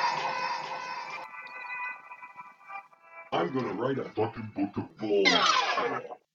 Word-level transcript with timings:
I'm 3.32 3.52
gonna 3.52 3.72
write 3.72 3.98
a 3.98 4.04
fucking 4.04 4.52
book 4.54 4.76
of 4.76 4.98
balls. 4.98 6.25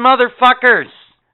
Motherfuckers, 0.00 0.88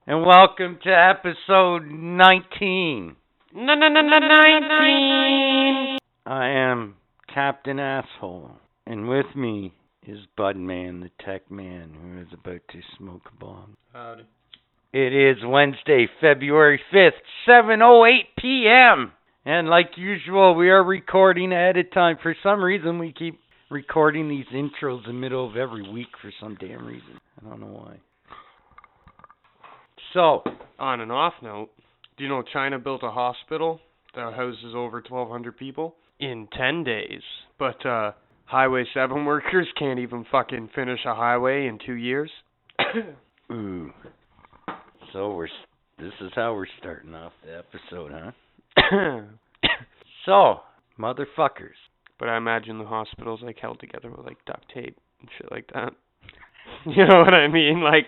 and 0.08 0.26
welcome 0.26 0.76
to 0.82 0.90
episode 0.90 1.88
19. 1.88 3.14
No, 3.54 3.74
no, 3.74 3.88
no, 3.88 4.00
no, 4.00 4.18
19. 4.18 5.98
I 6.26 6.48
am 6.48 6.96
Captain 7.32 7.78
Asshole, 7.78 8.50
and 8.84 9.08
with 9.08 9.36
me 9.36 9.72
is 10.04 10.18
Budman, 10.36 11.00
the 11.00 11.10
tech 11.24 11.48
man, 11.48 11.92
who 11.94 12.20
is 12.20 12.26
about 12.32 12.62
to 12.72 12.80
smoke 12.98 13.22
a 13.32 13.38
bomb. 13.38 13.76
Howdy. 13.92 14.24
It 14.92 15.12
is 15.12 15.44
Wednesday, 15.44 16.08
February 16.20 16.80
5th, 16.92 17.22
7:08 17.48 18.18
p.m. 18.36 19.12
And 19.44 19.68
like 19.68 19.90
usual, 19.96 20.56
we 20.56 20.70
are 20.70 20.82
recording 20.82 21.52
ahead 21.52 21.76
of 21.76 21.92
time. 21.92 22.18
For 22.20 22.34
some 22.42 22.60
reason, 22.64 22.98
we 22.98 23.12
keep 23.12 23.38
recording 23.70 24.28
these 24.28 24.46
intros 24.52 25.04
in 25.06 25.12
the 25.14 25.20
middle 25.20 25.48
of 25.48 25.56
every 25.56 25.88
week 25.88 26.08
for 26.20 26.32
some 26.40 26.56
damn 26.56 26.84
reason. 26.84 27.20
I 27.40 27.48
don't 27.48 27.60
know 27.60 27.66
why. 27.66 27.98
So, 30.16 30.42
On 30.78 31.02
an 31.02 31.10
off 31.10 31.34
note, 31.42 31.68
do 32.16 32.24
you 32.24 32.30
know 32.30 32.42
China 32.50 32.78
built 32.78 33.02
a 33.02 33.10
hospital 33.10 33.80
that 34.14 34.32
houses 34.32 34.72
over 34.74 35.02
1,200 35.06 35.58
people 35.58 35.94
in 36.18 36.48
10 36.56 36.84
days? 36.84 37.20
But 37.58 37.84
uh, 37.84 38.12
Highway 38.46 38.86
7 38.94 39.26
workers 39.26 39.66
can't 39.78 39.98
even 39.98 40.24
fucking 40.32 40.70
finish 40.74 41.00
a 41.04 41.14
highway 41.14 41.66
in 41.66 41.78
two 41.84 41.96
years? 41.96 42.30
ooh. 43.52 43.92
So 45.12 45.34
we're 45.34 45.48
this 45.98 46.14
is 46.22 46.30
how 46.34 46.54
we're 46.54 46.64
starting 46.78 47.14
off 47.14 47.32
the 47.44 47.58
episode, 47.58 48.12
huh? 48.14 49.20
So, 50.24 50.60
motherfuckers. 50.98 51.76
but 52.18 52.30
I 52.30 52.38
imagine 52.38 52.78
the 52.78 52.86
hospital's 52.86 53.42
like 53.42 53.58
held 53.58 53.80
together 53.80 54.10
with 54.10 54.24
like 54.24 54.38
duct 54.46 54.64
tape 54.72 54.96
and 55.20 55.28
shit 55.36 55.50
like 55.52 55.70
that. 55.74 55.92
you 56.86 57.06
know 57.06 57.18
what 57.18 57.34
I 57.34 57.48
mean? 57.48 57.82
Like, 57.82 58.06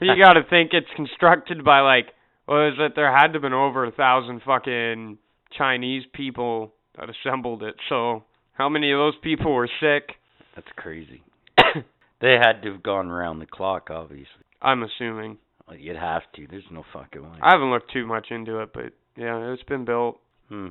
you 0.00 0.14
gotta 0.20 0.42
think 0.48 0.70
it's 0.72 0.86
constructed 0.96 1.64
by 1.64 1.80
like, 1.80 2.06
what 2.46 2.68
is 2.68 2.74
it? 2.78 2.92
There 2.94 3.10
had 3.10 3.28
to 3.28 3.32
have 3.34 3.42
been 3.42 3.52
over 3.52 3.84
a 3.84 3.92
thousand 3.92 4.42
fucking 4.44 5.18
Chinese 5.56 6.04
people 6.12 6.72
that 6.98 7.08
assembled 7.10 7.62
it. 7.62 7.74
So, 7.88 8.24
how 8.52 8.68
many 8.68 8.92
of 8.92 8.98
those 8.98 9.14
people 9.22 9.52
were 9.52 9.68
sick? 9.80 10.16
That's 10.54 10.68
crazy. 10.76 11.22
they 12.20 12.36
had 12.40 12.62
to 12.62 12.72
have 12.72 12.82
gone 12.82 13.08
around 13.08 13.38
the 13.38 13.46
clock, 13.46 13.88
obviously. 13.90 14.26
I'm 14.62 14.82
assuming. 14.82 15.38
Well, 15.68 15.76
you'd 15.76 15.96
have 15.96 16.22
to. 16.36 16.46
There's 16.48 16.64
no 16.70 16.84
fucking 16.92 17.22
way. 17.22 17.38
I 17.42 17.52
haven't 17.52 17.70
looked 17.70 17.92
too 17.92 18.06
much 18.06 18.28
into 18.30 18.60
it, 18.60 18.70
but 18.72 18.92
yeah, 19.16 19.52
it's 19.52 19.62
been 19.64 19.84
built. 19.84 20.18
Hmm. 20.48 20.68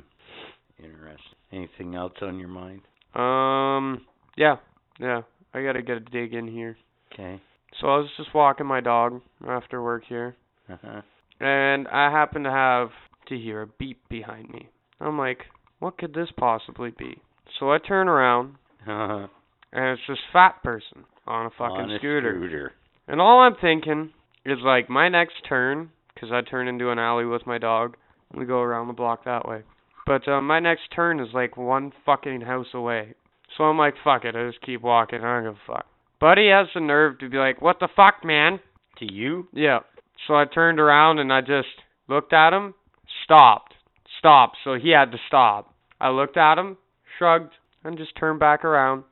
Interesting. 0.78 1.20
Anything 1.52 1.94
else 1.94 2.14
on 2.22 2.38
your 2.38 2.48
mind? 2.48 2.80
Um, 3.14 4.04
yeah, 4.36 4.56
yeah. 4.98 5.22
I 5.54 5.62
gotta 5.62 5.82
get 5.82 5.96
a 5.96 6.00
dig 6.00 6.34
in 6.34 6.48
here. 6.48 6.76
Okay. 7.12 7.40
So 7.80 7.88
I 7.88 7.98
was 7.98 8.08
just 8.16 8.32
walking 8.34 8.66
my 8.66 8.80
dog 8.80 9.20
after 9.46 9.82
work 9.82 10.04
here, 10.08 10.34
Uh-huh. 10.70 11.02
and 11.40 11.86
I 11.88 12.10
happened 12.10 12.44
to 12.44 12.50
have 12.50 12.90
to 13.26 13.36
hear 13.38 13.62
a 13.62 13.66
beep 13.66 14.08
behind 14.08 14.48
me. 14.50 14.68
I'm 15.00 15.18
like, 15.18 15.44
what 15.78 15.98
could 15.98 16.14
this 16.14 16.30
possibly 16.38 16.90
be? 16.90 17.20
So 17.58 17.70
I 17.72 17.78
turn 17.78 18.08
around, 18.08 18.56
Uh-huh. 18.86 19.26
and 19.72 19.84
it's 19.98 20.06
this 20.08 20.18
fat 20.32 20.62
person 20.62 21.04
on 21.26 21.46
a 21.46 21.50
fucking 21.50 21.76
On 21.76 21.90
a 21.90 21.98
scooter. 21.98 22.34
scooter. 22.38 22.72
And 23.08 23.20
all 23.20 23.40
I'm 23.40 23.56
thinking 23.56 24.12
is 24.44 24.60
like 24.62 24.88
my 24.88 25.08
next 25.08 25.44
turn, 25.44 25.90
'cause 26.16 26.32
I 26.32 26.40
turn 26.40 26.68
into 26.68 26.90
an 26.90 26.98
alley 26.98 27.26
with 27.26 27.46
my 27.46 27.58
dog. 27.58 27.96
And 28.30 28.40
we 28.40 28.46
go 28.46 28.60
around 28.62 28.88
the 28.88 28.92
block 28.94 29.24
that 29.24 29.46
way. 29.46 29.62
But 30.06 30.26
uh, 30.26 30.40
my 30.40 30.58
next 30.60 30.90
turn 30.90 31.20
is 31.20 31.32
like 31.34 31.56
one 31.56 31.92
fucking 32.04 32.40
house 32.40 32.72
away. 32.74 33.14
So 33.56 33.64
I'm 33.64 33.78
like, 33.78 33.96
fuck 34.02 34.24
it, 34.24 34.34
I 34.34 34.46
just 34.48 34.60
keep 34.62 34.80
walking. 34.82 35.22
I 35.22 35.34
don't 35.40 35.44
give 35.44 35.60
a 35.68 35.72
fuck. 35.72 35.86
He 36.20 36.48
has 36.48 36.68
the 36.74 36.80
nerve 36.80 37.18
to 37.18 37.28
be 37.28 37.36
like, 37.36 37.60
what 37.60 37.78
the 37.80 37.88
fuck, 37.94 38.24
man? 38.24 38.60
To 38.98 39.12
you? 39.12 39.48
Yeah. 39.52 39.80
So 40.26 40.34
I 40.34 40.44
turned 40.44 40.80
around 40.80 41.18
and 41.18 41.32
I 41.32 41.40
just 41.40 41.68
looked 42.08 42.32
at 42.32 42.52
him, 42.52 42.74
stopped, 43.24 43.74
stopped. 44.18 44.56
So 44.64 44.74
he 44.74 44.90
had 44.90 45.12
to 45.12 45.18
stop. 45.28 45.74
I 46.00 46.10
looked 46.10 46.36
at 46.36 46.58
him, 46.58 46.78
shrugged, 47.18 47.52
and 47.84 47.98
just 47.98 48.16
turned 48.16 48.40
back 48.40 48.64
around. 48.64 49.04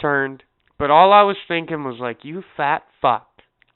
Turned. 0.00 0.42
But 0.78 0.90
all 0.90 1.12
I 1.12 1.22
was 1.22 1.36
thinking 1.46 1.84
was 1.84 1.98
like, 2.00 2.18
you 2.22 2.42
fat 2.56 2.82
fuck. 3.00 3.28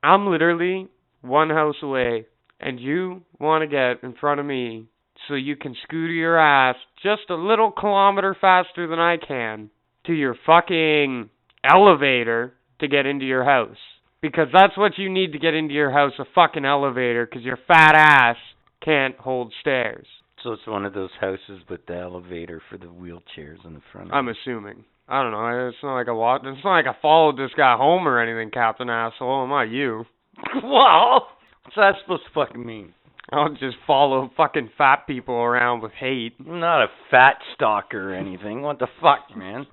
I'm 0.02 0.26
literally 0.26 0.88
one 1.20 1.50
house 1.50 1.76
away, 1.82 2.26
and 2.60 2.80
you 2.80 3.22
want 3.38 3.62
to 3.62 3.66
get 3.66 4.02
in 4.02 4.16
front 4.18 4.40
of 4.40 4.46
me 4.46 4.86
so 5.26 5.34
you 5.34 5.56
can 5.56 5.76
scooter 5.82 6.12
your 6.12 6.38
ass 6.38 6.76
just 7.02 7.30
a 7.30 7.34
little 7.34 7.70
kilometer 7.70 8.36
faster 8.40 8.86
than 8.86 8.98
I 8.98 9.16
can 9.16 9.70
to 10.06 10.12
your 10.12 10.36
fucking 10.46 11.30
elevator 11.68 12.54
to 12.80 12.88
get 12.88 13.06
into 13.06 13.24
your 13.26 13.44
house. 13.44 13.76
Because 14.20 14.48
that's 14.52 14.76
what 14.76 14.98
you 14.98 15.08
need 15.08 15.32
to 15.32 15.38
get 15.38 15.54
into 15.54 15.74
your 15.74 15.92
house, 15.92 16.12
a 16.18 16.24
fucking 16.34 16.64
elevator, 16.64 17.24
because 17.26 17.44
your 17.44 17.58
fat 17.68 17.94
ass 17.94 18.36
can't 18.84 19.16
hold 19.16 19.52
stairs. 19.60 20.06
So 20.42 20.52
it's 20.52 20.66
one 20.66 20.84
of 20.84 20.92
those 20.94 21.10
houses 21.20 21.62
with 21.68 21.86
the 21.86 21.96
elevator 21.96 22.60
for 22.70 22.78
the 22.78 22.86
wheelchairs 22.86 23.64
in 23.64 23.74
the 23.74 23.80
front. 23.92 24.12
I'm 24.12 24.28
assuming. 24.28 24.84
I 25.08 25.22
don't 25.22 25.32
know. 25.32 25.68
It's 25.68 25.78
not 25.82 25.94
like 25.96 26.08
I 26.08 26.12
wa- 26.12 26.36
It's 26.36 26.64
not 26.64 26.76
like 26.76 26.86
I 26.86 26.96
followed 27.00 27.38
this 27.38 27.50
guy 27.56 27.76
home 27.76 28.06
or 28.06 28.20
anything, 28.20 28.50
Captain 28.50 28.90
Asshole. 28.90 29.42
I'm 29.44 29.48
not 29.48 29.62
you. 29.70 30.04
well, 30.62 31.28
what's 31.64 31.76
that 31.76 31.94
supposed 32.02 32.22
to 32.24 32.30
fucking 32.34 32.64
mean? 32.64 32.92
I'll 33.30 33.50
just 33.50 33.76
follow 33.86 34.30
fucking 34.36 34.70
fat 34.78 35.06
people 35.06 35.34
around 35.34 35.82
with 35.82 35.92
hate. 35.92 36.34
I'm 36.40 36.60
not 36.60 36.82
a 36.84 36.88
fat 37.10 37.36
stalker 37.54 38.12
or 38.12 38.14
anything. 38.14 38.62
What 38.62 38.78
the 38.78 38.86
fuck, 39.02 39.36
man? 39.36 39.66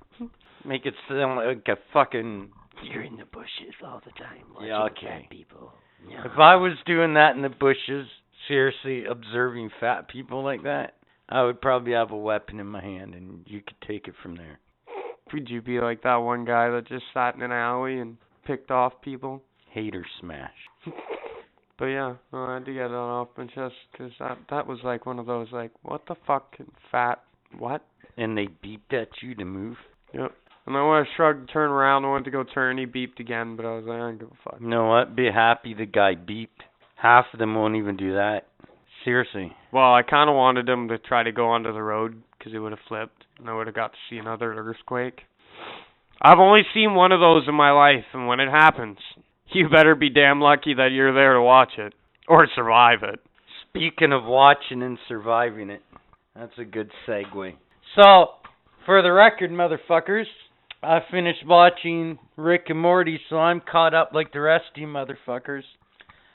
Make 0.66 0.86
it 0.86 0.94
sound 1.08 1.36
like 1.36 1.66
a 1.68 1.76
fucking. 1.92 2.50
You're 2.84 3.04
in 3.04 3.16
the 3.16 3.24
bushes 3.24 3.74
all 3.84 4.00
the 4.04 4.10
time. 4.12 4.44
watching 4.54 4.68
Yeah, 4.68 4.82
okay. 4.84 5.22
fat 5.22 5.30
people. 5.30 5.72
If 6.08 6.38
I 6.38 6.56
was 6.56 6.74
doing 6.86 7.14
that 7.14 7.34
in 7.34 7.42
the 7.42 7.48
bushes, 7.48 8.06
seriously 8.48 9.04
observing 9.06 9.70
fat 9.80 10.08
people 10.08 10.44
like 10.44 10.62
that, 10.64 10.94
I 11.28 11.42
would 11.42 11.60
probably 11.60 11.92
have 11.92 12.10
a 12.10 12.16
weapon 12.16 12.60
in 12.60 12.66
my 12.66 12.82
hand 12.82 13.14
and 13.14 13.44
you 13.46 13.60
could 13.60 13.80
take 13.86 14.06
it 14.06 14.14
from 14.22 14.36
there. 14.36 14.60
Would 15.32 15.48
you 15.48 15.60
be 15.62 15.80
like 15.80 16.02
that 16.02 16.16
one 16.16 16.44
guy 16.44 16.70
that 16.70 16.86
just 16.86 17.04
sat 17.12 17.34
in 17.34 17.42
an 17.42 17.50
alley 17.50 17.98
and 17.98 18.16
picked 18.46 18.70
off 18.70 18.92
people? 19.02 19.42
Hater 19.70 20.04
smash. 20.20 20.52
But 21.78 21.86
yeah, 21.86 22.14
no, 22.32 22.44
I 22.44 22.54
had 22.54 22.64
to 22.64 22.72
get 22.72 22.88
that 22.88 22.94
off 22.94 23.28
my 23.36 23.44
chest 23.46 23.74
because 23.92 24.10
that 24.18 24.38
that 24.48 24.66
was 24.66 24.78
like 24.82 25.04
one 25.04 25.18
of 25.18 25.26
those 25.26 25.48
like, 25.52 25.72
what 25.82 26.06
the 26.08 26.14
fuck, 26.26 26.56
fat, 26.90 27.22
what? 27.58 27.84
And 28.16 28.36
they 28.36 28.48
beeped 28.64 28.94
at 28.94 29.08
you 29.20 29.34
to 29.34 29.44
move. 29.44 29.76
Yep. 30.14 30.32
And 30.66 30.74
then 30.74 30.82
when 30.82 30.98
I 30.98 31.04
shrugged, 31.16 31.50
turned 31.52 31.72
around, 31.72 32.04
I 32.04 32.12
went 32.12 32.24
to 32.24 32.30
go 32.32 32.42
turn, 32.42 32.78
he 32.78 32.86
beeped 32.86 33.20
again, 33.20 33.54
but 33.56 33.64
I 33.64 33.76
was 33.76 33.84
like, 33.86 33.96
I 33.96 34.00
don't 34.00 34.18
give 34.18 34.28
a 34.28 34.50
fuck. 34.50 34.60
You 34.60 34.68
know 34.68 34.86
what? 34.86 35.14
Be 35.14 35.26
happy 35.32 35.74
the 35.74 35.86
guy 35.86 36.14
beeped. 36.16 36.48
Half 36.96 37.26
of 37.32 37.38
them 37.38 37.54
won't 37.54 37.76
even 37.76 37.96
do 37.96 38.14
that. 38.14 38.46
Seriously. 39.04 39.52
Well, 39.72 39.94
I 39.94 40.02
kind 40.02 40.28
of 40.28 40.34
wanted 40.34 40.68
him 40.68 40.88
to 40.88 40.98
try 40.98 41.22
to 41.22 41.30
go 41.30 41.48
onto 41.48 41.72
the 41.72 41.82
road 41.82 42.20
because 42.36 42.52
he 42.52 42.58
would 42.58 42.72
have 42.72 42.80
flipped, 42.88 43.24
and 43.38 43.48
I 43.48 43.54
would 43.54 43.68
have 43.68 43.76
got 43.76 43.92
to 43.92 43.98
see 44.10 44.16
another 44.16 44.52
earthquake. 44.54 45.20
I've 46.20 46.38
only 46.38 46.62
seen 46.74 46.94
one 46.94 47.12
of 47.12 47.20
those 47.20 47.44
in 47.46 47.54
my 47.54 47.70
life, 47.70 48.04
and 48.12 48.26
when 48.26 48.40
it 48.40 48.50
happens, 48.50 48.98
you 49.52 49.68
better 49.68 49.94
be 49.94 50.10
damn 50.10 50.40
lucky 50.40 50.74
that 50.74 50.88
you're 50.92 51.14
there 51.14 51.34
to 51.34 51.42
watch 51.42 51.72
it 51.78 51.92
or 52.26 52.48
survive 52.54 53.00
it. 53.02 53.20
Speaking 53.68 54.12
of 54.12 54.24
watching 54.24 54.82
and 54.82 54.98
surviving 55.06 55.70
it, 55.70 55.82
that's 56.34 56.58
a 56.58 56.64
good 56.64 56.90
segue. 57.06 57.54
So, 57.94 58.30
for 58.84 59.02
the 59.02 59.12
record, 59.12 59.50
motherfuckers, 59.50 60.24
I 60.86 61.00
finished 61.10 61.44
watching 61.44 62.16
Rick 62.36 62.66
and 62.68 62.78
Morty, 62.80 63.18
so 63.28 63.38
I'm 63.38 63.60
caught 63.60 63.92
up 63.92 64.10
like 64.14 64.32
the 64.32 64.40
rest 64.40 64.66
of 64.74 64.80
you 64.80 64.86
motherfuckers. 64.86 65.62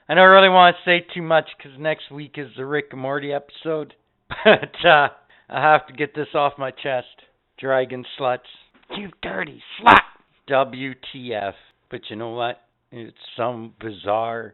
I 0.10 0.14
don't 0.14 0.30
really 0.30 0.50
want 0.50 0.76
to 0.76 0.84
say 0.90 1.06
too 1.14 1.22
much 1.22 1.50
'cause 1.58 1.72
next 1.80 2.12
week 2.12 2.38
is 2.38 2.54
the 2.58 2.66
Rick 2.66 2.88
and 2.92 3.00
Morty 3.02 3.32
episode, 3.32 3.96
but 4.44 4.86
uh, 4.86 5.08
I 5.50 5.62
have 5.62 5.88
to 5.88 5.94
get 5.94 6.14
this 6.16 6.36
off 6.36 6.58
my 6.58 6.72
chest. 6.72 7.08
Dragon 7.60 8.06
sluts. 8.20 8.40
You 8.98 9.12
dirty 9.22 9.64
slut! 9.80 10.02
WTF. 10.50 11.54
But 11.90 12.02
you 12.10 12.18
know 12.18 12.32
what? 12.32 12.62
It's 12.92 13.16
some 13.38 13.74
bizarre, 13.80 14.54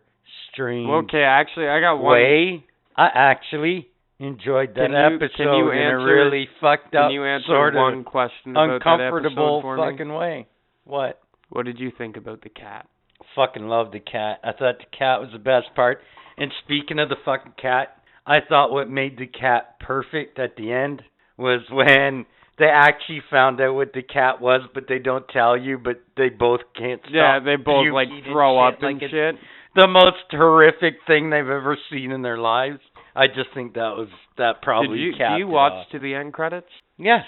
stream. 0.52 0.92
Okay, 0.92 1.24
actually, 1.24 1.70
I 1.70 1.80
got 1.80 1.96
one. 1.96 2.14
way. 2.14 2.64
I 2.96 3.08
actually 3.14 3.88
enjoyed 4.20 4.76
that 4.76 4.90
Can 4.90 4.92
you- 4.92 4.98
episode 4.98 5.38
can 5.38 5.54
you 5.54 5.72
in 5.72 5.88
a 5.88 5.98
really 5.98 6.48
fucked 6.60 6.96
up, 6.96 7.10
Can 7.10 7.12
you 7.12 7.24
answer 7.24 7.48
sort 7.48 7.76
of 7.76 7.82
one 7.82 8.04
question 8.04 8.52
about 8.52 8.68
that 8.68 8.74
uncomfortable 8.76 9.60
episode 9.60 9.78
fucking 9.92 10.14
way. 10.14 10.48
What? 10.86 11.20
What 11.50 11.66
did 11.66 11.80
you 11.80 11.92
think 11.92 12.18
about 12.18 12.42
the 12.42 12.50
cat? 12.50 12.88
fucking 13.36 13.68
loved 13.68 13.94
the 13.94 14.00
cat. 14.00 14.40
I 14.44 14.52
thought 14.52 14.80
the 14.80 14.98
cat 14.98 15.20
was 15.22 15.30
the 15.32 15.40
best 15.40 15.68
part. 15.76 16.02
And 16.38 16.52
speaking 16.64 16.98
of 17.00 17.10
the 17.10 17.16
fucking 17.24 17.54
cat, 17.62 17.98
I 18.26 18.40
thought 18.42 18.72
what 18.72 18.90
made 18.90 19.18
the 19.18 19.28
cat 19.28 19.80
perfect 19.80 20.40
at 20.40 20.56
the 20.56 20.72
end 20.72 21.04
was 21.38 21.62
when 21.72 22.26
they 22.58 22.66
actually 22.66 23.22
found 23.30 23.62
out 23.62 23.76
what 23.76 23.94
the 23.94 24.02
cat 24.02 24.42
was, 24.42 24.62
but 24.74 24.86
they 24.88 25.00
don't 25.00 25.28
tell 25.30 25.56
you, 25.56 25.78
but 25.78 26.02
they 26.16 26.30
both 26.30 26.62
can't 26.76 27.02
stop. 27.02 27.14
Yeah, 27.14 27.40
they 27.40 27.56
both 27.56 27.86
like 27.94 28.08
puking 28.08 28.26
and 28.26 28.34
throw 28.34 28.56
shit, 28.56 28.76
up 28.76 28.82
like 28.82 29.02
and 29.02 29.12
shit. 29.12 29.36
The 29.76 29.88
most 29.88 30.26
horrific 30.32 30.96
thing 31.06 31.30
they've 31.30 31.42
ever 31.42 31.78
seen 31.92 32.12
in 32.12 32.24
their 32.24 32.40
lives. 32.40 32.80
I 33.18 33.28
just 33.28 33.50
think 33.54 33.74
that 33.74 33.96
was 33.98 34.10
that 34.38 34.62
probably 34.62 34.98
Did 35.00 35.04
you 35.04 35.14
capped 35.18 35.36
do 35.36 35.40
you 35.40 35.48
watch 35.48 35.74
off. 35.74 35.88
to 35.92 36.00
the 36.00 36.14
end 36.16 36.34
credits? 36.34 36.68
Yes. 36.98 37.24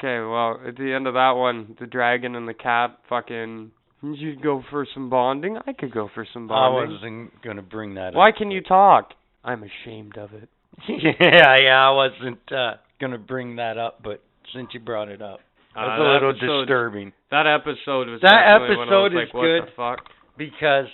Okay, 0.00 0.20
well, 0.24 0.60
at 0.66 0.76
the 0.76 0.92
end 0.92 1.06
of 1.06 1.14
that 1.14 1.32
one, 1.32 1.76
the 1.80 1.86
dragon 1.86 2.34
and 2.34 2.46
the 2.48 2.54
cat 2.54 2.98
fucking. 3.08 3.70
You 4.02 4.36
go 4.40 4.62
for 4.70 4.86
some 4.94 5.10
bonding. 5.10 5.58
I 5.66 5.72
could 5.72 5.92
go 5.92 6.08
for 6.14 6.24
some 6.32 6.46
bonding. 6.46 6.90
I 6.90 6.92
wasn't 6.94 7.42
gonna 7.42 7.62
bring 7.62 7.94
that 7.94 8.08
up. 8.08 8.14
Why 8.14 8.28
up. 8.30 8.36
can 8.36 8.50
you 8.52 8.60
talk? 8.62 9.10
I'm 9.44 9.64
ashamed 9.64 10.16
of 10.18 10.32
it. 10.34 10.48
yeah, 10.88 11.56
yeah, 11.60 11.88
I 11.88 11.90
wasn't 11.90 12.52
uh 12.52 12.74
gonna 13.00 13.18
bring 13.18 13.56
that 13.56 13.76
up, 13.78 14.00
but 14.04 14.22
since 14.54 14.68
you 14.72 14.78
brought 14.80 15.08
it 15.08 15.20
up. 15.22 15.40
Uh, 15.76 15.86
That's 15.86 16.00
a 16.00 16.02
little 16.02 16.30
episode- 16.30 16.60
disturbing 16.66 17.12
That 17.30 17.46
episode 17.46 18.08
was 18.08 18.20
That 18.22 18.42
definitely 18.58 18.76
when 18.78 18.88
I 18.88 18.90
was 19.02 19.12
episode 19.12 19.14
like, 19.18 19.28
is 19.28 19.34
what 19.34 19.42
good. 19.42 19.62
the 19.62 19.72
fuck? 19.76 19.98
because 20.38 20.86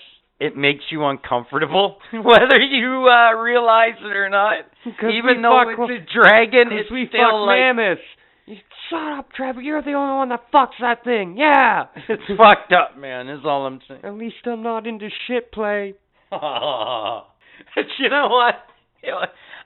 it 0.45 0.57
makes 0.57 0.85
you 0.91 1.05
uncomfortable 1.07 1.97
whether 2.13 2.61
you 2.61 3.09
uh 3.09 3.33
realize 3.35 3.97
it 4.03 4.17
or 4.17 4.29
not. 4.29 4.59
Even 4.87 5.41
though 5.41 5.65
fuck, 5.65 5.89
it's 5.91 6.11
a 6.11 6.19
dragon, 6.19 6.69
it's 6.71 6.91
we 6.91 7.07
still 7.09 7.21
fuck 7.21 7.47
like 7.47 7.59
mammoths. 7.59 8.03
You, 8.47 8.57
shut 8.91 9.19
up, 9.19 9.33
Trevor. 9.33 9.63
You're 9.63 9.81
the 9.83 9.95
only 9.95 10.15
one 10.15 10.29
that 10.29 10.53
fucks 10.53 10.77
that 10.81 11.03
thing. 11.03 11.37
Yeah. 11.39 11.85
it's 12.09 12.23
fucked 12.37 12.73
up, 12.73 12.99
man, 12.99 13.31
is 13.31 13.41
all 13.45 13.67
I'm 13.67 13.81
saying. 13.89 14.03
At 14.05 14.15
least 14.15 14.37
I'm 14.45 14.63
not 14.63 14.87
into 14.87 15.09
shit 15.27 15.51
play. 15.51 15.95
but 16.31 16.41
you 17.99 18.11
know 18.11 18.29
what? 18.29 18.55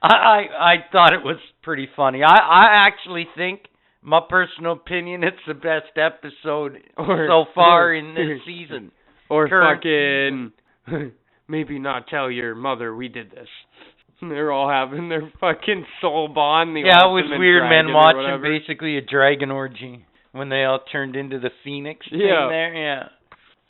I, 0.01 0.09
I 0.09 0.41
I 0.59 0.75
thought 0.93 1.13
it 1.13 1.25
was 1.25 1.39
pretty 1.63 1.89
funny. 1.97 2.23
I 2.23 2.37
I 2.37 2.87
actually 2.87 3.27
think 3.37 3.63
my 4.03 4.21
personal 4.29 4.73
opinion 4.73 5.25
it's 5.25 5.37
the 5.47 5.55
best 5.55 5.97
episode 5.97 6.79
Or- 6.97 7.27
so 7.29 7.47
far 7.55 7.93
in 7.93 8.15
this 8.15 8.41
season. 8.47 8.93
Or 9.31 9.49
Current 9.49 9.81
fucking 9.81 10.53
maybe 11.49 11.79
not 11.79 12.08
tell 12.08 12.31
your 12.31 12.55
mother 12.55 12.94
we 12.94 13.08
did 13.08 13.31
this. 13.31 13.49
They're 14.20 14.52
all 14.52 14.69
having 14.69 15.08
their 15.08 15.32
fucking 15.40 15.87
soul 16.00 16.29
bond. 16.29 16.75
The 16.75 16.81
yeah, 16.81 17.06
it 17.06 17.12
was 17.12 17.25
weird, 17.38 17.62
man, 17.69 17.93
watching 17.93 18.43
basically 18.43 18.96
a 18.99 19.00
dragon 19.00 19.50
orgy 19.50 20.05
when 20.32 20.49
they 20.49 20.64
all 20.64 20.81
turned 20.90 21.17
into 21.17 21.38
the 21.38 21.50
phoenix 21.64 22.06
thing 22.11 22.20
Yeah. 22.20 22.49
there. 22.49 22.75
Yeah. 22.75 23.08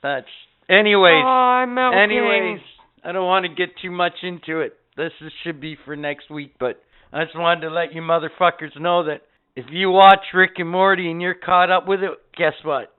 That's 0.03 0.27
anyways. 0.69 1.23
Oh. 1.25 1.91
Anyways, 1.95 2.61
I 3.05 3.13
don't 3.13 3.27
want 3.27 3.45
to 3.45 3.55
get 3.55 3.75
too 3.81 3.91
much 3.91 4.15
into 4.23 4.61
it. 4.61 4.75
This 4.97 5.13
is, 5.21 5.33
should 5.45 5.61
be 5.61 5.77
for 5.85 5.97
next 5.97 6.31
week, 6.31 6.55
but 6.59 6.83
I 7.13 7.25
just 7.25 7.39
wanted 7.39 7.63
to 7.63 7.71
let 7.71 7.95
you 7.95 8.03
motherfuckers 8.03 8.79
know 8.79 9.05
that 9.05 9.23
if 9.55 9.67
you 9.71 9.91
watch 9.91 10.21
Rick 10.35 10.53
and 10.57 10.69
Morty 10.69 11.11
and 11.11 11.23
you're 11.23 11.35
caught 11.35 11.71
up 11.71 11.87
with 11.87 12.01
it, 12.03 12.11
guess 12.37 12.55
what? 12.65 12.93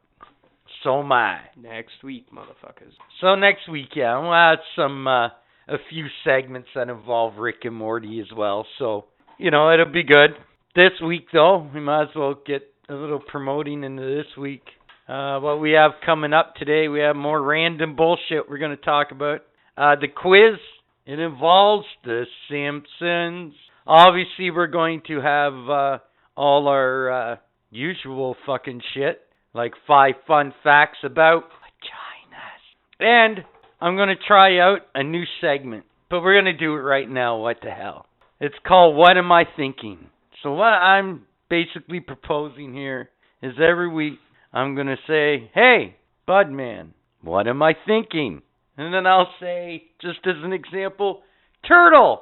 So 0.84 1.00
am 1.02 1.12
I. 1.12 1.40
next 1.58 2.04
week, 2.04 2.28
motherfuckers. 2.32 2.94
So 3.20 3.36
next 3.36 3.70
week, 3.70 3.90
yeah, 3.96 4.20
we'll 4.20 4.32
have 4.32 4.60
some 4.76 5.08
uh, 5.08 5.28
a 5.68 5.78
few 5.90 6.06
segments 6.24 6.70
that 6.76 6.90
involve 6.90 7.36
Rick 7.38 7.58
and 7.64 7.76
Morty 7.76 8.20
as 8.20 8.36
well. 8.36 8.66
So 8.78 9.06
you 9.38 9.52
know 9.52 9.74
it'll 9.74 9.92
be 9.92 10.04
good. 10.04 10.32
This 10.76 10.92
week 11.06 11.28
though, 11.34 11.70
we 11.74 11.80
might 11.82 12.04
as 12.04 12.16
well 12.16 12.36
get 12.46 12.62
a 12.88 12.94
little 12.94 13.20
promoting 13.20 13.84
into 13.84 14.04
this 14.04 14.38
week. 14.38 14.64
Uh, 15.08 15.40
what 15.40 15.60
we 15.60 15.72
have 15.72 15.92
coming 16.06 16.34
up 16.34 16.56
today, 16.56 16.88
we 16.88 17.00
have 17.00 17.16
more 17.16 17.42
random 17.42 17.96
bullshit 17.96 18.48
we're 18.48 18.60
going 18.60 18.76
to 18.78 18.84
talk 18.84 19.12
about. 19.12 19.42
Uh, 19.76 19.96
the 20.00 20.08
quiz, 20.08 20.60
it 21.06 21.20
involves 21.20 21.88
the 22.04 22.26
Simpsons. 22.48 23.54
Obviously, 23.88 24.52
we're 24.52 24.68
going 24.68 25.02
to 25.08 25.20
have 25.20 25.54
uh, 25.70 25.98
all 26.38 26.68
our 26.68 27.12
uh, 27.12 27.36
usual 27.72 28.36
fucking 28.46 28.82
shit, 28.94 29.22
like 29.60 29.74
five 29.86 30.14
fun 30.26 30.54
facts 30.64 31.00
about 31.04 31.44
vaginas. 31.44 33.02
And 33.02 33.44
I'm 33.82 33.98
going 33.98 34.08
to 34.08 34.16
try 34.16 34.58
out 34.58 34.80
a 34.96 35.04
new 35.04 35.24
segment, 35.42 35.84
but 36.10 36.22
we're 36.22 36.42
going 36.42 36.54
to 36.54 36.58
do 36.58 36.76
it 36.76 36.80
right 36.80 37.10
now. 37.10 37.40
What 37.40 37.58
the 37.62 37.70
hell? 37.70 38.06
It's 38.40 38.56
called 38.66 38.96
What 38.96 39.18
Am 39.18 39.30
I 39.34 39.44
Thinking? 39.58 40.08
So, 40.42 40.54
what 40.54 40.68
I'm 40.68 41.26
basically 41.50 42.00
proposing 42.00 42.74
here 42.74 43.10
is 43.44 43.52
every 43.56 43.90
week 43.90 44.20
I'm 44.54 44.76
going 44.76 44.88
to 44.88 44.96
say, 45.06 45.52
Hey, 45.54 45.98
Budman, 46.26 46.92
what 47.22 47.46
am 47.46 47.62
I 47.62 47.74
thinking? 47.86 48.42
And 48.78 48.94
then 48.94 49.06
I'll 49.06 49.34
say, 49.42 49.84
just 50.02 50.20
as 50.26 50.36
an 50.42 50.54
example, 50.54 51.24
Turtle. 51.68 52.22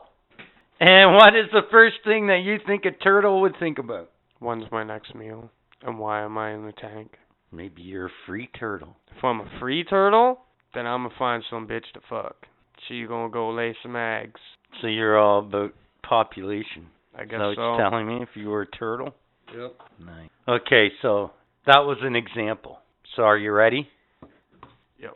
And 0.79 1.13
what 1.13 1.35
is 1.35 1.51
the 1.51 1.67
first 1.69 1.97
thing 2.03 2.27
that 2.27 2.41
you 2.43 2.57
think 2.65 2.85
a 2.85 2.91
turtle 2.91 3.41
would 3.41 3.53
think 3.59 3.77
about? 3.77 4.09
When's 4.39 4.71
my 4.71 4.83
next 4.83 5.13
meal? 5.13 5.51
And 5.83 5.99
why 5.99 6.23
am 6.23 6.35
I 6.39 6.55
in 6.55 6.65
the 6.65 6.71
tank? 6.71 7.11
Maybe 7.51 7.81
you're 7.81 8.07
a 8.07 8.11
free 8.25 8.49
turtle. 8.59 8.95
If 9.15 9.23
I'm 9.23 9.39
a 9.41 9.49
free 9.59 9.83
turtle, 9.83 10.39
then 10.73 10.85
I'm 10.85 11.03
gonna 11.03 11.15
find 11.17 11.43
some 11.49 11.67
bitch 11.67 11.89
to 11.93 12.01
fuck. 12.09 12.35
She 12.87 13.05
gonna 13.05 13.29
go 13.29 13.49
lay 13.51 13.75
some 13.81 13.95
eggs. 13.95 14.39
So 14.81 14.87
you're 14.87 15.17
all 15.17 15.39
about 15.39 15.73
population. 16.03 16.87
I 17.17 17.23
Is 17.23 17.29
guess 17.29 17.39
that 17.39 17.47
what 17.47 17.55
so. 17.55 17.61
you're 17.61 17.89
telling 17.89 18.07
me 18.07 18.21
if 18.21 18.29
you 18.35 18.49
were 18.49 18.63
a 18.63 18.67
turtle? 18.67 19.15
Yep. 19.57 19.75
Nice. 20.05 20.29
Okay, 20.47 20.89
so 21.01 21.31
that 21.65 21.79
was 21.79 21.97
an 22.01 22.15
example. 22.15 22.79
So 23.15 23.23
are 23.23 23.37
you 23.37 23.51
ready? 23.51 23.87
Yep. 24.99 25.15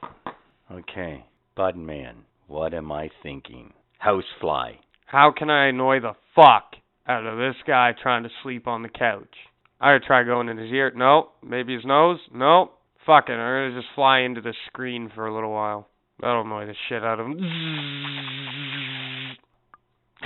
Okay. 0.72 1.26
Budman, 1.58 2.16
what 2.48 2.74
am 2.74 2.92
I 2.92 3.10
thinking? 3.22 3.74
Housefly. 4.04 4.74
How 5.06 5.34
can 5.38 5.50
I 5.50 5.68
annoy 5.68 6.00
the 6.00 6.14
fuck 6.36 6.76
out 7.08 7.26
of 7.26 7.38
this 7.38 7.56
guy 7.68 7.94
trying 8.02 8.24
to 8.24 8.30
sleep 8.42 8.68
on 8.68 8.82
the 8.82 8.90
couch? 8.90 9.36
I 9.82 9.88
gotta 9.96 10.00
try 10.06 10.24
going 10.24 10.48
in 10.48 10.58
his 10.58 10.72
ear. 10.72 10.92
No, 10.96 11.30
Maybe 11.44 11.76
his 11.76 11.84
nose. 11.84 12.20
No, 12.34 12.72
Fuck 13.06 13.30
it. 13.30 13.34
I'm 13.34 13.70
gonna 13.70 13.82
just 13.82 13.94
fly 13.96 14.20
into 14.20 14.42
the 14.42 14.54
screen 14.68 15.12
for 15.14 15.26
a 15.26 15.34
little 15.34 15.52
while. 15.52 15.88
That'll 16.20 16.42
annoy 16.42 16.68
the 16.68 16.76
shit 16.88 17.04
out 17.04 17.20
of 17.20 17.26
him. 17.26 17.38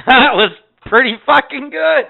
that 0.06 0.34
was 0.34 0.52
pretty 0.86 1.16
fucking 1.26 1.70
good. 1.70 2.06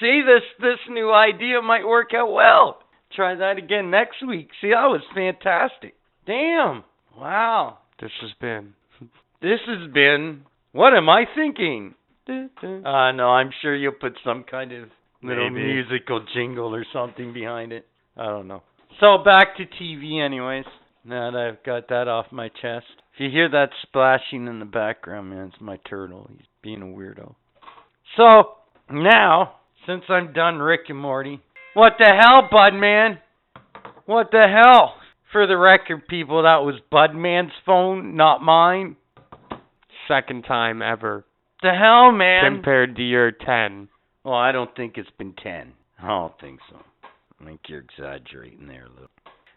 See 0.00 0.22
this 0.24 0.42
this 0.60 0.78
new 0.88 1.12
idea 1.12 1.60
might 1.60 1.86
work 1.86 2.14
out 2.14 2.32
well. 2.32 2.78
Try 3.14 3.34
that 3.34 3.58
again 3.58 3.90
next 3.90 4.26
week. 4.26 4.48
See 4.60 4.70
that 4.70 4.86
was 4.86 5.02
fantastic. 5.14 5.94
Damn. 6.26 6.84
Wow. 7.16 7.78
This 8.00 8.12
has 8.22 8.30
been. 8.40 8.74
This 9.42 9.60
has 9.66 9.90
been 9.90 10.42
what 10.72 10.94
am 10.94 11.08
I 11.08 11.24
thinking? 11.34 11.94
Uh 12.30 13.12
no, 13.12 13.30
I'm 13.30 13.50
sure 13.60 13.74
you'll 13.74 13.92
put 13.92 14.16
some 14.24 14.44
kind 14.44 14.70
of 14.72 14.88
little 15.22 15.50
Maybe. 15.50 15.66
musical 15.66 16.24
jingle 16.34 16.74
or 16.74 16.84
something 16.92 17.32
behind 17.32 17.72
it. 17.72 17.86
I 18.16 18.26
don't 18.26 18.48
know. 18.48 18.62
So 19.00 19.18
back 19.24 19.56
to 19.56 19.64
TV 19.66 20.24
anyways. 20.24 20.64
Now 21.04 21.30
that 21.30 21.38
I've 21.40 21.64
got 21.64 21.88
that 21.88 22.08
off 22.08 22.26
my 22.30 22.48
chest. 22.48 22.86
If 23.14 23.20
you 23.20 23.30
hear 23.30 23.48
that 23.50 23.70
splashing 23.82 24.46
in 24.46 24.58
the 24.58 24.64
background, 24.66 25.30
man, 25.30 25.50
it's 25.52 25.60
my 25.60 25.78
turtle. 25.88 26.28
He's 26.30 26.46
being 26.62 26.82
a 26.82 26.86
weirdo. 26.86 27.34
So 28.16 28.56
now, 28.90 29.54
since 29.86 30.02
I'm 30.08 30.32
done 30.32 30.58
Rick 30.58 30.82
and 30.88 30.98
Morty, 30.98 31.40
what 31.74 31.92
the 31.98 32.06
hell, 32.20 32.48
Budman? 32.52 33.18
What 34.06 34.30
the 34.32 34.46
hell? 34.48 34.94
For 35.32 35.46
the 35.46 35.56
record, 35.56 36.08
people, 36.08 36.42
that 36.42 36.64
was 36.64 36.74
Budman's 36.92 37.52
phone, 37.64 38.16
not 38.16 38.42
mine. 38.42 38.96
Second 40.08 40.42
time 40.42 40.82
ever 40.82 41.24
The 41.62 41.70
hell, 41.72 42.10
man? 42.10 42.42
compared 42.54 42.96
to 42.96 43.02
your 43.02 43.30
ten. 43.30 43.88
Well, 44.24 44.34
I 44.34 44.52
don't 44.52 44.74
think 44.76 44.96
it's 44.96 45.10
been 45.18 45.34
10. 45.42 45.72
I 46.02 46.06
don't 46.06 46.38
think 46.40 46.60
so. 46.70 46.78
I 47.40 47.44
think 47.44 47.60
you're 47.68 47.80
exaggerating 47.80 48.66
there 48.66 48.84
a 48.84 48.90
little. 48.90 49.10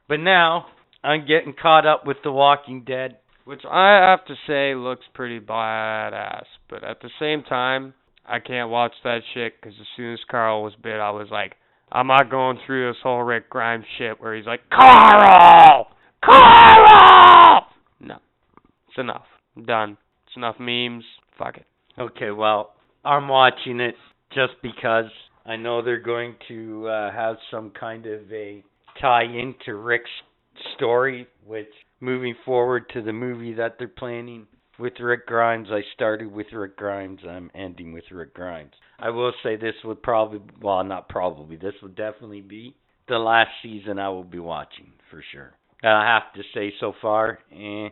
But 0.07 0.19
now, 0.19 0.67
I'm 1.03 1.27
getting 1.27 1.53
caught 1.53 1.85
up 1.85 2.05
with 2.05 2.17
The 2.23 2.31
Walking 2.31 2.83
Dead. 2.85 3.17
Which 3.45 3.61
I 3.69 4.09
have 4.09 4.25
to 4.27 4.35
say 4.47 4.73
looks 4.73 5.03
pretty 5.13 5.41
badass. 5.41 6.45
But 6.69 6.85
at 6.85 7.01
the 7.01 7.09
same 7.19 7.43
time, 7.43 7.93
I 8.25 8.39
can't 8.39 8.69
watch 8.69 8.93
that 9.03 9.19
shit 9.33 9.59
because 9.59 9.75
as 9.79 9.87
soon 9.97 10.13
as 10.13 10.19
Carl 10.31 10.63
was 10.63 10.73
bit, 10.81 10.99
I 10.99 11.11
was 11.11 11.27
like, 11.29 11.55
I'm 11.91 12.07
not 12.07 12.31
going 12.31 12.57
through 12.65 12.89
this 12.89 13.01
whole 13.03 13.21
Rick 13.21 13.49
Grimes 13.49 13.83
shit 13.97 14.21
where 14.21 14.33
he's 14.33 14.45
like, 14.45 14.61
Carl! 14.69 15.87
Carl! 16.23 17.67
No. 17.99 18.15
It's 18.87 18.97
enough. 18.97 19.25
I'm 19.57 19.65
done. 19.65 19.97
It's 20.25 20.37
enough 20.37 20.55
memes. 20.57 21.03
Fuck 21.37 21.57
it. 21.57 21.65
Okay, 21.99 22.31
well, 22.31 22.73
I'm 23.03 23.27
watching 23.27 23.81
it 23.81 23.95
just 24.33 24.53
because 24.61 25.05
I 25.45 25.55
know 25.55 25.81
they're 25.81 25.99
going 25.99 26.35
to 26.47 26.87
uh, 26.87 27.11
have 27.11 27.37
some 27.51 27.71
kind 27.71 28.05
of 28.05 28.31
a 28.31 28.63
tie 29.01 29.23
into 29.23 29.75
Rick's 29.75 30.09
story, 30.75 31.27
which 31.45 31.67
moving 31.99 32.35
forward 32.45 32.89
to 32.93 33.01
the 33.01 33.13
movie 33.13 33.53
that 33.55 33.75
they're 33.77 33.87
planning 33.87 34.47
with 34.79 34.93
Rick 34.99 35.27
Grimes. 35.27 35.67
I 35.71 35.81
started 35.93 36.31
with 36.31 36.47
Rick 36.51 36.77
Grimes. 36.77 37.19
I'm 37.27 37.51
ending 37.55 37.93
with 37.93 38.05
Rick 38.11 38.33
Grimes. 38.33 38.73
I 38.99 39.09
will 39.09 39.33
say 39.43 39.55
this 39.55 39.75
would 39.83 40.01
probably, 40.01 40.41
well, 40.61 40.83
not 40.83 41.09
probably, 41.09 41.55
this 41.55 41.73
would 41.81 41.95
definitely 41.95 42.41
be 42.41 42.75
the 43.07 43.17
last 43.17 43.49
season 43.61 43.99
I 43.99 44.09
will 44.09 44.23
be 44.23 44.39
watching 44.39 44.93
for 45.09 45.23
sure. 45.31 45.53
I 45.83 46.13
have 46.13 46.33
to 46.35 46.43
say 46.53 46.73
so 46.79 46.93
far, 47.01 47.39
eh, 47.51 47.89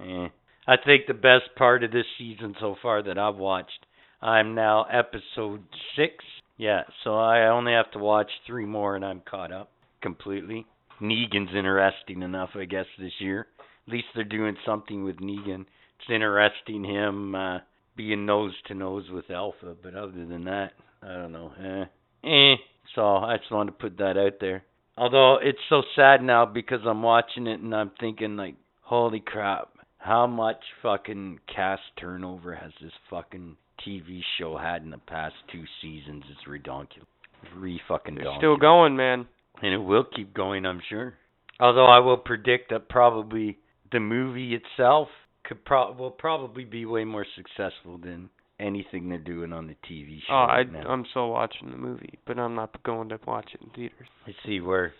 Eh. 0.00 0.28
I 0.66 0.76
think 0.84 1.06
the 1.06 1.14
best 1.14 1.54
part 1.56 1.82
of 1.82 1.90
this 1.90 2.06
season 2.18 2.54
so 2.60 2.76
far 2.80 3.02
that 3.02 3.18
I've 3.18 3.36
watched, 3.36 3.86
I'm 4.20 4.54
now 4.54 4.84
episode 4.84 5.62
six. 5.96 6.24
Yeah, 6.56 6.82
so 7.04 7.16
I 7.16 7.48
only 7.48 7.72
have 7.72 7.90
to 7.92 7.98
watch 7.98 8.30
three 8.46 8.66
more 8.66 8.96
and 8.96 9.04
I'm 9.04 9.22
caught 9.28 9.52
up 9.52 9.70
completely. 10.02 10.66
Negan's 11.00 11.54
interesting 11.54 12.22
enough, 12.22 12.50
I 12.54 12.64
guess, 12.64 12.86
this 12.98 13.12
year. 13.20 13.46
At 13.86 13.92
least 13.92 14.06
they're 14.14 14.24
doing 14.24 14.56
something 14.66 15.04
with 15.04 15.18
Negan. 15.18 15.66
It's 16.00 16.10
interesting 16.10 16.84
him 16.84 17.34
uh, 17.34 17.58
being 17.96 18.26
nose 18.26 18.54
to 18.66 18.74
nose 18.74 19.04
with 19.12 19.30
Alpha, 19.30 19.76
but 19.82 19.94
other 19.94 20.26
than 20.26 20.44
that, 20.44 20.72
I 21.02 21.14
don't 21.14 21.32
know. 21.32 21.52
Eh. 21.62 22.28
Eh. 22.28 22.56
So 22.94 23.02
I 23.02 23.36
just 23.36 23.52
wanted 23.52 23.72
to 23.72 23.78
put 23.78 23.98
that 23.98 24.16
out 24.16 24.40
there. 24.40 24.64
Although 24.96 25.38
it's 25.40 25.58
so 25.68 25.82
sad 25.94 26.22
now 26.22 26.44
because 26.44 26.80
I'm 26.84 27.02
watching 27.02 27.46
it 27.46 27.60
and 27.60 27.72
I'm 27.72 27.92
thinking 28.00 28.36
like, 28.36 28.56
holy 28.80 29.20
crap, 29.20 29.68
how 29.98 30.26
much 30.26 30.62
fucking 30.82 31.38
cast 31.54 31.82
turnover 32.00 32.54
has 32.54 32.72
this 32.80 32.92
fucking 33.08 33.56
TV 33.86 34.20
show 34.38 34.56
had 34.56 34.82
in 34.82 34.90
the 34.90 34.98
past 34.98 35.34
two 35.52 35.64
seasons? 35.82 36.24
It's 36.30 36.46
ridiculous. 36.46 37.08
It's 37.42 37.52
re 37.56 37.80
fucking 37.88 38.16
They're 38.16 38.34
still 38.38 38.56
going, 38.56 38.96
man. 38.96 39.26
And 39.62 39.74
it 39.74 39.78
will 39.78 40.04
keep 40.04 40.34
going, 40.34 40.66
I'm 40.66 40.80
sure. 40.88 41.14
Although 41.60 41.86
I 41.86 41.98
will 41.98 42.16
predict 42.16 42.70
that 42.70 42.88
probably 42.88 43.58
the 43.90 44.00
movie 44.00 44.54
itself 44.54 45.08
could 45.44 45.64
pro- 45.64 45.92
will 45.92 46.10
probably 46.10 46.64
be 46.64 46.84
way 46.84 47.04
more 47.04 47.26
successful 47.36 47.98
than 47.98 48.28
anything 48.60 49.08
they're 49.08 49.18
doing 49.18 49.52
on 49.52 49.66
the 49.66 49.76
TV 49.90 50.18
show. 50.26 50.34
Oh, 50.34 50.46
I 50.48 50.56
right. 50.58 50.86
I'm 50.86 51.04
still 51.10 51.30
watching 51.30 51.70
the 51.70 51.76
movie, 51.76 52.18
but 52.26 52.38
I'm 52.38 52.54
not 52.54 52.82
going 52.82 53.08
to 53.08 53.18
watch 53.26 53.50
it 53.54 53.60
in 53.62 53.70
theaters. 53.70 54.08
I 54.26 54.32
see 54.46 54.60
where 54.60 54.92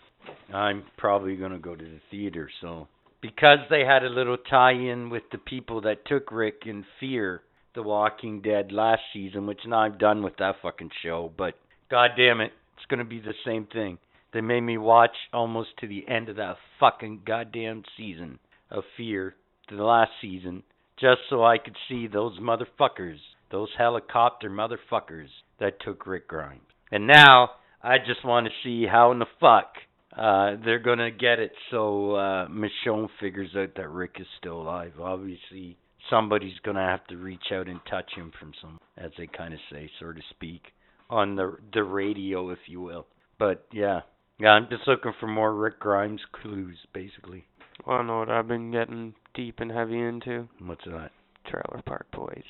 I'm 0.53 0.83
probably 0.97 1.35
going 1.35 1.51
to 1.51 1.59
go 1.59 1.75
to 1.75 1.83
the 1.83 1.99
theater. 2.11 2.49
So 2.61 2.87
because 3.21 3.59
they 3.69 3.81
had 3.85 4.03
a 4.03 4.09
little 4.09 4.37
tie-in 4.37 5.09
with 5.09 5.23
the 5.31 5.37
people 5.37 5.81
that 5.81 6.05
took 6.05 6.31
Rick 6.31 6.63
in 6.65 6.85
Fear, 6.99 7.41
The 7.75 7.83
Walking 7.83 8.41
Dead 8.41 8.71
last 8.71 9.01
season, 9.13 9.45
which 9.45 9.59
now 9.65 9.79
I'm 9.79 9.97
done 9.97 10.23
with 10.23 10.37
that 10.37 10.55
fucking 10.61 10.91
show. 11.03 11.31
But 11.37 11.55
god 11.89 12.11
damn 12.17 12.41
it, 12.41 12.51
it's 12.75 12.85
to 12.97 13.05
be 13.05 13.19
the 13.19 13.33
same 13.45 13.67
thing. 13.71 13.99
They 14.33 14.41
made 14.41 14.61
me 14.61 14.77
watch 14.77 15.15
almost 15.33 15.69
to 15.79 15.87
the 15.87 16.07
end 16.07 16.29
of 16.29 16.35
that 16.35 16.57
fucking 16.79 17.21
goddamn 17.25 17.83
season 17.97 18.39
of 18.69 18.83
Fear, 18.95 19.35
the 19.69 19.83
last 19.83 20.11
season, 20.21 20.63
just 20.99 21.21
so 21.29 21.43
I 21.43 21.57
could 21.57 21.75
see 21.87 22.07
those 22.07 22.39
motherfuckers, 22.39 23.17
those 23.51 23.69
helicopter 23.77 24.49
motherfuckers 24.49 25.29
that 25.59 25.79
took 25.81 26.05
Rick 26.05 26.27
Grimes. 26.27 26.61
And 26.91 27.07
now 27.07 27.51
I 27.81 27.97
just 27.97 28.25
want 28.25 28.47
to 28.47 28.51
see 28.63 28.85
how 28.85 29.11
in 29.11 29.19
the 29.19 29.25
fuck 29.39 29.73
uh 30.17 30.55
they're 30.65 30.79
gonna 30.79 31.11
get 31.11 31.37
it 31.37 31.51
so 31.69 32.15
uh 32.15 32.47
Michonne 32.47 33.09
figures 33.19 33.51
out 33.55 33.75
that 33.75 33.89
Rick 33.89 34.15
is 34.19 34.25
still 34.39 34.61
alive. 34.61 34.93
Obviously 34.99 35.77
somebody's 36.09 36.57
gonna 36.63 36.85
have 36.85 37.05
to 37.07 37.17
reach 37.17 37.51
out 37.51 37.67
and 37.67 37.79
touch 37.89 38.11
him 38.15 38.31
from 38.39 38.53
some 38.61 38.79
as 38.97 39.11
they 39.17 39.27
kinda 39.27 39.57
say, 39.71 39.89
so 39.99 40.11
to 40.11 40.21
speak. 40.29 40.73
On 41.09 41.35
the 41.35 41.57
the 41.73 41.83
radio 41.83 42.49
if 42.49 42.59
you 42.67 42.81
will. 42.81 43.07
But 43.37 43.65
yeah. 43.71 44.01
Yeah, 44.39 44.49
I'm 44.49 44.69
just 44.69 44.87
looking 44.87 45.13
for 45.19 45.27
more 45.27 45.53
Rick 45.53 45.79
Grimes 45.79 46.21
clues, 46.31 46.77
basically. 46.93 47.45
Well, 47.85 47.97
I 47.97 48.03
know 48.03 48.19
what 48.19 48.29
I've 48.29 48.47
been 48.47 48.71
getting 48.71 49.13
deep 49.33 49.59
and 49.59 49.71
heavy 49.71 49.99
into. 49.99 50.47
What's 50.59 50.85
that? 50.85 51.11
Trailer 51.45 51.81
Park 51.85 52.07
Boys. 52.11 52.43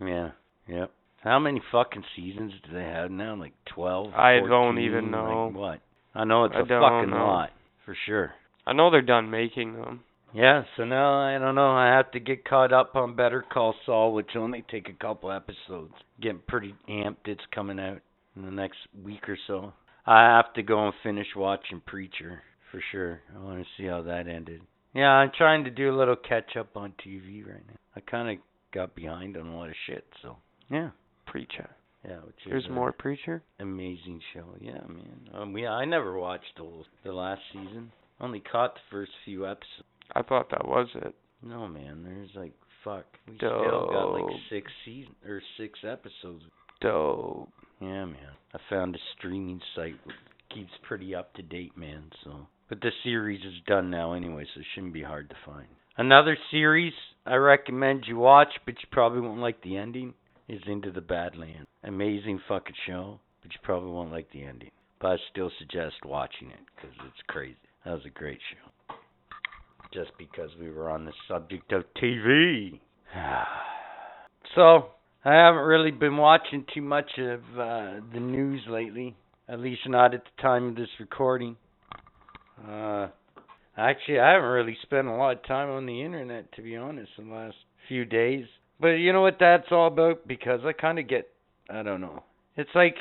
Yeah. 0.00 0.30
Yep. 0.68 0.90
How 1.22 1.38
many 1.38 1.60
fucking 1.70 2.04
seasons 2.16 2.52
do 2.66 2.74
they 2.74 2.82
have 2.84 3.10
now? 3.10 3.36
Like 3.36 3.52
twelve? 3.64 4.12
I 4.14 4.38
14, 4.40 4.48
don't 4.48 4.78
even 4.78 5.10
know. 5.10 5.46
Like 5.46 5.56
what? 5.56 5.80
I 6.14 6.24
know 6.24 6.44
it's 6.44 6.54
I 6.56 6.60
a 6.60 6.62
fucking 6.62 7.10
know. 7.10 7.26
lot, 7.26 7.50
for 7.84 7.96
sure. 8.06 8.32
I 8.66 8.72
know 8.72 8.90
they're 8.90 9.02
done 9.02 9.30
making 9.30 9.74
them. 9.74 10.00
Yeah, 10.34 10.62
so 10.76 10.84
now 10.84 11.20
I 11.20 11.38
don't 11.38 11.54
know. 11.54 11.70
I 11.72 11.94
have 11.94 12.10
to 12.12 12.20
get 12.20 12.44
caught 12.44 12.72
up 12.72 12.96
on 12.96 13.14
Better 13.16 13.44
Call 13.52 13.74
Saul, 13.84 14.14
which 14.14 14.30
only 14.36 14.64
take 14.70 14.88
a 14.88 14.92
couple 14.94 15.30
episodes. 15.30 15.92
Getting 16.20 16.40
pretty 16.48 16.74
amped. 16.88 17.26
It's 17.26 17.42
coming 17.54 17.78
out 17.78 18.00
in 18.36 18.44
the 18.44 18.50
next 18.50 18.78
week 19.04 19.28
or 19.28 19.36
so. 19.46 19.72
I 20.06 20.22
have 20.36 20.52
to 20.54 20.62
go 20.62 20.86
and 20.86 20.94
finish 21.02 21.26
watching 21.36 21.82
Preacher 21.86 22.42
for 22.70 22.82
sure. 22.90 23.20
I 23.34 23.44
want 23.44 23.58
to 23.60 23.66
see 23.76 23.86
how 23.86 24.02
that 24.02 24.26
ended. 24.26 24.62
Yeah, 24.94 25.08
I'm 25.10 25.30
trying 25.36 25.64
to 25.64 25.70
do 25.70 25.94
a 25.94 25.96
little 25.96 26.16
catch 26.16 26.56
up 26.58 26.76
on 26.76 26.92
TV 27.06 27.46
right 27.46 27.62
now. 27.66 27.76
I 27.94 28.00
kind 28.00 28.30
of 28.30 28.42
got 28.74 28.94
behind 28.94 29.36
on 29.36 29.46
a 29.46 29.56
lot 29.56 29.68
of 29.68 29.74
shit, 29.86 30.04
so 30.22 30.36
yeah, 30.70 30.90
Preacher. 31.26 31.70
yeah. 32.06 32.16
Which 32.26 32.34
There's 32.46 32.68
more 32.70 32.92
Preacher. 32.92 33.42
amazing 33.60 34.20
show. 34.34 34.44
Yeah, 34.60 34.80
man. 34.88 35.28
Um, 35.34 35.56
yeah, 35.56 35.70
I 35.72 35.84
never 35.84 36.18
watched 36.18 36.56
the 36.56 36.84
the 37.04 37.12
last 37.12 37.40
season. 37.52 37.92
Only 38.20 38.40
caught 38.40 38.74
the 38.74 38.80
first 38.90 39.12
few 39.24 39.46
episodes. 39.46 39.88
I 40.14 40.22
thought 40.22 40.50
that 40.50 40.66
was 40.66 40.88
it. 40.94 41.14
No, 41.42 41.66
man. 41.68 42.02
There's 42.04 42.30
like 42.34 42.52
fuck. 42.84 43.04
We 43.28 43.36
still 43.36 43.88
got 43.90 44.12
like 44.12 44.40
six 44.50 44.70
season 44.84 45.14
or 45.26 45.42
six 45.58 45.78
episodes. 45.84 46.44
Dope. 46.80 47.48
Yeah, 47.80 48.04
man. 48.06 48.36
I 48.54 48.58
found 48.68 48.94
a 48.94 48.98
streaming 49.16 49.60
site 49.74 49.96
that 50.06 50.14
keeps 50.54 50.70
pretty 50.86 51.14
up 51.14 51.34
to 51.34 51.42
date, 51.42 51.76
man. 51.76 52.10
So, 52.24 52.46
but 52.68 52.80
the 52.80 52.90
series 53.02 53.40
is 53.44 53.54
done 53.66 53.90
now 53.90 54.12
anyway, 54.12 54.44
so 54.54 54.60
it 54.60 54.66
shouldn't 54.74 54.92
be 54.92 55.02
hard 55.02 55.30
to 55.30 55.36
find. 55.46 55.66
Another 55.96 56.36
series 56.50 56.92
I 57.26 57.34
recommend 57.34 58.04
you 58.06 58.16
watch, 58.16 58.48
but 58.64 58.74
you 58.74 58.88
probably 58.90 59.20
won't 59.20 59.40
like 59.40 59.62
the 59.62 59.76
ending. 59.76 60.14
Is 60.48 60.60
Into 60.66 60.90
the 60.90 61.00
Badlands. 61.00 61.68
Amazing 61.84 62.40
fucking 62.48 62.74
show, 62.86 63.20
but 63.42 63.52
you 63.52 63.58
probably 63.62 63.90
won't 63.90 64.12
like 64.12 64.30
the 64.32 64.42
ending. 64.42 64.70
But 65.00 65.12
I 65.12 65.16
still 65.30 65.50
suggest 65.58 65.94
watching 66.04 66.48
it 66.48 66.60
because 66.74 66.94
it's 67.06 67.22
crazy. 67.28 67.56
That 67.84 67.92
was 67.92 68.06
a 68.06 68.10
great 68.10 68.40
show. 68.50 68.71
Just 69.92 70.12
because 70.16 70.50
we 70.58 70.70
were 70.70 70.90
on 70.90 71.04
the 71.04 71.12
subject 71.28 71.70
of 71.72 71.84
TV. 72.02 72.80
so, 74.54 74.86
I 75.24 75.34
haven't 75.34 75.64
really 75.64 75.90
been 75.90 76.16
watching 76.16 76.64
too 76.74 76.80
much 76.80 77.10
of 77.18 77.40
uh, 77.58 78.00
the 78.12 78.20
news 78.20 78.62
lately, 78.68 79.14
at 79.48 79.60
least 79.60 79.82
not 79.86 80.14
at 80.14 80.24
the 80.24 80.42
time 80.42 80.68
of 80.68 80.76
this 80.76 80.88
recording. 80.98 81.56
Uh, 82.66 83.08
actually, 83.76 84.18
I 84.18 84.32
haven't 84.32 84.48
really 84.48 84.76
spent 84.82 85.08
a 85.08 85.12
lot 85.12 85.36
of 85.36 85.46
time 85.46 85.68
on 85.68 85.86
the 85.86 86.02
internet, 86.02 86.50
to 86.52 86.62
be 86.62 86.74
honest, 86.76 87.10
in 87.18 87.28
the 87.28 87.34
last 87.34 87.56
few 87.86 88.04
days. 88.04 88.46
But 88.80 88.94
you 88.94 89.12
know 89.12 89.20
what 89.22 89.36
that's 89.38 89.70
all 89.70 89.88
about? 89.88 90.26
Because 90.26 90.60
I 90.64 90.72
kind 90.72 90.98
of 90.98 91.06
get, 91.06 91.28
I 91.70 91.82
don't 91.82 92.00
know. 92.00 92.24
It's 92.56 92.70
like 92.74 92.96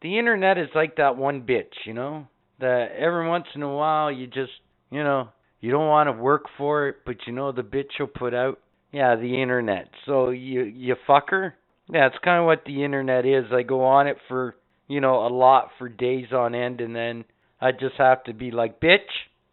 the 0.00 0.18
internet 0.18 0.58
is 0.58 0.68
like 0.74 0.96
that 0.96 1.16
one 1.16 1.42
bitch, 1.42 1.74
you 1.84 1.92
know? 1.92 2.28
That 2.60 2.92
every 2.98 3.28
once 3.28 3.46
in 3.54 3.62
a 3.62 3.74
while 3.74 4.10
you 4.10 4.26
just, 4.26 4.52
you 4.90 5.02
know, 5.02 5.28
you 5.66 5.72
don't 5.72 5.88
want 5.88 6.06
to 6.06 6.12
work 6.12 6.44
for 6.56 6.86
it, 6.86 6.98
but 7.04 7.16
you 7.26 7.32
know 7.32 7.50
the 7.50 7.62
bitch 7.62 7.88
you'll 7.98 8.06
put 8.06 8.32
out. 8.32 8.60
Yeah, 8.92 9.16
the 9.16 9.42
internet. 9.42 9.88
So 10.06 10.30
you 10.30 10.62
you 10.62 10.94
fuck 11.08 11.30
her. 11.30 11.56
Yeah, 11.92 12.06
it's 12.06 12.24
kind 12.24 12.38
of 12.38 12.46
what 12.46 12.62
the 12.64 12.84
internet 12.84 13.26
is. 13.26 13.46
I 13.52 13.62
go 13.62 13.82
on 13.84 14.06
it 14.06 14.16
for, 14.28 14.54
you 14.86 15.00
know, 15.00 15.26
a 15.26 15.28
lot 15.28 15.70
for 15.76 15.88
days 15.88 16.26
on 16.32 16.54
end, 16.54 16.80
and 16.80 16.94
then 16.94 17.24
I 17.60 17.72
just 17.72 17.96
have 17.98 18.22
to 18.24 18.32
be 18.32 18.52
like, 18.52 18.80
bitch, 18.80 19.10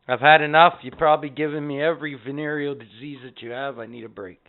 I've 0.07 0.19
had 0.19 0.41
enough. 0.41 0.73
You've 0.83 0.99
probably 0.99 1.31
given 1.31 1.65
me 1.65 1.81
every 1.81 2.13
venereal 2.13 2.75
disease 2.75 3.17
that 3.23 3.41
you 3.41 3.49
have. 3.49 3.79
I 3.79 3.87
need 3.87 4.03
a 4.03 4.09
break. 4.09 4.39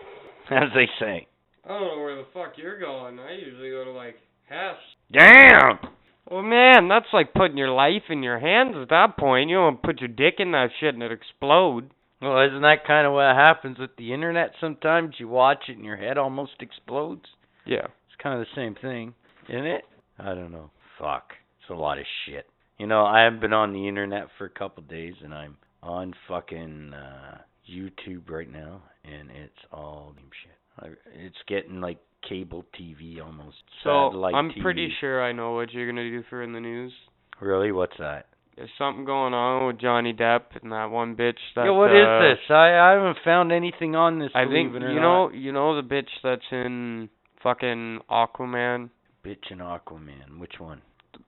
As 0.50 0.70
they 0.74 0.88
say. 0.98 1.28
I 1.66 1.68
don't 1.68 1.80
know 1.82 2.02
where 2.02 2.16
the 2.16 2.26
fuck 2.32 2.54
you're 2.56 2.80
going. 2.80 3.18
I 3.18 3.32
usually 3.34 3.68
go 3.68 3.84
to 3.84 3.92
like 3.92 4.16
Hess. 4.48 4.76
Damn! 5.12 5.80
Well, 6.30 6.42
man, 6.42 6.88
that's 6.88 7.12
like 7.12 7.34
putting 7.34 7.58
your 7.58 7.70
life 7.70 8.04
in 8.08 8.22
your 8.22 8.38
hands 8.38 8.76
at 8.80 8.90
that 8.90 9.16
point. 9.18 9.50
You 9.50 9.56
don't 9.56 9.82
put 9.82 10.00
your 10.00 10.08
dick 10.08 10.34
in 10.38 10.52
that 10.52 10.68
shit 10.78 10.94
and 10.94 11.02
it 11.02 11.10
explode. 11.10 11.90
Well, 12.22 12.46
isn't 12.46 12.62
that 12.62 12.86
kind 12.86 13.06
of 13.06 13.14
what 13.14 13.34
happens 13.34 13.78
with 13.78 13.96
the 13.96 14.12
internet 14.12 14.52
sometimes? 14.60 15.16
You 15.18 15.26
watch 15.26 15.64
it 15.68 15.76
and 15.76 15.84
your 15.84 15.96
head 15.96 16.18
almost 16.18 16.52
explodes. 16.60 17.24
Yeah. 17.66 17.86
It's 17.86 18.22
kind 18.22 18.38
of 18.38 18.46
the 18.46 18.54
same 18.60 18.76
thing, 18.80 19.14
isn't 19.48 19.66
it? 19.66 19.82
I 20.18 20.34
don't 20.34 20.52
know. 20.52 20.70
Fuck. 20.98 21.32
It's 21.60 21.70
a 21.70 21.74
lot 21.74 21.98
of 21.98 22.04
shit. 22.26 22.46
You 22.78 22.86
know, 22.86 23.04
I 23.04 23.24
haven't 23.24 23.40
been 23.40 23.52
on 23.52 23.72
the 23.72 23.88
internet 23.88 24.28
for 24.38 24.44
a 24.44 24.50
couple 24.50 24.82
of 24.82 24.88
days, 24.88 25.14
and 25.22 25.34
I'm 25.34 25.56
on 25.82 26.14
fucking 26.28 26.92
uh 26.94 27.38
YouTube 27.70 28.28
right 28.28 28.50
now, 28.50 28.82
and 29.04 29.30
it's 29.30 29.52
all 29.72 30.14
shit. 30.42 30.98
It's 31.14 31.36
getting 31.46 31.80
like 31.80 31.98
cable 32.28 32.64
TV 32.78 33.24
almost. 33.24 33.56
So 33.84 34.08
Satellite 34.10 34.34
I'm 34.34 34.50
TV. 34.50 34.62
pretty 34.62 34.92
sure 35.00 35.22
I 35.22 35.32
know 35.32 35.52
what 35.52 35.72
you're 35.72 35.86
gonna 35.86 36.08
do 36.08 36.22
for 36.28 36.42
in 36.42 36.52
the 36.52 36.60
news. 36.60 36.92
Really? 37.40 37.72
What's 37.72 37.96
that? 37.98 38.26
There's 38.56 38.70
something 38.76 39.04
going 39.04 39.32
on 39.32 39.66
with 39.66 39.80
Johnny 39.80 40.12
Depp 40.12 40.60
and 40.60 40.72
that 40.72 40.90
one 40.90 41.16
bitch 41.16 41.38
that. 41.56 41.64
yeah, 41.64 41.70
what 41.70 41.90
is 41.90 42.06
uh, 42.06 42.20
this? 42.20 42.38
I 42.50 42.78
I 42.78 42.92
haven't 42.92 43.18
found 43.24 43.52
anything 43.52 43.96
on 43.96 44.18
this. 44.18 44.30
I 44.34 44.44
think 44.44 44.72
believe 44.72 44.82
it 44.82 44.86
or 44.86 44.92
you 44.92 45.00
not. 45.00 45.28
know 45.28 45.32
you 45.32 45.52
know 45.52 45.80
the 45.80 45.88
bitch 45.88 46.10
that's 46.22 46.42
in 46.52 47.08
fucking 47.42 48.00
Aquaman. 48.10 48.90
Bitch 49.24 49.50
in 49.50 49.58
Aquaman. 49.58 50.38
Which 50.38 50.54
one? 50.58 50.82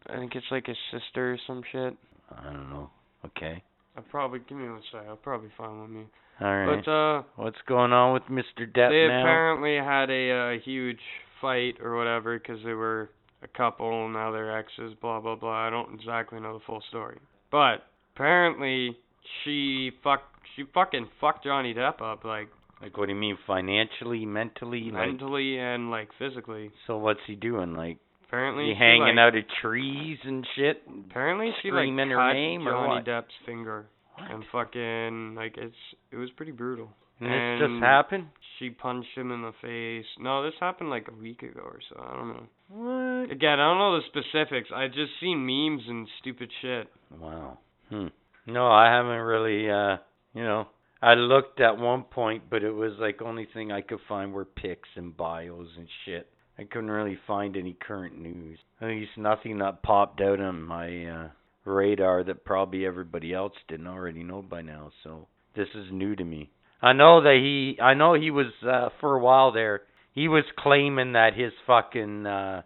I 0.09 0.17
think 0.17 0.35
it's 0.35 0.47
like 0.51 0.67
his 0.67 0.77
sister 0.91 1.33
or 1.33 1.39
some 1.47 1.63
shit. 1.73 1.97
I 2.31 2.45
don't 2.45 2.71
know. 2.71 2.91
Okay. 3.25 3.63
I'll 3.97 4.03
probably 4.05 4.41
give 4.49 4.59
me 4.59 4.69
one 4.69 4.83
sec. 4.91 5.03
I'll 5.09 5.17
probably 5.17 5.51
find 5.57 5.79
one. 5.81 5.95
Me. 5.95 6.05
All 6.41 6.55
right. 6.57 6.83
But 6.85 6.91
uh, 6.91 7.23
What's 7.37 7.59
going 7.67 7.93
on 7.93 8.15
with 8.15 8.23
Mr. 8.25 8.67
Depp 8.67 8.91
they 8.91 9.07
now? 9.09 9.21
apparently 9.21 9.77
had 9.77 10.11
a 10.11 10.57
uh, 10.57 10.61
huge 10.65 11.01
fight 11.41 11.75
or 11.83 11.97
whatever 11.97 12.39
because 12.39 12.59
they 12.65 12.73
were 12.73 13.11
a 13.43 13.49
couple 13.49 14.05
and 14.05 14.15
now 14.15 14.31
they're 14.31 14.57
exes. 14.57 14.95
Blah 15.01 15.21
blah 15.21 15.37
blah. 15.37 15.67
I 15.67 15.71
don't 15.71 15.95
exactly 15.95 16.41
know 16.41 16.55
the 16.55 16.65
full 16.67 16.83
story, 16.89 17.19
but 17.51 17.85
apparently 18.15 18.97
she 19.45 19.91
fuck 20.03 20.23
she 20.57 20.65
fucking 20.73 21.09
fucked 21.21 21.45
Johnny 21.45 21.75
Depp 21.75 22.01
up 22.01 22.25
like 22.25 22.49
Like, 22.81 22.97
what 22.97 23.07
do 23.07 23.13
you 23.13 23.19
mean, 23.19 23.39
financially, 23.47 24.25
mentally? 24.27 24.91
Like, 24.93 25.07
mentally 25.09 25.59
and 25.59 25.91
like 25.91 26.09
physically. 26.19 26.71
so 26.87 26.97
what's 26.99 27.21
he 27.27 27.35
doing? 27.35 27.75
Like, 27.75 27.99
Apparently, 28.33 28.73
hanging 28.73 29.17
like, 29.17 29.19
out 29.19 29.37
of 29.37 29.45
trees 29.61 30.17
and 30.25 30.47
shit? 30.57 30.83
Apparently, 31.11 31.51
she 31.61 31.71
like 31.71 31.87
cut 31.87 32.33
name 32.33 32.67
or 32.67 32.73
Johnny 32.73 32.89
what? 32.89 33.05
Depp's 33.05 33.35
finger 33.45 33.85
and 34.17 34.43
fucking 34.51 35.35
like 35.35 35.57
it's 35.59 35.77
it 36.11 36.17
was 36.17 36.31
pretty 36.35 36.53
brutal. 36.53 36.89
And 37.21 37.61
this 37.61 37.69
just 37.69 37.85
happened? 37.85 38.29
She 38.59 38.71
punched 38.71 39.11
him 39.15 39.33
in 39.33 39.43
the 39.43 39.53
face. 39.61 40.07
No, 40.19 40.43
this 40.43 40.55
happened 40.61 40.89
like 40.89 41.09
a 41.09 41.23
week 41.23 41.43
ago 41.43 41.61
or 41.63 41.81
so. 41.91 42.03
I 42.03 42.17
don't 42.17 42.29
know. 42.29 42.47
What? 42.69 43.31
Again, 43.31 43.61
I 43.61 43.69
don't 43.69 43.79
know 43.79 44.01
the 44.01 44.07
specifics. 44.07 44.71
I 44.75 44.89
just 44.89 45.13
seen 45.21 45.45
memes 45.45 45.83
and 45.87 46.09
stupid 46.21 46.51
shit. 46.63 46.89
Wow. 47.21 47.59
Hmm. 47.91 48.07
No, 48.47 48.67
I 48.67 48.87
haven't 48.87 49.21
really 49.21 49.71
uh 49.71 49.99
you 50.33 50.43
know 50.43 50.69
I 51.03 51.15
looked 51.15 51.61
at 51.61 51.77
one 51.77 52.05
point 52.05 52.45
but 52.49 52.63
it 52.63 52.73
was 52.73 52.93
like 52.99 53.21
only 53.21 53.47
thing 53.53 53.73
I 53.73 53.83
could 53.83 54.01
find 54.09 54.33
were 54.33 54.47
pics 54.47 54.89
and 54.97 55.15
bios 55.15 55.69
and 55.77 55.87
shit. 56.07 56.32
I 56.59 56.65
couldn't 56.65 56.91
really 56.91 57.19
find 57.27 57.57
any 57.57 57.77
current 57.81 58.19
news. 58.19 58.59
At 58.81 58.89
least 58.89 59.13
nothing 59.17 59.59
that 59.59 59.83
popped 59.83 60.21
out 60.21 60.41
on 60.41 60.63
my 60.63 61.07
uh 61.07 61.29
radar 61.65 62.25
that 62.25 62.45
probably 62.45 62.85
everybody 62.85 63.33
else 63.33 63.53
didn't 63.69 63.87
already 63.87 64.23
know 64.23 64.43
by 64.43 64.63
now. 64.63 64.91
So 65.05 65.29
this 65.55 65.69
is 65.75 65.87
new 65.93 66.17
to 66.17 66.25
me. 66.25 66.51
I 66.81 66.93
know 66.93 67.23
that 67.23 67.39
he 67.41 67.81
I 67.81 67.95
know 67.95 68.15
he 68.15 68.31
was 68.31 68.53
uh 68.67 68.91
for 69.01 69.15
a 69.15 69.21
while 69.21 69.53
there 69.53 69.83
he 70.13 70.29
was 70.29 70.45
claiming 70.59 71.13
that 71.13 71.35
his 71.35 71.53
fucking 71.67 72.27
uh 72.27 72.63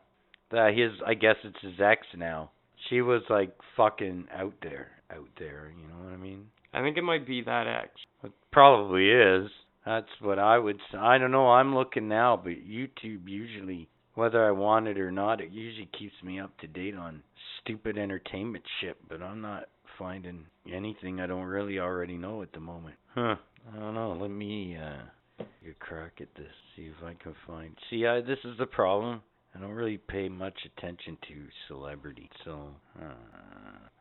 that 0.51 0.75
his 0.77 0.93
I 1.07 1.15
guess 1.15 1.37
it's 1.45 1.61
his 1.63 1.81
ex 1.81 2.07
now. 2.17 2.51
She 2.89 3.01
was 3.01 3.23
like 3.29 3.55
fucking 3.77 4.29
out 4.33 4.55
there, 4.63 4.91
out 5.11 5.29
there, 5.39 5.73
you 5.77 5.89
know 5.89 6.05
what 6.05 6.13
I 6.13 6.17
mean? 6.17 6.47
I 6.73 6.83
think 6.83 6.97
it 6.97 7.03
might 7.03 7.27
be 7.27 7.43
that 7.43 7.67
ex. 7.67 7.91
It 8.23 8.33
probably 8.53 9.11
is. 9.11 9.51
That's 9.87 10.09
what 10.21 10.39
I 10.39 10.59
would 10.59 10.79
say. 10.91 10.99
I 10.99 11.17
don't 11.17 11.31
know, 11.31 11.49
I'm 11.49 11.75
looking 11.75 12.09
now, 12.09 12.37
but 12.37 12.67
YouTube 12.69 13.29
usually 13.29 13.89
whether 14.17 14.47
I 14.47 14.51
want 14.51 14.89
it 14.89 14.99
or 14.99 15.13
not, 15.13 15.43
it 15.43 15.53
usually 15.53 15.89
keeps 15.97 16.15
me 16.25 16.41
up 16.41 16.59
to 16.59 16.67
date 16.67 16.97
on 16.97 17.23
stupid 17.61 17.99
entertainment 17.99 18.65
shit, 18.81 18.97
but 19.09 19.23
I'm 19.23 19.43
not 19.43 19.65
finding 19.99 20.47
anything 20.73 21.21
I 21.21 21.27
don't 21.27 21.45
really 21.45 21.79
already 21.79 22.17
know 22.17 22.43
at 22.43 22.53
the 22.53 22.61
moment. 22.61 22.97
Huh. 23.15 23.37
I 23.73 23.79
don't 23.79 23.95
know. 23.95 24.17
Let 24.19 24.31
me 24.31 24.77
uh 24.77 25.45
get 25.63 25.73
a 25.73 25.85
crack 25.85 26.15
at 26.21 26.35
this. 26.35 26.53
See 26.75 26.85
if 26.85 27.05
I 27.05 27.15
can 27.23 27.35
find. 27.47 27.77
See, 27.91 28.07
I 28.07 28.23
this 28.23 28.39
is 28.45 28.57
the 28.59 28.67
problem. 28.67 29.21
I 29.55 29.61
don't 29.61 29.71
really 29.71 29.99
pay 29.99 30.29
much 30.29 30.59
attention 30.65 31.17
to 31.29 31.47
celebrity, 31.69 32.29
so 32.45 32.69
uh, 33.01 33.15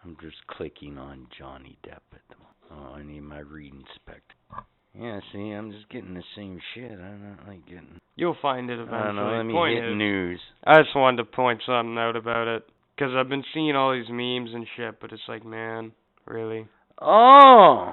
I'm 0.04 0.18
just 0.22 0.36
clicking 0.48 0.98
on 0.98 1.28
Johnny 1.38 1.78
Depp 1.86 2.04
at 2.14 2.22
the 2.30 2.36
moment. 2.36 2.92
Oh, 2.92 2.96
I 2.96 3.04
need 3.04 3.22
my 3.22 3.40
reading 3.40 3.84
spectacle. 3.96 4.66
Yeah, 5.00 5.20
see, 5.32 5.52
I'm 5.52 5.72
just 5.72 5.90
getting 5.90 6.14
the 6.14 6.24
same 6.36 6.60
shit. 6.74 6.92
I'm 6.92 7.22
not 7.22 7.48
like 7.48 7.66
getting. 7.66 8.00
You'll 8.16 8.38
find 8.42 8.70
it 8.70 8.80
eventually. 8.80 8.98
I 8.98 9.06
don't 9.08 9.16
know. 9.16 9.36
Let 9.36 9.44
me 9.44 9.54
Point 9.54 9.76
hit 9.76 9.92
is, 9.92 9.98
news. 9.98 10.40
I 10.66 10.82
just 10.82 10.96
wanted 10.96 11.18
to 11.18 11.26
point 11.26 11.62
something 11.66 11.98
out 11.98 12.16
about 12.16 12.48
it 12.48 12.64
because 12.96 13.14
I've 13.16 13.30
been 13.30 13.44
seeing 13.54 13.76
all 13.76 13.94
these 13.94 14.10
memes 14.10 14.52
and 14.54 14.66
shit, 14.78 15.00
but 15.02 15.12
it's 15.12 15.22
like, 15.28 15.46
man, 15.46 15.92
really? 16.26 16.68
Oh, 17.02 17.92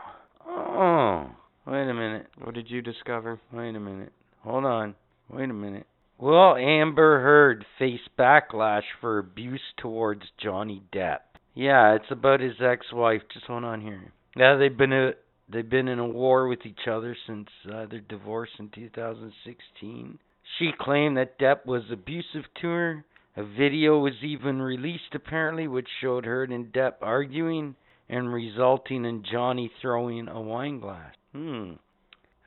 oh. 0.49 1.31
Wait 1.67 1.89
a 1.89 1.95
minute. 1.95 2.27
What 2.43 2.55
did 2.55 2.71
you 2.71 2.83
discover? 2.83 3.41
Wait 3.53 3.75
a 3.75 3.81
minute. 3.81 4.13
Hold 4.43 4.65
on. 4.65 4.95
Wait 5.29 5.51
a 5.51 5.55
minute. 5.55 5.87
Will 6.19 6.55
Amber 6.57 7.21
Heard 7.21 7.65
face 7.79 8.01
backlash 8.17 8.83
for 9.01 9.19
abuse 9.19 9.61
towards 9.77 10.23
Johnny 10.41 10.83
Depp? 10.95 11.19
Yeah, 11.55 11.95
it's 11.95 12.11
about 12.11 12.41
his 12.41 12.55
ex-wife. 12.61 13.23
Just 13.33 13.47
hold 13.47 13.65
on 13.65 13.81
here. 13.81 14.13
Yeah, 14.37 14.57
they've 14.57 14.77
been 14.77 14.93
a 14.93 15.13
they've 15.53 15.69
been 15.69 15.89
in 15.89 15.99
a 15.99 16.07
war 16.07 16.49
with 16.49 16.65
each 16.65 16.89
other 16.91 17.17
since 17.27 17.49
uh, 17.73 17.87
their 17.87 18.01
divorce 18.01 18.51
in 18.59 18.71
2016. 18.71 20.19
She 20.59 20.71
claimed 20.79 21.17
that 21.17 21.39
Depp 21.39 21.67
was 21.67 21.83
abusive 21.91 22.45
to 22.61 22.69
her. 22.69 23.05
A 23.37 23.45
video 23.45 23.99
was 23.99 24.15
even 24.23 24.61
released 24.61 25.15
apparently 25.15 25.67
which 25.67 25.89
showed 26.01 26.27
Heard 26.27 26.51
and 26.51 26.73
Depp 26.73 26.95
arguing 27.01 27.77
and 28.09 28.33
resulting 28.33 29.05
in 29.05 29.25
Johnny 29.31 29.71
throwing 29.81 30.29
a 30.29 30.41
wine 30.41 30.81
glass. 30.81 31.15
Hmm. 31.33 31.73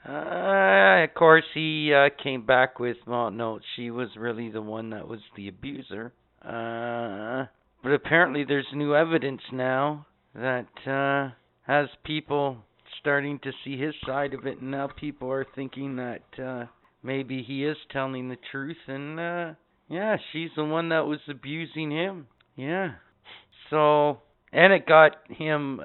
Uh, 0.08 1.04
of 1.04 1.14
course, 1.16 1.46
he 1.56 1.92
uh, 1.92 2.10
came 2.22 2.46
back 2.46 2.80
with, 2.80 2.98
well, 3.08 3.32
no, 3.32 3.60
she 3.76 3.90
was 3.90 4.10
really 4.16 4.50
the 4.52 4.62
one 4.62 4.92
that 4.92 5.08
was 5.08 5.22
the 5.36 5.48
abuser. 5.48 6.14
Uh, 6.44 7.46
but 7.82 7.92
apparently 7.92 8.44
there's 8.44 8.68
new 8.74 8.96
evidence 8.96 9.42
now 9.52 10.06
that 10.36 10.68
uh, 10.86 11.34
has 11.64 11.88
people 12.04 12.58
starting 13.00 13.40
to 13.40 13.52
see 13.64 13.78
his 13.78 13.94
side 14.06 14.34
of 14.34 14.46
it, 14.46 14.60
and 14.62 14.72
now 14.72 14.88
people 14.88 15.32
are 15.32 15.46
thinking 15.56 15.96
that 15.98 16.44
uh, 16.44 16.66
maybe 17.04 17.44
he 17.44 17.66
is 17.66 17.78
telling 17.92 18.30
the 18.30 18.38
truth, 18.52 18.78
and 18.88 19.20
uh, 19.20 19.54
yeah, 19.90 20.18
she's 20.32 20.50
the 20.56 20.66
one 20.66 20.90
that 20.90 21.06
was 21.06 21.20
abusing 21.30 21.92
him. 21.92 22.28
Yeah. 22.56 22.94
So, 23.70 24.20
and 24.52 24.74
it 24.74 24.88
got 24.88 25.18
him 25.30 25.80
uh, 25.80 25.84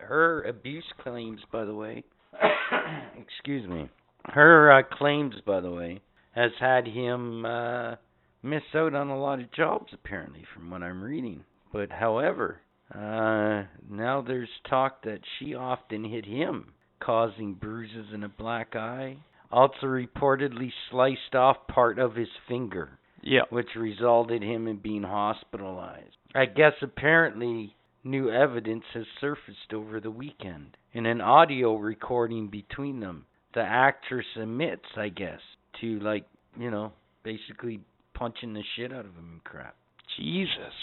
her 0.00 0.44
abuse 0.48 0.84
claims, 1.02 1.40
by 1.52 1.64
the 1.64 1.74
way. 1.74 2.04
Excuse 3.18 3.68
me. 3.68 3.90
Her 4.24 4.72
uh, 4.72 4.82
claims, 4.96 5.34
by 5.46 5.60
the 5.60 5.70
way, 5.70 6.00
has 6.34 6.52
had 6.58 6.86
him 6.86 7.44
uh, 7.44 7.96
miss 8.42 8.62
out 8.74 8.94
on 8.94 9.08
a 9.08 9.18
lot 9.18 9.40
of 9.40 9.52
jobs, 9.52 9.92
apparently, 9.92 10.44
from 10.54 10.70
what 10.70 10.82
I'm 10.82 11.02
reading. 11.02 11.44
But 11.72 11.90
however, 11.90 12.60
uh, 12.92 13.64
now 13.88 14.22
there's 14.26 14.48
talk 14.68 15.02
that 15.04 15.20
she 15.38 15.54
often 15.54 16.04
hit 16.04 16.24
him, 16.26 16.72
causing 17.00 17.54
bruises 17.54 18.06
and 18.12 18.24
a 18.24 18.28
black 18.28 18.74
eye. 18.76 19.16
Also 19.50 19.86
reportedly 19.86 20.70
sliced 20.90 21.34
off 21.34 21.56
part 21.68 21.98
of 21.98 22.14
his 22.16 22.28
finger, 22.48 22.98
Yeah. 23.22 23.42
which 23.50 23.68
resulted 23.76 24.42
him 24.42 24.66
in 24.66 24.76
being 24.78 25.04
hospitalized. 25.04 26.16
I 26.34 26.46
guess 26.46 26.72
apparently 26.82 27.74
new 28.02 28.30
evidence 28.30 28.84
has 28.94 29.06
surfaced 29.20 29.72
over 29.72 30.00
the 30.00 30.10
weekend 30.10 30.76
in 30.92 31.06
an 31.06 31.20
audio 31.20 31.76
recording 31.76 32.48
between 32.48 33.00
them. 33.00 33.26
The 33.54 33.62
actress 33.62 34.26
admits, 34.36 34.86
I 34.96 35.08
guess, 35.10 35.40
to 35.80 36.00
like, 36.00 36.24
you 36.58 36.70
know, 36.70 36.92
basically 37.22 37.80
punching 38.14 38.52
the 38.54 38.62
shit 38.76 38.92
out 38.92 39.06
of 39.06 39.14
him 39.14 39.30
and 39.32 39.44
crap. 39.44 39.76
Jesus. 40.16 40.74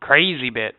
Crazy 0.00 0.50
bitch. 0.50 0.72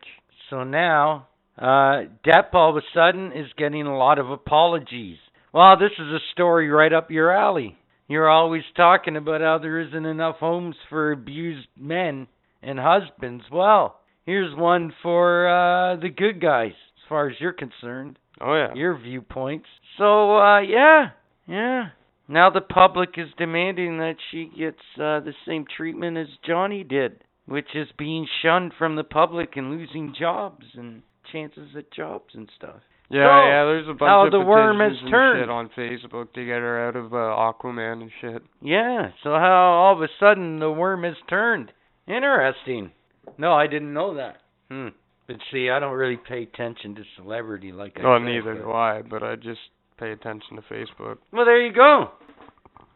So 0.50 0.64
now, 0.64 1.28
uh, 1.56 2.02
Depp 2.26 2.52
all 2.54 2.70
of 2.70 2.76
a 2.76 2.82
sudden 2.92 3.32
is 3.32 3.46
getting 3.56 3.86
a 3.86 3.96
lot 3.96 4.18
of 4.18 4.30
apologies. 4.30 5.18
Well, 5.52 5.76
this 5.78 5.92
is 5.92 6.06
a 6.12 6.18
story 6.32 6.68
right 6.68 6.92
up 6.92 7.10
your 7.10 7.30
alley. 7.30 7.76
You're 8.08 8.28
always 8.28 8.64
talking 8.76 9.16
about 9.16 9.40
how 9.40 9.58
there 9.58 9.78
isn't 9.80 10.04
enough 10.04 10.36
homes 10.36 10.74
for 10.88 11.12
abused 11.12 11.68
men 11.78 12.26
and 12.62 12.78
husbands. 12.78 13.44
Well, 13.52 14.00
here's 14.26 14.54
one 14.56 14.92
for 15.02 15.48
uh, 15.48 15.96
the 15.96 16.08
good 16.08 16.40
guys, 16.40 16.72
as 16.72 17.08
far 17.08 17.28
as 17.28 17.36
you're 17.40 17.52
concerned, 17.52 18.18
Oh 18.40 18.54
yeah. 18.54 18.74
your 18.74 18.98
viewpoints. 18.98 19.66
So, 19.98 20.36
uh, 20.38 20.60
yeah, 20.60 21.10
yeah. 21.46 21.90
Now 22.28 22.50
the 22.50 22.60
public 22.60 23.10
is 23.16 23.28
demanding 23.38 23.98
that 23.98 24.16
she 24.30 24.50
gets 24.56 24.78
uh, 24.96 25.20
the 25.20 25.34
same 25.46 25.64
treatment 25.76 26.16
as 26.16 26.28
Johnny 26.46 26.84
did, 26.84 27.22
which 27.50 27.74
is 27.74 27.88
being 27.98 28.26
shunned 28.42 28.72
from 28.78 28.96
the 28.96 29.04
public 29.04 29.56
and 29.56 29.70
losing 29.70 30.14
jobs 30.18 30.64
and 30.74 31.02
chances 31.32 31.70
at 31.76 31.90
jobs 31.92 32.34
and 32.34 32.48
stuff. 32.56 32.76
Yeah, 33.10 33.26
So, 33.26 33.46
yeah. 33.48 33.64
There's 33.64 33.88
a 33.88 33.92
bunch 33.94 34.08
how 34.08 34.26
of 34.26 34.32
the 34.32 34.40
worm 34.40 34.78
has 34.78 34.92
turned. 35.10 35.42
shit 35.42 35.50
on 35.50 35.68
Facebook 35.76 36.32
to 36.34 36.44
get 36.46 36.58
her 36.60 36.86
out 36.88 36.94
of 36.96 37.12
uh, 37.12 37.16
Aquaman 37.16 38.02
and 38.02 38.10
shit. 38.20 38.42
Yeah, 38.62 39.10
so 39.24 39.30
how 39.30 39.72
all 39.82 39.96
of 39.96 40.00
a 40.02 40.08
sudden 40.20 40.60
the 40.60 40.70
worm 40.70 41.02
has 41.02 41.16
turned. 41.28 41.72
Interesting. 42.06 42.92
No, 43.36 43.52
I 43.52 43.66
didn't 43.66 43.92
know 43.92 44.14
that. 44.14 44.36
Hmm. 44.70 44.88
But 45.26 45.36
see, 45.52 45.70
I 45.70 45.78
don't 45.80 45.92
really 45.96 46.16
pay 46.18 46.42
attention 46.44 46.94
to 46.96 47.02
celebrity 47.16 47.72
like 47.72 47.96
I 47.98 48.02
Oh, 48.04 48.18
said, 48.18 48.24
neither 48.26 48.54
but- 48.54 48.62
do 48.62 48.72
I, 48.72 49.02
but 49.02 49.22
I 49.24 49.34
just 49.36 49.60
pay 49.98 50.12
attention 50.12 50.56
to 50.56 50.62
Facebook. 50.62 51.18
Well, 51.32 51.44
there 51.44 51.60
you 51.64 51.72
go. 51.72 52.10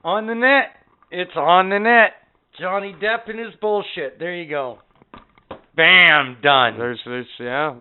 On 0.04 0.26
the 0.26 0.34
net. 0.34 0.76
It's 1.10 1.36
on 1.36 1.70
the 1.70 1.78
net. 1.78 2.12
Johnny 2.58 2.94
Depp 3.00 3.28
and 3.28 3.38
his 3.38 3.54
bullshit. 3.60 4.18
There 4.18 4.34
you 4.34 4.48
go. 4.48 4.78
Bam, 5.76 6.38
done. 6.42 6.78
There's, 6.78 7.00
there's, 7.04 7.26
yeah. 7.40 7.74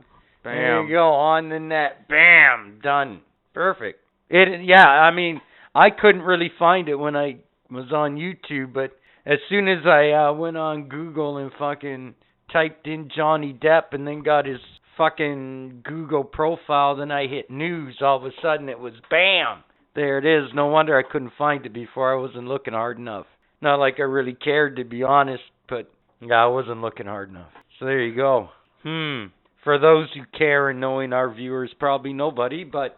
There 0.43 0.79
Bam. 0.79 0.87
you 0.87 0.93
go. 0.95 1.09
On 1.09 1.49
the 1.49 1.59
net. 1.59 2.07
Bam, 2.09 2.79
done. 2.81 3.21
Perfect. 3.53 3.99
It. 4.29 4.65
Yeah, 4.65 4.85
I 4.85 5.11
mean, 5.11 5.41
I 5.75 5.89
couldn't 5.89 6.21
really 6.21 6.51
find 6.57 6.89
it 6.89 6.95
when 6.95 7.15
I 7.15 7.37
was 7.69 7.91
on 7.93 8.15
YouTube, 8.15 8.73
but 8.73 8.91
as 9.25 9.39
soon 9.49 9.67
as 9.67 9.85
I 9.85 10.11
uh, 10.11 10.33
went 10.33 10.57
on 10.57 10.89
Google 10.89 11.37
and 11.37 11.51
fucking 11.57 12.15
typed 12.51 12.87
in 12.87 13.09
Johnny 13.15 13.53
Depp 13.53 13.93
and 13.93 14.07
then 14.07 14.23
got 14.23 14.45
his 14.45 14.59
fucking 14.97 15.81
Google 15.83 16.23
profile, 16.23 16.95
then 16.95 17.11
I 17.11 17.27
hit 17.27 17.49
news. 17.49 17.97
All 18.01 18.17
of 18.17 18.25
a 18.25 18.31
sudden, 18.41 18.69
it 18.69 18.79
was 18.79 18.93
bam. 19.09 19.63
There 19.95 20.17
it 20.17 20.25
is. 20.25 20.49
No 20.53 20.67
wonder 20.67 20.97
I 20.97 21.09
couldn't 21.09 21.33
find 21.37 21.65
it 21.65 21.73
before. 21.73 22.11
I 22.11 22.19
wasn't 22.19 22.47
looking 22.47 22.73
hard 22.73 22.97
enough. 22.97 23.27
Not 23.63 23.79
like 23.79 23.95
I 23.99 24.03
really 24.03 24.33
cared, 24.33 24.75
to 24.75 24.83
be 24.83 25.03
honest, 25.03 25.43
but 25.69 25.89
yeah, 26.19 26.43
I 26.43 26.47
wasn't 26.47 26.81
looking 26.81 27.05
hard 27.05 27.29
enough. 27.29 27.47
So 27.79 27.85
there 27.85 28.01
you 28.01 28.13
go. 28.13 28.49
Hmm. 28.83 29.27
For 29.63 29.79
those 29.79 30.09
who 30.13 30.23
care 30.37 30.69
and 30.69 30.81
knowing 30.81 31.13
our 31.13 31.33
viewers, 31.33 31.71
probably 31.79 32.11
nobody, 32.11 32.65
but 32.65 32.97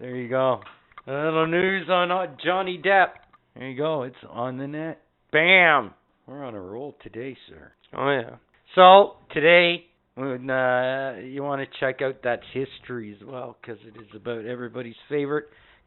there 0.00 0.16
you 0.16 0.28
go. 0.28 0.62
A 1.06 1.12
little 1.12 1.46
news 1.46 1.88
on 1.88 2.10
uh, 2.10 2.26
Johnny 2.44 2.76
Depp. 2.84 3.10
There 3.54 3.68
you 3.68 3.76
go. 3.76 4.02
It's 4.02 4.16
on 4.28 4.58
the 4.58 4.66
net. 4.66 5.00
Bam. 5.30 5.92
We're 6.26 6.44
on 6.44 6.56
a 6.56 6.60
roll 6.60 6.96
today, 7.00 7.36
sir. 7.48 7.70
Oh 7.96 8.10
yeah. 8.10 8.36
So 8.74 9.12
today, 9.32 9.84
when 10.16 10.50
uh, 10.50 11.18
you 11.24 11.44
want 11.44 11.62
to 11.62 11.78
check 11.78 12.02
out 12.02 12.24
that 12.24 12.40
history 12.52 13.16
as 13.16 13.24
well, 13.24 13.56
because 13.60 13.78
it 13.86 13.96
is 14.00 14.08
about 14.16 14.44
everybody's 14.44 14.96
favorite 15.08 15.44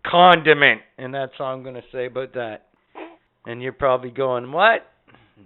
condiment, 0.09 0.79
and 0.97 1.13
that's 1.13 1.33
all 1.41 1.47
I'm 1.47 1.63
going 1.63 1.75
to 1.75 1.83
say 1.91 2.05
about 2.05 2.35
that. 2.35 2.67
And 3.47 3.61
you're 3.63 3.71
probably 3.71 4.11
going, 4.11 4.51
"What?" 4.51 4.85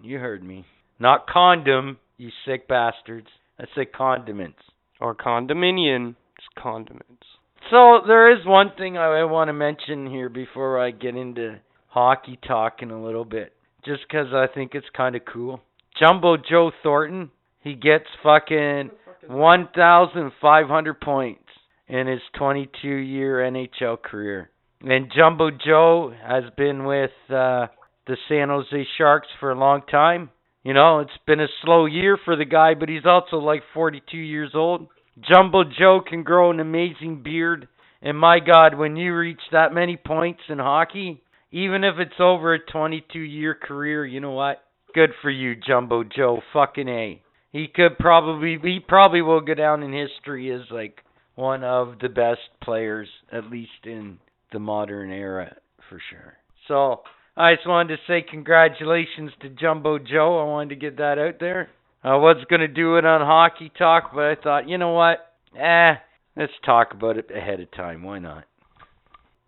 You 0.01 0.17
heard 0.17 0.43
me. 0.43 0.65
Not 0.99 1.27
condom, 1.27 1.99
you 2.17 2.31
sick 2.45 2.67
bastards. 2.67 3.27
I 3.59 3.65
said 3.75 3.93
condiments. 3.93 4.59
Or 4.99 5.13
condominium. 5.13 6.15
It's 6.35 6.47
condiments. 6.57 7.25
So 7.69 8.01
there 8.07 8.31
is 8.31 8.43
one 8.43 8.71
thing 8.75 8.97
I 8.97 9.23
want 9.25 9.49
to 9.49 9.53
mention 9.53 10.07
here 10.09 10.29
before 10.29 10.79
I 10.79 10.89
get 10.89 11.15
into 11.15 11.59
hockey 11.89 12.39
talking 12.47 12.89
a 12.89 13.03
little 13.03 13.23
bit, 13.23 13.53
just 13.85 14.09
'cause 14.09 14.33
I 14.33 14.47
think 14.47 14.73
it's 14.73 14.89
kind 14.89 15.15
of 15.15 15.23
cool. 15.25 15.61
Jumbo 15.99 16.37
Joe 16.37 16.71
Thornton, 16.81 17.29
he 17.59 17.75
gets 17.75 18.07
fucking 18.23 18.89
1,500 19.27 20.99
points 21.01 21.49
in 21.87 22.07
his 22.07 22.21
22-year 22.33 23.41
NHL 23.41 23.97
career. 23.97 24.49
And 24.81 25.11
Jumbo 25.11 25.51
Joe 25.51 26.09
has 26.23 26.49
been 26.57 26.85
with 26.85 27.11
uh, 27.29 27.67
the 28.07 28.17
San 28.27 28.49
Jose 28.49 28.87
Sharks 28.97 29.27
for 29.39 29.51
a 29.51 29.59
long 29.59 29.81
time. 29.89 30.29
You 30.63 30.73
know, 30.73 30.99
it's 30.99 31.11
been 31.25 31.39
a 31.39 31.47
slow 31.63 31.85
year 31.85 32.17
for 32.23 32.35
the 32.35 32.45
guy, 32.45 32.73
but 32.75 32.89
he's 32.89 33.05
also 33.05 33.37
like 33.37 33.63
42 33.73 34.17
years 34.17 34.51
old. 34.53 34.87
Jumbo 35.27 35.63
Joe 35.63 36.01
can 36.07 36.23
grow 36.23 36.51
an 36.51 36.59
amazing 36.59 37.21
beard. 37.23 37.67
And 38.01 38.17
my 38.17 38.39
God, 38.39 38.77
when 38.77 38.95
you 38.95 39.15
reach 39.15 39.41
that 39.51 39.73
many 39.73 39.97
points 39.97 40.41
in 40.49 40.59
hockey, 40.59 41.21
even 41.51 41.83
if 41.83 41.95
it's 41.99 42.19
over 42.19 42.53
a 42.53 42.59
22 42.59 43.19
year 43.19 43.55
career, 43.55 44.05
you 44.05 44.19
know 44.19 44.31
what? 44.31 44.63
Good 44.93 45.11
for 45.21 45.29
you, 45.29 45.55
Jumbo 45.55 46.03
Joe. 46.03 46.41
Fucking 46.53 46.87
A. 46.87 47.21
He 47.51 47.67
could 47.67 47.97
probably, 47.99 48.57
he 48.61 48.79
probably 48.79 49.21
will 49.21 49.41
go 49.41 49.53
down 49.53 49.83
in 49.83 49.93
history 49.93 50.51
as 50.51 50.61
like 50.71 50.99
one 51.35 51.63
of 51.63 51.99
the 52.01 52.09
best 52.09 52.41
players, 52.63 53.07
at 53.31 53.49
least 53.49 53.85
in 53.85 54.19
the 54.51 54.59
modern 54.59 55.11
era, 55.11 55.55
for 55.89 56.01
sure. 56.09 56.33
So, 56.67 57.01
I 57.41 57.55
just 57.55 57.67
wanted 57.67 57.97
to 57.97 58.03
say 58.07 58.21
congratulations 58.21 59.31
to 59.41 59.49
Jumbo 59.49 59.97
Joe. 59.97 60.39
I 60.39 60.43
wanted 60.43 60.69
to 60.69 60.75
get 60.75 60.97
that 60.97 61.17
out 61.17 61.39
there. 61.39 61.69
I 62.03 62.15
was 62.17 62.37
going 62.47 62.59
to 62.59 62.67
do 62.67 62.97
it 62.97 63.05
on 63.05 63.21
Hockey 63.21 63.71
Talk, 63.75 64.11
but 64.13 64.25
I 64.25 64.35
thought, 64.35 64.69
you 64.69 64.77
know 64.77 64.91
what? 64.91 65.33
Eh, 65.59 65.93
let's 66.37 66.53
talk 66.63 66.93
about 66.93 67.17
it 67.17 67.31
ahead 67.35 67.59
of 67.59 67.71
time. 67.71 68.03
Why 68.03 68.19
not? 68.19 68.43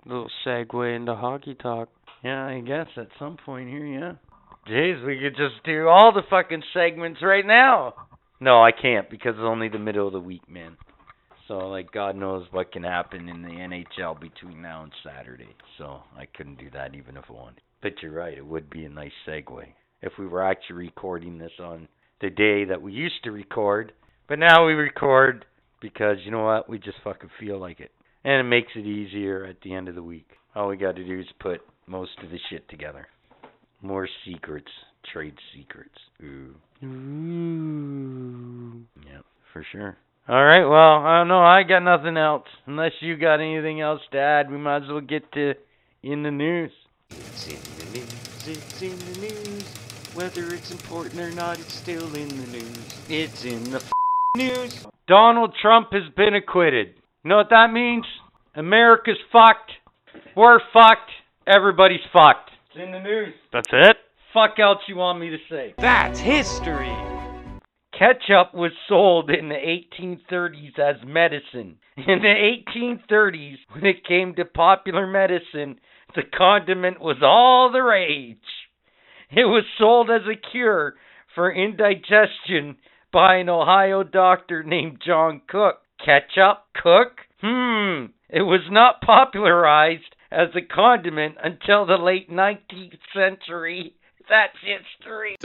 Little 0.08 0.28
segue 0.44 0.96
into 0.96 1.14
hockey 1.14 1.54
talk. 1.54 1.90
Yeah, 2.24 2.48
I 2.48 2.62
guess 2.62 2.88
at 2.98 3.10
some 3.20 3.38
point 3.46 3.70
here, 3.70 3.86
yeah. 3.86 4.14
Jeez, 4.68 5.06
we 5.06 5.20
could 5.20 5.38
just 5.38 5.64
do 5.64 5.88
all 5.88 6.12
the 6.12 6.24
fucking 6.32 6.64
segments 6.74 7.22
right 7.22 7.46
now. 7.46 7.94
No, 8.40 8.64
I 8.64 8.72
can't 8.72 9.08
because 9.08 9.36
it's 9.36 9.44
only 9.44 9.70
the 9.70 9.78
middle 9.78 10.08
of 10.08 10.14
the 10.14 10.20
week, 10.20 10.50
man. 10.50 10.78
So, 11.48 11.60
like, 11.68 11.92
God 11.92 12.16
knows 12.16 12.48
what 12.50 12.72
can 12.72 12.84
happen 12.84 13.30
in 13.30 13.44
the 13.44 13.50
NHL 13.50 14.20
between 14.20 14.64
now 14.64 14.82
and 14.82 14.92
Saturday. 15.06 15.56
So, 15.78 16.00
I 16.18 16.26
couldn't 16.26 16.58
do 16.58 16.72
that 16.72 16.96
even 16.96 17.18
if 17.18 17.26
I 17.30 17.34
wanted. 17.34 17.62
But 17.84 18.02
you're 18.02 18.14
right, 18.14 18.38
it 18.38 18.46
would 18.46 18.70
be 18.70 18.86
a 18.86 18.90
nice 18.90 19.12
segue 19.28 19.66
if 20.02 20.14
we 20.18 20.26
were 20.26 20.42
actually 20.42 20.78
recording 20.78 21.38
this 21.38 21.52
on 21.60 21.90
the 22.22 22.30
day 22.30 22.64
that 22.64 22.82
we 22.82 22.94
used 22.94 23.22
to 23.26 23.32
record. 23.32 23.92
But 24.30 24.40
now 24.40 24.66
we 24.66 24.72
record 24.72 25.46
because, 25.82 26.16
you 26.24 26.32
know 26.32 26.46
what, 26.46 26.70
we 26.70 26.80
just 26.80 26.98
fucking 27.04 27.30
feel 27.42 27.60
like 27.60 27.82
it. 27.82 27.92
And 28.24 28.40
it 28.40 28.50
makes 28.50 28.72
it 28.76 28.86
easier 28.86 29.44
at 29.46 29.58
the 29.62 29.74
end 29.74 29.90
of 29.90 29.96
the 29.96 30.02
week. 30.02 30.30
All 30.56 30.70
we 30.70 30.78
got 30.78 30.96
to 30.96 31.06
do 31.06 31.20
is 31.20 31.26
put 31.42 31.60
most 31.86 32.12
of 32.24 32.30
the 32.30 32.40
shit 32.50 32.70
together. 32.70 33.06
More 33.82 34.08
secrets, 34.26 34.72
trade 35.12 35.36
secrets. 35.54 35.90
Ooh. 36.24 36.56
Ooh. 36.86 38.82
Yep, 39.12 39.26
for 39.52 39.66
sure. 39.74 39.98
All 40.30 40.46
right, 40.46 40.64
well, 40.64 41.06
I 41.06 41.20
don't 41.20 41.28
know. 41.28 41.44
I 41.44 41.64
got 41.64 41.84
nothing 41.84 42.16
else. 42.16 42.48
Unless 42.66 42.94
you 43.02 43.18
got 43.18 43.42
anything 43.42 43.82
else 43.82 44.00
to 44.14 44.20
add, 44.20 44.50
we 44.50 44.58
might 44.58 44.84
as 44.84 44.90
well 44.90 45.02
get 45.02 45.30
to 45.34 45.56
in 46.02 46.24
the 46.24 46.32
news. 46.32 46.72
It's 47.20 47.48
in 47.48 47.60
the 47.80 48.00
news. 48.00 48.48
It's 48.48 48.82
in 48.82 49.00
the 49.14 49.20
news. 49.20 49.64
Whether 50.14 50.54
it's 50.54 50.72
important 50.72 51.20
or 51.20 51.32
not, 51.32 51.60
it's 51.60 51.74
still 51.74 52.14
in 52.16 52.30
the 52.30 52.48
news. 52.48 53.04
It's 53.10 53.46
in 53.46 53.64
the 53.72 53.78
f- 53.78 53.92
news. 54.38 54.86
Donald 55.08 55.56
Trump 55.62 55.90
has 55.92 56.04
been 56.16 56.36
acquitted. 56.36 56.96
You 57.24 57.30
know 57.30 57.38
what 57.38 57.50
that 57.50 57.72
means? 57.72 58.06
America's 58.56 59.18
fucked. 59.32 59.72
We're 60.36 60.60
fucked. 60.72 61.10
Everybody's 61.48 62.06
fucked. 62.12 62.52
It's 62.70 62.84
in 62.84 62.92
the 62.92 63.00
news. 63.00 63.34
That's 63.52 63.70
it? 63.72 63.98
Fuck 64.34 64.60
else 64.60 64.80
you 64.88 64.96
want 64.96 65.20
me 65.20 65.30
to 65.30 65.38
say? 65.50 65.74
That's 65.78 66.20
history. 66.20 66.96
Ketchup 67.98 68.54
was 68.54 68.72
sold 68.88 69.30
in 69.30 69.50
the 69.50 69.56
1830s 69.56 70.80
as 70.80 70.96
medicine. 71.06 71.78
In 71.96 72.20
the 72.24 72.58
1830s, 72.76 73.58
when 73.72 73.86
it 73.86 74.04
came 74.06 74.34
to 74.36 74.46
popular 74.46 75.06
medicine, 75.06 75.80
the 76.16 76.24
condiment 76.24 77.00
was 77.02 77.18
all 77.22 77.72
the 77.72 77.82
rage. 77.82 78.38
It 79.32 79.46
was 79.46 79.64
sold 79.78 80.10
as 80.10 80.22
a 80.28 80.36
cure 80.36 80.96
for 81.34 81.52
indigestion 81.52 82.78
by 83.12 83.36
an 83.38 83.50
Ohio 83.50 84.04
doctor 84.04 84.64
named 84.64 85.02
John 85.06 85.42
Cook. 85.48 85.80
Ketchup? 86.04 86.66
Cook? 86.76 87.22
Hmm. 87.42 88.06
It 88.30 88.42
was 88.42 88.68
not 88.70 89.02
popularized 89.02 90.16
as 90.32 90.50
a 90.56 90.62
condiment 90.62 91.36
until 91.44 91.86
the 91.86 91.98
late 91.98 92.30
19th 92.30 92.98
century. 93.14 93.94
That's 94.30 94.56
history. 94.62 95.36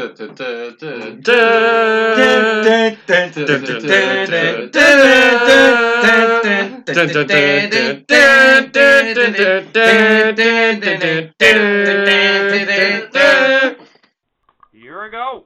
Here 14.73 15.05
we 15.05 15.11
go. 15.11 15.45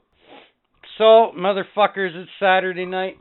So, 0.98 1.32
motherfuckers, 1.36 2.14
it's 2.14 2.30
Saturday 2.38 2.84
night, 2.84 3.16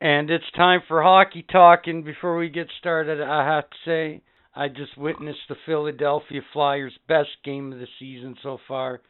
and 0.00 0.30
it's 0.30 0.44
time 0.54 0.82
for 0.86 1.02
hockey 1.02 1.44
talk. 1.50 1.86
And 1.86 2.04
before 2.04 2.36
we 2.36 2.50
get 2.50 2.68
started, 2.78 3.20
I 3.20 3.46
have 3.46 3.70
to 3.70 3.76
say, 3.84 4.22
I 4.54 4.68
just 4.68 4.96
witnessed 4.96 5.48
the 5.48 5.56
Philadelphia 5.66 6.42
Flyers' 6.52 6.96
best 7.08 7.30
game 7.44 7.72
of 7.72 7.78
the 7.78 7.88
season 7.98 8.36
so 8.42 8.58
far. 8.68 9.00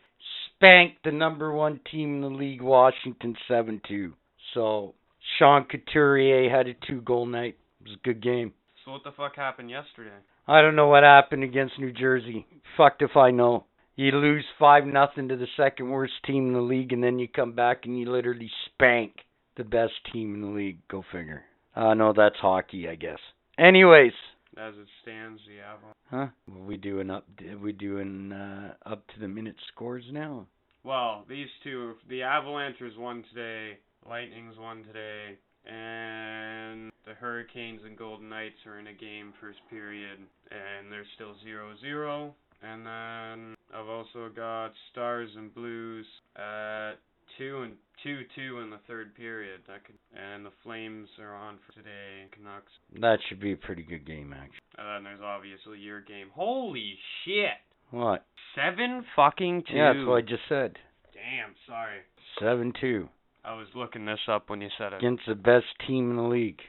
Spanked 0.57 1.05
the 1.05 1.13
number 1.13 1.53
one 1.53 1.81
team 1.91 2.17
in 2.17 2.21
the 2.21 2.29
league, 2.29 2.63
Washington, 2.63 3.37
7 3.49 3.81
2. 3.87 4.13
So, 4.55 4.95
Sean 5.39 5.65
Couturier 5.65 6.51
had 6.51 6.69
a 6.69 6.75
two 6.87 7.01
goal 7.01 7.27
night. 7.27 7.57
It 7.81 7.89
was 7.89 7.99
a 7.99 8.07
good 8.07 8.23
game. 8.23 8.53
So 8.85 8.93
what 8.93 9.05
the 9.05 9.13
fuck 9.13 9.37
happened 9.37 9.71
yesterday? 9.71 10.15
I 10.47 10.61
don't 10.61 10.77
know 10.77 10.89
what 10.89 11.05
happened 11.05 11.43
against 11.43 11.79
New 11.79 11.93
Jersey. 11.93 12.47
Fucked 12.77 13.03
if 13.03 13.17
I 13.17 13.31
know. 13.31 13.65
You 13.97 14.11
lose 14.13 14.45
five 14.59 14.85
nothing 14.85 15.29
to 15.29 15.37
the 15.37 15.47
second 15.57 15.89
worst 15.89 16.15
team 16.27 16.49
in 16.49 16.53
the 16.53 16.61
league, 16.61 16.93
and 16.93 17.03
then 17.03 17.19
you 17.19 17.29
come 17.29 17.53
back 17.53 17.83
and 17.85 17.99
you 17.99 18.11
literally 18.11 18.51
spank 18.67 19.13
the 19.57 19.65
best 19.65 19.93
team 20.13 20.35
in 20.35 20.41
the 20.43 20.49
league. 20.49 20.79
Go 20.89 21.03
figure. 21.13 21.45
Uh 21.75 21.95
no, 21.95 22.13
that's 22.13 22.37
hockey, 22.37 22.89
I 22.89 22.97
guess. 22.97 23.19
Anyways, 23.59 24.13
As 24.57 24.75
it 24.75 24.87
stands, 25.03 25.41
the 25.49 25.61
Avalanche. 25.61 25.97
huh? 26.11 26.27
What 26.47 26.67
we 26.67 26.77
doing 26.77 27.11
up? 27.11 27.27
We 27.61 27.73
doing 27.73 28.33
uh, 28.33 28.75
up 28.87 29.07
to 29.09 29.21
the 29.21 29.29
minute 29.29 29.57
scores 29.73 30.05
now? 30.13 30.47
Well, 30.85 31.25
these 31.29 31.49
two, 31.63 31.95
the 32.09 32.21
Avalanchers 32.21 32.97
won 32.99 33.25
today, 33.33 33.79
Lightning's 34.09 34.57
won 34.59 34.85
today, 34.85 35.39
and 35.67 36.93
the 37.07 37.15
Hurricanes 37.15 37.81
and 37.85 37.97
Golden 37.97 38.29
Knights 38.29 38.59
are 38.67 38.79
in 38.79 38.87
a 38.89 38.93
game 38.93 39.33
first 39.41 39.59
period, 39.71 40.19
and 40.51 40.93
they're 40.93 41.07
still 41.15 41.35
0-0. 41.47 42.33
And 42.63 42.87
then 42.87 43.55
I've 43.75 43.89
also 43.89 44.31
got 44.35 44.73
Stars 44.93 45.31
and 45.37 45.55
Blues 45.55 46.07
at 46.37 46.93
two 47.39 47.63
and 47.63 47.73
two 48.03 48.21
two 48.37 48.61
in 48.61 48.71
the 48.71 48.79
third 48.87 49.15
period. 49.15 49.61
That 49.67 49.85
could, 49.85 49.97
and 50.15 50.45
the 50.45 50.53
Flames 50.63 51.09
are 51.21 51.35
on 51.35 51.59
for 51.67 51.73
today. 51.75 52.27
Canucks. 52.33 52.73
That 53.01 53.19
should 53.29 53.41
be 53.41 53.53
a 53.53 53.57
pretty 53.57 53.83
good 53.83 54.07
game, 54.07 54.33
actually. 54.33 54.59
And 54.79 54.89
then 54.89 55.05
there's 55.05 55.25
obviously 55.25 55.79
your 55.79 56.01
game. 56.01 56.29
Holy 56.35 56.95
shit! 57.25 57.59
What? 57.91 58.25
Seven 58.55 59.05
fucking 59.17 59.65
two. 59.69 59.77
Yeah, 59.77 59.93
that's 59.95 60.07
what 60.07 60.17
I 60.17 60.21
just 60.23 60.43
said. 60.49 60.75
Damn, 61.13 61.55
sorry. 61.67 61.99
Seven 62.41 62.73
two 62.81 63.09
I 63.45 63.55
was 63.55 63.67
looking 63.75 64.07
this 64.07 64.19
up 64.29 64.49
when 64.49 64.61
you 64.61 64.69
said 64.79 64.93
it. 64.93 64.99
against 64.99 65.25
the 65.29 65.35
best 65.35 65.67
team 65.87 66.11
in 66.11 66.17
the 66.17 66.23
league. 66.23 66.61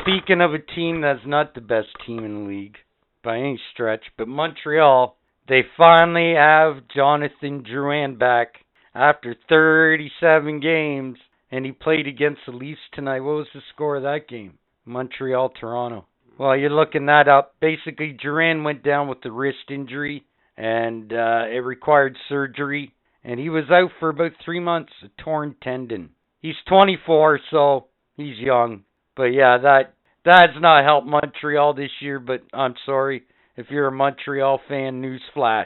Speaking 0.00 0.40
of 0.40 0.52
a 0.52 0.58
team 0.58 1.00
that's 1.00 1.26
not 1.26 1.54
the 1.54 1.60
best 1.60 1.88
team 2.06 2.24
in 2.24 2.44
the 2.44 2.48
league 2.48 2.76
by 3.24 3.38
any 3.38 3.60
stretch, 3.72 4.04
but 4.18 4.28
Montreal, 4.28 5.16
they 5.48 5.62
finally 5.76 6.34
have 6.34 6.82
Jonathan 6.94 7.64
Drouin 7.64 8.18
back 8.18 8.59
after 8.94 9.36
37 9.48 10.60
games, 10.60 11.18
and 11.50 11.64
he 11.64 11.72
played 11.72 12.06
against 12.06 12.40
the 12.46 12.52
Leafs 12.52 12.80
tonight. 12.92 13.20
What 13.20 13.36
was 13.36 13.48
the 13.54 13.60
score 13.72 13.96
of 13.96 14.02
that 14.04 14.28
game? 14.28 14.58
Montreal 14.84 15.50
Toronto. 15.50 16.06
Well, 16.38 16.56
you're 16.56 16.70
looking 16.70 17.06
that 17.06 17.28
up. 17.28 17.54
Basically, 17.60 18.16
Drouin 18.16 18.64
went 18.64 18.82
down 18.82 19.08
with 19.08 19.20
the 19.22 19.30
wrist 19.30 19.70
injury, 19.70 20.24
and 20.56 21.12
uh, 21.12 21.44
it 21.50 21.62
required 21.64 22.16
surgery, 22.28 22.94
and 23.22 23.38
he 23.38 23.50
was 23.50 23.64
out 23.70 23.90
for 24.00 24.08
about 24.08 24.32
three 24.44 24.60
months, 24.60 24.92
a 25.04 25.22
torn 25.22 25.54
tendon. 25.62 26.10
He's 26.40 26.54
24, 26.68 27.40
so 27.50 27.86
he's 28.16 28.38
young. 28.38 28.84
But 29.16 29.34
yeah, 29.34 29.58
that 29.58 29.94
that's 30.24 30.58
not 30.58 30.84
helped 30.84 31.06
Montreal 31.06 31.74
this 31.74 31.90
year. 32.00 32.18
But 32.18 32.40
I'm 32.54 32.74
sorry 32.86 33.24
if 33.56 33.66
you're 33.70 33.88
a 33.88 33.92
Montreal 33.92 34.60
fan. 34.66 35.02
Newsflash: 35.02 35.64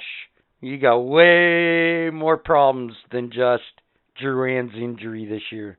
you 0.67 0.79
got 0.79 0.99
way 0.99 2.11
more 2.11 2.37
problems 2.37 2.95
than 3.13 3.31
just 3.31 3.63
Drouin's 4.23 4.75
injury 4.77 5.27
this 5.27 5.43
year. 5.51 5.79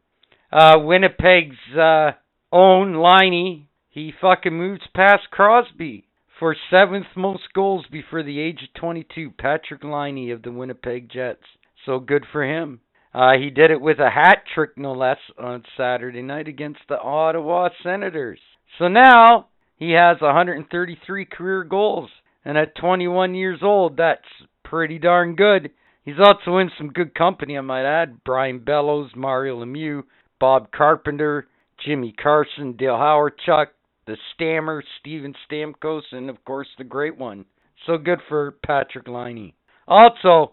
Uh, 0.51 0.77
Winnipeg's 0.79 1.77
uh, 1.77 2.11
own 2.51 2.93
Laine, 2.93 3.67
he 3.89 4.13
fucking 4.21 4.53
moves 4.53 4.83
past 4.93 5.23
Crosby 5.31 6.05
for 6.39 6.55
seventh 6.69 7.07
most 7.15 7.43
goals 7.53 7.85
before 7.91 8.23
the 8.23 8.39
age 8.39 8.59
of 8.63 8.79
22. 8.79 9.31
Patrik 9.31 9.83
Laine 9.83 10.31
of 10.31 10.41
the 10.43 10.51
Winnipeg 10.51 11.09
Jets. 11.09 11.43
So 11.85 11.99
good 11.99 12.25
for 12.31 12.43
him. 12.43 12.81
Uh, 13.13 13.37
he 13.39 13.49
did 13.49 13.71
it 13.71 13.79
with 13.79 13.99
a 13.99 14.09
hat 14.09 14.43
trick, 14.53 14.71
no 14.77 14.91
less, 14.91 15.19
on 15.39 15.63
Saturday 15.77 16.21
night 16.21 16.47
against 16.47 16.81
the 16.89 16.99
Ottawa 16.99 17.69
Senators. 17.81 18.39
So 18.77 18.89
now 18.89 19.47
he 19.77 19.91
has 19.91 20.19
133 20.19 21.25
career 21.25 21.63
goals. 21.63 22.09
And 22.43 22.57
at 22.57 22.75
21 22.75 23.33
years 23.33 23.59
old, 23.63 23.97
that's 23.97 24.21
pretty 24.75 24.99
darn 24.99 25.37
good. 25.37 25.71
He's 26.03 26.19
also 26.19 26.57
in 26.57 26.69
some 26.77 26.89
good 26.89 27.15
company, 27.15 27.57
I 27.57 27.61
might 27.61 27.85
add. 27.85 28.25
Brian 28.25 28.59
Bellows, 28.59 29.09
Mario 29.15 29.63
Lemieux, 29.63 30.03
Bob 30.37 30.69
Carpenter, 30.73 31.47
Jimmy 31.85 32.13
Carson, 32.21 32.73
Dale 32.73 32.95
Hawerchuk, 32.95 33.67
the 34.05 34.17
Stammer, 34.33 34.83
Steven 34.99 35.33
Stamkos, 35.49 36.01
and 36.11 36.29
of 36.29 36.43
course 36.43 36.67
the 36.77 36.83
great 36.83 37.17
one. 37.17 37.45
So 37.85 37.97
good 37.97 38.19
for 38.27 38.57
Patrik 38.67 39.07
Laine. 39.07 39.53
Also, 39.87 40.51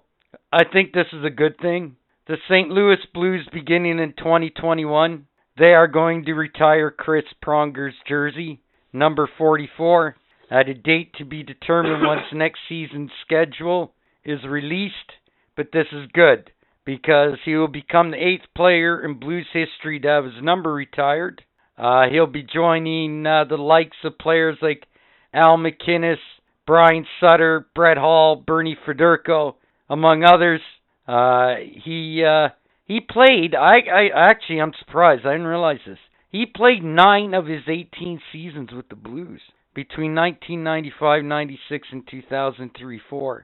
I 0.52 0.62
think 0.72 0.92
this 0.92 1.08
is 1.12 1.24
a 1.24 1.30
good 1.30 1.58
thing. 1.60 1.96
The 2.28 2.36
St. 2.48 2.68
Louis 2.68 3.04
Blues, 3.12 3.48
beginning 3.52 3.98
in 3.98 4.12
2021, 4.16 5.26
they 5.58 5.74
are 5.74 5.88
going 5.88 6.24
to 6.26 6.34
retire 6.34 6.92
Chris 6.92 7.24
Pronger's 7.44 7.96
jersey, 8.08 8.60
number 8.92 9.28
44, 9.36 10.14
at 10.48 10.68
a 10.68 10.74
date 10.74 11.12
to 11.18 11.24
be 11.24 11.42
determined 11.42 12.06
once 12.06 12.22
next 12.32 12.60
season's 12.68 13.10
schedule 13.26 13.92
is 14.24 14.44
released. 14.44 14.94
But 15.56 15.68
this 15.72 15.86
is 15.92 16.08
good 16.12 16.50
because 16.84 17.38
he 17.44 17.54
will 17.54 17.68
become 17.68 18.10
the 18.10 18.16
eighth 18.16 18.46
player 18.56 19.04
in 19.04 19.18
Blues 19.18 19.46
history 19.52 20.00
to 20.00 20.08
have 20.08 20.24
his 20.24 20.42
number 20.42 20.72
retired. 20.72 21.42
Uh, 21.76 22.04
he'll 22.10 22.26
be 22.26 22.42
joining 22.42 23.26
uh, 23.26 23.44
the 23.44 23.56
likes 23.56 23.96
of 24.04 24.18
players 24.18 24.58
like 24.60 24.86
Al 25.32 25.56
MacInnis, 25.56 26.16
Brian 26.66 27.06
Sutter, 27.20 27.66
Brett 27.74 27.98
Hull, 27.98 28.36
Bernie 28.36 28.76
Federko, 28.86 29.54
among 29.88 30.24
others. 30.24 30.60
Uh, 31.06 31.54
he 31.84 32.24
uh, 32.24 32.48
he 32.84 33.00
played. 33.00 33.54
I, 33.54 33.78
I 33.80 34.30
actually 34.30 34.60
I'm 34.60 34.72
surprised. 34.78 35.26
I 35.26 35.32
didn't 35.32 35.46
realize 35.46 35.80
this. 35.86 35.98
He 36.30 36.46
played 36.46 36.82
nine 36.82 37.34
of 37.34 37.46
his 37.46 37.62
18 37.68 38.20
seasons 38.32 38.70
with 38.72 38.88
the 38.88 38.96
Blues 38.96 39.40
between 39.74 40.14
1995, 40.14 41.24
96, 41.24 41.88
and 41.92 42.06
2003-4. 42.06 43.40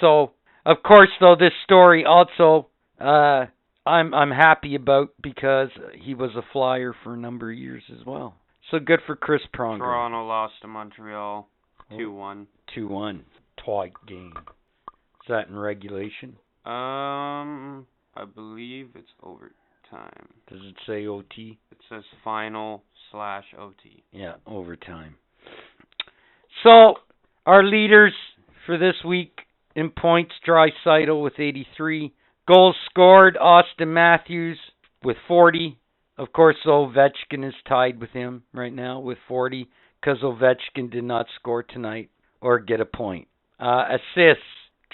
So, 0.00 0.32
of 0.64 0.82
course, 0.82 1.10
though 1.20 1.36
this 1.38 1.52
story 1.64 2.04
also 2.04 2.68
uh, 3.00 3.46
I'm 3.86 4.12
I'm 4.14 4.30
happy 4.30 4.74
about 4.74 5.10
because 5.22 5.70
he 6.00 6.14
was 6.14 6.30
a 6.36 6.42
flyer 6.52 6.94
for 7.02 7.14
a 7.14 7.16
number 7.16 7.50
of 7.50 7.58
years 7.58 7.82
as 7.98 8.04
well. 8.06 8.36
So 8.70 8.78
good 8.78 9.00
for 9.06 9.16
Chris 9.16 9.40
Pronger. 9.54 9.78
Toronto 9.78 10.26
lost 10.26 10.54
to 10.62 10.68
Montreal, 10.68 11.48
two 11.96 12.12
one. 12.12 12.46
Two 12.74 12.88
one. 12.88 13.24
Tight 13.64 13.92
game. 14.06 14.34
Is 14.36 15.28
that 15.28 15.48
in 15.48 15.58
regulation? 15.58 16.36
Um, 16.64 17.86
I 18.14 18.24
believe 18.32 18.90
it's 18.94 19.08
overtime. 19.22 20.28
Does 20.48 20.60
it 20.62 20.76
say 20.86 21.06
OT? 21.06 21.58
It 21.70 21.78
says 21.88 22.04
final 22.22 22.84
slash 23.10 23.44
OT. 23.58 24.04
Yeah, 24.12 24.34
overtime. 24.46 25.16
So 26.62 26.94
our 27.46 27.64
leaders 27.64 28.12
for 28.66 28.76
this 28.78 28.94
week 29.06 29.32
in 29.74 29.90
points: 29.90 30.32
Draisaitl 30.46 31.22
with 31.22 31.38
83. 31.38 32.12
Goals 32.46 32.76
scored: 32.90 33.36
Auston 33.40 33.88
Matthews 33.88 34.58
with 35.02 35.16
40. 35.28 35.78
Of 36.18 36.32
course, 36.32 36.56
Ovechkin 36.66 37.46
is 37.46 37.54
tied 37.66 38.00
with 38.00 38.10
him 38.10 38.42
right 38.52 38.72
now 38.72 39.00
with 39.00 39.18
40 39.26 39.68
because 40.00 40.18
Ovechkin 40.22 40.90
did 40.90 41.04
not 41.04 41.26
score 41.36 41.62
tonight 41.62 42.10
or 42.40 42.58
get 42.58 42.80
a 42.80 42.86
point. 42.86 43.28
Uh, 43.58 43.84
assists: 43.96 44.42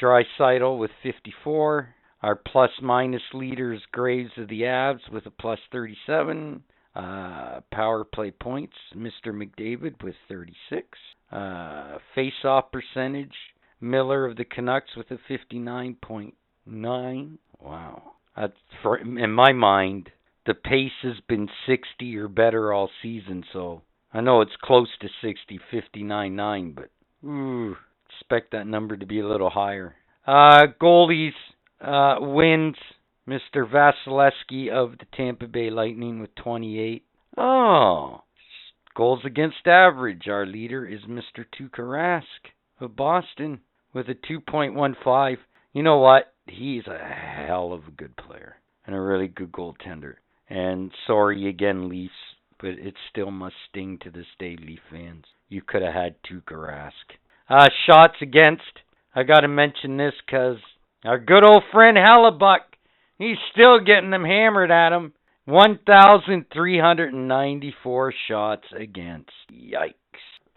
Draisaitl 0.01 0.79
with 0.79 0.91
54. 1.03 1.95
Our 2.23 2.37
plus 2.37 2.71
minus 2.83 3.23
leaders: 3.35 3.83
Graves 3.93 4.33
of 4.37 4.49
the 4.49 4.63
Avs 4.63 5.09
with 5.13 5.27
a 5.27 5.31
plus 5.31 5.61
37. 5.71 6.63
Uh, 6.95 7.61
power 7.71 8.05
play 8.05 8.31
points: 8.31 8.75
Mr. 8.95 9.27
McDavid 9.29 10.03
with 10.03 10.15
36. 10.29 10.99
Uh, 11.31 11.99
face 12.15 12.45
off 12.45 12.73
percentage: 12.73 13.35
Miller 13.91 14.27
of 14.27 14.37
the 14.37 14.45
Canucks 14.45 14.97
with 14.97 15.11
a 15.11 15.19
59.9. 15.31 17.39
Wow. 17.61 18.03
For 18.83 18.99
in 18.99 19.33
my 19.33 19.53
mind, 19.53 20.11
the 20.47 20.55
pace 20.55 20.93
has 21.03 21.17
been 21.29 21.49
60 21.67 22.17
or 22.17 22.29
better 22.29 22.73
all 22.73 22.91
season, 23.03 23.45
so 23.53 23.83
I 24.13 24.21
know 24.21 24.41
it's 24.41 24.57
close 24.63 24.89
to 25.01 25.09
60, 25.23 25.61
59.9, 25.73 26.75
but 26.75 26.91
ooh, 27.27 27.77
expect 28.09 28.53
that 28.53 28.67
number 28.67 28.97
to 28.97 29.07
be 29.07 29.21
a 29.21 29.29
little 29.29 29.51
higher. 29.51 29.97
Uh, 30.27 30.67
goalies 30.81 31.33
uh, 31.81 32.17
wins 32.21 32.77
Mr. 33.29 33.69
Vasilevskiy 33.69 34.71
of 34.71 34.99
the 34.99 35.07
Tampa 35.17 35.47
Bay 35.47 35.71
Lightning 35.71 36.21
with 36.21 36.35
28. 36.37 37.05
Oh, 37.37 38.23
goals 38.95 39.21
against 39.25 39.67
average. 39.67 40.29
Our 40.29 40.47
leader 40.47 40.87
is 40.87 41.01
Mr. 41.03 41.45
Tuukka 41.59 41.81
Rask 41.81 42.23
of 42.81 42.97
Boston 42.97 43.61
with 43.97 44.09
a 44.11 44.15
2.15. 44.15 45.39
You 45.73 45.83
know 45.83 45.97
what? 45.97 46.35
He's 46.47 46.87
a 46.87 46.99
hell 46.99 47.73
of 47.73 47.89
a 47.89 47.93
good 47.93 48.15
player 48.17 48.57
and 48.87 48.95
a 48.95 49.01
really 49.01 49.27
good 49.27 49.51
goaltender. 49.51 50.17
And 50.51 50.93
sorry 51.07 51.49
again, 51.49 51.89
Leafs, 51.89 52.13
but 52.61 52.73
it 52.73 52.93
still 53.11 53.31
must 53.31 53.55
sting 53.71 53.99
to 54.03 54.11
this 54.11 54.27
day, 54.39 54.59
Leaf 54.61 54.81
fans. 54.91 55.25
You 55.49 55.63
could 55.67 55.81
have 55.81 55.95
had 55.95 56.17
Tuukka 56.23 56.53
Rask. 56.53 56.91
Uh, 57.49 57.69
shots 57.87 58.17
against. 58.21 58.83
I 59.15 59.23
got 59.23 59.41
to 59.41 59.49
mention 59.49 59.97
this 59.97 60.13
because 60.27 60.59
our 61.03 61.19
good 61.19 61.45
old 61.45 61.63
friend 61.73 61.97
Hellebuyck, 61.97 62.59
he's 63.19 63.39
still 63.53 63.81
getting 63.81 64.11
them 64.11 64.25
hammered 64.25 64.71
at 64.71 64.93
him. 64.93 65.15
1,394 65.47 68.13
shots 68.29 68.67
against. 68.79 69.31
Yikes. 69.51 69.95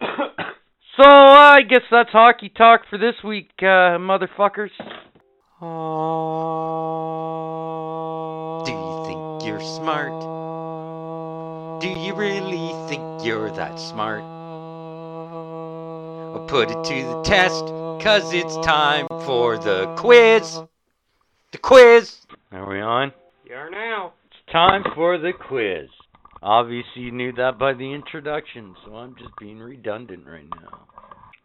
so, 0.96 1.02
uh, 1.04 1.52
I 1.56 1.62
guess 1.68 1.82
that's 1.90 2.10
hockey 2.10 2.48
talk 2.48 2.82
for 2.88 2.98
this 2.98 3.14
week, 3.22 3.50
uh, 3.60 3.98
motherfuckers. 3.98 4.70
Do 8.64 8.72
you 8.72 9.04
think 9.06 9.44
you're 9.46 9.60
smart? 9.60 10.20
Do 11.80 11.88
you 11.88 12.14
really 12.14 12.72
think 12.88 13.24
you're 13.24 13.50
that 13.52 13.78
smart? 13.78 14.22
Well, 16.32 16.46
put 16.48 16.70
it 16.70 16.84
to 16.84 17.06
the 17.06 17.22
test, 17.24 17.64
cause 18.02 18.32
it's 18.32 18.56
time 18.66 19.06
for 19.24 19.58
the 19.58 19.94
quiz. 19.96 20.60
The 21.52 21.58
quiz. 21.58 22.26
Are 22.52 22.68
we 22.68 22.80
on? 22.80 23.12
You 23.44 23.54
are 23.54 23.70
now. 23.70 24.12
It's 24.26 24.52
time 24.52 24.84
for 24.94 25.18
the 25.18 25.32
quiz. 25.32 25.88
Obviously, 26.42 27.02
you 27.02 27.12
knew 27.12 27.32
that 27.32 27.58
by 27.58 27.74
the 27.74 27.92
introduction, 27.92 28.74
so 28.84 28.94
I'm 28.96 29.14
just 29.16 29.36
being 29.38 29.58
redundant 29.58 30.26
right 30.26 30.48
now. 30.48 30.86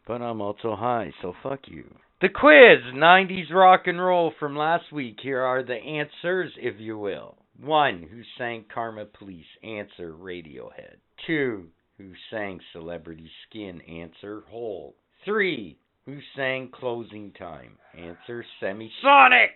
But 0.08 0.22
I'm 0.22 0.40
also 0.40 0.76
high, 0.76 1.12
so 1.22 1.34
fuck 1.44 1.62
you. 1.68 1.84
The 2.22 2.30
quiz 2.30 2.94
90s 2.94 3.52
rock 3.52 3.88
and 3.88 4.02
roll 4.02 4.32
from 4.40 4.56
last 4.56 4.92
week. 4.94 5.18
Here 5.22 5.42
are 5.42 5.64
the 5.64 5.76
answers, 5.76 6.52
if 6.58 6.80
you 6.80 6.98
will. 6.98 7.36
One, 7.60 8.08
who 8.10 8.22
sang 8.38 8.66
Karma 8.74 9.06
Police? 9.06 9.46
Answer, 9.64 10.14
Radiohead. 10.14 10.96
Two, 11.28 11.68
who 11.98 12.12
sang 12.32 12.60
Celebrity 12.72 13.30
Skin? 13.50 13.82
Answer, 13.82 14.44
Hole. 14.50 14.96
Three, 15.26 15.78
who 16.06 16.20
sang 16.36 16.70
Closing 16.74 17.32
Time? 17.38 17.78
Answer, 17.98 18.46
Semisonic. 18.62 19.56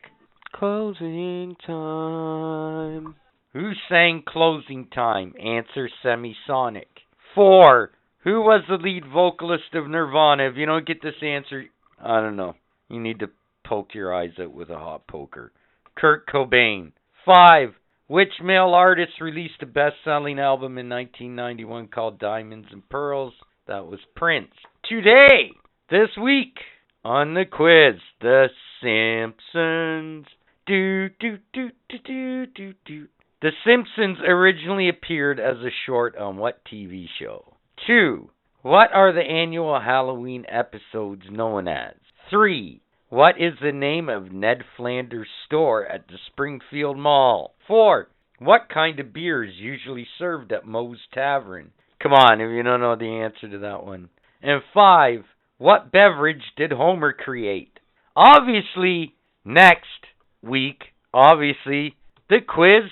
Closing 0.54 1.56
time. 1.65 3.15
Who 3.54 3.72
sang 3.90 4.22
Closing 4.28 4.88
Time? 4.94 5.34
Answer 5.44 5.90
Semisonic. 6.06 6.86
Four. 7.34 7.92
Who 8.24 8.42
was 8.42 8.64
the 8.70 8.76
lead 8.76 9.06
vocalist 9.12 9.74
of 9.74 9.88
Nirvana? 9.88 10.50
If 10.50 10.56
you 10.56 10.68
don't 10.68 10.86
get 10.86 11.02
this 11.02 11.16
answer, 11.24 11.66
I 12.00 12.22
don't 12.22 12.36
know. 12.36 12.54
You 12.90 13.00
need 13.00 13.20
to 13.22 13.30
poke 13.66 13.96
your 13.96 14.14
eyes 14.14 14.34
out 14.40 14.54
with 14.54 14.70
a 14.70 14.78
hot 14.78 15.08
poker. 15.08 15.52
Kurt 15.96 16.28
Cobain. 16.28 16.92
Five. 17.26 17.70
Which 18.06 18.34
male 18.44 18.76
artist 18.76 19.14
released 19.20 19.64
a 19.64 19.66
best 19.66 19.96
selling 20.04 20.40
album 20.40 20.78
in 20.78 20.88
1991 20.88 21.88
called 21.88 22.20
Diamonds 22.20 22.68
and 22.72 22.88
Pearls? 22.88 23.34
That 23.68 23.88
was 23.88 24.00
Prince. 24.16 24.52
Today, 24.88 25.52
this 25.90 26.10
week, 26.22 26.56
on 27.04 27.34
the 27.34 27.46
quiz, 27.46 28.00
The 28.22 28.50
Simpsons. 28.82 30.28
Do, 30.68 31.10
do, 31.20 31.38
do, 31.52 31.70
do, 31.90 31.98
do, 32.06 32.46
do, 32.46 32.74
do. 32.86 33.08
The 33.41 33.52
Simpsons 33.65 34.17
originally 34.28 34.89
appeared 34.89 35.39
as 35.39 35.58
a 35.60 35.71
short 35.86 36.17
on 36.17 36.36
what 36.36 36.62
TV 36.65 37.08
show? 37.19 37.54
2. 37.88 38.30
What 38.63 38.91
are 38.93 39.13
the 39.13 39.21
annual 39.21 39.80
Halloween 39.80 40.45
episodes 40.49 41.23
known 41.32 41.69
as? 41.69 41.93
3. 42.30 42.82
What 43.08 43.36
is 43.39 43.54
the 43.62 43.71
name 43.71 44.10
of 44.10 44.34
Ned 44.34 44.65
Flanders' 44.75 45.30
store 45.45 45.86
at 45.86 46.10
the 46.10 46.17
Springfield 46.28 46.97
Mall? 46.97 47.56
4. 47.65 48.10
What 48.39 48.67
kind 48.67 48.99
of 48.99 49.13
beer 49.13 49.45
is 49.45 49.56
usually 49.56 50.06
served 50.17 50.52
at 50.52 50.67
Moe's 50.67 50.99
Tavern? 51.13 51.71
Come 52.04 52.12
on, 52.12 52.41
if 52.41 52.49
you 52.49 52.62
don't 52.62 52.82
know 52.82 52.97
the 52.97 53.21
answer 53.23 53.47
to 53.49 53.60
that 53.60 53.86
one. 53.86 54.10
And 54.41 54.62
5. 54.73 55.23
What 55.58 55.93
beverage 55.93 56.43
did 56.58 56.73
Homer 56.73 57.13
create? 57.13 57.80
Obviously, 58.17 59.15
next 59.45 60.08
week, 60.41 60.84
obviously, 61.13 61.95
the 62.30 62.41
quiz 62.45 62.84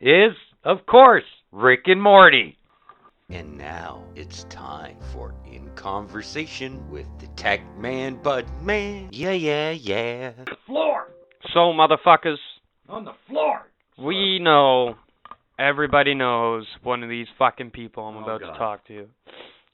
is, 0.00 0.32
of 0.64 0.86
course, 0.86 1.24
Rick 1.52 1.82
and 1.86 2.02
Morty. 2.02 2.56
And 3.28 3.58
now 3.58 4.04
it's 4.14 4.44
time 4.44 4.96
for 5.12 5.34
In 5.50 5.68
Conversation 5.74 6.88
with 6.90 7.06
the 7.18 7.26
Tech 7.28 7.60
Man 7.76 8.22
Bud 8.22 8.46
Man. 8.62 9.08
Yeah, 9.10 9.32
yeah, 9.32 9.70
yeah. 9.72 10.30
The 10.46 10.56
floor! 10.66 11.08
So, 11.52 11.72
motherfuckers, 11.72 12.36
On 12.88 13.04
the 13.04 13.14
floor! 13.28 13.62
we 13.98 14.38
know, 14.38 14.94
everybody 15.58 16.14
knows 16.14 16.66
one 16.82 17.02
of 17.02 17.08
these 17.08 17.26
fucking 17.38 17.70
people 17.70 18.04
I'm 18.06 18.18
Oh, 18.18 18.22
about 18.22 18.40
God. 18.40 18.52
to 18.52 18.58
talk 18.58 18.86
to 18.88 19.06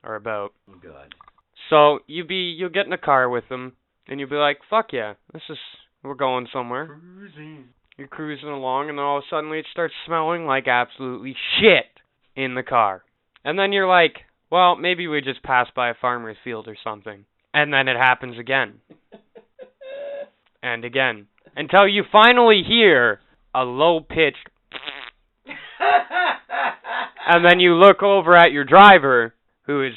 Or 0.02 0.14
about. 0.16 0.52
Oh, 0.70 0.74
God. 0.82 1.14
So, 1.68 1.98
you 2.06 2.24
be, 2.24 2.54
you'll 2.58 2.70
get 2.70 2.86
in 2.86 2.92
a 2.92 2.98
car 2.98 3.28
with 3.28 3.48
them, 3.50 3.72
and 4.08 4.18
you'll 4.18 4.28
be 4.30 4.36
like, 4.36 4.58
fuck 4.70 4.92
yeah, 4.92 5.14
this 5.32 5.42
is, 5.50 5.58
we're 6.02 6.14
going 6.14 6.48
somewhere. 6.52 6.86
Cruising. 7.16 7.66
You're 7.96 8.08
cruising 8.08 8.48
along, 8.48 8.88
and 8.88 8.98
then 8.98 9.04
all 9.04 9.18
of 9.18 9.24
a 9.24 9.26
sudden 9.30 9.52
it 9.52 9.66
starts 9.70 9.94
smelling 10.06 10.46
like 10.46 10.66
absolutely 10.66 11.36
shit 11.60 11.86
in 12.34 12.54
the 12.54 12.62
car. 12.62 13.04
And 13.44 13.58
then 13.58 13.72
you're 13.72 13.88
like, 13.88 14.18
well, 14.50 14.76
maybe 14.76 15.06
we 15.08 15.20
just 15.20 15.42
passed 15.42 15.74
by 15.74 15.90
a 15.90 15.94
farmer's 16.00 16.36
field 16.42 16.68
or 16.68 16.76
something. 16.82 17.24
And 17.54 17.72
then 17.72 17.88
it 17.88 17.96
happens 17.96 18.38
again. 18.38 18.80
and 20.62 20.84
again. 20.84 21.26
Until 21.54 21.86
you 21.86 22.04
finally 22.10 22.62
hear 22.66 23.20
a 23.54 23.62
low 23.62 24.00
pitched. 24.00 24.48
And 27.24 27.44
then 27.44 27.60
you 27.60 27.74
look 27.74 28.02
over 28.02 28.36
at 28.36 28.52
your 28.52 28.64
driver, 28.64 29.34
who 29.62 29.86
is 29.86 29.94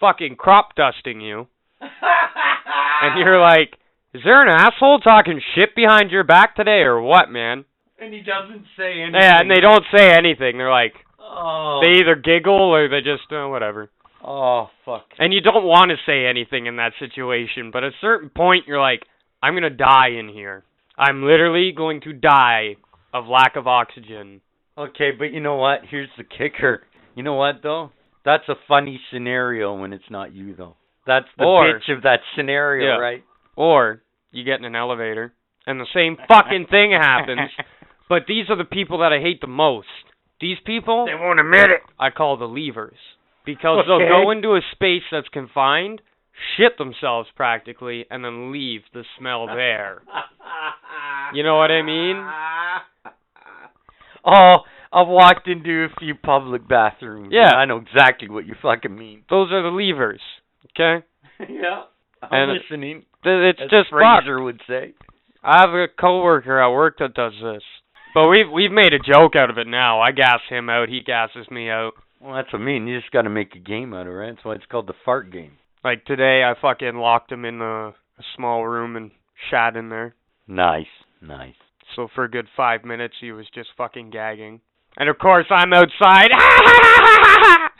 fucking 0.00 0.36
crop 0.36 0.74
dusting 0.74 1.20
you. 1.20 1.46
And 1.80 3.18
you're 3.18 3.40
like, 3.40 3.78
is 4.14 4.22
there 4.24 4.42
an 4.42 4.48
asshole 4.48 5.00
talking 5.00 5.40
shit 5.54 5.74
behind 5.74 6.10
your 6.10 6.24
back 6.24 6.56
today 6.56 6.80
or 6.82 7.00
what, 7.00 7.30
man? 7.30 7.64
and 7.96 8.12
he 8.12 8.20
doesn't 8.20 8.64
say 8.76 9.00
anything. 9.00 9.14
Yeah, 9.20 9.40
and 9.40 9.50
they 9.50 9.60
don't 9.60 9.84
say 9.96 10.10
anything. 10.12 10.58
They're 10.58 10.70
like, 10.70 10.92
Oh. 11.18 11.80
they 11.82 12.00
either 12.00 12.16
giggle 12.16 12.60
or 12.74 12.88
they 12.88 13.00
just, 13.00 13.32
uh, 13.32 13.46
whatever. 13.46 13.88
Oh, 14.22 14.68
fuck. 14.84 15.06
And 15.18 15.32
you 15.32 15.40
don't 15.40 15.64
want 15.64 15.90
to 15.90 15.96
say 16.04 16.26
anything 16.26 16.66
in 16.66 16.76
that 16.76 16.92
situation, 16.98 17.70
but 17.72 17.82
at 17.84 17.92
a 17.92 17.96
certain 18.02 18.28
point, 18.30 18.66
you're 18.66 18.80
like, 18.80 19.06
I'm 19.42 19.54
gonna 19.54 19.70
die 19.70 20.08
in 20.18 20.28
here. 20.28 20.64
I'm 20.98 21.22
literally 21.24 21.72
going 21.74 22.00
to 22.02 22.12
die 22.12 22.76
of 23.14 23.26
lack 23.26 23.56
of 23.56 23.66
oxygen. 23.66 24.40
Okay, 24.76 25.10
but 25.16 25.32
you 25.32 25.40
know 25.40 25.56
what? 25.56 25.80
Here's 25.88 26.10
the 26.18 26.24
kicker. 26.24 26.82
You 27.14 27.22
know 27.22 27.34
what, 27.34 27.62
though? 27.62 27.90
That's 28.24 28.48
a 28.48 28.56
funny 28.68 29.00
scenario 29.12 29.74
when 29.74 29.92
it's 29.92 30.10
not 30.10 30.32
you, 30.34 30.54
though. 30.56 30.76
That's 31.06 31.28
the 31.38 31.44
Or- 31.44 31.64
bitch 31.78 31.94
of 31.96 32.02
that 32.02 32.20
scenario, 32.34 32.94
Yeah. 32.94 32.98
right? 32.98 33.22
Or 33.56 34.02
you 34.34 34.44
get 34.44 34.58
in 34.58 34.64
an 34.64 34.74
elevator 34.76 35.32
and 35.66 35.80
the 35.80 35.86
same 35.94 36.16
fucking 36.28 36.66
thing 36.70 36.92
happens. 36.92 37.50
But 38.06 38.24
these 38.28 38.50
are 38.50 38.56
the 38.56 38.64
people 38.66 38.98
that 38.98 39.14
I 39.14 39.18
hate 39.20 39.40
the 39.40 39.46
most. 39.46 39.88
These 40.38 40.58
people 40.66 41.06
They 41.06 41.14
won't 41.14 41.40
admit 41.40 41.70
it. 41.70 41.80
I 41.98 42.10
call 42.10 42.36
the 42.36 42.44
levers. 42.44 42.98
Because 43.46 43.78
Okay. 43.78 43.88
they'll 43.88 44.22
go 44.24 44.30
into 44.30 44.50
a 44.56 44.60
space 44.72 45.02
that's 45.10 45.28
confined, 45.28 46.02
shit 46.56 46.76
themselves 46.76 47.30
practically, 47.34 48.04
and 48.10 48.22
then 48.22 48.52
leave 48.52 48.82
the 48.92 49.04
smell 49.18 49.46
there. 49.60 50.02
You 51.32 51.42
know 51.44 51.56
what 51.56 51.70
I 51.70 51.80
mean? 51.80 52.16
Oh, 54.26 54.56
I've 54.92 55.08
walked 55.08 55.48
into 55.48 55.84
a 55.84 55.94
few 56.00 56.14
public 56.14 56.66
bathrooms. 56.68 57.28
Yeah. 57.32 57.54
I 57.54 57.64
know 57.66 57.76
exactly 57.78 58.28
what 58.28 58.46
you 58.46 58.54
fucking 58.62 58.96
mean. 58.96 59.22
Those 59.28 59.52
are 59.52 59.62
the 59.62 59.68
levers. 59.68 60.20
Okay? 60.70 61.04
yeah. 61.48 61.82
I'm 62.22 62.50
And- 62.50 62.52
listening. 62.60 63.04
It's 63.24 63.60
as 63.60 63.70
just. 63.70 63.90
Fraser 63.90 64.42
would 64.42 64.60
say. 64.68 64.94
I 65.42 65.60
have 65.60 65.70
a 65.70 65.86
coworker 65.88 66.58
at 66.58 66.70
work 66.70 66.98
that 66.98 67.14
does 67.14 67.34
this. 67.42 67.62
But 68.14 68.28
we've 68.28 68.50
we've 68.50 68.70
made 68.70 68.92
a 68.92 68.98
joke 68.98 69.34
out 69.36 69.50
of 69.50 69.58
it 69.58 69.66
now. 69.66 70.00
I 70.00 70.12
gas 70.12 70.40
him 70.48 70.70
out, 70.70 70.88
he 70.88 71.00
gasses 71.04 71.50
me 71.50 71.68
out. 71.68 71.92
Well, 72.20 72.36
that's 72.36 72.52
what 72.52 72.62
I 72.62 72.64
mean. 72.64 72.86
You 72.86 72.98
just 72.98 73.12
got 73.12 73.22
to 73.22 73.30
make 73.30 73.54
a 73.54 73.58
game 73.58 73.92
out 73.92 74.06
of 74.06 74.12
it, 74.12 74.16
right? 74.16 74.34
That's 74.34 74.44
why 74.44 74.54
it's 74.54 74.64
called 74.70 74.86
the 74.86 74.94
fart 75.04 75.30
game. 75.30 75.52
Like 75.82 76.04
today 76.06 76.42
I 76.42 76.54
fucking 76.58 76.94
locked 76.94 77.30
him 77.30 77.44
in 77.44 77.60
a, 77.60 77.88
a 77.88 78.24
small 78.36 78.66
room 78.66 78.96
and 78.96 79.10
shat 79.50 79.76
in 79.76 79.90
there. 79.90 80.14
Nice, 80.46 80.86
nice. 81.20 81.54
So 81.96 82.08
for 82.14 82.24
a 82.24 82.30
good 82.30 82.46
five 82.56 82.84
minutes, 82.84 83.14
he 83.20 83.32
was 83.32 83.46
just 83.54 83.68
fucking 83.76 84.10
gagging. 84.10 84.60
And 84.96 85.08
of 85.08 85.18
course, 85.18 85.46
I'm 85.50 85.72
outside, 85.72 86.30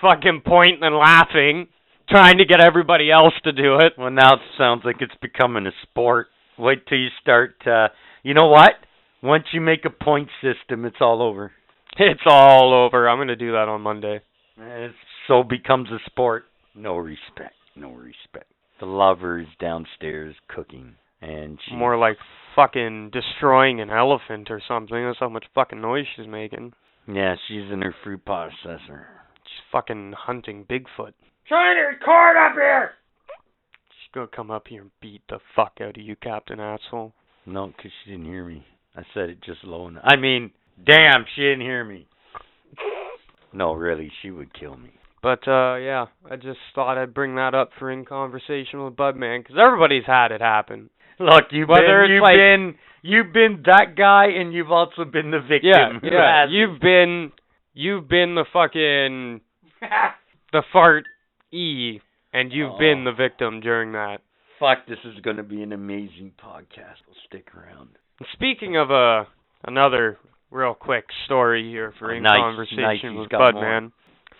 fucking 0.00 0.42
pointing 0.46 0.84
and 0.84 0.96
laughing, 0.96 1.66
trying 2.10 2.38
to 2.38 2.44
get 2.44 2.60
everybody 2.60 3.10
else 3.10 3.34
to 3.44 3.52
do 3.52 3.76
it. 3.76 3.92
Well, 3.96 4.10
now 4.10 4.34
it 4.34 4.40
sounds 4.58 4.82
like 4.84 4.96
it's 5.00 5.14
becoming 5.22 5.66
a 5.66 5.72
sport. 5.82 6.28
Wait 6.58 6.86
till 6.86 6.98
you 6.98 7.08
start. 7.22 7.54
Uh, 7.66 7.88
you 8.22 8.34
know 8.34 8.48
what? 8.48 8.72
Once 9.22 9.44
you 9.52 9.60
make 9.60 9.84
a 9.84 10.04
point 10.04 10.28
system, 10.42 10.84
it's 10.84 10.96
all 11.00 11.22
over. 11.22 11.52
It's 11.98 12.22
all 12.26 12.72
over. 12.72 13.08
I'm 13.08 13.18
gonna 13.18 13.36
do 13.36 13.52
that 13.52 13.68
on 13.68 13.80
Monday. 13.80 14.20
It 14.58 14.92
so 15.26 15.42
becomes 15.42 15.88
a 15.90 15.98
sport. 16.06 16.44
No 16.74 16.96
respect. 16.96 17.54
No 17.76 17.92
respect. 17.92 18.50
The 18.78 18.86
lover 18.86 19.40
is 19.40 19.46
downstairs 19.60 20.34
cooking, 20.48 20.94
and 21.20 21.58
she. 21.68 21.74
More 21.74 21.98
like 21.98 22.16
fucking 22.56 23.10
destroying 23.12 23.80
an 23.80 23.90
elephant 23.90 24.50
or 24.50 24.60
something. 24.66 25.04
That's 25.04 25.18
how 25.18 25.28
much 25.28 25.44
fucking 25.54 25.80
noise 25.80 26.06
she's 26.16 26.26
making. 26.26 26.72
Yeah, 27.06 27.34
she's 27.48 27.70
in 27.72 27.82
her 27.82 27.94
fruit 28.04 28.24
processor. 28.24 29.04
She's 29.44 29.64
fucking 29.72 30.14
hunting 30.16 30.64
Bigfoot. 30.68 31.12
Trying 31.48 31.76
to 31.76 31.82
record 31.82 32.36
up 32.36 32.52
here. 32.54 32.92
She's 33.88 34.10
gonna 34.14 34.28
come 34.28 34.50
up 34.50 34.68
here 34.68 34.82
and 34.82 34.90
beat 35.00 35.22
the 35.28 35.38
fuck 35.56 35.74
out 35.80 35.96
of 35.96 36.02
you, 36.02 36.16
Captain 36.16 36.60
Asshole. 36.60 37.12
No, 37.46 37.68
'cause 37.76 37.90
she 38.04 38.10
didn't 38.10 38.26
hear 38.26 38.44
me. 38.44 38.64
I 38.96 39.02
said 39.14 39.30
it 39.30 39.40
just 39.42 39.64
low 39.64 39.88
enough. 39.88 40.04
I 40.06 40.16
mean, 40.16 40.52
damn, 40.84 41.24
she 41.34 41.42
didn't 41.42 41.62
hear 41.62 41.84
me. 41.84 42.06
No, 43.52 43.72
really, 43.72 44.10
she 44.22 44.30
would 44.30 44.52
kill 44.54 44.76
me. 44.76 44.90
But 45.22 45.46
uh 45.48 45.74
yeah, 45.76 46.06
I 46.30 46.36
just 46.36 46.60
thought 46.74 46.96
I'd 46.98 47.12
bring 47.14 47.34
that 47.34 47.54
up 47.54 47.70
for 47.78 47.90
in 47.90 48.04
conversation 48.04 48.84
with 48.84 48.94
Budman 48.96 49.40
because 49.40 49.56
everybody's 49.58 50.06
had 50.06 50.32
it 50.32 50.40
happen. 50.40 50.88
Look, 51.18 51.52
you've 51.52 51.68
Whether 51.68 51.86
been, 51.86 52.02
it's 52.04 52.10
you've 52.10 52.22
like- 52.22 52.36
been, 52.36 52.78
you've 53.02 53.32
been 53.32 53.62
that 53.66 53.94
guy, 53.96 54.26
and 54.28 54.54
you've 54.54 54.72
also 54.72 55.04
been 55.04 55.30
the 55.30 55.40
victim. 55.40 56.00
Yeah, 56.02 56.10
yeah. 56.10 56.46
You've 56.48 56.80
been 56.80 57.32
you've 57.74 58.08
been 58.08 58.34
the 58.34 58.46
fucking 58.52 59.40
the 60.52 60.62
fart 60.72 61.04
e, 61.52 62.00
and 62.32 62.52
you've 62.52 62.78
been 62.78 63.00
Oh. 63.06 63.10
the 63.10 63.12
victim 63.16 63.60
during 63.60 63.92
that. 63.92 64.20
Fuck, 64.58 64.86
this 64.86 64.98
is 65.04 65.18
going 65.20 65.36
to 65.38 65.42
be 65.42 65.62
an 65.62 65.72
amazing 65.72 66.32
podcast. 66.42 67.00
We'll 67.06 67.16
stick 67.26 67.48
around. 67.54 67.90
Speaking 68.34 68.76
of 68.76 68.90
uh 68.90 69.24
another 69.64 70.18
real 70.50 70.74
quick 70.74 71.04
story 71.24 71.68
here 71.70 71.92
for 71.98 72.12
Oh, 72.12 72.16
in 72.16 72.22
nice, 72.24 72.36
conversation 72.38 72.80
nice, 72.82 73.02
with. 73.20 73.30
Budman. 73.30 73.92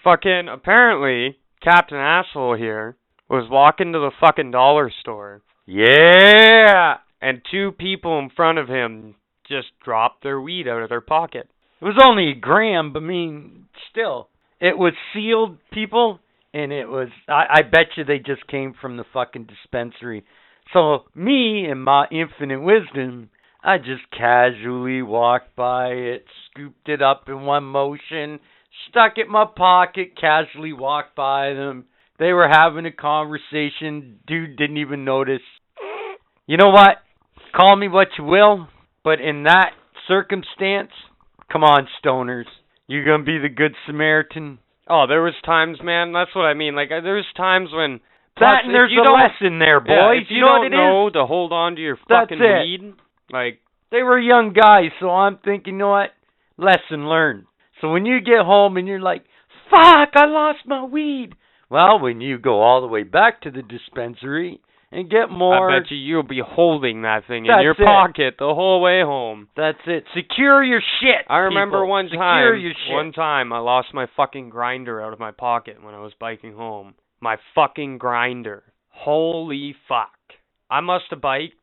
Fucking 0.05 0.49
apparently 0.49 1.39
Captain 1.63 1.99
Asshole 1.99 2.55
here 2.57 2.97
was 3.29 3.49
walking 3.51 3.93
to 3.93 3.99
the 3.99 4.11
fucking 4.21 4.51
dollar 4.51 4.91
store 5.01 5.41
Yeah. 5.67 6.99
and 7.23 7.43
two 7.51 7.73
people 7.73 8.19
in 8.19 8.31
front 8.31 8.59
of 8.59 8.69
him 8.69 9.15
just 9.49 9.69
dropped 9.85 10.23
their 10.23 10.41
weed 10.41 10.67
out 10.69 10.83
of 10.83 10.89
their 10.89 11.01
pocket. 11.01 11.49
It 11.81 11.85
was 11.85 11.99
only 12.03 12.31
a 12.31 12.35
gram, 12.35 12.93
but 12.93 13.03
I 13.03 13.07
mean, 13.07 13.67
still, 13.91 14.29
it 14.61 14.77
was 14.77 14.93
sealed, 15.15 15.59
people, 15.73 16.21
and 16.53 16.73
it 16.73 16.87
was. 16.89 17.09
I, 17.29 17.45
I 17.51 17.63
bet 17.63 17.97
you 17.97 18.05
they 18.05 18.19
just 18.19 18.47
came 18.47 18.75
from 18.81 18.97
the 18.97 19.05
fucking 19.13 19.47
dispensary. 19.47 20.25
So 20.73 21.05
me 21.15 21.67
and 21.67 21.83
my 21.83 22.07
infinite 22.11 22.61
wisdom, 22.61 23.31
I 23.63 23.79
just 23.79 24.11
casually 24.17 25.03
walked 25.03 25.57
by 25.57 25.89
it, 25.89 26.25
scooped 26.51 26.89
it 26.89 27.03
up 27.03 27.25
in 27.29 27.43
one 27.43 27.65
motion, 27.65 28.41
stuck 28.89 29.13
it 29.17 29.27
in 29.27 29.33
my 29.33 29.47
pocket, 29.55 30.13
casually 30.21 30.73
walked 30.73 31.17
by 31.17 31.55
them. 31.55 31.87
They 32.19 32.33
were 32.33 32.49
having 32.49 32.87
a 32.87 32.93
conversation. 32.93 34.21
Dude 34.27 34.57
didn't 34.57 34.77
even 34.77 35.05
notice. 35.05 35.41
You 36.47 36.57
know 36.57 36.71
what? 36.71 36.99
Call 37.57 37.77
me 37.77 37.89
what 37.89 38.09
you 38.19 38.25
will, 38.25 38.69
but 39.03 39.21
in 39.21 39.45
that 39.45 39.71
circumstance, 40.07 40.91
come 41.51 41.65
on, 41.65 41.89
stoners. 42.05 42.45
You're 42.87 43.05
going 43.05 43.21
to 43.21 43.25
be 43.25 43.39
the 43.39 43.49
good 43.55 43.75
Samaritan. 43.87 44.59
Oh, 44.89 45.07
there 45.09 45.23
was 45.23 45.35
times, 45.45 45.79
man. 45.83 46.13
That's 46.13 46.35
what 46.35 46.43
I 46.47 46.55
mean. 46.55 46.75
Like 46.75 46.89
uh, 46.91 47.01
there's 47.01 47.27
times 47.37 47.71
when 47.73 48.01
that 48.39 48.39
plus, 48.39 48.61
and 48.65 48.75
there's 48.75 48.93
a 48.93 49.11
lesson 49.11 49.59
there, 49.59 49.81
yeah, 49.87 50.09
boys. 50.09 50.23
if 50.25 50.31
you, 50.31 50.37
you, 50.37 50.43
know 50.43 50.57
don't 50.57 50.67
it 50.67 50.69
is? 50.69 50.73
know 50.73 51.11
to 51.11 51.27
hold 51.27 51.53
on 51.53 51.77
to 51.77 51.81
your 51.83 51.99
fucking 52.09 52.39
weed, 52.41 52.95
like 53.33 53.61
They 53.91 54.03
were 54.03 54.19
young 54.19 54.53
guys, 54.53 54.91
so 54.99 55.11
I'm 55.11 55.39
thinking, 55.45 55.75
you 55.75 55.79
know 55.81 55.91
what? 55.91 56.11
Lesson 56.57 57.09
learned. 57.09 57.45
So 57.81 57.91
when 57.93 58.07
you 58.07 58.21
get 58.21 58.45
home 58.45 58.77
and 58.77 58.87
you're 58.87 59.01
like, 59.01 59.25
fuck, 59.71 60.11
I 60.15 60.27
lost 60.27 60.61
my 60.67 60.85
weed. 60.85 61.35
Well, 61.71 62.01
when 62.01 62.21
you 62.21 62.39
go 62.39 62.61
all 62.61 62.81
the 62.81 62.89
way 62.89 63.05
back 63.05 63.43
to 63.43 63.51
the 63.51 63.63
dispensary 63.63 64.61
and 64.93 65.09
get 65.11 65.31
more, 65.31 65.71
I 65.71 65.81
bet 65.81 65.91
you 65.91 65.97
you'll 65.97 66.23
be 66.23 66.43
holding 66.45 67.03
that 67.03 67.27
thing 67.29 67.47
in 67.47 67.61
your 67.63 67.73
it. 67.73 67.79
pocket 67.79 68.35
the 68.39 68.55
whole 68.55 68.81
way 68.81 69.03
home. 69.03 69.49
that's 69.57 69.79
it. 69.87 70.05
Secure 70.15 70.63
your 70.65 70.81
shit. 71.01 71.25
I 71.29 71.39
remember 71.39 71.79
people. 71.79 71.89
one 71.89 72.07
Secure 72.07 72.21
time, 72.23 72.61
your 72.61 72.73
shit. 72.73 72.93
one 72.95 73.13
time 73.13 73.53
I 73.53 73.59
lost 73.59 73.89
my 73.95 74.07
fucking 74.17 74.51
grinder 74.51 75.01
out 75.01 75.13
of 75.13 75.19
my 75.21 75.31
pocket 75.31 75.83
when 75.83 75.95
I 75.95 76.01
was 76.01 76.13
biking 76.19 76.55
home. 76.55 76.95
My 77.21 77.37
fucking 77.55 77.99
grinder. 77.99 78.65
Holy 78.89 79.75
fuck. 79.89 80.11
I 80.71 80.81
must 80.81 81.05
have 81.11 81.21
biked 81.21 81.55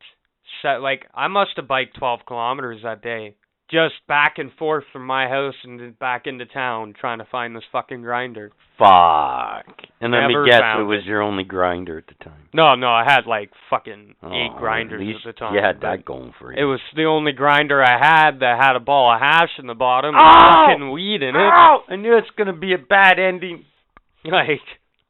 like 0.64 1.06
I 1.14 1.28
must 1.28 1.52
have 1.56 1.68
biked 1.68 1.96
12 1.98 2.20
kilometers 2.26 2.80
that 2.82 3.02
day. 3.02 3.34
Just 3.70 3.94
back 4.06 4.34
and 4.38 4.50
forth 4.58 4.84
from 4.92 5.06
my 5.06 5.28
house 5.28 5.54
and 5.62 5.98
back 5.98 6.22
into 6.26 6.46
town 6.46 6.94
trying 6.98 7.18
to 7.18 7.26
find 7.30 7.54
this 7.54 7.64
fucking 7.70 8.00
grinder. 8.00 8.50
Fuck. 8.78 9.66
And 10.00 10.12
let 10.12 10.20
Never 10.28 10.44
me 10.44 10.50
guess, 10.50 10.62
it 10.78 10.84
was 10.84 11.02
your 11.04 11.20
only 11.20 11.44
grinder 11.44 11.98
at 11.98 12.06
the 12.06 12.24
time. 12.24 12.48
No, 12.54 12.76
no, 12.76 12.86
I 12.86 13.04
had 13.06 13.26
like 13.26 13.50
fucking 13.68 14.14
oh, 14.22 14.28
eight 14.32 14.52
Oh, 14.54 14.58
grinders 14.58 15.02
at, 15.02 15.28
at 15.28 15.34
the 15.34 15.38
time. 15.38 15.54
You 15.54 15.60
had 15.62 15.80
that 15.82 16.04
going 16.06 16.32
for 16.38 16.52
you. 16.52 16.62
It 16.62 16.64
was 16.64 16.80
the 16.96 17.04
only 17.04 17.32
grinder 17.32 17.82
I 17.82 17.98
had 17.98 18.40
that 18.40 18.58
had 18.58 18.76
a 18.76 18.80
ball 18.80 19.12
of 19.12 19.20
hash 19.20 19.50
in 19.58 19.66
the 19.66 19.74
bottom 19.74 20.14
and 20.16 20.78
fucking 20.78 20.90
weed 20.92 21.22
in 21.22 21.34
it. 21.34 21.38
Ow! 21.38 21.82
I 21.88 21.96
knew 21.96 22.16
it's 22.16 22.30
gonna 22.38 22.56
be 22.56 22.72
a 22.74 22.78
bad 22.78 23.18
ending. 23.18 23.64
Like, 24.24 24.60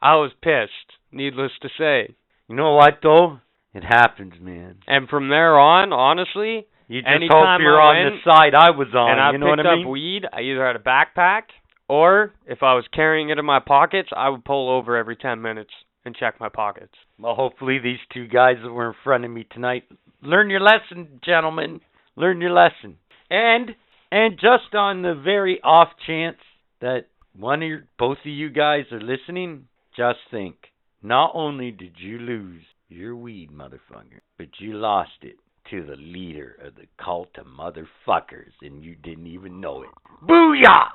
I 0.03 0.17
was 0.17 0.31
pissed, 0.43 0.99
needless 1.11 1.51
to 1.63 1.69
say. 1.79 2.15
You 2.47 2.55
know 2.55 2.75
what 2.75 2.99
though? 3.03 3.41
It 3.75 3.83
happens, 3.83 4.35
man. 4.41 4.77
And 4.87 5.09
from 5.09 5.29
there 5.29 5.59
on, 5.59 5.93
honestly, 5.93 6.67
You 6.89 7.03
just 7.03 7.15
Anytime 7.15 7.61
hope 7.61 7.61
you're 7.61 7.81
I 7.81 7.85
on 8.01 8.05
went 8.13 8.23
the 8.25 8.31
side 8.31 8.55
I 8.55 8.71
was 8.71 8.89
on. 8.95 9.11
and 9.13 9.21
I 9.21 9.33
you 9.33 9.39
know 9.39 9.47
picked 9.47 9.59
what 9.59 9.67
I 9.67 9.77
mean? 9.77 9.85
up 9.85 9.91
weed, 9.91 10.23
I 10.33 10.41
either 10.41 10.67
had 10.67 10.77
a 10.77 10.79
backpack 10.79 11.43
or 11.89 12.33
if 12.47 12.63
I 12.63 12.75
was 12.75 12.85
carrying 12.93 13.29
it 13.31 13.39
in 13.39 13.45
my 13.45 13.61
pockets, 13.61 14.09
I 14.17 14.29
would 14.31 14.45
pull 14.45 14.71
over 14.71 14.97
every 14.97 15.17
10 15.17 15.41
minutes 15.43 15.71
and 16.05 16.17
check 16.17 16.41
my 16.41 16.49
pockets. 16.49 16.95
Well, 17.19 17.35
hopefully 17.35 17.79
these 17.79 17.99
two 18.13 18.27
guys 18.27 18.57
that 18.63 18.73
were 18.73 18.89
in 18.89 18.95
front 19.05 19.25
of 19.25 19.31
me 19.31 19.47
tonight 19.51 19.85
learn 20.23 20.51
your 20.51 20.61
lesson, 20.61 21.21
gentlemen. 21.25 21.81
Learn 22.17 22.41
your 22.41 22.53
lesson. 22.53 22.97
And 23.31 23.71
and 24.11 24.35
just 24.37 24.75
on 24.75 25.03
the 25.03 25.15
very 25.15 25.61
off 25.63 25.89
chance 26.07 26.39
that 26.81 27.05
one 27.37 27.63
of 27.63 27.69
your, 27.69 27.83
both 27.99 28.19
of 28.19 28.27
you 28.27 28.49
guys 28.49 28.85
are 28.91 29.01
listening, 29.01 29.69
just 29.97 30.19
think. 30.31 30.57
Not 31.03 31.33
only 31.35 31.71
did 31.71 31.93
you 31.99 32.19
lose 32.19 32.63
your 32.89 33.15
weed, 33.15 33.51
motherfucker, 33.53 34.21
but 34.39 34.49
you 34.59 34.73
lost 34.75 35.11
it 35.23 35.37
to 35.71 35.85
the 35.85 35.97
leader 35.97 36.57
of 36.65 36.75
the 36.75 36.87
cult 37.03 37.31
of 37.39 37.47
motherfuckers, 37.47 38.53
and 38.63 38.85
you 38.85 38.95
didn't 38.97 39.27
even 39.27 39.61
know 39.61 39.83
it. 39.83 39.89
Booyah! 40.27 40.89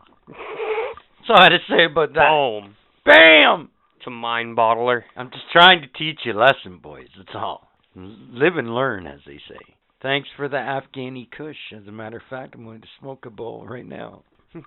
So 1.28 1.34
I 1.34 1.44
had 1.44 1.50
to 1.50 1.60
say 1.70 1.86
about 1.90 2.14
that. 2.14 2.30
Boom. 2.30 2.76
Bam! 3.06 3.70
It's 3.98 4.08
a 4.08 4.12
mind 4.12 4.58
bottler. 4.58 5.04
I'm 5.16 5.30
just 5.30 5.52
trying 5.52 5.82
to 5.82 5.88
teach 5.88 6.20
you 6.26 6.34
a 6.34 6.40
lesson, 6.40 6.80
boys. 6.82 7.08
That's 7.18 7.36
all. 7.36 7.68
Live 7.96 8.58
and 8.58 8.74
learn, 8.74 9.08
as 9.08 9.20
they 9.26 9.40
say. 9.48 9.76
Thanks 10.02 10.28
for 10.36 10.50
the 10.50 10.58
Afghani 10.58 11.30
Kush. 11.32 11.56
As 11.76 11.88
a 11.88 11.92
matter 11.92 12.18
of 12.18 12.24
fact, 12.30 12.56
I'm 12.56 12.66
going 12.66 12.82
to 12.82 12.88
smoke 13.00 13.26
a 13.26 13.30
bowl 13.30 13.66
right 13.66 13.88
now. 13.88 14.24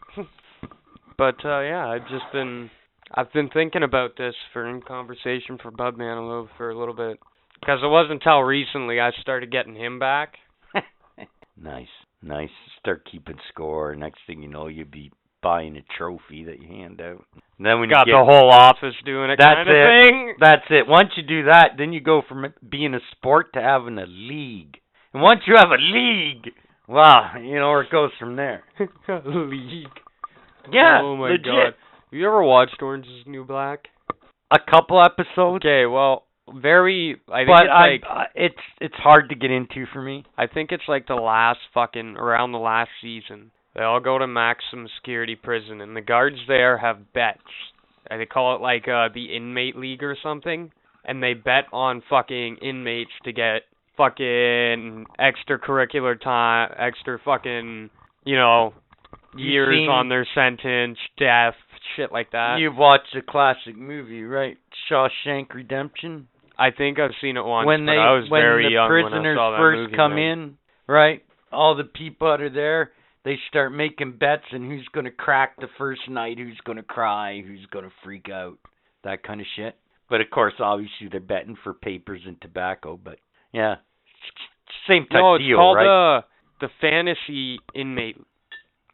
But 1.19 1.45
uh 1.45 1.61
yeah, 1.61 1.87
I've 1.87 2.09
just 2.09 2.25
been 2.33 2.71
I've 3.15 3.33
been 3.33 3.49
thinking 3.49 3.83
about 3.83 4.17
this 4.19 4.35
for 4.53 4.69
in 4.69 4.83
conversation 4.83 5.59
for 5.63 5.71
Budman 5.71 6.19
a 6.19 6.27
little 6.27 6.49
for 6.57 6.71
a 6.71 6.79
little 6.79 6.95
bit 6.95 7.19
because 7.61 7.81
it 7.83 7.89
wasn't 7.89 8.23
until 8.23 8.41
recently 8.41 9.01
I 9.01 9.11
started 9.21 9.51
getting 9.51 9.75
him 9.77 9.99
back. 9.99 10.35
nice, 11.61 11.87
nice. 12.23 12.51
Start 12.79 13.07
keeping 13.11 13.37
score. 13.51 13.95
Next 13.97 14.21
thing 14.27 14.43
you 14.43 14.49
know, 14.49 14.67
you'd 14.69 14.91
be 14.91 15.11
buying 15.43 15.77
a 15.77 15.83
trophy 15.97 16.45
that 16.45 16.61
you 16.61 16.69
hand 16.69 17.01
out. 17.01 17.25
And 17.59 17.67
then 17.67 17.81
when 17.81 17.89
Got 17.89 18.07
you 18.07 18.13
get, 18.13 18.19
the 18.19 18.25
whole 18.25 18.51
office 18.51 18.95
doing 19.05 19.31
it 19.31 19.37
That's 19.39 19.55
kind 19.57 19.69
of 19.69 19.75
it. 19.75 20.03
thing. 20.05 20.35
That's 20.41 20.65
it. 20.71 20.87
Once 20.89 21.11
you 21.17 21.23
do 21.23 21.45
that, 21.45 21.73
then 21.79 21.93
you 21.93 22.01
go 22.01 22.23
from 22.29 22.47
being 22.69 22.95
a 22.95 23.01
sport 23.13 23.53
to 23.55 23.61
having 23.63 23.99
a 23.99 24.07
league. 24.07 24.79
And 25.13 25.23
once 25.23 25.41
you 25.47 25.55
have 25.57 25.71
a 25.71 25.81
league, 25.81 26.53
wow, 26.89 27.35
you 27.41 27.55
know 27.59 27.71
where 27.71 27.83
it 27.83 27.91
goes 27.91 28.11
from 28.19 28.37
there. 28.37 28.65
League. 29.25 29.89
Yeah, 30.71 31.01
Oh 31.03 31.17
my 31.17 31.29
legit. 31.29 31.45
god. 31.45 31.65
Have 31.67 32.13
you 32.13 32.27
ever 32.27 32.43
watched 32.43 32.83
Orange 32.83 33.07
is 33.07 33.27
New 33.27 33.45
Black? 33.45 33.87
A 34.51 34.59
couple 34.59 35.03
episodes. 35.03 35.65
Okay, 35.65 35.87
well, 35.87 36.26
very. 36.55 37.21
I 37.29 37.41
think 37.41 37.49
but 37.49 37.65
it's 37.65 37.73
I, 37.73 37.87
like 37.87 38.03
uh, 38.09 38.25
it's 38.35 38.63
it's 38.81 38.95
hard 38.95 39.29
to 39.31 39.35
get 39.35 39.51
into 39.51 39.87
for 39.93 40.03
me. 40.03 40.25
I 40.37 40.47
think 40.47 40.73
it's 40.73 40.85
like 40.89 41.07
the 41.07 41.15
last 41.15 41.61
fucking 41.75 42.17
around 42.17 42.53
the 42.53 42.59
last 42.59 42.91
season. 43.01 43.51
They 43.75 43.83
all 43.83 44.01
go 44.01 44.19
to 44.19 44.27
maximum 44.27 44.89
security 44.97 45.37
prison, 45.37 45.81
and 45.81 45.97
the 45.97 46.01
guards 46.01 46.39
there 46.49 46.79
have 46.79 47.13
bets. 47.13 47.41
And 48.09 48.21
they 48.21 48.27
call 48.27 48.55
it 48.55 48.63
like 48.63 48.89
uh 48.89 49.09
the 49.13 49.37
inmate 49.37 49.77
league 49.77 50.03
or 50.03 50.17
something, 50.23 50.71
and 51.05 51.23
they 51.23 51.35
bet 51.35 51.65
on 51.73 52.03
fucking 52.09 52.59
inmates 52.63 53.11
to 53.25 53.33
get 53.33 53.63
fucking 53.97 55.07
extracurricular 55.19 56.21
time, 56.21 56.73
extra 56.79 57.19
fucking 57.25 57.91
you 58.25 58.37
know 58.37 58.73
years 59.37 59.75
seen- 59.75 59.89
on 59.89 60.09
their 60.09 60.27
sentence, 60.35 60.99
death, 61.19 61.55
shit 61.97 62.13
like 62.13 62.31
that. 62.33 62.59
You've 62.59 62.77
watched 62.77 63.15
a 63.17 63.23
classic 63.23 63.77
movie, 63.77 64.23
right? 64.23 64.57
Shawshank 64.91 65.53
Redemption. 65.53 66.29
I 66.59 66.71
think 66.71 66.99
I've 66.99 67.11
seen 67.21 67.37
it 67.37 67.45
once, 67.45 67.67
when 67.67 67.87
they 67.87 67.93
I 67.93 68.13
was 68.13 68.31
when 68.31 68.41
very 68.41 68.65
the 68.65 68.71
young 68.71 68.91
when 68.91 69.05
I 69.05 69.09
prisoners 69.11 69.37
saw 69.37 69.51
that 69.53 69.59
first 69.59 69.79
movie, 69.79 69.97
come 69.97 70.15
man. 70.15 70.39
in, 70.39 70.59
right? 70.87 71.23
All 71.53 71.77
the 71.77 71.85
people 71.85 72.31
that 72.31 72.41
are 72.41 72.51
there, 72.51 72.93
they 73.25 73.37
start 73.49 73.73
making 73.73 74.17
bets 74.19 74.45
on 74.53 74.69
who's 74.69 74.89
going 74.93 75.05
to 75.05 75.11
crack 75.11 75.57
the 75.61 75.69
first 75.79 76.09
night, 76.09 76.39
who's 76.39 76.61
going 76.65 76.77
to 76.77 76.83
cry, 76.83 77.43
who's 77.47 77.67
going 77.71 77.85
to 77.85 77.93
freak 78.03 78.29
out, 78.31 78.59
that 79.05 79.23
kind 79.23 79.41
of 79.41 79.47
shit. 79.57 79.77
But 80.09 80.21
of 80.21 80.31
course, 80.31 80.55
obviously 80.61 81.09
they're 81.11 81.21
betting 81.21 81.57
for 81.63 81.75
papers 81.75 82.23
and 82.27 82.41
tobacco. 82.41 82.99
But 83.03 83.19
yeah, 83.53 83.77
same 84.89 85.03
type 85.05 85.21
no, 85.21 85.35
it's 85.35 85.45
deal, 85.45 85.57
called 85.57 85.77
right? 85.77 86.19
uh 86.19 86.23
the 86.61 86.69
fantasy 86.81 87.59
inmate, 87.75 88.17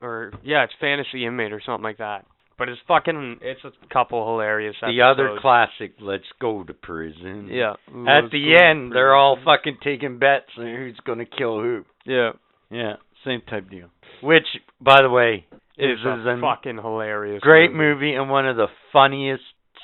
or 0.01 0.33
yeah, 0.43 0.65
it's 0.65 0.73
fantasy 0.81 1.27
inmate 1.27 1.53
or 1.53 1.63
something 1.65 1.85
like 1.85 1.99
that. 1.99 2.27
But 2.59 2.69
it's 2.69 2.81
fucking, 2.87 3.39
it's 3.41 3.61
a 3.65 3.71
couple 3.93 4.25
hilarious. 4.27 4.77
Episodes. 4.83 4.97
The 4.99 5.03
other 5.03 5.37
classic, 5.41 5.95
let's 6.01 6.25
go 6.41 6.63
to 6.65 6.75
prison. 6.75 7.49
Yeah. 7.51 7.73
At 7.89 8.31
the 8.31 8.57
end, 8.63 8.93
they're 8.93 9.15
all 9.15 9.39
fucking 9.45 9.79
taking 9.83 10.19
bets 10.19 10.47
on 10.59 10.67
who's 10.67 10.99
going 11.05 11.19
to 11.19 11.25
kill 11.27 11.61
who. 11.61 11.85
Yeah. 12.05 12.33
Yeah, 12.71 12.95
same 13.25 13.43
type 13.49 13.71
deal. 13.71 13.89
Which, 14.23 14.47
by 14.81 15.03
the 15.03 15.11
way, 15.11 15.47
It's 15.77 16.01
is, 16.01 16.07
a 16.07 16.21
is 16.21 16.27
a 16.27 16.41
fucking 16.41 16.77
hilarious. 16.77 17.41
great 17.43 17.73
movie 17.73 18.15
and 18.15 18.31
one 18.31 18.47
of 18.47 18.57
the 18.57 18.69
funniest 18.93 19.43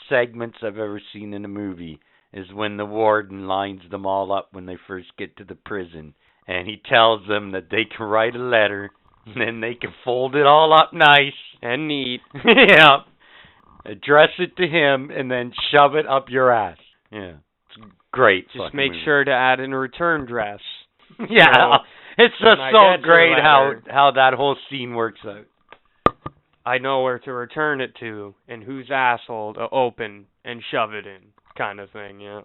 segments 0.08 0.58
I've 0.62 0.78
ever 0.78 1.00
seen 1.12 1.34
in 1.34 1.44
a 1.44 1.48
movie 1.48 2.00
is 2.32 2.46
when 2.52 2.76
the 2.76 2.86
warden 2.86 3.46
lines 3.46 3.82
them 3.90 4.06
all 4.06 4.32
up 4.32 4.48
when 4.52 4.66
they 4.66 4.76
first 4.86 5.08
get 5.18 5.36
to 5.36 5.44
the 5.44 5.54
prison 5.54 6.14
and 6.46 6.66
he 6.66 6.80
tells 6.88 7.26
them 7.28 7.52
that 7.52 7.68
they 7.70 7.84
can 7.84 8.06
write 8.06 8.34
a 8.34 8.38
letter 8.38 8.90
then 9.37 9.61
they 9.61 9.74
can 9.74 9.93
fold 10.05 10.35
it 10.35 10.47
all 10.47 10.72
up 10.72 10.93
nice. 10.93 11.33
And 11.61 11.89
neat. 11.89 12.20
yeah. 12.45 12.99
Address 13.85 14.31
it 14.39 14.57
to 14.57 14.66
him 14.66 15.11
and 15.11 15.31
then 15.31 15.53
shove 15.72 15.95
it 15.95 16.07
up 16.07 16.26
your 16.29 16.53
ass. 16.53 16.79
Yeah. 17.11 17.35
It's 17.66 17.87
great. 18.12 18.47
Just 18.53 18.74
make 18.74 18.93
movie. 18.93 19.03
sure 19.05 19.24
to 19.24 19.33
add 19.33 19.61
in 19.61 19.72
a 19.72 19.79
return 19.79 20.26
dress. 20.26 20.61
Yeah. 21.29 21.53
So, 21.53 21.85
it's 22.18 22.35
just 22.39 22.61
so 22.72 23.03
great 23.03 23.35
how 23.41 23.72
how 23.89 24.12
that 24.14 24.35
whole 24.35 24.57
scene 24.68 24.95
works 24.95 25.20
out. 25.24 25.47
I 26.66 26.79
know 26.79 27.03
where 27.03 27.18
to 27.20 27.33
return 27.33 27.81
it 27.81 27.95
to 28.01 28.35
and 28.47 28.62
whose 28.62 28.91
asshole 28.93 29.55
to 29.55 29.68
open 29.70 30.26
and 30.45 30.62
shove 30.70 30.93
it 30.93 31.07
in, 31.07 31.20
kind 31.57 31.81
of 31.81 31.91
thing. 31.91 32.20
Yeah. 32.20 32.43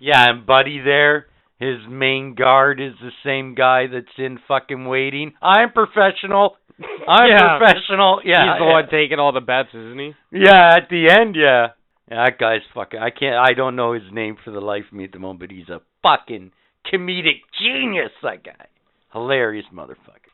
Yeah, 0.00 0.30
and 0.30 0.46
Buddy 0.46 0.80
there, 0.80 1.26
his 1.58 1.78
main 1.88 2.34
guard 2.34 2.80
is 2.80 2.92
the 3.00 3.10
same 3.24 3.54
guy 3.54 3.86
that's 3.92 4.06
in 4.16 4.38
fucking 4.46 4.86
waiting. 4.86 5.32
I'm 5.42 5.72
professional. 5.72 6.56
I'm 7.08 7.28
Yeah. 7.30 7.58
professional. 7.58 8.20
Yeah. 8.24 8.52
He's 8.54 8.58
the 8.60 8.64
one 8.66 8.88
taking 8.88 9.18
all 9.18 9.32
the 9.32 9.40
bets, 9.40 9.70
isn't 9.74 9.98
he? 9.98 10.14
Yeah, 10.30 10.76
at 10.76 10.88
the 10.88 11.10
end, 11.10 11.34
yeah. 11.36 11.68
yeah. 12.10 12.24
That 12.26 12.38
guy's 12.38 12.62
fucking 12.74 13.00
I 13.00 13.10
can't 13.10 13.36
I 13.36 13.52
don't 13.54 13.74
know 13.76 13.92
his 13.92 14.10
name 14.12 14.36
for 14.44 14.50
the 14.52 14.60
life 14.60 14.84
of 14.86 14.92
me 14.92 15.04
at 15.04 15.12
the 15.12 15.18
moment, 15.18 15.40
but 15.40 15.50
he's 15.50 15.68
a 15.68 15.80
fucking 16.02 16.52
comedic 16.92 17.40
genius, 17.60 18.12
that 18.22 18.44
guy. 18.44 18.66
Hilarious 19.12 19.66
motherfucker. 19.74 20.30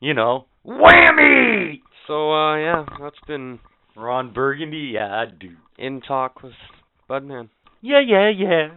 You 0.00 0.14
know. 0.14 0.46
Whammy! 0.66 1.80
So 2.06 2.32
uh 2.32 2.56
yeah, 2.56 2.84
that's 3.00 3.18
been 3.26 3.58
Ron 3.96 4.32
Burgundy, 4.32 4.92
yeah, 4.94 5.12
I 5.22 5.24
do. 5.26 5.50
in 5.78 6.00
talk 6.00 6.42
with 6.42 6.52
Budman. 7.08 7.48
Yeah, 7.86 8.00
yeah, 8.00 8.30
yeah. 8.30 8.68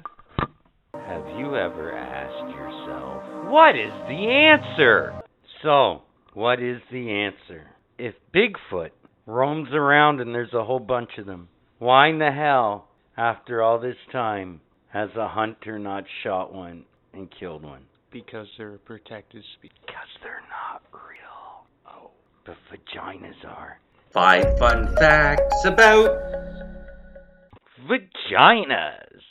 Have 0.93 1.39
you 1.39 1.55
ever 1.55 1.97
asked 1.97 2.53
yourself, 2.53 3.23
what 3.49 3.69
is 3.69 3.93
the 4.09 4.51
answer? 4.51 5.21
So, 5.63 6.01
what 6.33 6.61
is 6.61 6.81
the 6.91 7.09
answer? 7.09 7.67
If 7.97 8.15
Bigfoot 8.35 8.89
roams 9.25 9.69
around 9.71 10.19
and 10.19 10.35
there's 10.35 10.53
a 10.53 10.65
whole 10.65 10.81
bunch 10.81 11.11
of 11.19 11.25
them. 11.25 11.47
Why 11.79 12.09
in 12.09 12.19
the 12.19 12.31
hell, 12.31 12.89
after 13.15 13.63
all 13.63 13.79
this 13.79 13.95
time, 14.11 14.59
has 14.89 15.09
a 15.17 15.29
hunter 15.29 15.79
not 15.79 16.03
shot 16.25 16.53
one 16.53 16.83
and 17.13 17.29
killed 17.39 17.63
one? 17.63 17.83
Because 18.11 18.47
they're 18.57 18.75
a 18.75 18.79
protected 18.79 19.41
species. 19.57 19.77
Because 19.85 20.09
they're 20.21 20.43
not 20.49 20.81
real. 20.91 21.65
Oh, 21.87 22.11
but 22.45 22.57
vaginas 22.69 23.45
are. 23.47 23.79
Five 24.11 24.57
fun 24.59 24.93
facts 24.97 25.63
about 25.63 26.76
Vaginas. 27.85 29.21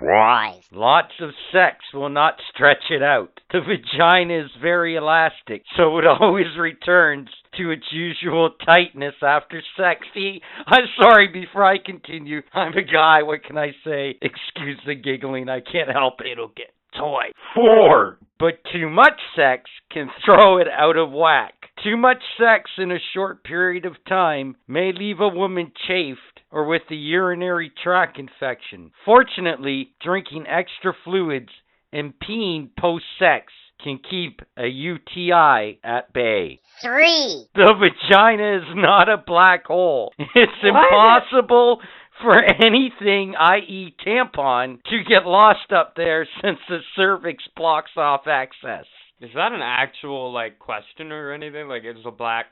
Why? 0.00 0.60
Lots 0.72 1.12
of 1.20 1.30
sex 1.52 1.76
will 1.92 2.08
not 2.08 2.40
stretch 2.54 2.90
it 2.90 3.02
out. 3.02 3.38
The 3.52 3.60
vagina 3.60 4.44
is 4.44 4.50
very 4.60 4.96
elastic, 4.96 5.62
so 5.76 5.98
it 5.98 6.06
always 6.20 6.56
returns 6.58 7.28
to 7.58 7.70
its 7.70 7.84
usual 7.92 8.50
tightness 8.64 9.14
after 9.22 9.62
sex. 9.76 10.06
See, 10.14 10.40
I'm 10.66 10.86
sorry 10.98 11.28
before 11.28 11.64
I 11.64 11.76
continue. 11.84 12.40
I'm 12.54 12.72
a 12.72 12.82
guy, 12.82 13.22
what 13.22 13.44
can 13.44 13.58
I 13.58 13.72
say? 13.84 14.18
Excuse 14.22 14.80
the 14.86 14.94
giggling, 14.94 15.50
I 15.50 15.60
can't 15.60 15.90
help 15.90 16.20
it. 16.20 16.28
It'll 16.32 16.48
get 16.48 16.72
toy. 16.98 17.24
Four. 17.54 18.18
But 18.38 18.64
too 18.72 18.88
much 18.88 19.20
sex 19.36 19.68
can 19.92 20.08
throw 20.24 20.58
it 20.58 20.68
out 20.68 20.96
of 20.96 21.12
whack. 21.12 21.54
Too 21.84 21.98
much 21.98 22.22
sex 22.38 22.70
in 22.78 22.90
a 22.90 22.98
short 23.12 23.44
period 23.44 23.84
of 23.84 24.02
time 24.08 24.56
may 24.66 24.92
leave 24.92 25.20
a 25.20 25.28
woman 25.28 25.72
chafed 25.86 26.39
or 26.50 26.66
with 26.66 26.82
a 26.90 26.94
urinary 26.94 27.72
tract 27.82 28.18
infection. 28.18 28.90
Fortunately, 29.04 29.92
drinking 30.02 30.46
extra 30.46 30.92
fluids 31.04 31.50
and 31.92 32.14
peeing 32.18 32.70
post 32.78 33.04
sex 33.18 33.52
can 33.82 33.98
keep 33.98 34.40
a 34.58 34.66
UTI 34.66 35.80
at 35.82 36.12
bay. 36.12 36.60
Three. 36.82 37.46
The 37.54 37.74
vagina 37.78 38.58
is 38.58 38.74
not 38.74 39.08
a 39.08 39.16
black 39.16 39.66
hole. 39.66 40.12
It's 40.18 40.52
impossible 40.62 41.80
for 42.20 42.36
anything, 42.42 43.34
i.e., 43.38 43.94
tampon, 44.06 44.82
to 44.84 45.02
get 45.08 45.24
lost 45.24 45.72
up 45.74 45.94
there 45.96 46.28
since 46.42 46.58
the 46.68 46.80
cervix 46.94 47.42
blocks 47.56 47.92
off 47.96 48.26
access. 48.26 48.84
Is 49.20 49.30
that 49.34 49.52
an 49.52 49.62
actual 49.62 50.32
like 50.32 50.58
question 50.58 51.12
or 51.12 51.32
anything? 51.32 51.68
Like, 51.68 51.82
is 51.84 52.04
a 52.04 52.10
black, 52.10 52.46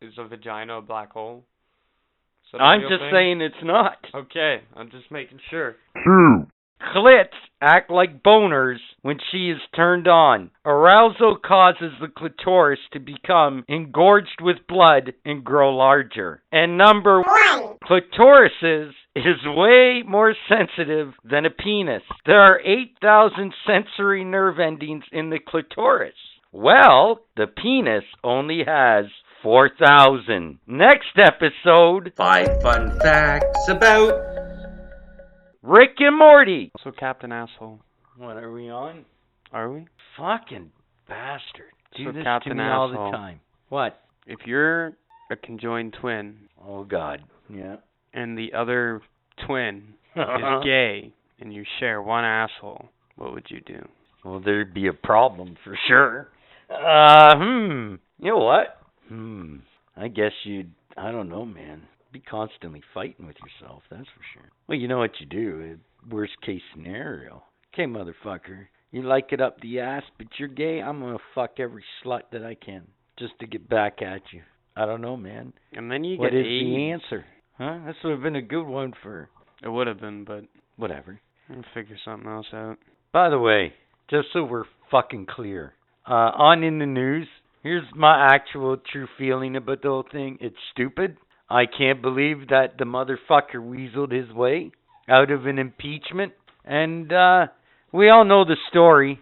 is 0.00 0.14
a 0.18 0.26
vagina 0.26 0.78
a 0.78 0.82
black 0.82 1.12
hole? 1.12 1.44
Is 2.52 2.58
that 2.58 2.60
a 2.60 2.64
I'm 2.64 2.80
just 2.82 3.00
thing? 3.00 3.10
saying 3.12 3.40
it's 3.40 3.54
not. 3.64 3.96
Okay, 4.14 4.60
I'm 4.76 4.90
just 4.90 5.10
making 5.10 5.38
sure. 5.50 5.76
Two. 6.04 6.46
Clits 6.96 7.28
act 7.60 7.90
like 7.90 8.24
boners 8.24 8.78
when 9.02 9.16
she 9.30 9.50
is 9.50 9.60
turned 9.74 10.08
on. 10.08 10.50
Arousal 10.66 11.36
causes 11.36 11.92
the 12.00 12.08
clitoris 12.08 12.80
to 12.92 12.98
become 12.98 13.64
engorged 13.68 14.40
with 14.42 14.56
blood 14.68 15.12
and 15.24 15.44
grow 15.44 15.74
larger. 15.76 16.42
And 16.50 16.76
number 16.76 17.22
One. 17.22 17.76
clitorises 17.84 18.90
is 19.14 19.36
way 19.46 20.02
more 20.04 20.34
sensitive 20.48 21.12
than 21.22 21.46
a 21.46 21.50
penis. 21.50 22.02
There 22.26 22.40
are 22.40 22.60
8,000 22.64 23.54
sensory 23.64 24.24
nerve 24.24 24.58
endings 24.58 25.04
in 25.12 25.30
the 25.30 25.38
clitoris. 25.38 26.14
Well, 26.50 27.20
the 27.36 27.46
penis 27.46 28.04
only 28.24 28.64
has 28.66 29.06
4,000. 29.42 30.58
Next 30.66 31.18
episode 31.18 32.12
five 32.16 32.48
fun 32.62 32.98
facts 33.00 33.68
about 33.68 34.12
Rick 35.62 35.96
and 35.98 36.16
Morty. 36.18 36.70
So, 36.84 36.92
Captain 36.92 37.32
Asshole, 37.32 37.80
What 38.16 38.36
are 38.36 38.52
we 38.52 38.70
on? 38.70 39.04
are 39.52 39.70
we? 39.70 39.86
Fucking 40.16 40.70
bastard. 41.08 41.72
Do 41.96 42.04
So 42.06 42.12
this 42.12 42.22
Captain 42.24 42.56
to 42.56 42.62
me 42.62 42.68
all 42.70 42.88
the 42.88 42.94
Asshole. 42.94 43.12
time. 43.12 43.40
What? 43.68 44.00
If 44.26 44.40
you're 44.46 44.92
a 45.30 45.36
conjoined 45.42 45.94
twin 46.00 46.36
Oh 46.64 46.84
God. 46.84 47.22
Yeah. 47.50 47.76
and 48.14 48.38
the 48.38 48.52
other 48.54 49.02
twin 49.46 49.94
is 50.16 50.24
gay 50.64 51.12
and 51.40 51.52
you 51.52 51.64
share 51.80 52.00
one 52.00 52.24
asshole, 52.24 52.88
what 53.16 53.32
would 53.34 53.46
you 53.50 53.60
do? 53.66 53.84
well, 54.24 54.40
there'd 54.44 54.72
be 54.72 54.86
a 54.86 54.92
problem 54.92 55.56
for 55.64 55.76
sure. 55.88 56.28
Uh, 56.70 57.34
hmm. 57.36 57.94
You 58.20 58.30
know 58.30 58.38
what? 58.38 58.78
Hmm. 59.12 59.56
I 59.94 60.08
guess 60.08 60.32
you'd. 60.44 60.72
I 60.96 61.12
don't 61.12 61.28
know, 61.28 61.44
man. 61.44 61.82
Be 62.12 62.20
constantly 62.20 62.82
fighting 62.94 63.26
with 63.26 63.36
yourself. 63.36 63.82
That's 63.90 64.04
for 64.04 64.22
sure. 64.32 64.50
Well, 64.66 64.78
you 64.78 64.88
know 64.88 64.98
what 64.98 65.20
you 65.20 65.26
do. 65.26 65.78
Worst 66.10 66.32
case 66.44 66.62
scenario. 66.74 67.42
Okay, 67.72 67.84
motherfucker. 67.84 68.66
You 68.90 69.02
like 69.02 69.32
it 69.32 69.40
up 69.40 69.60
the 69.60 69.80
ass, 69.80 70.02
but 70.16 70.28
you're 70.38 70.48
gay. 70.48 70.80
I'm 70.80 71.00
gonna 71.00 71.18
fuck 71.34 71.52
every 71.58 71.84
slut 72.02 72.22
that 72.32 72.42
I 72.42 72.54
can 72.54 72.86
just 73.18 73.38
to 73.40 73.46
get 73.46 73.68
back 73.68 74.00
at 74.00 74.22
you. 74.32 74.42
I 74.76 74.86
don't 74.86 75.02
know, 75.02 75.16
man. 75.16 75.52
And 75.74 75.90
then 75.90 76.04
you 76.04 76.18
What 76.18 76.30
get 76.30 76.38
is 76.38 76.46
the 76.46 76.90
answer? 76.90 77.24
Huh? 77.58 77.80
This 77.86 77.96
would 78.02 78.12
have 78.12 78.22
been 78.22 78.36
a 78.36 78.42
good 78.42 78.66
one 78.66 78.94
for 79.02 79.28
It 79.62 79.68
would 79.68 79.86
have 79.86 80.00
been, 80.00 80.24
but 80.24 80.44
whatever. 80.76 81.20
I'll 81.50 81.64
figure 81.74 81.98
something 82.02 82.28
else 82.28 82.46
out. 82.54 82.78
By 83.12 83.28
the 83.28 83.38
way, 83.38 83.74
just 84.08 84.28
so 84.32 84.44
we're 84.44 84.64
fucking 84.90 85.26
clear, 85.26 85.74
uh, 86.06 86.32
on 86.34 86.62
in 86.62 86.78
the 86.78 86.86
news, 86.86 87.28
here's 87.62 87.84
my 87.94 88.28
actual 88.32 88.76
true 88.76 89.08
feeling 89.18 89.56
about 89.56 89.82
the 89.82 89.88
whole 89.88 90.04
thing. 90.10 90.38
It's 90.40 90.56
stupid. 90.72 91.16
I 91.48 91.64
can't 91.66 92.00
believe 92.00 92.48
that 92.48 92.78
the 92.78 92.84
motherfucker 92.84 93.56
weaseled 93.56 94.12
his 94.12 94.32
way 94.32 94.72
out 95.08 95.30
of 95.30 95.46
an 95.46 95.58
impeachment. 95.58 96.32
And 96.64 97.12
uh, 97.12 97.46
we 97.92 98.08
all 98.08 98.24
know 98.24 98.44
the 98.44 98.56
story. 98.70 99.20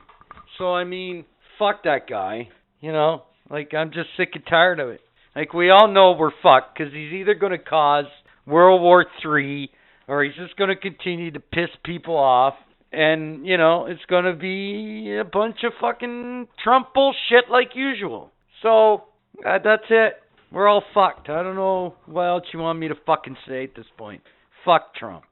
So, 0.58 0.74
I 0.74 0.84
mean, 0.84 1.24
fuck 1.58 1.84
that 1.84 2.08
guy. 2.08 2.48
You 2.80 2.92
know, 2.92 3.22
like, 3.50 3.74
I'm 3.74 3.90
just 3.90 4.08
sick 4.16 4.30
and 4.34 4.44
tired 4.48 4.80
of 4.80 4.90
it. 4.90 5.00
Like, 5.34 5.54
we 5.54 5.70
all 5.70 5.88
know 5.88 6.12
we're 6.12 6.30
fucked 6.42 6.76
because 6.76 6.92
he's 6.92 7.12
either 7.12 7.34
going 7.34 7.52
to 7.52 7.58
cause 7.58 8.06
World 8.46 8.80
War 8.80 9.06
Three 9.22 9.70
or 10.08 10.24
he's 10.24 10.34
just 10.34 10.56
going 10.56 10.70
to 10.70 10.76
continue 10.76 11.30
to 11.30 11.40
piss 11.40 11.68
people 11.84 12.16
off. 12.16 12.54
And, 12.92 13.46
you 13.46 13.56
know, 13.56 13.86
it's 13.86 14.04
going 14.08 14.24
to 14.24 14.32
be 14.34 15.16
a 15.16 15.24
bunch 15.24 15.58
of 15.64 15.72
fucking 15.80 16.48
Trump 16.62 16.88
bullshit 16.94 17.48
like 17.50 17.70
usual. 17.74 18.32
So, 18.62 19.04
uh, 19.46 19.58
that's 19.62 19.84
it. 19.90 20.14
We're 20.52 20.66
all 20.66 20.82
fucked. 20.92 21.28
I 21.28 21.42
don't 21.44 21.54
know 21.54 21.94
what 22.06 22.22
else 22.24 22.44
you 22.52 22.58
want 22.58 22.78
me 22.80 22.88
to 22.88 22.96
fucking 23.06 23.36
say 23.46 23.64
at 23.64 23.76
this 23.76 23.86
point. 23.96 24.22
Fuck 24.64 24.94
Trump. 24.96 25.22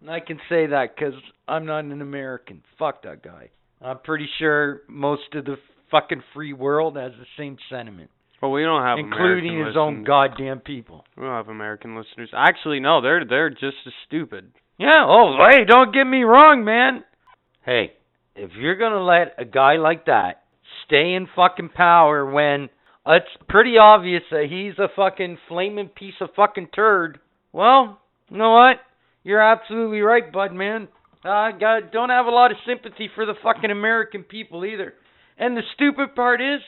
And 0.00 0.10
I 0.10 0.20
can 0.20 0.38
say 0.48 0.66
that 0.68 0.96
because 0.96 1.12
I'm 1.46 1.66
not 1.66 1.80
an 1.84 2.00
American. 2.00 2.62
Fuck 2.78 3.02
that 3.02 3.22
guy. 3.22 3.50
I'm 3.82 3.98
pretty 3.98 4.28
sure 4.38 4.80
most 4.88 5.34
of 5.34 5.44
the 5.44 5.56
fucking 5.90 6.22
free 6.32 6.54
world 6.54 6.96
has 6.96 7.12
the 7.18 7.26
same 7.36 7.58
sentiment, 7.68 8.08
But 8.40 8.48
we 8.48 8.62
don't 8.62 8.82
have 8.82 8.98
including 8.98 9.50
American 9.50 9.66
his 9.66 9.76
own 9.76 9.92
listeners. 9.98 10.06
goddamn 10.06 10.60
people. 10.60 11.04
We 11.16 11.24
don't 11.24 11.34
have 11.34 11.48
American 11.48 11.96
listeners. 11.96 12.30
Actually, 12.34 12.80
no, 12.80 13.02
they're 13.02 13.24
they're 13.26 13.50
just 13.50 13.76
as 13.86 13.92
stupid. 14.06 14.52
Yeah, 14.78 15.04
oh, 15.06 15.36
hey, 15.50 15.64
don't 15.64 15.92
get 15.94 16.04
me 16.04 16.22
wrong, 16.22 16.64
man. 16.64 17.04
Hey, 17.64 17.92
if 18.34 18.50
you're 18.56 18.76
going 18.76 18.92
to 18.92 19.02
let 19.02 19.34
a 19.38 19.44
guy 19.44 19.76
like 19.76 20.06
that 20.06 20.42
stay 20.86 21.12
in 21.14 21.28
fucking 21.36 21.68
power 21.70 22.28
when 22.28 22.68
it's 23.06 23.26
pretty 23.48 23.78
obvious 23.78 24.22
that 24.30 24.46
he's 24.50 24.78
a 24.78 24.88
fucking 24.96 25.38
flaming 25.48 25.88
piece 25.88 26.14
of 26.20 26.30
fucking 26.34 26.68
turd, 26.74 27.20
well, 27.52 28.00
you 28.30 28.38
know 28.38 28.52
what? 28.52 28.76
You're 29.22 29.42
absolutely 29.42 30.00
right, 30.00 30.32
bud, 30.32 30.52
man. 30.52 30.88
I 31.24 31.52
got, 31.52 31.92
don't 31.92 32.10
have 32.10 32.26
a 32.26 32.30
lot 32.30 32.50
of 32.50 32.56
sympathy 32.66 33.08
for 33.14 33.24
the 33.24 33.34
fucking 33.42 33.70
American 33.70 34.24
people 34.24 34.64
either. 34.64 34.94
And 35.38 35.56
the 35.56 35.62
stupid 35.74 36.16
part 36.16 36.40
is, 36.40 36.60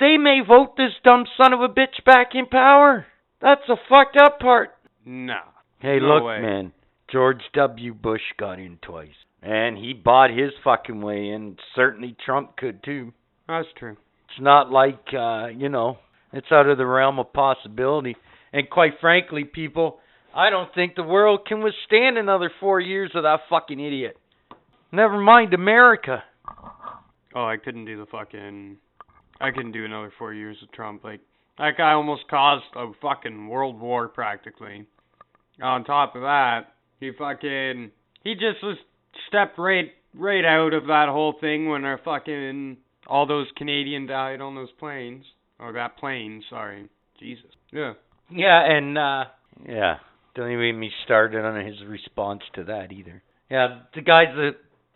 they 0.00 0.16
may 0.16 0.40
vote 0.46 0.76
this 0.76 0.92
dumb 1.04 1.24
son 1.36 1.52
of 1.52 1.60
a 1.60 1.68
bitch 1.68 2.02
back 2.04 2.28
in 2.34 2.46
power. 2.46 3.06
That's 3.42 3.62
the 3.68 3.76
fucked 3.88 4.16
up 4.16 4.40
part. 4.40 4.70
No. 5.04 5.40
Hey, 5.80 5.98
No 6.00 6.06
look, 6.14 6.24
way. 6.24 6.40
man. 6.40 6.72
George 7.10 7.42
W. 7.54 7.94
Bush 7.94 8.22
got 8.38 8.58
in 8.58 8.78
twice. 8.82 9.08
And 9.42 9.78
he 9.78 9.92
bought 9.92 10.30
his 10.30 10.50
fucking 10.64 11.00
way 11.00 11.28
in. 11.28 11.56
Certainly 11.74 12.16
Trump 12.24 12.56
could 12.56 12.82
too. 12.82 13.12
That's 13.46 13.68
true. 13.78 13.96
It's 14.28 14.40
not 14.40 14.70
like, 14.70 15.04
uh, 15.16 15.46
you 15.48 15.68
know, 15.68 15.98
it's 16.32 16.50
out 16.50 16.68
of 16.68 16.78
the 16.78 16.86
realm 16.86 17.18
of 17.18 17.32
possibility. 17.32 18.16
And 18.52 18.68
quite 18.68 18.94
frankly, 19.00 19.44
people, 19.44 19.98
I 20.34 20.50
don't 20.50 20.74
think 20.74 20.94
the 20.94 21.02
world 21.02 21.46
can 21.46 21.62
withstand 21.62 22.18
another 22.18 22.50
four 22.60 22.80
years 22.80 23.12
of 23.14 23.22
that 23.22 23.40
fucking 23.48 23.78
idiot. 23.78 24.18
Never 24.90 25.20
mind 25.20 25.54
America. 25.54 26.24
Oh, 27.34 27.44
I 27.44 27.56
couldn't 27.56 27.84
do 27.84 27.98
the 27.98 28.06
fucking. 28.06 28.78
I 29.40 29.50
couldn't 29.50 29.72
do 29.72 29.84
another 29.84 30.12
four 30.18 30.32
years 30.32 30.56
of 30.62 30.72
Trump. 30.72 31.04
Like 31.04 31.20
that 31.58 31.76
guy 31.76 31.92
almost 31.92 32.28
caused 32.28 32.64
a 32.74 32.92
fucking 33.02 33.48
world 33.48 33.78
war 33.78 34.08
practically. 34.08 34.86
On 35.62 35.84
top 35.84 36.16
of 36.16 36.22
that, 36.22 36.72
he 37.00 37.10
fucking 37.16 37.90
he 38.24 38.34
just 38.34 38.62
was 38.62 38.76
stepped 39.28 39.58
right 39.58 39.90
right 40.14 40.44
out 40.44 40.72
of 40.74 40.86
that 40.86 41.06
whole 41.08 41.34
thing 41.40 41.68
when 41.68 41.84
our 41.84 42.00
fucking 42.04 42.76
all 43.06 43.26
those 43.26 43.46
Canadian 43.56 44.06
died 44.06 44.40
on 44.40 44.54
those 44.54 44.72
planes 44.78 45.24
or 45.58 45.72
that 45.72 45.96
plane. 45.98 46.42
Sorry, 46.50 46.88
Jesus. 47.18 47.46
Yeah. 47.72 47.94
Yeah, 48.30 48.62
and 48.64 48.98
uh 48.98 49.24
yeah, 49.66 49.96
don't 50.34 50.50
even 50.50 50.72
get 50.74 50.78
me 50.78 50.90
started 51.04 51.44
on 51.44 51.64
his 51.64 51.76
response 51.86 52.42
to 52.54 52.64
that 52.64 52.92
either. 52.92 53.22
Yeah, 53.50 53.80
the 53.94 54.02
guy's 54.02 54.36
a 54.36 54.50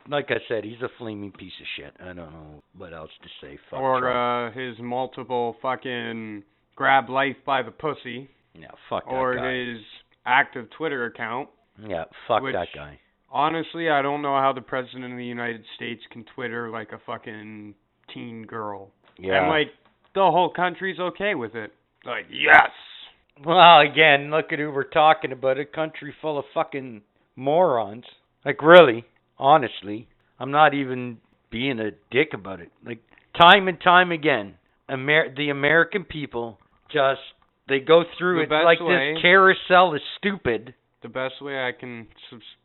like 0.09 0.27
I 0.31 0.39
said, 0.49 0.65
he's 0.65 0.81
a 0.83 0.89
flaming 0.99 1.33
piece 1.33 1.53
of 1.61 1.67
shit. 1.77 1.95
I 2.01 2.07
don't 2.07 2.17
know 2.17 2.63
what 2.77 2.93
else 2.93 3.11
to 3.23 3.29
say. 3.41 3.59
Fuck 3.71 3.81
or 3.81 4.11
uh 4.11 4.53
his 4.53 4.77
multiple 4.81 5.57
fucking 5.63 6.43
grab 6.75 7.09
life 7.09 7.37
by 7.47 7.63
the 7.63 7.71
pussy. 7.71 8.31
Yeah, 8.55 8.69
fuck 8.89 9.05
that 9.05 9.13
or 9.13 9.37
guy. 9.37 9.73
his 9.73 9.83
active 10.27 10.67
Twitter 10.77 11.05
account. 11.07 11.49
Yeah, 11.79 12.05
fuck 12.29 12.43
which- 12.43 12.55
that 12.55 12.69
guy. 12.75 12.99
Honestly, 13.33 13.89
I 13.89 14.03
don't 14.03 14.23
know 14.23 14.37
how 14.41 14.53
the 14.53 14.61
president 14.61 15.13
of 15.13 15.17
the 15.17 15.25
United 15.25 15.65
States 15.77 16.03
can 16.11 16.25
Twitter 16.35 16.69
like 16.69 16.91
a 16.91 16.99
fucking 17.07 17.75
teen 18.13 18.45
girl. 18.45 18.91
Yeah. 19.19 19.43
And 19.43 19.49
like 19.49 19.69
the 20.15 20.23
whole 20.23 20.51
country's 20.51 20.99
okay 20.99 21.37
with 21.37 21.55
it. 21.55 21.73
Like, 22.05 22.27
yes. 22.29 22.71
Well, 23.45 23.81
again, 23.81 24.33
look 24.33 24.53
at 24.53 24.59
who 24.59 24.73
we're 24.73 24.83
talking 24.83 25.31
about. 25.31 25.59
A 25.59 25.65
country 25.65 26.13
full 26.21 26.41
of 26.41 26.45
fucking 26.53 27.03
morons. 27.37 28.05
Like, 28.45 28.61
really, 28.63 29.05
honestly, 29.39 30.09
I'm 30.41 30.51
not 30.51 30.75
even 30.75 31.19
being 31.51 31.79
a 31.79 31.91
dick 32.11 32.31
about 32.35 32.61
it. 32.61 32.73
Like, 32.85 32.99
time 33.41 33.69
and 33.69 33.81
time 33.81 34.11
again, 34.11 34.55
Amer- 34.91 35.35
the 35.37 35.51
American 35.51 36.05
people 36.05 36.59
just 36.93 37.21
they 37.69 37.79
go 37.79 38.03
through 38.19 38.47
The 38.49 38.61
it 38.61 38.65
like 38.65 38.81
way- 38.81 39.13
this 39.15 39.23
carousel 39.23 39.95
is 39.95 40.03
stupid. 40.19 40.75
The 41.03 41.09
best 41.09 41.41
way 41.41 41.55
I 41.59 41.73
can 41.73 42.07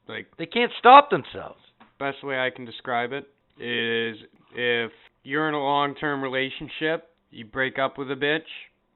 like 0.08 0.28
They 0.38 0.46
can't 0.46 0.72
stop 0.80 1.10
themselves. 1.10 1.60
best 2.00 2.24
way 2.24 2.38
I 2.40 2.50
can 2.50 2.66
describe 2.66 3.12
it 3.14 3.26
is 3.58 4.18
if 4.54 4.92
you're 5.24 5.48
in 5.48 5.54
a 5.54 5.64
long-term 5.64 6.22
relationship, 6.22 7.10
you 7.32 7.46
break 7.46 7.80
up 7.80 7.98
with 7.98 8.12
a 8.12 8.16
bitch, 8.16 8.42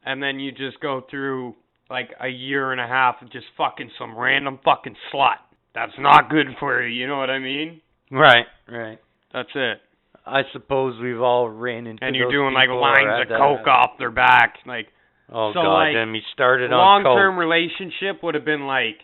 and 0.05 0.21
then 0.21 0.39
you 0.39 0.51
just 0.51 0.79
go 0.81 1.01
through 1.09 1.55
like 1.89 2.09
a 2.21 2.27
year 2.27 2.71
and 2.71 2.79
a 2.81 2.87
half 2.87 3.21
of 3.21 3.31
just 3.31 3.45
fucking 3.57 3.89
some 3.97 4.17
random 4.17 4.59
fucking 4.63 4.95
slut. 5.13 5.37
That's 5.73 5.93
not 5.97 6.29
good 6.29 6.47
for 6.59 6.81
you, 6.83 6.99
you 7.01 7.07
know 7.07 7.17
what 7.17 7.29
I 7.29 7.39
mean? 7.39 7.81
Right, 8.11 8.45
right. 8.69 8.99
That's 9.33 9.49
it. 9.55 9.77
I 10.25 10.41
suppose 10.53 10.99
we've 11.01 11.21
all 11.21 11.49
ran 11.49 11.87
into 11.87 12.03
And 12.03 12.15
you're 12.15 12.31
doing 12.31 12.53
like 12.53 12.69
lines 12.69 13.21
of 13.23 13.29
that- 13.29 13.37
coke 13.39 13.65
off 13.67 13.91
their 13.97 14.11
back. 14.11 14.57
Like 14.65 14.87
Oh 15.31 15.51
So, 15.53 15.61
god, 15.61 15.93
like, 15.93 16.07
he 16.13 16.21
started 16.33 16.73
on 16.73 17.03
long-term 17.03 17.33
coke. 17.35 17.39
relationship 17.39 18.21
would 18.23 18.33
have 18.35 18.45
been 18.45 18.65
like 18.67 18.97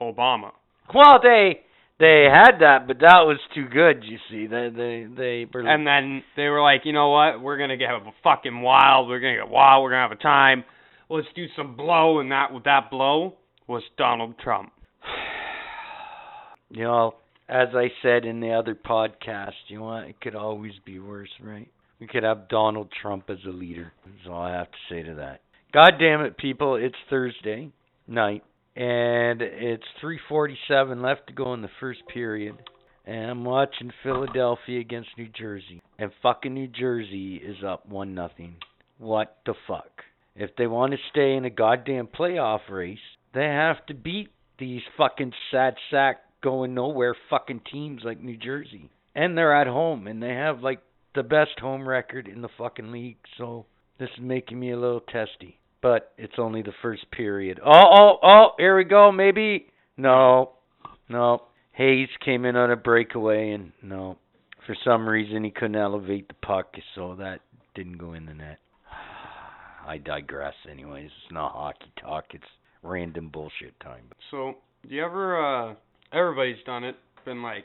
Obama. 0.00 0.52
Well, 0.94 1.20
they 1.22 1.60
they 1.98 2.26
had 2.30 2.60
that, 2.60 2.86
but 2.86 3.00
that 3.00 3.22
was 3.26 3.38
too 3.54 3.66
good. 3.66 4.04
You 4.04 4.18
see, 4.30 4.46
they 4.46 4.70
they 4.70 5.06
they 5.16 5.46
were 5.52 5.66
And 5.66 5.86
then 5.86 6.22
they 6.36 6.48
were 6.48 6.62
like, 6.62 6.82
you 6.84 6.92
know 6.92 7.10
what? 7.10 7.40
We're 7.40 7.58
gonna 7.58 7.76
get 7.76 7.90
a 7.90 8.00
fucking 8.22 8.60
wild. 8.60 9.08
We're 9.08 9.20
gonna 9.20 9.36
get 9.36 9.48
wild. 9.48 9.82
We're 9.82 9.90
gonna 9.90 10.08
have 10.08 10.12
a 10.12 10.22
time. 10.22 10.64
Let's 11.10 11.26
do 11.34 11.46
some 11.56 11.76
blow. 11.76 12.20
And 12.20 12.30
that 12.30 12.52
with 12.52 12.64
that 12.64 12.90
blow 12.90 13.34
was 13.66 13.82
Donald 13.96 14.38
Trump. 14.38 14.72
you 16.70 16.84
know, 16.84 17.14
as 17.48 17.68
I 17.74 17.88
said 18.02 18.24
in 18.24 18.40
the 18.40 18.52
other 18.52 18.76
podcast, 18.76 19.52
you 19.68 19.78
know 19.78 19.84
what? 19.84 20.04
It 20.04 20.20
could 20.20 20.36
always 20.36 20.74
be 20.84 20.98
worse, 21.00 21.30
right? 21.42 21.68
We 22.00 22.06
could 22.06 22.22
have 22.22 22.48
Donald 22.48 22.90
Trump 23.02 23.28
as 23.28 23.38
a 23.46 23.50
leader. 23.50 23.92
That's 24.04 24.28
all 24.30 24.42
I 24.42 24.52
have 24.52 24.70
to 24.70 24.78
say 24.88 25.02
to 25.02 25.14
that. 25.16 25.40
God 25.72 25.94
damn 25.98 26.20
it, 26.20 26.38
people! 26.38 26.76
It's 26.76 26.94
Thursday 27.10 27.70
night, 28.06 28.44
and 28.78 29.42
it's 29.42 29.84
3:47 30.00 31.02
left 31.02 31.26
to 31.26 31.32
go 31.32 31.52
in 31.52 31.62
the 31.62 31.70
first 31.80 32.06
period. 32.06 32.56
And 33.04 33.30
I'm 33.30 33.44
watching 33.44 33.90
Philadelphia 34.02 34.78
against 34.80 35.16
New 35.18 35.28
Jersey, 35.28 35.82
and 35.98 36.12
fucking 36.22 36.54
New 36.54 36.68
Jersey 36.68 37.36
is 37.36 37.64
up 37.64 37.86
one 37.86 38.14
nothing. 38.14 38.56
What 38.98 39.38
the 39.46 39.54
fuck? 39.66 40.04
If 40.36 40.54
they 40.56 40.68
want 40.68 40.92
to 40.92 40.98
stay 41.10 41.34
in 41.34 41.44
a 41.44 41.50
goddamn 41.50 42.06
playoff 42.06 42.68
race, 42.70 42.98
they 43.34 43.46
have 43.46 43.84
to 43.86 43.94
beat 43.94 44.28
these 44.58 44.82
fucking 44.96 45.32
sad 45.50 45.74
sack 45.90 46.22
going 46.40 46.74
nowhere 46.74 47.16
fucking 47.28 47.62
teams 47.72 48.02
like 48.04 48.20
New 48.20 48.36
Jersey. 48.36 48.90
And 49.14 49.36
they're 49.36 49.60
at 49.60 49.66
home 49.66 50.06
and 50.06 50.22
they 50.22 50.34
have 50.34 50.60
like 50.60 50.80
the 51.14 51.24
best 51.24 51.58
home 51.58 51.88
record 51.88 52.28
in 52.28 52.42
the 52.42 52.48
fucking 52.56 52.92
league. 52.92 53.18
So 53.38 53.66
this 53.98 54.10
is 54.10 54.20
making 54.20 54.60
me 54.60 54.70
a 54.70 54.78
little 54.78 55.00
testy. 55.00 55.57
But 55.80 56.12
it's 56.18 56.34
only 56.38 56.62
the 56.62 56.72
first 56.82 57.10
period. 57.10 57.60
Oh, 57.64 57.70
oh, 57.72 58.18
oh, 58.22 58.46
here 58.58 58.76
we 58.76 58.84
go, 58.84 59.12
maybe. 59.12 59.66
No. 59.96 60.52
No. 61.08 61.42
Hayes 61.72 62.08
came 62.24 62.44
in 62.44 62.56
on 62.56 62.70
a 62.70 62.76
breakaway 62.76 63.50
and 63.50 63.72
no. 63.82 64.18
For 64.66 64.76
some 64.84 65.08
reason 65.08 65.44
he 65.44 65.50
couldn't 65.50 65.76
elevate 65.76 66.28
the 66.28 66.34
puck, 66.34 66.74
so 66.94 67.14
that 67.16 67.40
didn't 67.74 67.98
go 67.98 68.14
in 68.14 68.26
the 68.26 68.34
net. 68.34 68.58
I 69.86 69.98
digress 69.98 70.54
anyways. 70.70 71.06
It's 71.06 71.32
not 71.32 71.52
hockey 71.52 71.92
talk, 72.00 72.24
it's 72.32 72.44
random 72.82 73.30
bullshit 73.32 73.78
time. 73.80 74.04
So, 74.30 74.54
do 74.86 74.94
you 74.94 75.04
ever? 75.04 75.70
uh 75.70 75.74
Everybody's 76.12 76.62
done 76.64 76.84
it. 76.84 76.96
Been 77.24 77.42
like 77.42 77.64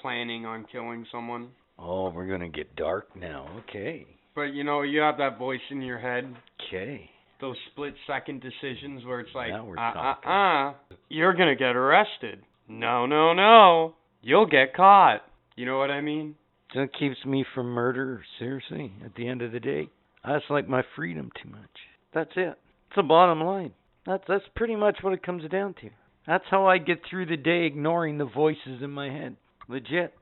planning 0.00 0.46
on 0.46 0.66
killing 0.70 1.06
someone. 1.12 1.50
Oh, 1.78 2.10
we're 2.10 2.26
gonna 2.26 2.48
get 2.48 2.74
dark 2.76 3.14
now. 3.16 3.46
Okay. 3.60 4.06
But 4.34 4.54
you 4.54 4.64
know, 4.64 4.82
you 4.82 5.00
have 5.00 5.18
that 5.18 5.38
voice 5.38 5.60
in 5.70 5.82
your 5.82 5.98
head. 5.98 6.34
Okay. 6.68 7.10
Those 7.42 7.56
split 7.72 7.94
second 8.06 8.40
decisions 8.40 9.04
where 9.04 9.18
it's 9.18 9.34
like, 9.34 9.50
uh, 9.52 9.80
uh, 9.80 10.28
uh, 10.28 10.74
you're 11.08 11.34
gonna 11.34 11.56
get 11.56 11.74
arrested. 11.74 12.38
No, 12.68 13.04
no, 13.04 13.34
no. 13.34 13.96
You'll 14.22 14.46
get 14.46 14.76
caught. 14.76 15.22
You 15.56 15.66
know 15.66 15.76
what 15.76 15.90
I 15.90 16.02
mean? 16.02 16.36
That 16.76 16.90
keeps 16.96 17.16
me 17.26 17.44
from 17.52 17.66
murder, 17.66 18.22
seriously, 18.38 18.92
at 19.04 19.16
the 19.16 19.26
end 19.26 19.42
of 19.42 19.50
the 19.50 19.58
day. 19.58 19.88
I 20.22 20.38
just 20.38 20.52
like 20.52 20.68
my 20.68 20.84
freedom 20.94 21.32
too 21.42 21.50
much. 21.50 21.80
That's 22.14 22.30
it. 22.36 22.56
It's 22.86 22.96
the 22.96 23.02
bottom 23.02 23.42
line. 23.42 23.72
That's 24.06 24.22
that's 24.28 24.44
pretty 24.54 24.76
much 24.76 24.98
what 25.02 25.12
it 25.12 25.24
comes 25.24 25.42
down 25.50 25.74
to. 25.80 25.90
That's 26.28 26.44
how 26.48 26.66
I 26.66 26.78
get 26.78 27.00
through 27.10 27.26
the 27.26 27.36
day 27.36 27.64
ignoring 27.64 28.18
the 28.18 28.24
voices 28.24 28.82
in 28.82 28.92
my 28.92 29.10
head. 29.10 29.34
Legit. 29.68 30.14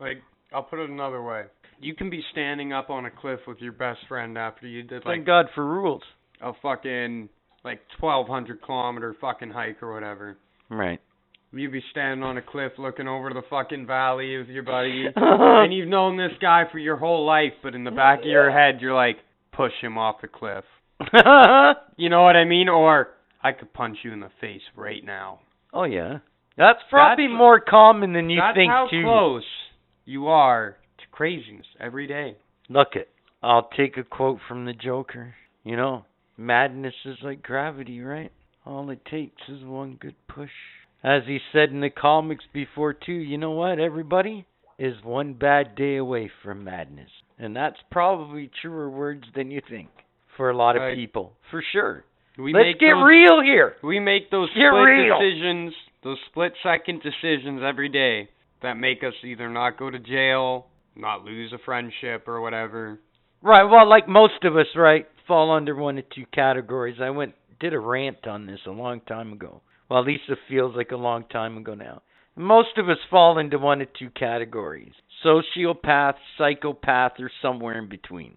Like, 0.00 0.22
I'll 0.50 0.62
put 0.62 0.78
it 0.78 0.88
another 0.88 1.22
way. 1.22 1.44
You 1.80 1.94
can 1.94 2.10
be 2.10 2.22
standing 2.32 2.72
up 2.72 2.90
on 2.90 3.04
a 3.06 3.10
cliff 3.10 3.40
with 3.46 3.58
your 3.60 3.72
best 3.72 4.00
friend 4.08 4.36
after 4.38 4.66
you 4.66 4.82
did 4.82 5.04
like 5.04 5.16
Thank 5.16 5.26
God 5.26 5.46
for 5.54 5.64
rules. 5.66 6.02
a 6.40 6.52
fucking 6.62 7.28
like 7.64 7.80
1200 8.00 8.62
kilometer 8.62 9.14
fucking 9.20 9.50
hike 9.50 9.82
or 9.82 9.92
whatever. 9.92 10.36
Right. 10.70 11.00
You'd 11.52 11.72
be 11.72 11.82
standing 11.90 12.22
on 12.22 12.36
a 12.36 12.42
cliff 12.42 12.72
looking 12.78 13.08
over 13.08 13.30
the 13.30 13.42
fucking 13.48 13.86
valley 13.86 14.36
with 14.36 14.48
your 14.48 14.62
buddy, 14.62 15.06
and 15.16 15.72
you've 15.72 15.88
known 15.88 16.16
this 16.18 16.32
guy 16.40 16.64
for 16.70 16.78
your 16.78 16.96
whole 16.96 17.24
life, 17.24 17.52
but 17.62 17.74
in 17.74 17.84
the 17.84 17.90
back 17.92 18.20
of 18.20 18.24
your 18.26 18.50
head, 18.50 18.80
you're 18.82 18.94
like, 18.94 19.16
push 19.52 19.72
him 19.80 19.96
off 19.96 20.16
the 20.20 20.28
cliff. 20.28 20.64
You 21.98 22.10
know 22.10 22.22
what 22.24 22.36
I 22.36 22.44
mean? 22.44 22.68
Or 22.68 23.08
I 23.42 23.52
could 23.52 23.72
punch 23.72 23.98
you 24.02 24.12
in 24.12 24.20
the 24.20 24.30
face 24.40 24.60
right 24.76 25.04
now. 25.04 25.40
oh 25.72 25.84
yeah. 25.84 26.18
That's 26.58 26.78
probably 26.90 27.24
That's- 27.26 27.38
more 27.38 27.60
common 27.60 28.12
than 28.12 28.28
you 28.30 28.40
That's 28.40 28.56
think 28.56 28.70
how 28.70 28.88
too. 28.90 29.02
close 29.02 29.44
you 30.04 30.28
are 30.28 30.72
to 30.72 30.76
craziness 31.16 31.66
every 31.80 32.06
day. 32.06 32.36
Look 32.68 32.88
it. 32.94 33.08
I'll 33.42 33.68
take 33.76 33.96
a 33.96 34.04
quote 34.04 34.38
from 34.46 34.66
the 34.66 34.72
Joker. 34.72 35.34
You 35.64 35.76
know, 35.76 36.04
madness 36.36 36.94
is 37.04 37.16
like 37.22 37.42
gravity, 37.42 38.00
right? 38.00 38.30
All 38.64 38.90
it 38.90 39.04
takes 39.04 39.42
is 39.48 39.64
one 39.64 39.96
good 40.00 40.14
push. 40.28 40.50
As 41.02 41.22
he 41.26 41.38
said 41.52 41.70
in 41.70 41.80
the 41.80 41.90
comics 41.90 42.44
before 42.52 42.92
too, 42.92 43.12
you 43.12 43.38
know 43.38 43.52
what, 43.52 43.78
everybody? 43.78 44.46
Is 44.78 44.96
one 45.02 45.34
bad 45.34 45.74
day 45.74 45.96
away 45.96 46.30
from 46.42 46.64
madness. 46.64 47.10
And 47.38 47.56
that's 47.56 47.76
probably 47.90 48.50
truer 48.60 48.90
words 48.90 49.24
than 49.34 49.50
you 49.50 49.60
think. 49.68 49.88
For 50.36 50.50
a 50.50 50.56
lot 50.56 50.76
of 50.76 50.82
Right. 50.82 50.94
people. 50.96 51.32
For 51.50 51.62
sure. 51.72 52.04
We 52.36 52.52
Let's 52.52 52.64
make 52.66 52.80
get 52.80 52.92
those, 52.92 53.04
real 53.04 53.40
here. 53.40 53.76
We 53.82 53.98
make 54.00 54.30
those 54.30 54.48
Get 54.50 54.68
split 54.68 54.84
real. 54.84 55.18
decisions, 55.18 55.72
those 56.02 56.18
split 56.26 56.52
second 56.62 57.00
decisions 57.02 57.62
every 57.62 57.88
day 57.88 58.28
that 58.60 58.76
make 58.76 59.02
us 59.02 59.14
either 59.24 59.48
not 59.48 59.78
go 59.78 59.88
to 59.90 59.98
jail, 59.98 60.66
not 60.96 61.24
lose 61.24 61.52
a 61.52 61.58
friendship 61.64 62.26
or 62.26 62.40
whatever. 62.40 62.98
Right, 63.42 63.64
well, 63.64 63.88
like 63.88 64.08
most 64.08 64.44
of 64.44 64.56
us, 64.56 64.66
right, 64.74 65.06
fall 65.26 65.54
under 65.54 65.74
one 65.74 65.98
of 65.98 66.04
two 66.14 66.24
categories. 66.32 66.96
I 67.00 67.10
went 67.10 67.34
did 67.58 67.72
a 67.72 67.78
rant 67.78 68.26
on 68.26 68.46
this 68.46 68.60
a 68.66 68.70
long 68.70 69.00
time 69.00 69.32
ago. 69.32 69.62
Well, 69.88 70.00
at 70.00 70.06
least 70.06 70.24
it 70.28 70.38
feels 70.48 70.76
like 70.76 70.90
a 70.90 70.96
long 70.96 71.24
time 71.30 71.56
ago 71.56 71.74
now. 71.74 72.02
Most 72.34 72.76
of 72.76 72.88
us 72.88 72.98
fall 73.10 73.38
into 73.38 73.58
one 73.58 73.80
of 73.80 73.88
two 73.98 74.10
categories: 74.10 74.92
sociopath, 75.24 76.14
psychopath, 76.36 77.12
or 77.18 77.30
somewhere 77.40 77.78
in 77.78 77.88
between. 77.88 78.36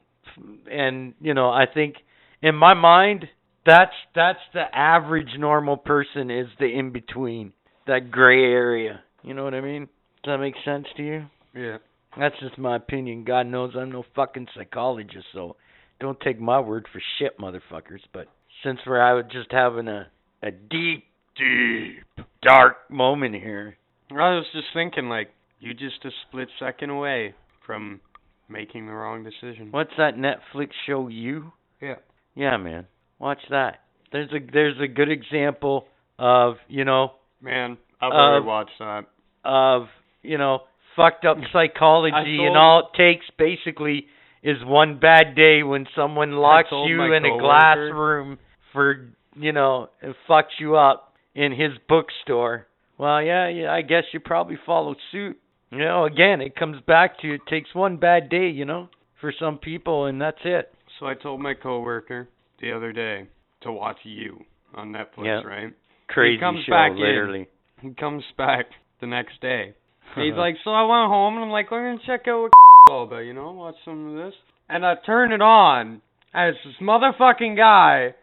And 0.71 1.13
you 1.19 1.33
know, 1.33 1.49
I 1.49 1.65
think 1.71 1.95
in 2.41 2.55
my 2.55 2.73
mind, 2.73 3.27
that's 3.65 3.95
that's 4.15 4.39
the 4.53 4.63
average 4.73 5.37
normal 5.37 5.77
person 5.77 6.31
is 6.31 6.47
the 6.59 6.67
in 6.67 6.91
between, 6.91 7.53
that 7.87 8.11
gray 8.11 8.43
area. 8.43 9.01
You 9.23 9.33
know 9.33 9.43
what 9.43 9.53
I 9.53 9.61
mean? 9.61 9.89
Does 10.23 10.33
that 10.33 10.37
make 10.37 10.55
sense 10.63 10.85
to 10.95 11.03
you? 11.03 11.25
Yeah. 11.53 11.77
That's 12.17 12.35
just 12.39 12.57
my 12.57 12.75
opinion. 12.75 13.23
God 13.23 13.47
knows 13.47 13.73
I'm 13.77 13.91
no 13.91 14.03
fucking 14.15 14.47
psychologist, 14.55 15.25
so 15.33 15.55
don't 15.99 16.19
take 16.19 16.39
my 16.39 16.59
word 16.59 16.87
for 16.91 17.01
shit, 17.17 17.37
motherfuckers. 17.39 18.01
But 18.13 18.27
since 18.63 18.79
we're 18.85 19.23
just 19.23 19.51
having 19.51 19.87
a 19.87 20.07
a 20.41 20.51
deep, 20.51 21.03
deep, 21.35 22.25
dark 22.41 22.89
moment 22.89 23.35
here, 23.35 23.77
I 24.11 24.35
was 24.35 24.45
just 24.53 24.67
thinking, 24.73 25.09
like, 25.09 25.29
you 25.59 25.73
just 25.73 26.03
a 26.05 26.09
split 26.27 26.47
second 26.59 26.89
away 26.89 27.35
from 27.65 27.99
making 28.47 28.87
the 28.87 28.93
wrong 28.93 29.23
decision. 29.23 29.69
what's 29.71 29.91
that 29.97 30.15
Netflix 30.15 30.69
show? 30.87 31.07
You? 31.07 31.51
Yeah. 31.81 31.95
Yeah, 32.35 32.57
man. 32.57 32.87
Watch 33.19 33.39
that. 33.49 33.81
There's 34.11 34.31
a 34.31 34.39
there's 34.51 34.79
a 34.81 34.87
good 34.87 35.11
example 35.11 35.85
of 36.17 36.55
you 36.67 36.85
know 36.85 37.11
Man, 37.41 37.77
I've 38.01 38.11
already 38.11 38.45
watched 38.45 38.71
that. 38.79 39.05
of 39.45 39.83
you 40.23 40.37
know 40.37 40.61
fucked 40.99 41.25
up 41.25 41.37
psychology 41.53 42.39
I 42.41 42.45
and 42.47 42.57
all 42.57 42.89
it 42.93 42.97
takes 42.97 43.25
basically 43.37 44.07
is 44.43 44.57
one 44.63 44.99
bad 44.99 45.35
day 45.35 45.63
when 45.63 45.85
someone 45.95 46.31
locks 46.33 46.69
you 46.71 47.13
in 47.13 47.25
a 47.25 47.37
glass 47.39 47.77
room 47.77 48.37
for 48.73 49.09
you 49.35 49.51
know, 49.53 49.89
and 50.01 50.15
fucks 50.27 50.59
you 50.59 50.75
up 50.75 51.13
in 51.33 51.51
his 51.51 51.71
bookstore, 51.87 52.67
well, 52.97 53.21
yeah, 53.21 53.47
yeah, 53.47 53.71
I 53.71 53.81
guess 53.81 54.03
you 54.11 54.19
probably 54.19 54.57
follow 54.65 54.95
suit. 55.11 55.37
You 55.71 55.79
know, 55.79 56.05
again, 56.05 56.41
it 56.41 56.55
comes 56.55 56.81
back 56.85 57.19
to 57.21 57.35
it 57.35 57.41
takes 57.47 57.73
one 57.73 57.97
bad 57.97 58.29
day, 58.29 58.49
you 58.49 58.65
know, 58.65 58.89
for 59.21 59.31
some 59.39 59.57
people, 59.57 60.05
and 60.05 60.19
that's 60.19 60.39
it. 60.43 60.73
So 60.99 61.05
I 61.05 61.13
told 61.13 61.39
my 61.39 61.53
coworker 61.53 62.27
the 62.59 62.71
other 62.73 62.91
day 62.91 63.27
to 63.61 63.71
watch 63.71 63.97
you 64.03 64.43
on 64.73 64.91
Netflix, 64.91 65.25
Yep. 65.25 65.45
right? 65.45 65.73
Crazy 66.07 66.39
comes 66.39 66.65
show, 66.65 66.71
back 66.71 66.91
in. 66.91 66.97
literally. 66.97 67.47
He 67.81 67.91
comes 67.91 68.23
back 68.37 68.65
the 68.99 69.07
next 69.07 69.39
day. 69.41 69.75
He's 70.15 70.33
like, 70.37 70.55
so 70.63 70.71
I 70.71 70.81
went 70.81 71.11
home 71.11 71.35
and 71.35 71.45
I'm 71.45 71.51
like, 71.51 71.71
we're 71.71 71.91
gonna 71.91 72.01
check 72.05 72.27
out 72.27 72.41
what 72.41 72.51
all 72.89 73.03
about, 73.03 73.19
you 73.19 73.33
know, 73.33 73.51
watch 73.51 73.75
some 73.85 74.09
of 74.09 74.25
this. 74.25 74.33
And 74.67 74.85
I 74.85 74.95
turn 75.05 75.31
it 75.31 75.41
on, 75.41 76.01
and 76.33 76.55
it's 76.55 76.59
this 76.63 76.75
motherfucking 76.81 77.57
guy 77.57 78.15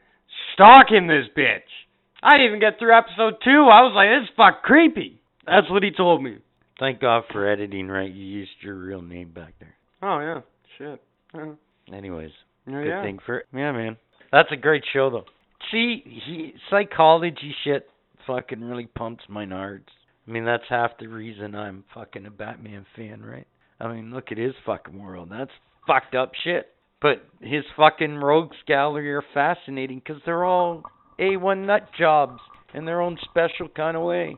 stalking 0.55 1.07
this 1.07 1.27
bitch. 1.37 1.67
I 2.23 2.33
didn't 2.33 2.47
even 2.47 2.61
get 2.61 2.79
through 2.79 2.97
episode 2.97 3.35
two. 3.45 3.69
I 3.71 3.83
was 3.83 3.93
like, 3.95 4.09
this 4.09 4.29
is 4.29 4.37
fuck 4.37 4.63
creepy. 4.63 5.21
That's 5.47 5.71
what 5.71 5.83
he 5.83 5.91
told 5.91 6.23
me. 6.23 6.39
Thank 6.79 7.01
God 7.01 7.25
for 7.33 7.49
editing, 7.49 7.89
right? 7.89 8.11
You 8.11 8.25
used 8.25 8.51
your 8.61 8.75
real 8.77 9.03
name 9.03 9.33
back 9.33 9.55
there. 9.61 9.75
Oh 10.03 10.21
yeah, 10.21 10.41
shit. 10.77 11.03
Yeah, 11.35 11.53
Anyways, 11.97 12.31
good 12.67 12.87
yeah. 12.87 13.03
thing 13.03 13.19
for 13.25 13.45
yeah, 13.53 13.73
man. 13.73 13.97
That's 14.33 14.49
a 14.53 14.57
great 14.57 14.85
show 14.93 15.11
though. 15.11 15.25
See, 15.71 16.03
he 16.05 16.55
psychology 16.71 17.55
shit 17.65 17.89
fucking 18.27 18.61
really 18.61 18.87
pumps 18.87 19.25
my 19.29 19.47
nards. 19.47 19.87
I 20.27 20.31
mean, 20.31 20.45
that's 20.45 20.65
half 20.69 20.93
the 20.99 21.07
reason 21.09 21.55
I'm 21.55 21.85
fucking 21.95 22.27
a 22.27 22.31
Batman 22.31 22.85
fan, 22.97 23.23
right? 23.25 23.47
I 23.81 23.93
mean, 23.93 24.13
look 24.13 24.33
at 24.33 24.39
his 24.39 24.55
fucking 24.65 24.99
world. 24.99 25.29
That's 25.31 25.51
fucked 25.87 26.15
up 26.15 26.33
shit. 26.43 26.69
But 27.01 27.25
his 27.41 27.63
fucking 27.77 28.17
rogues 28.17 28.57
gallery 28.67 29.13
are 29.13 29.23
fascinating 29.35 29.99
because 30.05 30.21
they're 30.25 30.45
all 30.45 30.83
A1 31.21 31.67
nut 31.67 31.89
jobs 31.99 32.41
in 32.75 32.87
their 32.87 33.01
own 33.01 33.19
special 33.31 33.69
kind 33.69 33.97
of 33.97 34.03
way. 34.03 34.37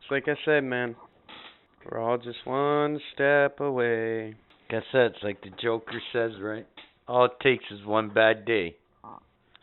It's 0.00 0.10
like 0.10 0.24
I 0.28 0.34
said, 0.44 0.64
man. 0.64 0.96
We're 1.90 2.00
all 2.00 2.18
just 2.18 2.44
one 2.44 3.00
step 3.14 3.60
away. 3.60 4.34
Guess 4.68 4.82
that's 4.92 5.14
like 5.22 5.40
the 5.42 5.50
Joker 5.62 6.02
says, 6.12 6.32
right? 6.40 6.66
All 7.08 7.24
it 7.24 7.32
takes 7.42 7.64
is 7.70 7.84
one 7.86 8.10
bad 8.10 8.44
day. 8.44 8.76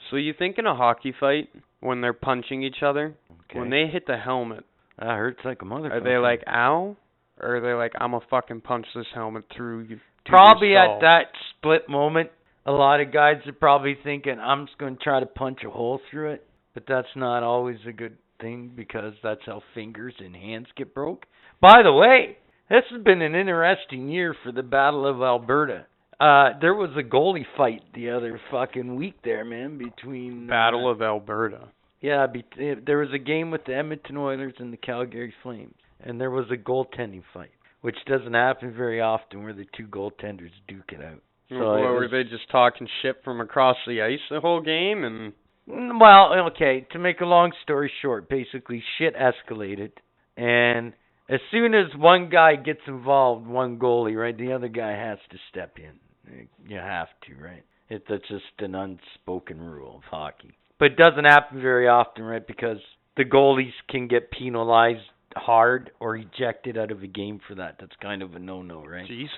So 0.09 0.15
you 0.15 0.33
think 0.37 0.57
in 0.57 0.65
a 0.65 0.75
hockey 0.75 1.13
fight 1.19 1.49
when 1.81 2.01
they're 2.01 2.13
punching 2.13 2.63
each 2.63 2.81
other, 2.81 3.13
Okay. 3.49 3.59
when 3.59 3.69
they 3.69 3.87
hit 3.87 4.07
the 4.07 4.17
helmet, 4.17 4.65
that 4.99 5.07
hurts 5.07 5.39
like 5.45 5.61
a 5.61 5.65
motherfucker. 5.65 5.91
are 5.91 6.03
they 6.03 6.17
like 6.17 6.43
ow, 6.47 6.95
or 7.39 7.57
are 7.57 7.61
they 7.61 7.73
like 7.73 7.93
I'm 7.99 8.11
gonna 8.11 8.25
fucking 8.29 8.61
punch 8.61 8.85
this 8.95 9.07
helmet 9.13 9.45
through 9.55 9.81
you? 9.81 9.99
probably 10.27 10.75
at 10.75 10.99
that 11.01 11.25
split 11.57 11.89
moment, 11.89 12.29
a 12.65 12.71
lot 12.71 12.99
of 12.99 13.11
guys 13.11 13.37
are 13.45 13.53
probably 13.53 13.97
thinking, 14.03 14.39
I'm 14.39 14.67
just 14.67 14.77
going 14.77 14.97
to 14.97 15.03
try 15.03 15.19
to 15.19 15.25
punch 15.25 15.59
a 15.65 15.69
hole 15.69 16.01
through 16.11 16.31
it. 16.33 16.45
But 16.73 16.83
that's 16.87 17.07
not 17.15 17.41
always 17.41 17.77
a 17.87 17.91
good 17.91 18.17
thing 18.39 18.71
because 18.75 19.13
that's 19.23 19.41
how 19.45 19.63
fingers 19.73 20.13
and 20.19 20.35
hands 20.35 20.67
get 20.75 20.93
broke. 20.93 21.25
By 21.59 21.81
the 21.83 21.93
way, 21.93 22.37
this 22.69 22.83
has 22.91 23.01
been 23.01 23.21
an 23.21 23.33
interesting 23.33 24.09
year 24.09 24.35
for 24.43 24.51
the 24.51 24.61
Battle 24.61 25.07
of 25.07 25.21
Alberta. 25.21 25.87
Uh, 26.19 26.49
there 26.61 26.75
was 26.75 26.91
a 26.97 27.03
goalie 27.03 27.45
fight 27.55 27.81
the 27.95 28.11
other 28.11 28.39
fucking 28.51 28.95
week 28.95 29.15
there, 29.23 29.45
man, 29.45 29.77
between 29.77 30.47
Battle 30.47 30.87
uh, 30.87 30.91
of 30.91 31.01
Alberta. 31.01 31.69
Yeah, 32.01 32.27
be- 32.27 32.45
eh, 32.59 32.75
there 32.85 32.99
was 32.99 33.09
a 33.13 33.19
game 33.19 33.51
with 33.51 33.65
the 33.65 33.75
Edmonton 33.75 34.17
Oilers 34.17 34.53
and 34.59 34.71
the 34.71 34.77
Calgary 34.77 35.33
Flames, 35.43 35.75
and 35.99 36.19
there 36.19 36.31
was 36.31 36.45
a 36.51 36.57
goaltending 36.57 37.23
fight, 37.33 37.51
which 37.81 37.97
doesn't 38.05 38.33
happen 38.33 38.73
very 38.73 39.01
often, 39.01 39.43
where 39.43 39.53
the 39.53 39.65
two 39.75 39.87
goaltenders 39.87 40.51
duke 40.67 40.91
it 40.91 41.03
out. 41.03 41.21
So 41.49 41.55
Or 41.55 41.91
it 41.91 41.99
were 41.99 42.07
they 42.09 42.29
just 42.29 42.49
talking 42.51 42.87
shit 43.01 43.23
from 43.23 43.39
across 43.39 43.77
the 43.87 44.01
ice 44.01 44.19
the 44.29 44.41
whole 44.41 44.61
game? 44.61 45.03
And 45.03 45.33
Mm, 45.69 45.99
Well, 45.99 46.33
okay, 46.47 46.87
to 46.91 46.99
make 46.99 47.19
a 47.21 47.25
long 47.25 47.51
story 47.63 47.91
short, 48.01 48.29
basically 48.29 48.81
shit 48.97 49.15
escalated 49.15 49.91
and 50.37 50.93
as 51.29 51.39
soon 51.51 51.73
as 51.73 51.87
one 51.97 52.29
guy 52.29 52.55
gets 52.55 52.79
involved, 52.87 53.47
one 53.47 53.77
goalie, 53.77 54.15
right, 54.15 54.37
the 54.37 54.53
other 54.53 54.69
guy 54.69 54.91
has 54.91 55.17
to 55.31 55.37
step 55.49 55.77
in. 55.77 56.47
You 56.67 56.77
have 56.77 57.07
to, 57.27 57.35
right? 57.43 57.63
It, 57.89 58.03
that's 58.09 58.27
just 58.29 58.43
an 58.59 58.75
unspoken 58.75 59.59
rule 59.59 59.97
of 59.97 60.03
hockey. 60.03 60.51
But 60.79 60.91
it 60.91 60.97
doesn't 60.97 61.25
happen 61.25 61.61
very 61.61 61.87
often, 61.87 62.23
right? 62.23 62.45
Because 62.45 62.77
the 63.15 63.25
goalies 63.25 63.73
can 63.89 64.07
get 64.07 64.31
penalized 64.31 65.01
hard 65.35 65.91
or 65.99 66.15
ejected 66.15 66.77
out 66.77 66.91
of 66.91 67.03
a 67.03 67.07
game 67.07 67.39
for 67.47 67.55
that. 67.55 67.77
That's 67.79 67.95
kind 68.01 68.21
of 68.21 68.35
a 68.35 68.39
no-no, 68.39 68.85
right? 68.85 69.07
Jesus. 69.07 69.31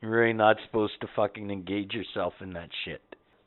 You're 0.00 0.10
really 0.10 0.32
not 0.32 0.56
supposed 0.66 0.94
to 1.00 1.08
fucking 1.16 1.50
engage 1.50 1.92
yourself 1.92 2.34
in 2.40 2.52
that 2.52 2.68
shit. 2.84 3.00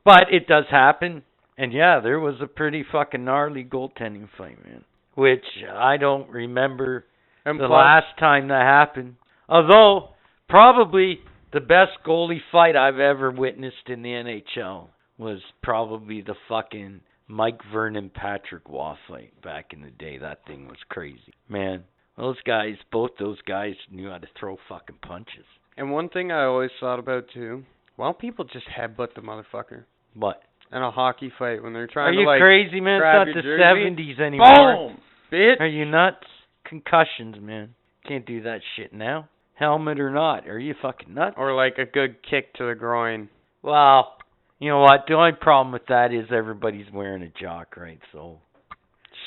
But 0.04 0.26
it 0.32 0.48
does 0.48 0.66
happen. 0.70 1.24
And 1.58 1.74
yeah, 1.74 2.00
there 2.00 2.20
was 2.20 2.36
a 2.42 2.48
pretty 2.48 2.86
fucking 2.92 3.24
gnarly 3.24 3.64
goaltending 3.64 4.30
fight, 4.38 4.64
man. 4.66 4.84
Which 5.16 5.46
I 5.74 5.98
don't 5.98 6.30
remember 6.30 7.06
And 7.46 7.60
the 7.60 7.68
plus, 7.68 7.72
last 7.72 8.20
time 8.20 8.50
that 8.50 8.62
happened. 8.62 9.16
Although, 9.50 10.10
probably 10.48 11.20
the 11.52 11.60
best 11.60 11.92
goalie 12.06 12.42
fight 12.52 12.76
I've 12.76 13.00
ever 13.00 13.32
witnessed 13.32 13.88
in 13.88 14.02
the 14.02 14.10
NHL 14.10 14.88
was 15.18 15.40
probably 15.64 16.22
the 16.22 16.36
fucking 16.48 17.02
Mike 17.28 17.60
Vernon 17.72 18.10
Patrick 18.14 18.64
fight 19.08 19.42
back 19.44 19.74
in 19.74 19.82
the 19.82 19.90
day. 19.92 20.18
That 20.18 20.46
thing 20.48 20.68
was 20.68 20.78
crazy. 20.90 21.34
Man, 21.50 21.84
those 22.18 22.38
guys, 22.46 22.76
both 22.92 23.12
those 23.20 23.42
guys 23.48 23.76
knew 23.92 24.10
how 24.10 24.18
to 24.18 24.28
throw 24.40 24.58
fucking 24.70 24.98
punches. 25.02 25.46
and 25.78 25.92
one 25.92 26.10
thing 26.10 26.32
I 26.32 26.46
always 26.46 26.72
thought 26.80 27.00
about 27.00 27.26
too. 27.34 27.64
Why 27.96 28.08
don't 28.08 28.20
people 28.20 28.46
just 28.46 28.66
headbutt 28.68 29.16
the 29.16 29.22
motherfucker 29.22 29.84
What? 30.14 30.42
in 30.72 30.82
a 30.82 30.92
hockey 30.92 31.32
fight 31.40 31.64
when 31.64 31.74
they're 31.74 31.88
trying 31.88 32.14
you 32.14 32.22
to 32.22 32.26
like 32.28 32.42
Are 32.42 32.52
you 32.60 32.66
crazy, 32.70 32.82
man? 32.82 33.02
It's 33.02 33.04
not 33.04 33.26
the 33.36 33.42
jersey? 33.42 33.64
seventies 33.64 34.20
anymore. 34.20 34.90
boom, 34.90 34.98
bitch? 35.32 35.60
Are 35.60 35.68
you 35.68 35.86
nuts? 35.86 36.26
Concussions, 36.66 37.38
man. 37.40 37.74
Can't 38.08 38.26
do 38.26 38.42
that 38.44 38.60
shit 38.76 38.94
now. 38.94 39.30
Helmet 39.56 40.00
or 40.00 40.12
not. 40.12 40.48
Are 40.48 40.60
you 40.60 40.76
fucking 40.82 41.14
nuts? 41.14 41.36
Or 41.38 41.54
like 41.56 41.78
a 41.78 41.86
good 41.86 42.18
kick 42.30 42.54
to 42.56 42.66
the 42.68 42.76
groin. 42.76 43.30
Well, 43.64 44.17
you 44.60 44.70
know 44.70 44.80
what? 44.80 45.06
The 45.08 45.14
only 45.14 45.34
problem 45.40 45.72
with 45.74 45.86
that 45.88 46.14
is 46.14 46.26
everybody's 46.32 46.88
wearing 46.94 47.24
a 47.24 47.30
jock, 47.42 47.76
right? 47.78 48.00
So 48.12 48.40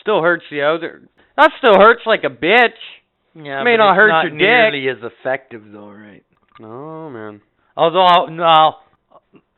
Still 0.02 0.22
hurts 0.22 0.44
the 0.50 0.62
other. 0.62 1.02
That 1.36 1.50
still 1.58 1.74
hurts 1.78 2.02
like 2.06 2.24
a 2.24 2.30
bitch. 2.30 2.70
yeah, 3.34 3.60
it 3.60 3.64
May 3.64 3.74
but 3.76 3.82
not 3.84 3.92
it's 3.92 3.96
hurt 3.96 4.08
not 4.08 4.22
your 4.22 4.30
dick. 4.30 4.38
nearly 4.38 4.88
as 4.88 4.96
effective, 5.02 5.62
though, 5.72 5.90
right? 5.90 6.24
No 6.58 7.10
man. 7.10 7.40
Although, 7.76 8.26
no, 8.26 8.74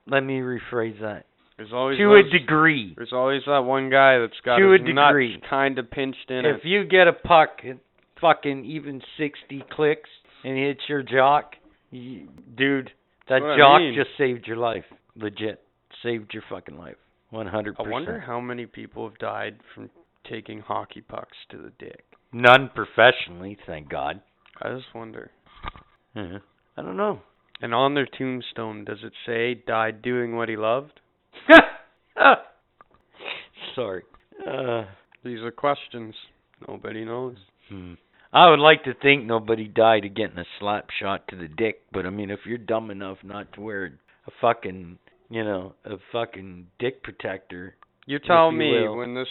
let 0.06 0.20
me 0.20 0.40
rephrase 0.40 1.00
that. 1.00 1.24
There's 1.56 1.72
always 1.72 1.98
To 1.98 2.14
a 2.16 2.22
degree, 2.22 2.92
There's 2.96 3.12
always 3.12 3.42
that 3.46 3.60
one 3.60 3.88
guy 3.90 4.18
that's 4.18 4.38
got 4.44 4.56
To 4.58 4.70
a 4.70 4.78
his 4.78 4.82
nuts 4.94 5.10
degree. 5.10 5.42
kind 5.48 5.78
of 5.78 5.90
pinched 5.90 6.30
in 6.30 6.44
if 6.44 6.56
it. 6.64 6.64
you 6.64 6.84
get 6.84 7.06
a 7.08 7.12
puck 7.12 7.60
fucking 8.20 8.64
even 8.64 9.00
sixty 9.18 9.62
clicks 9.70 10.08
and 10.44 10.56
hits 10.58 10.80
your 10.88 11.02
jock, 11.02 11.52
you, 11.90 12.28
dude, 12.56 12.86
that 13.28 13.40
That's 13.40 13.42
what 13.42 13.50
I 13.52 13.56
jock 13.58 13.80
mean. 13.80 13.94
just 13.94 14.10
saved 14.18 14.46
your 14.46 14.56
life. 14.56 14.84
Legit, 15.16 15.62
saved 16.02 16.32
your 16.34 16.42
fucking 16.48 16.76
life. 16.76 16.96
100%. 17.32 17.74
I 17.78 17.88
wonder 17.88 18.20
how 18.20 18.40
many 18.40 18.66
people 18.66 19.08
have 19.08 19.18
died 19.18 19.58
from 19.74 19.90
taking 20.28 20.60
hockey 20.60 21.00
pucks 21.00 21.36
to 21.50 21.56
the 21.58 21.72
dick. 21.78 22.04
None 22.32 22.70
professionally, 22.74 23.56
thank 23.66 23.88
God. 23.88 24.20
I 24.60 24.74
just 24.74 24.94
wonder. 24.94 25.30
Yeah. 26.14 26.38
I 26.76 26.82
don't 26.82 26.96
know. 26.96 27.20
And 27.60 27.74
on 27.74 27.94
their 27.94 28.06
tombstone, 28.18 28.84
does 28.84 28.98
it 29.02 29.12
say 29.26 29.54
died 29.66 30.02
doing 30.02 30.36
what 30.36 30.48
he 30.48 30.56
loved? 30.56 31.00
Sorry. 33.74 34.02
Uh, 34.46 34.84
These 35.24 35.40
are 35.40 35.50
questions 35.50 36.14
nobody 36.68 37.04
knows. 37.04 37.36
hmm. 37.68 37.94
I 38.34 38.48
would 38.48 38.60
like 38.60 38.84
to 38.84 38.94
think 38.94 39.26
nobody 39.26 39.68
died 39.68 40.06
of 40.06 40.14
getting 40.14 40.38
a 40.38 40.44
slap 40.58 40.86
shot 40.98 41.28
to 41.28 41.36
the 41.36 41.48
dick, 41.48 41.82
but 41.92 42.06
I 42.06 42.10
mean, 42.10 42.30
if 42.30 42.40
you're 42.46 42.56
dumb 42.56 42.90
enough 42.90 43.18
not 43.22 43.52
to 43.52 43.60
wear 43.60 43.92
a 44.26 44.30
fucking, 44.40 44.96
you 45.32 45.42
know, 45.44 45.74
a 45.84 45.96
fucking 46.12 46.66
dick 46.78 47.02
protector, 47.02 47.74
You 48.06 48.18
tell 48.18 48.52
you 48.52 48.58
me 48.58 48.70
will. 48.82 48.96
when 48.98 49.14
this 49.14 49.28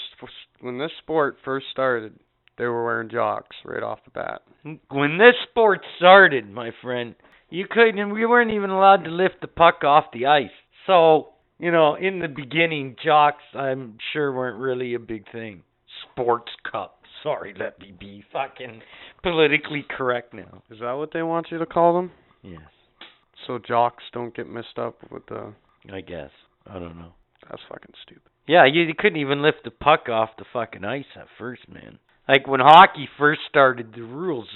when 0.60 0.78
this 0.80 0.92
sport 1.00 1.38
first 1.46 1.68
started, 1.72 2.14
they 2.58 2.66
were 2.66 2.84
wearing 2.84 3.10
jocks 3.10 3.56
right 3.64 3.84
off 3.84 4.00
the 4.06 4.12
bat. 4.12 4.42
when 4.90 5.18
this 5.18 5.36
sport 5.50 5.82
started, 5.98 6.50
my 6.50 6.72
friend, 6.82 7.16
you 7.50 7.66
couldn't. 7.70 8.14
We 8.14 8.26
weren't 8.26 8.52
even 8.52 8.70
allowed 8.72 9.04
to 9.04 9.12
lift 9.12 9.42
the 9.42 9.48
puck 9.48 9.84
off 9.84 10.06
the 10.14 10.26
ice. 10.26 10.50
So, 10.88 11.30
you 11.60 11.72
know, 11.72 11.96
in 11.96 12.20
the 12.20 12.28
beginning, 12.28 12.96
jocks, 13.04 13.44
I'm 13.54 13.98
sure 14.14 14.34
weren't 14.34 14.60
really 14.60 14.94
a 14.96 15.00
big 15.00 15.32
thing. 15.32 15.64
Sports 16.12 16.52
cup. 16.72 16.98
Sorry, 17.24 17.54
let 17.60 17.80
me 17.80 17.94
be 18.00 18.24
fucking 18.34 18.82
politically 19.22 19.86
correct 19.88 20.34
now. 20.34 20.64
Is 20.72 20.80
that 20.80 20.94
what 20.94 21.12
they 21.14 21.22
want 21.22 21.48
you 21.52 21.60
to 21.60 21.68
call 21.68 21.94
them? 21.94 22.12
Yes, 22.42 22.62
So 23.46 23.60
jocks 23.60 24.04
don't 24.12 24.36
get 24.36 24.48
messed 24.50 24.80
up 24.80 24.96
with 25.12 25.26
the. 25.28 25.54
I 25.92 26.02
guess. 26.02 26.30
I 26.68 26.74
don't 26.80 26.98
know. 26.98 27.14
That's 27.50 27.62
fucking 27.70 27.94
stupid. 28.04 28.24
Yeah, 28.48 28.66
you, 28.66 28.82
you 28.84 28.94
couldn't 28.98 29.20
even 29.20 29.42
lift 29.42 29.60
the 29.64 29.72
puck 29.72 30.10
off 30.10 30.30
the 30.38 30.46
fucking 30.52 30.84
ice 30.84 31.06
at 31.16 31.28
first, 31.38 31.68
man. 31.70 32.00
Like 32.28 32.48
when 32.48 32.60
hockey 32.60 33.08
first 33.18 33.42
started, 33.50 33.94
the 33.96 34.02
rules 34.04 34.48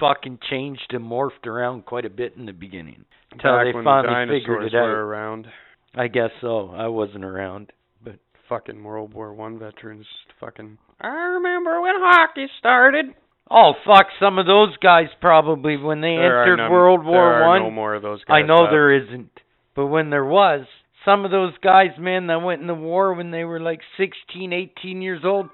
fucking 0.00 0.40
changed 0.50 0.90
and 0.92 1.04
morphed 1.04 1.46
around 1.46 1.86
quite 1.86 2.04
a 2.04 2.10
bit 2.10 2.34
in 2.36 2.46
the 2.46 2.52
beginning. 2.52 3.04
Until 3.32 3.56
Back 3.56 3.66
they 3.66 3.72
when 3.74 3.84
finally 3.84 4.26
the 4.26 4.40
figured 4.40 4.64
it 4.64 4.74
out. 4.74 4.82
were 4.82 5.06
around. 5.06 5.46
I 5.94 6.08
guess 6.08 6.30
so. 6.40 6.70
I 6.70 6.88
wasn't 6.88 7.24
around, 7.24 7.72
but 8.02 8.16
fucking 8.48 8.82
World 8.82 9.14
War 9.14 9.32
One 9.32 9.58
veterans. 9.58 10.06
Fucking. 10.40 10.78
I 11.00 11.08
remember 11.08 11.80
when 11.80 11.94
hockey 11.98 12.46
started. 12.58 13.06
Oh 13.50 13.72
fuck! 13.86 14.06
Some 14.20 14.38
of 14.38 14.46
those 14.46 14.76
guys 14.82 15.06
probably 15.20 15.76
when 15.76 16.00
they 16.00 16.16
There 16.16 16.42
entered 16.42 16.56
none- 16.56 16.70
World 16.72 17.04
War 17.04 17.46
One. 17.46 17.62
no 17.62 17.70
more 17.70 17.94
of 17.94 18.02
those 18.02 18.22
guys. 18.24 18.42
I 18.42 18.46
know 18.46 18.62
left. 18.62 18.72
there 18.72 18.92
isn't, 19.04 19.30
but 19.74 19.86
when 19.86 20.10
there 20.10 20.24
was, 20.24 20.66
some 21.04 21.24
of 21.24 21.30
those 21.30 21.52
guys, 21.62 21.90
man, 21.98 22.28
that 22.28 22.42
went 22.42 22.60
in 22.60 22.66
the 22.66 22.74
war 22.74 23.14
when 23.14 23.30
they 23.30 23.44
were 23.44 23.60
like 23.60 23.80
16, 23.98 24.52
18 24.52 25.02
years 25.02 25.22
old. 25.24 25.48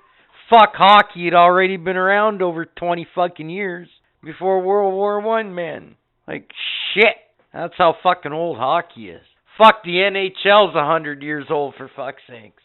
Fuck 0.48 0.74
hockey 0.74 1.24
had 1.26 1.34
already 1.34 1.76
been 1.76 1.96
around 1.96 2.42
over 2.42 2.64
20 2.64 3.06
fucking 3.14 3.50
years 3.50 3.88
before 4.22 4.62
World 4.62 4.94
War 4.94 5.20
One, 5.20 5.54
man. 5.54 5.96
Like 6.26 6.50
shit. 6.94 7.16
That's 7.52 7.74
how 7.78 7.96
fucking 8.02 8.32
old 8.32 8.58
hockey 8.58 9.10
is. 9.10 9.22
Fuck 9.58 9.82
the 9.84 9.90
NHL's 9.90 10.74
a 10.74 10.86
hundred 10.86 11.22
years 11.22 11.46
old 11.50 11.74
for 11.76 11.90
fuck's 11.94 12.22
sakes. 12.28 12.62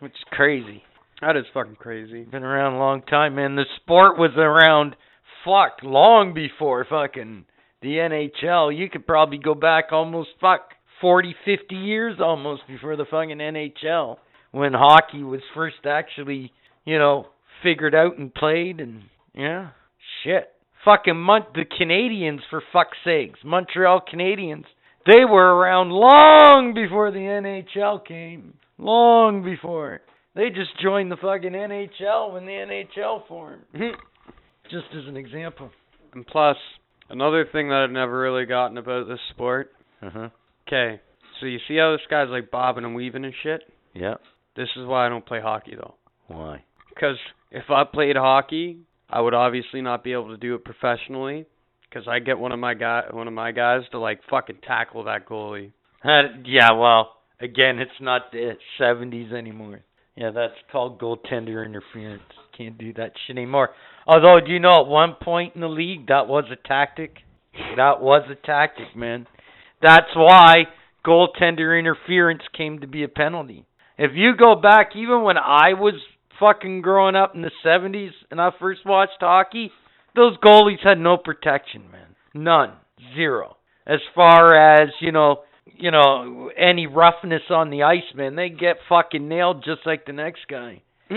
Which 0.00 0.12
is 0.12 0.24
crazy. 0.30 0.82
That 1.20 1.36
is 1.36 1.44
fucking 1.54 1.76
crazy. 1.76 2.24
Been 2.24 2.44
around 2.44 2.74
a 2.74 2.78
long 2.78 3.02
time, 3.02 3.36
man. 3.36 3.56
The 3.56 3.64
sport 3.76 4.18
was 4.18 4.32
around 4.36 4.96
fuck 5.44 5.78
long 5.82 6.34
before 6.34 6.84
fucking 6.88 7.46
the 7.86 7.92
NHL. 7.92 8.76
You 8.76 8.90
could 8.90 9.06
probably 9.06 9.38
go 9.38 9.54
back 9.54 9.86
almost 9.92 10.30
fuck 10.40 10.70
40, 11.00 11.36
50 11.44 11.74
years 11.76 12.16
almost 12.20 12.62
before 12.66 12.96
the 12.96 13.04
fucking 13.04 13.38
NHL 13.38 14.16
when 14.50 14.72
hockey 14.72 15.22
was 15.22 15.40
first 15.54 15.86
actually, 15.88 16.52
you 16.84 16.98
know, 16.98 17.28
figured 17.62 17.94
out 17.94 18.18
and 18.18 18.34
played 18.34 18.80
and 18.80 19.02
yeah, 19.34 19.68
shit. 20.24 20.50
Fucking 20.84 21.16
Mon- 21.16 21.46
the 21.54 21.64
Canadiens 21.64 22.40
for 22.50 22.60
fuck's 22.72 22.98
sakes, 23.04 23.40
Montreal 23.44 24.02
Canadiens. 24.12 24.64
They 25.06 25.24
were 25.24 25.54
around 25.54 25.90
long 25.90 26.72
before 26.74 27.12
the 27.12 27.18
NHL 27.18 28.04
came. 28.04 28.54
Long 28.78 29.44
before. 29.44 30.00
They 30.34 30.48
just 30.50 30.78
joined 30.82 31.12
the 31.12 31.16
fucking 31.16 31.52
NHL 31.52 32.32
when 32.32 32.46
the 32.46 32.52
NHL 32.52 33.26
formed. 33.28 33.62
Just 34.70 34.86
as 34.92 35.06
an 35.06 35.16
example. 35.16 35.70
And 36.12 36.26
plus, 36.26 36.56
another 37.08 37.46
thing 37.50 37.68
that 37.68 37.84
I've 37.84 37.90
never 37.90 38.18
really 38.18 38.46
gotten 38.46 38.78
about 38.78 39.08
this 39.08 39.20
sport. 39.30 39.72
Uh 40.02 40.10
huh. 40.10 40.28
Okay, 40.66 41.00
so 41.40 41.46
you 41.46 41.58
see 41.68 41.76
how 41.76 41.92
this 41.92 42.06
guy's 42.10 42.28
like 42.28 42.50
bobbing 42.50 42.84
and 42.84 42.94
weaving 42.94 43.24
and 43.24 43.34
shit. 43.42 43.62
Yeah. 43.94 44.14
This 44.56 44.68
is 44.76 44.86
why 44.86 45.06
I 45.06 45.08
don't 45.08 45.24
play 45.26 45.40
hockey 45.40 45.74
though. 45.76 45.94
Why? 46.28 46.64
Because 46.88 47.16
if 47.50 47.64
I 47.70 47.84
played 47.84 48.16
hockey, 48.16 48.78
I 49.08 49.20
would 49.20 49.34
obviously 49.34 49.80
not 49.82 50.02
be 50.02 50.12
able 50.12 50.28
to 50.28 50.36
do 50.36 50.54
it 50.54 50.64
professionally. 50.64 51.46
Because 51.88 52.08
I 52.08 52.18
get 52.18 52.38
one 52.38 52.52
of 52.52 52.58
my 52.58 52.74
guy, 52.74 53.04
one 53.10 53.28
of 53.28 53.32
my 53.34 53.52
guys 53.52 53.82
to 53.92 53.98
like 53.98 54.20
fucking 54.28 54.58
tackle 54.66 55.04
that 55.04 55.26
goalie. 55.26 55.72
Uh, 56.04 56.22
yeah. 56.44 56.70
Well, 56.72 57.14
again, 57.40 57.80
it's 57.80 57.90
not 58.00 58.30
the 58.30 58.52
'70s 58.78 59.32
anymore. 59.32 59.80
Yeah, 60.14 60.30
that's 60.30 60.54
called 60.70 61.00
goaltender 61.00 61.66
interference. 61.66 62.22
Can't 62.56 62.78
do 62.78 62.92
that 62.94 63.12
shit 63.26 63.36
anymore. 63.36 63.70
Although, 64.06 64.38
do 64.44 64.52
you 64.52 64.60
know 64.60 64.80
at 64.82 64.86
one 64.86 65.16
point 65.20 65.54
in 65.54 65.60
the 65.60 65.68
league 65.68 66.06
that 66.08 66.28
was 66.28 66.44
a 66.50 66.68
tactic? 66.68 67.18
That 67.76 68.00
was 68.00 68.22
a 68.30 68.46
tactic, 68.46 68.94
man. 68.94 69.26
That's 69.82 70.14
why 70.14 70.64
goaltender 71.06 71.78
interference 71.78 72.42
came 72.56 72.80
to 72.80 72.86
be 72.86 73.02
a 73.02 73.08
penalty. 73.08 73.66
If 73.98 74.12
you 74.14 74.36
go 74.36 74.54
back, 74.54 74.90
even 74.94 75.22
when 75.22 75.38
I 75.38 75.74
was 75.74 75.94
fucking 76.38 76.82
growing 76.82 77.16
up 77.16 77.34
in 77.34 77.42
the 77.42 77.50
70s 77.64 78.10
and 78.30 78.40
I 78.40 78.50
first 78.58 78.80
watched 78.84 79.20
hockey, 79.20 79.70
those 80.14 80.36
goalies 80.38 80.84
had 80.84 80.98
no 80.98 81.16
protection, 81.16 81.90
man. 81.90 82.14
None. 82.34 82.72
Zero. 83.14 83.56
As 83.86 84.00
far 84.14 84.54
as, 84.54 84.90
you 85.00 85.12
know, 85.12 85.42
you 85.78 85.90
know, 85.90 86.50
any 86.56 86.86
roughness 86.86 87.42
on 87.50 87.70
the 87.70 87.82
ice, 87.82 88.14
man, 88.14 88.34
they 88.34 88.48
get 88.48 88.76
fucking 88.88 89.28
nailed 89.28 89.64
just 89.64 89.80
like 89.86 90.06
the 90.06 90.12
next 90.12 90.40
guy. 90.48 90.82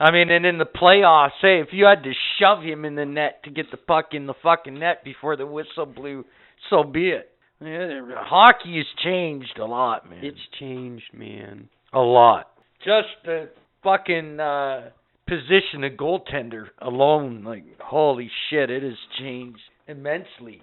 I 0.00 0.10
mean, 0.10 0.30
and 0.30 0.46
in 0.46 0.56
the 0.56 0.64
playoffs, 0.64 1.32
say 1.42 1.60
if 1.60 1.68
you 1.72 1.84
had 1.84 2.02
to 2.04 2.12
shove 2.38 2.62
him 2.62 2.86
in 2.86 2.94
the 2.94 3.04
net 3.04 3.44
to 3.44 3.50
get 3.50 3.70
the 3.70 3.76
puck 3.76 4.08
in 4.12 4.26
the 4.26 4.34
fucking 4.42 4.78
net 4.78 5.04
before 5.04 5.36
the 5.36 5.46
whistle 5.46 5.84
blew, 5.84 6.24
so 6.70 6.82
be 6.82 7.10
it. 7.10 7.30
Yeah, 7.62 8.00
hockey 8.16 8.78
has 8.78 8.86
changed 9.04 9.58
a 9.58 9.66
lot, 9.66 10.08
man. 10.08 10.24
It's 10.24 10.38
changed, 10.58 11.12
man. 11.12 11.68
a 11.92 12.00
lot. 12.00 12.48
Just 12.82 13.08
the 13.26 13.50
fucking 13.82 14.40
uh 14.40 14.88
position 15.28 15.84
of 15.84 15.92
goaltender 15.92 16.68
alone, 16.80 17.44
like 17.44 17.64
holy 17.78 18.30
shit, 18.48 18.70
it 18.70 18.82
has 18.82 18.96
changed 19.18 19.60
immensely 19.86 20.62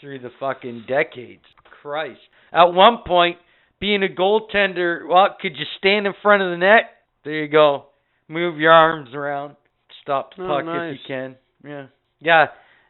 through 0.00 0.18
the 0.18 0.30
fucking 0.40 0.84
decades. 0.88 1.44
Christ. 1.80 2.20
At 2.52 2.72
one 2.72 2.98
point, 3.06 3.38
being 3.78 4.02
a 4.02 4.08
goaltender, 4.08 5.06
well, 5.08 5.36
could 5.40 5.56
you 5.56 5.64
stand 5.78 6.06
in 6.06 6.14
front 6.22 6.42
of 6.42 6.50
the 6.50 6.56
net? 6.56 6.90
There 7.24 7.44
you 7.44 7.48
go. 7.48 7.86
Move 8.28 8.58
your 8.58 8.72
arms 8.72 9.10
around. 9.14 9.56
Stop 10.02 10.30
the 10.36 10.44
Oh, 10.44 10.48
puck 10.48 10.64
if 10.66 10.98
you 10.98 10.98
can. 11.06 11.36
Yeah. 11.64 11.86
Yeah. 12.20 12.46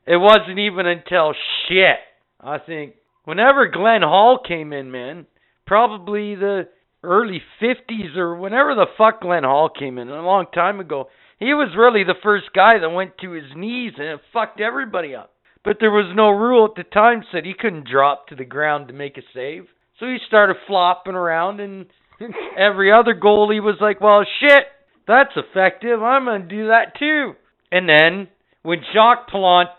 It 0.07 0.17
wasn't 0.17 0.59
even 0.59 0.87
until 0.87 1.35
shit. 1.69 1.97
I 2.41 2.59
think 2.59 2.95
whenever 3.25 3.69
Glenn 3.69 4.03
Hall 4.03 4.39
came 4.47 4.73
in, 4.73 4.91
man, 4.91 5.27
probably 5.67 6.35
the 6.35 6.69
early 7.03 7.43
50s 7.61 8.17
or 8.17 8.37
whenever 8.37 8.75
the 8.75 8.87
fuck 8.99 9.21
Glenn 9.23 9.45
Hall 9.45 9.69
came 9.69 9.99
in, 9.99 10.09
a 10.09 10.23
long 10.23 10.47
time 10.55 10.81
ago. 10.81 11.09
He 11.39 11.53
was 11.55 11.75
really 11.77 12.05
the 12.05 12.15
first 12.23 12.47
guy 12.55 12.79
that 12.79 12.89
went 12.91 13.19
to 13.19 13.33
his 13.33 13.45
knees 13.57 13.93
and 13.99 14.07
it 14.09 14.21
fucked 14.33 14.61
everybody 14.61 15.15
up. 15.15 15.31
But 15.65 15.79
there 15.81 15.91
was 15.91 16.13
no 16.15 16.31
rule 16.31 16.67
at 16.67 16.75
the 16.77 16.89
time 16.89 17.23
said 17.33 17.45
he 17.45 17.55
couldn't 17.59 17.89
drop 17.89 18.29
to 18.29 18.35
the 18.37 18.45
ground 18.45 18.89
to 18.89 18.95
make 18.95 19.17
a 19.17 19.23
save. 19.35 19.65
So 19.99 20.07
he 20.07 20.19
started 20.27 20.57
flopping 20.67 21.15
around 21.15 21.61
and 21.61 21.87
every 22.59 22.93
other 22.93 23.15
goalie 23.15 23.63
was 23.63 23.77
like, 23.81 24.01
"Well, 24.01 24.25
shit, 24.41 24.65
that's 25.07 25.33
effective. 25.37 26.03
I'm 26.03 26.25
going 26.25 26.43
to 26.43 26.49
do 26.49 26.69
that 26.69 26.99
too." 26.99 27.33
And 27.73 27.89
then 27.89 28.29
when 28.63 28.81
Jacques 28.93 29.31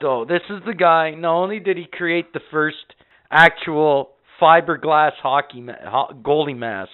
though, 0.01 0.25
this 0.27 0.41
is 0.49 0.61
the 0.65 0.73
guy. 0.73 1.11
Not 1.11 1.35
only 1.35 1.59
did 1.59 1.77
he 1.77 1.85
create 1.91 2.33
the 2.33 2.41
first 2.51 2.93
actual 3.31 4.11
fiberglass 4.41 5.13
hockey 5.21 5.61
ma- 5.61 5.73
ho- 5.85 6.13
goalie 6.21 6.57
mask, 6.57 6.91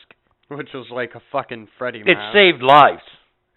Which 0.47 0.69
was 0.73 0.87
like 0.91 1.15
a 1.15 1.21
fucking 1.31 1.67
Freddy 1.77 1.99
mask, 1.99 2.09
it 2.09 2.15
mask. 2.15 2.35
saved 2.35 2.61
lives. 2.63 3.01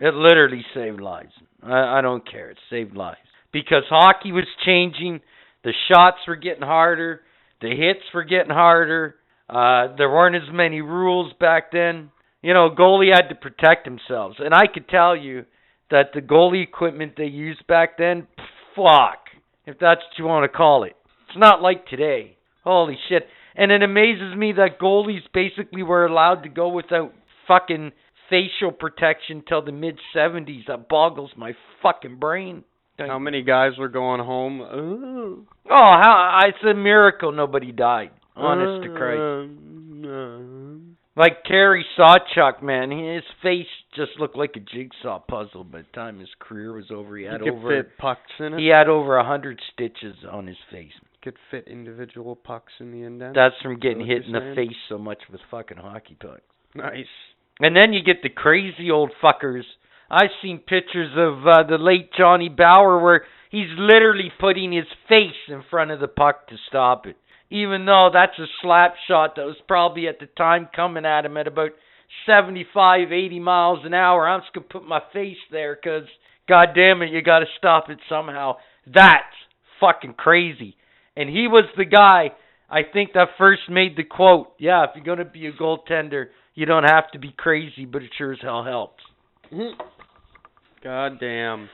It 0.01 0.15
literally 0.15 0.65
saved 0.75 1.01
lives. 1.01 1.33
I, 1.63 1.99
I 1.99 2.01
don't 2.01 2.29
care. 2.29 2.51
It 2.51 2.59
saved 2.71 2.97
lives 2.97 3.19
because 3.53 3.85
hockey 3.89 4.33
was 4.33 4.45
changing. 4.65 5.21
The 5.63 5.73
shots 5.89 6.19
were 6.27 6.37
getting 6.37 6.63
harder. 6.63 7.21
The 7.61 7.69
hits 7.71 8.05
were 8.13 8.25
getting 8.25 8.53
harder. 8.53 9.17
Uh, 9.49 9.95
there 9.97 10.11
weren't 10.11 10.37
as 10.37 10.53
many 10.53 10.81
rules 10.81 11.33
back 11.39 11.71
then. 11.73 12.11
You 12.45 12.53
know, 12.53 12.69
goalie 12.69 13.11
had 13.11 13.31
to 13.31 13.35
protect 13.35 13.87
themselves, 13.87 14.37
and 14.39 14.53
I 14.53 14.67
could 14.67 14.87
tell 14.87 15.17
you 15.17 15.47
that 15.91 16.11
the 16.13 16.21
goalie 16.21 16.63
equipment 16.63 17.15
they 17.17 17.25
used 17.25 17.67
back 17.67 17.97
then, 17.97 18.27
fuck, 18.77 19.29
if 19.65 19.79
that's 19.79 20.03
what 20.03 20.19
you 20.19 20.27
want 20.27 20.45
to 20.45 20.55
call 20.55 20.85
it. 20.85 20.95
It's 21.27 21.39
not 21.39 21.63
like 21.63 21.87
today. 21.87 22.37
Holy 22.63 22.99
shit. 23.09 23.23
And 23.57 23.73
it 23.73 23.83
amazes 23.83 24.37
me 24.37 24.53
that 24.53 24.79
goalies 24.79 25.23
basically 25.33 25.83
were 25.83 26.05
allowed 26.05 26.43
to 26.43 26.51
go 26.51 26.69
without 26.69 27.15
fucking 27.49 27.93
facial 28.29 28.73
protection 28.73 29.43
till 29.49 29.65
the 29.65 29.73
mid 29.73 29.99
70s. 30.15 30.67
That 30.69 30.87
boggles 30.87 31.31
my 31.39 31.53
fucking 31.83 32.19
brain. 32.19 32.65
How 32.99 33.19
many 33.19 33.43
guys 33.43 33.73
were 33.79 33.89
going 33.89 34.21
home? 34.21 34.61
Ooh. 34.61 35.47
Oh, 35.71 35.99
how 36.03 36.41
it's 36.47 36.59
a 36.63 36.75
miracle 36.75 37.33
nobody 37.33 37.73
died. 37.73 38.11
Honest 38.37 38.87
to 38.87 38.95
Christ. 38.95 39.21
Uh, 40.07 40.11
uh, 40.11 40.94
Like 41.17 41.45
Terry 41.45 41.87
Sawchuk, 41.97 42.61
man, 42.61 42.91
his 42.91 43.23
face 43.41 43.69
just 43.95 44.13
looked 44.19 44.37
like 44.37 44.57
a 44.57 44.61
jigsaw 44.61 45.21
puzzle 45.21 45.63
by 45.63 45.79
the 45.83 45.87
time 45.95 46.19
his 46.19 46.29
career 46.41 46.73
was 46.73 46.87
over. 46.91 47.17
He 47.17 47.25
had 47.25 47.41
could 47.41 47.51
over 47.51 47.83
fit 47.83 47.99
pucks 47.99 48.33
in 48.41 48.55
it. 48.55 48.61
he 48.61 48.67
had 48.67 48.89
over 48.89 49.17
a 49.17 49.25
hundred 49.25 49.61
stitches 49.73 50.17
on 50.29 50.49
his 50.49 50.57
face. 50.73 50.93
could 51.23 51.37
fit 51.53 51.69
individual 51.69 52.35
pucks 52.35 52.73
in 52.81 52.91
the 52.91 53.03
indent. 53.05 53.35
That's 53.37 53.55
from 53.63 53.79
getting 53.79 54.05
hit 54.05 54.25
in 54.27 54.33
the 54.33 54.55
face 54.57 54.77
so 54.89 54.99
much 54.99 55.19
with 55.31 55.41
fucking 55.51 55.77
hockey 55.79 56.17
pucks. 56.21 56.43
nice. 56.75 57.07
And 57.61 57.77
then 57.77 57.93
you 57.93 58.03
get 58.03 58.23
the 58.25 58.29
crazy 58.31 58.91
old 58.91 59.13
fuckers. 59.23 59.63
I've 60.11 60.31
seen 60.43 60.59
pictures 60.59 61.13
of 61.17 61.47
uh, 61.47 61.63
the 61.63 61.79
late 61.79 62.11
Johnny 62.19 62.49
Bower 62.49 62.99
where 63.01 63.25
he's 63.51 63.69
literally 63.79 64.33
putting 64.41 64.73
his 64.73 64.87
face 65.09 65.31
in 65.49 65.63
front 65.71 65.93
of 65.93 66.01
the 66.01 66.09
puck 66.09 66.49
to 66.49 66.57
stop 66.69 67.07
it. 67.07 67.17
Even 67.51 67.85
though 67.87 68.11
that's 68.13 68.39
a 68.39 68.47
slap 68.63 68.95
shot 69.07 69.37
that 69.37 69.45
was 69.45 69.57
probably 69.69 70.09
at 70.09 70.19
the 70.19 70.27
time 70.27 70.69
coming 70.75 71.05
at 71.05 71.25
him 71.25 71.37
at 71.37 71.47
about 71.47 71.71
75, 72.27 73.13
80 73.13 73.41
miles 73.41 73.81
an 73.85 73.95
hour. 73.95 74.29
I'm 74.29 74.41
just 74.41 74.53
going 74.53 74.67
to 74.67 74.73
put 74.73 74.87
my 74.87 75.01
face 75.13 75.37
there 75.51 75.77
because, 75.77 76.09
god 76.49 76.69
damn 76.75 77.03
it, 77.03 77.11
you 77.11 77.23
got 77.23 77.41
to 77.41 77.47
stop 77.59 77.91
it 77.91 77.99
somehow. 78.09 78.57
That's 78.87 79.23
fucking 79.81 80.15
crazy. 80.15 80.77
And 81.17 81.29
he 81.29 81.47
was 81.47 81.65
the 81.77 81.85
guy, 81.85 82.33
I 82.69 82.81
think, 82.91 83.13
that 83.15 83.29
first 83.39 83.63
made 83.69 83.97
the 83.97 84.05
quote 84.05 84.53
Yeah, 84.59 84.85
if 84.85 84.91
you're 84.95 85.05
going 85.05 85.19
to 85.19 85.25
be 85.25 85.47
a 85.47 85.53
goaltender, 85.53 86.27
you 86.55 86.67
don't 86.67 86.85
have 86.85 87.11
to 87.13 87.19
be 87.19 87.33
crazy, 87.37 87.85
but 87.85 88.03
it 88.03 88.11
sure 88.17 88.33
as 88.33 88.39
hell 88.43 88.65
helps. 88.65 89.03
Mm-hmm. 89.53 89.81
God 90.83 91.21
damn. 91.21 91.69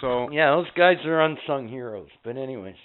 So 0.00 0.30
Yeah, 0.30 0.50
those 0.50 0.70
guys 0.76 0.96
are 1.04 1.22
unsung 1.22 1.68
heroes. 1.68 2.08
But 2.24 2.36
anyways. 2.36 2.76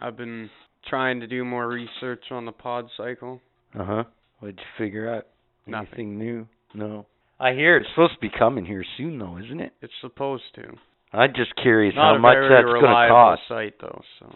I've 0.00 0.16
been 0.16 0.48
trying 0.90 1.20
to 1.20 1.26
do 1.26 1.44
more 1.44 1.66
research 1.68 2.24
on 2.30 2.44
the 2.44 2.52
pod 2.52 2.86
cycle. 2.96 3.40
Uh 3.78 3.84
huh. 3.84 4.04
What'd 4.40 4.58
you 4.58 4.64
figure 4.84 5.12
out? 5.14 5.26
Nothing. 5.66 5.86
Anything 5.88 6.18
new? 6.18 6.46
No. 6.74 7.06
I 7.38 7.52
hear 7.52 7.76
it's 7.78 7.88
supposed 7.94 8.14
to 8.14 8.20
be 8.20 8.30
coming 8.36 8.66
here 8.66 8.84
soon, 8.98 9.18
though, 9.18 9.38
isn't 9.38 9.60
it? 9.60 9.72
It's 9.80 9.92
supposed 10.02 10.42
to. 10.56 10.64
I'm 11.12 11.32
just 11.34 11.54
curious 11.56 11.94
Not 11.96 12.16
how 12.16 12.18
much 12.20 12.34
that's 12.36 12.64
going 12.64 12.66
to 12.66 12.72
reliable 12.86 13.14
cost. 13.14 13.42
site 13.48 13.74
though, 13.80 14.02
so 14.18 14.26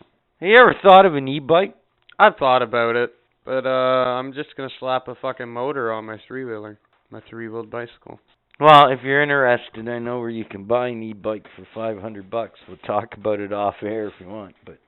Have 0.41 0.49
you 0.49 0.57
ever 0.59 0.75
thought 0.83 1.07
of 1.07 1.15
an 1.15 1.29
e-bike? 1.29 1.77
I've 2.19 2.37
thought 2.37 2.63
about 2.63 2.97
it, 2.97 3.11
but 3.45 3.67
uh 3.67 4.19
I'm 4.19 4.33
just 4.33 4.57
gonna 4.57 4.71
slap 4.81 5.07
a 5.09 5.15
fucking 5.17 5.49
motor 5.49 5.93
on 5.93 6.05
my 6.07 6.19
three 6.27 6.45
wheeler, 6.45 6.79
my 7.11 7.21
three 7.31 7.49
wheeled 7.49 7.71
bicycle. 7.71 8.19
Well, 8.61 8.91
if 8.91 9.01
you're 9.05 9.23
interested, 9.23 9.89
I 9.89 9.99
know 9.99 10.19
where 10.21 10.31
you 10.31 10.45
can 10.45 10.65
buy 10.65 10.89
an 10.89 11.03
e-bike 11.03 11.45
for 11.57 11.67
500 11.75 12.31
bucks. 12.31 12.59
We'll 12.69 12.77
talk 12.79 13.15
about 13.17 13.41
it 13.41 13.53
off 13.53 13.75
air 13.83 14.07
if 14.09 14.15
you 14.21 14.29
want, 14.29 14.55
but 14.65 14.73
It's 14.75 14.84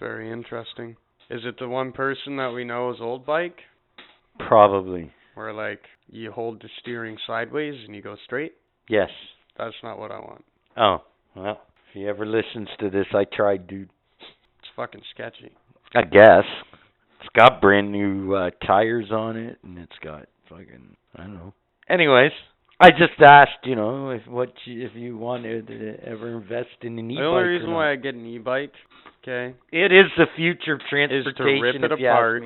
very 0.00 0.30
interesting. 0.32 0.96
Is 1.30 1.42
it 1.44 1.58
the 1.60 1.68
one 1.68 1.92
person 1.92 2.36
that 2.38 2.52
we 2.52 2.64
know 2.64 2.90
is 2.90 2.96
old 3.00 3.24
bike, 3.24 3.58
probably 4.48 5.12
where 5.34 5.52
like 5.52 5.82
you 6.10 6.32
hold 6.32 6.60
the 6.60 6.68
steering 6.80 7.16
sideways 7.26 7.74
and 7.86 7.94
you 7.94 8.02
go 8.02 8.16
straight? 8.24 8.54
yes. 8.88 9.10
That's 9.58 9.76
not 9.82 9.98
what 9.98 10.10
I 10.10 10.18
want. 10.20 10.44
Oh, 10.78 10.98
well, 11.36 11.60
if 11.86 11.94
he 11.94 12.08
ever 12.08 12.24
listens 12.24 12.68
to 12.78 12.88
this, 12.88 13.04
I 13.12 13.24
tried, 13.24 13.66
dude. 13.66 13.90
It's 14.58 14.68
fucking 14.74 15.02
sketchy. 15.12 15.52
I 15.94 16.02
guess. 16.02 16.44
It's 17.20 17.28
got 17.36 17.60
brand 17.60 17.92
new 17.92 18.34
uh 18.34 18.50
tires 18.66 19.10
on 19.12 19.36
it 19.36 19.58
and 19.62 19.76
it's 19.78 19.98
got 20.02 20.26
fucking 20.48 20.96
I 21.14 21.22
don't 21.24 21.34
know. 21.34 21.52
Anyways, 21.88 22.32
I 22.80 22.90
just 22.90 23.20
asked, 23.20 23.64
you 23.64 23.76
know, 23.76 24.10
if 24.10 24.26
what 24.26 24.52
you, 24.64 24.86
if 24.86 24.92
you 24.94 25.18
wanted 25.18 25.66
to 25.66 25.96
ever 26.02 26.38
invest 26.38 26.68
in 26.82 26.98
an 26.98 27.10
e-bike. 27.10 27.20
the 27.20 27.26
only 27.26 27.42
reason 27.42 27.72
why 27.72 27.92
I 27.92 27.96
get 27.96 28.14
an 28.14 28.24
e-bike, 28.24 28.72
okay, 29.22 29.54
it 29.72 29.92
is 29.92 30.06
the 30.16 30.26
future 30.36 30.74
of 30.74 30.80
transportation. 30.88 31.28
Is 31.28 31.36
to 31.36 31.44
rip 31.44 31.74
it 31.76 31.92
if 31.92 32.00
you 32.00 32.08
ask 32.08 32.14
apart. 32.14 32.42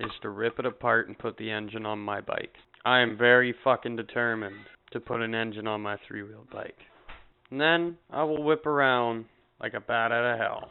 is 0.00 0.10
to 0.22 0.28
rip 0.28 0.58
it 0.58 0.66
apart 0.66 1.08
and 1.08 1.18
put 1.18 1.36
the 1.36 1.50
engine 1.50 1.86
on 1.86 1.98
my 1.98 2.20
bike. 2.20 2.52
I 2.84 3.00
am 3.00 3.16
very 3.18 3.54
fucking 3.64 3.96
determined 3.96 4.56
to 4.92 5.00
put 5.00 5.20
an 5.20 5.34
engine 5.34 5.66
on 5.66 5.80
my 5.80 5.96
three-wheeled 6.06 6.50
bike. 6.50 6.76
And 7.50 7.60
then 7.60 7.96
I 8.10 8.24
will 8.24 8.42
whip 8.42 8.66
around 8.66 9.26
like 9.60 9.74
a 9.74 9.80
bat 9.80 10.12
out 10.12 10.34
of 10.34 10.38
hell. 10.38 10.70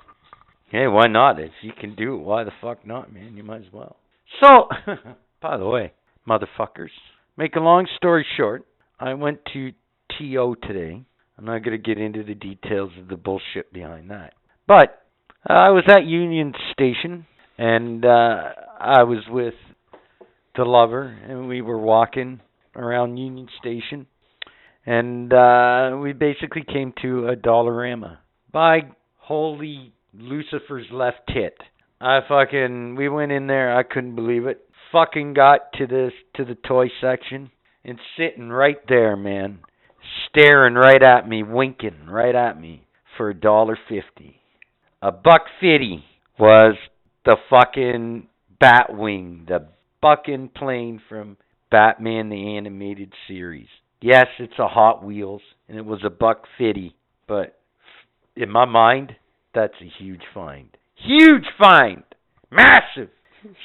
Hey, 0.69 0.87
why 0.87 1.07
not? 1.07 1.39
If 1.39 1.51
you 1.61 1.71
can 1.79 1.95
do 1.95 2.15
it, 2.15 2.19
why 2.19 2.43
the 2.43 2.51
fuck 2.61 2.85
not, 2.85 3.13
man? 3.13 3.37
You 3.37 3.43
might 3.43 3.61
as 3.61 3.73
well. 3.73 3.97
So, 4.41 4.67
by 5.41 5.57
the 5.57 5.65
way, 5.65 5.93
motherfuckers, 6.27 6.89
make 7.37 7.55
a 7.55 7.59
long 7.59 7.87
story 7.95 8.25
short, 8.37 8.65
I 8.99 9.13
went 9.13 9.39
to 9.53 9.71
TO 10.17 10.55
today. 10.63 11.03
I'm 11.37 11.45
not 11.45 11.63
going 11.63 11.77
to 11.77 11.77
get 11.77 12.01
into 12.01 12.23
the 12.23 12.33
details 12.33 12.91
of 12.99 13.07
the 13.09 13.17
bullshit 13.17 13.71
behind 13.73 14.09
that. 14.09 14.33
But 14.67 15.04
I 15.47 15.69
was 15.69 15.83
at 15.87 16.05
Union 16.05 16.53
Station 16.71 17.27
and 17.59 18.03
uh 18.03 18.49
I 18.79 19.03
was 19.03 19.23
with 19.29 19.53
the 20.55 20.63
lover 20.63 21.03
and 21.03 21.47
we 21.47 21.61
were 21.61 21.77
walking 21.77 22.41
around 22.75 23.17
Union 23.17 23.47
Station 23.59 24.07
and 24.87 25.31
uh 25.31 25.97
we 26.01 26.13
basically 26.13 26.63
came 26.63 26.93
to 27.03 27.27
a 27.27 27.35
Dollarama. 27.35 28.17
By 28.51 28.89
holy 29.17 29.93
Lucifer's 30.15 30.87
left 30.91 31.19
tit. 31.27 31.55
I 32.01 32.21
fucking 32.27 32.95
we 32.95 33.07
went 33.07 33.31
in 33.31 33.45
there, 33.45 33.77
I 33.77 33.83
couldn't 33.83 34.15
believe 34.15 34.47
it. 34.47 34.67
Fucking 34.91 35.35
got 35.35 35.73
to 35.73 35.85
this 35.85 36.13
to 36.37 36.45
the 36.45 36.55
toy 36.55 36.87
section 36.99 37.51
and 37.83 37.99
sitting 38.17 38.49
right 38.49 38.79
there, 38.87 39.15
man. 39.15 39.59
Staring 40.27 40.73
right 40.73 41.03
at 41.03 41.29
me, 41.29 41.43
winking 41.43 42.07
right 42.07 42.33
at 42.33 42.59
me 42.59 42.87
for 43.15 43.29
a 43.29 43.39
dollar 43.39 43.77
fifty. 43.87 44.41
A 45.05 45.11
buck 45.11 45.43
fifty 45.61 46.03
was 46.39 46.73
the 47.25 47.35
fucking 47.47 48.27
Batwing, 48.59 49.47
the 49.47 49.67
fucking 50.01 50.49
plane 50.55 50.99
from 51.07 51.37
Batman 51.69 52.29
the 52.29 52.57
animated 52.57 53.13
series. 53.27 53.67
Yes, 54.01 54.25
it's 54.39 54.57
a 54.57 54.67
Hot 54.67 55.03
Wheels 55.03 55.43
and 55.69 55.77
it 55.77 55.85
was 55.85 55.99
a 56.03 56.09
buck 56.09 56.45
fifty, 56.57 56.95
but 57.27 57.59
in 58.35 58.49
my 58.49 58.65
mind, 58.65 59.15
that's 59.53 59.75
a 59.79 60.03
huge 60.03 60.23
find. 60.33 60.69
Huge 60.95 61.45
find. 61.59 62.01
Massive. 62.49 63.11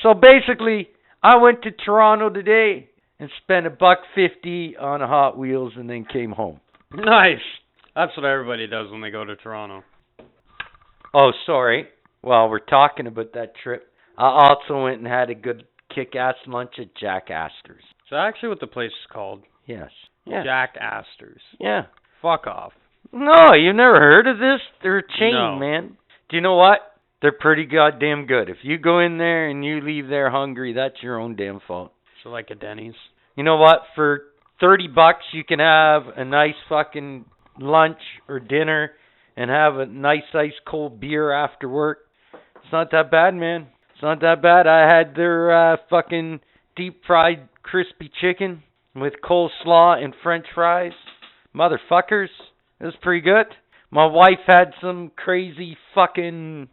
So 0.02 0.12
basically, 0.12 0.88
I 1.22 1.38
went 1.38 1.62
to 1.62 1.70
Toronto 1.70 2.28
today 2.28 2.90
and 3.18 3.30
spent 3.42 3.66
a 3.66 3.70
buck 3.70 4.00
fifty 4.14 4.76
on 4.76 5.00
a 5.00 5.06
Hot 5.06 5.38
Wheels 5.38 5.72
and 5.76 5.88
then 5.88 6.04
came 6.04 6.32
home. 6.32 6.60
Nice. 6.92 7.38
That's 7.96 8.14
what 8.14 8.26
everybody 8.26 8.66
does 8.66 8.90
when 8.90 9.00
they 9.00 9.10
go 9.10 9.24
to 9.24 9.36
Toronto. 9.36 9.84
Oh, 11.14 11.32
sorry. 11.46 11.88
While 12.22 12.48
we're 12.50 12.58
talking 12.58 13.06
about 13.06 13.32
that 13.34 13.54
trip, 13.62 13.86
I 14.18 14.26
also 14.26 14.84
went 14.84 14.98
and 14.98 15.06
had 15.06 15.30
a 15.30 15.34
good 15.34 15.64
kick-ass 15.94 16.34
lunch 16.46 16.72
at 16.78 16.94
Jack 16.94 17.30
Astor's. 17.30 17.82
Is 17.82 18.10
that 18.10 18.26
actually 18.26 18.50
what 18.50 18.60
the 18.60 18.66
place 18.66 18.90
is 18.90 19.12
called? 19.12 19.42
Yes. 19.66 19.90
Yeah. 20.26 20.44
Jack 20.44 20.74
Astor's. 20.80 21.40
Yeah. 21.58 21.82
Fuck 22.20 22.46
off. 22.46 22.72
No, 23.12 23.54
you've 23.54 23.74
never 23.76 23.98
heard 23.98 24.26
of 24.26 24.38
this? 24.38 24.60
They're 24.82 24.98
a 24.98 25.02
chain, 25.18 25.32
No. 25.34 25.56
man. 25.58 25.96
Do 26.28 26.36
you 26.36 26.42
know 26.42 26.56
what? 26.56 26.80
They're 27.22 27.32
pretty 27.32 27.66
goddamn 27.66 28.26
good. 28.26 28.48
If 28.48 28.58
you 28.62 28.78
go 28.78 29.00
in 29.00 29.18
there 29.18 29.48
and 29.48 29.64
you 29.64 29.80
leave 29.80 30.08
there 30.08 30.30
hungry, 30.30 30.74
that's 30.74 31.02
your 31.02 31.18
own 31.18 31.34
damn 31.36 31.60
fault. 31.66 31.92
So 32.22 32.28
like 32.30 32.50
a 32.50 32.54
Denny's. 32.54 32.94
You 33.36 33.42
know 33.44 33.56
what? 33.56 33.80
For 33.94 34.22
30 34.60 34.88
bucks, 34.88 35.24
you 35.32 35.44
can 35.44 35.58
have 35.58 36.02
a 36.16 36.24
nice 36.24 36.54
fucking 36.68 37.24
lunch 37.58 37.98
or 38.28 38.38
dinner 38.40 38.92
and 39.36 39.50
have 39.50 39.76
a 39.76 39.86
nice 39.86 40.22
ice 40.34 40.52
cold 40.66 41.00
beer 41.00 41.32
after 41.32 41.68
work. 41.68 41.98
It's 42.34 42.72
not 42.72 42.90
that 42.92 43.10
bad, 43.10 43.34
man. 43.34 43.68
It's 43.92 44.02
not 44.02 44.20
that 44.20 44.42
bad. 44.42 44.66
I 44.66 44.88
had 44.88 45.14
their 45.14 45.72
uh 45.72 45.76
fucking 45.88 46.40
deep 46.76 47.02
fried 47.06 47.48
crispy 47.62 48.10
chicken 48.20 48.62
with 48.94 49.14
coleslaw 49.24 50.02
and 50.02 50.14
french 50.22 50.46
fries. 50.54 50.92
Motherfuckers. 51.54 52.28
It 52.80 52.84
was 52.84 52.94
pretty 53.02 53.20
good. 53.22 53.46
My 53.90 54.06
wife 54.06 54.38
had 54.46 54.72
some 54.80 55.10
crazy 55.16 55.76
fucking 55.94 56.68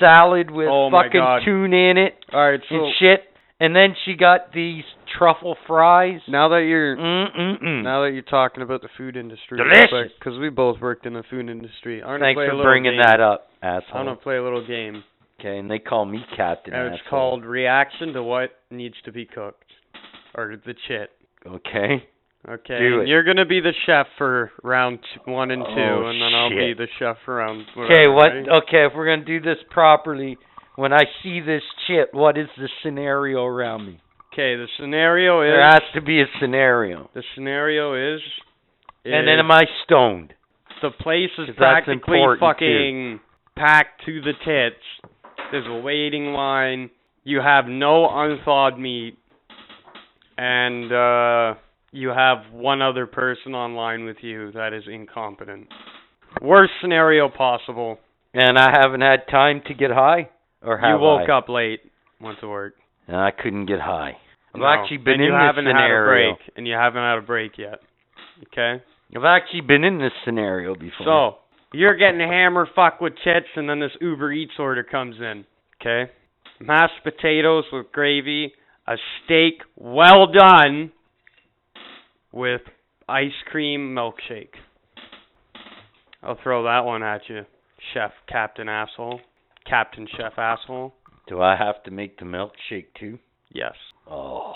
salad 0.00 0.50
with 0.50 0.68
Oh 0.70 0.90
fucking 0.90 1.20
God. 1.20 1.42
tune 1.44 1.72
in 1.74 1.98
it 1.98 2.14
All 2.32 2.50
right, 2.50 2.60
so 2.68 2.74
and 2.76 2.94
shit. 2.98 3.20
And 3.64 3.76
then 3.76 3.94
she 4.04 4.14
got 4.14 4.52
these 4.52 4.82
truffle 5.16 5.56
fries. 5.68 6.20
now 6.26 6.48
that 6.48 6.64
you're 6.66 6.96
Mm-mm-mm. 6.96 7.82
now 7.84 8.02
that 8.02 8.10
you're 8.12 8.22
talking 8.22 8.62
about 8.62 8.82
the 8.82 8.88
food 8.98 9.16
industry, 9.16 9.56
Delicious. 9.58 10.12
because 10.18 10.36
we 10.40 10.48
both 10.50 10.80
worked 10.80 11.06
in 11.06 11.12
the 11.12 11.22
food 11.30 11.48
industry. 11.48 12.02
I 12.02 12.18
Thanks 12.18 12.40
for 12.40 12.62
bringing 12.62 12.92
game. 12.92 13.02
that 13.04 13.20
up, 13.20 13.46
asshole. 13.62 13.70
I 13.72 13.76
asshole. 13.86 14.06
want 14.06 14.18
to 14.18 14.22
play 14.22 14.36
a 14.36 14.42
little 14.42 14.66
game, 14.66 15.04
Okay, 15.38 15.58
and 15.58 15.70
they 15.70 15.78
call 15.78 16.04
me 16.06 16.18
Captain. 16.36 16.74
and 16.74 16.92
it's 16.92 17.02
asshole. 17.06 17.20
called 17.30 17.44
reaction 17.44 18.12
to 18.14 18.22
what 18.24 18.50
needs 18.72 18.96
to 19.04 19.12
be 19.12 19.26
cooked, 19.26 19.70
or 20.34 20.56
the 20.66 20.74
chit. 20.88 21.10
Okay. 21.46 22.02
Okay, 22.48 22.78
Do 22.80 23.00
it. 23.02 23.06
you're 23.06 23.22
gonna 23.22 23.46
be 23.46 23.60
the 23.60 23.72
chef 23.86 24.08
for 24.18 24.50
round 24.64 24.98
t- 25.02 25.30
one 25.30 25.52
and 25.52 25.62
two, 25.64 25.70
Oh, 25.80 26.08
and 26.08 26.20
then 26.20 26.34
I'll 26.34 26.50
be 26.50 26.74
the 26.74 26.88
chef 26.98 27.16
for 27.24 27.36
round. 27.36 27.64
Okay, 27.78 28.08
what? 28.08 28.32
ready? 28.32 28.50
Okay, 28.50 28.84
if 28.86 28.92
we're 28.96 29.06
gonna 29.06 29.24
do 29.24 29.40
this 29.40 29.58
properly, 29.70 30.36
when 30.76 30.92
I 30.92 31.02
see 31.22 31.40
this 31.40 31.62
chit, 31.86 32.08
what 32.12 32.38
is 32.38 32.48
the 32.56 32.68
scenario 32.82 33.44
around 33.44 33.86
me? 33.86 34.00
Okay, 34.32 34.56
the 34.56 34.66
scenario 34.78 35.42
is. 35.42 35.52
There 35.52 35.70
has 35.70 35.82
to 35.94 36.00
be 36.00 36.20
a 36.22 36.26
scenario. 36.40 37.10
The 37.14 37.22
scenario 37.34 38.14
is. 38.14 38.20
And 39.04 39.26
then 39.28 39.38
am 39.38 39.50
I 39.50 39.62
stoned? 39.84 40.34
the 40.82 40.90
place 40.90 41.30
is 41.38 41.48
practically 41.56 42.18
fucking 42.38 43.20
packed 43.56 44.04
to 44.04 44.20
the 44.20 44.32
tits. 44.44 45.12
There's 45.50 45.66
a 45.66 45.80
waiting 45.80 46.32
line. 46.32 46.90
You 47.24 47.40
have 47.40 47.66
no 47.66 48.08
unthawed 48.10 48.78
meat, 48.78 49.16
and 50.36 50.92
uh, 50.92 51.54
you 51.92 52.08
have 52.08 52.52
one 52.52 52.82
other 52.82 53.06
person 53.06 53.54
online 53.54 54.04
with 54.04 54.16
you 54.22 54.50
that 54.52 54.72
is 54.72 54.82
incompetent. 54.92 55.68
Worst 56.42 56.72
scenario 56.80 57.28
possible. 57.28 57.98
And 58.34 58.58
I 58.58 58.70
haven't 58.72 59.02
had 59.02 59.28
time 59.30 59.60
to 59.66 59.74
get 59.74 59.90
high, 59.90 60.30
or 60.64 60.78
have 60.78 60.90
you 60.90 60.98
woke 61.00 61.28
I? 61.28 61.38
up 61.38 61.48
late. 61.48 61.80
Went 62.20 62.38
to 62.40 62.48
work. 62.48 62.74
And 63.08 63.16
I 63.16 63.30
couldn't 63.30 63.66
get 63.66 63.80
high. 63.80 64.16
I've 64.54 64.60
No, 64.60 64.66
actually 64.66 64.98
been 64.98 65.14
and 65.14 65.22
in 65.22 65.26
you 65.28 65.32
this 65.32 65.40
haven't 65.40 65.64
had 65.66 65.74
a 65.74 65.78
scenario. 65.78 66.32
break, 66.36 66.52
and 66.56 66.66
you 66.68 66.74
haven't 66.74 67.02
had 67.02 67.18
a 67.18 67.22
break 67.22 67.58
yet. 67.58 67.80
Okay. 68.46 68.82
I've 69.16 69.24
actually 69.24 69.60
been 69.62 69.84
in 69.84 69.98
this 69.98 70.12
scenario 70.24 70.74
before. 70.74 71.04
So 71.04 71.36
you're 71.76 71.96
getting 71.96 72.20
hammer 72.20 72.66
fuck 72.74 73.00
with 73.00 73.14
tits, 73.24 73.46
and 73.56 73.68
then 73.68 73.80
this 73.80 73.90
Uber 74.00 74.32
Eats 74.32 74.52
order 74.58 74.82
comes 74.82 75.16
in. 75.18 75.44
Okay, 75.80 76.10
mashed 76.60 77.02
potatoes 77.02 77.64
with 77.72 77.90
gravy, 77.92 78.52
a 78.86 78.94
steak 79.24 79.54
well 79.76 80.28
done 80.32 80.92
with 82.32 82.60
ice 83.08 83.32
cream 83.50 83.94
milkshake. 83.94 84.54
I'll 86.22 86.38
throw 86.42 86.62
that 86.64 86.84
one 86.84 87.02
at 87.02 87.22
you, 87.28 87.42
Chef 87.92 88.12
Captain 88.28 88.68
Asshole, 88.68 89.20
Captain 89.68 90.06
Chef 90.16 90.38
Asshole. 90.38 90.94
do 91.28 91.40
I 91.40 91.56
have 91.56 91.82
to 91.84 91.90
make 91.90 92.18
the 92.18 92.24
milkshake 92.24 92.86
too? 92.98 93.18
Yes, 93.52 93.74
Oh. 94.10 94.54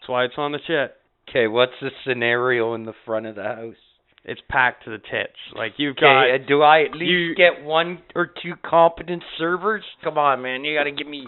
that's 0.00 0.08
why 0.08 0.24
it's 0.24 0.34
on 0.38 0.52
the 0.52 0.58
chit. 0.66 0.96
Okay, 1.28 1.46
what's 1.46 1.72
the 1.80 1.90
scenario 2.04 2.74
in 2.74 2.84
the 2.84 2.92
front 3.04 3.26
of 3.26 3.34
the 3.36 3.44
house? 3.44 3.76
It's 4.24 4.40
packed 4.48 4.84
to 4.84 4.90
the 4.90 4.98
tits. 4.98 5.36
Like 5.54 5.72
you've 5.78 5.96
got. 5.96 6.24
Okay, 6.24 6.42
uh, 6.42 6.46
do 6.48 6.62
I 6.62 6.82
at 6.84 6.92
least 6.92 7.10
you- 7.10 7.34
get 7.34 7.62
one 7.62 8.02
or 8.14 8.26
two 8.26 8.56
competent 8.56 9.22
servers? 9.38 9.84
Come 10.02 10.16
on, 10.18 10.40
man, 10.42 10.64
you 10.64 10.76
got 10.76 10.84
to 10.84 10.90
give 10.92 11.06
me 11.06 11.26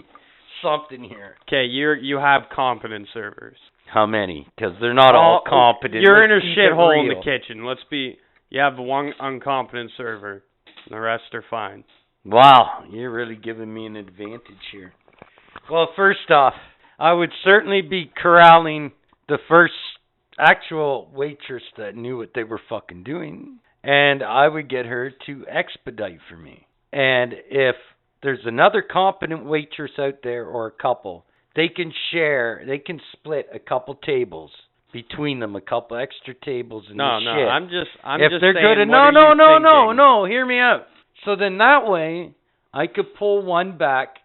something 0.61 1.03
here. 1.03 1.37
Okay, 1.47 1.65
you're 1.65 1.95
you 1.95 2.17
have 2.17 2.49
competent 2.49 3.07
servers. 3.13 3.57
How 3.85 4.05
many? 4.05 4.47
Because 4.55 4.73
they're 4.81 4.93
not 4.93 5.15
all 5.15 5.41
competent. 5.47 6.01
You're 6.01 6.23
in 6.23 6.31
Let's 6.31 6.45
a 6.45 6.59
shithole 6.59 6.99
in 6.99 7.07
the 7.09 7.23
kitchen. 7.23 7.63
Let's 7.65 7.83
be. 7.89 8.17
You 8.49 8.61
have 8.61 8.77
one 8.77 9.13
incompetent 9.19 9.91
server. 9.95 10.43
and 10.65 10.95
The 10.95 10.99
rest 10.99 11.33
are 11.33 11.43
fine. 11.49 11.83
Wow, 12.25 12.83
you're 12.89 13.11
really 13.11 13.35
giving 13.35 13.73
me 13.73 13.85
an 13.85 13.95
advantage 13.95 14.41
here. 14.71 14.93
Well, 15.71 15.89
first 15.95 16.29
off, 16.29 16.53
I 16.99 17.13
would 17.13 17.31
certainly 17.43 17.81
be 17.81 18.11
corralling 18.21 18.91
the 19.29 19.37
first 19.47 19.73
actual 20.39 21.09
waitress 21.13 21.63
that 21.77 21.95
knew 21.95 22.17
what 22.17 22.31
they 22.35 22.43
were 22.43 22.61
fucking 22.69 23.03
doing, 23.03 23.59
and 23.83 24.23
I 24.23 24.47
would 24.47 24.69
get 24.69 24.85
her 24.85 25.11
to 25.25 25.45
expedite 25.47 26.19
for 26.29 26.37
me. 26.37 26.67
And 26.91 27.33
if 27.49 27.75
there's 28.23 28.45
another 28.45 28.81
competent 28.81 29.45
waitress 29.45 29.91
out 29.99 30.19
there 30.23 30.45
or 30.45 30.67
a 30.67 30.71
couple, 30.71 31.25
they 31.55 31.69
can 31.69 31.91
share, 32.11 32.63
they 32.67 32.77
can 32.77 32.99
split 33.13 33.47
a 33.53 33.59
couple 33.59 33.95
tables 33.95 34.51
between 34.93 35.39
them, 35.39 35.55
a 35.55 35.61
couple 35.61 35.97
extra 35.97 36.33
tables 36.33 36.85
and 36.87 36.97
No, 36.97 37.19
no. 37.19 37.35
shit 37.35 37.47
I'm 37.47 37.65
just. 37.65 37.89
I'm 38.03 38.21
if 38.21 38.31
just 38.31 38.41
they're 38.41 38.53
saying, 38.53 38.65
good 38.65 38.81
at 38.81 38.87
no 38.87 39.09
no 39.11 39.33
no 39.33 39.57
no 39.57 39.91
no 39.91 40.25
hear 40.25 40.45
me 40.45 40.59
out 40.59 40.87
so 41.25 41.35
then 41.35 41.57
that 41.57 41.85
way 41.85 42.33
i 42.73 42.87
could 42.87 43.15
pull 43.17 43.43
one 43.43 43.77
back 43.77 44.15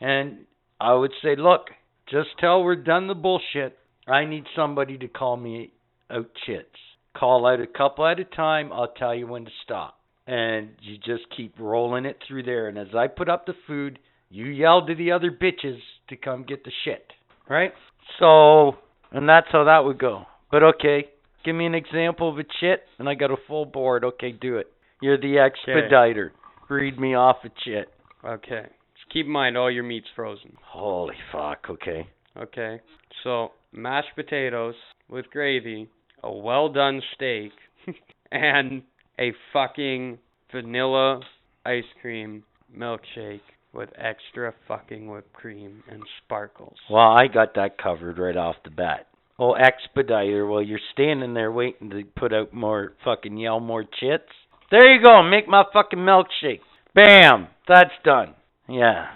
and 0.00 0.38
i 0.80 0.92
would 0.92 1.12
say 1.22 1.36
look 1.36 1.68
just 2.10 2.28
till 2.40 2.62
we're 2.62 2.76
done 2.76 3.06
the 3.06 3.14
bullshit. 3.14 3.78
I 4.06 4.24
need 4.26 4.44
somebody 4.54 4.98
to 4.98 5.08
call 5.08 5.36
me 5.36 5.72
out 6.10 6.26
chits 6.44 6.68
call 7.16 7.46
out 7.46 7.60
a 7.60 7.66
couple 7.66 8.06
at 8.06 8.18
a 8.18 8.24
time. 8.24 8.72
I'll 8.72 8.92
tell 8.92 9.14
you 9.14 9.26
when 9.26 9.44
to 9.44 9.50
stop. 9.64 9.98
And 10.26 10.70
you 10.80 10.96
just 10.96 11.24
keep 11.36 11.54
rolling 11.58 12.06
it 12.06 12.18
through 12.26 12.44
there. 12.44 12.68
And 12.68 12.78
as 12.78 12.88
i 12.96 13.06
put 13.06 13.28
up 13.28 13.46
the 13.46 13.54
food 13.66 13.98
you 14.30 14.46
yell 14.46 14.86
to 14.86 14.94
the 14.94 15.12
other 15.12 15.30
bitches 15.30 15.78
to 16.08 16.16
come 16.16 16.44
get 16.44 16.64
the 16.64 16.72
shit 16.84 17.04
right? 17.48 17.72
So 18.18 18.76
and 19.10 19.28
that's 19.28 19.48
how 19.52 19.64
that 19.64 19.84
would 19.84 19.98
go. 19.98 20.24
But 20.50 20.62
okay 20.62 21.08
Give 21.44 21.56
me 21.56 21.66
an 21.66 21.74
example 21.74 22.28
of 22.28 22.38
a 22.38 22.44
chit, 22.60 22.84
and 22.98 23.08
I 23.08 23.14
got 23.14 23.30
a 23.30 23.36
full 23.48 23.64
board. 23.64 24.04
Okay, 24.04 24.30
do 24.30 24.58
it. 24.58 24.68
You're 25.00 25.18
the 25.18 25.38
expediter. 25.38 26.32
Read 26.72 26.98
me 26.98 27.14
off 27.14 27.36
a 27.44 27.48
chit. 27.64 27.88
Okay. 28.24 28.62
Just 28.62 29.12
keep 29.12 29.26
in 29.26 29.32
mind 29.32 29.56
all 29.56 29.70
your 29.70 29.84
meat's 29.84 30.06
frozen. 30.14 30.56
Holy 30.64 31.14
fuck. 31.30 31.66
Okay. 31.68 32.06
Okay. 32.36 32.80
So 33.24 33.50
mashed 33.72 34.14
potatoes 34.14 34.74
with 35.08 35.26
gravy, 35.30 35.88
a 36.22 36.32
well 36.32 36.68
done 36.68 37.02
steak, 37.14 37.52
and 38.32 38.82
a 39.18 39.32
fucking 39.52 40.18
vanilla 40.50 41.20
ice 41.64 41.84
cream 42.00 42.44
milkshake 42.76 43.40
with 43.72 43.88
extra 43.96 44.54
fucking 44.68 45.08
whipped 45.08 45.32
cream 45.32 45.82
and 45.90 46.02
sparkles. 46.24 46.76
Well, 46.90 47.00
I 47.00 47.26
got 47.26 47.54
that 47.54 47.78
covered 47.78 48.18
right 48.18 48.36
off 48.36 48.56
the 48.64 48.70
bat. 48.70 49.06
Oh, 49.38 49.54
expediter. 49.54 50.46
Well, 50.46 50.62
you're 50.62 50.78
standing 50.92 51.34
there 51.34 51.50
waiting 51.50 51.90
to 51.90 52.02
put 52.16 52.32
out 52.32 52.52
more 52.52 52.92
fucking 53.04 53.36
yell 53.36 53.60
more 53.60 53.82
chits. 53.82 54.28
There 54.72 54.94
you 54.94 55.02
go. 55.02 55.22
Make 55.22 55.46
my 55.46 55.64
fucking 55.70 55.98
milkshake. 55.98 56.60
Bam. 56.94 57.48
That's 57.68 57.90
done. 58.06 58.34
Yeah. 58.66 59.08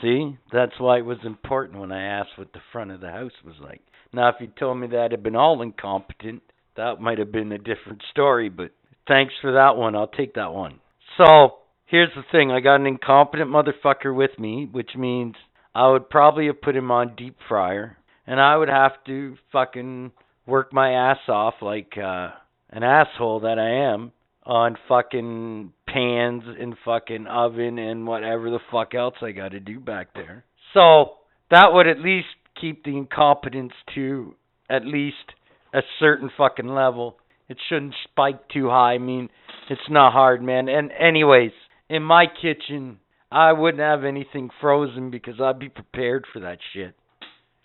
See? 0.00 0.38
That's 0.52 0.78
why 0.78 0.98
it 0.98 1.04
was 1.04 1.18
important 1.24 1.80
when 1.80 1.90
I 1.90 2.20
asked 2.20 2.38
what 2.38 2.52
the 2.52 2.60
front 2.70 2.92
of 2.92 3.00
the 3.00 3.10
house 3.10 3.32
was 3.44 3.56
like. 3.60 3.80
Now, 4.12 4.28
if 4.28 4.36
you 4.38 4.46
told 4.46 4.78
me 4.78 4.86
that 4.86 5.08
had 5.10 5.24
been 5.24 5.34
all 5.34 5.60
incompetent, 5.60 6.44
that 6.76 7.00
might 7.00 7.18
have 7.18 7.32
been 7.32 7.50
a 7.50 7.58
different 7.58 8.00
story, 8.12 8.48
but 8.48 8.70
thanks 9.08 9.34
for 9.42 9.54
that 9.54 9.76
one. 9.76 9.96
I'll 9.96 10.06
take 10.06 10.34
that 10.34 10.52
one. 10.52 10.78
So, 11.18 11.54
here's 11.86 12.14
the 12.14 12.22
thing 12.30 12.52
I 12.52 12.60
got 12.60 12.76
an 12.76 12.86
incompetent 12.86 13.50
motherfucker 13.50 14.14
with 14.14 14.38
me, 14.38 14.68
which 14.70 14.90
means 14.96 15.34
I 15.74 15.90
would 15.90 16.10
probably 16.10 16.46
have 16.46 16.62
put 16.62 16.76
him 16.76 16.92
on 16.92 17.16
deep 17.16 17.38
fryer, 17.48 17.96
and 18.24 18.40
I 18.40 18.56
would 18.56 18.68
have 18.68 18.92
to 19.06 19.36
fucking 19.50 20.12
work 20.46 20.72
my 20.72 20.92
ass 20.92 21.28
off 21.28 21.54
like 21.60 21.94
uh, 21.98 22.28
an 22.70 22.84
asshole 22.84 23.40
that 23.40 23.58
I 23.58 23.92
am 23.92 24.12
on 24.44 24.76
fucking 24.88 25.72
pans 25.86 26.42
and 26.58 26.74
fucking 26.84 27.26
oven 27.26 27.78
and 27.78 28.06
whatever 28.06 28.50
the 28.50 28.58
fuck 28.70 28.94
else 28.94 29.14
I 29.22 29.32
got 29.32 29.52
to 29.52 29.60
do 29.60 29.78
back 29.78 30.14
there. 30.14 30.44
So 30.74 31.12
that 31.50 31.72
would 31.72 31.86
at 31.86 32.00
least 32.00 32.26
keep 32.60 32.84
the 32.84 32.96
incompetence 32.96 33.72
to 33.94 34.34
at 34.68 34.84
least 34.84 35.16
a 35.74 35.80
certain 36.00 36.30
fucking 36.36 36.68
level. 36.68 37.16
It 37.48 37.58
shouldn't 37.68 37.94
spike 38.04 38.48
too 38.48 38.68
high. 38.68 38.94
I 38.94 38.98
mean, 38.98 39.28
it's 39.70 39.80
not 39.88 40.12
hard, 40.12 40.42
man. 40.42 40.68
And 40.68 40.90
anyways, 40.92 41.52
in 41.88 42.02
my 42.02 42.26
kitchen, 42.26 42.98
I 43.30 43.52
wouldn't 43.52 43.82
have 43.82 44.04
anything 44.04 44.50
frozen 44.60 45.10
because 45.10 45.40
I'd 45.40 45.58
be 45.58 45.68
prepared 45.68 46.26
for 46.32 46.40
that 46.40 46.58
shit. 46.72 46.94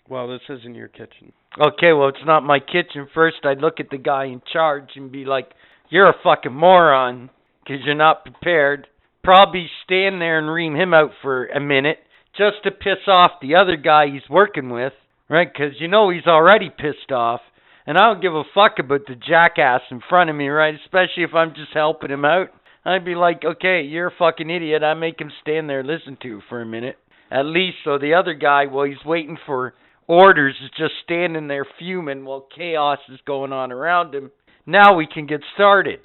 Well, 0.08 0.28
this 0.28 0.40
isn't 0.48 0.74
your 0.74 0.88
kitchen. 0.88 1.32
Okay, 1.58 1.92
well, 1.92 2.08
it's 2.08 2.18
not 2.24 2.42
my 2.42 2.60
kitchen. 2.60 3.08
First, 3.12 3.38
I'd 3.44 3.60
look 3.60 3.80
at 3.80 3.90
the 3.90 3.98
guy 3.98 4.26
in 4.26 4.40
charge 4.50 4.90
and 4.96 5.12
be 5.12 5.24
like, 5.24 5.50
"You're 5.88 6.08
a 6.08 6.18
fucking 6.22 6.54
moron 6.54 7.30
because 7.62 7.84
you're 7.84 7.94
not 7.94 8.24
prepared." 8.24 8.86
Probably 9.22 9.70
stand 9.84 10.22
there 10.22 10.38
and 10.38 10.50
ream 10.50 10.74
him 10.74 10.94
out 10.94 11.12
for 11.20 11.46
a 11.46 11.60
minute 11.60 11.98
just 12.36 12.62
to 12.62 12.70
piss 12.70 13.06
off 13.08 13.40
the 13.40 13.56
other 13.56 13.76
guy 13.76 14.06
he's 14.06 14.30
working 14.30 14.70
with, 14.70 14.92
right? 15.28 15.52
Because 15.52 15.80
you 15.80 15.88
know 15.88 16.08
he's 16.10 16.26
already 16.26 16.70
pissed 16.70 17.12
off. 17.12 17.40
And 17.86 17.98
I 17.98 18.02
don't 18.02 18.22
give 18.22 18.34
a 18.34 18.44
fuck 18.54 18.78
about 18.78 19.06
the 19.06 19.14
jackass 19.16 19.82
in 19.90 20.00
front 20.08 20.30
of 20.30 20.36
me, 20.36 20.48
right? 20.48 20.74
Especially 20.74 21.24
if 21.24 21.34
I'm 21.34 21.54
just 21.54 21.72
helping 21.72 22.10
him 22.10 22.24
out. 22.24 22.48
I'd 22.84 23.04
be 23.04 23.14
like, 23.14 23.44
okay, 23.44 23.82
you're 23.82 24.08
a 24.08 24.18
fucking 24.18 24.48
idiot. 24.48 24.82
I 24.82 24.94
make 24.94 25.20
him 25.20 25.32
stand 25.42 25.68
there 25.68 25.80
and 25.80 25.88
listen 25.88 26.16
to 26.22 26.40
for 26.48 26.60
a 26.60 26.66
minute. 26.66 26.96
At 27.30 27.44
least 27.44 27.78
so 27.84 27.98
the 27.98 28.14
other 28.14 28.34
guy, 28.34 28.66
while 28.66 28.86
he's 28.86 29.04
waiting 29.04 29.38
for 29.44 29.74
orders, 30.06 30.54
is 30.62 30.70
just 30.78 30.94
standing 31.04 31.48
there 31.48 31.66
fuming 31.78 32.24
while 32.24 32.46
chaos 32.54 32.98
is 33.12 33.20
going 33.26 33.52
on 33.52 33.72
around 33.72 34.14
him. 34.14 34.30
Now 34.68 34.94
we 34.94 35.06
can 35.06 35.24
get 35.24 35.40
started. 35.54 36.00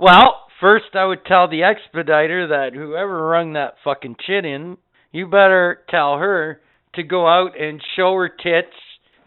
Well, 0.00 0.48
first 0.60 0.96
I 0.96 1.04
would 1.04 1.24
tell 1.24 1.46
the 1.46 1.62
expediter 1.62 2.48
that 2.48 2.74
whoever 2.74 3.24
rung 3.24 3.52
that 3.52 3.76
fucking 3.84 4.16
chit 4.26 4.44
in, 4.44 4.78
you 5.12 5.28
better 5.28 5.78
tell 5.88 6.18
her 6.18 6.60
to 6.96 7.04
go 7.04 7.28
out 7.28 7.52
and 7.56 7.80
show 7.94 8.14
her 8.14 8.28
tits, 8.28 8.74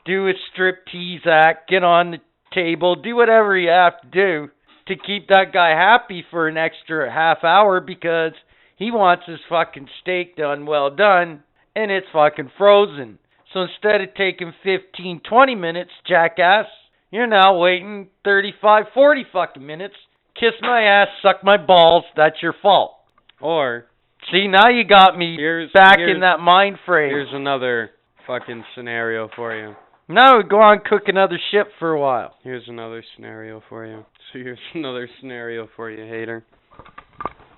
do 0.04 0.28
a 0.28 0.34
strip 0.52 0.86
tease 0.92 1.22
act, 1.26 1.70
get 1.70 1.86
on 1.86 2.12
the 2.12 2.18
table, 2.54 2.98
do 2.98 3.16
whatever 3.16 3.58
you 3.58 3.70
have 3.70 4.02
to 4.02 4.08
do 4.10 4.50
to 4.90 4.96
keep 4.98 5.30
that 5.30 5.54
guy 5.54 5.70
happy 5.70 6.26
for 6.30 6.50
an 6.50 6.58
extra 6.58 7.10
half 7.10 7.46
hour 7.46 7.80
because 7.80 8.34
he 8.76 8.92
wants 8.92 9.24
his 9.28 9.40
fucking 9.48 9.88
steak 10.02 10.36
done 10.36 10.66
well 10.66 10.94
done 10.94 11.42
and 11.74 11.90
it's 11.90 12.08
fucking 12.12 12.52
frozen. 12.58 13.18
So 13.54 13.62
instead 13.62 14.02
of 14.02 14.14
taking 14.14 14.52
15, 14.62 15.22
20 15.30 15.56
minutes, 15.56 15.92
jackass, 16.06 16.66
you're 17.12 17.28
now 17.28 17.58
waiting 17.58 18.08
35, 18.24 18.86
40 18.94 19.26
fucking 19.32 19.66
minutes. 19.66 19.96
Kiss 20.40 20.54
my 20.62 20.82
ass, 20.82 21.08
suck 21.22 21.44
my 21.44 21.58
balls, 21.58 22.06
that's 22.16 22.42
your 22.42 22.56
fault. 22.62 22.94
Or 23.42 23.86
See, 24.32 24.48
now 24.48 24.70
you 24.70 24.86
got 24.86 25.18
me 25.18 25.36
here's 25.38 25.72
back 25.72 25.98
here's, 25.98 26.16
in 26.16 26.22
that 26.22 26.40
mind 26.40 26.78
frame. 26.86 27.10
Here's 27.10 27.34
another 27.34 27.92
fucking 28.28 28.64
scenario 28.76 29.30
for 29.36 29.56
you. 29.56 29.76
Now 30.08 30.38
we 30.38 30.44
go 30.44 30.62
on 30.62 30.80
cook 30.88 31.04
another 31.08 31.40
ship 31.52 31.68
for 31.80 31.92
a 31.92 32.00
while. 32.00 32.36
Here's 32.44 32.68
another 32.68 33.04
scenario 33.16 33.62
for 33.68 33.86
you. 33.86 34.06
So 34.32 34.40
here's 34.44 34.60
another 34.74 35.10
scenario 35.20 35.68
for 35.76 35.90
you, 35.90 36.04
hater. 36.04 36.46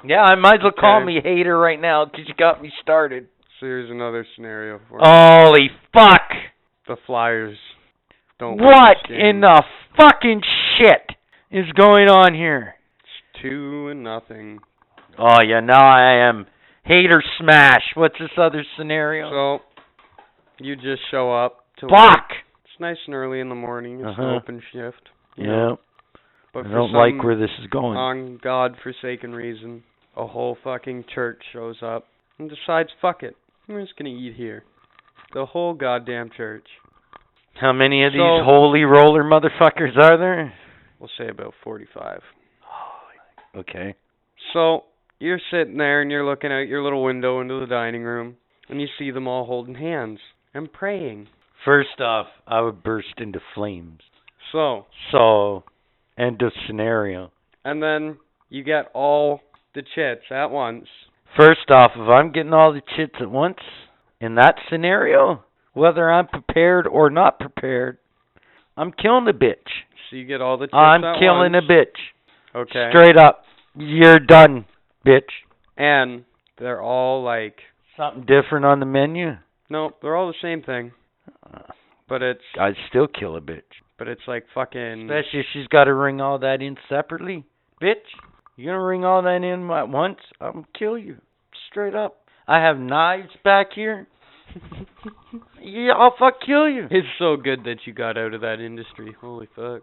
Yeah, 0.06 0.22
I 0.22 0.36
might 0.36 0.56
as 0.56 0.64
well 0.64 0.74
call 0.78 1.04
me 1.04 1.20
hater 1.24 1.58
right 1.58 1.80
now 1.80 2.06
because 2.06 2.28
you 2.28 2.34
got 2.34 2.62
me 2.62 2.72
started. 2.82 3.28
So 3.60 3.68
here's 3.68 3.90
another 3.90 4.26
scenario 4.36 4.80
for 4.90 5.00
you. 5.00 5.06
Holy 5.06 5.70
fuck! 5.94 6.22
The 6.88 6.98
Flyers 7.06 7.58
don't 8.44 8.58
What 8.62 8.98
in 9.10 9.42
the 9.42 9.64
fucking 9.98 10.42
shit 10.78 11.16
is 11.52 11.66
going 11.74 12.08
on 12.10 12.34
here? 12.34 12.76
It's 13.00 13.42
two 13.42 13.88
and 13.90 14.04
nothing. 14.04 14.60
Oh 15.18 15.42
yeah, 15.48 15.60
now 15.60 15.86
I 15.86 16.28
am 16.28 16.46
hater 16.84 17.24
smash. 17.40 17.84
What's 17.96 18.16
this 18.20 18.32
other 18.38 18.64
scenario? 18.78 19.30
So 19.30 19.64
you 20.60 20.76
just 20.76 21.02
show 21.12 21.32
up 21.34 21.66
to 21.80 21.88
Fuck! 21.88 22.30
It's 22.66 22.80
nice 22.80 22.98
and 23.06 23.16
early 23.16 23.40
in 23.40 23.50
the 23.50 23.56
morning. 23.56 23.96
It's 24.00 24.18
an 24.18 24.26
Uh-huh. 24.26 24.36
open 24.36 24.62
shift. 24.72 25.10
Yeah, 25.38 25.46
know, 25.46 25.80
But 26.54 26.66
I 26.68 26.70
don't 26.72 26.90
some 26.90 26.96
like 26.98 27.24
where 27.24 27.36
this 27.36 27.50
is 27.60 27.68
going. 27.68 27.98
on 27.98 28.38
God-forsaken 28.44 29.34
reason, 29.34 29.84
a 30.18 30.28
whole 30.28 30.56
fucking 30.64 31.06
church 31.14 31.42
shows 31.52 31.78
up 31.82 32.06
and 32.40 32.50
decides, 32.50 32.90
fuck 33.02 33.24
it, 33.24 33.36
I'm 33.70 33.80
just 33.82 33.96
gonna 33.98 34.10
eat 34.12 34.34
here. 34.36 34.64
The 35.34 35.46
whole 35.46 35.74
goddamn 35.74 36.30
church. 36.36 36.68
How 37.60 37.72
many 37.72 38.04
of 38.04 38.14
So- 38.14 38.18
these 38.18 38.44
holy 38.44 38.84
roller 38.84 39.24
motherfuckers 39.24 39.98
are 39.98 40.18
there? 40.18 40.54
We'll 41.00 41.10
say 41.18 41.28
about 41.28 41.54
45. 41.64 42.22
Okay. 43.56 43.96
So 44.52 44.86
you're 45.20 45.40
sitting 45.52 45.78
there 45.78 46.02
and 46.02 46.10
you're 46.12 46.26
looking 46.26 46.52
out 46.52 46.68
your 46.68 46.82
little 46.82 47.04
window 47.04 47.40
into 47.42 47.60
the 47.60 47.68
dining 47.68 48.04
room, 48.04 48.38
and 48.70 48.82
you 48.82 48.88
see 48.98 49.12
them 49.12 49.28
all 49.28 49.46
holding 49.46 49.76
hands 49.76 50.20
and 50.54 50.72
praying. 50.72 51.28
First 51.64 52.02
off, 52.02 52.28
I 52.48 52.62
would 52.62 52.84
burst 52.84 53.20
into 53.20 53.40
flames. 53.54 54.02
So, 54.52 54.88
So, 55.12 55.64
end 56.18 56.42
of 56.42 56.54
scenario. 56.68 57.32
and 57.64 57.82
then 57.82 58.18
you 58.50 58.64
get 58.64 58.90
all 58.94 59.42
the 59.74 59.82
chits 59.82 60.26
at 60.32 60.52
once. 60.52 60.88
First 61.36 61.72
off, 61.72 61.92
if 61.96 62.08
I'm 62.08 62.32
getting 62.32 62.54
all 62.54 62.72
the 62.74 62.82
chits 62.82 63.16
at 63.20 63.30
once 63.30 63.60
in 64.20 64.36
that 64.36 64.60
scenario, 64.70 65.44
whether 65.74 66.12
I'm 66.12 66.28
prepared 66.28 66.88
or 66.88 67.10
not 67.10 67.40
prepared, 67.40 67.98
I'm 68.78 68.92
killing 68.92 69.26
the 69.26 69.32
bitch. 69.34 69.68
So 70.10 70.16
you 70.16 70.26
get 70.26 70.42
all 70.42 70.58
the 70.58 70.74
I'm 70.76 71.02
killing 71.20 71.54
once. 71.54 71.66
a 71.70 71.72
bitch. 71.72 72.60
Okay. 72.62 72.90
Straight 72.92 73.18
up. 73.18 73.44
You're 73.76 74.20
done, 74.20 74.66
bitch. 75.06 75.22
And 75.78 76.26
they're 76.60 76.82
all 76.82 77.24
like, 77.24 77.58
Something 77.98 78.22
different 78.26 78.66
on 78.66 78.80
the 78.80 78.86
menu? 78.86 79.38
nope, 79.70 79.98
they're 80.02 80.16
all 80.16 80.28
the 80.28 80.34
same 80.42 80.62
thing. 80.64 80.92
But 82.10 82.22
it's 82.22 82.42
I'd 82.60 82.76
still 82.90 83.08
kill 83.08 83.36
a 83.38 83.42
bitch. 83.42 83.62
but 83.98 84.08
it's 84.08 84.22
like 84.28 84.46
fucking. 84.54 85.10
Especially 85.10 85.40
if 85.40 85.46
she's 85.54 85.68
got 85.68 85.86
to 85.86 85.94
ring 85.94 86.22
all 86.22 86.38
that 86.40 86.62
in 86.62 86.78
separately. 86.90 87.46
Bitch, 87.82 87.96
you 88.56 88.66
gonna 88.68 88.84
ring 88.84 89.04
all 89.06 89.22
that 89.24 89.44
in 89.44 89.70
at 89.72 89.90
once? 89.90 90.20
I'm 90.42 90.52
gonna 90.54 90.66
kill 90.78 90.98
you. 90.98 91.18
Straight 91.70 91.96
up. 91.96 92.20
I 92.48 92.60
have 92.60 92.78
knives 92.78 93.30
back 93.44 93.68
here. 93.74 94.08
Yeah, 95.62 95.94
I'll 95.98 96.16
fuck 96.18 96.36
kill 96.46 96.68
you. 96.70 96.88
It's 96.90 97.08
so 97.20 97.36
good 97.38 97.64
that 97.66 97.78
you 97.86 97.94
got 97.94 98.18
out 98.18 98.34
of 98.34 98.42
that 98.42 98.60
industry. 98.60 99.16
Holy 99.20 99.48
fuck. 99.56 99.82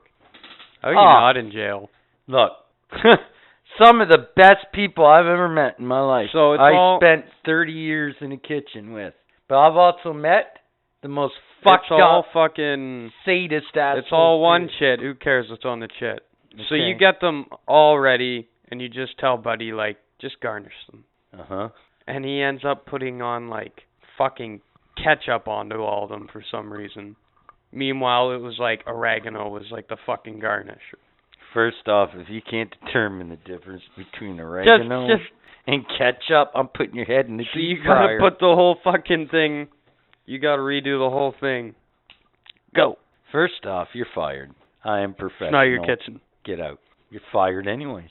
How 0.82 0.88
are 0.88 0.92
you 0.92 0.98
Ah. 0.98 1.20
not 1.20 1.36
in 1.36 1.50
jail? 1.50 1.90
Look, 2.26 2.52
some 3.78 4.00
of 4.00 4.08
the 4.08 4.26
best 4.36 4.66
people 4.72 5.04
I've 5.06 5.26
ever 5.26 5.48
met 5.48 5.78
in 5.78 5.86
my 5.86 6.00
life. 6.00 6.28
So 6.32 6.52
it's 6.54 6.60
I 6.60 6.72
all- 6.74 6.98
spent 7.00 7.24
30 7.44 7.72
years 7.72 8.14
in 8.20 8.32
a 8.32 8.36
kitchen 8.36 8.92
with. 8.92 9.14
But 9.48 9.58
I've 9.58 9.76
also 9.76 10.12
met 10.12 10.58
the 11.02 11.08
most 11.08 11.34
fucked 11.64 11.86
it's 11.86 11.92
all 11.92 12.20
up 12.20 12.26
fucking. 12.32 13.10
sadist 13.24 13.76
ass. 13.76 13.96
It's 13.98 14.12
all 14.12 14.40
one 14.40 14.68
chit. 14.78 15.00
Who 15.00 15.14
cares 15.14 15.46
what's 15.50 15.64
on 15.64 15.80
the 15.80 15.88
chit? 15.98 16.20
So 16.68 16.74
you 16.74 16.94
get 16.94 17.20
them 17.20 17.46
all 17.68 17.98
ready, 17.98 18.48
and 18.70 18.80
you 18.82 18.88
just 18.88 19.18
tell 19.18 19.36
Buddy 19.36 19.72
like, 19.72 19.98
just 20.20 20.40
garnish 20.40 20.72
them, 20.90 21.04
Uh 21.38 21.42
huh. 21.48 21.68
and 22.08 22.24
he 22.24 22.42
ends 22.42 22.64
up 22.64 22.86
putting 22.86 23.22
on 23.22 23.48
like 23.48 23.82
fucking 24.20 24.60
ketchup 25.02 25.48
onto 25.48 25.76
all 25.76 26.04
of 26.04 26.10
them 26.10 26.28
for 26.30 26.44
some 26.50 26.70
reason. 26.70 27.16
Meanwhile, 27.72 28.32
it 28.32 28.38
was 28.38 28.56
like 28.58 28.82
oregano 28.86 29.48
was 29.48 29.64
like 29.70 29.88
the 29.88 29.96
fucking 30.04 30.40
garnish. 30.40 30.82
First 31.54 31.88
off, 31.88 32.10
if 32.14 32.28
you 32.28 32.40
can't 32.48 32.72
determine 32.84 33.30
the 33.30 33.36
difference 33.36 33.82
between 33.96 34.38
oregano 34.38 35.08
Just, 35.08 35.22
just 35.22 35.32
and 35.66 35.84
ketchup, 35.96 36.52
I'm 36.54 36.68
putting 36.68 36.96
your 36.96 37.06
head 37.06 37.26
in 37.26 37.38
the 37.38 37.44
so 37.52 37.58
you 37.58 37.76
gotta 37.76 38.18
fryer. 38.18 38.20
put 38.20 38.38
the 38.40 38.46
whole 38.46 38.76
fucking 38.84 39.28
thing. 39.30 39.68
You 40.26 40.38
gotta 40.38 40.62
redo 40.62 40.98
the 40.98 41.10
whole 41.10 41.34
thing. 41.40 41.74
Go. 42.74 42.98
First 43.32 43.64
off, 43.64 43.88
you're 43.94 44.06
fired. 44.14 44.52
I 44.84 45.00
am 45.00 45.14
professional. 45.14 45.48
It's 45.48 45.52
not 45.52 45.62
your 45.62 45.80
kitchen. 45.84 46.20
Get 46.44 46.60
out. 46.60 46.78
You're 47.10 47.22
fired 47.32 47.66
anyways. 47.66 48.10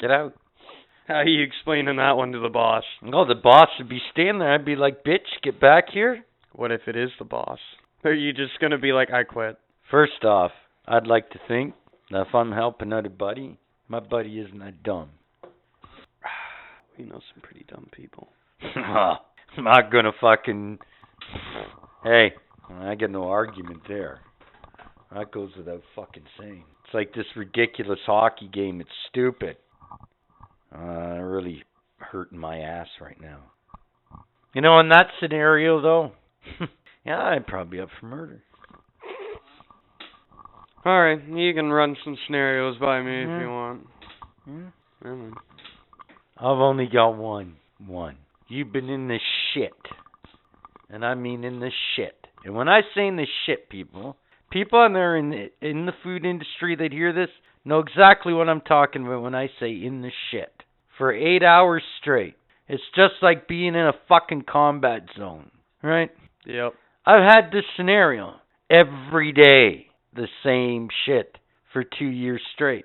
Get 0.00 0.10
out. 0.10 0.34
How 1.14 1.14
are 1.14 1.26
you 1.26 1.42
explaining 1.42 1.96
that 1.96 2.18
one 2.18 2.32
to 2.32 2.38
the 2.38 2.50
boss? 2.50 2.84
Oh, 3.02 3.24
the 3.26 3.34
boss 3.34 3.68
would 3.78 3.88
be 3.88 4.00
standing 4.12 4.40
there. 4.40 4.52
I'd 4.52 4.66
be 4.66 4.76
like, 4.76 5.04
bitch, 5.04 5.40
get 5.42 5.58
back 5.58 5.86
here. 5.90 6.22
What 6.52 6.70
if 6.70 6.82
it 6.86 6.96
is 6.96 7.08
the 7.18 7.24
boss? 7.24 7.58
Are 8.04 8.12
you 8.12 8.34
just 8.34 8.60
gonna 8.60 8.76
be 8.76 8.92
like, 8.92 9.10
I 9.10 9.24
quit? 9.24 9.56
First 9.90 10.22
off, 10.24 10.50
I'd 10.86 11.06
like 11.06 11.30
to 11.30 11.38
think 11.48 11.72
that 12.10 12.26
if 12.28 12.34
I'm 12.34 12.52
helping 12.52 12.92
out 12.92 13.06
a 13.06 13.10
buddy, 13.10 13.58
my 13.88 14.00
buddy 14.00 14.38
isn't 14.38 14.58
that 14.58 14.82
dumb. 14.82 15.08
We 16.98 17.04
know 17.04 17.20
some 17.32 17.42
pretty 17.42 17.64
dumb 17.68 17.88
people. 17.92 18.28
I'm 18.76 19.64
not 19.64 19.90
gonna 19.90 20.12
fucking. 20.20 20.78
Hey, 22.04 22.32
I 22.68 22.96
get 22.96 23.10
no 23.10 23.28
argument 23.28 23.80
there. 23.86 24.20
That 25.14 25.30
goes 25.30 25.52
without 25.56 25.82
fucking 25.96 26.24
saying. 26.38 26.64
It's 26.84 26.92
like 26.92 27.14
this 27.14 27.24
ridiculous 27.34 28.00
hockey 28.04 28.50
game. 28.52 28.80
It's 28.80 28.90
stupid. 29.08 29.56
Uh, 30.74 31.20
really 31.20 31.62
hurting 31.98 32.38
my 32.38 32.58
ass 32.58 32.88
right 33.00 33.20
now. 33.20 33.40
You 34.54 34.62
know, 34.62 34.80
in 34.80 34.88
that 34.90 35.08
scenario 35.20 35.80
though, 35.80 36.12
yeah, 37.04 37.22
I'd 37.22 37.46
probably 37.46 37.78
be 37.78 37.82
up 37.82 37.88
for 38.00 38.06
murder. 38.06 38.42
All 40.84 41.02
right, 41.02 41.20
you 41.28 41.54
can 41.54 41.70
run 41.70 41.96
some 42.04 42.16
scenarios 42.26 42.78
by 42.78 43.02
me 43.02 43.22
if 43.22 43.42
you 43.42 43.48
want. 43.48 43.86
Yeah, 44.46 44.52
man. 45.04 45.32
I've 46.36 46.58
only 46.58 46.86
got 46.86 47.10
one. 47.10 47.56
One. 47.84 48.16
You've 48.48 48.72
been 48.72 48.88
in 48.88 49.08
the 49.08 49.18
shit. 49.52 49.72
And 50.88 51.04
I 51.04 51.14
mean 51.14 51.44
in 51.44 51.60
the 51.60 51.70
shit. 51.94 52.26
And 52.44 52.54
when 52.54 52.68
I 52.68 52.80
say 52.94 53.06
in 53.06 53.16
the 53.16 53.26
shit, 53.44 53.68
people, 53.68 54.16
people 54.50 54.84
in 54.86 54.92
there 54.92 55.16
in 55.16 55.30
the, 55.30 55.50
in 55.60 55.86
the 55.86 55.92
food 56.02 56.24
industry 56.24 56.76
that 56.76 56.92
hear 56.92 57.12
this 57.12 57.28
know 57.64 57.80
exactly 57.80 58.32
what 58.32 58.48
I'm 58.48 58.62
talking 58.62 59.04
about 59.06 59.22
when 59.22 59.34
I 59.34 59.48
say 59.60 59.70
in 59.70 60.00
the 60.00 60.10
shit. 60.30 60.57
For 60.98 61.12
eight 61.12 61.42
hours 61.42 61.82
straight. 62.00 62.34
It's 62.68 62.82
just 62.94 63.14
like 63.22 63.48
being 63.48 63.68
in 63.68 63.76
a 63.76 63.94
fucking 64.08 64.42
combat 64.42 65.06
zone. 65.16 65.50
Right? 65.82 66.10
Yep. 66.44 66.74
I've 67.06 67.22
had 67.22 67.50
this 67.50 67.64
scenario 67.76 68.34
every 68.68 69.32
day, 69.32 69.86
the 70.14 70.26
same 70.44 70.88
shit 71.06 71.38
for 71.72 71.84
two 71.84 72.06
years 72.06 72.42
straight. 72.54 72.84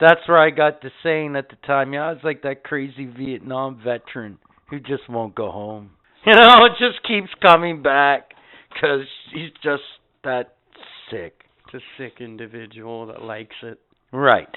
That's 0.00 0.20
where 0.26 0.38
I 0.38 0.50
got 0.50 0.80
the 0.80 0.90
saying 1.02 1.36
at 1.36 1.48
the 1.50 1.56
time. 1.66 1.92
Yeah, 1.92 2.06
I 2.06 2.12
was 2.12 2.22
like 2.22 2.42
that 2.42 2.62
crazy 2.62 3.04
Vietnam 3.06 3.80
veteran 3.84 4.38
who 4.70 4.78
just 4.78 5.08
won't 5.08 5.34
go 5.34 5.50
home. 5.50 5.90
You 6.26 6.34
know, 6.34 6.66
it 6.66 6.72
just 6.78 7.06
keeps 7.06 7.30
coming 7.40 7.80
back 7.80 8.32
because 8.74 9.06
he's 9.32 9.52
just 9.62 9.84
that 10.24 10.56
sick. 11.10 11.44
It's 11.64 11.82
a 11.82 11.86
sick 11.96 12.20
individual 12.20 13.06
that 13.06 13.22
likes 13.22 13.54
it. 13.62 13.78
Right. 14.12 14.48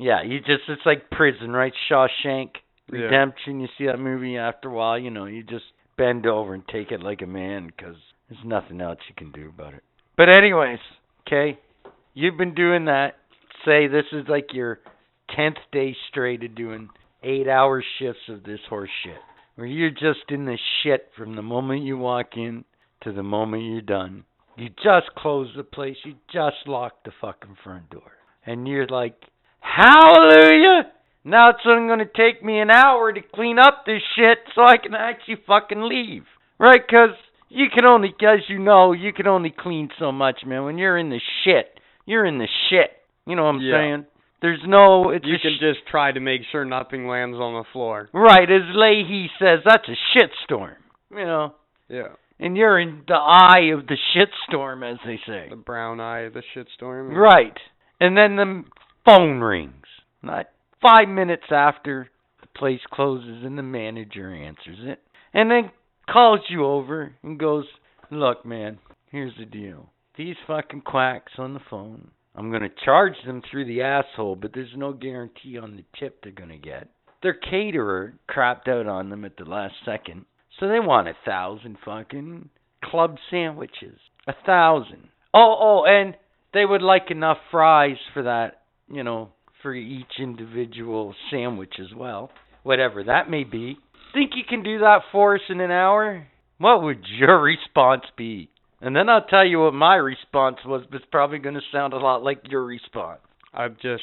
Yeah, 0.00 0.22
you 0.22 0.38
just, 0.40 0.62
it's 0.68 0.82
like 0.86 1.10
prison, 1.10 1.50
right? 1.50 1.72
Shawshank 1.90 2.52
Yeah. 2.92 3.00
Redemption. 3.00 3.60
You 3.60 3.68
see 3.76 3.86
that 3.86 3.98
movie 3.98 4.36
after 4.36 4.68
a 4.68 4.72
while, 4.72 4.98
you 4.98 5.10
know, 5.10 5.26
you 5.26 5.42
just 5.42 5.66
bend 5.96 6.26
over 6.26 6.54
and 6.54 6.66
take 6.66 6.90
it 6.90 7.02
like 7.02 7.22
a 7.22 7.26
man 7.26 7.66
because 7.66 7.96
there's 8.28 8.44
nothing 8.44 8.80
else 8.80 8.98
you 9.08 9.14
can 9.14 9.30
do 9.30 9.48
about 9.48 9.74
it. 9.74 9.82
But, 10.16 10.28
anyways, 10.28 10.78
okay, 11.26 11.58
you've 12.14 12.38
been 12.38 12.54
doing 12.54 12.86
that. 12.86 13.16
Say 13.64 13.86
this 13.86 14.06
is 14.12 14.24
like 14.28 14.54
your 14.54 14.80
10th 15.38 15.58
day 15.70 15.94
straight 16.08 16.42
of 16.42 16.54
doing 16.54 16.88
eight 17.22 17.46
hour 17.46 17.84
shifts 17.98 18.22
of 18.28 18.42
this 18.42 18.60
horse 18.68 18.90
shit. 19.04 19.18
Where 19.56 19.66
you're 19.66 19.90
just 19.90 20.30
in 20.30 20.46
the 20.46 20.56
shit 20.82 21.10
from 21.16 21.36
the 21.36 21.42
moment 21.42 21.82
you 21.82 21.98
walk 21.98 22.36
in 22.36 22.64
to 23.02 23.12
the 23.12 23.22
moment 23.22 23.64
you're 23.64 23.82
done. 23.82 24.24
You 24.56 24.70
just 24.70 25.14
close 25.16 25.48
the 25.56 25.62
place. 25.62 25.96
You 26.04 26.14
just 26.32 26.56
lock 26.66 27.04
the 27.04 27.12
fucking 27.20 27.56
front 27.62 27.90
door. 27.90 28.12
And 28.46 28.66
you're 28.66 28.86
like, 28.86 29.14
Hallelujah! 29.60 30.90
Now 31.24 31.50
it's 31.50 31.60
only 31.66 31.86
going 31.88 31.98
to 32.00 32.06
take 32.06 32.42
me 32.42 32.60
an 32.60 32.70
hour 32.70 33.12
to 33.12 33.20
clean 33.34 33.58
up 33.58 33.84
this 33.86 34.02
shit 34.16 34.38
so 34.54 34.62
I 34.62 34.76
can 34.78 34.94
actually 34.94 35.36
fucking 35.46 35.82
leave. 35.82 36.24
Right? 36.58 36.80
Because 36.86 37.10
you 37.48 37.66
can 37.74 37.84
only, 37.84 38.14
as 38.22 38.40
you 38.48 38.58
know, 38.58 38.92
you 38.92 39.12
can 39.12 39.26
only 39.26 39.50
clean 39.56 39.88
so 39.98 40.12
much, 40.12 40.40
man. 40.46 40.64
When 40.64 40.78
you're 40.78 40.98
in 40.98 41.10
the 41.10 41.20
shit, 41.44 41.78
you're 42.06 42.24
in 42.24 42.38
the 42.38 42.48
shit. 42.68 42.90
You 43.26 43.36
know 43.36 43.44
what 43.44 43.54
I'm 43.56 43.60
Yeah. 43.60 43.74
saying? 43.76 44.06
There's 44.42 44.60
no, 44.66 45.10
it's 45.10 45.24
You 45.26 45.36
can 45.38 45.56
sh- 45.56 45.60
just 45.60 45.86
try 45.90 46.12
to 46.12 46.20
make 46.20 46.40
sure 46.50 46.64
nothing 46.64 47.06
lands 47.06 47.36
on 47.38 47.54
the 47.54 47.64
floor. 47.72 48.08
Right, 48.14 48.50
as 48.50 48.62
Lahey 48.74 49.28
says, 49.38 49.60
that's 49.64 49.86
a 49.88 49.96
shitstorm. 50.16 50.76
You 51.10 51.24
know, 51.26 51.54
Yeah. 51.88 52.08
and 52.38 52.56
you're 52.56 52.78
in 52.78 53.02
the 53.06 53.14
eye 53.16 53.70
of 53.74 53.86
the 53.86 53.98
shitstorm, 54.14 54.82
as 54.90 54.98
they 55.04 55.18
say. 55.26 55.48
The 55.50 55.56
brown 55.56 56.00
eye 56.00 56.20
of 56.20 56.32
the 56.32 56.42
shitstorm. 56.54 57.14
Right. 57.14 57.56
And 58.00 58.16
then 58.16 58.36
the 58.36 58.64
phone 59.04 59.40
rings. 59.40 59.86
Not 60.22 60.46
five 60.82 61.08
minutes 61.08 61.46
after 61.50 62.08
the 62.40 62.46
place 62.58 62.80
closes 62.92 63.44
and 63.44 63.56
the 63.56 63.62
manager 63.62 64.34
answers 64.34 64.78
it. 64.80 65.00
And 65.32 65.50
then 65.50 65.70
calls 66.10 66.40
you 66.48 66.64
over 66.66 67.14
and 67.22 67.38
goes, 67.38 67.64
Look, 68.10 68.44
man, 68.44 68.78
here's 69.10 69.36
the 69.38 69.44
deal. 69.44 69.90
These 70.16 70.36
fucking 70.46 70.82
quacks 70.82 71.32
on 71.38 71.54
the 71.54 71.60
phone, 71.70 72.10
I'm 72.34 72.50
going 72.50 72.62
to 72.62 72.84
charge 72.84 73.14
them 73.24 73.42
through 73.48 73.66
the 73.66 73.82
asshole, 73.82 74.36
but 74.36 74.52
there's 74.52 74.74
no 74.76 74.92
guarantee 74.92 75.58
on 75.58 75.76
the 75.76 75.84
tip 75.98 76.22
they're 76.22 76.32
going 76.32 76.50
to 76.50 76.58
get. 76.58 76.88
Their 77.22 77.34
caterer 77.34 78.14
crapped 78.28 78.68
out 78.68 78.86
on 78.86 79.10
them 79.10 79.24
at 79.24 79.36
the 79.36 79.44
last 79.44 79.74
second, 79.84 80.24
so 80.58 80.68
they 80.68 80.80
want 80.80 81.08
a 81.08 81.16
thousand 81.24 81.78
fucking 81.84 82.48
club 82.84 83.16
sandwiches. 83.30 83.98
A 84.26 84.34
thousand. 84.44 85.08
Oh, 85.32 85.56
oh, 85.60 85.84
and 85.86 86.16
they 86.52 86.64
would 86.64 86.82
like 86.82 87.10
enough 87.10 87.38
fries 87.50 87.98
for 88.12 88.24
that, 88.24 88.59
you 88.90 89.02
know, 89.02 89.30
for 89.62 89.74
each 89.74 90.18
individual 90.18 91.14
sandwich 91.30 91.74
as 91.80 91.94
well. 91.96 92.30
Whatever 92.62 93.04
that 93.04 93.30
may 93.30 93.44
be. 93.44 93.78
Think 94.12 94.32
you 94.34 94.42
can 94.48 94.62
do 94.62 94.80
that 94.80 95.00
for 95.12 95.36
us 95.36 95.40
in 95.48 95.60
an 95.60 95.70
hour? 95.70 96.26
What 96.58 96.82
would 96.82 97.04
your 97.08 97.40
response 97.40 98.02
be? 98.16 98.50
And 98.80 98.96
then 98.96 99.08
I'll 99.08 99.24
tell 99.24 99.46
you 99.46 99.60
what 99.60 99.74
my 99.74 99.96
response 99.96 100.56
was, 100.64 100.84
but 100.90 100.96
it's 100.96 101.10
probably 101.10 101.38
going 101.38 101.54
to 101.54 101.60
sound 101.72 101.92
a 101.92 101.98
lot 101.98 102.22
like 102.22 102.40
your 102.48 102.64
response. 102.64 103.20
I'd 103.52 103.76
just 103.80 104.02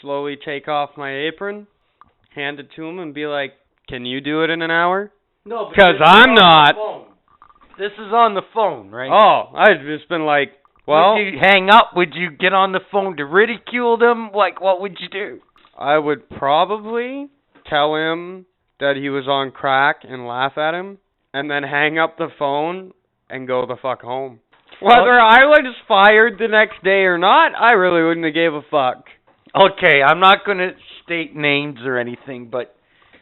slowly 0.00 0.36
take 0.42 0.68
off 0.68 0.90
my 0.96 1.28
apron, 1.28 1.66
hand 2.34 2.60
it 2.60 2.68
to 2.76 2.86
him, 2.86 2.98
and 2.98 3.14
be 3.14 3.26
like, 3.26 3.52
"Can 3.88 4.04
you 4.04 4.20
do 4.20 4.42
it 4.42 4.50
in 4.50 4.60
an 4.60 4.70
hour?" 4.70 5.10
No, 5.44 5.70
because 5.70 5.94
I'm 6.04 6.34
not. 6.34 6.74
This 7.78 7.92
is 7.92 8.12
on 8.12 8.34
the 8.34 8.42
phone, 8.52 8.90
right? 8.90 9.10
Oh, 9.10 9.54
I'd 9.56 9.86
just 9.86 10.08
been 10.08 10.26
like, 10.26 10.50
"Well, 10.88 11.14
would 11.14 11.20
you 11.20 11.38
hang 11.38 11.68
up? 11.70 11.90
Would 11.94 12.14
you 12.14 12.30
get 12.30 12.54
on 12.54 12.72
the 12.72 12.80
phone 12.90 13.16
to 13.18 13.24
ridicule 13.26 13.98
them? 13.98 14.30
Like, 14.32 14.60
what 14.60 14.80
would 14.80 14.96
you 15.00 15.08
do? 15.08 15.40
I 15.78 15.98
would 15.98 16.30
probably 16.30 17.28
tell 17.68 17.94
him 17.94 18.46
that 18.80 18.96
he 18.96 19.10
was 19.10 19.28
on 19.28 19.50
crack 19.50 19.98
and 20.08 20.26
laugh 20.26 20.56
at 20.56 20.74
him, 20.74 20.98
and 21.34 21.50
then 21.50 21.62
hang 21.62 21.98
up 21.98 22.16
the 22.16 22.28
phone 22.38 22.92
and 23.28 23.46
go 23.46 23.66
the 23.66 23.76
fuck 23.76 24.02
home." 24.02 24.40
Whether 24.80 25.20
I 25.20 25.44
was 25.44 25.74
fired 25.86 26.38
the 26.38 26.48
next 26.48 26.82
day 26.84 27.02
or 27.02 27.18
not, 27.18 27.52
I 27.58 27.72
really 27.72 28.02
wouldn't 28.02 28.24
have 28.24 28.34
gave 28.34 28.54
a 28.54 28.62
fuck. 28.62 29.08
Okay, 29.54 30.02
I'm 30.02 30.20
not 30.20 30.44
going 30.46 30.58
to 30.58 30.70
state 31.02 31.34
names 31.34 31.80
or 31.84 31.98
anything, 31.98 32.48
but 32.48 32.76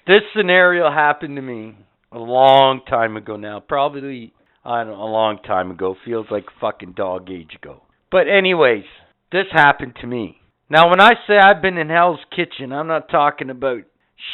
this 0.07 0.23
scenario 0.37 0.91
happened 0.91 1.37
to 1.37 1.43
me 1.43 1.75
a 2.13 2.19
long 2.19 2.81
time 2.89 3.17
ago 3.17 3.37
now. 3.37 3.61
Probably, 3.61 4.33
I 4.67 4.85
don't 4.85 4.95
know, 4.95 5.03
a 5.03 5.07
long 5.11 5.39
time 5.47 5.71
ago. 5.71 5.97
Feels 6.05 6.27
like 6.31 6.45
fucking 6.61 6.93
dog 6.93 7.31
age 7.31 7.55
ago. 7.55 7.83
But, 8.11 8.29
anyways, 8.29 8.85
this 9.31 9.47
happened 9.53 9.95
to 10.01 10.07
me. 10.07 10.39
Now, 10.69 10.91
when 10.91 11.01
I 11.01 11.13
say 11.27 11.39
I've 11.39 11.63
been 11.63 11.79
in 11.79 11.89
Hell's 11.89 12.19
Kitchen, 12.35 12.73
I'm 12.73 12.89
not 12.89 13.09
talking 13.09 13.51
about 13.51 13.83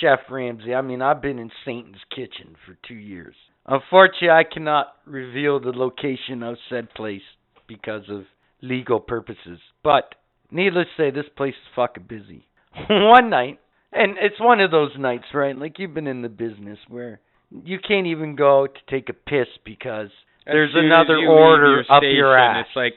Chef 0.00 0.20
Ramsay. 0.30 0.74
I 0.74 0.80
mean, 0.80 1.02
I've 1.02 1.20
been 1.20 1.38
in 1.38 1.50
Satan's 1.64 1.96
Kitchen 2.10 2.56
for 2.64 2.76
two 2.86 2.94
years. 2.94 3.34
Unfortunately, 3.66 4.30
I 4.30 4.44
cannot 4.44 4.94
reveal 5.06 5.60
the 5.60 5.72
location 5.72 6.42
of 6.42 6.56
said 6.70 6.92
place 6.94 7.22
because 7.68 8.04
of 8.08 8.24
legal 8.62 9.00
purposes. 9.00 9.58
But 9.84 10.14
needless 10.50 10.86
to 10.96 11.02
say, 11.02 11.10
this 11.10 11.30
place 11.36 11.54
is 11.54 11.76
fucking 11.76 12.06
busy. 12.08 12.46
one 12.88 13.28
night, 13.28 13.60
and 13.92 14.16
it's 14.18 14.40
one 14.40 14.60
of 14.60 14.70
those 14.70 14.92
nights, 14.98 15.26
right? 15.34 15.56
Like 15.56 15.78
you've 15.78 15.94
been 15.94 16.06
in 16.06 16.22
the 16.22 16.28
business 16.28 16.78
where 16.88 17.20
you 17.64 17.78
can't 17.78 18.06
even 18.06 18.36
go 18.36 18.66
to 18.66 18.80
take 18.90 19.08
a 19.08 19.12
piss 19.12 19.48
because 19.64 20.10
As 20.46 20.52
there's 20.52 20.74
another 20.74 21.16
order 21.28 21.82
your 21.88 21.96
up 21.96 22.02
your 22.02 22.38
ass. 22.38 22.66
It's 22.68 22.76
like, 22.76 22.94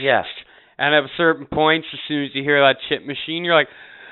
yeah. 0.00 0.22
and 0.78 0.94
at 0.94 1.10
certain 1.16 1.46
points, 1.46 1.86
as 1.92 2.00
soon 2.08 2.24
as 2.24 2.30
you 2.34 2.42
hear 2.42 2.60
that 2.60 2.76
chip 2.88 3.06
machine, 3.06 3.44
you're 3.44 3.54
like, 3.54 3.68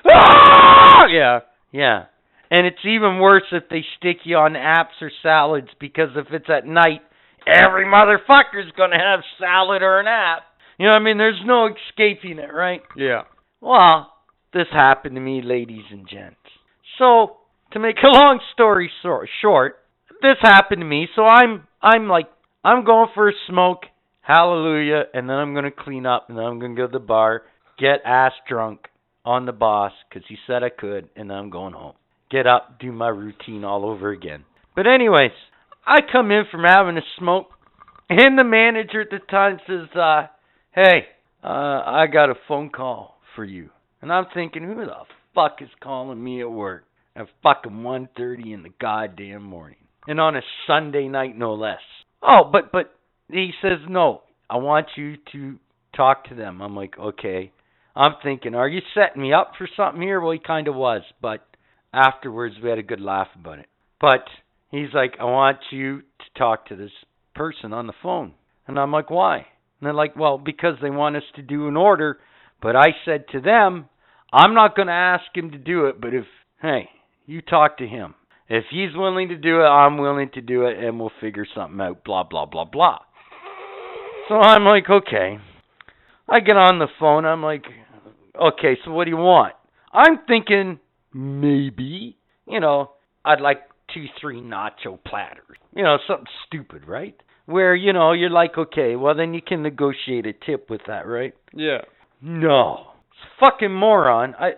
ah! 0.09 1.07
yeah. 1.07 1.41
Yeah. 1.73 2.05
And 2.51 2.67
it's 2.67 2.85
even 2.85 3.19
worse 3.19 3.43
if 3.53 3.65
they 3.69 3.85
stick 3.99 4.19
you 4.25 4.37
on 4.37 4.53
apps 4.55 5.01
or 5.01 5.11
salads 5.23 5.69
because 5.81 6.11
if 6.17 6.27
it's 6.31 6.49
at 6.49 6.67
night, 6.67 7.01
every 7.47 7.85
motherfucker's 7.85 8.71
going 8.77 8.93
to 8.93 8.99
have 8.99 9.21
salad 9.41 9.83
or 9.83 10.01
an 10.01 10.07
app. 10.07 10.43
You 10.79 10.87
know 10.87 10.93
what 10.93 11.01
I 11.01 11.05
mean? 11.05 11.19
There's 11.19 11.41
no 11.45 11.69
escaping 11.69 12.39
it, 12.39 12.53
right? 12.53 12.83
Yeah. 12.97 13.23
Well, 13.61 14.13
this 14.53 14.67
happened 14.73 15.17
to 15.17 15.21
me, 15.21 15.43
ladies 15.43 15.85
and 15.91 16.09
gents. 16.09 16.37
So, 16.99 17.39
to 17.73 17.79
make 17.79 17.97
a 18.03 18.09
long 18.09 18.41
story 18.53 18.91
short, 19.43 19.77
this 20.23 20.37
happened 20.41 20.81
to 20.81 20.87
me. 20.87 21.09
So 21.15 21.23
I'm 21.23 21.67
I'm 21.83 22.09
like 22.09 22.27
I'm 22.65 22.85
going 22.85 23.09
for 23.15 23.29
a 23.29 23.33
smoke, 23.49 23.83
hallelujah, 24.21 25.05
and 25.15 25.29
then 25.29 25.37
I'm 25.37 25.55
gonna 25.55 25.71
clean 25.71 26.07
up, 26.07 26.27
and 26.29 26.39
then 26.39 26.45
I'm 26.45 26.59
gonna 26.59 26.75
go 26.75 26.87
to 26.87 26.93
the 26.93 26.99
bar, 26.99 27.43
get 27.79 28.01
ass 28.05 28.33
drunk 28.49 28.81
on 29.25 29.47
the 29.47 29.53
boss 29.53 29.93
because 30.09 30.27
he 30.29 30.37
said 30.47 30.63
I 30.63 30.71
could, 30.71 31.09
and 31.17 31.31
then 31.31 31.37
I'm 31.37 31.51
going 31.51 31.75
home. 31.75 31.95
Get 32.31 32.47
up, 32.47 32.81
do 32.81 32.93
my 32.93 33.09
routine 33.09 33.65
all 33.65 33.85
over 33.85 34.11
again. 34.11 34.45
But 34.75 34.87
anyways, 34.87 35.31
I 35.87 35.99
come 36.11 36.31
in 36.31 36.45
from 36.51 36.65
having 36.65 36.97
a 36.97 37.03
smoke, 37.19 37.51
and 38.09 38.39
the 38.39 38.45
manager 38.45 39.01
at 39.03 39.11
the 39.11 39.19
time 39.31 39.59
says, 39.67 39.89
uh, 39.97 40.27
"Hey, 40.73 41.07
uh, 41.43 41.83
I 41.87 42.07
got 42.13 42.31
a 42.31 42.35
phone 42.49 42.71
call 42.71 43.21
for 43.35 43.45
you." 43.45 43.71
And 44.03 44.13
I'm 44.13 44.27
thinking, 44.35 44.63
who 44.63 44.75
the 44.75 45.05
fuck 45.35 45.63
is 45.63 45.71
calling 45.81 46.23
me 46.23 46.41
at 46.41 46.51
work 46.51 46.85
at 47.17 47.27
fucking 47.43 47.83
one 47.83 48.09
thirty 48.17 48.53
in 48.53 48.63
the 48.63 48.73
goddamn 48.81 49.43
morning? 49.43 49.79
And 50.07 50.21
on 50.21 50.37
a 50.37 50.43
Sunday 50.67 51.09
night 51.09 51.37
no 51.37 51.55
less. 51.55 51.81
Oh, 52.23 52.49
but 52.51 52.71
but 52.73 52.95
he 53.31 53.53
says 53.63 53.79
no. 53.89 54.23
I 54.49 54.59
want 54.59 54.87
you 54.97 55.17
to 55.33 55.57
talk 55.97 56.29
to 56.29 56.35
them. 56.35 56.61
I'm 56.61 56.77
like, 56.77 56.99
"Okay." 56.99 57.53
I'm 57.97 58.13
thinking, 58.23 58.55
are 58.55 58.69
you 58.69 58.83
setting 58.95 59.23
me 59.23 59.33
up 59.33 59.53
for 59.57 59.67
something 59.75 60.03
here? 60.03 60.21
Well, 60.21 60.33
he 60.33 60.39
kind 60.39 60.69
of 60.69 60.75
was, 60.75 61.01
but 61.23 61.43
afterwards 61.95 62.57
we 62.63 62.69
had 62.69 62.79
a 62.79 62.83
good 62.83 63.01
laugh 63.01 63.29
about 63.35 63.59
it. 63.59 63.69
But 63.99 64.25
he's 64.71 64.93
like, 64.93 65.15
I 65.19 65.25
want 65.25 65.59
you 65.71 66.01
to 66.01 66.39
talk 66.39 66.67
to 66.67 66.77
this 66.77 66.91
person 67.35 67.73
on 67.73 67.87
the 67.87 67.95
phone. 68.03 68.35
And 68.67 68.79
I'm 68.79 68.93
like, 68.93 69.09
why? 69.09 69.37
And 69.37 69.47
they're 69.87 69.95
like, 69.95 70.15
well, 70.15 70.37
because 70.37 70.75
they 70.83 70.91
want 70.91 71.17
us 71.17 71.23
to 71.37 71.43
do 71.43 71.69
an 71.69 71.77
order. 71.77 72.19
But 72.61 72.77
I 72.77 72.89
said 73.07 73.25
to 73.33 73.41
them, 73.41 73.89
I'm 74.31 74.53
not 74.53 74.77
going 74.77 74.89
to 74.89 74.93
ask 74.93 75.25
him 75.35 75.53
to 75.53 75.59
do 75.59 75.87
it, 75.87 75.99
but 75.99 76.13
if, 76.13 76.25
hey, 76.61 76.91
you 77.27 77.43
talk 77.43 77.79
to 77.79 77.87
him. 77.87 78.15
If 78.49 78.65
he's 78.71 78.95
willing 78.95 79.29
to 79.29 79.37
do 79.37 79.61
it, 79.61 79.65
I'm 79.65 79.99
willing 79.99 80.31
to 80.35 80.41
do 80.41 80.67
it, 80.67 80.79
and 80.79 81.01
we'll 81.01 81.11
figure 81.21 81.47
something 81.55 81.81
out, 81.81 82.05
blah, 82.05 82.23
blah, 82.23 82.47
blah, 82.47 82.65
blah. 82.65 82.99
So 84.29 84.37
I'm 84.37 84.65
like, 84.65 84.89
okay. 84.89 85.39
I 86.29 86.41
get 86.41 86.57
on 86.57 86.79
the 86.79 86.89
phone. 86.99 87.25
I'm 87.25 87.43
like, 87.43 87.65
okay, 88.41 88.77
so 88.85 88.93
what 88.93 89.05
do 89.05 89.11
you 89.11 89.17
want? 89.17 89.55
I'm 89.93 90.19
thinking 90.27 90.79
maybe, 91.13 92.17
you 92.47 92.61
know, 92.61 92.93
I'd 93.25 93.41
like 93.41 93.63
two, 93.93 94.07
three 94.21 94.41
nacho 94.41 94.99
platters. 95.05 95.59
You 95.75 95.83
know, 95.83 95.99
something 96.07 96.27
stupid, 96.47 96.87
right? 96.87 97.17
Where, 97.47 97.75
you 97.75 97.93
know, 97.93 98.13
you're 98.13 98.31
like, 98.31 98.59
okay, 98.59 98.97
well, 98.97 99.15
then 99.15 99.35
you 99.35 99.41
can 99.43 99.63
negotiate 99.63 100.27
a 100.27 100.33
tip 100.33 100.69
with 100.69 100.83
that, 100.87 101.07
right? 101.07 101.35
Yeah. 101.53 101.83
No. 102.21 102.89
Fucking 103.41 103.73
moron. 103.73 104.35
I, 104.39 104.51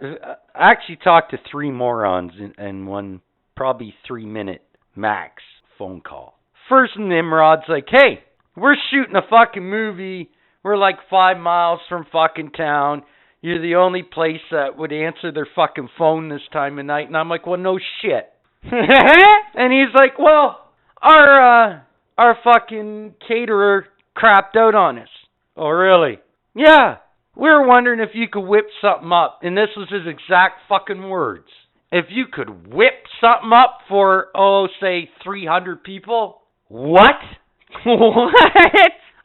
I 0.55 0.70
actually 0.72 0.98
talked 1.02 1.32
to 1.32 1.39
three 1.51 1.70
morons 1.70 2.32
in, 2.39 2.64
in 2.64 2.86
one, 2.86 3.20
probably 3.56 3.94
three 4.06 4.26
minute 4.26 4.62
max 4.94 5.43
phone 5.78 6.01
call. 6.01 6.39
First, 6.68 6.93
Nimrod's 6.98 7.62
like, 7.68 7.86
hey, 7.89 8.20
we're 8.56 8.76
shooting 8.90 9.16
a 9.16 9.22
fucking 9.28 9.68
movie. 9.68 10.30
We're 10.62 10.76
like 10.76 10.97
five 11.09 11.39
miles 11.39 11.80
from 11.89 12.06
fucking 12.12 12.51
town. 12.51 13.02
You're 13.40 13.62
the 13.62 13.76
only 13.76 14.02
place 14.02 14.40
that 14.51 14.76
would 14.76 14.93
answer 14.93 15.30
their 15.32 15.48
fucking 15.55 15.89
phone 15.97 16.28
this 16.28 16.43
time 16.52 16.78
of 16.78 16.86
night. 16.86 17.06
And 17.06 17.16
I'm 17.16 17.28
like, 17.28 17.47
well, 17.47 17.59
no 17.59 17.78
shit. 18.02 18.28
and 18.62 19.72
he's 19.72 19.94
like, 19.94 20.18
well, 20.18 20.70
our, 21.01 21.70
uh, 21.70 21.80
our 22.16 22.36
fucking 22.43 23.14
caterer 23.26 23.86
crapped 24.16 24.56
out 24.56 24.74
on 24.74 24.98
us. 24.98 25.09
Oh, 25.56 25.68
really? 25.68 26.18
Yeah. 26.55 26.97
We 27.39 27.48
were 27.48 27.66
wondering 27.66 28.01
if 28.01 28.10
you 28.15 28.27
could 28.28 28.47
whip 28.47 28.66
something 28.82 29.12
up. 29.12 29.40
And 29.43 29.56
this 29.56 29.69
was 29.77 29.89
his 29.89 30.06
exact 30.06 30.62
fucking 30.69 31.09
words. 31.09 31.47
If 31.93 32.06
you 32.10 32.24
could 32.31 32.74
whip 32.74 33.05
something 33.20 33.52
up 33.55 33.78
for, 33.89 34.27
oh, 34.35 34.66
say 34.81 35.09
300 35.23 35.85
people. 35.85 36.43
What? 36.66 37.15
what? 37.86 38.35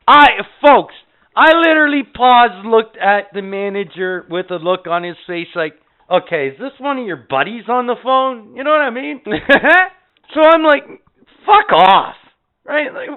I, 0.08 0.28
folks, 0.62 0.94
I 1.36 1.54
literally 1.58 2.04
paused, 2.04 2.66
looked 2.68 2.98
at 2.98 3.34
the 3.34 3.42
manager 3.42 4.26
with 4.30 4.52
a 4.52 4.58
look 4.58 4.86
on 4.86 5.04
his 5.04 5.18
face 5.26 5.48
like, 5.56 5.74
okay, 6.10 6.50
is 6.50 6.60
this 6.60 6.80
one 6.80 7.00
of 7.00 7.08
your 7.08 7.26
buddies 7.28 7.64
on 7.68 7.88
the 7.88 7.96
phone? 8.04 8.56
You 8.56 8.64
know 8.64 8.70
what 8.70 8.82
I 8.82 8.92
mean? 8.92 9.22
so 10.34 10.42
I'm 10.42 10.64
like, 10.64 10.84
fuck 11.48 11.76
off. 11.76 12.16
Right? 12.64 12.94
Like, 12.94 13.10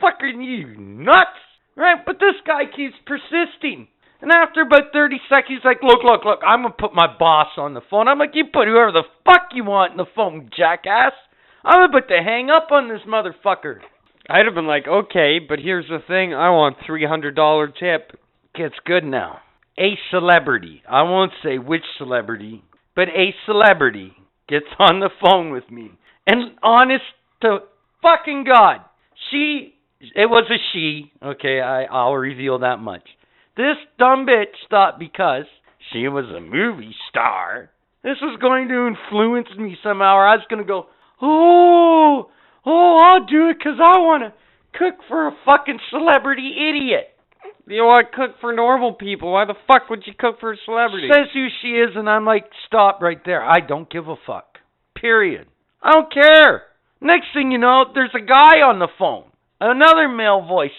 fucking 0.00 0.40
you 0.40 0.74
nuts? 0.78 1.36
Right? 1.76 1.98
But 2.04 2.16
this 2.18 2.34
guy 2.46 2.62
keeps 2.74 2.94
persisting. 3.06 3.88
And 4.20 4.32
after 4.32 4.62
about 4.62 4.92
30 4.92 5.20
seconds, 5.28 5.58
he's 5.58 5.64
like, 5.64 5.82
look, 5.82 6.02
look, 6.02 6.24
look, 6.24 6.40
I'm 6.44 6.62
going 6.62 6.72
to 6.72 6.82
put 6.82 6.94
my 6.94 7.06
boss 7.06 7.48
on 7.56 7.74
the 7.74 7.80
phone. 7.88 8.08
I'm 8.08 8.18
like, 8.18 8.32
you 8.34 8.44
put 8.52 8.66
whoever 8.66 8.90
the 8.90 9.04
fuck 9.24 9.50
you 9.52 9.64
want 9.64 9.92
in 9.92 9.96
the 9.96 10.06
phone, 10.14 10.50
jackass. 10.56 11.12
I'm 11.64 11.88
about 11.88 12.08
to 12.08 12.22
hang 12.22 12.50
up 12.50 12.68
on 12.72 12.88
this 12.88 13.02
motherfucker. 13.06 13.78
I'd 14.28 14.46
have 14.46 14.54
been 14.54 14.66
like, 14.66 14.86
okay, 14.88 15.38
but 15.38 15.58
here's 15.60 15.86
the 15.88 16.00
thing. 16.06 16.34
I 16.34 16.50
want 16.50 16.76
$300 16.88 17.68
tip. 17.78 18.18
Gets 18.54 18.74
good 18.84 19.04
now. 19.04 19.38
A 19.78 19.96
celebrity, 20.10 20.82
I 20.90 21.02
won't 21.02 21.32
say 21.42 21.58
which 21.58 21.84
celebrity, 21.98 22.64
but 22.96 23.08
a 23.08 23.32
celebrity 23.46 24.12
gets 24.48 24.66
on 24.80 24.98
the 24.98 25.10
phone 25.22 25.52
with 25.52 25.70
me. 25.70 25.92
And 26.26 26.56
honest 26.62 27.04
to 27.42 27.58
fucking 28.02 28.44
God, 28.44 28.78
she, 29.30 29.74
it 30.00 30.26
was 30.26 30.50
a 30.50 30.58
she, 30.72 31.12
okay, 31.22 31.60
I, 31.60 31.84
I'll 31.84 32.14
reveal 32.14 32.58
that 32.60 32.78
much. 32.78 33.02
This 33.58 33.74
dumb 33.98 34.24
bitch 34.24 34.54
thought 34.70 35.00
because 35.00 35.46
she 35.90 36.06
was 36.06 36.26
a 36.26 36.40
movie 36.40 36.94
star, 37.10 37.70
this 38.04 38.14
was 38.22 38.38
going 38.40 38.68
to 38.68 38.86
influence 38.86 39.48
me 39.58 39.76
somehow, 39.82 40.14
or 40.14 40.28
I 40.28 40.36
was 40.36 40.46
going 40.48 40.62
to 40.62 40.68
go, 40.68 40.86
oh, 41.20 42.30
oh, 42.64 42.98
I'll 43.02 43.26
do 43.26 43.48
it 43.48 43.58
because 43.58 43.80
I 43.82 43.98
want 43.98 44.22
to 44.22 44.78
cook 44.78 45.00
for 45.08 45.26
a 45.26 45.36
fucking 45.44 45.80
celebrity 45.90 46.54
idiot. 46.54 47.08
You 47.66 47.82
want 47.82 48.06
to 48.06 48.16
cook 48.16 48.36
for 48.40 48.52
normal 48.52 48.92
people. 48.92 49.32
Why 49.32 49.44
the 49.44 49.58
fuck 49.66 49.90
would 49.90 50.04
you 50.06 50.12
cook 50.16 50.38
for 50.38 50.52
a 50.52 50.56
celebrity? 50.64 51.08
Says 51.10 51.26
who 51.34 51.48
she 51.60 51.70
is, 51.70 51.96
and 51.96 52.08
I'm 52.08 52.24
like, 52.24 52.44
stop 52.68 53.02
right 53.02 53.20
there. 53.26 53.42
I 53.42 53.58
don't 53.58 53.90
give 53.90 54.06
a 54.06 54.14
fuck. 54.24 54.58
Period. 54.94 55.48
I 55.82 55.94
don't 55.94 56.12
care. 56.12 56.62
Next 57.00 57.26
thing 57.34 57.50
you 57.50 57.58
know, 57.58 57.86
there's 57.92 58.14
a 58.14 58.24
guy 58.24 58.62
on 58.62 58.78
the 58.78 58.88
phone, 59.00 59.24
another 59.60 60.08
male 60.08 60.46
voice, 60.46 60.70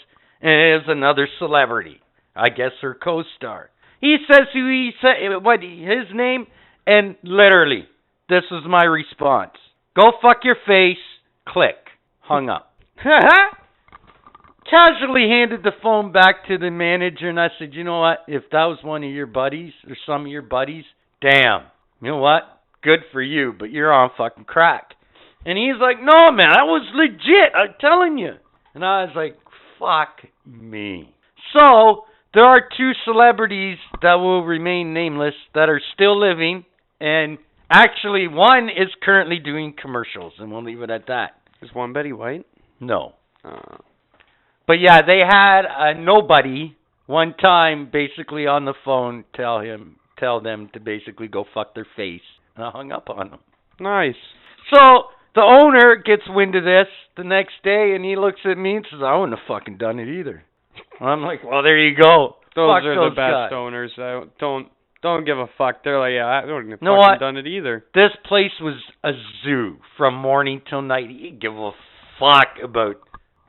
is 0.41 0.87
another 0.87 1.27
celebrity. 1.39 1.99
I 2.35 2.49
guess 2.49 2.71
her 2.81 2.93
co-star. 2.93 3.69
He 4.01 4.17
says 4.31 4.47
who 4.53 4.67
he 4.69 4.91
said, 5.01 5.43
what 5.43 5.61
his 5.61 6.07
name, 6.13 6.47
and 6.87 7.15
literally, 7.23 7.87
this 8.29 8.43
is 8.51 8.63
my 8.67 8.83
response. 8.83 9.53
Go 9.95 10.11
fuck 10.21 10.43
your 10.43 10.55
face. 10.65 10.97
Click. 11.47 11.75
Hung 12.21 12.49
up. 12.49 12.73
Casually 14.69 15.27
handed 15.27 15.63
the 15.63 15.71
phone 15.81 16.11
back 16.11 16.47
to 16.47 16.57
the 16.57 16.69
manager, 16.69 17.27
and 17.27 17.39
I 17.39 17.47
said, 17.57 17.73
you 17.73 17.83
know 17.83 17.99
what? 17.99 18.19
If 18.27 18.43
that 18.51 18.65
was 18.65 18.77
one 18.83 19.03
of 19.03 19.09
your 19.09 19.25
buddies 19.25 19.73
or 19.87 19.97
some 20.05 20.21
of 20.25 20.31
your 20.31 20.43
buddies, 20.43 20.85
damn. 21.21 21.63
You 22.01 22.11
know 22.11 22.17
what? 22.17 22.43
Good 22.83 22.99
for 23.11 23.21
you, 23.21 23.53
but 23.57 23.71
you're 23.71 23.91
on 23.91 24.11
fucking 24.17 24.45
crack. 24.45 24.93
And 25.45 25.57
he's 25.57 25.81
like, 25.81 25.97
no, 25.97 26.31
man, 26.31 26.51
that 26.53 26.65
was 26.65 26.85
legit. 26.93 27.53
I'm 27.55 27.75
telling 27.81 28.17
you. 28.17 28.33
And 28.75 28.85
I 28.85 29.03
was 29.03 29.13
like, 29.15 29.37
fuck 29.79 30.29
me. 30.45 31.13
So, 31.57 32.03
there 32.33 32.45
are 32.45 32.61
two 32.77 32.91
celebrities 33.05 33.77
that 34.01 34.15
will 34.15 34.43
remain 34.45 34.93
nameless 34.93 35.33
that 35.55 35.69
are 35.69 35.81
still 35.93 36.19
living, 36.19 36.65
and 36.99 37.37
actually, 37.71 38.27
one 38.27 38.69
is 38.69 38.89
currently 39.01 39.39
doing 39.39 39.73
commercials, 39.79 40.33
and 40.39 40.51
we'll 40.51 40.63
leave 40.63 40.81
it 40.81 40.89
at 40.89 41.07
that. 41.07 41.31
Is 41.61 41.69
one 41.73 41.93
Betty 41.93 42.13
White? 42.13 42.45
No. 42.79 43.13
Uh, 43.43 43.77
But 44.67 44.79
yeah, 44.79 45.01
they 45.01 45.19
had 45.27 45.63
a 45.65 45.93
nobody 45.99 46.75
one 47.07 47.33
time 47.33 47.89
basically 47.91 48.45
on 48.45 48.65
the 48.65 48.75
phone 48.85 49.25
tell 49.35 49.59
him 49.61 49.95
tell 50.17 50.41
them 50.41 50.69
to 50.73 50.79
basically 50.79 51.27
go 51.27 51.45
fuck 51.53 51.73
their 51.73 51.87
face. 51.95 52.21
And 52.55 52.65
I 52.65 52.69
hung 52.71 52.91
up 52.91 53.09
on 53.09 53.31
them. 53.31 53.39
nice. 53.79 54.15
So 54.73 55.05
the 55.33 55.41
owner 55.41 55.95
gets 55.95 56.23
wind 56.27 56.55
of 56.55 56.63
this 56.65 56.87
the 57.17 57.23
next 57.23 57.53
day 57.63 57.93
and 57.95 58.03
he 58.05 58.15
looks 58.15 58.41
at 58.45 58.57
me 58.57 58.75
and 58.75 58.85
says, 58.91 58.99
I 59.03 59.15
wouldn't 59.17 59.37
have 59.39 59.47
fucking 59.47 59.77
done 59.77 59.97
it 59.97 60.07
either. 60.19 60.43
I'm 61.01 61.21
like, 61.21 61.43
Well 61.43 61.63
there 61.63 61.77
you 61.77 61.95
go. 61.95 62.35
Those 62.55 62.69
Fuck 62.69 62.83
are 62.83 62.95
those 62.95 63.11
the 63.11 63.15
best 63.15 63.31
guys. 63.31 63.51
owners. 63.53 63.91
I 63.97 64.23
don't 64.39 64.67
don't 65.01 65.23
give 65.25 65.37
a 65.37 65.47
fuck. 65.57 65.83
They're 65.83 65.99
like, 65.99 66.11
yeah, 66.13 66.25
I 66.25 66.43
wouldn't 66.45 66.71
have 66.71 66.81
Know 66.81 66.95
fucking 66.99 67.11
what? 67.13 67.19
done 67.19 67.37
it 67.37 67.47
either. 67.47 67.85
This 67.93 68.11
place 68.27 68.51
was 68.59 68.75
a 69.03 69.11
zoo 69.45 69.77
from 69.97 70.15
morning 70.15 70.61
till 70.69 70.81
night. 70.81 71.09
He 71.09 71.17
didn't 71.29 71.39
give 71.41 71.55
a 71.55 71.71
fuck 72.19 72.57
about 72.61 72.95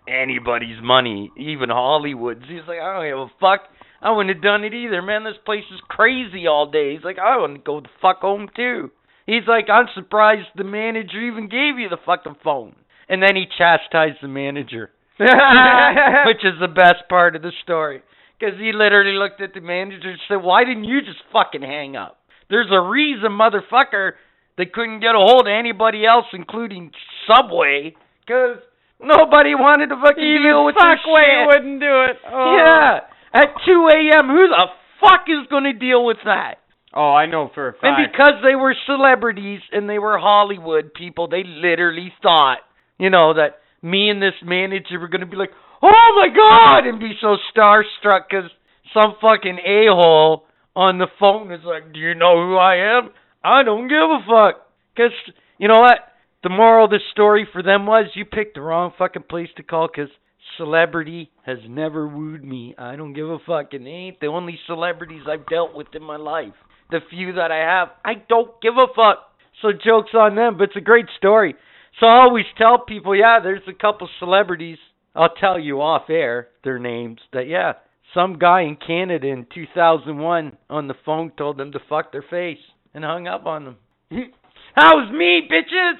anybody's 0.09 0.81
money, 0.82 1.31
even 1.36 1.69
Hollywood's. 1.70 2.44
He's 2.48 2.66
like, 2.69 2.78
I 2.78 2.94
don't 2.94 3.09
give 3.11 3.19
a 3.19 3.39
fuck. 3.40 3.69
I 4.02 4.12
wouldn't 4.12 4.35
have 4.35 4.43
done 4.43 4.65
it 4.65 4.73
either, 4.74 5.02
man. 5.02 5.24
This 5.24 5.35
place 5.44 5.65
is 5.73 5.81
crazy 5.89 6.47
all 6.47 6.70
day. 6.70 6.94
He's 6.94 7.05
like, 7.05 7.19
I 7.19 7.36
want 7.36 7.55
to 7.57 7.61
go 7.61 7.81
the 7.81 7.89
fuck 8.01 8.20
home 8.20 8.48
too. 8.55 8.90
He's 9.27 9.47
like, 9.47 9.69
I'm 9.69 9.86
surprised 9.94 10.48
the 10.57 10.65
manager 10.65 11.20
even 11.20 11.48
gave 11.48 11.78
you 11.78 11.89
the 11.89 11.98
fucking 12.07 12.36
phone. 12.43 12.74
And 13.09 13.20
then 13.23 13.35
he 13.36 13.44
chastised 13.59 14.19
the 14.23 14.28
manager, 14.28 14.90
which 16.27 16.45
is 16.45 16.57
the 16.61 16.73
best 16.73 17.09
part 17.09 17.37
of 17.37 17.43
the 17.43 17.53
story. 17.63 18.03
Because 18.39 18.59
he 18.59 18.73
literally 18.73 19.19
looked 19.19 19.41
at 19.41 19.53
the 19.53 19.61
manager 19.61 20.09
and 20.11 20.19
said, 20.29 20.37
Why 20.37 20.65
didn't 20.65 20.85
you 20.85 21.01
just 21.01 21.21
fucking 21.33 21.63
hang 21.63 21.95
up? 21.95 22.17
There's 22.49 22.73
a 22.73 22.81
reason, 22.81 23.31
motherfucker, 23.31 24.13
they 24.57 24.67
couldn't 24.67 25.01
get 25.01 25.15
a 25.15 25.19
hold 25.19 25.47
of 25.47 25.53
anybody 25.53 26.05
else, 26.05 26.27
including 26.33 26.91
Subway, 27.29 27.95
because 28.27 28.59
nobody 28.99 29.55
wanted 29.55 29.89
to 29.89 29.97
fucking 29.97 30.25
deal 30.43 30.65
with 30.65 30.75
shit. 30.75 31.47
wouldn't 31.47 31.81
do 31.81 31.95
it. 32.11 32.17
Oh. 32.27 32.57
Yeah, 32.57 33.01
at 33.33 33.55
2 33.65 33.89
a.m., 33.93 34.29
who 34.29 34.49
the 34.49 34.67
fuck 35.01 35.29
is 35.29 35.47
going 35.49 35.65
to 35.65 35.73
deal 35.73 36.05
with 36.05 36.19
that? 36.25 36.57
Oh, 36.93 37.13
I 37.15 37.27
know 37.27 37.51
for 37.55 37.69
a 37.69 37.73
fact. 37.73 37.85
And 37.85 38.11
because 38.11 38.43
they 38.43 38.57
were 38.57 38.75
celebrities 38.85 39.61
and 39.71 39.89
they 39.89 39.99
were 39.99 40.19
Hollywood 40.19 40.93
people, 40.93 41.29
they 41.29 41.45
literally 41.45 42.13
thought, 42.21 42.59
you 42.99 43.11
know, 43.11 43.35
that 43.35 43.60
me 43.82 44.11
and 44.11 44.20
this 44.20 44.35
manager 44.44 44.98
were 44.98 45.09
going 45.09 45.20
to 45.20 45.27
be 45.27 45.36
like, 45.36 45.51
oh 45.82 46.12
my 46.16 46.28
god, 46.35 46.89
and 46.89 47.01
be 47.01 47.12
so 47.20 47.36
starstruck 47.55 48.23
because 48.28 48.51
some 48.93 49.15
fucking 49.20 49.59
a 49.59 49.86
hole 49.89 50.44
on 50.77 50.98
the 50.98 51.07
phone 51.19 51.52
is 51.52 51.61
like, 51.65 51.93
do 51.93 52.01
you 52.01 52.15
know 52.15 52.36
who 52.36 52.57
I 52.57 52.98
am? 52.98 53.11
I 53.43 53.62
don't 53.62 53.89
give 53.89 53.98
a 53.98 54.20
fuck. 54.27 54.66
Because, 54.94 55.12
you 55.59 55.69
know 55.69 55.81
what? 55.81 55.98
The 56.43 56.48
moral 56.48 56.86
of 56.86 56.90
the 56.90 57.01
story 57.12 57.47
for 57.52 57.62
them 57.62 57.86
was 57.86 58.07
you 58.15 58.24
picked 58.24 58.55
the 58.55 58.61
wrong 58.61 58.93
fucking 58.98 59.24
place 59.28 59.48
to 59.57 59.62
call 59.62 59.89
because 59.89 60.11
celebrity 60.57 61.31
has 61.44 61.59
never 61.69 62.07
wooed 62.07 62.44
me. 62.44 62.74
I 62.78 62.97
don't 62.97 63.12
give 63.12 63.28
a 63.28 63.39
fuck. 63.47 63.73
And 63.73 63.86
they 63.86 63.90
ain't 63.90 64.20
the 64.20 64.27
only 64.27 64.59
celebrities 64.66 65.23
I've 65.28 65.47
dealt 65.47 65.74
with 65.74 65.89
in 65.94 66.02
my 66.02 66.16
life. 66.16 66.55
The 66.90 67.01
few 67.11 67.35
that 67.35 67.52
I 67.52 67.59
have, 67.59 67.89
I 68.05 68.23
don't 68.28 68.61
give 68.61 68.74
a 68.74 68.86
fuck. 68.94 69.31
So 69.62 69.69
joke's 69.73 70.15
on 70.15 70.35
them, 70.35 70.57
but 70.57 70.65
it's 70.65 70.77
a 70.77 70.81
great 70.81 71.07
story. 71.19 71.55
So 72.01 72.07
I 72.07 72.23
always 72.23 72.47
tell 72.57 72.79
people, 72.79 73.15
yeah, 73.15 73.41
there's 73.43 73.61
a 73.69 73.75
couple 73.75 74.09
celebrities. 74.19 74.79
I'll 75.15 75.35
tell 75.39 75.59
you 75.59 75.83
off 75.83 76.09
air 76.09 76.49
their 76.65 76.79
names. 76.79 77.21
That 77.35 77.47
yeah, 77.47 77.75
some 78.15 78.39
guy 78.39 78.63
in 78.63 78.77
Canada 78.77 79.27
in 79.27 79.47
2001 79.55 80.57
on 80.71 80.89
the 80.89 80.95
phone 81.05 81.31
told 81.37 81.59
them 81.59 81.73
to 81.73 81.79
fuck 81.89 82.11
their 82.11 82.25
face 82.29 82.59
and 82.95 83.05
hung 83.05 83.29
up 83.29 83.45
on 83.45 83.65
them. 83.65 83.77
How's 84.75 85.13
me, 85.13 85.43
bitches? 85.51 85.99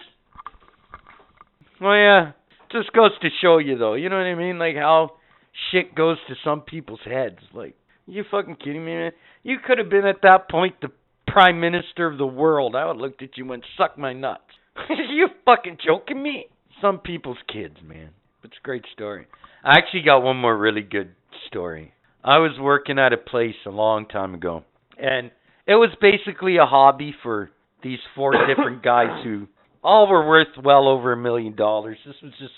Well, 1.81 1.95
yeah, 1.95 2.33
just 2.73 2.93
goes 2.93 3.11
to 3.21 3.29
show 3.43 3.59
you 3.59 3.77
though. 3.77 3.95
You 3.95 4.09
know 4.09 4.17
what 4.17 4.27
I 4.27 4.35
mean? 4.35 4.59
Like 4.59 4.77
how 4.77 5.11
shit 5.71 5.95
goes 5.95 6.17
to 6.29 6.35
some 6.43 6.63
people's 6.63 7.01
heads. 7.05 7.39
Like, 7.53 7.75
you 8.07 8.25
fucking 8.31 8.57
kidding 8.57 8.85
me, 8.85 8.95
man? 8.95 9.13
You 9.43 9.59
could 9.65 9.79
have 9.79 9.91
been 9.91 10.07
at 10.07 10.23
that 10.23 10.49
point 10.49 10.77
the 10.81 10.93
prime 11.27 11.61
minister 11.61 12.07
of 12.07 12.17
the 12.17 12.27
world. 12.27 12.75
I 12.75 12.87
would 12.87 12.97
have 12.97 13.01
looked 13.01 13.23
at 13.23 13.37
you 13.37 13.45
and 13.45 13.51
went, 13.51 13.65
suck 13.77 13.99
my 13.99 14.13
nuts. 14.13 14.43
you 15.11 15.29
fucking 15.45 15.79
joking 15.85 16.23
me? 16.23 16.47
Some 16.81 16.99
people's 16.99 17.39
kids, 17.53 17.77
man. 17.87 18.11
It's 18.43 18.57
a 18.63 18.65
great 18.65 18.85
story. 18.93 19.27
I 19.63 19.79
actually 19.79 20.03
got 20.03 20.23
one 20.23 20.37
more 20.37 20.57
really 20.57 20.83
good 20.83 21.11
story. 21.47 21.93
I 22.25 22.39
was 22.39 22.53
working 22.59 22.99
at 22.99 23.13
a 23.13 23.17
place 23.17 23.55
a 23.67 23.71
long 23.71 24.07
time 24.07 24.35
ago, 24.35 24.65
and 24.99 25.31
it 25.67 25.75
was 25.75 25.91
basically 26.01 26.57
a 26.57 26.67
hobby 26.67 27.15
for 27.23 27.51
these 27.83 27.99
four 28.15 28.33
different 28.47 28.83
guys 28.83 29.23
who 29.25 29.47
all 29.83 30.09
were 30.09 30.27
worth 30.27 30.49
well 30.63 30.89
over 30.89 31.13
a 31.13 31.17
million 31.17 31.55
dollars. 31.55 31.99
This 32.07 32.17
was 32.23 32.33
just 32.39 32.53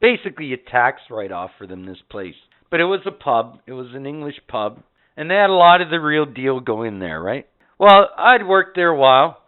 basically 0.00 0.52
a 0.52 0.56
tax 0.56 1.00
write 1.10 1.32
off 1.32 1.50
for 1.58 1.66
them, 1.66 1.86
this 1.86 1.98
place. 2.10 2.34
But 2.70 2.80
it 2.80 2.84
was 2.84 3.00
a 3.06 3.10
pub, 3.10 3.60
it 3.66 3.72
was 3.72 3.88
an 3.94 4.06
English 4.06 4.40
pub, 4.48 4.82
and 5.16 5.30
they 5.30 5.34
had 5.34 5.50
a 5.50 5.54
lot 5.54 5.80
of 5.80 5.90
the 5.90 6.00
real 6.00 6.26
deal 6.26 6.60
go 6.60 6.82
in 6.82 6.98
there, 6.98 7.20
right? 7.20 7.46
Well, 7.78 8.08
I'd 8.16 8.46
worked 8.46 8.76
there 8.76 8.90
a 8.90 8.98
while, 8.98 9.38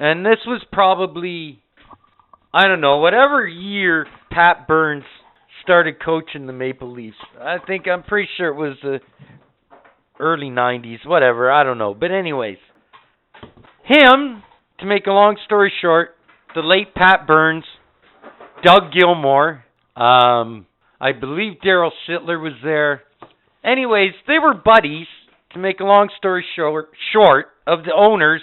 and 0.00 0.24
this 0.24 0.38
was 0.46 0.64
probably, 0.72 1.60
I 2.54 2.66
don't 2.66 2.80
know, 2.80 2.98
whatever 2.98 3.46
year 3.46 4.06
Pat 4.32 4.66
Burns 4.66 5.04
started 5.62 6.02
coaching 6.02 6.46
the 6.46 6.54
Maple 6.54 6.90
Leafs. 6.90 7.18
I 7.38 7.56
think, 7.64 7.86
I'm 7.86 8.02
pretty 8.02 8.28
sure 8.38 8.48
it 8.48 8.56
was 8.56 8.78
the 8.82 9.00
early 10.18 10.46
90s, 10.46 11.06
whatever, 11.06 11.52
I 11.52 11.64
don't 11.64 11.76
know. 11.76 11.92
But, 11.92 12.12
anyways, 12.12 12.56
him, 13.84 14.42
to 14.78 14.86
make 14.86 15.06
a 15.06 15.12
long 15.12 15.36
story 15.44 15.70
short, 15.82 16.16
the 16.54 16.62
late 16.62 16.94
Pat 16.94 17.26
Burns, 17.26 17.64
Doug 18.64 18.92
Gilmour, 18.92 19.64
um, 19.96 20.66
I 20.98 21.12
believe 21.12 21.58
Darryl 21.62 21.90
Sittler 22.08 22.42
was 22.42 22.54
there. 22.64 23.02
Anyways, 23.62 24.12
they 24.26 24.38
were 24.38 24.54
buddies. 24.54 25.06
To 25.54 25.58
make 25.58 25.80
a 25.80 25.84
long 25.84 26.10
story 26.16 26.44
short, 26.54 26.90
short 27.12 27.46
of 27.66 27.82
the 27.82 27.92
owners 27.92 28.40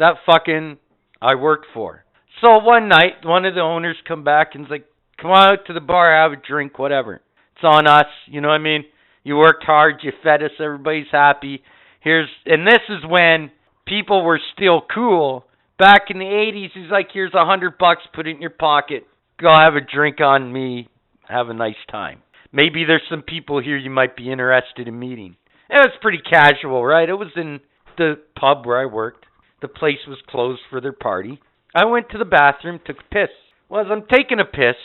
that 0.00 0.16
fucking 0.26 0.78
I 1.20 1.34
worked 1.34 1.66
for. 1.74 2.04
So 2.40 2.58
one 2.58 2.88
night, 2.88 3.24
one 3.24 3.44
of 3.44 3.54
the 3.54 3.60
owners 3.60 3.96
come 4.06 4.22
back 4.22 4.54
and's 4.54 4.70
like, 4.70 4.86
"Come 5.20 5.30
on 5.30 5.52
out 5.52 5.66
to 5.66 5.72
the 5.72 5.80
bar, 5.80 6.14
have 6.14 6.32
a 6.32 6.36
drink, 6.36 6.78
whatever. 6.78 7.20
It's 7.54 7.64
on 7.64 7.86
us." 7.86 8.06
You 8.26 8.40
know 8.40 8.48
what 8.48 8.54
I 8.54 8.58
mean? 8.58 8.84
You 9.24 9.36
worked 9.36 9.64
hard, 9.64 10.02
you 10.02 10.12
fed 10.22 10.42
us, 10.42 10.52
everybody's 10.60 11.10
happy. 11.10 11.62
Here's 12.00 12.28
and 12.46 12.66
this 12.66 12.82
is 12.88 13.04
when 13.04 13.50
people 13.86 14.22
were 14.22 14.40
still 14.54 14.82
cool. 14.94 15.46
Back 15.78 16.10
in 16.10 16.18
the 16.18 16.24
80s, 16.24 16.72
he's 16.72 16.90
like, 16.90 17.10
"Here's 17.12 17.34
a 17.34 17.44
hundred 17.44 17.78
bucks, 17.78 18.02
put 18.12 18.26
it 18.26 18.36
in 18.36 18.40
your 18.40 18.50
pocket. 18.50 19.06
Go 19.38 19.52
have 19.54 19.76
a 19.76 19.80
drink 19.80 20.20
on 20.20 20.52
me. 20.52 20.88
Have 21.28 21.48
a 21.48 21.54
nice 21.54 21.84
time." 21.90 22.22
Maybe 22.52 22.84
there's 22.84 23.06
some 23.10 23.22
people 23.22 23.58
here 23.60 23.76
you 23.76 23.90
might 23.90 24.16
be 24.16 24.30
interested 24.30 24.88
in 24.88 24.98
meeting. 24.98 25.36
It 25.68 25.74
was 25.74 25.92
pretty 26.00 26.18
casual, 26.18 26.84
right? 26.84 27.08
It 27.08 27.14
was 27.14 27.36
in 27.36 27.60
the 27.98 28.18
pub 28.38 28.64
where 28.64 28.78
I 28.78 28.86
worked. 28.86 29.26
The 29.60 29.68
place 29.68 30.06
was 30.06 30.18
closed 30.28 30.60
for 30.70 30.80
their 30.80 30.92
party. 30.92 31.40
I 31.74 31.84
went 31.84 32.10
to 32.10 32.18
the 32.18 32.24
bathroom, 32.24 32.80
took 32.84 32.98
a 33.00 33.14
piss. 33.14 33.30
Well, 33.68 33.80
as 33.80 33.88
I'm 33.90 34.06
taking 34.06 34.40
a 34.40 34.44
piss, 34.44 34.76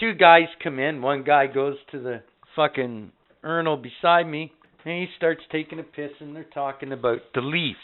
two 0.00 0.14
guys 0.14 0.48
come 0.62 0.78
in. 0.78 1.02
One 1.02 1.22
guy 1.22 1.46
goes 1.46 1.76
to 1.92 2.00
the 2.00 2.22
fucking 2.54 3.12
urinal 3.44 3.76
beside 3.76 4.26
me, 4.26 4.52
and 4.84 4.94
he 4.94 5.06
starts 5.16 5.42
taking 5.52 5.78
a 5.78 5.84
piss, 5.84 6.10
and 6.20 6.34
they're 6.34 6.44
talking 6.44 6.92
about 6.92 7.18
the 7.34 7.40
Leafs. 7.40 7.78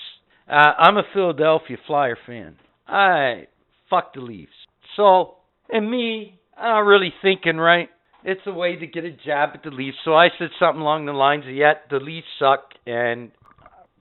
Uh, 0.48 0.72
I'm 0.78 0.96
a 0.96 1.04
Philadelphia 1.12 1.76
Flyer 1.86 2.18
fan. 2.26 2.56
I 2.88 3.46
fuck 3.88 4.14
the 4.14 4.20
Leafs. 4.20 4.50
So, 4.96 5.36
and 5.70 5.90
me, 5.90 6.40
I'm 6.56 6.64
not 6.64 6.78
really 6.80 7.12
thinking 7.22 7.58
right. 7.58 7.88
It's 8.24 8.40
a 8.46 8.52
way 8.52 8.76
to 8.76 8.86
get 8.86 9.04
a 9.04 9.10
jab 9.10 9.50
at 9.54 9.62
the 9.62 9.70
Leafs. 9.70 9.96
So 10.04 10.14
I 10.14 10.28
said 10.38 10.48
something 10.58 10.80
along 10.80 11.06
the 11.06 11.12
lines 11.12 11.44
of, 11.44 11.52
"Yet 11.52 11.88
the 11.90 11.98
Leafs 11.98 12.26
suck," 12.38 12.74
and 12.86 13.32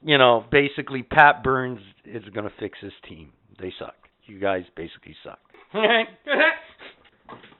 you 0.03 0.17
know, 0.17 0.45
basically 0.51 1.03
Pat 1.03 1.43
Burns 1.43 1.81
is 2.05 2.23
going 2.33 2.45
to 2.45 2.53
fix 2.59 2.79
his 2.81 2.93
team. 3.07 3.31
They 3.59 3.73
suck. 3.77 3.95
You 4.25 4.39
guys 4.39 4.63
basically 4.75 5.15
suck. 5.23 5.39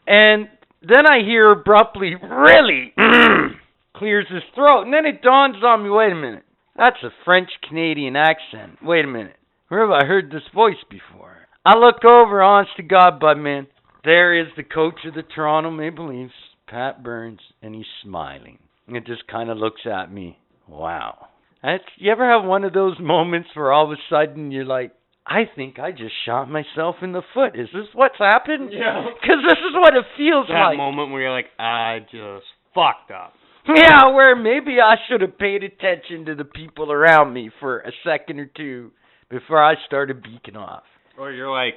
and 0.08 0.48
then 0.88 1.08
I 1.08 1.24
hear 1.24 1.52
abruptly, 1.52 2.16
"Really?" 2.16 2.94
clears 3.96 4.28
his 4.30 4.44
throat, 4.56 4.84
and 4.84 4.94
then 4.94 5.06
it 5.06 5.22
dawns 5.22 5.64
on 5.64 5.84
me, 5.84 5.90
"Wait 5.90 6.12
a 6.12 6.16
minute. 6.16 6.44
That's 6.76 7.04
a 7.04 7.10
French 7.26 7.50
Canadian 7.68 8.16
accent. 8.16 8.80
Wait 8.84 9.06
a 9.06 9.08
minute. 9.08 9.38
Where 9.68 9.82
have 9.82 9.92
I 9.92 10.06
heard 10.06 10.32
this 10.32 10.48
voice 10.54 10.84
before?" 10.90 11.48
I 11.64 11.78
look 11.78 12.04
over, 12.04 12.42
honest 12.42 12.72
to 12.78 12.84
God, 12.84 13.20
bud 13.20 13.38
man. 13.38 13.68
There 14.04 14.34
is 14.40 14.48
the 14.58 14.64
coach 14.64 15.06
of 15.06 15.14
the 15.14 15.22
Toronto 15.22 15.70
Maple 15.70 16.10
Leafs, 16.10 16.34
Pat 16.68 17.04
Burns, 17.04 17.40
and 17.62 17.76
he's 17.76 17.86
smiling. 18.02 18.58
And 18.88 18.98
it 18.98 19.06
just 19.06 19.28
kind 19.28 19.50
of 19.50 19.58
looks 19.58 19.82
at 19.86 20.12
me. 20.12 20.40
Wow. 20.68 21.28
That's, 21.64 21.84
you 21.98 22.12
ever 22.12 22.30
have 22.30 22.48
one 22.48 22.64
of 22.64 22.74
those 22.74 22.98
moments 23.00 23.50
where 23.54 23.72
all 23.72 23.86
of 23.86 23.92
a 23.92 24.02
sudden 24.10 24.52
you're 24.52 24.66
like, 24.66 24.94
I 25.26 25.44
think 25.56 25.78
I 25.78 25.92
just 25.92 26.14
shot 26.26 26.50
myself 26.50 26.96
in 27.02 27.12
the 27.12 27.22
foot. 27.34 27.60
Is 27.60 27.68
this 27.74 27.86
what's 27.94 28.18
happened? 28.18 28.72
Yeah. 28.74 29.06
Because 29.22 29.38
this 29.48 29.60
is 29.60 29.74
what 29.76 29.94
it 29.96 30.06
feels 30.18 30.48
that 30.48 30.54
like. 30.54 30.74
That 30.74 30.78
moment 30.78 31.12
where 31.12 31.22
you're 31.22 31.32
like, 31.32 31.52
I 31.60 32.00
just 32.12 32.46
fucked 32.74 33.12
up. 33.12 33.34
Yeah, 33.68 34.12
where 34.14 34.36
maybe 34.36 34.78
I 34.84 34.96
should 35.08 35.22
have 35.22 35.38
paid 35.38 35.64
attention 35.64 36.26
to 36.26 36.36
the 36.36 36.44
people 36.44 36.92
around 36.92 37.32
me 37.32 37.52
for 37.60 37.82
a 37.82 37.92
second 38.04 38.40
or 38.40 38.48
two 38.48 38.92
before 39.30 39.64
I 39.64 39.76
started 39.86 40.24
beaking 40.24 40.56
off. 40.56 40.84
Or 41.18 41.32
you're 41.32 41.52
like, 41.52 41.76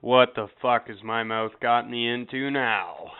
what 0.00 0.30
the 0.34 0.48
fuck 0.60 0.88
has 0.88 0.96
my 1.04 1.22
mouth 1.22 1.52
got 1.62 1.88
me 1.88 2.12
into 2.12 2.50
now? 2.50 3.12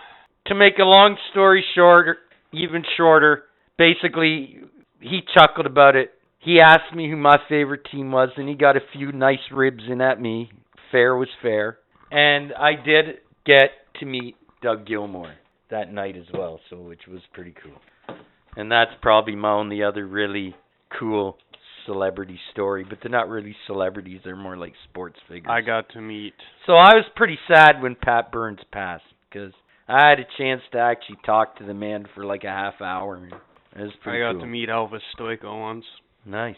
To 0.47 0.57
make 0.57 0.79
a 0.79 0.85
long 0.85 1.17
story 1.31 1.65
shorter, 1.77 2.19
even 2.53 2.83
shorter, 2.97 3.45
basically, 3.79 4.59
he 5.05 5.21
chuckled 5.37 5.67
about 5.67 5.97
it. 5.97 6.13
He 6.39 6.61
asked 6.61 6.95
me 6.95 7.09
who 7.09 7.17
my 7.17 7.37
favorite 7.49 7.87
team 7.91 8.13
was, 8.13 8.31
and 8.37 8.49
he 8.49 8.55
got 8.55 8.77
a 8.77 8.81
few 8.93 9.13
nice 9.13 9.39
ribs 9.53 9.83
in 9.89 10.01
at 10.01 10.21
me. 10.21 10.51
Fair 10.91 11.17
was 11.17 11.29
fair. 11.41 11.79
And 12.11 12.53
I 12.53 12.73
did 12.75 13.19
get 13.47 13.71
to 14.01 14.07
meet 14.07 14.37
Doug 14.63 14.87
Gilmour 14.87 15.33
that 15.71 15.93
night 15.93 16.17
as 16.17 16.27
well, 16.33 16.61
so 16.71 16.77
which 16.77 17.03
was 17.09 17.21
pretty 17.33 17.55
cool. 17.63 18.17
And 18.57 18.71
that's 18.71 18.91
probably 19.03 19.35
my 19.37 19.53
only 19.53 19.83
other 19.83 20.07
really 20.07 20.55
cool 20.99 21.39
celebrity 21.87 22.39
story, 22.53 22.85
but 22.89 22.99
they're 23.03 23.11
not 23.11 23.29
really 23.29 23.57
celebrities, 23.67 24.21
they're 24.25 24.37
more 24.37 24.57
like 24.57 24.73
sports 24.89 25.17
figures. 25.29 25.51
I 25.51 25.61
got 25.61 25.89
to 25.91 26.01
meet. 26.01 26.35
So 26.67 26.75
I 26.75 26.95
was 26.95 27.05
pretty 27.17 27.39
sad 27.49 27.83
when 27.83 27.95
Pat 27.95 28.33
Burns 28.33 28.61
passed 28.73 29.05
because 29.29 29.53
I 29.89 30.09
had 30.09 30.21
a 30.21 30.27
chance 30.39 30.63
to 30.73 30.79
actually 30.79 31.19
talk 31.27 31.59
to 31.59 31.65
the 31.65 31.75
man 31.75 32.07
for 32.15 32.25
like 32.25 32.45
a 32.45 32.49
half 32.49 32.81
hour. 32.81 33.29
It 33.77 33.83
was 33.83 33.91
I 34.07 34.19
got 34.19 34.33
cool. 34.33 34.41
to 34.43 34.47
meet 34.47 34.69
Elvis 34.69 35.01
Stojko 35.19 35.61
once. 35.61 35.85
Nice, 36.25 36.57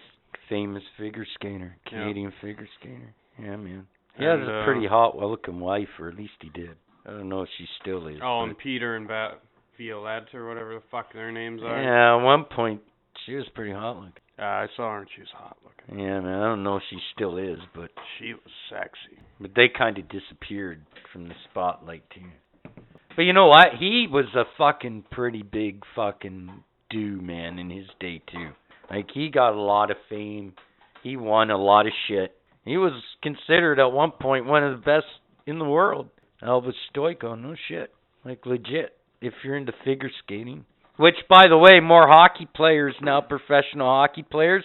famous 0.48 0.82
figure 0.98 1.26
skater, 1.34 1.76
Yeah. 1.86 1.90
Canadian 1.90 2.32
figure 2.40 2.68
skater. 2.78 3.14
Yeah, 3.38 3.56
man. 3.56 3.86
He 4.16 4.24
has 4.24 4.38
And, 4.40 4.48
a 4.51 4.60
uh, 4.60 4.64
pretty 4.64 4.86
hot, 4.86 5.16
well-looking 5.16 5.60
wife, 5.60 5.88
or 5.98 6.09
at 6.09 6.16
least 6.16 6.34
he 6.40 6.48
did. 6.51 6.76
I 7.06 7.10
don't 7.10 7.28
know 7.28 7.43
if 7.43 7.48
she 7.59 7.66
still 7.80 8.06
is. 8.09 8.18
Oh, 8.22 8.43
and 8.43 8.56
Peter 8.59 8.97
and 8.97 9.06
Va- 9.06 9.36
Violette 9.78 10.34
or 10.34 10.48
whatever 10.48 10.74
the 10.74 10.82
fuck 10.90 11.12
their 11.12 11.30
names 11.32 11.62
are. 11.62 11.82
yeah, 11.82 12.16
at 12.16 12.22
one 12.24 12.44
point 12.44 12.80
she 13.24 13.34
was 13.34 13.44
pretty 13.55 13.72
hot 13.72 13.97
looking. 13.97 14.12
Uh, 14.38 14.43
I 14.43 14.66
saw 14.76 14.93
her 14.93 14.98
and 15.01 15.09
she 15.14 15.20
was 15.22 15.30
hot 15.32 15.56
looking. 15.64 16.05
Yeah, 16.05 16.20
man. 16.20 16.40
I 16.40 16.44
don't 16.47 16.62
know 16.64 16.76
if 16.76 16.82
she 16.90 16.98
still 17.14 17.38
is, 17.38 17.59
but 17.74 17.90
She 18.18 18.32
was 18.34 18.52
sexy. 18.70 19.18
But 19.40 19.52
they 19.55 19.68
kind 19.68 19.97
of 19.98 20.09
disappeared 20.09 20.84
from 21.12 21.28
the 21.28 21.34
spotlight 21.51 22.02
too. 22.10 22.70
But 23.14 23.22
you 23.22 23.32
know 23.32 23.47
what? 23.47 23.68
He 23.78 24.06
was 24.10 24.26
a 24.34 24.44
fucking 24.59 25.05
pretty 25.10 25.43
big 25.43 25.82
fucking 25.94 26.51
do 26.90 27.20
man 27.20 27.58
in 27.58 27.70
his 27.70 27.86
day 28.00 28.22
too. 28.30 28.50
Like 28.90 29.06
he 29.12 29.30
got 29.30 29.54
a 29.54 29.60
lot 29.60 29.90
of 29.90 29.96
fame. 30.08 30.54
He 31.02 31.16
won 31.16 31.50
a 31.50 31.56
lot 31.56 31.86
of 31.86 31.92
shit. 32.08 32.34
He 32.64 32.76
was 32.76 32.92
considered 33.22 33.78
at 33.78 33.92
one 33.92 34.12
point 34.12 34.46
one 34.46 34.64
of 34.64 34.78
the 34.78 34.84
best 34.84 35.06
in 35.46 35.58
the 35.58 35.64
world. 35.64 36.08
Elvis 36.42 36.72
Stojko, 36.94 37.40
no 37.40 37.54
shit. 37.68 37.92
Like 38.24 38.44
legit. 38.44 38.96
If 39.20 39.32
you're 39.44 39.56
into 39.56 39.72
figure 39.84 40.10
skating. 40.24 40.64
Which 40.96 41.16
by 41.28 41.46
the 41.48 41.58
way, 41.58 41.80
more 41.80 42.08
hockey 42.08 42.48
players 42.54 42.94
now, 43.02 43.20
professional 43.20 43.86
hockey 43.86 44.22
players, 44.22 44.64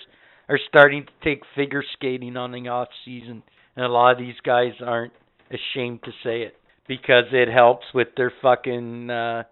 are 0.50 0.60
starting 0.68 1.06
to 1.06 1.12
take 1.24 1.44
figure 1.56 1.84
skating 1.94 2.38
on 2.38 2.52
the 2.52 2.68
off 2.68 2.88
season. 3.06 3.44
And 3.76 3.86
a 3.86 3.90
lot 3.90 4.14
of 4.14 4.18
these 4.18 4.36
guys 4.44 4.74
aren't 4.86 5.14
ashamed 5.50 6.04
to 6.04 6.12
say 6.24 6.42
it 6.42 6.56
because 6.88 7.26
it 7.32 7.48
helps 7.50 7.86
with 7.94 8.10
their 8.18 8.32
fucking 8.42 9.10
uh 9.10 9.44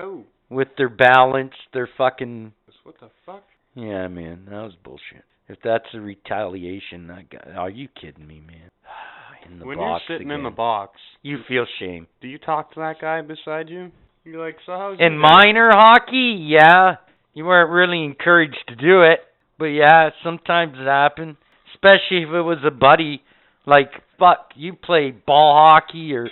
Oh, 0.00 0.24
with 0.50 0.68
their 0.76 0.88
balance, 0.88 1.52
their 1.72 1.88
fucking 1.98 2.52
what 2.84 3.00
the 3.00 3.10
fuck? 3.26 3.44
yeah, 3.74 4.08
man, 4.08 4.46
that 4.46 4.62
was 4.62 4.72
bullshit. 4.82 5.24
If 5.48 5.58
that's 5.62 5.84
a 5.94 6.00
retaliation, 6.00 7.10
I 7.10 7.22
got, 7.22 7.48
are 7.54 7.70
you 7.70 7.88
kidding 8.00 8.26
me, 8.26 8.40
man? 8.46 8.70
In 9.50 9.58
the 9.58 9.66
when 9.66 9.78
box 9.78 10.04
you're 10.08 10.18
sitting 10.18 10.30
in 10.30 10.42
the 10.42 10.50
box, 10.50 10.98
you 11.22 11.38
feel 11.46 11.64
shame. 11.78 12.06
do 12.20 12.28
you 12.28 12.38
talk 12.38 12.74
to 12.74 12.80
that 12.80 12.96
guy 13.00 13.22
beside 13.22 13.68
you? 13.70 13.90
You're 14.24 14.44
like, 14.44 14.56
so 14.66 14.72
how's 14.72 14.94
In 14.94 14.98
your 14.98 15.10
day?" 15.10 15.16
minor 15.16 15.70
hockey, 15.72 16.36
yeah, 16.48 16.96
you 17.32 17.44
weren't 17.44 17.70
really 17.70 18.04
encouraged 18.04 18.58
to 18.68 18.76
do 18.76 19.02
it, 19.02 19.20
but 19.58 19.66
yeah, 19.66 20.10
sometimes 20.22 20.74
it 20.76 20.86
happened. 20.86 21.36
Especially 21.74 22.24
if 22.24 22.30
it 22.30 22.42
was 22.42 22.58
a 22.66 22.70
buddy, 22.70 23.22
like 23.64 23.90
fuck, 24.18 24.50
you 24.56 24.74
played 24.74 25.24
ball 25.24 25.54
hockey 25.54 26.12
or 26.14 26.28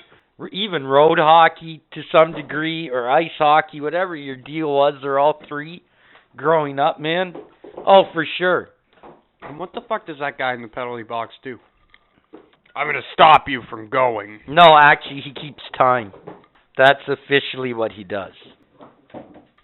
even 0.53 0.85
road 0.85 1.19
hockey 1.19 1.83
to 1.95 2.03
some 2.13 2.33
degree, 2.33 2.91
or 2.91 3.11
ice 3.11 3.31
hockey, 3.39 3.81
whatever 3.81 4.15
your 4.15 4.37
deal 4.37 4.69
was, 4.69 4.95
they're 5.01 5.19
all 5.19 5.41
three, 5.49 5.83
growing 6.37 6.79
up, 6.79 7.01
man. 7.01 7.35
Oh, 7.79 8.05
for 8.13 8.27
sure. 8.39 8.69
And 9.43 9.59
what 9.59 9.73
the 9.73 9.81
fuck 9.89 10.07
does 10.07 10.19
that 10.21 10.39
guy 10.39 10.55
in 10.55 10.63
the 10.63 10.69
penalty 10.69 11.05
box 11.05 11.35
do? 11.43 11.59
I'm 12.75 12.87
gonna 12.87 13.01
stop 13.15 13.45
you 13.49 13.63
from 13.71 13.89
going. 13.89 14.41
No, 14.47 14.77
actually, 14.79 15.23
he 15.23 15.33
keeps 15.33 15.63
time. 15.79 16.13
That's 16.77 17.01
officially 17.09 17.73
what 17.73 17.93
he 17.93 18.05
does. 18.05 18.35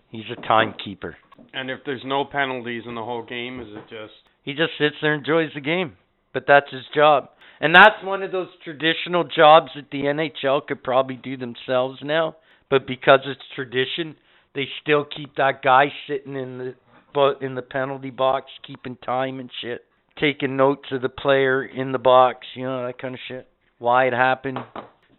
He's 0.09 0.25
a 0.31 0.41
timekeeper. 0.47 1.17
And 1.53 1.71
if 1.71 1.81
there's 1.85 2.03
no 2.05 2.25
penalties 2.25 2.85
in 2.87 2.95
the 2.95 3.05
whole 3.05 3.23
game, 3.23 3.61
is 3.61 3.69
it 3.71 3.83
just 3.91 4.15
He 4.43 4.55
just 4.55 4.73
sits 4.79 4.97
there 5.03 5.13
and 5.13 5.21
enjoys 5.21 5.51
the 5.55 5.61
game. 5.61 5.97
But 6.33 6.45
that's 6.47 6.71
his 6.71 6.85
job. 6.95 7.29
And 7.61 7.75
that's 7.75 8.03
one 8.03 8.23
of 8.23 8.33
those 8.33 8.49
traditional 8.65 9.25
jobs 9.25 9.71
that 9.77 9.91
the 9.93 10.03
NHL 10.03 10.67
could 10.67 10.83
probably 10.83 11.17
do 11.17 11.37
themselves 11.37 12.01
now. 12.03 12.37
But 12.71 12.87
because 12.87 13.21
it's 13.27 13.41
tradition, 13.55 14.17
they 14.55 14.67
still 14.83 15.05
keep 15.05 15.37
that 15.37 15.63
guy 15.63 15.93
sitting 16.09 16.37
in 16.37 16.59
the 16.59 16.75
bu- 17.15 17.39
in 17.41 17.55
the 17.55 17.63
penalty 17.63 18.11
box, 18.11 18.51
keeping 18.67 18.97
time 18.97 19.41
and 19.41 19.51
shit, 19.61 19.85
taking 20.19 20.57
notes 20.57 20.89
of 20.91 21.03
the 21.03 21.09
player 21.09 21.65
in 21.65 21.93
the 21.93 21.99
box, 21.99 22.47
you 22.55 22.65
know 22.65 22.87
that 22.87 22.99
kind 22.99 23.15
of 23.15 23.21
shit. 23.29 23.47
Why 23.79 24.07
it 24.07 24.13
happened? 24.13 24.59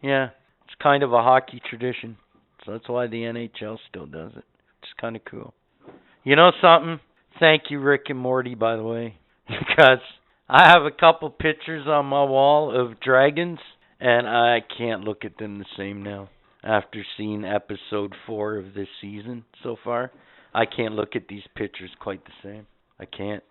Yeah, 0.01 0.29
it's 0.65 0.75
kind 0.81 1.03
of 1.03 1.13
a 1.13 1.21
hockey 1.21 1.61
tradition. 1.69 2.17
So 2.65 2.71
that's 2.71 2.87
why 2.87 3.07
the 3.07 3.23
NHL 3.23 3.77
still 3.89 4.05
does 4.05 4.31
it. 4.35 4.45
It's 4.81 4.91
kind 4.99 5.15
of 5.15 5.23
cool. 5.25 5.53
You 6.23 6.35
know 6.35 6.51
something? 6.61 6.99
Thank 7.39 7.63
you, 7.69 7.79
Rick 7.79 8.03
and 8.07 8.19
Morty, 8.19 8.55
by 8.55 8.75
the 8.77 8.83
way, 8.83 9.17
because 9.47 9.99
I 10.49 10.69
have 10.71 10.83
a 10.83 10.91
couple 10.91 11.29
pictures 11.29 11.87
on 11.87 12.05
my 12.05 12.23
wall 12.23 12.71
of 12.75 12.99
dragons, 12.99 13.59
and 13.99 14.27
I 14.27 14.59
can't 14.77 15.01
look 15.03 15.23
at 15.25 15.37
them 15.37 15.59
the 15.59 15.65
same 15.77 16.03
now. 16.03 16.29
After 16.63 17.03
seeing 17.17 17.43
episode 17.43 18.13
four 18.25 18.57
of 18.57 18.73
this 18.73 18.87
season 19.01 19.43
so 19.63 19.75
far, 19.83 20.11
I 20.53 20.65
can't 20.65 20.93
look 20.95 21.15
at 21.15 21.27
these 21.27 21.43
pictures 21.55 21.89
quite 21.99 22.23
the 22.25 22.31
same. 22.41 22.67
I 22.99 23.05
can't. 23.05 23.43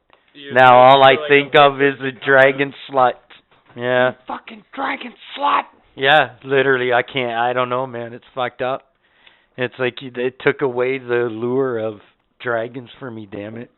Now 0.54 0.78
all 0.78 1.02
I 1.04 1.16
think 1.28 1.52
of 1.58 1.74
is 1.82 2.00
a 2.00 2.24
dragon 2.24 2.72
slut. 2.88 3.12
Yeah. 3.76 4.12
fucking 4.26 4.64
dragon 4.74 5.12
slut? 5.36 5.62
Yeah, 5.94 6.36
literally, 6.44 6.92
I 6.92 7.02
can't. 7.02 7.32
I 7.32 7.52
don't 7.52 7.68
know, 7.68 7.86
man. 7.86 8.12
It's 8.14 8.24
fucked 8.34 8.62
up. 8.62 8.82
It's 9.56 9.74
like 9.78 10.00
you- 10.00 10.12
it 10.16 10.38
took 10.40 10.62
away 10.62 10.98
the 10.98 11.28
lure 11.30 11.78
of 11.78 12.00
dragons 12.40 12.90
for 12.98 13.10
me. 13.10 13.26
Damn 13.26 13.56
it. 13.56 13.70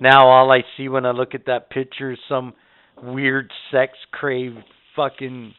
Now 0.00 0.28
all 0.28 0.50
I 0.52 0.62
see 0.76 0.88
when 0.88 1.04
I 1.06 1.10
look 1.10 1.34
at 1.34 1.46
that 1.46 1.70
picture 1.70 2.12
is 2.12 2.18
some 2.28 2.54
weird 3.02 3.50
sex 3.70 3.92
craved 4.12 4.58
fucking 4.96 5.54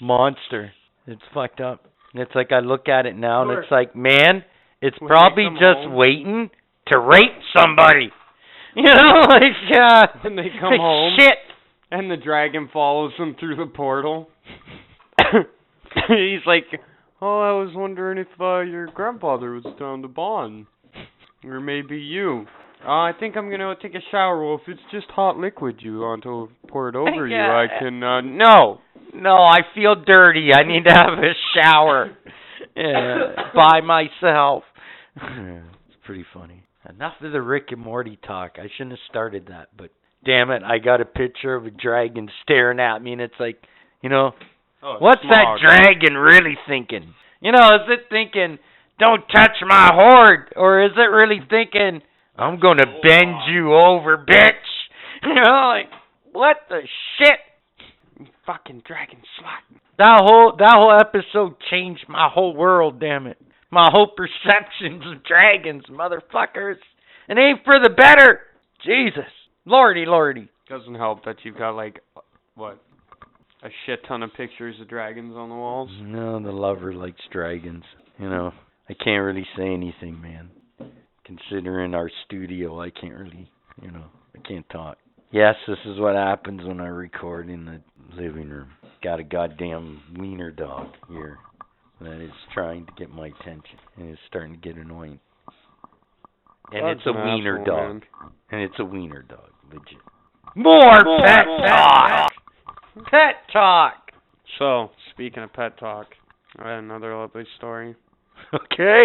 monster. 0.00 0.72
It's 1.06 1.22
fucked 1.34 1.60
up. 1.60 1.84
It's 2.14 2.34
like 2.34 2.52
I 2.52 2.60
look 2.60 2.88
at 2.88 3.06
it 3.06 3.16
now 3.16 3.42
and 3.42 3.50
it's 3.58 3.70
like, 3.70 3.94
man, 3.96 4.44
it's 4.80 4.96
When 5.00 5.08
probably 5.08 5.46
just 5.52 5.78
home- 5.78 5.94
waiting 5.94 6.50
to 6.88 6.98
rape 6.98 7.40
somebody. 7.56 8.10
You 8.74 8.84
know, 8.84 9.20
like 9.28 9.78
uh, 9.78 10.06
When 10.22 10.34
they 10.34 10.48
come 10.58 10.70
like, 10.70 10.80
home 10.80 11.14
Shit. 11.18 11.34
and 11.90 12.10
the 12.10 12.16
dragon 12.16 12.70
follows 12.72 13.12
them 13.18 13.36
through 13.38 13.56
the 13.56 13.66
portal. 13.66 14.30
He's 16.08 16.40
like, 16.46 16.64
"Oh, 17.20 17.40
I 17.40 17.52
was 17.52 17.72
wondering 17.74 18.16
if 18.16 18.28
uh, 18.40 18.60
your 18.60 18.86
grandfather 18.86 19.52
was 19.52 19.64
down 19.78 20.00
to 20.00 20.08
bond, 20.08 20.66
or 21.44 21.60
maybe 21.60 21.98
you." 21.98 22.46
Uh, 22.84 22.90
I 22.90 23.12
think 23.18 23.36
I'm 23.36 23.50
gonna 23.50 23.74
take 23.80 23.94
a 23.94 24.00
shower. 24.10 24.44
Well, 24.44 24.56
if 24.62 24.68
it's 24.68 24.80
just 24.90 25.06
hot 25.10 25.38
liquid 25.38 25.76
you 25.80 26.00
want 26.00 26.22
to 26.24 26.48
pour 26.68 26.88
it 26.88 26.96
over 26.96 27.26
you, 27.26 27.36
I 27.36 27.66
can. 27.78 28.02
Uh, 28.02 28.20
no. 28.22 28.80
No, 29.14 29.36
I 29.36 29.58
feel 29.74 29.94
dirty. 29.94 30.50
I 30.54 30.62
need 30.64 30.84
to 30.84 30.92
have 30.92 31.18
a 31.18 31.32
shower. 31.54 32.16
Yeah, 32.74 33.34
by 33.54 33.80
myself. 33.82 34.62
it's 35.16 35.96
pretty 36.06 36.24
funny. 36.32 36.62
Enough 36.88 37.14
of 37.20 37.32
the 37.32 37.42
Rick 37.42 37.66
and 37.70 37.80
Morty 37.80 38.18
talk. 38.26 38.52
I 38.56 38.68
shouldn't 38.76 38.92
have 38.92 38.98
started 39.10 39.48
that, 39.48 39.68
but 39.76 39.90
damn 40.24 40.50
it, 40.50 40.62
I 40.62 40.78
got 40.78 41.00
a 41.00 41.04
picture 41.04 41.54
of 41.54 41.66
a 41.66 41.70
dragon 41.70 42.30
staring 42.42 42.80
at 42.80 43.02
me, 43.02 43.12
and 43.12 43.20
it's 43.20 43.34
like, 43.38 43.56
you 44.00 44.08
know, 44.08 44.32
Oh, 44.82 44.96
what's 45.00 45.22
that 45.22 45.58
dragon 45.60 46.14
really 46.16 46.56
thinking? 46.66 47.14
You 47.40 47.52
know, 47.52 47.66
is 47.74 47.88
it 47.88 48.06
thinking, 48.08 48.58
don't 48.98 49.22
touch 49.34 49.56
my 49.66 49.90
hoard, 49.92 50.52
or 50.56 50.84
is 50.84 50.92
it 50.96 51.10
really 51.10 51.40
thinking, 51.50 52.00
I'm 52.36 52.58
gonna 52.58 52.86
bend 53.02 53.34
oh. 53.34 53.50
you 53.50 53.74
over, 53.74 54.16
bitch? 54.18 54.50
You 55.24 55.36
know, 55.36 55.68
like, 55.68 55.88
what 56.32 56.56
the 56.68 56.80
shit? 57.16 57.38
You 58.18 58.26
fucking 58.44 58.82
dragon 58.84 59.20
slut. 59.38 59.78
That 59.98 60.18
whole 60.20 60.56
that 60.58 60.72
whole 60.74 60.92
episode 60.92 61.54
changed 61.70 62.06
my 62.08 62.28
whole 62.28 62.56
world, 62.56 62.98
damn 62.98 63.28
it. 63.28 63.38
My 63.70 63.88
whole 63.92 64.08
perceptions 64.16 65.04
of 65.06 65.22
dragons, 65.22 65.84
motherfuckers. 65.88 66.78
It 67.28 67.38
ain't 67.38 67.64
for 67.64 67.78
the 67.78 67.90
better. 67.90 68.40
Jesus. 68.84 69.30
Lordy, 69.64 70.04
lordy. 70.06 70.48
Doesn't 70.68 70.96
help 70.96 71.24
that 71.24 71.36
you've 71.44 71.56
got 71.56 71.76
like, 71.76 72.00
what, 72.56 72.82
a 73.62 73.68
shit 73.86 74.00
ton 74.08 74.22
of 74.22 74.34
pictures 74.34 74.74
of 74.80 74.88
dragons 74.88 75.34
on 75.36 75.48
the 75.50 75.54
walls. 75.54 75.90
No, 76.00 76.42
the 76.42 76.50
lover 76.50 76.92
likes 76.94 77.20
dragons. 77.30 77.84
You 78.18 78.28
know, 78.28 78.52
I 78.88 78.94
can't 78.94 79.22
really 79.22 79.46
say 79.56 79.72
anything, 79.72 80.20
man. 80.20 80.50
Considering 81.24 81.94
our 81.94 82.10
studio, 82.26 82.80
I 82.80 82.90
can't 82.90 83.14
really, 83.14 83.50
you 83.80 83.90
know, 83.90 84.04
I 84.36 84.46
can't 84.46 84.68
talk. 84.70 84.98
Yes, 85.30 85.54
this 85.66 85.78
is 85.86 85.98
what 85.98 86.14
happens 86.14 86.62
when 86.64 86.80
I 86.80 86.88
record 86.88 87.48
in 87.48 87.64
the 87.64 87.80
living 88.20 88.48
room. 88.50 88.68
Got 89.02 89.20
a 89.20 89.24
goddamn 89.24 90.00
wiener 90.18 90.50
dog 90.50 90.88
here 91.08 91.38
that 92.00 92.20
is 92.22 92.32
trying 92.52 92.86
to 92.86 92.92
get 92.98 93.10
my 93.10 93.28
attention, 93.28 93.78
and 93.96 94.10
it's 94.10 94.20
starting 94.28 94.52
to 94.54 94.58
get 94.60 94.76
annoying. 94.76 95.20
And 96.72 96.86
That's 96.86 96.98
it's 96.98 97.06
a 97.06 97.10
an 97.18 97.24
wiener 97.24 97.60
asshole, 97.60 97.76
dog. 97.76 97.88
man. 97.94 98.02
And 98.50 98.60
it's 98.62 98.74
a 98.78 98.84
wiener 98.84 99.22
dog, 99.22 99.50
legit. 99.70 99.98
More, 100.56 101.04
pet 101.24 101.46
talk. 101.66 102.32
Pet 103.10 103.34
talk. 103.52 103.94
So, 104.58 104.90
speaking 105.12 105.42
of 105.42 105.52
pet 105.52 105.78
talk, 105.78 106.08
I 106.58 106.70
had 106.70 106.78
another 106.80 107.16
lovely 107.16 107.44
story. 107.56 107.94
Okay. 108.52 109.04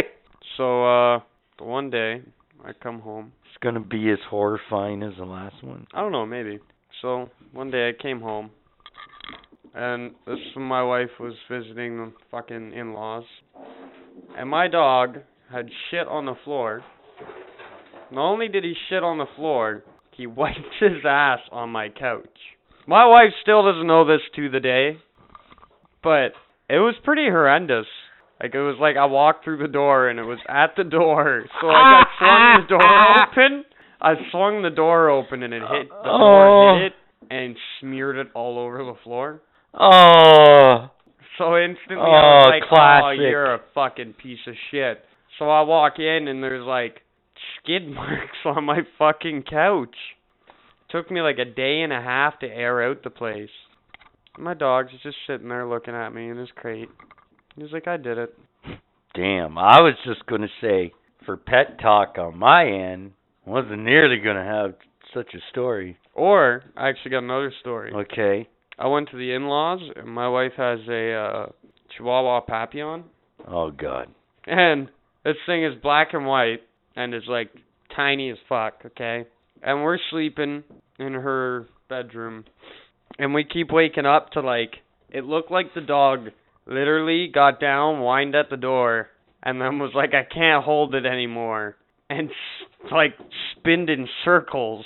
So, 0.58 0.84
uh, 0.84 1.20
the 1.58 1.64
one 1.64 1.90
day 1.90 2.22
I 2.64 2.72
come 2.74 3.00
home. 3.00 3.32
It's 3.46 3.58
gonna 3.62 3.80
be 3.80 4.10
as 4.12 4.20
horrifying 4.30 5.04
as 5.04 5.14
the 5.18 5.26
last 5.26 5.64
one. 5.64 5.88
I 5.94 6.02
don't 6.02 6.12
know, 6.12 6.26
maybe. 6.26 6.60
So, 7.02 7.30
one 7.54 7.70
day 7.70 7.90
I 7.90 8.02
came 8.02 8.20
home, 8.22 8.50
and 9.76 10.16
this 10.26 10.40
my 10.56 10.84
wife 10.84 11.12
was 11.20 11.34
visiting 11.50 11.98
the 11.98 12.12
fucking 12.32 12.74
in-laws, 12.74 13.26
and 14.38 14.50
my 14.50 14.68
dog 14.68 15.18
had 15.52 15.70
shit 15.90 16.08
on 16.08 16.26
the 16.26 16.36
floor. 16.44 16.84
Not 18.12 18.32
only 18.32 18.48
did 18.48 18.64
he 18.64 18.74
shit 18.90 19.04
on 19.04 19.18
the 19.18 19.28
floor, 19.36 19.84
he 20.16 20.28
wiped 20.28 20.60
his 20.80 21.06
ass 21.08 21.40
on 21.52 21.70
my 21.70 21.90
couch. 21.90 22.26
My 22.88 23.06
wife 23.06 23.34
still 23.42 23.64
doesn't 23.64 23.86
know 23.86 24.06
this 24.06 24.22
to 24.36 24.50
the 24.50 24.60
day, 24.60 24.98
but 26.02 26.32
it 26.70 26.80
was 26.80 26.96
pretty 27.04 27.26
horrendous. 27.26 27.86
Like 28.42 28.54
it 28.54 28.60
was 28.60 28.78
like 28.80 28.98
I 28.98 29.06
walked 29.06 29.44
through 29.44 29.58
the 29.58 29.68
door 29.68 30.10
and 30.10 30.20
it 30.20 30.24
was 30.24 30.40
at 30.48 30.76
the 30.78 30.84
door. 30.84 31.46
So 31.60 31.68
like 31.68 31.76
I 31.76 32.04
ah, 32.04 32.18
swung 32.20 32.30
ah, 32.30 32.62
the 32.62 32.68
door 32.68 32.82
ah, 32.84 33.32
open. 33.32 33.66
I 34.00 34.14
swung 34.32 34.62
the 34.62 34.70
door 34.70 35.10
open 35.10 35.44
and 35.44 35.54
it 35.54 35.62
hit 35.62 35.90
the 35.90 35.96
uh, 35.96 36.18
door 36.18 36.80
hit 36.80 36.94
oh. 36.94 37.32
it 37.32 37.34
and 37.34 37.56
smeared 37.80 38.18
it 38.18 38.28
all 38.36 38.60
over 38.60 38.78
the 38.84 38.94
floor. 39.04 39.42
Oh. 39.74 40.90
So 41.38 41.58
instantly 41.58 41.98
I 41.98 42.00
Oh, 42.00 42.50
was 42.50 42.62
like, 42.62 43.04
"Oh, 43.04 43.10
you're 43.10 43.56
a 43.56 43.62
fucking 43.74 44.14
piece 44.22 44.40
of 44.48 44.54
shit." 44.72 45.04
So 45.40 45.50
I 45.50 45.62
walk 45.62 46.00
in 46.00 46.28
and 46.28 46.44
there's 46.44 46.66
like 46.66 47.02
skid 47.62 47.88
marks 47.94 48.38
on 48.46 48.64
my 48.66 48.82
fucking 49.00 49.44
couch. 49.50 49.96
It 50.48 50.92
Took 50.92 51.10
me 51.10 51.22
like 51.22 51.38
a 51.40 51.46
day 51.46 51.82
and 51.82 51.92
a 51.92 52.02
half 52.02 52.40
to 52.40 52.48
air 52.48 52.84
out 52.84 53.04
the 53.04 53.10
place. 53.10 53.50
My 54.38 54.54
dog's 54.54 54.92
just 55.02 55.18
sitting 55.26 55.50
there 55.50 55.68
looking 55.68 55.96
at 55.96 56.14
me 56.14 56.30
in 56.30 56.38
his 56.38 56.50
crate. 56.56 56.90
He's 57.58 57.72
like, 57.72 57.88
"I 57.88 57.98
did 57.98 58.18
it." 58.18 58.34
Damn. 59.14 59.58
I 59.58 59.82
was 59.82 59.96
just 60.06 60.26
gonna 60.28 60.48
say, 60.62 60.94
for 61.26 61.38
pet 61.38 61.80
talk 61.80 62.18
on 62.20 62.38
my 62.38 62.68
end, 62.68 63.14
wasn't 63.46 63.84
nearly 63.84 64.20
gonna 64.20 64.44
have 64.44 64.76
such 65.14 65.34
a 65.34 65.40
story. 65.50 65.98
Or 66.14 66.64
I 66.76 66.90
actually 66.90 67.12
got 67.12 67.24
another 67.24 67.52
story. 67.62 67.92
Okay. 67.94 68.48
I 68.78 68.88
went 68.88 69.10
to 69.10 69.18
the 69.18 69.34
in-laws 69.34 69.82
and 69.96 70.08
my 70.08 70.30
wife 70.30 70.54
has 70.58 70.80
a 70.88 71.14
uh 71.14 71.46
Chihuahua 71.96 72.42
Papillon. 72.42 73.06
Oh 73.48 73.72
God. 73.72 74.10
And 74.46 74.90
this 75.24 75.36
thing 75.46 75.64
is 75.64 75.74
black 75.82 76.10
and 76.14 76.26
white 76.26 76.62
and 76.96 77.14
is 77.14 77.24
like 77.28 77.50
tiny 77.96 78.30
as 78.30 78.38
fuck, 78.48 78.82
okay? 78.86 79.26
And 79.64 79.84
we're 79.84 79.98
sleeping 80.12 80.64
in 81.00 81.14
her 81.14 81.68
bedroom 81.90 82.46
and 83.18 83.34
we 83.34 83.44
keep 83.44 83.72
waking 83.72 84.06
up 84.06 84.32
to 84.32 84.42
like 84.42 84.76
it 85.10 85.24
looked 85.24 85.52
like 85.52 85.74
the 85.74 85.82
dog 85.82 86.28
literally 86.68 87.30
got 87.34 87.60
down, 87.60 88.02
whined 88.02 88.36
at 88.36 88.50
the 88.50 88.58
door, 88.58 89.08
and 89.44 89.62
then 89.62 89.80
was 89.80 89.92
like, 89.96 90.12
I 90.14 90.24
can't 90.32 90.64
hold 90.64 90.96
it 90.96 91.06
anymore. 91.06 91.76
And 92.10 92.30
like 92.92 93.16
spinned 93.52 93.90
in 93.90 94.08
circles, 94.24 94.86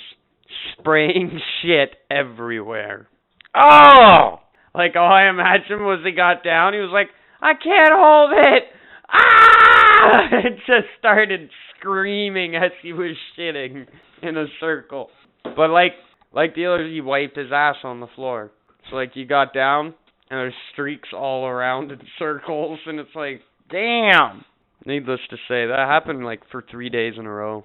spraying 0.78 1.40
shit 1.62 1.96
everywhere. 2.10 3.08
Oh. 3.54 4.40
Like 4.74 4.96
all 4.96 5.12
I 5.12 5.28
imagined 5.28 5.80
was 5.80 6.00
he 6.04 6.12
got 6.12 6.42
down, 6.42 6.72
he 6.72 6.80
was 6.80 6.90
like, 6.92 7.08
I 7.40 7.52
can't 7.54 7.92
hold 7.92 8.32
it. 8.32 8.64
Ah! 9.08 9.58
And 10.32 10.56
just 10.66 10.88
started 10.98 11.48
screaming 11.78 12.56
as 12.56 12.72
he 12.82 12.92
was 12.92 13.14
shitting 13.38 13.86
in 14.20 14.36
a 14.36 14.46
circle. 14.58 15.10
But 15.44 15.70
like 15.70 15.92
like 16.32 16.56
the 16.56 16.66
others, 16.66 16.90
he 16.92 17.00
wiped 17.00 17.36
his 17.36 17.52
ass 17.52 17.76
on 17.84 18.00
the 18.00 18.08
floor. 18.16 18.50
So 18.90 18.96
like 18.96 19.12
he 19.12 19.24
got 19.24 19.54
down 19.54 19.94
and 20.32 20.40
there's 20.40 20.54
streaks 20.72 21.10
all 21.14 21.46
around 21.46 21.92
in 21.92 22.00
circles, 22.18 22.78
and 22.86 22.98
it's 22.98 23.14
like, 23.14 23.42
Damn. 23.70 24.44
needless 24.86 25.20
to 25.28 25.36
say, 25.46 25.66
that 25.66 25.86
happened 25.88 26.24
like 26.24 26.40
for 26.50 26.64
three 26.70 26.88
days 26.88 27.14
in 27.18 27.26
a 27.26 27.30
row. 27.30 27.64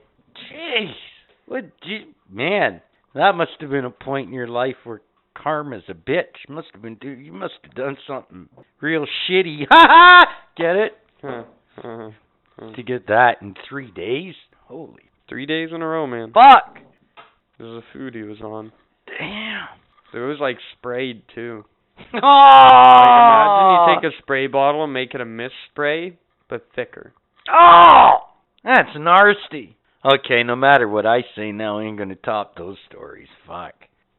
Jeez. 0.51 0.91
What? 1.47 1.63
Gee, 1.81 2.13
man, 2.29 2.81
that 3.15 3.35
must 3.35 3.51
have 3.61 3.69
been 3.69 3.85
a 3.85 3.89
point 3.89 4.27
in 4.27 4.33
your 4.33 4.49
life 4.49 4.75
where 4.83 4.99
karma's 5.33 5.83
a 5.87 5.93
bitch. 5.93 6.49
Must 6.49 6.67
have 6.73 6.81
been, 6.81 6.95
dude. 6.95 7.25
You 7.25 7.31
must 7.31 7.53
have 7.63 7.73
done 7.73 7.95
something 8.05 8.49
real 8.81 9.05
shitty. 9.29 9.61
Ha 9.71 9.85
ha. 9.87 10.25
Get 10.57 10.75
it? 10.75 10.91
Huh. 11.21 11.43
Uh-huh. 12.59 12.71
To 12.75 12.81
get 12.81 13.05
that 13.05 13.35
in 13.43 13.53
three 13.69 13.91
days? 13.91 14.33
Holy 14.65 15.03
Three 15.29 15.45
days 15.45 15.69
in 15.71 15.83
a 15.83 15.87
row, 15.87 16.07
man. 16.07 16.33
fuck. 16.33 16.73
This 17.59 17.65
is 17.67 17.75
the 17.75 17.81
food 17.93 18.15
he 18.15 18.23
was 18.23 18.41
on. 18.41 18.71
Damn. 19.05 19.67
It 20.11 20.25
was 20.25 20.39
like 20.41 20.57
sprayed 20.77 21.21
too. 21.35 21.65
Oh. 22.13 22.17
Like 22.19 23.07
imagine 23.17 23.71
you 23.71 23.95
take 23.95 24.13
a 24.13 24.15
oh! 24.15 24.21
spray 24.21 24.47
bottle 24.47 24.83
and 24.83 24.93
make 24.93 25.13
it 25.13 25.21
a 25.21 25.25
mist 25.25 25.53
spray, 25.71 26.17
but 26.49 26.67
thicker. 26.75 27.13
Oh, 27.51 28.11
that's 28.63 28.89
nasty. 28.97 29.77
Okay, 30.05 30.43
no 30.43 30.55
matter 30.55 30.87
what 30.87 31.05
I 31.05 31.21
say 31.35 31.51
now, 31.51 31.79
I 31.79 31.83
ain't 31.83 31.97
gonna 31.97 32.15
top 32.15 32.55
those 32.55 32.77
stories. 32.89 33.27
Fuck. 33.45 33.73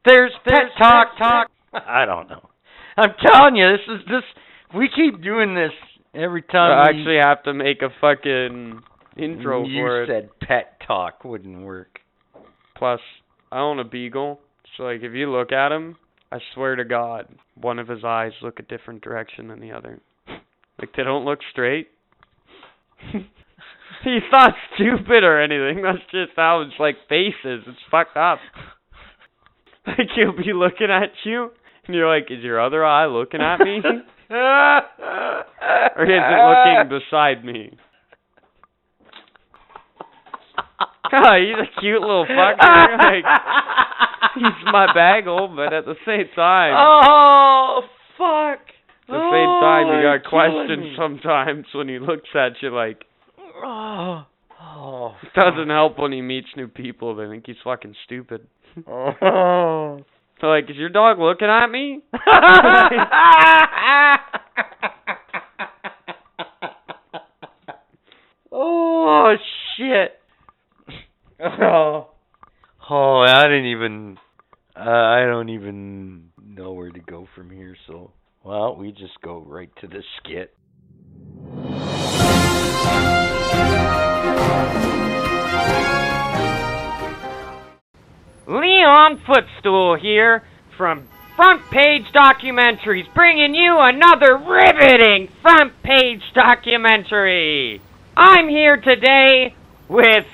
There's 0.05 0.31
pet 0.47 0.71
talk, 0.77 1.17
talk. 1.17 1.51
I 1.73 2.05
don't 2.05 2.29
know. 2.29 2.49
I'm 2.97 3.11
telling 3.25 3.55
you, 3.55 3.71
this 3.71 3.95
is 3.95 4.05
this. 4.07 4.23
We 4.75 4.89
keep 4.93 5.23
doing 5.23 5.55
this 5.55 5.71
every 6.13 6.41
time. 6.41 6.71
I 6.71 6.91
we- 6.91 6.99
actually 6.99 7.17
have 7.17 7.43
to 7.43 7.53
make 7.53 7.81
a 7.81 7.89
fucking 8.01 8.81
intro 9.17 9.63
for 9.63 10.03
it. 10.03 10.07
You 10.09 10.13
said 10.13 10.29
pet 10.41 10.81
talk 10.85 11.23
wouldn't 11.23 11.61
work. 11.61 11.99
Plus, 12.75 12.99
I 13.51 13.59
own 13.59 13.79
a 13.79 13.83
beagle, 13.83 14.39
so 14.77 14.83
like 14.83 15.01
if 15.01 15.13
you 15.13 15.31
look 15.31 15.51
at 15.51 15.71
him, 15.71 15.97
I 16.31 16.39
swear 16.53 16.75
to 16.75 16.85
God, 16.85 17.27
one 17.59 17.79
of 17.79 17.87
his 17.87 18.03
eyes 18.03 18.33
look 18.41 18.59
a 18.59 18.63
different 18.63 19.01
direction 19.01 19.47
than 19.47 19.59
the 19.59 19.71
other. 19.71 19.99
Like 20.79 20.95
they 20.95 21.03
don't 21.03 21.25
look 21.25 21.39
straight. 21.51 21.89
He's 23.11 24.23
not 24.31 24.53
stupid 24.73 25.25
or 25.25 25.41
anything. 25.41 25.83
That's 25.83 25.99
just 26.09 26.31
how 26.37 26.61
it's 26.61 26.79
like 26.79 26.95
faces. 27.09 27.65
It's 27.67 27.77
fucked 27.91 28.15
up. 28.15 28.39
Like 29.87 30.09
he'll 30.15 30.37
be 30.37 30.53
looking 30.53 30.91
at 30.91 31.09
you, 31.23 31.49
and 31.87 31.95
you're 31.95 32.07
like, 32.07 32.29
"Is 32.29 32.43
your 32.43 32.61
other 32.63 32.85
eye 32.85 33.07
looking 33.07 33.41
at 33.41 33.59
me, 33.59 33.81
or 34.29 34.77
is 36.03 36.21
it 36.21 36.85
looking 36.85 36.99
beside 36.99 37.43
me?" 37.43 37.75
Oh, 41.11 41.35
he's 41.39 41.57
a 41.57 41.81
cute 41.81 42.01
little 42.01 42.27
fucker. 42.27 42.97
Like 42.99 43.25
he's 44.39 44.65
my 44.71 44.87
bagel, 44.93 45.47
but 45.55 45.73
at 45.73 45.85
the 45.85 45.95
same 46.05 46.25
time, 46.35 46.73
Oh 46.75 47.81
fuck! 48.17 48.59
at 48.59 49.07
the 49.07 49.29
same 49.31 49.51
time, 49.61 49.87
Oh, 49.87 49.95
you 49.95 50.01
you're 50.01 50.19
got 50.19 50.29
questions 50.29 50.95
sometimes 50.97 51.65
when 51.73 51.87
he 51.89 51.99
looks 51.99 52.29
at 52.35 52.53
you. 52.61 52.73
Like 52.73 53.03
Oh, 53.63 54.25
oh, 54.61 55.15
it 55.21 55.33
doesn't 55.39 55.69
help 55.69 55.99
when 55.99 56.11
he 56.11 56.21
meets 56.21 56.47
new 56.55 56.67
people. 56.67 57.15
They 57.15 57.27
think 57.27 57.45
he's 57.45 57.57
fucking 57.63 57.95
stupid. 58.05 58.47
Oh. 58.87 59.99
So 60.41 60.47
like, 60.47 60.69
is 60.69 60.77
your 60.77 60.89
dog 60.89 61.19
looking 61.19 61.49
at 61.49 61.67
me? 61.67 62.01
oh 68.51 69.35
shit! 69.75 70.17
Oh, 71.41 72.09
oh, 72.89 73.19
I 73.19 73.43
didn't 73.43 73.65
even. 73.65 74.17
Uh, 74.79 74.89
I 74.89 75.25
don't 75.25 75.49
even 75.49 76.29
know 76.41 76.71
where 76.71 76.89
to 76.89 76.99
go 77.01 77.27
from 77.35 77.49
here. 77.49 77.75
So, 77.85 78.13
well, 78.45 78.77
we 78.77 78.93
just 78.93 79.19
go 79.21 79.39
right 79.39 79.69
to 79.81 79.87
the 79.87 80.01
skit. 80.17 80.55
Leon 88.47 89.21
Footstool 89.27 89.97
here 89.97 90.43
from 90.77 91.09
Front 91.35 91.69
Page 91.69 92.05
Documentaries, 92.13 93.13
bringing 93.13 93.53
you 93.53 93.77
another 93.79 94.37
riveting 94.37 95.27
front 95.41 95.73
page 95.83 96.21
documentary. 96.33 97.81
I'm 98.15 98.47
here 98.47 98.77
today 98.77 99.55
with 99.89 100.25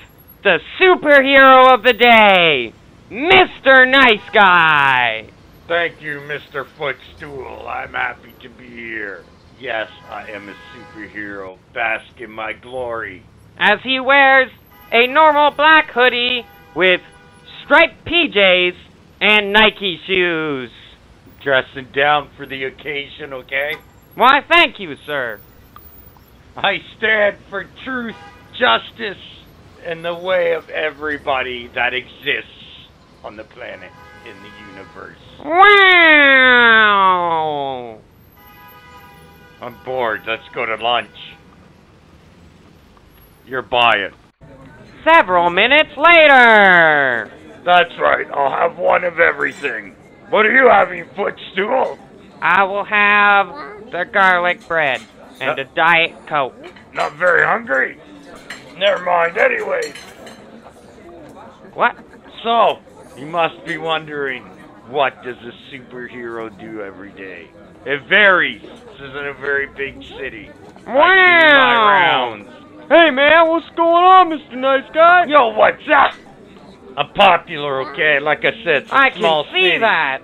the 0.44 0.60
superhero 0.80 1.74
of 1.74 1.82
the 1.82 1.92
day, 1.92 2.72
Mr. 3.10 3.88
Nice 3.88 4.28
Guy. 4.32 5.28
Thank 5.68 6.02
you, 6.02 6.18
Mr. 6.20 6.66
Footstool. 6.66 7.66
I'm 7.68 7.92
happy 7.92 8.34
to 8.42 8.48
be 8.48 8.66
here. 8.66 9.24
Yes, 9.60 9.88
I 10.10 10.30
am 10.30 10.48
a 10.48 10.54
superhero. 10.74 11.56
Bask 11.72 12.20
in 12.20 12.32
my 12.32 12.52
glory. 12.52 13.22
As 13.58 13.78
he 13.84 14.00
wears 14.00 14.50
a 14.90 15.06
normal 15.06 15.52
black 15.52 15.90
hoodie 15.90 16.44
with 16.74 17.00
striped 17.64 18.04
PJs 18.04 18.74
and 19.20 19.52
Nike 19.52 20.00
shoes. 20.04 20.70
Dressing 21.44 21.86
down 21.94 22.30
for 22.36 22.44
the 22.44 22.64
occasion, 22.64 23.32
okay? 23.32 23.74
Why, 24.16 24.40
thank 24.48 24.80
you, 24.80 24.96
sir. 25.06 25.40
I 26.56 26.78
stand 26.98 27.36
for 27.50 27.68
truth, 27.84 28.16
justice, 28.58 29.22
and 29.84 30.04
the 30.04 30.14
way 30.14 30.54
of 30.54 30.68
everybody 30.70 31.68
that 31.68 31.94
exists 31.94 32.55
on 33.24 33.36
the 33.36 33.44
planet, 33.44 33.90
in 34.24 34.34
the 34.42 34.50
universe. 34.70 35.18
Wow! 35.44 36.66
I'm 39.60 39.76
bored. 39.84 40.22
Let's 40.26 40.48
go 40.54 40.66
to 40.66 40.76
lunch. 40.76 41.34
You're 43.46 43.62
buying. 43.62 44.12
Several 45.04 45.50
minutes 45.50 45.96
later. 45.96 47.30
That's 47.64 47.98
right. 47.98 48.26
I'll 48.32 48.50
have 48.50 48.76
one 48.78 49.04
of 49.04 49.18
everything. 49.20 49.94
What 50.30 50.46
are 50.46 50.52
you 50.52 50.68
having, 50.68 51.08
footstool? 51.14 51.98
I 52.42 52.64
will 52.64 52.84
have 52.84 53.48
the 53.92 54.04
garlic 54.04 54.66
bread 54.66 55.00
and 55.40 55.58
a 55.58 55.64
Diet 55.64 56.14
Coke. 56.26 56.54
Not 56.92 57.14
very 57.14 57.44
hungry? 57.44 57.98
Never 58.76 59.04
mind, 59.04 59.38
anyway. 59.38 59.92
What? 61.74 61.96
So, 62.42 62.80
you 63.16 63.26
must 63.26 63.64
be 63.64 63.78
wondering, 63.78 64.42
what 64.88 65.22
does 65.22 65.36
a 65.38 65.52
superhero 65.74 66.48
do 66.60 66.82
every 66.82 67.12
day? 67.12 67.48
It 67.84 68.02
varies. 68.08 68.62
This 68.62 68.94
isn't 69.00 69.26
a 69.26 69.34
very 69.34 69.66
big 69.68 70.02
city. 70.18 70.50
I 70.50 70.82
do 70.84 70.92
my 70.92 70.94
Wow! 70.94 72.38
Hey 72.88 73.10
man, 73.10 73.48
what's 73.48 73.68
going 73.70 74.04
on, 74.04 74.30
Mr. 74.30 74.56
Nice 74.56 74.88
Guy? 74.94 75.24
Yo, 75.26 75.48
what's 75.56 75.82
up? 75.92 76.14
I'm 76.96 77.12
popular, 77.14 77.90
okay? 77.90 78.20
Like 78.20 78.44
I 78.44 78.52
said, 78.64 78.86
I 78.90 79.10
can 79.10 79.18
small 79.20 79.44
see 79.52 79.62
city. 79.62 79.78
that. 79.78 80.22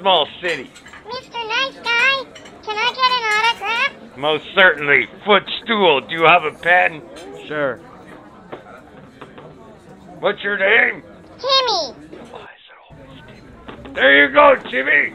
Small 0.00 0.26
city. 0.40 0.70
Mr. 1.06 1.48
Nice 1.48 1.76
Guy, 1.76 2.24
can 2.62 2.76
I 2.76 2.92
get 2.94 3.10
an 3.12 3.92
autograph? 3.92 4.16
Most 4.16 4.44
certainly. 4.54 5.06
Footstool, 5.24 6.00
do 6.08 6.14
you 6.14 6.24
have 6.24 6.44
a 6.44 6.52
pen? 6.52 7.02
Sure. 7.46 7.76
What's 10.20 10.42
your 10.42 10.58
name? 10.58 11.02
Timmy. 11.38 12.07
There 13.94 14.26
you 14.26 14.32
go, 14.32 14.56
Jimmy. 14.70 15.14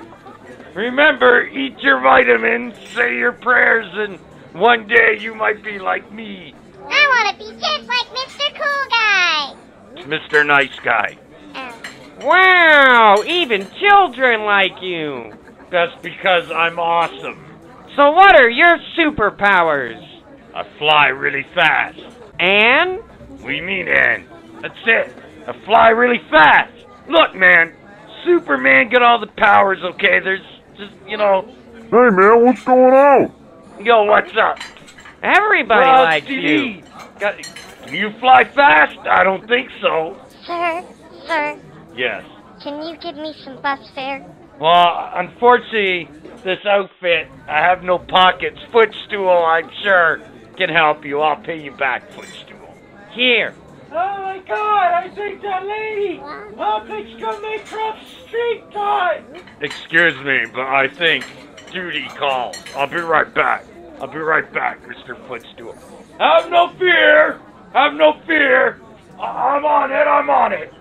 Remember, 0.74 1.46
eat 1.48 1.80
your 1.80 2.00
vitamins, 2.02 2.76
say 2.94 3.16
your 3.18 3.32
prayers, 3.32 3.88
and 3.94 4.18
one 4.54 4.88
day 4.88 5.18
you 5.20 5.36
might 5.36 5.64
be 5.64 5.80
like 5.80 6.12
me, 6.12 6.54
I 6.90 7.08
want 7.08 7.30
to 7.30 7.46
be 7.46 7.52
just 7.60 7.88
like 7.88 8.08
Mr. 8.08 8.54
Cool 8.56 8.90
Guy. 8.90 9.56
Mr. 10.04 10.46
Nice 10.46 10.80
Guy. 10.84 11.18
Oh. 11.56 11.82
Wow, 12.22 13.24
even 13.26 13.68
children 13.80 14.44
like 14.46 14.82
you. 14.82 15.34
That's 15.72 15.96
because 16.02 16.52
I'm 16.52 16.80
awesome. 16.80 17.46
So 17.96 18.12
what 18.12 18.40
are 18.40 18.50
your 18.50 18.78
superpowers? 18.98 20.04
I 20.54 20.64
fly 20.78 21.08
really 21.08 21.46
fast. 21.56 22.00
And? 22.40 23.00
You 23.40 23.62
mean, 23.62 23.88
and? 23.88 24.26
That's 24.62 24.76
it. 24.86 25.14
I 25.48 25.54
fly 25.66 25.90
really 25.90 26.22
fast. 26.30 26.74
Look, 27.08 27.36
man, 27.36 27.74
Superman 28.26 28.90
got 28.90 29.02
all 29.02 29.20
the 29.20 29.28
powers, 29.28 29.80
okay? 29.84 30.20
There's 30.20 30.42
just, 30.78 30.94
you 31.08 31.18
know, 31.18 31.44
Hey 31.76 32.10
man, 32.10 32.44
what's 32.46 32.64
going 32.64 32.94
on? 32.94 33.32
yo, 33.86 34.04
what's 34.06 34.36
up? 34.38 34.58
Everybody 35.22 35.86
Well, 35.86 36.04
likes 36.04 36.26
TV. 36.28 36.78
you. 36.78 36.84
Got, 37.20 37.36
can 37.86 37.94
you 37.96 38.12
fly 38.20 38.44
fast? 38.46 38.98
I 39.10 39.24
don't 39.24 39.48
think 39.48 39.70
so. 39.82 40.18
Sir, 40.46 40.84
sir, 41.28 41.60
Yes. 41.96 42.24
can 42.64 42.82
you 42.84 42.98
give 42.98 43.16
me 43.16 43.34
some 43.44 43.62
bus 43.62 43.80
fare? 43.94 44.26
Well, 44.60 45.12
unfortunately, 45.16 46.10
this 46.44 46.60
outfit, 46.66 47.28
I 47.48 47.60
have 47.60 47.84
no 47.84 48.00
pockets. 48.00 48.60
Footstool, 48.72 49.30
I'm 49.30 49.70
sure, 49.84 50.22
can 50.58 50.70
help 50.70 51.06
you. 51.06 51.22
I'll 51.22 51.42
pay 51.42 51.62
you 51.62 51.72
back, 51.72 52.10
Footstool. 52.12 52.76
Here. 53.12 53.54
Oh 53.96 54.24
my 54.24 54.40
god, 54.48 54.92
I 54.92 55.10
think 55.14 55.44
that 55.44 55.68
lady, 55.68 56.20
I 56.20 56.84
think 56.88 57.10
she's 57.10 57.22
gonna 57.22 57.40
make 57.42 57.64
cross 57.66 57.98
street 58.28 58.64
time. 58.72 59.24
Excuse 59.62 60.16
me, 60.24 60.46
but 60.52 60.66
I 60.66 60.88
think 60.88 61.24
duty 61.72 62.08
calls. 62.18 62.58
I'll 62.76 62.88
be 62.88 62.98
right 62.98 63.32
back. 63.36 63.66
I'll 64.02 64.08
be 64.08 64.18
right 64.18 64.52
back, 64.52 64.82
Mr. 64.88 65.16
Footstool. 65.28 65.76
Have 66.18 66.50
no 66.50 66.70
fear! 66.80 67.40
Have 67.74 67.94
no 67.94 68.20
fear! 68.26 68.82
I- 69.20 69.58
I'm 69.58 69.64
on 69.64 69.92
it, 69.92 70.08
I'm 70.08 70.30
on 70.30 70.54
it. 70.54 70.74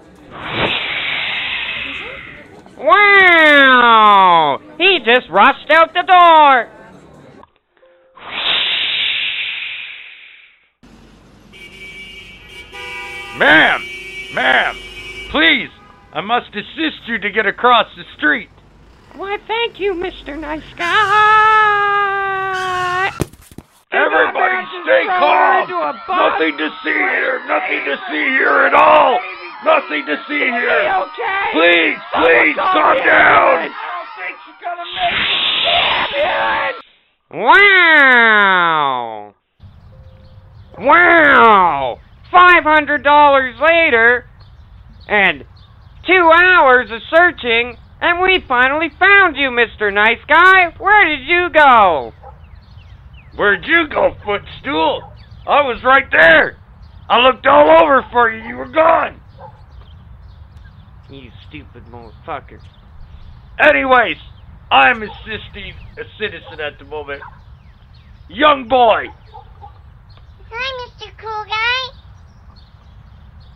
Wow! 2.78 4.58
He 4.78 5.00
just 5.04 5.28
rushed 5.28 5.70
out 5.70 5.92
the 5.92 6.02
door. 6.02 6.81
Ma'am! 13.38 13.80
Ma'am! 14.34 14.76
Please! 15.30 15.70
I 16.12 16.20
must 16.20 16.54
assist 16.54 17.06
you 17.06 17.16
to 17.18 17.30
get 17.30 17.46
across 17.46 17.86
the 17.96 18.04
street. 18.18 18.50
Why, 19.16 19.38
thank 19.46 19.80
you, 19.80 19.94
Mr. 19.94 20.38
Nice 20.38 20.62
Guy. 20.76 20.90
Everybody 23.90 24.66
stay 24.84 25.06
calm! 25.06 25.70
Nothing 26.08 26.58
to 26.58 26.68
see 26.84 26.92
here! 26.92 27.40
Nothing 27.46 27.84
to 27.84 27.96
see 28.10 28.24
here 28.36 28.66
at 28.66 28.74
all! 28.74 29.18
Nothing 29.64 30.04
to 30.06 30.16
see 30.28 30.38
here! 30.38 31.04
Please, 31.52 31.96
please, 32.14 32.56
calm 32.56 32.96
down! 32.98 33.70
Wow! 37.30 39.34
Wow! 40.78 41.98
Five 42.32 42.64
hundred 42.64 43.04
dollars 43.04 43.56
later, 43.60 44.24
and 45.06 45.44
two 46.06 46.30
hours 46.32 46.90
of 46.90 47.02
searching, 47.14 47.76
and 48.00 48.22
we 48.22 48.42
finally 48.48 48.88
found 48.98 49.36
you, 49.36 49.50
Mr. 49.50 49.92
Nice 49.92 50.24
Guy. 50.26 50.72
Where 50.78 51.14
did 51.14 51.26
you 51.28 51.50
go? 51.52 52.12
Where'd 53.36 53.66
you 53.66 53.86
go, 53.86 54.14
footstool? 54.24 55.12
I 55.46 55.60
was 55.62 55.82
right 55.84 56.10
there! 56.10 56.58
I 57.08 57.18
looked 57.18 57.46
all 57.46 57.68
over 57.82 58.04
for 58.10 58.32
you, 58.32 58.48
you 58.48 58.56
were 58.56 58.68
gone! 58.68 59.20
You 61.10 61.30
stupid 61.48 61.84
motherfucker. 61.86 62.60
Anyways, 63.58 64.16
I'm 64.70 65.02
assisting 65.02 65.74
a 65.98 66.04
citizen 66.18 66.60
at 66.60 66.78
the 66.78 66.86
moment. 66.86 67.20
Young 68.28 68.68
boy! 68.68 69.06
Hi, 70.50 70.88
Mr. 70.88 71.10
Cool 71.18 71.44
Guy. 71.44 72.01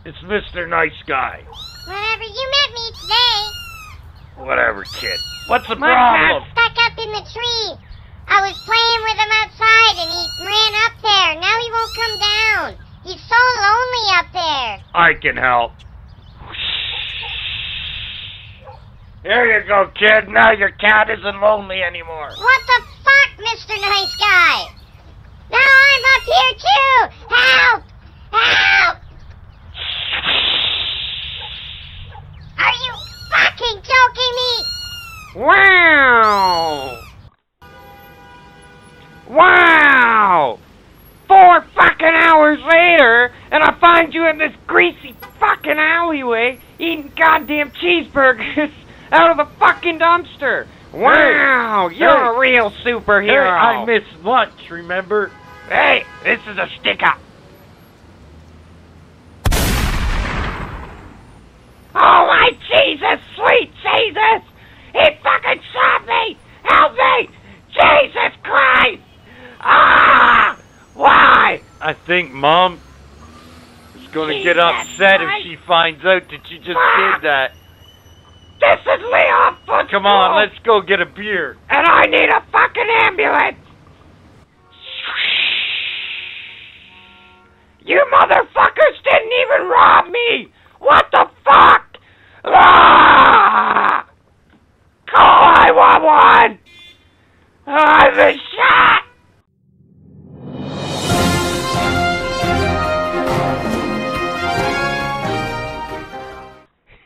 It's 0.07 0.17
Mr. 0.19 0.63
Nice 0.69 0.95
Guy. 1.05 1.43
Whenever 1.85 2.23
you 2.23 2.45
met 2.47 2.71
me 2.79 2.85
today, 2.95 3.43
Whatever, 4.37 4.85
kid. 4.85 5.19
What's 5.47 5.67
the 5.67 5.75
My 5.75 5.91
problem? 5.91 6.47
stuck 6.53 6.71
up 6.85 6.97
in 6.97 7.11
the 7.11 7.27
tree. 7.27 7.75
I 8.29 8.39
was 8.39 8.55
playing 8.63 9.01
with 9.03 9.17
him 9.19 9.31
outside 9.43 9.95
and 9.99 10.07
he 10.07 10.23
ran 10.47 10.73
up 10.87 10.95
there. 11.03 11.31
Now 11.43 11.59
he 11.59 11.67
won't 11.75 11.91
come 11.91 12.15
down. 12.23 12.85
He's 13.03 13.19
so 13.27 13.35
lonely 13.35 14.05
up 14.15 14.31
there. 14.31 14.79
I 14.95 15.13
can 15.19 15.35
help. 15.35 15.73
Here 19.23 19.59
you 19.59 19.67
go, 19.67 19.91
kid. 19.99 20.29
Now 20.29 20.51
your 20.53 20.71
cat 20.71 21.09
isn't 21.09 21.41
lonely 21.41 21.83
anymore. 21.83 22.29
What 22.31 22.61
the 22.63 22.79
fuck, 23.03 23.43
Mr. 23.43 23.75
Nice 23.81 24.15
Guy? 24.15 24.71
Now 25.51 25.67
I'm 25.67 26.03
up 26.15 26.23
here 26.23 26.53
too. 26.63 27.35
Help! 27.35 27.83
Help! 28.31 29.06
Are 32.67 32.73
you 32.85 32.93
fucking 33.31 33.81
joking 33.81 34.35
me? 34.35 35.41
Wow! 35.45 37.01
Wow! 39.29 40.59
Four 41.29 41.61
fucking 41.73 42.07
hours 42.07 42.59
later, 42.59 43.31
and 43.51 43.63
I 43.63 43.71
find 43.79 44.13
you 44.13 44.27
in 44.27 44.37
this 44.37 44.51
greasy 44.65 45.15
fucking 45.39 45.77
alleyway 45.77 46.59
eating 46.77 47.09
goddamn 47.15 47.71
cheeseburgers 47.71 48.73
out 49.13 49.31
of 49.31 49.39
a 49.47 49.49
fucking 49.59 49.99
dumpster. 49.99 50.67
Wow! 50.91 51.87
You're 51.87 52.09
Hey. 52.09 52.35
a 52.35 52.37
real 52.37 52.69
Hey, 52.69 52.91
superhero. 52.91 53.49
I 53.49 53.85
missed 53.85 54.23
lunch, 54.23 54.69
remember? 54.69 55.31
Hey, 55.69 56.03
this 56.25 56.41
is 56.47 56.57
a 56.57 56.67
stick 56.81 57.01
up. 57.01 57.19
Oh 61.99 62.27
my 62.27 62.51
Jesus, 62.69 63.19
sweet 63.35 63.71
Jesus! 63.81 64.43
He 64.93 65.09
fucking 65.23 65.61
shot 65.73 66.05
me! 66.05 66.37
Help 66.63 66.93
me! 66.93 67.29
Jesus 67.73 68.37
Christ! 68.43 69.01
Ah! 69.59 70.59
Why? 70.93 71.61
I 71.81 71.93
think 71.93 72.31
Mom 72.31 72.79
is 73.95 74.07
gonna 74.11 74.43
get 74.43 74.59
upset 74.59 75.21
if 75.21 75.29
she 75.43 75.55
finds 75.65 76.05
out 76.05 76.23
that 76.29 76.51
you 76.51 76.57
just 76.57 76.67
did 76.67 77.21
that. 77.23 77.51
This 78.59 78.79
is 78.79 79.01
Leon. 79.01 79.57
Come 79.89 80.05
on, 80.05 80.35
let's 80.35 80.57
go 80.63 80.81
get 80.81 81.01
a 81.01 81.05
beer. 81.05 81.57
And 81.69 81.87
I 81.87 82.05
need 82.05 82.29
a 82.29 82.45
fucking 82.51 82.89
ambulance. 82.89 83.57
You 87.85 88.03
motherfuckers 88.11 89.03
didn't 89.03 89.31
even 89.41 89.67
rob 89.67 90.11
me. 90.11 90.51
What 90.79 91.05
the 91.11 91.29
fuck? 91.45 91.86
Ah! 92.53 94.07
Call 95.09 95.53
I-11. 95.55 96.59
I've 97.67 98.15
been 98.15 98.37
shot. 98.55 99.03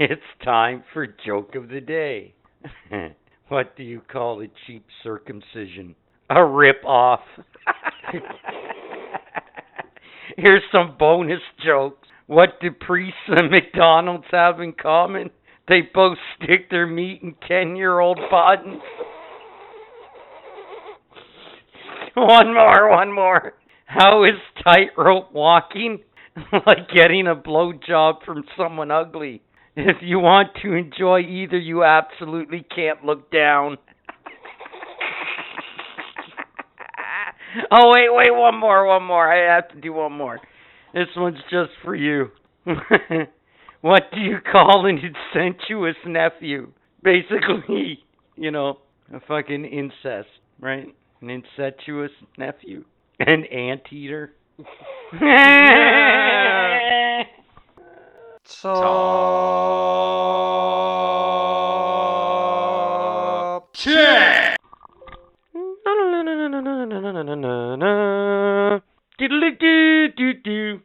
It's 0.03 0.21
time 0.43 0.83
for 0.93 1.05
joke 1.05 1.53
of 1.53 1.69
the 1.69 1.79
day. 1.79 2.33
what 3.49 3.77
do 3.77 3.83
you 3.83 4.01
call 4.11 4.41
a 4.41 4.47
cheap 4.65 4.83
circumcision? 5.03 5.93
A 6.31 6.43
rip 6.43 6.83
off. 6.83 7.19
Here's 10.37 10.63
some 10.71 10.95
bonus 10.97 11.41
jokes. 11.63 12.00
What 12.27 12.59
do 12.61 12.71
priests 12.71 13.19
and 13.27 13.51
McDonald's 13.51 14.27
have 14.31 14.59
in 14.59 14.73
common? 14.73 15.29
They 15.67 15.81
both 15.93 16.17
stick 16.35 16.69
their 16.69 16.87
meat 16.87 17.21
in 17.21 17.35
10 17.47 17.75
year 17.75 17.99
old 17.99 18.19
buttons. 18.29 18.81
one 22.15 22.53
more, 22.53 22.89
one 22.89 23.13
more. 23.13 23.53
How 23.85 24.23
is 24.23 24.35
tightrope 24.63 25.33
walking? 25.33 25.99
like 26.65 26.89
getting 26.93 27.27
a 27.27 27.35
blowjob 27.35 28.23
from 28.25 28.43
someone 28.57 28.91
ugly. 28.91 29.41
If 29.75 29.97
you 30.01 30.19
want 30.19 30.49
to 30.63 30.73
enjoy 30.73 31.19
either, 31.19 31.57
you 31.57 31.83
absolutely 31.83 32.65
can't 32.73 33.05
look 33.05 33.31
down. 33.31 33.77
oh, 37.71 37.91
wait, 37.91 38.09
wait, 38.09 38.31
one 38.31 38.59
more, 38.59 38.85
one 38.85 39.03
more. 39.03 39.31
I 39.31 39.55
have 39.55 39.69
to 39.69 39.79
do 39.79 39.93
one 39.93 40.13
more. 40.13 40.39
This 40.93 41.07
one's 41.15 41.39
just 41.49 41.71
for 41.83 41.95
you. 41.95 42.29
what 43.81 44.03
do 44.13 44.19
you 44.19 44.39
call 44.51 44.85
an 44.85 44.99
incestuous 44.99 45.95
nephew? 46.05 46.71
Basically, 47.03 48.03
you 48.35 48.51
know, 48.51 48.79
a 49.13 49.19
fucking 49.21 49.65
incest, 49.65 50.29
right? 50.59 50.93
An 51.21 51.29
incestuous 51.29 52.11
nephew. 52.37 52.83
An 53.19 53.45
anteater. 53.45 54.33
Top 58.61 60.60
Diddly-doo-doo-doo. 69.31 70.81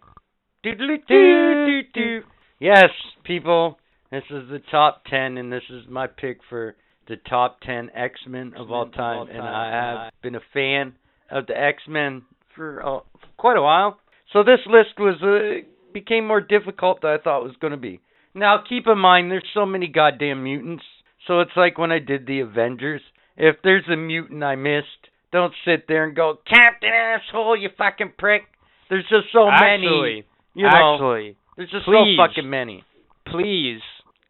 Diddly-doo-doo-doo. 0.64 2.22
Yes, 2.60 2.90
people, 3.24 3.78
this 4.10 4.22
is 4.30 4.48
the 4.48 4.60
top 4.70 5.02
10, 5.10 5.36
and 5.36 5.52
this 5.52 5.64
is 5.68 5.82
my 5.88 6.06
pick 6.06 6.38
for 6.48 6.76
the 7.08 7.16
top 7.28 7.60
10 7.62 7.90
X 7.94 8.20
Men 8.28 8.52
of 8.56 8.70
all 8.70 8.88
time. 8.88 9.28
And 9.28 9.42
I 9.42 9.70
have 9.70 10.12
been 10.22 10.36
a 10.36 10.40
fan 10.52 10.94
of 11.30 11.46
the 11.46 11.60
X 11.60 11.82
Men 11.88 12.22
for 12.54 12.84
uh, 12.84 13.00
quite 13.36 13.56
a 13.56 13.62
while. 13.62 13.98
So 14.32 14.42
this 14.42 14.60
list 14.66 14.98
was 14.98 15.16
uh, 15.22 15.66
became 15.92 16.26
more 16.26 16.40
difficult 16.40 17.02
than 17.02 17.10
I 17.12 17.18
thought 17.18 17.40
it 17.40 17.48
was 17.48 17.56
going 17.60 17.72
to 17.72 17.76
be. 17.76 18.00
Now, 18.34 18.62
keep 18.68 18.86
in 18.86 18.98
mind, 18.98 19.30
there's 19.30 19.44
so 19.54 19.66
many 19.66 19.88
goddamn 19.88 20.44
mutants. 20.44 20.84
So 21.26 21.40
it's 21.40 21.56
like 21.56 21.78
when 21.78 21.92
I 21.92 21.98
did 21.98 22.26
the 22.26 22.40
Avengers. 22.40 23.02
If 23.36 23.56
there's 23.62 23.84
a 23.92 23.96
mutant 23.96 24.42
I 24.42 24.56
missed, 24.56 25.10
don't 25.32 25.52
sit 25.64 25.86
there 25.88 26.04
and 26.04 26.14
go, 26.16 26.38
Captain 26.48 26.88
Asshole, 26.90 27.56
you 27.56 27.68
fucking 27.76 28.12
prick. 28.18 28.42
There's 28.88 29.04
just 29.08 29.26
so 29.32 29.50
many. 29.50 29.86
Actually, 29.86 30.24
You 30.54 30.62
know, 30.64 30.94
actually, 30.94 31.36
there's 31.56 31.70
just 31.70 31.84
please. 31.84 32.16
so 32.16 32.26
fucking 32.26 32.48
many. 32.48 32.84
please 33.26 33.80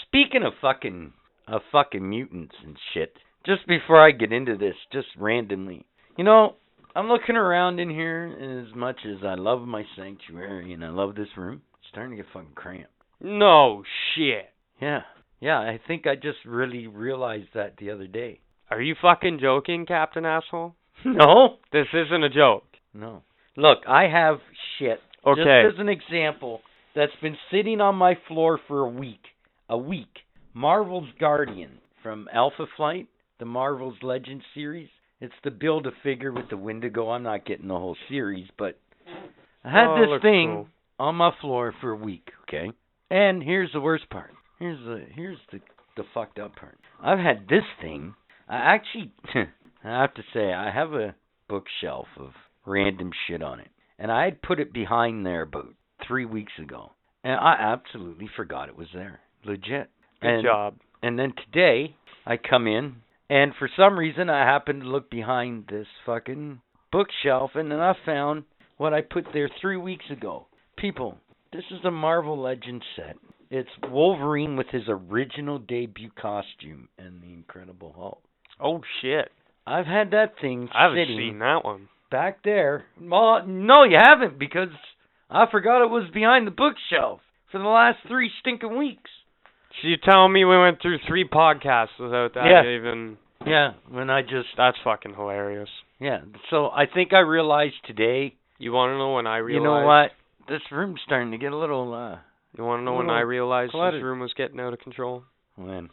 Speaking 0.07 0.44
of 0.44 0.53
fucking 0.61 1.14
of 1.52 1.61
fucking 1.72 2.07
mutants 2.07 2.56
and 2.64 2.78
shit, 2.94 3.14
just 3.45 3.68
before 3.68 3.99
I 4.06 4.11
get 4.11 4.32
into 4.32 4.57
this, 4.57 4.76
just 4.91 5.07
randomly, 5.18 5.86
you 6.18 6.23
know, 6.23 6.56
I'm 6.95 7.07
looking 7.07 7.36
around 7.38 7.80
in 7.80 7.90
here, 7.90 8.26
and 8.26 8.68
as 8.68 8.76
much 8.76 8.98
as 9.06 9.23
I 9.26 9.36
love 9.36 9.61
my 9.61 9.84
sanctuary 9.95 10.73
and 10.73 10.84
I 10.84 10.90
love 10.90 11.15
this 11.15 11.30
room, 11.38 11.61
it's 11.80 11.88
starting 11.90 12.11
to 12.18 12.23
get 12.23 12.32
fucking 12.34 12.52
cramped. 12.56 12.90
No 13.22 13.84
shit. 14.15 14.49
Yeah, 14.82 15.02
yeah. 15.40 15.60
I 15.60 15.80
think 15.88 16.06
I 16.07 16.15
just 16.15 16.40
really 16.45 16.88
realized 16.88 17.49
that 17.53 17.78
the 17.78 17.91
other 17.91 18.07
day. 18.07 18.40
Are 18.69 18.82
you 18.82 18.95
fucking 19.02 19.40
joking, 19.41 19.86
Captain 19.86 20.26
Asshole? 20.26 20.76
No, 21.06 21.57
This 21.72 21.88
isn't 21.94 22.23
a 22.23 22.30
joke. 22.30 22.65
no. 22.94 23.23
Look, 23.57 23.80
I 23.88 24.03
have 24.03 24.38
shit. 24.80 24.99
Okay. 25.28 25.64
Just 25.65 25.76
as 25.76 25.80
an 25.80 25.90
example, 25.90 26.61
that's 26.95 27.11
been 27.22 27.36
sitting 27.52 27.82
on 27.82 27.95
my 27.95 28.18
floor 28.28 28.60
for 28.68 28.80
a 28.86 28.90
week. 28.90 29.19
A 29.69 29.78
week. 29.78 30.07
Marvel's 30.53 31.10
Guardian 31.19 31.80
from 32.03 32.28
Alpha 32.34 32.65
Flight, 32.78 33.07
the 33.40 33.45
Marvel's 33.45 33.98
Legends 34.02 34.44
series. 34.53 34.90
It's 35.19 35.34
the 35.44 35.52
build 35.52 35.86
a 35.88 35.91
figure 36.03 36.32
with 36.32 36.49
the 36.49 36.57
Wendigo. 36.57 37.10
I'm 37.10 37.23
not 37.23 37.45
getting 37.45 37.68
the 37.68 37.76
whole 37.78 37.95
series, 38.10 38.48
but 38.57 38.78
I 39.64 39.69
had 39.72 39.88
Oh, 39.88 40.14
this 40.14 40.22
thing 40.22 40.49
cool. 40.49 40.68
on 40.99 41.15
my 41.15 41.32
floor 41.40 41.73
for 41.80 41.91
a 41.91 41.95
week, 41.95 42.30
okay? 42.44 42.72
And 43.10 43.44
here's 43.44 43.72
the 43.72 43.82
worst 43.82 44.10
part. 44.10 44.32
Here's 44.60 44.80
the 44.84 45.06
here's 45.14 45.38
the 45.52 45.60
the 45.98 46.03
fucked 46.14 46.40
up 46.40 46.56
part. 46.56 46.78
I've 47.02 47.19
had 47.19 47.48
this 47.48 47.64
thing. 47.82 48.15
I 48.48 48.56
actually 48.57 49.11
I 49.84 50.02
have 50.02 50.14
to 50.15 50.23
say 50.34 50.53
I 50.53 50.72
have 50.72 50.94
a 50.94 51.15
bookshelf 51.48 52.07
of 52.18 52.32
random 52.65 53.11
shit 53.28 53.44
on 53.44 53.60
it. 53.60 53.68
And 53.99 54.11
I 54.11 54.23
had 54.26 54.41
put 54.41 54.60
it 54.60 54.73
behind 54.73 55.26
there 55.26 55.44
about 55.44 55.68
3 56.07 56.26
weeks 56.26 56.53
ago. 56.60 56.91
And 57.23 57.34
I 57.40 57.53
absolutely 57.60 58.28
forgot 58.36 58.69
it 58.69 58.76
was 58.78 58.88
there. 58.94 59.19
Legit. 59.45 59.90
Good 60.22 60.30
and, 60.30 60.43
job. 60.43 60.76
And 61.02 61.18
then 61.18 61.34
today 61.45 61.95
I 62.26 62.38
come 62.38 62.68
in 62.68 62.98
and 63.30 63.53
for 63.57 63.69
some 63.76 63.98
reason 63.98 64.30
I 64.30 64.45
happened 64.45 64.84
to 64.84 64.88
look 64.88 65.10
behind 65.10 65.65
this 65.69 65.88
fucking 66.06 66.61
bookshelf 66.91 67.52
and 67.56 67.72
then 67.72 67.80
I 67.80 67.93
found 68.06 68.43
what 68.77 68.93
I 68.93 69.02
put 69.02 69.26
there 69.34 69.49
3 69.61 69.77
weeks 69.77 70.06
ago. 70.11 70.48
People, 70.77 71.18
this 71.53 71.64
is 71.72 71.84
a 71.85 71.91
Marvel 71.91 72.39
Legends 72.39 72.85
set. 72.95 73.18
It's 73.49 73.69
Wolverine 73.89 74.56
with 74.56 74.68
his 74.72 74.84
original 74.88 75.60
debut 75.60 76.10
costume 76.19 76.88
and 76.98 77.22
the 77.22 77.34
Incredible 77.34 77.93
Hulk. 77.95 78.22
Oh 78.60 78.81
shit. 79.02 79.31
I've 79.68 79.85
had 79.85 80.11
that 80.11 80.34
thing 80.39 80.69
I 80.73 80.84
haven't 80.84 80.98
sitting 80.98 81.18
seen 81.18 81.39
that 81.39 81.64
one. 81.64 81.89
back 82.11 82.43
there. 82.43 82.85
Well, 83.02 83.45
no, 83.48 83.84
you 83.84 83.98
haven't 83.98 84.38
because 84.38 84.69
I 85.30 85.45
forgot 85.49 85.84
it 85.84 85.89
was 85.89 86.10
behind 86.14 86.45
the 86.45 86.52
bookshelf 86.52 87.22
for 87.52 87.57
the 87.57 87.65
last 87.65 87.99
three 88.07 88.30
stinking 88.41 88.77
weeks. 88.77 89.10
So 89.81 89.88
you 89.88 89.98
telling 89.98 90.34
me 90.34 90.43
we 90.45 90.57
went 90.60 90.81
through 90.81 90.98
three 91.07 91.27
podcasts 91.27 91.98
without 91.99 92.34
that 92.35 92.45
Yeah. 92.45 92.64
even 92.77 93.18
Yeah, 93.45 93.73
when 93.89 94.10
I 94.10 94.22
just 94.22 94.49
that's 94.57 94.77
fucking 94.84 95.15
hilarious. 95.15 95.69
yeah. 95.99 96.22
So 96.49 96.69
I 96.69 96.85
think 96.85 97.14
I 97.14 97.19
realized 97.19 97.76
today. 97.85 98.35
You 98.60 98.72
wanna 98.73 98.98
know 98.98 99.14
when 99.15 99.26
I 99.27 99.38
realized 99.38 99.64
You 99.64 99.64
know 99.64 99.85
what? 99.85 100.11
This 100.48 100.61
room's 100.72 101.02
starting 101.06 101.31
to 101.31 101.38
get 101.38 101.52
a 101.52 101.57
little 101.57 101.93
uh 101.93 102.18
You 102.57 102.64
wanna 102.64 102.84
know 102.84 102.95
when 102.95 103.10
I 103.10 103.22
realized 103.22 103.72
cluttered. 103.72 103.99
this 104.02 104.03
room 104.03 104.19
was 104.19 104.34
getting 104.34 104.60
out 104.60 104.73
of 104.73 104.80
control? 104.80 105.23
when 105.56 105.89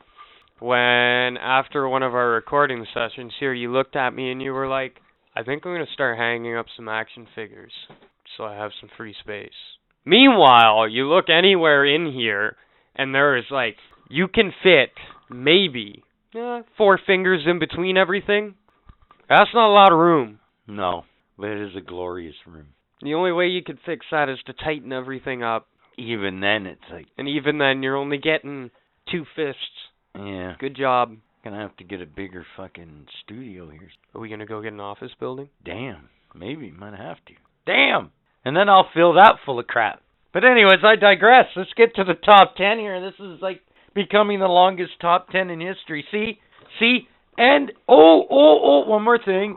When 0.58 1.36
after 1.38 1.88
one 1.88 2.02
of 2.02 2.14
our 2.14 2.30
recording 2.30 2.84
sessions 2.92 3.32
here 3.38 3.52
you 3.52 3.72
looked 3.72 3.96
at 3.96 4.12
me 4.14 4.30
and 4.32 4.42
you 4.42 4.52
were 4.52 4.66
like, 4.66 5.00
I 5.36 5.42
think 5.44 5.64
I'm 5.64 5.72
gonna 5.72 5.86
start 5.94 6.18
hanging 6.18 6.56
up 6.56 6.66
some 6.76 6.88
action 6.88 7.26
figures 7.34 7.72
so 8.36 8.44
I 8.44 8.54
have 8.56 8.72
some 8.80 8.90
free 8.96 9.14
space. 9.20 9.52
Meanwhile, 10.04 10.88
you 10.88 11.06
look 11.08 11.28
anywhere 11.30 11.84
in 11.84 12.12
here 12.12 12.56
and 12.98 13.14
there 13.14 13.36
is 13.36 13.44
like 13.50 13.76
you 14.10 14.28
can 14.28 14.52
fit 14.62 14.90
maybe 15.30 16.02
eh, 16.34 16.62
four 16.76 16.98
fingers 17.06 17.42
in 17.46 17.58
between 17.58 17.96
everything. 17.96 18.54
That's 19.28 19.50
not 19.54 19.70
a 19.70 19.72
lot 19.72 19.92
of 19.92 19.98
room. 19.98 20.40
no, 20.66 21.04
but 21.38 21.48
it 21.50 21.60
is 21.70 21.76
a 21.76 21.80
glorious 21.80 22.34
room. 22.46 22.68
The 23.02 23.14
only 23.14 23.32
way 23.32 23.46
you 23.46 23.62
could 23.62 23.78
fix 23.86 24.06
that 24.10 24.28
is 24.28 24.38
to 24.46 24.52
tighten 24.52 24.92
everything 24.92 25.42
up. 25.42 25.68
Even 25.96 26.40
then, 26.40 26.66
it's 26.66 26.80
like 26.92 27.06
And 27.16 27.28
even 27.28 27.58
then, 27.58 27.82
you're 27.82 27.96
only 27.96 28.18
getting 28.18 28.70
two 29.10 29.24
fists. 29.36 29.60
yeah, 30.16 30.54
Good 30.58 30.76
job. 30.76 31.16
Gonna 31.44 31.60
have 31.60 31.76
to 31.76 31.84
get 31.84 32.00
a 32.02 32.06
bigger 32.06 32.44
fucking 32.56 33.06
studio 33.24 33.70
here. 33.70 33.88
Are 34.14 34.20
we 34.20 34.28
gonna 34.28 34.46
go 34.46 34.60
get 34.62 34.72
an 34.72 34.80
office 34.80 35.12
building? 35.20 35.48
Damn, 35.64 36.08
maybe 36.34 36.70
might 36.72 36.98
have 36.98 37.18
to. 37.26 37.34
Damn, 37.66 38.10
and 38.44 38.56
then 38.56 38.68
I'll 38.68 38.88
fill 38.94 39.14
that 39.14 39.36
full 39.44 39.60
of 39.60 39.66
crap. 39.68 40.02
But 40.38 40.46
anyways, 40.46 40.84
I 40.84 40.94
digress. 40.94 41.46
Let's 41.56 41.72
get 41.76 41.96
to 41.96 42.04
the 42.04 42.14
top 42.14 42.54
ten 42.54 42.78
here. 42.78 43.00
This 43.00 43.18
is 43.18 43.42
like 43.42 43.60
becoming 43.92 44.38
the 44.38 44.46
longest 44.46 44.92
top 45.00 45.30
ten 45.30 45.50
in 45.50 45.60
history. 45.60 46.06
See, 46.12 46.38
see, 46.78 47.08
and 47.36 47.72
oh, 47.88 48.22
oh, 48.30 48.60
oh, 48.62 48.84
one 48.88 49.02
more 49.02 49.18
thing. 49.18 49.56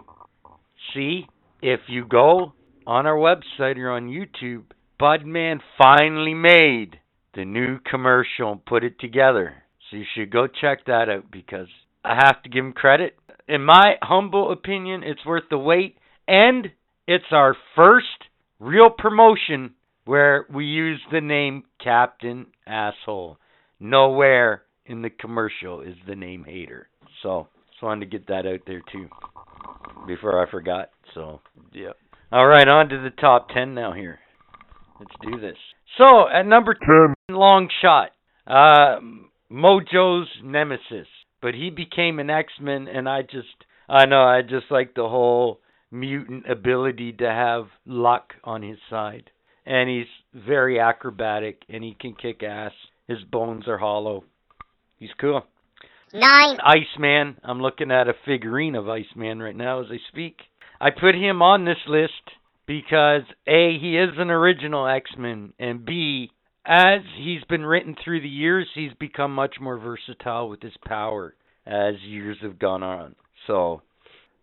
See, 0.92 1.28
if 1.62 1.82
you 1.88 2.04
go 2.04 2.54
on 2.88 3.06
our 3.06 3.16
website 3.16 3.78
or 3.78 3.92
on 3.92 4.10
YouTube, 4.10 4.64
Budman 5.00 5.60
finally 5.78 6.34
made 6.34 6.98
the 7.36 7.46
new 7.46 7.78
commercial 7.78 8.54
and 8.54 8.66
put 8.66 8.84
it 8.84 9.00
together. 9.00 9.62
So 9.92 9.98
you 9.98 10.06
should 10.16 10.32
go 10.32 10.48
check 10.48 10.86
that 10.88 11.10
out 11.10 11.30
because 11.32 11.68
I 12.04 12.16
have 12.16 12.42
to 12.42 12.50
give 12.50 12.66
him 12.66 12.74
credit. 12.74 13.16
In 13.48 13.64
my 13.64 13.98
humble 14.02 14.52
opinion, 14.52 15.04
it's 15.04 15.28
worth 15.28 15.44
the 15.52 15.60
wait. 15.60 16.00
And 16.28 16.72
it's 17.08 17.26
our 17.32 17.56
first 17.76 18.08
real 18.60 18.90
promotion 18.90 19.76
where 20.06 20.46
we 20.54 20.66
use 20.66 21.00
the 21.12 21.22
name 21.22 21.64
Captain 21.84 22.48
Asshole. 22.68 23.38
Nowhere 23.80 24.64
in 24.86 25.02
the 25.02 25.10
commercial 25.10 25.82
is 25.82 25.96
the 26.08 26.16
name 26.16 26.46
Hater. 26.48 26.88
So 27.24 27.48
just 27.70 27.84
wanted 27.84 28.12
to 28.12 28.18
get 28.18 28.28
that 28.28 28.46
out 28.46 28.62
there 28.68 28.82
too 28.92 29.08
before 30.08 30.46
I 30.46 30.50
forgot. 30.50 30.90
So 31.14 31.42
yeah. 31.74 31.92
all 32.32 32.48
right, 32.48 32.68
on 32.68 32.90
to 32.90 32.98
the 33.02 33.10
top 33.10 33.50
10 33.50 33.74
now 33.74 33.94
here. 33.94 34.20
Let's 35.00 35.14
do 35.24 35.40
this. 35.40 35.58
So, 35.98 36.30
at 36.30 36.46
number 36.46 36.76
10, 36.76 37.36
long 37.36 37.70
shot, 37.82 38.12
uh, 38.46 39.00
Mojo's 39.52 40.28
nemesis. 40.44 41.08
But 41.42 41.56
he 41.56 41.72
became 41.72 42.20
an 42.20 42.30
X-Men, 42.30 42.88
and 42.88 43.10
I 43.10 43.24
just, 43.24 43.66
I 43.90 44.06
know, 44.06 44.22
I 44.22 44.42
just 44.44 44.68
like 44.70 44.94
the 44.94 45.10
whole 45.10 45.60
mutant 45.90 46.50
ability 46.50 47.14
to 47.14 47.26
have 47.26 47.66
luck 47.86 48.34
on 48.44 48.62
his 48.62 48.78
side. 48.90 49.32
And 49.66 49.90
he's 49.90 50.08
very 50.34 50.80
acrobatic, 50.80 51.62
and 51.70 51.84
he 51.84 51.96
can 52.00 52.16
kick 52.16 52.44
ass. 52.44 52.72
His 53.08 53.20
bones 53.32 53.68
are 53.68 53.78
hollow. 53.78 54.24
He's 54.98 55.10
cool. 55.20 55.44
Nine. 56.14 56.58
Iceman. 56.64 57.38
I'm 57.44 57.62
looking 57.62 57.92
at 57.92 58.08
a 58.08 58.14
figurine 58.26 58.76
of 58.76 58.90
Iceman 58.90 59.42
right 59.42 59.56
now 59.56 59.82
as 59.82 59.88
I 59.90 59.98
speak. 60.12 60.38
I 60.80 60.90
put 60.90 61.16
him 61.16 61.42
on 61.42 61.64
this 61.64 61.78
list 61.88 62.14
because 62.66 63.22
A, 63.48 63.78
he 63.80 63.98
is 63.98 64.12
an 64.18 64.30
original 64.30 64.88
X-Men, 64.88 65.54
and 65.60 65.86
B, 65.86 66.32
as 66.66 67.02
he's 67.18 67.44
been 67.50 67.66
written 67.66 67.96
through 68.04 68.22
the 68.22 68.30
years, 68.30 68.68
he's 68.74 68.94
become 69.00 69.34
much 69.34 69.56
more 69.60 69.78
versatile 69.78 70.50
with 70.50 70.62
his 70.62 70.74
power 70.86 71.36
as 71.66 71.96
years 72.02 72.38
have 72.42 72.60
gone 72.60 72.84
on. 72.84 73.16
So, 73.48 73.82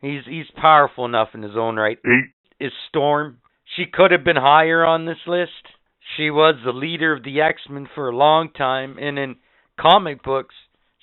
he's 0.01 0.23
he's 0.27 0.47
powerful 0.61 1.05
enough 1.05 1.29
in 1.35 1.43
his 1.43 1.57
own 1.57 1.77
right. 1.77 1.99
Eight. 2.05 2.67
Is 2.67 2.73
Storm. 2.89 3.39
She 3.79 3.87
could 3.87 4.11
have 4.11 4.25
been 4.25 4.35
higher 4.35 4.85
on 4.85 5.07
this 5.07 5.25
list. 5.29 5.53
She 6.17 6.31
was 6.31 6.57
the 6.65 6.73
leader 6.73 7.13
of 7.13 7.23
the 7.23 7.41
X-Men 7.41 7.89
for 7.95 8.09
a 8.09 8.17
long 8.17 8.51
time, 8.51 8.99
and 8.99 9.17
in 9.17 9.37
comic 9.79 10.25
books, 10.25 10.57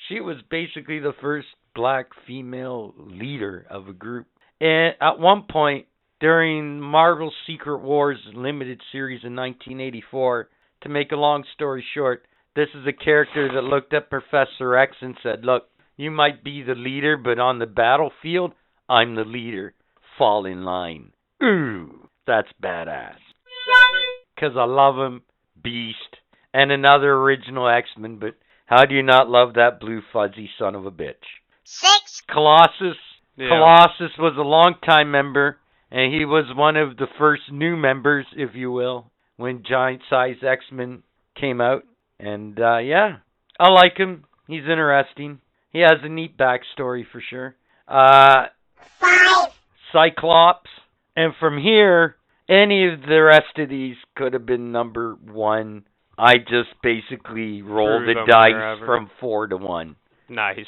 she 0.10 0.20
was 0.20 0.42
basically 0.50 1.00
the 1.00 1.14
first 1.22 1.48
black 1.74 2.08
female 2.28 2.94
leader 2.98 3.66
of 3.70 3.88
a 3.88 3.94
group. 3.94 4.28
And 4.60 4.94
at 5.00 5.20
one 5.20 5.44
point 5.50 5.86
during 6.20 6.82
Marvel's 6.82 7.34
Secret 7.48 7.78
Wars 7.78 8.20
limited 8.34 8.82
series 8.92 9.24
in 9.24 9.38
1984, 9.38 10.50
to 10.82 10.90
make 10.90 11.14
a 11.14 11.16
long 11.16 11.46
story 11.54 11.86
short, 11.94 12.26
this 12.58 12.70
is 12.76 12.86
a 12.86 12.92
character 12.92 13.54
that 13.54 13.64
looked 13.64 13.94
at 13.94 14.10
Professor 14.10 14.76
X 14.76 14.98
and 15.00 15.18
said, 15.24 15.46
"Look, 15.46 15.70
you 15.96 16.12
might 16.12 16.44
be 16.44 16.62
the 16.62 16.76
leader, 16.76 17.16
but 17.16 17.40
on 17.40 17.60
the 17.60 17.68
battlefield, 17.68 18.54
I'm 18.90 19.16
the 19.16 19.24
leader. 19.24 19.74
Fall 20.18 20.46
in 20.46 20.66
line." 20.66 21.14
Ooh, 21.42 22.05
that's 22.28 22.50
badass. 22.62 23.16
Cause 24.40 24.52
I 24.58 24.66
love 24.66 24.98
him, 24.98 25.22
Beast, 25.64 26.18
and 26.54 26.72
another 26.72 27.14
original 27.14 27.68
X-Men, 27.70 28.18
but 28.20 28.36
how 28.66 28.86
do 28.86 28.96
you 28.96 29.04
not 29.04 29.30
love 29.30 29.54
that 29.54 29.80
blue 29.80 30.02
fuzzy 30.12 30.50
son 30.60 30.76
of 30.76 30.86
a 30.86 30.92
bitch? 30.92 31.14
Six. 31.64 32.22
Colossus. 32.30 32.98
Yeah. 33.38 33.50
Colossus 33.50 34.18
was 34.18 34.36
a 34.38 34.42
longtime 34.42 35.12
member, 35.12 35.58
and 35.92 36.14
he 36.14 36.26
was 36.26 36.46
one 36.56 36.78
of 36.78 36.98
the 36.98 37.08
first 37.18 37.44
new 37.52 37.76
members, 37.76 38.26
if 38.36 38.56
you 38.56 38.72
will, 38.72 39.12
when 39.38 39.64
Giant 39.68 40.02
Size 40.10 40.38
X 40.46 40.66
Men 40.72 41.04
came 41.40 41.62
out. 41.62 41.84
And 42.20 42.60
uh 42.60 42.78
yeah, 42.78 43.18
I 43.60 43.70
like 43.70 43.98
him. 43.98 44.26
He's 44.48 44.64
interesting. 44.64 45.40
He 45.72 45.80
has 45.80 46.00
a 46.04 46.10
neat 46.10 46.38
backstory 46.38 47.04
for 47.12 47.22
sure. 47.30 47.56
Uh 47.88 48.46
Five. 49.00 49.50
Cyclops. 49.92 50.70
And 51.16 51.34
from 51.40 51.58
here, 51.62 52.16
any 52.50 52.92
of 52.92 53.02
the 53.02 53.22
rest 53.22 53.58
of 53.58 53.70
these 53.70 53.96
could 54.16 54.34
have 54.34 54.46
been 54.46 54.72
number 54.72 55.16
one. 55.16 55.86
I 56.18 56.38
just 56.38 56.70
basically 56.82 57.62
rolled 57.62 58.04
the 58.04 58.14
dice 58.28 58.52
wherever. 58.52 58.86
from 58.86 59.10
four 59.20 59.48
to 59.48 59.58
one. 59.58 59.96
Nice. 60.30 60.66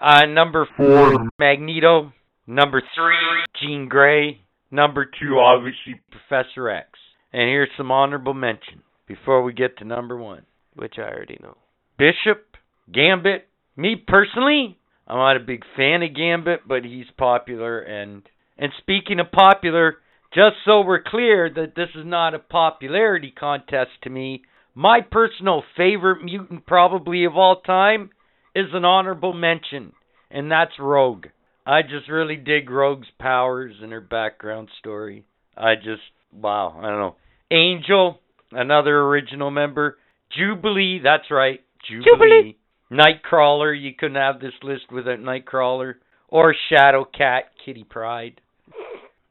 Uh, 0.00 0.26
number 0.26 0.66
four, 0.76 1.28
Magneto. 1.38 2.12
Number 2.46 2.82
three, 2.94 3.44
Jean 3.60 3.88
Grey. 3.88 4.40
Number 4.70 5.04
two, 5.04 5.38
obviously, 5.38 6.00
Professor 6.10 6.68
X. 6.68 6.88
And 7.32 7.48
here's 7.48 7.70
some 7.76 7.90
honorable 7.90 8.34
mention 8.34 8.82
before 9.06 9.42
we 9.42 9.52
get 9.52 9.78
to 9.78 9.84
number 9.84 10.16
one. 10.16 10.42
Which 10.74 10.94
I 10.98 11.02
already 11.02 11.38
know. 11.42 11.56
Bishop, 11.98 12.56
Gambit. 12.92 13.46
Me 13.76 13.96
personally, 13.96 14.78
I'm 15.06 15.18
not 15.18 15.36
a 15.36 15.40
big 15.40 15.62
fan 15.76 16.02
of 16.02 16.14
Gambit, 16.14 16.66
but 16.66 16.84
he's 16.84 17.06
popular. 17.16 17.80
And 17.80 18.22
and 18.62 18.70
speaking 18.78 19.18
of 19.18 19.32
popular, 19.32 19.96
just 20.32 20.54
so 20.64 20.82
we're 20.82 21.02
clear 21.02 21.50
that 21.52 21.74
this 21.74 21.88
is 21.96 22.06
not 22.06 22.32
a 22.32 22.38
popularity 22.38 23.32
contest 23.36 23.90
to 24.04 24.08
me, 24.08 24.42
my 24.72 25.00
personal 25.00 25.64
favorite 25.76 26.22
mutant 26.22 26.64
probably 26.64 27.24
of 27.24 27.36
all 27.36 27.60
time 27.62 28.10
is 28.54 28.66
an 28.72 28.84
honorable 28.84 29.32
mention, 29.32 29.94
and 30.30 30.48
that's 30.48 30.78
Rogue. 30.78 31.26
I 31.66 31.82
just 31.82 32.08
really 32.08 32.36
dig 32.36 32.70
Rogue's 32.70 33.08
powers 33.18 33.74
and 33.82 33.90
her 33.90 34.00
background 34.00 34.68
story. 34.78 35.24
I 35.56 35.74
just 35.74 36.02
wow, 36.32 36.78
I 36.78 36.88
don't 36.88 37.00
know. 37.00 37.16
Angel, 37.50 38.20
another 38.52 39.00
original 39.00 39.50
member. 39.50 39.98
Jubilee, 40.38 41.00
that's 41.02 41.32
right. 41.32 41.58
Jubilee. 41.88 42.56
Nightcrawler, 42.92 43.74
you 43.76 43.90
couldn't 43.98 44.22
have 44.22 44.38
this 44.38 44.54
list 44.62 44.92
without 44.92 45.18
Nightcrawler. 45.18 45.94
Or 46.28 46.54
Shadow 46.70 47.04
Cat, 47.04 47.50
Kitty 47.62 47.84
Pryde. 47.84 48.40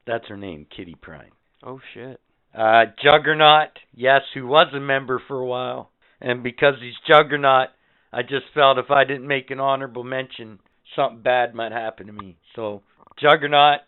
That's 0.05 0.27
her 0.27 0.37
name, 0.37 0.65
Kitty 0.75 0.95
Pryde. 0.99 1.31
Oh 1.63 1.79
shit. 1.93 2.19
Uh, 2.53 2.85
Juggernaut, 3.01 3.69
yes, 3.95 4.21
who 4.33 4.47
was 4.47 4.67
a 4.73 4.79
member 4.79 5.21
for 5.27 5.39
a 5.39 5.45
while. 5.45 5.91
And 6.19 6.43
because 6.43 6.75
he's 6.81 6.93
Juggernaut, 7.07 7.69
I 8.11 8.23
just 8.23 8.45
felt 8.53 8.77
if 8.77 8.91
I 8.91 9.05
didn't 9.05 9.27
make 9.27 9.51
an 9.51 9.59
honorable 9.59 10.03
mention, 10.03 10.59
something 10.95 11.21
bad 11.21 11.55
might 11.55 11.71
happen 11.71 12.07
to 12.07 12.13
me. 12.13 12.37
So, 12.55 12.81
Juggernaut, 13.19 13.79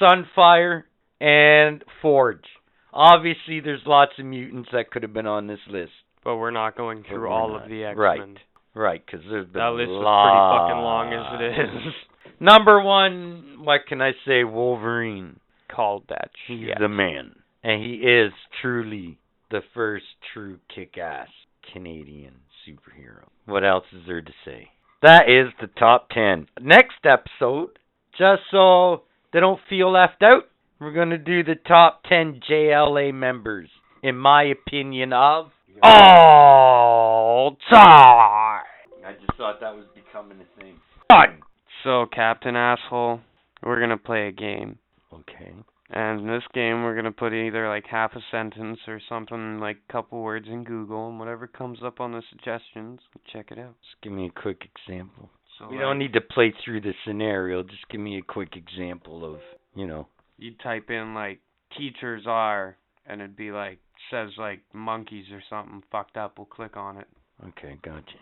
Sunfire, 0.00 0.84
and 1.20 1.84
Forge. 2.00 2.44
Obviously, 2.92 3.60
there's 3.60 3.82
lots 3.86 4.12
of 4.18 4.26
mutants 4.26 4.68
that 4.72 4.90
could 4.90 5.02
have 5.02 5.12
been 5.12 5.26
on 5.26 5.46
this 5.46 5.60
list. 5.68 5.92
But 6.24 6.36
we're 6.36 6.50
not 6.50 6.76
going 6.76 7.04
through 7.08 7.28
all 7.28 7.50
not. 7.50 7.64
of 7.64 7.70
the 7.70 7.84
X 7.84 7.96
Men. 7.96 7.98
Right. 7.98 8.38
Right, 8.74 9.02
because 9.04 9.20
there's 9.28 9.46
been 9.46 9.60
That 9.60 9.68
a 9.68 9.72
list 9.72 9.90
is 9.90 9.98
pretty 9.98 10.42
fucking 10.48 10.80
long 10.80 11.12
as 11.12 11.40
it 11.40 11.60
is. 11.60 11.92
Number 12.40 12.82
one, 12.82 13.58
what 13.64 13.86
can 13.86 14.00
I 14.00 14.12
say? 14.26 14.44
Wolverine. 14.44 15.38
Called 15.74 16.04
that 16.08 16.30
He's 16.46 16.66
shit. 16.68 16.78
the 16.78 16.88
man. 16.88 17.36
And 17.64 17.82
he 17.82 17.94
is 17.94 18.32
truly 18.60 19.18
the 19.50 19.60
first 19.74 20.04
true 20.32 20.58
kick 20.74 20.98
ass 20.98 21.28
Canadian 21.72 22.34
superhero. 22.68 23.24
What 23.46 23.64
else 23.64 23.84
is 23.92 24.02
there 24.06 24.20
to 24.22 24.32
say? 24.44 24.68
That 25.02 25.28
is 25.28 25.52
the 25.60 25.66
top 25.78 26.10
10. 26.10 26.48
Next 26.60 27.04
episode, 27.04 27.78
just 28.18 28.42
so 28.50 29.02
they 29.32 29.40
don't 29.40 29.60
feel 29.68 29.90
left 29.92 30.22
out, 30.22 30.44
we're 30.80 30.92
going 30.92 31.10
to 31.10 31.18
do 31.18 31.42
the 31.44 31.54
top 31.54 32.02
10 32.08 32.40
JLA 32.48 33.12
members, 33.14 33.68
in 34.02 34.16
my 34.16 34.42
opinion, 34.44 35.12
of 35.12 35.50
all 35.82 37.56
time. 37.70 38.62
I 39.04 39.12
just 39.20 39.36
thought 39.36 39.60
that 39.60 39.74
was 39.74 39.86
becoming 39.94 40.38
a 40.40 40.60
thing. 40.60 40.74
Fun! 41.08 41.40
So, 41.84 42.06
Captain 42.12 42.54
Asshole, 42.56 43.20
we're 43.62 43.80
gonna 43.80 43.96
play 43.96 44.28
a 44.28 44.32
game. 44.32 44.78
Okay. 45.12 45.52
And 45.90 46.20
in 46.20 46.26
this 46.26 46.42
game, 46.54 46.82
we're 46.82 46.94
gonna 46.94 47.12
put 47.12 47.34
either 47.34 47.68
like 47.68 47.84
half 47.86 48.12
a 48.14 48.20
sentence 48.30 48.78
or 48.88 49.00
something 49.08 49.58
like 49.58 49.76
a 49.88 49.92
couple 49.92 50.22
words 50.22 50.46
in 50.48 50.64
Google, 50.64 51.08
and 51.08 51.18
whatever 51.18 51.46
comes 51.46 51.78
up 51.84 52.00
on 52.00 52.12
the 52.12 52.22
suggestions, 52.30 53.00
check 53.32 53.50
it 53.50 53.58
out. 53.58 53.74
Just 53.82 54.02
give 54.02 54.12
me 54.12 54.26
a 54.26 54.40
quick 54.40 54.62
example. 54.74 55.28
So 55.58 55.68
We 55.68 55.76
like, 55.76 55.84
don't 55.84 55.98
need 55.98 56.14
to 56.14 56.20
play 56.22 56.54
through 56.64 56.80
the 56.80 56.94
scenario. 57.06 57.62
Just 57.62 57.86
give 57.90 58.00
me 58.00 58.18
a 58.18 58.22
quick 58.22 58.56
example 58.56 59.24
of, 59.24 59.40
you 59.74 59.86
know. 59.86 60.08
you 60.38 60.52
type 60.62 60.88
in 60.88 61.14
like 61.14 61.40
teachers 61.76 62.22
are, 62.26 62.76
and 63.06 63.20
it'd 63.20 63.36
be 63.36 63.50
like 63.50 63.78
says 64.10 64.30
like 64.38 64.60
monkeys 64.72 65.26
or 65.30 65.42
something 65.50 65.82
fucked 65.92 66.16
up. 66.16 66.38
We'll 66.38 66.46
click 66.46 66.76
on 66.76 66.96
it. 66.96 67.06
Okay, 67.48 67.76
gotcha. 67.84 68.18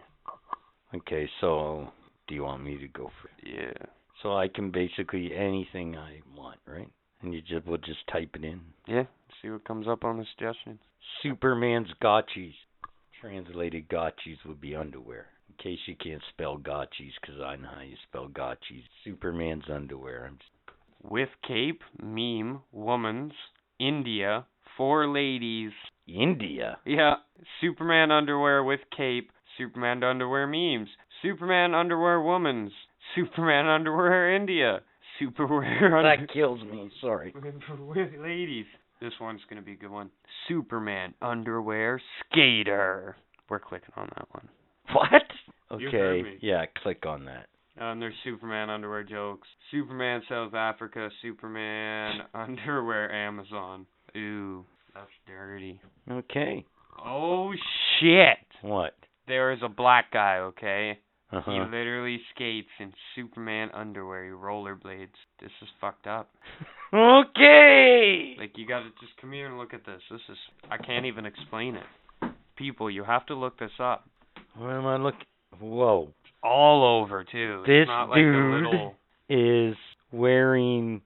Okay, 0.95 1.29
so 1.41 1.89
do 2.27 2.35
you 2.35 2.43
want 2.43 2.65
me 2.65 2.79
to 2.79 2.89
go 2.89 3.11
for? 3.23 3.29
It? 3.47 3.55
Yeah. 3.57 3.87
So 4.23 4.37
I 4.37 4.49
can 4.49 4.71
basically 4.71 5.35
anything 5.35 5.97
I 5.97 6.21
want, 6.37 6.59
right? 6.67 6.89
And 7.23 7.33
you 7.35 7.41
just 7.41 7.67
will 7.67 7.79
just 7.79 8.07
type 8.13 8.31
it 8.35 8.45
in. 8.45 8.61
Yeah. 8.87 9.05
See 9.41 9.51
what 9.51 9.65
comes 9.65 9.87
up 9.89 10.05
on 10.05 10.19
the 10.19 10.25
suggestions. 10.37 10.81
Superman's 11.23 11.89
gotchis. 12.03 12.55
Translated 13.21 13.89
gotchis 13.89 14.39
would 14.47 14.61
be 14.61 14.75
underwear. 14.75 15.27
In 15.49 15.55
case 15.63 15.79
you 15.87 15.97
can't 15.97 16.23
spell 16.31 16.59
gotchis, 16.59 17.13
'cause 17.23 17.41
I 17.41 17.57
know 17.57 17.69
how 17.69 17.83
you 17.83 17.97
spell 18.09 18.29
gotchis. 18.29 18.85
Superman's 19.05 19.69
underwear. 19.69 20.27
I'm 20.27 20.39
just, 20.39 20.51
With 21.03 21.31
cape, 21.43 21.83
meme, 21.99 22.63
woman's, 22.73 23.35
India, 23.79 24.47
four 24.77 25.07
ladies. 25.07 25.73
India. 26.07 26.79
Yeah. 26.85 27.17
Superman 27.61 28.11
underwear 28.11 28.63
with 28.65 28.81
cape, 28.91 29.33
Superman 29.57 30.03
underwear 30.03 30.47
memes, 30.47 30.89
Superman 31.23 31.75
underwear 31.75 32.21
woman's, 32.21 32.73
Superman 33.15 33.67
underwear 33.67 34.35
India, 34.35 34.81
Superwear 35.21 35.83
under- 35.99 36.03
That 36.03 36.33
kills 36.33 36.61
me. 36.63 36.91
Sorry. 37.01 37.35
ladies. 38.19 38.67
This 39.01 39.13
one's 39.21 39.41
gonna 39.49 39.63
be 39.63 39.73
a 39.73 39.77
good 39.77 39.91
one. 39.91 40.11
Superman 40.47 41.15
underwear 41.23 42.01
skater. 42.21 43.17
We're 43.49 43.59
clicking 43.59 43.95
on 43.97 44.11
that 44.17 44.29
one. 44.33 44.49
What? 44.93 45.23
Okay. 45.73 46.23
Yeah, 46.43 46.65
click 46.83 47.07
on 47.07 47.25
that. 47.25 47.47
And 47.77 48.03
there's 48.03 48.15
Superman 48.25 48.69
underwear 48.69 49.03
jokes. 49.05 49.49
Superman 49.71 50.23
South 50.29 50.53
Africa. 50.55 51.09
Superman 51.23 52.21
underwear 52.35 53.11
Amazon. 53.11 53.87
Ooh, 54.17 54.65
that's 54.95 55.09
dirty. 55.27 55.81
Okay. 56.11 56.67
Oh 57.03 57.53
shit! 58.01 58.39
What? 58.63 58.95
There 59.29 59.53
is 59.53 59.61
a 59.63 59.69
black 59.69 60.13
guy, 60.13 60.39
okay? 60.39 60.99
Uh 61.33 61.43
He 61.43 61.59
literally 61.61 62.21
skates 62.35 62.69
in 62.81 62.93
Superman 63.15 63.71
underwear. 63.73 64.25
He 64.25 64.31
rollerblades. 64.31 65.09
This 65.41 65.51
is 65.63 65.69
fucked 65.81 66.07
up. 66.07 66.31
Okay. 66.93 68.35
Like 68.37 68.59
you 68.59 68.67
gotta 68.67 68.89
just 69.01 69.13
come 69.21 69.31
here 69.31 69.47
and 69.47 69.57
look 69.59 69.73
at 69.75 69.87
this. 69.87 70.03
This 70.11 70.21
is 70.29 70.37
I 70.71 70.77
can't 70.77 71.07
even 71.07 71.25
explain 71.25 71.77
it. 71.77 72.31
People, 72.57 72.91
you 72.91 73.05
have 73.05 73.25
to 73.27 73.35
look 73.35 73.59
this 73.61 73.71
up. 73.79 74.09
What 74.57 74.71
am 74.71 74.87
I 74.87 74.97
looking? 74.97 75.21
Whoa. 75.61 76.13
All 76.43 77.01
over 77.03 77.23
too. 77.25 77.63
This 77.67 77.87
like 77.89 78.17
dude- 78.17 78.55
little 78.65 78.95
Is 79.29 79.77
wearing 80.11 81.03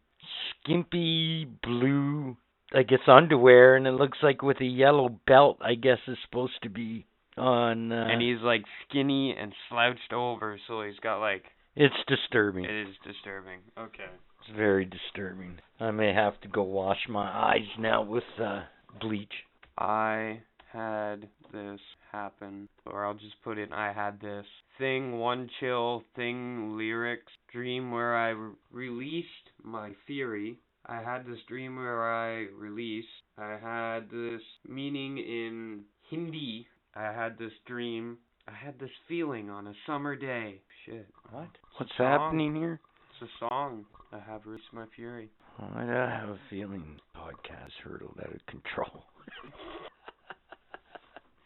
skimpy 0.62 1.46
blue, 1.62 2.36
I 2.74 2.82
guess 2.82 3.00
underwear, 3.06 3.76
and 3.76 3.86
it 3.86 3.92
looks 3.92 4.18
like 4.22 4.40
with 4.42 4.60
a 4.60 4.64
yellow 4.64 5.10
belt. 5.26 5.58
I 5.60 5.74
guess 5.74 5.98
is 6.08 6.16
supposed 6.24 6.62
to 6.62 6.70
be 6.70 7.04
on. 7.36 7.92
Uh, 7.92 8.06
and 8.10 8.22
he's 8.22 8.40
like 8.42 8.62
skinny 8.88 9.34
and 9.38 9.52
slouched 9.68 10.12
over, 10.12 10.58
so 10.66 10.82
he's 10.82 10.98
got 11.02 11.18
like 11.20 11.44
it's 11.76 11.94
disturbing. 12.06 12.64
it 12.64 12.88
is 12.88 12.94
disturbing. 13.04 13.60
Okay. 13.78 14.10
It's 14.40 14.56
very 14.56 14.84
disturbing. 14.84 15.58
I 15.80 15.90
may 15.90 16.12
have 16.12 16.40
to 16.42 16.48
go 16.48 16.62
wash 16.62 17.08
my 17.08 17.26
eyes 17.26 17.68
now 17.78 18.02
with 18.02 18.24
uh 18.40 18.62
bleach. 19.00 19.32
I 19.78 20.40
had 20.72 21.28
this 21.52 21.80
happen, 22.12 22.68
or 22.86 23.04
I'll 23.04 23.14
just 23.14 23.40
put 23.42 23.58
in 23.58 23.72
I 23.72 23.92
had 23.92 24.20
this 24.20 24.46
thing, 24.78 25.18
one 25.18 25.48
chill, 25.60 26.02
thing, 26.16 26.76
lyrics, 26.76 27.32
dream 27.52 27.90
where 27.90 28.16
I 28.16 28.30
re- 28.30 28.52
released 28.72 29.28
my 29.62 29.92
theory. 30.06 30.58
I 30.86 30.96
had 30.96 31.26
this 31.26 31.38
dream 31.48 31.76
where 31.76 32.12
I 32.12 32.46
released. 32.58 33.08
I 33.38 33.56
had 33.62 34.10
this 34.10 34.42
meaning 34.68 35.18
in 35.18 35.84
Hindi. 36.10 36.66
I 36.96 37.12
had 37.12 37.38
this 37.38 37.52
dream. 37.66 38.18
I 38.46 38.52
had 38.52 38.78
this 38.78 38.90
feeling 39.08 39.50
on 39.50 39.66
a 39.66 39.72
summer 39.86 40.14
day. 40.16 40.60
Shit. 40.84 41.06
What? 41.30 41.48
What's 41.78 41.92
Song. 41.96 42.06
happening 42.06 42.54
here? 42.54 42.80
It's 43.20 43.30
a 43.30 43.48
song. 43.48 43.84
I 44.12 44.18
have 44.18 44.42
released 44.44 44.64
my 44.72 44.84
fury. 44.94 45.30
Why 45.56 45.84
do 45.84 45.92
I 45.92 46.10
have 46.10 46.28
a 46.28 46.38
feeling 46.50 46.98
podcast 47.16 47.70
hurtled 47.82 48.18
out 48.20 48.34
of 48.34 48.46
control? 48.46 49.04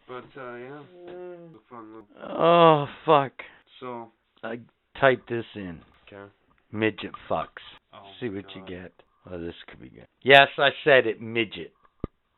But 0.09 0.25
uh 0.41 0.55
yeah, 0.55 0.81
it's 1.07 1.59
fun 1.69 2.03
oh 2.27 2.87
fuck! 3.05 3.33
So 3.79 4.11
I 4.43 4.59
typed 4.99 5.29
this 5.29 5.45
in. 5.55 5.81
okay. 6.11 6.31
Midget 6.73 7.13
fucks. 7.29 7.47
Oh, 7.93 8.05
See 8.19 8.31
what 8.31 8.47
you 8.57 8.63
get. 8.67 8.93
Oh, 9.31 9.39
this 9.39 9.55
could 9.69 9.83
be 9.83 9.91
good. 9.91 10.07
Yes, 10.23 10.49
I 10.57 10.71
said 10.83 11.07
it. 11.07 11.21
Midget. 11.21 11.75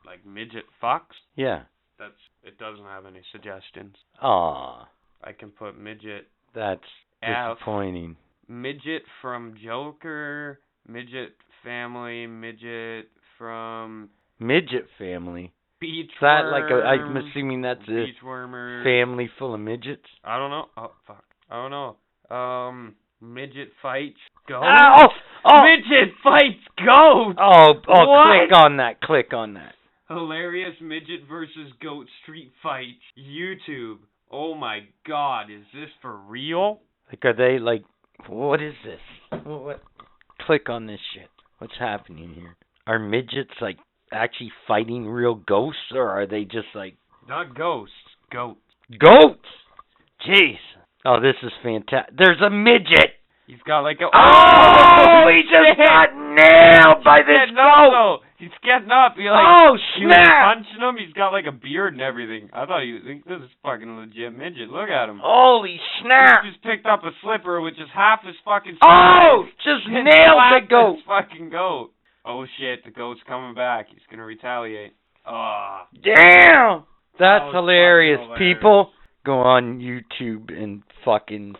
Like 0.05 0.25
midget 0.25 0.65
fox. 0.81 1.15
Yeah. 1.37 1.61
That's 2.01 2.13
it. 2.43 2.57
Doesn't 2.57 2.83
have 2.85 3.05
any 3.05 3.21
suggestions. 3.31 3.95
Ah. 4.21 4.87
I 5.23 5.33
can 5.33 5.49
put 5.51 5.77
midget. 5.79 6.27
that's 6.55 6.81
F. 7.21 7.57
disappointing. 7.57 8.15
Midget 8.47 9.03
from 9.21 9.53
Joker. 9.63 10.59
Midget 10.87 11.33
family. 11.63 12.25
Midget 12.25 13.05
from 13.37 14.09
Midget 14.39 14.87
family. 14.97 15.53
Beach 15.79 16.09
Is 16.09 16.17
that 16.21 16.45
like 16.51 16.71
a? 16.71 16.83
I'm 16.83 17.15
assuming 17.17 17.61
that's 17.61 17.87
a 17.87 17.91
Beachwormer. 18.25 18.83
family 18.83 19.29
full 19.37 19.53
of 19.53 19.59
midgets. 19.59 20.05
I 20.23 20.37
don't 20.39 20.49
know. 20.49 20.65
Oh 20.77 20.91
fuck. 21.05 21.23
I 21.51 21.55
don't 21.55 21.71
know. 21.71 22.35
Um, 22.35 22.95
midget 23.21 23.69
fights 23.81 24.17
goats. 24.47 24.65
Oh, 24.65 25.07
oh, 25.45 25.61
Midget 25.63 26.13
fights 26.23 26.63
goats. 26.77 27.37
oh, 27.39 27.73
oh! 27.87 28.07
What? 28.07 28.47
Click 28.49 28.57
on 28.57 28.77
that. 28.77 29.01
Click 29.01 29.33
on 29.33 29.53
that. 29.55 29.73
Hilarious 30.13 30.75
midget 30.81 31.21
versus 31.29 31.71
goat 31.81 32.07
street 32.23 32.51
fight. 32.61 32.95
YouTube. 33.17 33.97
Oh 34.31 34.55
my 34.55 34.79
god, 35.07 35.49
is 35.51 35.63
this 35.73 35.89
for 36.01 36.15
real? 36.15 36.79
Like, 37.09 37.25
are 37.25 37.33
they 37.35 37.59
like? 37.59 37.83
What 38.27 38.61
is 38.61 38.73
this? 38.85 38.99
What? 39.43 39.63
what? 39.63 39.81
Click 40.45 40.69
on 40.69 40.87
this 40.87 40.99
shit. 41.13 41.29
What's 41.59 41.77
happening 41.79 42.33
here? 42.33 42.55
Are 42.87 42.99
midgets 42.99 43.51
like 43.61 43.77
actually 44.11 44.51
fighting 44.67 45.07
real 45.07 45.35
ghosts, 45.35 45.91
or 45.93 46.09
are 46.09 46.25
they 46.27 46.43
just 46.43 46.67
like 46.75 46.95
Not 47.27 47.55
ghosts, 47.55 47.93
goats? 48.31 48.59
goats? 48.99 49.45
Jeez. 50.27 50.57
Oh, 51.05 51.19
this 51.19 51.35
is 51.43 51.51
fantastic. 51.63 52.15
There's 52.17 52.41
a 52.45 52.49
midget. 52.49 53.11
He's 53.47 53.61
got 53.65 53.81
like 53.81 53.99
a 54.01 54.05
Oh, 54.05 55.27
he 55.33 55.41
just 55.43 55.77
shit. 55.77 55.87
Got 56.35 56.43
nailed 56.43 57.03
by 57.03 57.17
He's 57.19 57.27
this 57.27 57.37
getting 57.39 57.57
up, 57.57 57.75
goat. 57.75 57.91
though. 57.91 58.17
He's 58.37 58.57
getting 58.63 58.91
up. 58.91 59.13
He 59.17 59.29
like 59.29 59.45
Oh, 59.45 59.77
he 59.97 60.05
was 60.05 60.15
snap. 60.17 60.55
punching 60.55 60.81
him. 60.81 60.95
He's 60.97 61.13
got 61.13 61.29
like 61.29 61.45
a 61.45 61.51
beard 61.51 61.93
and 61.93 62.01
everything. 62.01 62.49
I 62.53 62.65
thought 62.65 62.83
he 62.83 62.93
was 62.93 63.03
like, 63.05 63.23
this 63.25 63.41
is 63.45 63.53
fucking 63.61 63.89
legit 63.97 64.33
midget. 64.35 64.69
Look 64.69 64.89
at 64.89 65.09
him. 65.09 65.19
Holy 65.21 65.79
snap. 66.01 66.43
He 66.43 66.49
just 66.51 66.63
picked 66.63 66.85
up 66.85 67.03
a 67.03 67.11
slipper 67.21 67.61
which 67.61 67.75
is 67.75 67.89
half 67.93 68.23
his 68.25 68.35
fucking 68.43 68.77
Oh, 68.81 69.45
just 69.63 69.85
and 69.85 70.05
nailed 70.05 70.41
the 70.57 70.65
goat. 70.67 70.95
This 70.97 71.05
fucking 71.05 71.49
goat. 71.51 71.91
Oh 72.25 72.45
shit, 72.59 72.83
the 72.85 72.91
goat's 72.91 73.21
coming 73.27 73.53
back. 73.55 73.87
He's 73.89 74.01
gonna 74.09 74.25
retaliate. 74.25 74.93
Ah. 75.25 75.87
Damn. 76.03 76.83
That's 77.19 77.45
was 77.45 77.53
hilarious. 77.53 78.19
hilarious. 78.21 78.39
People 78.55 78.91
go 79.25 79.39
on 79.41 79.79
YouTube 79.79 80.51
and 80.51 80.81
fucking 81.05 81.55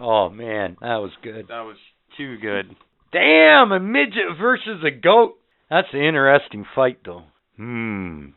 Oh 0.00 0.28
man, 0.30 0.76
that 0.80 0.96
was 0.96 1.10
good. 1.22 1.46
That 1.48 1.62
was 1.62 1.76
too 2.16 2.38
good. 2.38 2.74
Damn, 3.12 3.72
a 3.72 3.80
midget 3.80 4.38
versus 4.40 4.82
a 4.86 4.90
goat. 4.90 5.34
That's 5.68 5.88
an 5.92 6.00
interesting 6.00 6.64
fight 6.74 6.98
though. 7.04 7.24
Hmm. 7.56 8.28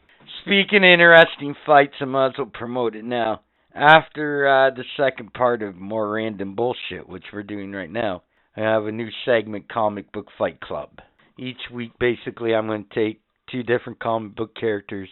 Speaking 0.42 0.84
of 0.84 0.92
interesting 0.92 1.56
fights, 1.66 1.94
I 2.02 2.06
might 2.06 2.28
as 2.28 2.34
well 2.38 2.52
promote 2.54 2.96
it 2.96 3.06
now. 3.06 3.42
After 3.74 4.48
uh, 4.48 4.76
the 4.76 4.84
second 4.96 5.34
part 5.34 5.62
of 5.62 5.76
more 5.76 6.12
random 6.12 6.56
bullshit, 6.56 7.08
which 7.08 7.24
we're 7.34 7.44
doing 7.44 7.72
right 7.72 7.90
now, 7.90 8.24
I 8.56 8.62
have 8.62 8.86
a 8.86 8.92
new 8.92 9.10
segment, 9.26 9.70
Comic 9.70 10.12
Book 10.12 10.28
Fight 10.38 10.62
Club. 10.62 10.90
Each 11.38 11.60
week, 11.74 11.92
basically, 12.00 12.54
I'm 12.54 12.68
going 12.68 12.86
to 12.86 12.96
take 12.96 13.22
two 13.52 13.64
different 13.64 14.00
comic 14.00 14.36
book 14.36 14.56
characters, 14.56 15.10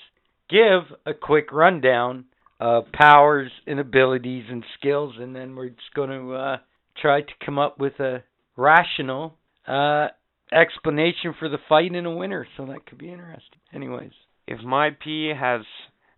give 0.49 0.83
a 1.05 1.13
quick 1.13 1.51
rundown 1.51 2.25
of 2.59 2.85
powers 2.93 3.51
and 3.67 3.79
abilities 3.79 4.45
and 4.49 4.63
skills, 4.77 5.15
and 5.19 5.35
then 5.35 5.55
we're 5.55 5.69
just 5.69 5.93
going 5.93 6.09
to 6.09 6.33
uh, 6.33 6.57
try 7.01 7.21
to 7.21 7.33
come 7.45 7.59
up 7.59 7.79
with 7.79 7.99
a 7.99 8.23
rational 8.55 9.37
uh, 9.67 10.07
explanation 10.51 11.33
for 11.37 11.49
the 11.49 11.57
fight 11.69 11.91
and 11.91 12.07
a 12.07 12.11
winner. 12.11 12.47
So 12.57 12.65
that 12.67 12.85
could 12.85 12.97
be 12.97 13.11
interesting. 13.11 13.59
Anyways, 13.73 14.11
If 14.47 14.61
my 14.61 14.89
pee 14.91 15.31
has 15.37 15.61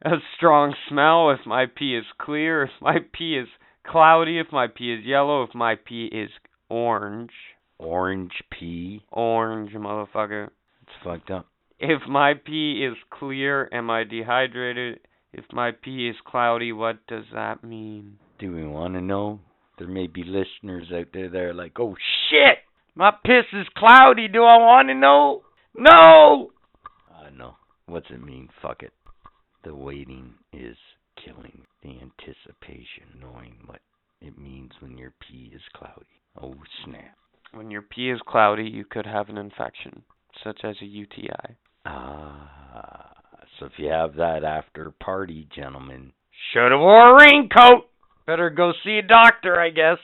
a 0.04 0.18
strong 0.38 0.76
smell, 0.90 1.32
if 1.32 1.46
my 1.46 1.66
pee 1.68 1.96
is 1.96 2.06
clear, 2.20 2.64
if 2.64 2.72
my 2.82 2.98
pee 3.14 3.38
is 3.38 3.48
cloudy, 3.86 4.40
if 4.40 4.48
my 4.52 4.68
pee 4.68 4.94
is 4.94 5.06
yellow, 5.06 5.44
if 5.44 5.54
my 5.56 5.76
pee 5.76 6.06
is 6.12 6.30
orange. 6.70 7.32
orange 7.78 8.34
pea. 8.52 9.04
Orange, 9.12 9.72
motherfucker. 9.74 10.48
It's 10.82 10.92
fucked 11.04 11.30
up. 11.32 11.48
If 11.80 12.02
my 12.10 12.34
pee 12.34 12.86
is 12.90 12.98
clear, 13.10 13.70
am 13.72 13.90
I 13.90 14.04
dehydrated? 14.06 15.00
If 15.34 15.46
my 15.52 15.72
pee 15.72 16.08
is 16.10 16.16
cloudy, 16.26 16.72
what 16.72 17.06
does 17.08 17.26
that 17.34 17.64
mean? 17.64 18.18
Do 18.40 18.54
we 18.54 18.66
want 18.66 18.94
to 18.94 19.02
know? 19.02 19.42
There 19.78 19.88
may 19.88 20.08
be 20.08 20.24
listeners 20.24 20.88
out 20.96 21.08
there 21.14 21.30
that 21.30 21.38
are 21.42 21.54
like, 21.54 21.78
"Oh 21.80 21.96
shit, 22.30 22.60
my 22.96 23.12
piss 23.24 23.46
is 23.54 23.68
cloudy. 23.78 24.28
Do 24.28 24.44
I 24.44 24.58
want 24.58 24.88
to 24.90 24.96
know?" 24.96 25.44
No. 25.78 26.52
I 27.14 27.28
uh, 27.28 27.30
no. 27.36 27.56
What's 27.88 28.10
it 28.10 28.24
mean? 28.24 28.50
Fuck 28.62 28.82
it. 28.84 28.94
The 29.64 29.76
waiting 29.76 30.34
is 30.54 30.78
killing 31.24 31.64
the 31.82 31.90
anticipation, 31.90 33.20
knowing 33.20 33.56
what 33.66 33.82
It 34.22 34.38
means 34.38 34.72
when 34.80 34.98
your 34.98 35.14
pee 35.20 35.52
is 35.54 35.62
cloudy. 35.74 36.22
Oh 36.42 36.56
snap. 36.84 37.18
When 37.54 37.72
your 37.72 37.82
pee 37.82 38.10
is 38.10 38.20
cloudy, 38.28 38.64
you 38.64 38.86
could 38.86 39.06
have 39.06 39.30
an 39.30 39.38
infection, 39.38 40.04
such 40.44 40.62
as 40.64 40.76
a 40.82 40.86
UTI. 40.86 41.58
Ah, 41.86 43.14
so 43.60 43.66
if 43.68 43.74
you 43.78 43.90
have 43.90 44.16
that 44.16 44.44
after 44.44 44.92
party, 44.92 45.48
gentlemen, 45.56 46.12
should 46.52 46.72
have 46.72 46.80
wore 46.80 47.12
a 47.12 47.26
raincoat. 47.26 47.90
Better 48.26 48.50
go 48.50 48.74
see 48.84 48.98
a 48.98 49.08
doctor, 49.08 49.60
I 49.60 49.70
guess. 49.70 49.98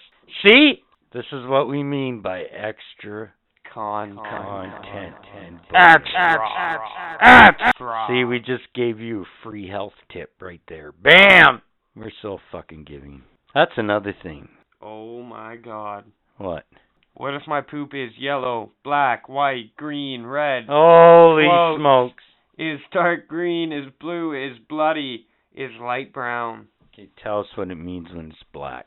See, 0.45 0.83
this 1.13 1.25
is 1.31 1.45
what 1.47 1.67
we 1.67 1.83
mean 1.83 2.21
by 2.21 2.41
extra 2.41 3.33
Con, 3.73 4.17
content 4.17 5.15
and 5.33 5.59
Extra. 5.73 6.79
Extra. 7.21 8.05
See, 8.09 8.25
we 8.25 8.39
just 8.39 8.63
gave 8.75 8.99
you 8.99 9.21
a 9.21 9.25
free 9.43 9.69
health 9.69 9.93
tip 10.11 10.31
right 10.41 10.61
there. 10.67 10.91
Bam! 10.91 11.61
We're 11.95 12.11
so 12.21 12.39
fucking 12.51 12.83
giving. 12.83 13.23
That's 13.53 13.71
another 13.77 14.13
thing. 14.23 14.49
Oh 14.81 15.21
my 15.23 15.55
god. 15.55 16.05
What? 16.37 16.65
What 17.13 17.33
if 17.33 17.43
my 17.47 17.61
poop 17.61 17.93
is 17.93 18.11
yellow, 18.17 18.71
black, 18.83 19.29
white, 19.29 19.75
green, 19.77 20.25
red? 20.25 20.65
Holy 20.67 21.45
Whoa. 21.45 21.77
smokes. 21.77 22.23
Is 22.57 22.79
dark 22.91 23.27
green, 23.27 23.71
is 23.71 23.91
blue, 23.99 24.33
is 24.33 24.57
bloody, 24.69 25.27
is 25.55 25.71
light 25.79 26.13
brown. 26.13 26.67
Okay, 26.93 27.09
tell 27.23 27.39
us 27.39 27.47
what 27.55 27.71
it 27.71 27.75
means 27.75 28.07
when 28.13 28.31
it's 28.31 28.43
black. 28.53 28.85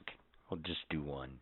We'll 0.51 0.61
just 0.61 0.89
do 0.91 1.03
one. 1.03 1.39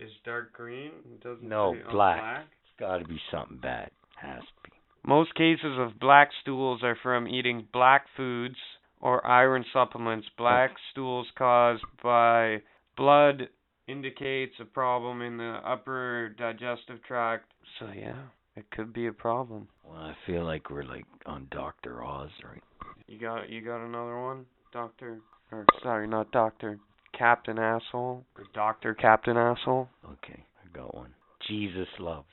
Is 0.00 0.10
dark 0.24 0.52
green? 0.54 0.92
It 1.12 1.20
doesn't 1.20 1.46
No, 1.46 1.74
say- 1.74 1.82
oh, 1.86 1.90
black. 1.92 2.46
It's 2.64 2.72
gotta 2.78 3.04
be 3.04 3.20
something 3.30 3.58
bad. 3.58 3.90
Has 4.16 4.40
to 4.40 4.70
be. 4.70 4.70
Most 5.06 5.34
cases 5.34 5.78
of 5.78 5.98
black 6.00 6.30
stools 6.40 6.82
are 6.82 6.96
from 7.02 7.28
eating 7.28 7.68
black 7.72 8.06
foods 8.16 8.56
or 9.00 9.26
iron 9.26 9.64
supplements. 9.72 10.28
Black 10.36 10.72
stools 10.90 11.26
caused 11.36 11.84
by 12.02 12.62
blood 12.96 13.48
indicates 13.86 14.54
a 14.60 14.64
problem 14.64 15.22
in 15.22 15.36
the 15.36 15.60
upper 15.64 16.30
digestive 16.38 17.02
tract. 17.04 17.50
So 17.78 17.90
yeah, 17.94 18.16
it 18.56 18.70
could 18.70 18.92
be 18.92 19.06
a 19.06 19.12
problem. 19.12 19.68
Well, 19.84 19.98
I 20.00 20.14
feel 20.26 20.44
like 20.44 20.70
we're 20.70 20.84
like 20.84 21.06
on 21.26 21.46
Dr. 21.50 22.02
Oz 22.04 22.30
right 22.44 22.62
You 23.06 23.18
got 23.18 23.48
you 23.48 23.60
got 23.62 23.84
another 23.84 24.20
one, 24.20 24.46
Doctor? 24.72 25.20
Or 25.50 25.64
sorry, 25.82 26.06
not 26.06 26.30
Doctor. 26.30 26.78
Captain 27.16 27.58
Asshole 27.58 28.24
or 28.36 28.44
Doctor 28.54 28.94
Captain 28.94 29.36
Asshole. 29.36 29.88
Okay, 30.04 30.44
I 30.64 30.76
got 30.76 30.94
one. 30.94 31.14
Jesus 31.48 31.88
loves. 31.98 32.26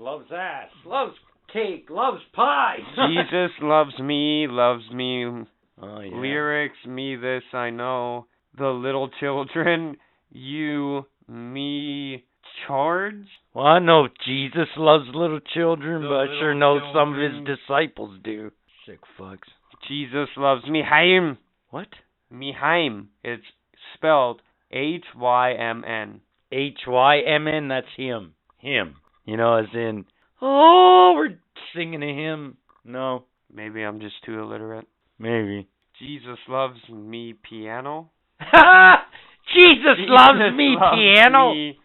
Loves 0.00 0.26
ass, 0.32 0.68
loves 0.86 1.14
cake, 1.52 1.86
loves 1.90 2.20
pie. 2.32 2.76
Jesus 3.08 3.50
loves 3.60 3.98
me, 3.98 4.46
loves 4.48 4.88
me. 4.92 5.24
Oh 5.26 6.00
yeah. 6.00 6.16
Lyrics, 6.16 6.78
me 6.86 7.16
this 7.16 7.42
I 7.52 7.70
know. 7.70 8.26
The 8.56 8.68
little 8.68 9.10
children, 9.20 9.96
you, 10.30 11.04
me, 11.28 12.24
charge. 12.66 13.26
Well, 13.54 13.66
I 13.66 13.78
know 13.78 14.08
Jesus 14.26 14.68
loves 14.76 15.06
little 15.14 15.40
children, 15.54 16.02
The 16.02 16.08
but 16.08 16.14
I 16.14 16.26
sure 16.38 16.54
little 16.54 16.78
know 16.78 16.92
some 16.92 17.14
of 17.14 17.20
his 17.20 17.58
disciples 17.58 18.18
do. 18.22 18.50
Sick 18.86 19.00
fucks. 19.18 19.38
Jesus 19.88 20.28
loves 20.36 20.64
me. 20.66 20.82
Haim. 20.88 21.38
What? 21.70 21.88
Mihaim. 22.32 23.06
It's 23.24 23.44
spelled 23.94 24.42
H 24.70 25.04
Y 25.16 25.52
M 25.54 25.84
N. 25.84 26.20
H 26.52 26.80
Y 26.86 27.18
M 27.20 27.46
N. 27.48 27.68
That's 27.68 27.86
him. 27.96 28.34
Him. 28.58 28.96
You 29.24 29.36
know, 29.36 29.54
as 29.56 29.66
in, 29.74 30.04
oh, 30.40 31.12
we're 31.16 31.38
singing 31.74 32.02
a 32.02 32.06
hymn. 32.14 32.56
No, 32.84 33.24
Maybe 33.52 33.82
I'm 33.82 34.00
just 34.00 34.14
too 34.24 34.38
illiterate. 34.40 34.86
maybe. 35.18 35.68
Jesus 35.98 36.38
loves 36.48 36.78
me 36.90 37.34
piano. 37.34 38.10
Jesus 39.54 39.96
loves 39.98 40.38
me 40.56 40.76
loves 40.78 40.96
piano. 40.96 41.52
me 41.54 41.78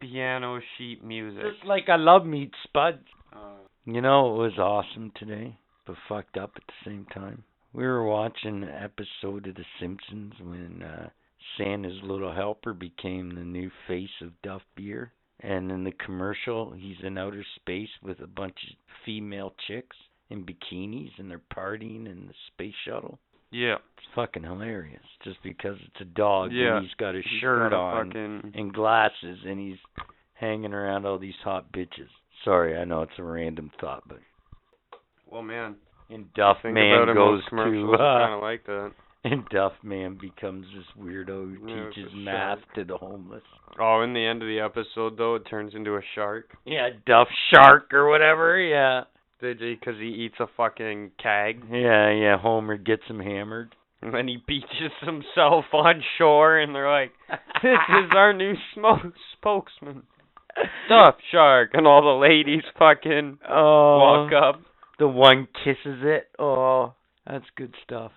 piano 0.00 0.60
sheet 0.76 1.02
music. 1.04 1.42
Just 1.42 1.64
like 1.66 1.88
I 1.88 1.96
love 1.96 2.24
meat 2.26 2.52
spuds. 2.64 3.04
Uh, 3.32 3.38
You 3.84 4.00
know, 4.00 4.34
it 4.34 4.38
was 4.38 4.58
awesome 4.58 5.12
today, 5.18 5.56
but 5.86 5.96
fucked 6.08 6.36
up 6.36 6.52
at 6.56 6.62
the 6.66 6.90
same 6.90 7.06
time. 7.12 7.42
We 7.78 7.86
were 7.86 8.04
watching 8.04 8.64
an 8.64 8.68
episode 8.70 9.46
of 9.46 9.54
The 9.54 9.64
Simpsons 9.80 10.32
when 10.42 10.82
uh, 10.82 11.10
Santa's 11.56 12.00
little 12.02 12.34
helper 12.34 12.72
became 12.74 13.36
the 13.36 13.44
new 13.44 13.70
face 13.86 14.10
of 14.20 14.32
Duff 14.42 14.62
Beer. 14.74 15.12
And 15.38 15.70
in 15.70 15.84
the 15.84 15.92
commercial, 15.92 16.72
he's 16.72 16.96
in 17.04 17.16
outer 17.16 17.44
space 17.54 17.88
with 18.02 18.18
a 18.18 18.26
bunch 18.26 18.56
of 18.68 18.76
female 19.06 19.54
chicks 19.68 19.96
in 20.28 20.44
bikinis 20.44 21.12
and 21.18 21.30
they're 21.30 21.40
partying 21.56 22.06
in 22.10 22.26
the 22.26 22.34
space 22.48 22.74
shuttle. 22.84 23.20
yeah. 23.52 23.76
It's 23.96 24.06
fucking 24.12 24.42
hilarious 24.42 24.98
just 25.22 25.40
because 25.44 25.76
it's 25.86 26.00
a 26.00 26.04
dog 26.04 26.50
Yeah. 26.52 26.78
and 26.78 26.84
he's 26.84 26.94
got 26.96 27.14
a 27.14 27.18
He's 27.22 27.40
shirt 27.40 27.70
got 27.70 27.76
a 27.76 27.80
on 27.80 28.06
Fucking, 28.08 28.52
and 28.56 28.74
glasses 28.74 29.38
and 29.46 29.60
he's 29.60 29.78
hanging 30.34 30.74
around 30.74 31.06
all 31.06 31.20
these 31.20 31.38
hot 31.44 31.70
bitches. 31.72 32.08
Sorry, 32.44 32.76
I 32.76 32.82
know 32.84 33.02
it's 33.02 33.12
a 33.18 33.22
random 33.22 33.70
thought, 33.80 34.02
but 34.08 34.18
well, 35.30 35.42
man. 35.42 35.76
And 36.10 36.32
Duff 36.34 36.58
Think 36.62 36.74
Man 36.74 37.06
goes 37.14 37.42
to 37.50 37.56
uh, 37.94 37.98
kind 37.98 38.34
of 38.34 38.40
like 38.42 38.64
that. 38.66 38.92
and 39.24 39.44
Duff 39.50 39.72
Man 39.82 40.16
becomes 40.20 40.66
this 40.74 40.86
weirdo 41.04 41.56
who 41.58 41.68
Yeah, 41.68 41.88
teaches 41.94 42.12
math 42.14 42.58
shark. 42.60 42.74
to 42.76 42.84
the 42.84 42.96
homeless. 42.96 43.42
Oh, 43.80 44.02
in 44.02 44.12
the 44.14 44.24
end 44.24 44.42
of 44.42 44.48
the 44.48 44.60
episode, 44.60 45.16
though, 45.18 45.34
it 45.36 45.42
turns 45.50 45.74
into 45.74 45.96
a 45.96 46.00
shark. 46.14 46.50
Yeah, 46.64 46.88
Duff 47.06 47.28
Shark 47.52 47.92
or 47.92 48.08
whatever. 48.08 48.58
Yeah, 48.60 49.02
Did 49.40 49.60
he? 49.60 49.74
Because 49.74 49.98
he 50.00 50.06
eats 50.08 50.36
a 50.40 50.46
fucking 50.56 51.12
keg. 51.22 51.62
yeah, 51.70 52.10
yeah. 52.12 52.38
Homer 52.38 52.76
gets 52.76 53.02
him 53.08 53.20
hammered. 53.20 53.74
And 54.00 54.14
then 54.14 54.28
he 54.28 54.38
beaches 54.46 54.92
himself 55.00 55.64
on 55.72 56.02
shore, 56.18 56.58
and 56.58 56.72
they're 56.74 56.90
like, 56.90 57.10
this 57.62 57.78
is 58.04 58.10
our 58.14 58.32
new 58.32 58.54
smoke 58.74 59.12
spokesman. 59.36 60.04
Stuff 60.86 61.16
shark. 61.32 61.70
And 61.74 61.86
all 61.86 62.02
the 62.02 62.20
ladies 62.26 62.62
fucking 62.78 63.38
Oh, 63.48 64.28
walk 64.28 64.32
up. 64.32 64.60
The 64.98 65.08
one 65.08 65.48
kisses 65.64 66.00
it. 66.02 66.28
Oh, 66.38 66.94
that's 67.26 67.44
good 67.56 67.74
stuff. 67.84 68.12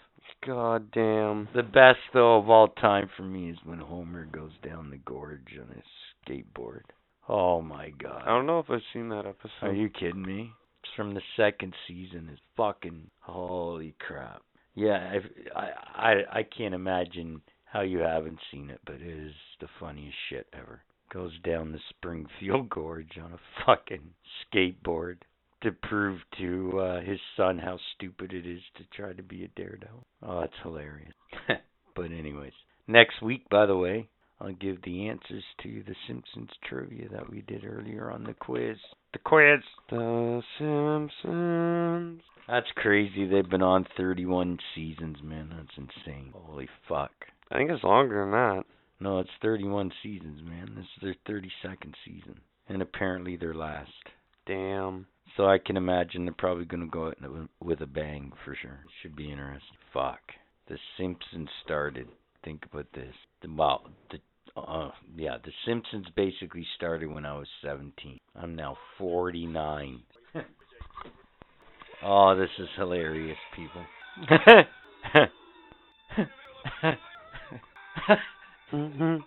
God 0.45 0.91
damn. 0.91 1.48
The 1.53 1.64
best 1.64 1.99
though 2.14 2.38
of 2.38 2.49
all 2.49 2.70
time 2.70 3.10
for 3.16 3.24
me 3.24 3.52
is 3.52 3.58
when 3.64 3.80
Homer 3.80 4.26
goes 4.26 4.53
down 4.64 4.90
the 4.90 4.98
gorge 4.98 5.60
on 5.60 5.68
his 5.76 5.84
skateboard. 6.26 6.82
Oh 7.30 7.62
my 7.62 7.91
god. 8.02 8.24
I 8.26 8.30
don't 8.30 8.48
know 8.48 8.60
if 8.60 8.70
I've 8.70 8.82
seen 8.91 9.10
that 9.10 9.28
episode. 9.28 9.52
Are 9.62 9.74
you 9.74 9.90
kidding 9.90 10.24
me? 10.24 10.52
It's 10.84 10.91
from 10.95 11.14
the 11.14 11.22
second 11.38 11.76
season. 11.88 12.30
It's 12.32 12.41
fucking 12.58 13.10
holy 13.20 13.95
crap. 13.99 14.41
Yeah, 14.74 15.14
if, 15.14 15.24
I 15.56 15.70
I 15.95 16.40
I 16.40 16.44
can't 16.44 16.74
imagine 16.74 17.41
how 17.66 17.82
you 17.82 17.99
haven't 17.99 18.40
seen 18.52 18.70
it, 18.70 18.80
but 18.86 18.95
it 18.95 19.02
is 19.08 19.34
the 19.60 19.68
funniest 19.80 20.18
shit 20.30 20.48
ever. 20.53 20.82
Goes 21.14 21.34
down 21.44 21.72
the 21.72 21.80
Springfield 21.90 22.70
Gorge 22.70 23.20
on 23.24 23.34
a 23.34 23.66
fucking 23.66 24.14
skateboard 24.53 25.18
to 25.61 25.71
prove 25.71 26.19
to 26.39 26.79
uh, 26.79 27.01
his 27.01 27.19
son 27.38 27.57
how 27.59 27.77
stupid 27.95 28.33
it 28.33 28.45
is 28.45 28.61
to 28.77 28.83
try 28.95 29.13
to 29.13 29.23
be 29.23 29.43
a 29.43 29.47
daredevil. 29.59 30.05
Oh, 30.23 30.41
that's 30.41 30.53
hilarious. 30.63 31.13
but 31.95 32.05
anyways, 32.05 32.53
next 32.88 33.21
week, 33.21 33.47
by 33.49 33.65
the 33.65 33.77
way, 33.77 34.09
I'll 34.39 34.53
give 34.53 34.81
the 34.81 35.07
answers 35.07 35.43
to 35.61 35.83
the 35.85 35.95
Simpsons 36.07 36.49
trivia 36.67 37.09
that 37.09 37.29
we 37.29 37.41
did 37.41 37.63
earlier 37.63 38.09
on 38.09 38.23
the 38.23 38.33
quiz. 38.33 38.77
The 39.13 39.19
quiz. 39.19 39.59
The 39.91 40.41
Simpsons. 40.57 42.21
That's 42.47 42.71
crazy. 42.75 43.27
They've 43.27 43.47
been 43.47 43.61
on 43.61 43.85
31 43.97 44.57
seasons, 44.73 45.17
man. 45.23 45.53
That's 45.55 45.77
insane. 45.77 46.33
Holy 46.33 46.67
fuck. 46.89 47.11
I 47.51 47.57
think 47.57 47.69
it's 47.69 47.83
longer 47.83 48.21
than 48.21 48.31
that. 48.31 48.63
No, 48.99 49.19
it's 49.19 49.29
31 49.41 49.91
seasons, 50.01 50.41
man. 50.43 50.73
This 50.75 50.85
is 50.85 51.15
their 51.27 51.35
32nd 51.35 51.93
season. 52.05 52.39
And 52.67 52.81
apparently 52.81 53.35
their 53.35 53.53
last. 53.53 53.91
Damn. 54.47 55.05
So 55.38 55.45
I 55.45 55.58
can 55.58 55.78
imagine 55.78 56.26
they're 56.26 56.34
probably 56.38 56.66
going 56.66 56.82
to 56.82 56.90
go 56.90 57.08
out 57.08 57.18
with 57.62 57.82
a 57.82 57.88
bang 57.88 58.34
for 58.44 58.56
sure. 58.62 58.80
Should 59.02 59.16
be 59.16 59.32
interesting. 59.32 59.78
Fuck. 59.94 60.20
The 60.68 60.78
Simpsons 60.98 61.49
started. 61.64 62.08
Think 62.44 62.66
about 62.72 62.88
this. 62.94 63.14
The, 63.41 63.49
well, 63.53 63.84
the 64.12 64.20
uh, 64.58 64.90
yeah, 65.16 65.38
The 65.44 65.52
Simpsons 65.66 66.08
basically 66.16 66.66
started 66.76 67.12
when 67.12 67.26
I 67.26 67.34
was 67.38 67.48
17. 67.64 68.20
I'm 68.36 68.56
now 68.56 68.78
49. 68.98 70.02
oh, 72.03 72.36
this 72.36 72.49
is 72.60 72.68
hilarious, 72.76 73.38
people. 73.56 73.86
hmm 78.72 79.18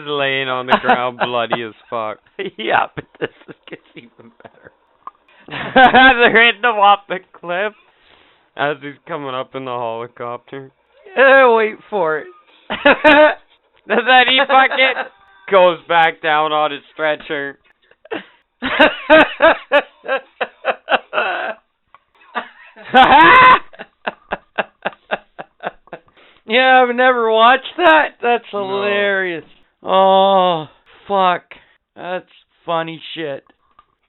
Just, 0.00 0.08
laying 0.08 0.48
on 0.48 0.66
the 0.66 0.78
ground, 0.80 1.18
bloody 1.18 1.62
as 1.62 1.74
fuck. 1.90 2.18
yeah, 2.58 2.86
but 2.94 3.04
this 3.20 3.30
is- 3.48 3.54
gets 3.68 3.82
even 3.96 4.32
better. 4.42 4.72
They're 5.48 6.46
hitting 6.46 6.60
him 6.62 6.76
off 6.78 7.00
the 7.08 7.18
cliff 7.32 7.74
as 8.56 8.76
he's 8.82 8.94
coming 9.06 9.34
up 9.34 9.54
in 9.54 9.64
the 9.64 9.70
helicopter. 9.72 10.72
Uh, 11.16 11.52
wait 11.54 11.76
for 11.90 12.18
it. 12.20 12.26
Then 13.86 13.98
he 14.28 14.38
fucking 14.48 14.94
goes 15.52 15.78
back 15.86 16.22
down 16.22 16.52
on 16.52 16.70
his 16.72 16.80
stretcher. 16.94 17.58
yeah, 26.46 26.82
I've 26.86 26.94
never 26.94 27.30
watched 27.30 27.72
that. 27.78 28.16
That's 28.22 28.44
No. 28.52 28.60
Oh, 29.84 30.66
fuck. 31.06 31.42
That's 31.94 32.30
funny 32.64 33.00
shit. 33.14 33.44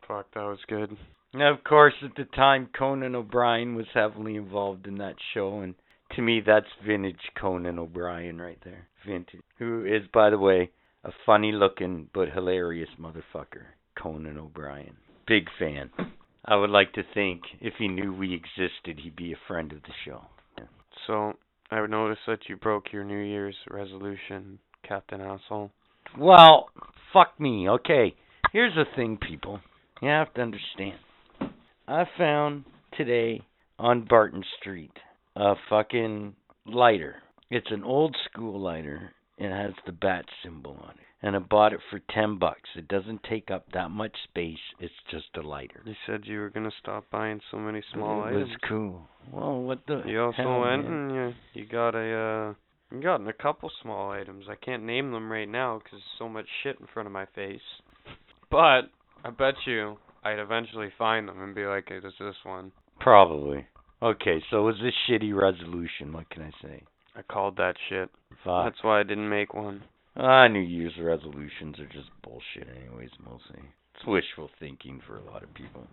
Fuck, 0.08 0.28
that 0.34 0.42
was 0.42 0.60
good. 0.68 0.96
Now, 1.34 1.52
of 1.54 1.64
course, 1.66 1.94
at 2.02 2.16
the 2.16 2.24
time, 2.24 2.70
Conan 2.78 3.14
O'Brien 3.14 3.76
was 3.76 3.88
heavily 3.94 4.38
involved 4.38 4.88
in 4.88 5.00
that 5.00 5.16
show, 5.34 5.60
and 5.60 5.76
to 6.16 6.22
me, 6.22 6.42
that's 6.46 6.66
vintage 6.88 7.20
Conan 7.40 7.78
O'Brien 7.78 8.40
right 8.40 8.60
there. 8.64 8.88
Vintage. 9.06 9.42
Who 9.60 9.84
is, 9.86 10.04
by 10.14 10.30
the 10.30 10.38
way, 10.38 10.72
a 11.04 11.12
funny 11.26 11.52
looking 11.52 12.10
but 12.14 12.30
hilarious 12.30 12.90
motherfucker. 13.00 13.66
Conan 14.02 14.38
O'Brien. 14.38 14.96
Big 15.28 15.48
fan. 15.60 15.90
I 16.46 16.56
would 16.56 16.70
like 16.70 16.94
to 16.94 17.04
think 17.14 17.42
if 17.60 17.74
he 17.78 17.88
knew 17.88 18.14
we 18.14 18.34
existed, 18.34 19.00
he'd 19.04 19.16
be 19.16 19.34
a 19.34 19.48
friend 19.48 19.74
of 19.74 19.82
the 19.82 19.94
show. 20.06 20.22
So, 21.08 21.34
I 21.70 21.86
noticed 21.86 22.22
that 22.28 22.48
you 22.48 22.56
broke 22.56 22.94
your 22.94 23.04
New 23.04 23.22
Year's 23.22 23.56
resolution, 23.70 24.60
Captain 24.88 25.22
Asshole. 25.22 25.72
Well, 26.18 26.70
fuck 27.14 27.40
me. 27.40 27.68
Okay, 27.70 28.14
here's 28.52 28.74
the 28.76 28.86
thing, 28.96 29.18
people. 29.18 29.60
You 30.02 30.10
have 30.10 30.34
to 30.36 30.42
understand. 30.42 31.00
I 31.88 32.06
found 32.18 32.66
today 32.98 33.42
on 33.80 34.06
Barton 34.10 34.44
Street 34.60 34.92
a 35.36 35.56
fucking 35.70 36.36
lighter. 36.66 37.16
It's 37.52 37.68
an 37.72 37.84
old 37.84 38.16
school 38.30 38.60
lighter. 38.60 39.12
It 39.38 39.52
has 39.52 39.74
the 39.86 39.92
bat 39.92 40.26
symbol 40.44 40.78
on 40.82 40.92
it. 40.92 40.98
And 41.22 41.36
I 41.36 41.40
bought 41.40 41.74
it 41.74 41.80
for 41.90 42.00
10 42.14 42.38
bucks. 42.40 42.70
It 42.76 42.88
doesn't 42.88 43.22
take 43.24 43.50
up 43.52 43.66
that 43.74 43.90
much 43.90 44.16
space. 44.26 44.60
It's 44.80 44.94
just 45.12 45.26
a 45.38 45.42
lighter. 45.42 45.82
You 45.86 45.94
said 46.06 46.22
you 46.26 46.40
were 46.40 46.50
gonna 46.50 46.72
stop 46.80 47.06
buying 47.12 47.42
so 47.52 47.58
many 47.58 47.82
small 47.94 48.24
it 48.24 48.28
items. 48.28 48.50
was 48.50 48.58
cool. 48.70 49.02
Well, 49.32 49.62
what 49.62 49.80
the 49.88 50.04
You 50.06 50.22
also 50.22 50.38
hell, 50.38 50.60
went 50.62 50.84
man? 50.88 50.94
and 50.94 51.12
you, 51.16 51.62
you 51.62 51.66
got 51.68 51.96
a 51.96 52.14
uh 52.50 52.54
you 52.98 53.04
got 53.04 53.28
a 53.28 53.34
couple 53.34 53.70
small 53.82 54.12
items. 54.12 54.46
I 54.50 54.56
can't 54.56 54.84
name 54.84 55.12
them 55.12 55.32
right 55.32 55.48
now 55.48 55.80
'cause 55.80 56.02
so 56.18 56.28
much 56.30 56.48
shit 56.62 56.80
in 56.80 56.88
front 56.88 57.08
of 57.08 57.14
my 57.14 57.26
face. 57.28 57.82
But 58.50 58.90
I 59.24 59.30
bet 59.32 59.56
you 59.66 59.98
I'd 60.24 60.40
eventually 60.40 60.90
find 60.92 61.28
them 61.28 61.42
and 61.42 61.54
be 61.54 61.66
like, 61.66 61.90
"Hey, 61.90 61.98
it's 61.98 62.18
this 62.18 62.44
one." 62.44 62.72
Probably. 63.00 63.68
Okay, 64.02 64.42
so 64.50 64.62
it 64.62 64.74
was 64.74 64.82
a 64.82 64.92
shitty 64.92 65.34
resolution. 65.36 66.14
What 66.14 66.30
can 66.30 66.44
I 66.44 66.52
say? 66.62 66.84
I 67.16 67.22
called 67.22 67.56
that 67.58 67.78
shit. 67.90 68.10
Fuck. 68.44 68.66
That's 68.66 68.84
why 68.84 69.00
I 69.00 69.04
didn't 69.04 69.30
make 69.30 69.54
one. 69.54 69.84
Ah, 70.18 70.48
New 70.48 70.60
Year's 70.60 70.98
resolutions 70.98 71.80
are 71.80 71.88
just 71.88 72.10
bullshit, 72.22 72.68
anyways, 72.70 73.12
mostly. 73.20 73.62
It's 73.96 74.06
wishful 74.06 74.50
thinking 74.60 75.00
for 75.02 75.18
a 75.18 75.22
lot 75.32 75.44
of 75.44 75.54
people. 75.54 75.88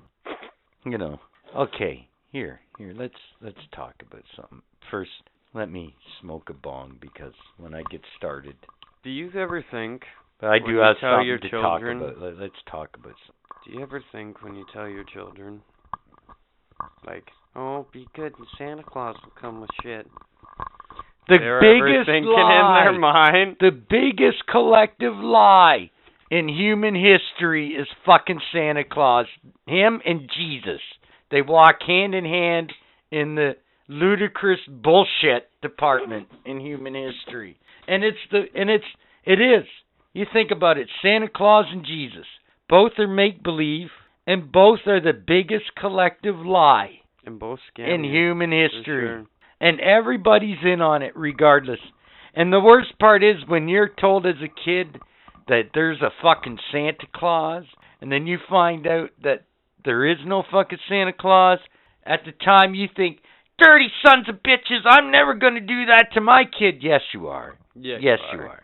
You 0.85 0.99
know. 0.99 1.21
Okay, 1.55 2.09
here, 2.31 2.61
here. 2.79 2.93
Let's 2.95 3.19
let's 3.41 3.67
talk 3.73 3.95
about 4.03 4.25
something. 4.35 4.63
First, 4.91 5.11
let 5.55 5.71
me 5.71 5.95
smoke 6.21 6.49
a 6.51 6.55
bong 6.55 6.97
because 7.01 7.35
when 7.59 7.75
I 7.75 7.83
get 7.91 8.01
started, 8.17 8.57
Do 9.05 9.11
you 9.11 9.31
ever 9.37 9.65
think? 9.71 10.03
but 10.41 10.47
I 10.49 10.51
When 10.55 10.65
do 10.65 10.71
you 10.73 10.79
have 10.79 10.99
tell 11.01 11.23
your 11.23 11.39
to 11.39 11.49
children- 11.51 12.01
talk 12.01 12.09
about. 12.17 12.23
Let, 12.23 12.39
let's 12.39 12.63
talk 12.71 12.97
about 12.97 13.15
something. 13.27 13.35
Do 13.67 13.73
you 13.73 13.83
ever 13.83 14.03
think 14.13 14.43
when 14.43 14.55
you 14.57 14.65
tell 14.73 14.89
your 14.89 15.05
children, 15.05 15.63
like, 17.07 17.31
"Oh, 17.55 17.87
be 17.93 18.07
good, 18.15 18.33
and 18.39 18.47
Santa 18.59 18.83
Claus 18.83 19.17
will 19.23 19.33
come 19.41 19.61
with 19.61 19.71
shit"? 19.83 20.07
The 21.29 21.39
They're 21.39 21.61
biggest 21.61 22.07
thinking 22.09 22.33
lie. 22.33 22.81
in 22.89 22.93
their 22.93 22.99
mind. 23.01 23.57
The 23.61 23.71
biggest 23.71 24.45
collective 24.49 25.15
lie 25.17 25.91
in 26.31 26.49
human 26.49 26.95
history 26.97 27.75
is 27.77 27.87
fucking 28.05 28.41
Santa 28.53 28.83
Claus. 28.85 29.27
Him 29.67 30.03
and 30.05 30.29
Jesus. 30.37 30.81
They 31.31 31.41
walk 31.43 31.83
hand 31.87 32.15
in 32.17 32.25
hand 32.25 32.73
in 33.13 33.37
the 33.37 33.57
ludicrous 33.89 34.61
bullshit 34.69 35.49
department 35.61 36.29
in 36.45 36.61
human 36.61 36.95
history. 36.95 37.59
And 37.89 38.05
it's 38.05 38.19
the 38.31 38.45
and 38.55 38.71
it's 38.71 38.85
it 39.25 39.41
is. 39.41 39.67
You 40.13 40.27
think 40.33 40.51
about 40.51 40.79
it, 40.79 40.89
Santa 41.01 41.29
Claus 41.29 41.67
and 41.71 41.85
Jesus. 41.85 42.27
Both 42.69 42.93
are 42.99 43.09
make 43.09 43.43
believe 43.43 43.89
and 44.27 44.53
both 44.53 44.81
are 44.87 45.01
the 45.01 45.13
biggest 45.13 45.75
collective 45.79 46.37
lie 46.37 47.01
And 47.25 47.39
both 47.39 47.59
scam 47.77 47.95
in 47.95 48.05
human 48.05 48.53
history 48.53 48.83
sure. 48.85 49.27
and 49.61 49.81
everybody's 49.81 50.59
in 50.65 50.81
on 50.81 51.03
it 51.03 51.13
regardless. 51.17 51.81
And 52.35 52.53
the 52.53 52.61
worst 52.61 52.99
part 52.99 53.23
is 53.23 53.37
when 53.47 53.69
you're 53.69 53.91
told 54.01 54.27
as 54.27 54.37
a 54.43 54.65
kid 54.65 54.99
that 55.49 55.71
there's 55.75 56.01
a 56.01 56.11
fucking 56.23 56.59
Santa 56.71 57.07
Claus, 57.15 57.65
and 58.01 58.11
then 58.11 58.27
you 58.27 58.39
find 58.49 58.87
out 58.87 59.11
that 59.23 59.45
there 59.85 60.09
is 60.11 60.19
no 60.25 60.43
fucking 60.51 60.79
Santa 60.89 61.13
Claus. 61.13 61.59
At 62.05 62.21
the 62.25 62.33
time, 62.33 62.75
you 62.75 62.89
think, 62.95 63.19
"Dirty 63.59 63.89
sons 64.05 64.29
of 64.29 64.37
bitches! 64.43 64.83
I'm 64.85 65.11
never 65.11 65.35
going 65.35 65.55
to 65.55 65.61
do 65.61 65.87
that 65.87 66.09
to 66.15 66.21
my 66.21 66.45
kid." 66.45 66.83
Yes, 66.83 67.03
you 67.13 67.29
are. 67.29 67.57
Yeah, 67.75 67.99
yes, 68.01 68.19
you 68.33 68.41
are. 68.41 68.63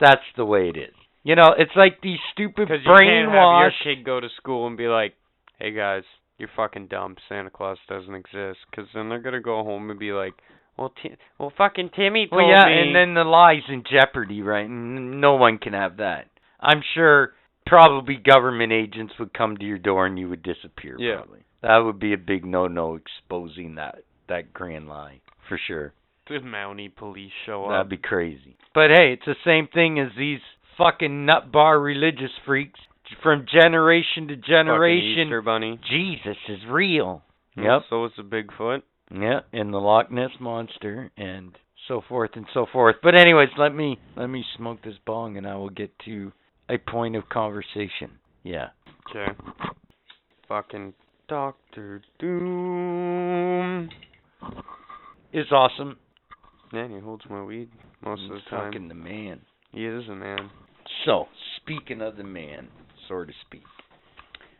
That's 0.00 0.24
the 0.36 0.44
way 0.44 0.68
it 0.68 0.76
is. 0.76 0.94
You 1.24 1.34
know, 1.34 1.54
it's 1.58 1.74
like 1.74 2.00
these 2.02 2.18
stupid 2.32 2.68
Because 2.68 2.84
you 2.84 2.94
can't 2.96 3.28
have 3.28 3.34
your 3.34 3.72
kid 3.82 4.04
go 4.04 4.20
to 4.20 4.28
school 4.36 4.66
and 4.66 4.76
be 4.76 4.86
like, 4.86 5.14
"Hey 5.58 5.72
guys, 5.72 6.04
you're 6.38 6.50
fucking 6.54 6.86
dumb. 6.86 7.16
Santa 7.28 7.50
Claus 7.50 7.78
doesn't 7.88 8.14
exist." 8.14 8.60
Because 8.70 8.88
then 8.94 9.08
they're 9.08 9.18
gonna 9.18 9.40
go 9.40 9.64
home 9.64 9.90
and 9.90 9.98
be 9.98 10.12
like, 10.12 10.34
"Well, 10.76 10.90
Ti- 11.02 11.16
well, 11.38 11.52
fucking 11.56 11.90
Timmy 11.90 12.28
told 12.28 12.42
Well, 12.42 12.50
yeah, 12.50 12.66
me." 12.66 12.78
and 12.78 12.94
then 12.94 13.14
the 13.14 13.24
lie's 13.24 13.68
in 13.68 13.82
jeopardy, 13.82 14.42
right? 14.42 14.68
And 14.68 15.20
no 15.20 15.34
one 15.34 15.58
can 15.58 15.72
have 15.72 15.96
that. 15.96 16.28
I'm 16.60 16.82
sure 16.94 17.34
probably 17.66 18.16
government 18.16 18.72
agents 18.72 19.14
would 19.18 19.34
come 19.34 19.56
to 19.56 19.64
your 19.64 19.78
door 19.78 20.06
and 20.06 20.18
you 20.18 20.28
would 20.28 20.42
disappear. 20.42 20.96
Yeah. 20.98 21.16
Probably. 21.16 21.40
That 21.62 21.78
would 21.78 21.98
be 21.98 22.12
a 22.12 22.18
big 22.18 22.44
no-no 22.44 22.94
exposing 22.94 23.74
that 23.74 24.04
that 24.28 24.52
grand 24.52 24.88
lie 24.88 25.20
for 25.48 25.58
sure. 25.66 25.92
the 26.28 26.34
Mountie 26.40 26.94
police 26.94 27.32
show 27.44 27.64
up. 27.66 27.70
That'd 27.70 27.88
be 27.88 27.96
crazy. 27.96 28.56
But 28.74 28.90
hey, 28.90 29.12
it's 29.12 29.26
the 29.26 29.36
same 29.44 29.68
thing 29.72 29.98
as 29.98 30.08
these 30.18 30.40
fucking 30.78 31.24
nut 31.24 31.50
bar 31.52 31.80
religious 31.80 32.32
freaks 32.44 32.80
from 33.22 33.46
generation 33.50 34.28
to 34.28 34.34
Fucking 34.34 34.44
generation. 34.48 35.28
Easter 35.28 35.42
Bunny. 35.42 35.80
Jesus 35.88 36.36
is 36.48 36.58
real. 36.68 37.22
And 37.54 37.64
Yep. 37.64 37.82
So 37.88 38.04
is 38.06 38.12
the 38.16 38.22
Bigfoot. 38.22 38.82
Yeah, 39.10 39.40
and 39.52 39.72
the 39.72 39.78
Loch 39.78 40.10
Ness 40.10 40.30
monster 40.40 41.12
and 41.16 41.56
so 41.86 42.02
forth 42.08 42.32
and 42.34 42.46
so 42.52 42.66
forth. 42.72 42.96
But 43.02 43.14
anyways, 43.14 43.50
let 43.56 43.72
me 43.74 43.98
let 44.16 44.26
me 44.26 44.44
smoke 44.56 44.82
this 44.82 44.96
bong 45.06 45.36
and 45.36 45.46
I 45.46 45.54
will 45.54 45.70
get 45.70 45.96
to 46.06 46.32
a 46.68 46.76
point 46.78 47.14
of 47.14 47.28
conversation. 47.28 48.18
Yeah. 48.42 48.70
Okay. 49.10 49.32
Fucking 50.48 50.94
Doctor 51.28 52.02
Doom. 52.18 53.88
Is 55.32 55.50
awesome. 55.52 55.96
Man, 56.72 56.90
he 56.90 57.00
holds 57.00 57.24
my 57.28 57.42
weed 57.42 57.68
most 58.02 58.22
of 58.22 58.30
the 58.30 58.40
time. 58.50 58.72
fucking 58.72 58.88
the 58.88 58.94
man. 58.94 59.40
He 59.72 59.84
is 59.84 60.08
a 60.08 60.14
man. 60.14 60.50
So, 61.04 61.26
speaking 61.56 62.00
of 62.00 62.16
the 62.16 62.24
man, 62.24 62.68
so 63.08 63.24
to 63.24 63.32
speak. 63.46 63.62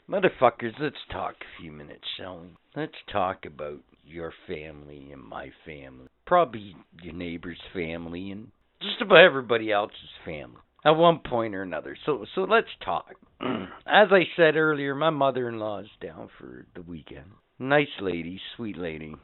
Motherfuckers, 0.09 0.73
let's 0.81 0.97
talk 1.11 1.35
a 1.41 1.61
few 1.61 1.73
minutes, 1.73 2.05
shall 2.17 2.41
we? 2.41 2.49
Let's 2.77 2.95
talk 3.11 3.45
about 3.45 3.81
your 4.05 4.33
family 4.47 5.11
and 5.13 5.23
my 5.23 5.51
family. 5.65 6.07
Probably 6.27 6.77
your 7.03 7.15
neighbor's 7.15 7.61
family 7.73 8.31
and 8.31 8.49
just 8.81 9.01
about 9.01 9.25
everybody 9.25 9.73
else's 9.73 9.97
family 10.25 10.61
at 10.85 10.91
one 10.91 11.19
point 11.19 11.55
or 11.55 11.63
another. 11.63 11.97
So 12.07 12.25
so 12.35 12.43
let's 12.43 12.69
talk. 12.85 13.15
As 13.41 14.09
I 14.13 14.23
said 14.37 14.57
earlier, 14.57 14.95
my 14.95 15.11
mother-in-law 15.11 15.81
is 15.81 15.89
down 16.01 16.29
for 16.39 16.67
the 16.75 16.83
weekend. 16.83 17.27
Nice 17.59 17.89
lady, 18.01 18.41
sweet 18.57 18.79
lady. 18.79 19.15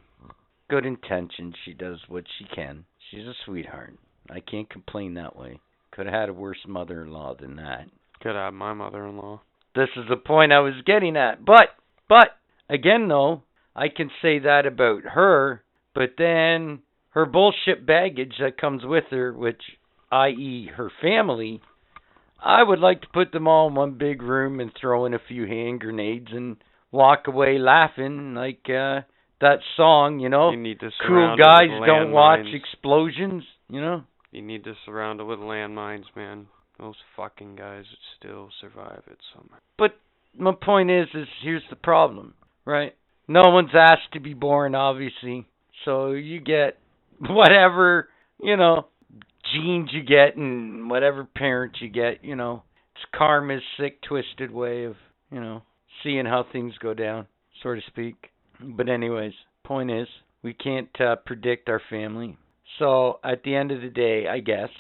Good 0.73 0.86
intentions. 0.86 1.55
She 1.66 1.74
does 1.74 1.99
what 2.09 2.24
she 2.39 2.47
can. 2.47 2.86
She's 3.11 3.27
a 3.27 3.35
sweetheart. 3.44 3.93
I 4.31 4.40
can't 4.40 4.70
complain 4.70 5.12
that 5.15 5.36
way. 5.36 5.61
Could 5.90 6.07
have 6.07 6.15
had 6.15 6.28
a 6.31 6.32
worse 6.32 6.61
mother-in-law 6.66 7.35
than 7.39 7.57
that. 7.57 7.90
Could 8.23 8.36
have 8.36 8.55
my 8.55 8.73
mother-in-law. 8.73 9.43
This 9.74 9.90
is 9.99 10.05
the 10.09 10.16
point 10.16 10.51
I 10.51 10.61
was 10.61 10.73
getting 10.86 11.15
at. 11.19 11.44
But, 11.44 11.77
but, 12.09 12.39
again 12.70 13.09
though, 13.09 13.43
I 13.77 13.89
can 13.94 14.11
say 14.23 14.39
that 14.39 14.65
about 14.65 15.03
her, 15.03 15.62
but 15.94 16.15
then 16.16 16.78
her 17.11 17.27
bullshit 17.27 17.85
baggage 17.85 18.36
that 18.40 18.57
comes 18.57 18.82
with 18.82 19.05
her, 19.11 19.31
which, 19.35 19.61
i.e., 20.11 20.70
her 20.74 20.90
family, 21.03 21.61
I 22.43 22.62
would 22.62 22.78
like 22.78 23.03
to 23.03 23.09
put 23.12 23.31
them 23.32 23.47
all 23.47 23.69
in 23.69 23.74
one 23.74 23.99
big 23.99 24.23
room 24.23 24.59
and 24.59 24.73
throw 24.81 25.05
in 25.05 25.12
a 25.12 25.20
few 25.28 25.44
hand 25.47 25.81
grenades 25.81 26.28
and 26.31 26.57
walk 26.90 27.27
away 27.27 27.59
laughing 27.59 28.32
like 28.35 28.70
uh 28.70 29.03
that 29.43 29.59
song, 29.77 30.19
you 30.19 30.28
know. 30.28 30.51
You 30.51 30.56
need 30.56 30.81
to 30.81 30.90
Cool 31.06 31.36
guys 31.36 31.69
with 31.69 31.86
don't 31.86 32.12
watch 32.12 32.47
explosions, 32.52 33.44
you 33.69 33.81
know. 33.81 34.05
You 34.31 34.40
need 34.40 34.64
to 34.64 34.74
surround 34.86 35.20
it 35.20 35.24
with 35.24 35.39
landmines, 35.39 36.05
man. 36.16 36.47
Those 36.78 36.94
fucking 37.16 37.56
guys 37.56 37.85
would 37.90 38.19
still 38.19 38.48
survive 38.60 39.02
it 39.06 39.19
somehow. 39.35 39.59
But 39.78 39.93
my 40.36 40.52
point 40.52 40.90
is, 40.90 41.06
is 41.14 41.28
here's 41.43 41.62
the 41.69 41.77
problem, 41.77 42.35
right? 42.64 42.94
No 43.28 43.51
one's 43.51 43.74
asked 43.74 44.12
to 44.14 44.20
be 44.20 44.35
born, 44.35 44.74
obviously. 44.74 45.47
So 45.85 46.12
you 46.12 46.40
get 46.40 46.78
whatever, 47.20 48.09
you 48.40 48.56
know, 48.56 48.86
genes 49.52 49.90
you 49.93 50.02
get 50.02 50.36
and 50.36 50.89
whatever 50.89 51.24
parents 51.24 51.78
you 51.81 51.89
get, 51.89 52.24
you 52.24 52.36
know. 52.36 52.62
It's 52.94 53.05
karma's 53.14 53.62
sick, 53.78 54.01
twisted 54.02 54.51
way 54.51 54.85
of, 54.85 54.97
you 55.31 55.40
know, 55.40 55.62
seeing 56.02 56.27
how 56.27 56.47
things 56.51 56.74
go 56.78 56.94
down, 56.94 57.27
so 57.62 57.74
to 57.74 57.81
speak. 57.89 58.31
But 58.64 58.89
anyways, 58.89 59.32
Point 59.64 59.90
is, 59.90 60.09
we 60.43 60.55
can't 60.55 60.89
uh, 61.01 61.16
predict 61.16 61.68
our 61.68 61.80
family. 61.90 62.36
So 62.78 63.20
at 63.24 63.43
the 63.44 63.55
end 63.55 63.70
of 63.70 63.80
the 63.80 63.89
day, 63.90 64.26
I 64.28 64.40
guess, 64.40 64.70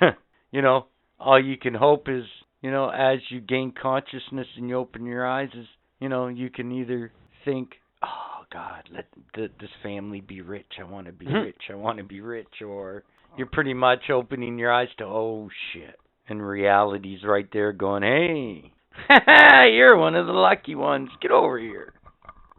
you 0.50 0.60
know, 0.62 0.86
all 1.20 1.42
you 1.42 1.56
can 1.56 1.74
hope 1.74 2.08
is, 2.08 2.24
you 2.62 2.70
know, 2.70 2.88
as 2.88 3.18
you 3.30 3.40
gain 3.40 3.72
consciousness 3.80 4.46
and 4.56 4.68
you 4.68 4.76
open 4.76 5.06
your 5.06 5.26
eyes, 5.26 5.50
is, 5.56 5.66
you 6.00 6.08
know, 6.08 6.26
you 6.28 6.50
can 6.50 6.72
either 6.72 7.12
think, 7.44 7.70
oh 8.02 8.44
God, 8.52 8.88
let 8.92 9.06
th- 9.34 9.52
this 9.60 9.70
family 9.82 10.20
be 10.20 10.40
rich. 10.40 10.72
I 10.80 10.84
want 10.84 11.06
to 11.06 11.12
be 11.12 11.26
Mhm. 11.26 11.44
rich. 11.44 11.62
I 11.70 11.74
want 11.74 11.98
to 11.98 12.04
be 12.04 12.20
rich. 12.20 12.60
Or 12.66 13.04
you're 13.36 13.46
pretty 13.46 13.74
much 13.74 14.10
opening 14.10 14.58
your 14.58 14.72
eyes 14.72 14.88
to, 14.98 15.04
oh 15.04 15.48
shit. 15.72 15.96
And 16.28 16.46
reality's 16.46 17.22
right 17.24 17.48
there 17.52 17.72
going, 17.72 18.02
hey, 18.02 18.72
you're 19.72 19.96
one 19.96 20.14
of 20.16 20.26
the 20.26 20.32
lucky 20.32 20.74
ones. 20.74 21.10
Get 21.20 21.30
over 21.30 21.58
here. 21.58 21.93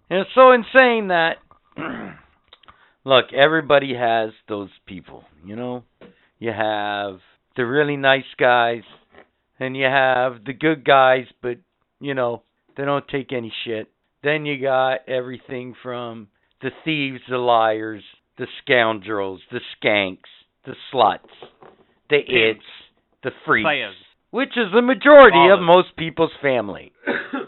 And 0.09 0.19
it's 0.19 0.29
so 0.35 0.51
insane 0.51 1.07
that, 1.07 1.37
look, 3.05 3.25
everybody 3.33 3.95
has 3.95 4.31
those 4.47 4.69
people, 4.85 5.23
you 5.43 5.55
know? 5.55 5.83
You 6.39 6.51
have 6.51 7.19
the 7.55 7.65
really 7.65 7.97
nice 7.97 8.23
guys, 8.37 8.83
and 9.59 9.75
you 9.75 9.85
have 9.85 10.43
the 10.45 10.53
good 10.53 10.85
guys, 10.85 11.25
but, 11.41 11.57
you 11.99 12.13
know, 12.13 12.43
they 12.77 12.85
don't 12.85 13.07
take 13.07 13.31
any 13.31 13.51
shit. 13.65 13.89
Then 14.23 14.45
you 14.45 14.61
got 14.61 15.07
everything 15.07 15.75
from 15.81 16.27
the 16.61 16.71
thieves, 16.83 17.21
the 17.29 17.37
liars, 17.37 18.03
the 18.37 18.47
scoundrels, 18.61 19.39
the 19.51 19.61
skanks, 19.75 20.17
the 20.65 20.73
sluts, 20.93 21.19
the 22.09 22.17
Pimps. 22.17 22.27
its, 22.27 22.65
the 23.23 23.31
freaks, 23.45 23.65
Players. 23.65 23.95
which 24.31 24.57
is 24.57 24.71
the 24.73 24.81
majority 24.81 25.51
of 25.51 25.61
most 25.61 25.95
people's 25.97 26.31
family. 26.41 26.91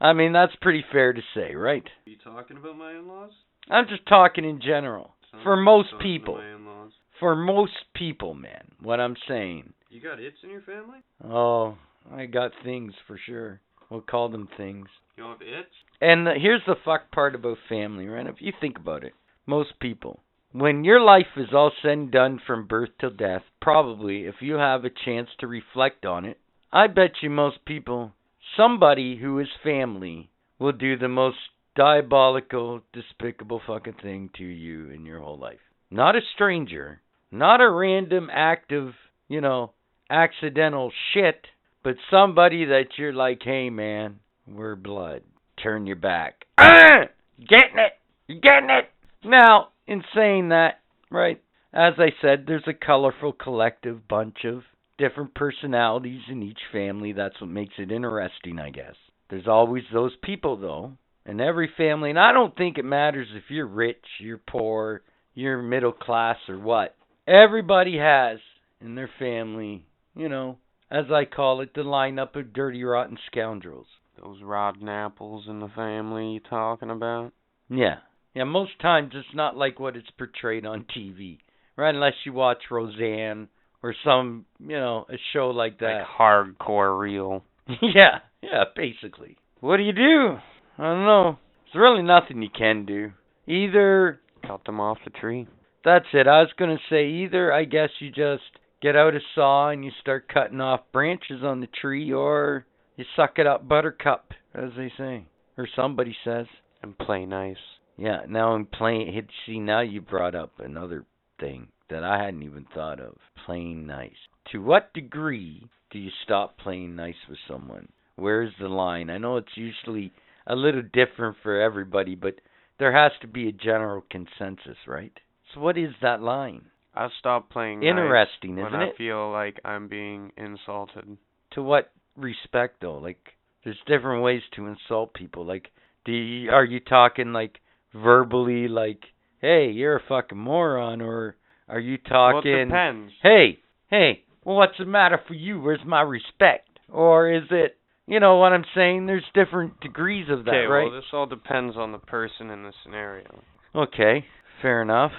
I 0.00 0.12
mean, 0.12 0.32
that's 0.32 0.54
pretty 0.60 0.84
fair 0.92 1.12
to 1.12 1.20
say, 1.34 1.54
right? 1.54 1.84
Are 1.84 2.10
you 2.10 2.16
talking 2.22 2.56
about 2.56 2.76
my 2.76 2.92
in-laws? 2.92 3.30
I'm 3.70 3.86
just 3.88 4.06
talking 4.06 4.44
in 4.44 4.60
general. 4.60 5.14
For 5.42 5.56
most 5.56 5.88
people. 6.00 6.38
in-laws. 6.38 6.92
For 7.20 7.34
most 7.34 7.72
people, 7.94 8.34
man, 8.34 8.68
what 8.80 9.00
I'm 9.00 9.16
saying. 9.28 9.72
You 9.90 10.00
got 10.00 10.20
its 10.20 10.36
in 10.42 10.50
your 10.50 10.62
family? 10.62 10.98
Oh, 11.24 11.76
I 12.12 12.26
got 12.26 12.52
things 12.62 12.92
for 13.06 13.18
sure. 13.26 13.60
We'll 13.90 14.02
call 14.02 14.28
them 14.28 14.48
things. 14.56 14.86
You 15.16 15.24
have 15.24 15.40
its? 15.40 15.70
And 16.00 16.26
the, 16.26 16.34
here's 16.40 16.62
the 16.66 16.74
fuck 16.84 17.10
part 17.10 17.34
about 17.34 17.58
family, 17.68 18.06
right? 18.06 18.26
If 18.26 18.36
you 18.40 18.52
think 18.60 18.78
about 18.78 19.04
it, 19.04 19.14
most 19.46 19.78
people, 19.80 20.20
when 20.52 20.84
your 20.84 21.00
life 21.00 21.26
is 21.36 21.48
all 21.52 21.72
said 21.82 21.92
and 21.92 22.10
done 22.10 22.40
from 22.46 22.66
birth 22.66 22.90
till 23.00 23.10
death, 23.10 23.42
probably 23.62 24.24
if 24.24 24.36
you 24.40 24.54
have 24.54 24.84
a 24.84 24.90
chance 24.90 25.28
to 25.40 25.46
reflect 25.46 26.04
on 26.04 26.24
it, 26.24 26.38
I 26.72 26.88
bet 26.88 27.22
you 27.22 27.30
most 27.30 27.64
people, 27.64 28.12
somebody 28.56 29.16
who 29.16 29.38
is 29.38 29.48
family, 29.62 30.30
will 30.58 30.72
do 30.72 30.96
the 30.96 31.08
most 31.08 31.38
diabolical, 31.74 32.80
despicable 32.92 33.60
fucking 33.66 33.96
thing 34.02 34.30
to 34.38 34.44
you 34.44 34.90
in 34.90 35.04
your 35.04 35.20
whole 35.20 35.38
life. 35.38 35.58
Not 35.90 36.16
a 36.16 36.20
stranger, 36.34 37.00
not 37.30 37.60
a 37.60 37.70
random 37.70 38.28
act 38.32 38.72
of, 38.72 38.94
you 39.28 39.40
know, 39.40 39.72
accidental 40.10 40.92
shit, 41.12 41.46
but 41.82 41.96
somebody 42.10 42.64
that 42.64 42.96
you're 42.96 43.12
like, 43.12 43.40
hey 43.44 43.70
man, 43.70 44.20
we're 44.48 44.76
blood. 44.76 45.22
Turn 45.62 45.86
your 45.86 45.96
back. 45.96 46.44
Ah! 46.58 47.04
Getting 47.38 47.78
it! 47.78 47.92
You 48.28 48.40
getting 48.40 48.70
it? 48.70 48.90
Now, 49.24 49.68
in 49.86 50.02
saying 50.14 50.48
that, 50.48 50.80
right, 51.10 51.40
as 51.72 51.94
I 51.98 52.08
said, 52.20 52.44
there's 52.46 52.66
a 52.66 52.72
colorful 52.72 53.32
collective 53.32 54.08
bunch 54.08 54.38
of 54.44 54.62
different 54.98 55.34
personalities 55.34 56.22
in 56.30 56.42
each 56.42 56.58
family. 56.72 57.12
That's 57.12 57.40
what 57.40 57.50
makes 57.50 57.74
it 57.78 57.90
interesting, 57.90 58.58
I 58.58 58.70
guess. 58.70 58.94
There's 59.28 59.48
always 59.48 59.82
those 59.92 60.14
people, 60.22 60.56
though, 60.56 60.92
in 61.24 61.40
every 61.40 61.70
family, 61.76 62.10
and 62.10 62.18
I 62.18 62.32
don't 62.32 62.56
think 62.56 62.78
it 62.78 62.84
matters 62.84 63.28
if 63.34 63.44
you're 63.48 63.66
rich, 63.66 64.04
you're 64.20 64.38
poor, 64.38 65.02
you're 65.34 65.60
middle 65.60 65.92
class, 65.92 66.36
or 66.48 66.58
what. 66.58 66.94
Everybody 67.26 67.98
has 67.98 68.38
in 68.80 68.94
their 68.94 69.10
family, 69.18 69.84
you 70.14 70.28
know, 70.28 70.58
as 70.90 71.06
I 71.12 71.24
call 71.24 71.60
it, 71.60 71.74
the 71.74 71.80
lineup 71.80 72.36
of 72.36 72.52
dirty, 72.52 72.84
rotten 72.84 73.18
scoundrels. 73.26 73.86
Those 74.22 74.40
rotten 74.42 74.88
apples 74.88 75.46
in 75.48 75.58
the 75.60 75.68
family 75.68 76.34
you 76.34 76.40
talking 76.40 76.90
about? 76.90 77.32
Yeah. 77.68 77.96
Yeah, 78.34 78.44
most 78.44 78.78
times 78.80 79.12
it's 79.14 79.34
not 79.34 79.56
like 79.56 79.80
what 79.80 79.96
it's 79.96 80.10
portrayed 80.16 80.64
on 80.64 80.86
TV. 80.96 81.38
Right, 81.76 81.94
unless 81.94 82.14
you 82.24 82.32
watch 82.32 82.62
Roseanne 82.70 83.48
or 83.86 83.94
some, 84.04 84.44
you 84.58 84.76
know, 84.76 85.06
a 85.08 85.14
show 85.32 85.50
like 85.50 85.78
that. 85.78 85.98
Like 85.98 86.06
hardcore 86.18 86.98
real. 86.98 87.44
yeah, 87.82 88.18
yeah, 88.42 88.64
basically. 88.74 89.36
What 89.60 89.76
do 89.76 89.84
you 89.84 89.92
do? 89.92 90.38
I 90.76 90.82
don't 90.82 91.04
know. 91.04 91.38
There's 91.72 91.80
really 91.80 92.02
nothing 92.02 92.42
you 92.42 92.48
can 92.50 92.84
do. 92.84 93.12
Either 93.46 94.18
Cut 94.44 94.64
them 94.64 94.80
off 94.80 94.98
the 95.04 95.10
tree. 95.10 95.46
that's 95.84 96.06
it. 96.12 96.26
I 96.26 96.40
was 96.40 96.50
gonna 96.58 96.78
say 96.90 97.06
either 97.06 97.52
I 97.52 97.62
guess 97.64 97.90
you 98.00 98.10
just 98.10 98.42
get 98.82 98.96
out 98.96 99.14
a 99.14 99.20
saw 99.36 99.70
and 99.70 99.84
you 99.84 99.92
start 100.00 100.28
cutting 100.32 100.60
off 100.60 100.80
branches 100.92 101.44
on 101.44 101.60
the 101.60 101.68
tree 101.80 102.12
or 102.12 102.66
you 102.96 103.04
suck 103.14 103.38
it 103.38 103.46
up 103.46 103.68
buttercup, 103.68 104.32
as 104.52 104.70
they 104.76 104.92
say. 104.98 105.26
Or 105.56 105.68
somebody 105.76 106.16
says. 106.24 106.46
And 106.82 106.98
play 106.98 107.24
nice. 107.24 107.56
Yeah, 107.96 108.22
now 108.28 108.52
I'm 108.52 108.66
playing. 108.66 109.28
See, 109.46 109.60
now 109.60 109.80
you 109.80 110.00
brought 110.00 110.34
up 110.34 110.54
another 110.58 111.04
thing 111.38 111.68
that 111.90 112.04
I 112.04 112.22
hadn't 112.22 112.42
even 112.42 112.66
thought 112.74 113.00
of. 113.00 113.16
Playing 113.44 113.86
nice. 113.86 114.16
To 114.52 114.58
what 114.58 114.92
degree 114.94 115.68
do 115.90 115.98
you 115.98 116.10
stop 116.24 116.58
playing 116.58 116.96
nice 116.96 117.14
with 117.28 117.38
someone? 117.48 117.88
Where's 118.16 118.52
the 118.60 118.68
line? 118.68 119.10
I 119.10 119.18
know 119.18 119.36
it's 119.36 119.56
usually 119.56 120.12
a 120.46 120.54
little 120.56 120.82
different 120.82 121.36
for 121.42 121.60
everybody, 121.60 122.14
but 122.14 122.34
there 122.78 122.92
has 122.92 123.12
to 123.20 123.26
be 123.26 123.48
a 123.48 123.52
general 123.52 124.04
consensus, 124.10 124.76
right? 124.86 125.12
So 125.54 125.60
what 125.60 125.78
is 125.78 125.90
that 126.02 126.22
line? 126.22 126.66
I 126.94 127.08
stop 127.18 127.50
playing 127.50 127.80
nice 127.80 127.90
Interesting, 127.90 128.56
when 128.56 128.66
isn't 128.68 128.80
I 128.80 128.84
it? 128.86 128.96
feel 128.96 129.30
like 129.30 129.60
I'm 129.64 129.86
being 129.88 130.32
insulted. 130.36 131.18
To 131.52 131.62
what 131.62 131.92
respect 132.16 132.80
though? 132.80 132.98
Like 132.98 133.18
there's 133.64 133.76
different 133.86 134.22
ways 134.22 134.42
to 134.56 134.66
insult 134.66 135.12
people. 135.14 135.44
Like 135.44 135.68
do 136.04 136.12
you, 136.12 136.50
are 136.50 136.64
you 136.64 136.80
talking 136.80 137.32
like 137.32 137.60
verbally 137.94 138.68
like, 138.68 139.00
"Hey, 139.40 139.70
you're 139.70 139.96
a 139.96 140.02
fucking 140.08 140.38
moron," 140.38 141.00
or 141.02 141.36
are 141.68 141.80
you 141.80 141.98
Well, 142.10 142.28
it 142.30 142.42
talking 142.42 142.68
depends. 142.68 143.12
hey, 143.22 143.58
hey, 143.88 144.22
well, 144.44 144.56
what's 144.56 144.78
the 144.78 144.84
matter 144.84 145.20
for 145.26 145.34
you? 145.34 145.60
Where's 145.60 145.80
my 145.84 146.02
respect? 146.02 146.68
Or 146.92 147.30
is 147.32 147.42
it, 147.50 147.76
you 148.06 148.20
know 148.20 148.36
what 148.36 148.52
I'm 148.52 148.64
saying? 148.74 149.06
There's 149.06 149.24
different 149.34 149.80
degrees 149.80 150.26
of 150.30 150.44
that, 150.44 150.50
Okay, 150.54 150.66
right? 150.66 150.84
well, 150.84 150.92
this 150.94 151.04
all 151.12 151.26
depends 151.26 151.76
on 151.76 151.92
the 151.92 151.98
person 151.98 152.50
and 152.50 152.64
the 152.64 152.72
scenario. 152.84 153.42
okay, 153.74 154.24
fair 154.62 154.82
enough. 154.82 155.12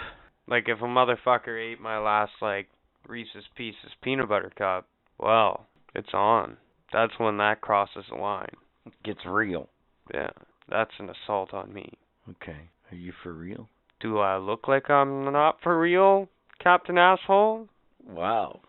Like, 0.48 0.70
if 0.70 0.80
a 0.80 0.86
motherfucker 0.86 1.60
ate 1.74 1.82
my 1.82 1.98
last, 1.98 2.32
like, 2.42 2.68
Reese's 3.06 3.44
Pieces 3.56 3.92
peanut 4.02 4.30
butter 4.30 4.52
cup, 4.58 4.88
well, 5.20 5.66
it's 5.94 6.14
on. 6.14 6.56
That's 6.94 7.14
when 7.20 7.38
that 7.38 7.60
crosses 7.60 8.06
the 8.10 8.16
line. 8.16 8.54
It 8.86 8.94
gets 9.04 9.20
real. 9.26 9.68
Yeah, 10.14 10.30
that's 10.70 10.92
an 11.00 11.10
assault 11.10 11.54
on 11.54 11.74
me. 11.74 11.92
Okay, 12.30 12.70
are 12.92 12.96
you 12.96 13.12
for 13.24 13.34
real? 13.34 13.68
Do 14.00 14.20
I 14.20 14.38
look 14.38 14.70
like 14.70 14.90
I'm 14.90 15.26
not 15.34 15.58
for 15.62 15.78
real, 15.78 16.30
Captain 16.62 16.98
Asshole? 16.98 17.68
Wow. 18.10 18.62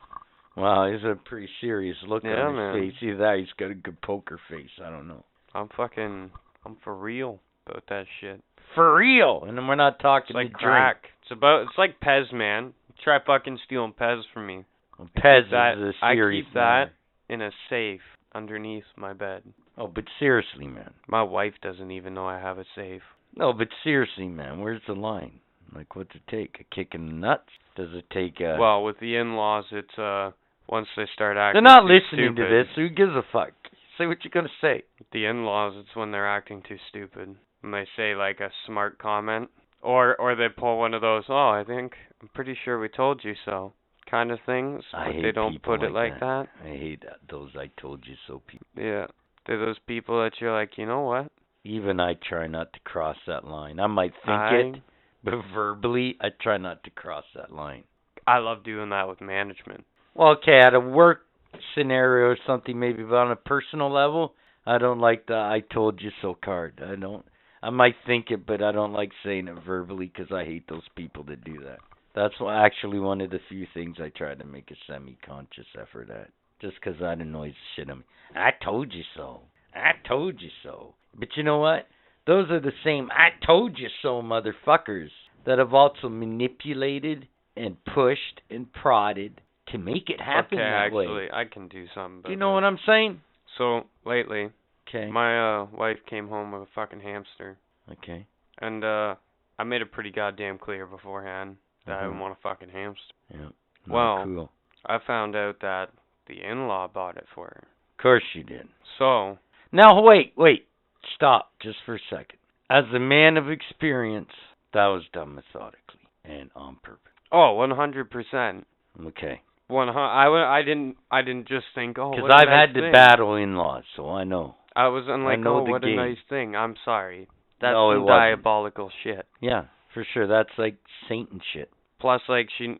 Wow, 0.56 0.90
he's 0.90 1.04
a 1.04 1.14
pretty 1.14 1.48
serious 1.60 1.96
look 2.06 2.24
Yeah, 2.24 2.30
on 2.42 2.54
his 2.54 2.56
man. 2.56 2.74
face. 2.92 3.02
Either 3.02 3.16
that, 3.18 3.36
he's 3.38 3.52
got 3.58 3.70
a 3.70 3.74
good 3.74 4.00
poker 4.02 4.40
face. 4.50 4.70
I 4.84 4.90
don't 4.90 5.06
know. 5.06 5.24
I'm 5.54 5.68
fucking, 5.76 6.30
I'm 6.66 6.76
for 6.82 6.94
real 6.94 7.38
about 7.66 7.84
that 7.88 8.04
shit. 8.20 8.42
For 8.74 8.96
real, 8.96 9.44
and 9.46 9.56
then 9.56 9.66
we're 9.66 9.76
not 9.76 9.94
It's 9.94 10.02
talking 10.02 10.34
like 10.34 10.52
the 10.52 10.58
crack. 10.58 11.04
It's 11.22 11.30
about, 11.30 11.62
it's 11.62 11.78
like 11.78 12.00
Pez, 12.00 12.32
man. 12.32 12.74
Try 13.02 13.18
fucking 13.24 13.58
stealing 13.64 13.94
Pez 13.98 14.22
from 14.34 14.46
me. 14.46 14.64
drink. 14.96 15.10
Pez 15.16 15.50
that- 15.52 15.78
is 15.78 15.94
a 16.02 16.04
I 16.04 16.14
serious 16.14 16.44
keep 16.46 16.54
that 16.54 16.90
in 17.28 17.40
a 17.42 17.50
safe 17.70 18.00
underneath 18.34 18.84
my 18.96 19.12
bed. 19.12 19.42
Oh, 19.78 19.86
but 19.86 20.04
seriously, 20.18 20.66
man. 20.66 20.92
My 21.06 21.22
wife 21.22 21.54
doesn't 21.62 21.90
even 21.92 22.14
know 22.14 22.26
I 22.26 22.40
have 22.40 22.58
a 22.58 22.64
safe. 22.74 23.02
No, 23.36 23.52
but 23.52 23.68
seriously, 23.84 24.26
man. 24.26 24.58
Where's 24.60 24.82
the 24.88 24.94
line? 24.94 25.38
Like, 25.74 25.94
what's 25.94 26.14
it 26.14 26.22
take? 26.28 26.56
A 26.60 26.74
kick 26.74 26.94
in 26.94 27.06
the 27.06 27.12
nuts? 27.12 27.48
Does 27.78 27.94
it 27.94 28.10
take 28.10 28.40
a? 28.40 28.56
Well, 28.58 28.82
with 28.82 28.98
the 28.98 29.14
in-laws, 29.14 29.66
it's 29.70 29.96
uh 29.98 30.32
once 30.68 30.88
they 30.96 31.06
start 31.14 31.36
acting. 31.36 31.62
They're 31.62 31.74
not 31.74 31.84
listening 31.84 32.34
to 32.34 32.42
this. 32.42 32.66
Who 32.74 32.88
gives 32.88 33.12
a 33.12 33.22
fuck? 33.32 33.52
Say 33.96 34.06
what 34.06 34.18
you're 34.24 34.32
gonna 34.34 34.48
say. 34.60 34.82
With 34.98 35.08
the 35.12 35.26
in-laws, 35.26 35.74
it's 35.76 35.94
when 35.94 36.10
they're 36.10 36.28
acting 36.28 36.62
too 36.68 36.78
stupid. 36.88 37.36
When 37.60 37.72
they 37.72 37.86
say 37.96 38.16
like 38.16 38.40
a 38.40 38.50
smart 38.66 38.98
comment, 38.98 39.50
or 39.80 40.20
or 40.20 40.34
they 40.34 40.48
pull 40.48 40.78
one 40.78 40.92
of 40.92 41.02
those, 41.02 41.24
oh, 41.28 41.50
I 41.50 41.62
think 41.64 41.92
I'm 42.20 42.28
pretty 42.34 42.56
sure 42.64 42.80
we 42.80 42.88
told 42.88 43.22
you 43.22 43.34
so, 43.44 43.74
kind 44.10 44.32
of 44.32 44.40
things. 44.44 44.82
I 44.92 45.12
but 45.12 45.22
they 45.22 45.32
don't 45.32 45.62
put 45.62 45.84
it 45.84 45.92
like 45.92 46.12
like 46.12 46.20
that. 46.20 46.46
I 46.64 46.68
hate 46.68 47.02
that. 47.02 47.18
those 47.30 47.50
I 47.56 47.70
told 47.80 48.04
you 48.06 48.16
so 48.26 48.42
people. 48.46 48.66
Yeah, 48.76 49.06
they're 49.46 49.64
those 49.64 49.78
people 49.86 50.20
that 50.24 50.32
you're 50.40 50.52
like, 50.52 50.72
you 50.78 50.86
know 50.86 51.02
what? 51.02 51.30
Even 51.62 52.00
I 52.00 52.14
try 52.14 52.48
not 52.48 52.72
to 52.72 52.80
cross 52.80 53.16
that 53.28 53.44
line. 53.44 53.78
I 53.78 53.86
might 53.86 54.14
think 54.24 54.28
I 54.28 54.54
it, 54.54 54.82
but 55.24 55.34
verbally, 55.52 56.16
I 56.20 56.28
try 56.40 56.56
not 56.56 56.84
to 56.84 56.90
cross 56.90 57.24
that 57.34 57.52
line. 57.52 57.84
I 58.26 58.38
love 58.38 58.62
doing 58.64 58.90
that 58.90 59.08
with 59.08 59.20
management. 59.20 59.84
Well, 60.14 60.30
okay, 60.32 60.58
at 60.60 60.74
a 60.74 60.80
work 60.80 61.26
scenario 61.74 62.26
or 62.28 62.38
something, 62.46 62.78
maybe, 62.78 63.02
but 63.02 63.16
on 63.16 63.30
a 63.30 63.36
personal 63.36 63.90
level, 63.90 64.34
I 64.66 64.78
don't 64.78 65.00
like 65.00 65.26
the 65.26 65.34
"I 65.36 65.60
told 65.72 66.00
you 66.02 66.10
so" 66.20 66.34
card. 66.34 66.82
I 66.84 66.94
don't. 66.94 67.24
I 67.62 67.70
might 67.70 67.96
think 68.06 68.30
it, 68.30 68.46
but 68.46 68.62
I 68.62 68.70
don't 68.70 68.92
like 68.92 69.10
saying 69.24 69.48
it 69.48 69.56
verbally 69.66 70.12
because 70.14 70.30
I 70.30 70.44
hate 70.44 70.68
those 70.68 70.86
people 70.94 71.24
that 71.24 71.42
do 71.42 71.58
that. 71.64 71.78
That's 72.14 72.34
actually 72.40 72.98
one 73.00 73.20
of 73.20 73.30
the 73.30 73.40
few 73.48 73.66
things 73.74 73.96
I 74.00 74.10
try 74.10 74.34
to 74.34 74.44
make 74.44 74.70
a 74.70 74.76
semi-conscious 74.86 75.66
effort 75.80 76.10
at, 76.10 76.30
just 76.60 76.80
'cause 76.80 76.96
that 77.00 77.18
annoys 77.18 77.54
the 77.54 77.58
shit 77.74 77.88
out 77.88 77.92
of 77.92 77.98
me. 77.98 78.04
I 78.36 78.50
told 78.62 78.92
you 78.92 79.04
so. 79.14 79.42
I 79.74 79.92
told 80.04 80.40
you 80.40 80.50
so. 80.62 80.94
But 81.14 81.36
you 81.36 81.42
know 81.42 81.58
what? 81.58 81.86
Those 82.28 82.50
are 82.50 82.60
the 82.60 82.72
same 82.84 83.08
I 83.10 83.30
told 83.44 83.78
you 83.78 83.88
so 84.02 84.20
motherfuckers 84.22 85.08
that 85.46 85.58
have 85.58 85.72
also 85.72 86.10
manipulated 86.10 87.26
and 87.56 87.76
pushed 87.94 88.42
and 88.50 88.70
prodded 88.72 89.40
to 89.72 89.78
make 89.78 90.10
it 90.10 90.20
happen 90.20 90.58
okay, 90.58 90.62
that 90.64 90.84
actually, 90.86 91.06
way. 91.08 91.28
I 91.32 91.44
can 91.44 91.68
do 91.68 91.86
something. 91.94 92.22
Do 92.26 92.30
you 92.30 92.36
know 92.36 92.52
what 92.52 92.64
I'm 92.64 92.78
saying? 92.86 93.20
So 93.56 93.84
lately, 94.04 94.50
Okay. 94.88 95.10
my 95.10 95.60
uh 95.62 95.64
wife 95.72 95.96
came 96.08 96.28
home 96.28 96.52
with 96.52 96.62
a 96.62 96.66
fucking 96.74 97.00
hamster, 97.00 97.56
okay. 97.92 98.26
and 98.58 98.84
uh 98.84 99.14
I 99.58 99.64
made 99.64 99.80
it 99.80 99.90
pretty 99.90 100.10
goddamn 100.10 100.58
clear 100.58 100.86
beforehand 100.86 101.56
that 101.86 101.98
I 101.98 102.02
Mhm. 102.02 102.08
didn't 102.08 102.20
want 102.20 102.38
a 102.38 102.40
fucking 102.42 102.68
hamster. 102.68 103.14
Yeah. 103.32 103.48
Well- 103.88 104.24
cool. 104.24 104.52
I 104.86 104.98
found 104.98 105.34
out 105.34 105.60
that 105.60 105.90
the 106.26 106.42
in-law 106.42 106.88
bought 106.88 107.16
it 107.16 107.26
for 107.34 107.46
her. 107.46 107.64
Of 107.92 108.02
course 108.02 108.24
you 108.34 108.44
did. 108.44 108.68
So 108.98 109.38
Now 109.72 110.00
wait, 110.02 110.32
wait. 110.36 110.66
Stop 111.14 111.52
just 111.62 111.78
for 111.86 111.96
a 111.96 112.00
second. 112.10 112.38
As 112.70 112.84
a 112.94 112.98
man 112.98 113.36
of 113.36 113.50
experience, 113.50 114.30
that 114.74 114.86
was 114.86 115.02
done 115.12 115.34
methodically 115.34 116.00
and 116.24 116.50
on 116.54 116.76
purpose. 116.82 117.00
Oh, 117.32 117.54
one 117.54 117.70
hundred 117.70 118.10
percent. 118.10 118.66
Okay. 119.00 119.40
One 119.68 119.88
hundred. 119.88 120.00
I, 120.00 120.58
I 120.58 120.62
didn't. 120.62 120.96
I 121.10 121.22
didn't 121.22 121.48
just 121.48 121.66
think. 121.74 121.98
Oh, 121.98 122.10
Because 122.10 122.30
I've 122.32 122.48
nice 122.48 122.68
had 122.68 122.74
to 122.74 122.92
battle 122.92 123.36
in-laws, 123.36 123.84
so 123.96 124.10
I 124.10 124.24
know. 124.24 124.56
I 124.74 124.88
was 124.88 125.04
I 125.08 125.16
like, 125.16 125.40
know 125.40 125.58
oh, 125.58 125.70
what 125.70 125.82
game. 125.82 125.98
a 125.98 126.08
nice 126.08 126.18
thing. 126.28 126.54
I'm 126.54 126.76
sorry. 126.84 127.28
That's 127.60 127.72
No, 127.74 127.92
some 127.94 128.06
diabolical 128.06 128.90
shit. 129.02 129.26
Yeah, 129.40 129.64
for 129.92 130.06
sure. 130.14 130.26
That's 130.28 130.50
like 130.56 130.76
Satan 131.08 131.40
shit. 131.52 131.70
Plus, 132.00 132.20
like 132.28 132.48
she, 132.56 132.76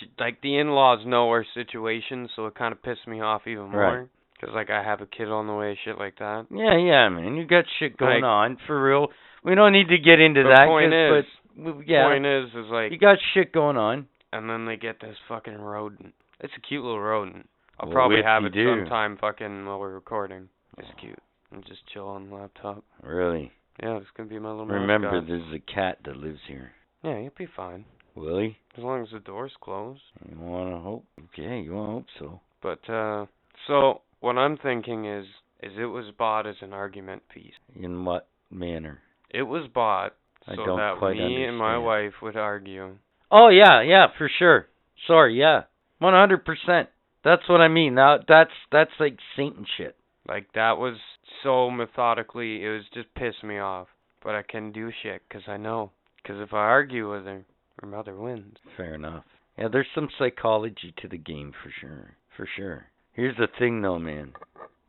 she 0.00 0.06
like 0.18 0.40
the 0.40 0.56
in-laws 0.56 1.00
know 1.06 1.28
our 1.28 1.44
situation, 1.54 2.28
so 2.34 2.46
it 2.46 2.54
kind 2.54 2.72
of 2.72 2.82
pissed 2.82 3.06
me 3.06 3.20
off 3.20 3.42
even 3.46 3.70
more. 3.70 3.98
Right. 4.00 4.08
Cause 4.44 4.54
like 4.54 4.70
I 4.70 4.82
have 4.82 5.00
a 5.00 5.06
kid 5.06 5.28
on 5.28 5.46
the 5.46 5.54
way, 5.54 5.78
shit 5.84 5.98
like 5.98 6.18
that. 6.18 6.46
Yeah, 6.50 6.76
yeah, 6.76 7.08
man. 7.08 7.36
You 7.36 7.46
got 7.46 7.64
shit 7.78 7.96
going 7.96 8.22
Like- 8.22 8.24
on 8.24 8.56
for 8.66 8.82
real. 8.82 9.08
We 9.42 9.54
don't 9.54 9.72
need 9.72 9.88
to 9.88 9.98
get 9.98 10.20
into 10.20 10.42
The 10.42 10.48
that. 10.50 10.66
point 10.66 10.92
is- 10.92 11.24
but 11.56 11.86
yeah, 11.86 12.08
Point 12.08 12.26
is, 12.26 12.48
is 12.50 12.66
like, 12.70 12.90
you 12.92 12.98
got 12.98 13.18
shit 13.32 13.52
going 13.52 13.76
on. 13.76 14.08
and 14.32 14.50
then 14.50 14.64
they 14.66 14.76
get 14.76 14.98
this 15.00 15.16
fucking 15.28 15.56
rodent. 15.56 16.12
It's 16.40 16.52
a 16.56 16.60
cute 16.60 16.82
little 16.82 17.00
rodent. 17.00 17.48
I'll 17.78 17.88
Well, 17.88 17.94
probably 17.94 18.22
have 18.22 18.44
it 18.44 18.50
do. 18.52 18.64
sometime 18.80 19.16
fucking 19.16 19.64
while 19.64 19.78
we're 19.78 19.94
recording. 19.94 20.48
It's 20.78 20.88
cute. 20.98 21.18
I'm 21.52 21.62
just 21.62 21.86
chill 21.86 22.08
on 22.08 22.28
the 22.28 22.34
laptop. 22.34 22.82
Really. 23.02 23.52
Yeah, 23.82 23.96
it's 23.98 24.10
gonna 24.16 24.28
be 24.28 24.38
my 24.40 24.50
little 24.50 24.66
Remember, 24.66 25.10
mascot. 25.12 25.28
there's 25.28 25.52
a 25.52 25.60
cat 25.60 25.98
that 26.04 26.16
lives 26.16 26.40
here. 26.48 26.72
Yeah, 27.02 27.18
you'll 27.18 27.32
be 27.38 27.46
fine. 27.46 27.84
Will 28.16 28.38
he? 28.40 28.58
As 28.76 28.82
long 28.82 29.02
as 29.02 29.10
the 29.10 29.20
door's 29.20 29.54
closed. 29.60 30.02
You 30.28 30.38
want 30.38 30.70
to 30.74 30.78
hope? 30.80 31.04
Okay, 31.32 31.60
you 31.60 31.72
want 31.74 31.88
to 31.88 31.92
hope 31.92 32.06
so. 32.18 32.40
But 32.60 32.88
uh 32.92 33.26
so 33.68 34.00
what 34.24 34.38
I'm 34.38 34.56
thinking 34.56 35.04
is 35.04 35.26
is 35.62 35.72
it 35.78 35.86
was 35.86 36.06
bought 36.18 36.46
as 36.46 36.56
an 36.60 36.72
argument 36.72 37.22
piece. 37.32 37.52
In 37.80 38.04
what 38.04 38.26
manner? 38.50 39.00
It 39.30 39.42
was 39.42 39.68
bought 39.72 40.14
I 40.46 40.56
so 40.56 40.76
that 40.76 41.14
me 41.14 41.44
and 41.44 41.56
my 41.56 41.78
wife 41.78 42.14
would 42.22 42.36
argue. 42.36 42.96
Oh 43.30 43.48
yeah, 43.48 43.82
yeah, 43.82 44.06
for 44.18 44.30
sure. 44.38 44.66
Sorry, 45.06 45.38
yeah, 45.38 45.62
one 45.98 46.14
hundred 46.14 46.44
percent. 46.44 46.88
That's 47.22 47.48
what 47.48 47.60
I 47.60 47.68
mean. 47.68 47.94
Now 47.94 48.18
that's 48.26 48.50
that's 48.72 48.90
like 48.98 49.18
Satan 49.36 49.66
shit. 49.76 49.96
Like 50.28 50.46
that 50.54 50.78
was 50.78 50.96
so 51.42 51.70
methodically, 51.70 52.64
it 52.64 52.68
was 52.68 52.84
just 52.92 53.14
pissed 53.14 53.44
me 53.44 53.58
off. 53.58 53.88
But 54.22 54.34
I 54.34 54.42
can 54.42 54.72
do 54.72 54.90
shit 55.02 55.22
because 55.28 55.44
I 55.46 55.58
know. 55.58 55.90
Because 56.22 56.40
if 56.40 56.54
I 56.54 56.58
argue 56.58 57.12
with 57.12 57.26
her, 57.26 57.44
her 57.80 57.86
mother 57.86 58.16
wins. 58.16 58.56
Fair 58.76 58.94
enough. 58.94 59.24
Yeah, 59.58 59.68
there's 59.70 59.86
some 59.94 60.08
psychology 60.18 60.94
to 61.02 61.08
the 61.08 61.18
game 61.18 61.52
for 61.62 61.70
sure. 61.78 62.16
For 62.36 62.48
sure. 62.56 62.86
Here's 63.14 63.36
the 63.36 63.48
thing 63.58 63.80
though, 63.80 63.98
man. 63.98 64.32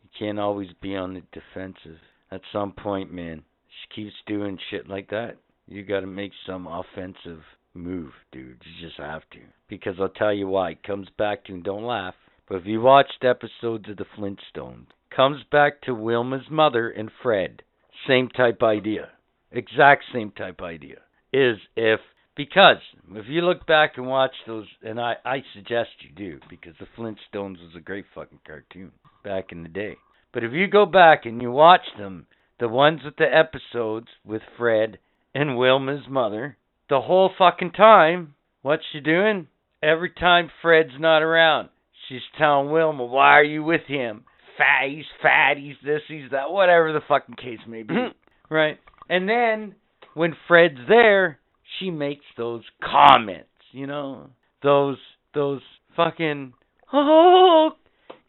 You 0.04 0.10
can't 0.18 0.40
always 0.40 0.70
be 0.82 0.96
on 0.96 1.14
the 1.14 1.22
defensive. 1.32 2.00
At 2.32 2.42
some 2.52 2.72
point, 2.72 3.14
man, 3.14 3.44
she 3.68 4.02
keeps 4.04 4.16
doing 4.26 4.58
shit 4.70 4.90
like 4.90 5.10
that. 5.12 5.38
You 5.68 5.84
gotta 5.84 6.08
make 6.08 6.32
some 6.46 6.68
offensive 6.68 7.42
move, 7.76 8.12
dude. 8.32 8.62
You 8.66 8.88
just 8.88 9.00
have 9.00 9.22
to. 9.32 9.40
Because 9.70 9.96
I'll 10.00 10.10
tell 10.10 10.34
you 10.34 10.48
why. 10.48 10.72
It 10.72 10.84
comes 10.84 11.08
back 11.18 11.46
to, 11.46 11.54
and 11.54 11.64
don't 11.64 11.86
laugh, 11.86 12.16
but 12.50 12.56
if 12.56 12.66
you 12.66 12.82
watched 12.82 13.24
episodes 13.24 13.90
of 13.90 13.98
the 13.98 14.06
Flintstones, 14.18 14.88
comes 15.16 15.42
back 15.52 15.82
to 15.82 15.92
Wilma's 15.92 16.50
mother 16.50 16.90
and 16.90 17.12
Fred. 17.22 17.62
Same 18.08 18.30
type 18.30 18.64
idea. 18.64 19.10
Exact 19.52 20.04
same 20.12 20.32
type 20.32 20.62
idea. 20.62 20.98
Is 21.32 21.58
if 21.76 22.00
because 22.36 22.78
if 23.14 23.26
you 23.28 23.42
look 23.42 23.66
back 23.66 23.94
and 23.98 24.08
watch 24.08 24.34
those, 24.46 24.68
and 24.84 25.00
I, 25.00 25.16
I 25.24 25.44
suggest 25.54 25.90
you 26.02 26.10
do, 26.16 26.40
because 26.50 26.74
the 26.80 26.88
Flintstones 26.98 27.62
was 27.62 27.72
a 27.76 27.82
great 27.82 28.06
fucking 28.14 28.40
cartoon 28.46 28.92
back 29.24 29.52
in 29.52 29.64
the 29.64 29.70
day. 29.70 29.96
But 30.34 30.44
if 30.44 30.52
you 30.52 30.68
go 30.68 30.86
back 30.86 31.26
and 31.26 31.42
you 31.42 31.52
watch 31.52 31.86
them, 31.98 32.28
the 32.60 32.68
ones 32.68 33.02
with 33.04 33.16
the 33.18 33.26
episodes 33.26 34.08
with 34.26 34.42
Fred 34.58 34.98
and 35.34 35.58
Wilma's 35.58 36.08
mother, 36.10 36.58
the 36.90 37.02
whole 37.02 37.32
fucking 37.38 37.72
time, 37.72 38.36
what's 38.62 38.84
she 38.92 39.00
doing? 39.00 39.48
Every 39.82 40.10
time 40.10 40.50
Fred's 40.62 41.00
not 41.00 41.22
around, 41.22 41.70
she's 42.08 42.22
telling 42.38 42.70
Wilma, 42.72 43.06
why 43.06 43.32
are 43.40 43.44
you 43.44 43.64
with 43.64 43.82
him? 43.88 44.26
Fat, 44.58 44.90
he's 44.90 45.06
fat, 45.22 45.58
he's 45.58 45.76
this, 45.84 46.02
he's 46.08 46.32
that, 46.32 46.52
whatever 46.52 46.92
the 46.94 47.02
fucking 47.08 47.36
case 47.36 47.60
may 47.68 47.84
be. 47.84 47.96
right? 48.50 48.78
And 49.10 49.28
then, 49.28 49.76
when 50.14 50.36
Fred's 50.48 50.80
there, 50.88 51.40
she 51.80 51.92
makes 51.92 52.26
those 52.38 52.64
comments, 52.84 53.50
you 53.72 53.88
know, 53.88 54.30
those 54.64 54.98
those 55.34 55.62
fucking 55.96 56.54
oh 56.94 57.72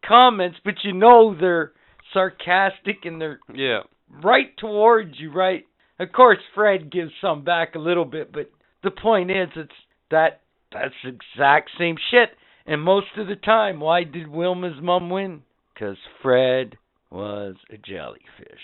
comments, 0.06 0.58
but 0.64 0.74
you 0.84 0.92
know 0.92 1.34
they're 1.38 1.72
sarcastic 2.12 3.04
and 3.04 3.20
they're 3.20 3.40
Yeah. 3.52 3.82
right 4.22 4.56
towards 4.56 5.18
you, 5.18 5.32
right? 5.32 5.64
Of 5.98 6.12
course, 6.12 6.38
Fred 6.54 6.90
gives 6.90 7.12
some 7.20 7.42
back 7.42 7.74
a 7.74 7.78
little 7.78 8.04
bit, 8.04 8.32
but 8.32 8.50
the 8.82 8.90
point 8.90 9.30
is, 9.30 9.48
it's 9.56 9.72
that 10.10 10.40
that's 10.72 10.94
the 11.02 11.10
exact 11.10 11.70
same 11.78 11.96
shit. 12.10 12.30
And 12.66 12.82
most 12.82 13.06
of 13.16 13.28
the 13.28 13.36
time, 13.36 13.80
why 13.80 14.04
did 14.04 14.26
Wilma's 14.26 14.80
mom 14.82 15.10
win? 15.10 15.42
Because 15.72 15.96
Fred 16.22 16.76
was 17.10 17.54
a 17.70 17.76
jellyfish. 17.78 18.60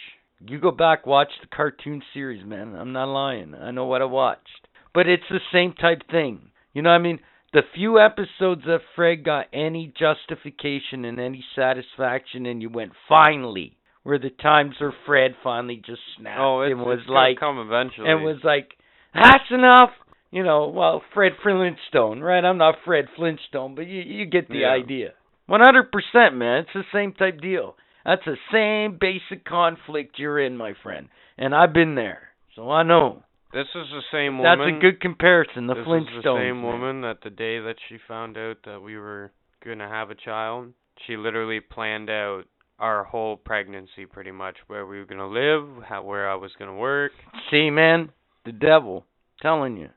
You 0.46 0.58
go 0.58 0.72
back, 0.72 1.06
watch 1.06 1.30
the 1.40 1.46
cartoon 1.46 2.02
series, 2.12 2.44
man. 2.44 2.74
I'm 2.74 2.92
not 2.92 3.08
lying. 3.12 3.54
I 3.54 3.70
know 3.70 3.84
what 3.86 4.02
I 4.02 4.06
watched. 4.06 4.68
But 4.94 5.08
it's 5.08 5.22
the 5.30 5.40
same 5.52 5.72
type 5.72 6.02
thing. 6.10 6.50
You 6.74 6.82
know 6.82 6.90
what 6.90 6.96
I 6.96 7.02
mean? 7.02 7.20
The 7.52 7.62
few 7.74 7.98
episodes 8.00 8.62
that 8.66 8.80
Fred 8.96 9.24
got 9.24 9.46
any 9.52 9.92
justification 9.98 11.04
and 11.04 11.20
any 11.20 11.44
satisfaction, 11.54 12.46
and 12.46 12.62
you 12.62 12.70
went, 12.70 12.92
finally, 13.08 13.76
were 14.04 14.18
the 14.18 14.30
times 14.30 14.74
where 14.78 14.94
Fred 15.06 15.32
finally 15.44 15.76
just 15.76 16.00
snapped 16.18 16.40
Oh, 16.40 16.62
it's, 16.62 16.72
and 16.72 16.80
was 16.80 17.00
it's 17.00 17.08
like, 17.10 17.38
come 17.38 17.58
eventually. 17.58 18.10
and 18.10 18.22
was 18.22 18.38
like, 18.42 18.70
that's 19.14 19.50
enough. 19.50 19.90
You 20.30 20.42
know, 20.44 20.68
well, 20.68 21.02
Fred 21.12 21.32
Flintstone, 21.42 22.20
right? 22.20 22.42
I'm 22.42 22.56
not 22.56 22.76
Fred 22.86 23.04
Flintstone, 23.16 23.74
but 23.74 23.86
you 23.86 24.00
you 24.00 24.24
get 24.24 24.48
the 24.48 24.60
Yeah. 24.60 24.70
idea. 24.72 25.12
100%, 25.48 26.34
man. 26.34 26.60
It's 26.62 26.70
the 26.72 26.84
same 26.92 27.12
type 27.12 27.40
deal. 27.40 27.76
That's 28.04 28.24
the 28.24 28.36
same 28.50 28.96
basic 28.98 29.44
conflict 29.44 30.18
you're 30.18 30.40
in, 30.40 30.56
my 30.56 30.72
friend. 30.82 31.08
And 31.36 31.54
I've 31.54 31.74
been 31.74 31.94
there. 31.94 32.28
So 32.56 32.70
I 32.70 32.82
know. 32.82 33.22
This 33.52 33.66
is 33.74 33.86
the 33.90 34.02
same 34.10 34.38
woman. 34.38 34.58
That's 34.58 34.76
a 34.76 34.80
good 34.80 35.00
comparison, 35.00 35.66
the 35.66 35.74
this 35.74 35.86
Flintstones. 35.86 36.18
is 36.18 36.24
the 36.24 36.36
same 36.38 36.62
man. 36.62 36.62
woman 36.62 37.00
that 37.02 37.18
the 37.22 37.30
day 37.30 37.58
that 37.60 37.76
she 37.88 37.98
found 38.08 38.38
out 38.38 38.56
that 38.64 38.80
we 38.80 38.96
were 38.96 39.30
gonna 39.64 39.88
have 39.88 40.10
a 40.10 40.14
child, 40.14 40.72
she 41.06 41.16
literally 41.16 41.60
planned 41.60 42.08
out 42.08 42.44
our 42.78 43.04
whole 43.04 43.36
pregnancy 43.36 44.06
pretty 44.10 44.30
much, 44.30 44.56
where 44.66 44.86
we 44.86 44.98
were 44.98 45.04
gonna 45.04 45.28
live, 45.28 45.84
how 45.84 46.02
where 46.02 46.30
I 46.30 46.34
was 46.34 46.50
gonna 46.58 46.74
work. 46.74 47.12
See, 47.50 47.68
man, 47.68 48.10
the 48.46 48.52
devil 48.52 49.04
telling 49.40 49.76
you. 49.76 49.90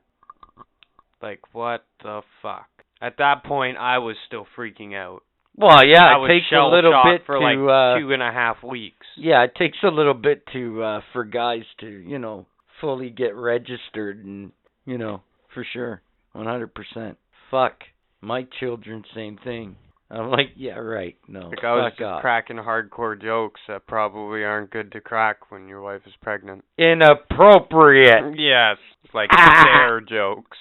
Like 1.22 1.40
what 1.52 1.84
the 2.02 2.20
fuck? 2.42 2.68
At 3.00 3.18
that 3.18 3.44
point, 3.44 3.78
I 3.78 3.98
was 3.98 4.16
still 4.26 4.46
freaking 4.56 4.94
out. 4.94 5.22
Well, 5.56 5.84
yeah, 5.86 6.04
I 6.04 6.24
it 6.24 6.28
takes 6.28 6.52
a 6.52 6.66
little 6.66 6.92
bit 7.04 7.22
for 7.24 7.38
to 7.38 7.40
like 7.40 7.56
uh, 7.56 7.98
two 7.98 8.12
and 8.12 8.22
a 8.22 8.30
half 8.30 8.62
weeks. 8.62 9.06
Yeah, 9.16 9.44
it 9.44 9.54
takes 9.56 9.78
a 9.82 9.88
little 9.88 10.14
bit 10.14 10.42
to 10.52 10.82
uh 10.82 11.00
for 11.14 11.24
guys 11.24 11.62
to, 11.80 11.86
you 11.86 12.18
know, 12.18 12.46
fully 12.80 13.10
get 13.10 13.34
registered 13.34 14.24
and, 14.24 14.52
you 14.84 14.98
know, 14.98 15.22
for 15.54 15.64
sure. 15.72 16.02
100%. 16.34 17.16
Fuck. 17.50 17.80
My 18.20 18.46
children 18.60 19.04
same 19.14 19.38
thing. 19.42 19.76
I'm 20.10 20.30
like, 20.30 20.50
yeah, 20.54 20.74
right. 20.78 21.16
No. 21.26 21.48
Like 21.48 21.64
I 21.64 21.72
was 21.74 21.92
just 21.92 22.02
off. 22.02 22.20
cracking 22.20 22.56
hardcore 22.58 23.20
jokes 23.20 23.60
that 23.66 23.86
probably 23.86 24.44
aren't 24.44 24.70
good 24.70 24.92
to 24.92 25.00
crack 25.00 25.50
when 25.50 25.66
your 25.68 25.80
wife 25.82 26.02
is 26.06 26.12
pregnant. 26.22 26.64
Inappropriate. 26.78 28.38
Yes, 28.38 28.76
like 29.12 29.30
Ah. 29.32 29.62
stare 29.62 30.00
jokes. 30.00 30.58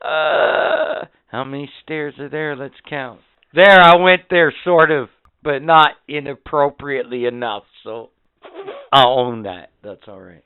Uh, 0.00 1.04
how 1.28 1.44
many 1.44 1.70
stairs 1.82 2.14
are 2.18 2.28
there? 2.28 2.56
Let's 2.56 2.74
count. 2.88 3.20
There, 3.52 3.80
I 3.80 3.96
went 3.96 4.22
there 4.30 4.52
sort 4.64 4.90
of, 4.90 5.08
but 5.42 5.62
not 5.62 5.90
inappropriately 6.08 7.24
enough, 7.26 7.64
so 7.84 8.10
I'll 8.92 9.18
own 9.18 9.42
that. 9.44 9.70
That's 9.82 10.02
all 10.08 10.20
right. 10.20 10.42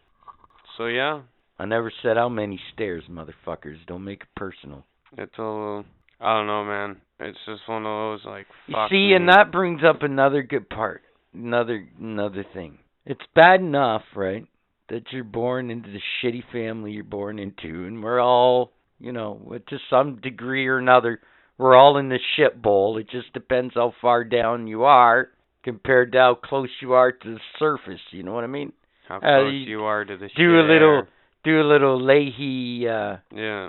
So 0.80 0.86
yeah, 0.86 1.20
I 1.58 1.66
never 1.66 1.92
said 2.02 2.16
how 2.16 2.30
many 2.30 2.58
stairs, 2.72 3.04
motherfuckers. 3.10 3.76
Don't 3.86 4.02
make 4.02 4.22
it 4.22 4.28
personal. 4.34 4.86
it's 5.18 5.36
a 5.36 5.42
little. 5.42 5.84
I 6.18 6.38
don't 6.38 6.46
know, 6.46 6.64
man. 6.64 6.96
It's 7.18 7.36
just 7.44 7.60
one 7.66 7.84
of 7.84 7.84
those 7.84 8.20
like. 8.24 8.46
You 8.66 8.76
see, 8.88 9.08
me. 9.08 9.12
and 9.12 9.28
that 9.28 9.52
brings 9.52 9.82
up 9.86 10.02
another 10.02 10.42
good 10.42 10.70
part. 10.70 11.02
Another 11.34 11.86
another 12.00 12.46
thing. 12.54 12.78
It's 13.04 13.20
bad 13.34 13.60
enough, 13.60 14.04
right, 14.16 14.46
that 14.88 15.02
you're 15.10 15.22
born 15.22 15.70
into 15.70 15.90
the 15.90 16.00
shitty 16.24 16.44
family 16.50 16.92
you're 16.92 17.04
born 17.04 17.38
into, 17.38 17.84
and 17.84 18.02
we're 18.02 18.18
all, 18.18 18.72
you 18.98 19.12
know, 19.12 19.58
to 19.68 19.78
some 19.90 20.16
degree 20.22 20.66
or 20.66 20.78
another, 20.78 21.20
we're 21.58 21.76
all 21.76 21.98
in 21.98 22.08
the 22.08 22.18
shit 22.36 22.62
bowl. 22.62 22.96
It 22.96 23.10
just 23.10 23.34
depends 23.34 23.74
how 23.74 23.92
far 24.00 24.24
down 24.24 24.66
you 24.66 24.84
are 24.84 25.28
compared 25.62 26.12
to 26.12 26.18
how 26.18 26.38
close 26.42 26.70
you 26.80 26.94
are 26.94 27.12
to 27.12 27.34
the 27.34 27.40
surface. 27.58 28.00
You 28.12 28.22
know 28.22 28.32
what 28.32 28.44
I 28.44 28.46
mean? 28.46 28.72
How 29.10 29.16
uh, 29.16 29.20
close 29.20 29.52
you 29.52 29.58
you 29.78 29.82
are 29.84 30.04
to 30.04 30.16
the 30.16 30.28
do 30.36 30.60
a 30.60 30.62
little- 30.62 31.02
Do 31.42 31.60
a 31.60 31.66
little 31.66 31.98
Lahey 32.00 32.86
uh, 32.86 33.16
Yeah. 33.34 33.68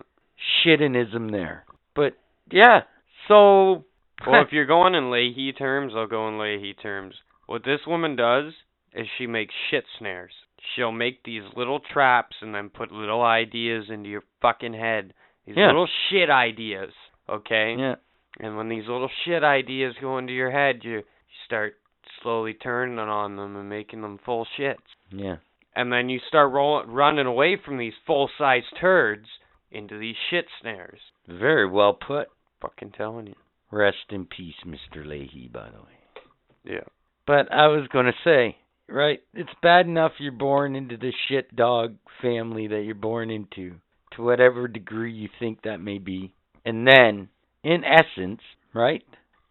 shittinism 0.63 1.31
there, 1.31 1.65
but 1.95 2.13
yeah. 2.51 2.81
So 3.27 3.85
Well, 4.27 4.41
if 4.43 4.49
you're 4.51 4.65
going 4.67 4.93
in 4.93 5.05
Lahey 5.05 5.57
terms, 5.57 5.93
I'll 5.95 6.05
go 6.07 6.27
in 6.27 6.35
Lahey 6.35 6.73
terms. 6.81 7.15
What 7.47 7.63
this 7.63 7.79
woman 7.87 8.15
does 8.15 8.53
is 8.93 9.07
she 9.17 9.25
makes 9.25 9.53
shit 9.71 9.85
snares. 9.97 10.31
She'll 10.75 10.91
make 10.91 11.23
these 11.23 11.41
little 11.55 11.79
traps 11.79 12.35
and 12.41 12.53
then 12.53 12.69
put 12.69 12.91
little 12.91 13.23
ideas 13.23 13.85
into 13.89 14.09
your 14.09 14.23
fucking 14.41 14.73
head. 14.75 15.13
These 15.47 15.55
Yeah. 15.57 15.67
little 15.67 15.87
shit 16.09 16.29
ideas, 16.29 16.93
okay? 17.27 17.75
yeah, 17.79 17.95
And 18.39 18.57
when 18.57 18.69
these 18.69 18.87
little 18.87 19.09
shit 19.25 19.43
ideas 19.43 19.95
go 19.99 20.19
into 20.19 20.33
your 20.33 20.51
head, 20.51 20.81
you, 20.83 20.97
you 20.97 21.03
start 21.45 21.77
slowly 22.21 22.53
turning 22.53 22.99
on 22.99 23.35
them 23.35 23.55
and 23.55 23.69
making 23.69 24.01
them 24.01 24.19
full 24.23 24.47
shits. 24.57 24.77
yeah. 25.11 25.37
And 25.73 25.91
then 25.91 26.09
you 26.09 26.19
start 26.27 26.51
roll- 26.51 26.83
running 26.85 27.25
away 27.25 27.55
from 27.63 27.77
these 27.77 27.93
full-sized 28.05 28.65
turds 28.79 29.25
into 29.71 29.97
these 29.97 30.17
shit 30.29 30.45
snares. 30.59 30.99
Very 31.29 31.65
well 31.65 31.93
put. 31.93 32.27
Fucking 32.61 32.91
telling 32.91 33.27
you. 33.27 33.35
Rest 33.71 34.11
in 34.11 34.25
peace, 34.25 34.55
Mr. 34.67 35.05
Lahey, 35.05 35.49
by 35.49 35.69
the 35.69 35.77
way. 35.77 36.25
Yeah. 36.65 36.83
But 37.25 37.49
I 37.53 37.67
was 37.67 37.87
going 37.87 38.07
to 38.07 38.11
say, 38.25 38.57
right, 38.89 39.19
it's 39.33 39.49
bad 39.63 39.85
enough 39.85 40.11
you're 40.19 40.33
born 40.33 40.75
into 40.75 40.97
the 40.97 41.13
shit 41.29 41.55
dog 41.55 41.95
family 42.21 42.67
that 42.67 42.81
you're 42.81 42.93
born 42.93 43.29
into, 43.29 43.75
to 44.17 44.23
whatever 44.23 44.67
degree 44.67 45.13
you 45.13 45.29
think 45.39 45.61
that 45.61 45.77
may 45.77 45.99
be. 45.99 46.33
And 46.65 46.85
then, 46.85 47.29
in 47.63 47.83
essence, 47.85 48.41
right, 48.73 49.03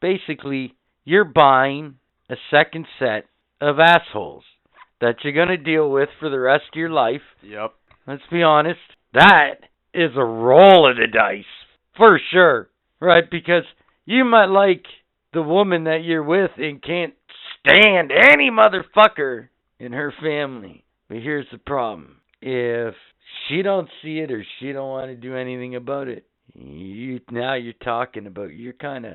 basically, 0.02 0.74
you're 1.05 1.24
buying 1.24 1.94
a 2.31 2.36
second 2.51 2.86
set 2.98 3.24
of 3.61 3.78
assholes 3.78 4.44
that 5.01 5.16
you're 5.23 5.32
going 5.32 5.48
to 5.48 5.57
deal 5.57 5.90
with 5.90 6.09
for 6.19 6.28
the 6.28 6.39
rest 6.39 6.65
of 6.73 6.78
your 6.78 6.90
life. 6.90 7.23
Yep. 7.43 7.73
Let's 8.07 8.23
be 8.31 8.43
honest. 8.43 8.81
That 9.15 9.55
is 9.93 10.11
a 10.16 10.24
roll 10.24 10.89
of 10.89 10.97
the 10.97 11.07
dice. 11.07 11.44
For 11.97 12.20
sure. 12.31 12.69
Right? 13.01 13.24
Because 13.28 13.65
you 14.05 14.24
might 14.24 14.47
like 14.47 14.85
the 15.32 15.43
woman 15.43 15.85
that 15.85 16.05
you're 16.05 16.23
with 16.23 16.51
and 16.57 16.82
can't 16.82 17.15
stand 17.61 18.11
any 18.12 18.51
motherfucker 18.51 19.48
in 19.78 19.93
her 19.93 20.12
family. 20.23 20.85
But 21.09 21.19
here's 21.19 21.47
the 21.51 21.59
problem. 21.59 22.16
If 22.40 22.94
she 23.48 23.62
don't 23.62 23.89
see 24.02 24.19
it 24.19 24.31
or 24.31 24.44
she 24.59 24.73
don't 24.73 24.89
want 24.89 25.11
to 25.11 25.16
do 25.16 25.36
anything 25.36 25.75
about 25.76 26.09
it, 26.09 26.25
you 26.55 27.20
now 27.31 27.55
you're 27.55 27.73
talking 27.84 28.26
about 28.26 28.55
you're 28.55 28.73
kind 28.73 29.07
of 29.07 29.15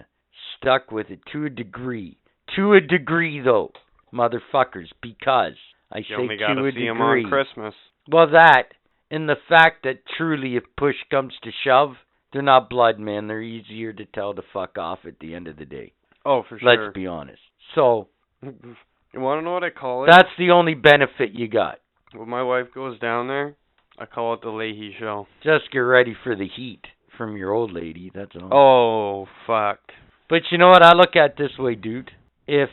stuck 0.58 0.92
with 0.92 1.10
it 1.10 1.20
to 1.32 1.46
a 1.46 1.50
degree. 1.50 2.18
To 2.56 2.74
a 2.74 2.82
degree 2.82 3.42
though, 3.42 3.72
motherfuckers, 4.14 4.88
because 5.02 5.54
I 5.92 6.00
You 6.00 6.04
say 6.10 6.14
only 6.16 6.38
to 6.38 6.44
a 6.44 6.72
see 6.72 6.86
degree. 6.88 7.24
on 7.24 7.30
Christmas. 7.30 7.74
Well, 8.12 8.30
that 8.32 8.70
and 9.12 9.30
the 9.30 9.36
fact 9.50 9.84
that 9.84 10.00
truly, 10.18 10.56
if 10.56 10.64
push 10.78 10.96
comes 11.12 11.34
to 11.44 11.52
shove, 11.64 11.94
they're 12.34 12.42
not 12.42 12.70
blood 12.70 13.00
men. 13.00 13.28
They're 13.28 13.42
easier 13.42 13.94
to 13.94 14.06
tell 14.06 14.34
to 14.34 14.42
fuck 14.54 14.78
off 14.78 15.00
at 15.06 15.20
the 15.20 15.36
end 15.36 15.48
of 15.48 15.58
the 15.58 15.66
day. 15.66 15.94
Oh, 16.26 16.44
for 16.48 16.60
sure. 16.60 16.76
Let's 16.86 16.94
be 16.94 17.08
honest. 17.08 17.40
So 17.76 18.08
you 18.42 19.20
want 19.20 19.40
to 19.40 19.46
know 19.46 19.54
what 19.54 19.64
I 19.64 19.70
call 19.70 20.04
it? 20.06 20.08
that's 20.12 20.30
the 20.38 20.52
only 20.52 20.74
benefit 20.74 21.32
you 21.34 21.48
got. 21.48 21.80
when 22.14 22.30
my 22.30 22.44
wife 22.44 22.68
goes 22.74 23.00
down 23.00 23.28
there, 23.28 23.56
I 23.98 24.06
call 24.06 24.34
it 24.34 24.42
the 24.42 24.48
Lahey 24.50 24.92
Show. 25.00 25.28
Just 25.44 25.72
get 25.72 25.80
ready 25.80 26.16
for 26.24 26.36
the 26.36 26.48
heat 26.48 26.82
from 27.18 27.38
your 27.38 27.52
old 27.54 27.72
lady. 27.72 28.12
That's 28.14 28.32
all. 28.36 28.50
Oh, 28.54 29.28
fuck. 29.48 29.80
But 30.30 30.42
you 30.52 30.58
know 30.58 30.70
what 30.70 30.84
I 30.84 30.94
look 30.94 31.16
at 31.16 31.38
this 31.38 31.52
way, 31.60 31.76
dude? 31.76 32.12
If 32.48 32.70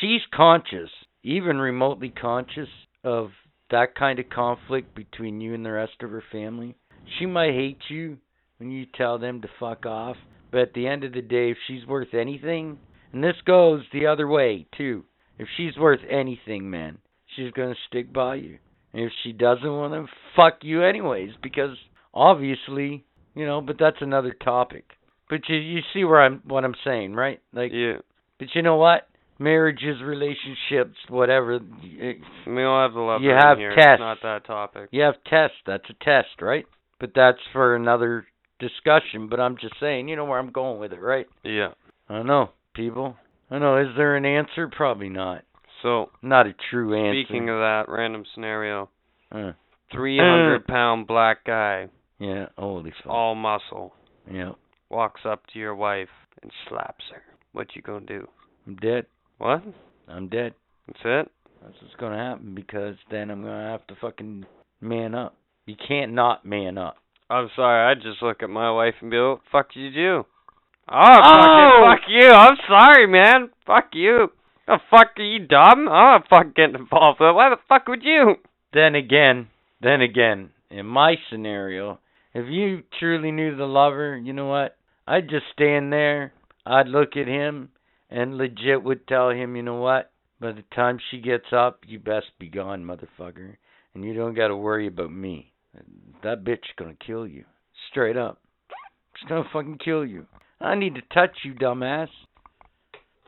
she's 0.00 0.20
conscious, 0.32 0.90
even 1.22 1.58
remotely 1.58 2.10
conscious 2.10 2.68
of 3.02 3.30
that 3.70 3.94
kind 3.94 4.18
of 4.18 4.28
conflict 4.28 4.94
between 4.94 5.40
you 5.40 5.54
and 5.54 5.64
the 5.64 5.72
rest 5.72 6.02
of 6.02 6.10
her 6.10 6.22
family, 6.30 6.76
she 7.18 7.26
might 7.26 7.52
hate 7.52 7.78
you 7.88 8.18
when 8.58 8.70
you 8.70 8.86
tell 8.86 9.18
them 9.18 9.40
to 9.42 9.48
fuck 9.58 9.86
off. 9.86 10.16
But 10.50 10.60
at 10.60 10.74
the 10.74 10.86
end 10.86 11.04
of 11.04 11.12
the 11.12 11.22
day, 11.22 11.50
if 11.50 11.56
she's 11.66 11.86
worth 11.86 12.14
anything, 12.14 12.78
and 13.12 13.24
this 13.24 13.36
goes 13.44 13.82
the 13.92 14.06
other 14.06 14.28
way 14.28 14.66
too, 14.76 15.04
if 15.38 15.48
she's 15.56 15.76
worth 15.76 16.00
anything, 16.08 16.70
man, 16.70 16.98
she's 17.34 17.50
gonna 17.52 17.74
stick 17.88 18.12
by 18.12 18.36
you. 18.36 18.58
And 18.92 19.02
if 19.02 19.12
she 19.22 19.32
doesn't 19.32 19.64
want 19.66 19.92
to, 19.94 20.12
fuck 20.36 20.58
you 20.62 20.82
anyways, 20.84 21.30
because 21.42 21.76
obviously, 22.12 23.04
you 23.34 23.44
know. 23.44 23.60
But 23.60 23.76
that's 23.78 24.00
another 24.00 24.32
topic. 24.32 24.92
But 25.28 25.48
you 25.48 25.56
you 25.56 25.80
see 25.92 26.04
where 26.04 26.22
I'm 26.22 26.42
what 26.46 26.64
I'm 26.64 26.76
saying, 26.84 27.14
right? 27.14 27.40
Like, 27.52 27.72
Yeah. 27.72 27.96
but 28.38 28.54
you 28.54 28.62
know 28.62 28.76
what? 28.76 29.08
Marriages, 29.38 30.00
relationships, 30.02 30.96
whatever. 31.08 31.58
We 31.58 32.20
don't 32.46 32.82
have 32.82 32.92
to 32.92 33.00
love 33.00 33.22
You 33.22 33.30
have 33.30 33.58
here. 33.58 33.74
tests. 33.74 33.94
It's 33.94 34.00
not 34.00 34.18
that 34.22 34.46
topic. 34.46 34.88
You 34.92 35.02
have 35.02 35.14
tests. 35.28 35.56
That's 35.66 35.84
a 35.90 36.04
test, 36.04 36.40
right? 36.40 36.66
But 37.00 37.10
that's 37.14 37.38
for 37.52 37.74
another 37.74 38.26
discussion. 38.60 39.28
But 39.28 39.40
I'm 39.40 39.56
just 39.56 39.74
saying, 39.80 40.08
you 40.08 40.16
know 40.16 40.24
where 40.24 40.38
I'm 40.38 40.52
going 40.52 40.78
with 40.78 40.92
it, 40.92 41.00
right? 41.00 41.26
Yeah. 41.42 41.70
I 42.08 42.22
know, 42.22 42.50
people. 42.74 43.16
I 43.50 43.58
know. 43.58 43.78
Is 43.78 43.88
there 43.96 44.16
an 44.16 44.24
answer? 44.24 44.68
Probably 44.68 45.08
not. 45.08 45.42
So, 45.82 46.10
Not 46.22 46.46
a 46.46 46.54
true 46.70 46.94
answer. 46.94 47.22
speaking 47.24 47.48
of 47.50 47.56
that 47.58 47.84
random 47.88 48.24
scenario, 48.34 48.88
uh, 49.32 49.52
300 49.92 50.66
pound 50.66 51.06
black 51.06 51.44
guy, 51.44 51.88
yeah, 52.18 52.46
holy 52.56 52.92
fuck. 53.02 53.12
all 53.12 53.34
muscle, 53.34 53.92
Yeah, 54.30 54.52
walks 54.88 55.20
up 55.26 55.46
to 55.52 55.58
your 55.58 55.74
wife 55.74 56.08
and 56.40 56.50
slaps 56.68 57.04
her. 57.12 57.22
What 57.52 57.76
you 57.76 57.82
gonna 57.82 58.06
do? 58.06 58.26
I'm 58.66 58.76
dead. 58.76 59.04
What? 59.44 59.62
I'm 60.08 60.28
dead. 60.28 60.54
That's 60.86 61.00
it? 61.04 61.30
That's 61.62 61.74
what's 61.82 61.94
gonna 62.00 62.16
happen 62.16 62.54
because 62.54 62.94
then 63.10 63.30
I'm 63.30 63.42
gonna 63.42 63.72
have 63.72 63.86
to 63.88 63.94
fucking 64.00 64.46
man 64.80 65.14
up. 65.14 65.36
You 65.66 65.74
can't 65.86 66.14
not 66.14 66.46
man 66.46 66.78
up. 66.78 66.96
I'm 67.28 67.50
sorry, 67.54 67.90
I'd 67.90 68.00
just 68.02 68.22
look 68.22 68.42
at 68.42 68.48
my 68.48 68.70
wife 68.72 68.94
and 69.02 69.10
be 69.10 69.18
like, 69.18 69.36
what 69.36 69.40
the 69.44 69.50
fuck 69.52 69.74
did 69.74 69.80
you 69.80 69.90
do? 69.90 70.24
Ah, 70.88 71.20
oh, 71.20 71.20
Oh! 71.22 71.84
fucking 71.84 72.00
fuck 72.00 72.08
you. 72.08 72.30
I'm 72.30 72.56
sorry, 72.66 73.06
man. 73.06 73.50
Fuck 73.66 73.90
you. 73.92 74.28
The 74.66 74.78
fuck 74.90 75.08
are 75.18 75.22
you 75.22 75.46
dumb? 75.46 75.88
I'm 75.90 76.22
not 76.22 76.28
fucking 76.30 76.52
getting 76.56 76.76
involved 76.76 77.20
with 77.20 77.28
it. 77.28 77.34
Why 77.34 77.50
the 77.50 77.56
fuck 77.68 77.86
would 77.88 78.02
you? 78.02 78.36
Then 78.72 78.94
again, 78.94 79.48
then 79.82 80.00
again, 80.00 80.52
in 80.70 80.86
my 80.86 81.16
scenario, 81.28 81.98
if 82.32 82.46
you 82.48 82.82
truly 82.98 83.30
knew 83.30 83.54
the 83.54 83.66
lover, 83.66 84.16
you 84.16 84.32
know 84.32 84.46
what? 84.46 84.78
I'd 85.06 85.28
just 85.28 85.44
stand 85.52 85.92
there. 85.92 86.32
I'd 86.64 86.88
look 86.88 87.14
at 87.18 87.26
him 87.28 87.68
and 88.14 88.38
legit 88.38 88.84
would 88.84 89.08
tell 89.08 89.30
him, 89.30 89.56
you 89.56 89.62
know 89.64 89.80
what? 89.80 90.12
By 90.40 90.52
the 90.52 90.62
time 90.72 91.00
she 91.10 91.20
gets 91.20 91.52
up, 91.52 91.80
you 91.84 91.98
best 91.98 92.26
be 92.38 92.48
gone, 92.48 92.84
motherfucker. 92.84 93.56
And 93.92 94.04
you 94.04 94.14
don't 94.14 94.34
got 94.34 94.48
to 94.48 94.56
worry 94.56 94.86
about 94.86 95.12
me. 95.12 95.52
That 96.22 96.44
bitch 96.44 96.64
gonna 96.78 96.94
kill 96.94 97.26
you. 97.26 97.44
Straight 97.90 98.16
up. 98.16 98.40
She's 99.16 99.28
gonna 99.28 99.48
fucking 99.52 99.78
kill 99.84 100.04
you. 100.04 100.26
I 100.60 100.76
need 100.76 100.94
to 100.94 101.02
touch 101.12 101.38
you, 101.42 101.54
dumbass. 101.54 102.08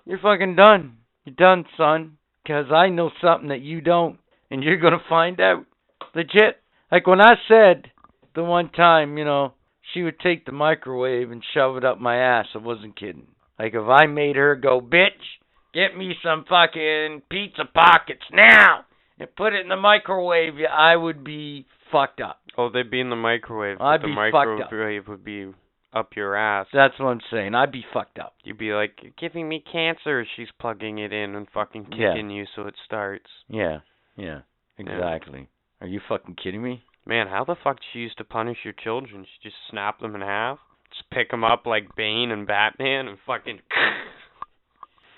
You're 0.05 0.21
fucking 0.21 0.55
done. 0.55 0.99
You're 1.25 1.35
done, 1.35 1.65
son. 1.77 2.19
'Cause 2.47 2.71
I 2.71 2.89
know 2.89 3.11
something 3.21 3.49
that 3.49 3.63
you 3.63 3.81
don't. 3.81 4.21
And 4.53 4.63
you're 4.63 4.77
gonna 4.77 5.03
find 5.09 5.41
out. 5.41 5.67
Legit. 6.15 6.63
Like 6.93 7.09
when 7.09 7.21
I 7.21 7.37
said 7.49 7.91
the 8.35 8.45
one 8.45 8.69
time, 8.69 9.19
you 9.19 9.25
know, 9.25 9.55
she 9.83 10.05
would 10.05 10.21
take 10.21 10.45
the 10.45 10.53
microwave 10.53 11.33
and 11.33 11.45
shove 11.45 11.77
it 11.77 11.85
up 11.85 11.99
my 11.99 12.17
ass, 12.17 12.47
I 12.55 12.59
wasn't 12.59 12.95
kidding. 12.95 13.27
Like 13.59 13.75
if 13.75 13.89
I 13.89 14.07
made 14.07 14.37
her 14.37 14.55
go, 14.57 14.81
bitch, 14.81 15.11
get 15.73 15.97
me 15.97 16.15
some 16.23 16.45
fucking 16.49 17.23
pizza 17.31 17.65
pockets 17.73 18.23
now 18.33 18.85
and 19.19 19.35
put 19.37 19.53
it 19.55 19.61
in 19.63 19.69
the 19.69 19.77
microwave, 19.77 20.55
I 20.71 20.97
would 20.97 21.25
be 21.25 21.67
fucked 21.91 22.21
up. 22.21 22.41
Oh, 22.59 22.69
they'd 22.71 22.91
be 22.91 23.01
in 23.01 23.11
the 23.11 23.17
microwave. 23.17 23.81
I'd 23.81 24.03
the 24.03 24.09
be 24.09 24.15
fucked 24.15 24.47
up. 24.47 24.59
microwave 24.71 25.09
would 25.09 25.25
be 25.25 25.53
up 25.93 26.11
your 26.17 26.37
ass. 26.37 26.67
That's 26.73 26.99
what 26.99 27.07
I'm 27.09 27.21
saying. 27.31 27.55
I'd 27.55 27.73
be 27.73 27.85
fucked 27.95 28.19
up. 28.19 28.35
You'd 28.45 28.59
be 28.59 28.73
like, 28.73 28.99
"You're 29.03 29.13
giving 29.19 29.49
me 29.49 29.61
cancer. 29.73 30.27
She's 30.37 30.49
plugging 30.61 30.99
it 30.99 31.13
in 31.13 31.35
and 31.35 31.49
fucking 31.51 31.93
Yeah. 31.93 32.13
kicking 32.13 32.29
you 32.31 32.45
so 32.55 32.67
it 32.67 32.75
starts. 32.85 33.31
Yeah, 33.49 33.81
yeah, 34.17 34.41
exactly. 34.77 35.49
Are 35.81 35.87
you 35.87 36.01
fucking 36.01 36.35
kidding 36.37 36.63
me? 36.63 36.83
Man, 37.07 37.29
how 37.29 37.45
the 37.45 37.55
fuck 37.55 37.77
did 37.77 37.87
she 37.93 38.01
used 38.01 38.19
to 38.19 38.25
punish 38.25 38.59
your 38.65 38.73
children? 38.75 39.25
She 39.25 39.49
just 39.49 39.57
snapped 39.71 40.01
them 40.01 40.15
in 40.15 40.21
half? 40.23 40.59
Just 40.97 41.11
pick 41.11 41.31
them 41.31 41.45
up 41.45 41.67
like 41.67 41.95
Bane 41.97 42.31
and 42.31 42.47
Batman 42.47 43.09
and 43.09 43.19
fucking. 43.27 43.61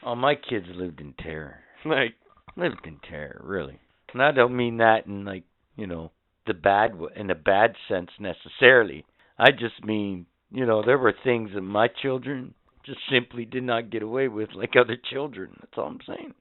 Oh, 0.01 0.15
my 0.15 0.37
kids 0.37 0.67
lived 0.75 1.01
in 1.01 1.13
terror. 1.15 1.57
like, 1.85 2.15
lived 2.57 2.87
in 2.87 2.99
terror, 3.11 3.41
really. 3.45 3.79
And 4.13 4.23
I 4.23 4.31
don't 4.31 4.57
mean 4.57 4.77
that 4.79 5.07
in 5.07 5.25
like, 5.25 5.43
you 5.77 5.89
know, 5.89 6.13
the 6.47 6.55
bad 6.55 6.93
in 7.17 7.31
a 7.31 7.35
bad 7.35 7.75
sense 7.89 8.11
necessarily. 8.19 9.05
I 9.39 9.51
just 9.51 9.85
mean, 9.85 10.27
you 10.51 10.65
know, 10.67 10.83
there 10.87 10.99
were 10.99 11.15
things 11.25 11.51
that 11.53 11.61
my 11.63 11.89
children 12.01 12.55
just 12.87 13.01
simply 13.11 13.45
did 13.45 13.65
not 13.65 13.91
get 13.91 14.03
away 14.03 14.29
with 14.29 14.51
like 14.55 14.75
other 14.81 14.97
children. 15.11 15.57
That's 15.61 15.73
all 15.77 15.87
I'm 15.89 15.99
saying. 16.07 16.33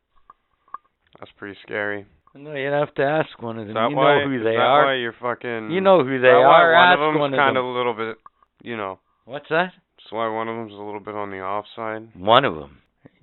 That's 1.19 1.32
pretty 1.38 1.57
scary. 1.64 2.06
No, 2.35 2.53
you'd 2.53 2.72
have 2.72 2.93
to 2.95 3.03
ask 3.03 3.41
one 3.41 3.57
of 3.57 3.67
them. 3.67 3.75
You 3.75 3.98
why, 3.98 4.24
know 4.24 4.30
who 4.30 4.38
they 4.43 4.51
that 4.51 4.59
are. 4.61 4.85
why 4.85 4.95
you're 4.95 5.16
fucking. 5.19 5.72
You 5.72 5.82
know 5.82 6.03
who 6.03 6.22
they 6.22 6.27
are. 6.27 6.74
One 6.74 6.88
Ask 6.90 6.99
of 6.99 7.32
them's 7.32 7.35
kind 7.38 7.57
of 7.57 7.66
a 7.66 7.67
little 7.67 7.95
bit, 7.95 8.17
you 8.61 8.77
know. 8.77 8.99
What's 9.28 9.50
that? 9.50 9.74
That's 9.98 10.12
why 10.12 10.28
one 10.30 10.48
of 10.48 10.56
them's 10.56 10.74
a 10.74 10.82
little 10.84 11.00
bit 11.02 11.14
on 11.16 11.30
the 11.32 11.42
offside. 11.42 12.10
One 12.20 12.46
of 12.46 12.56
them. 12.56 12.80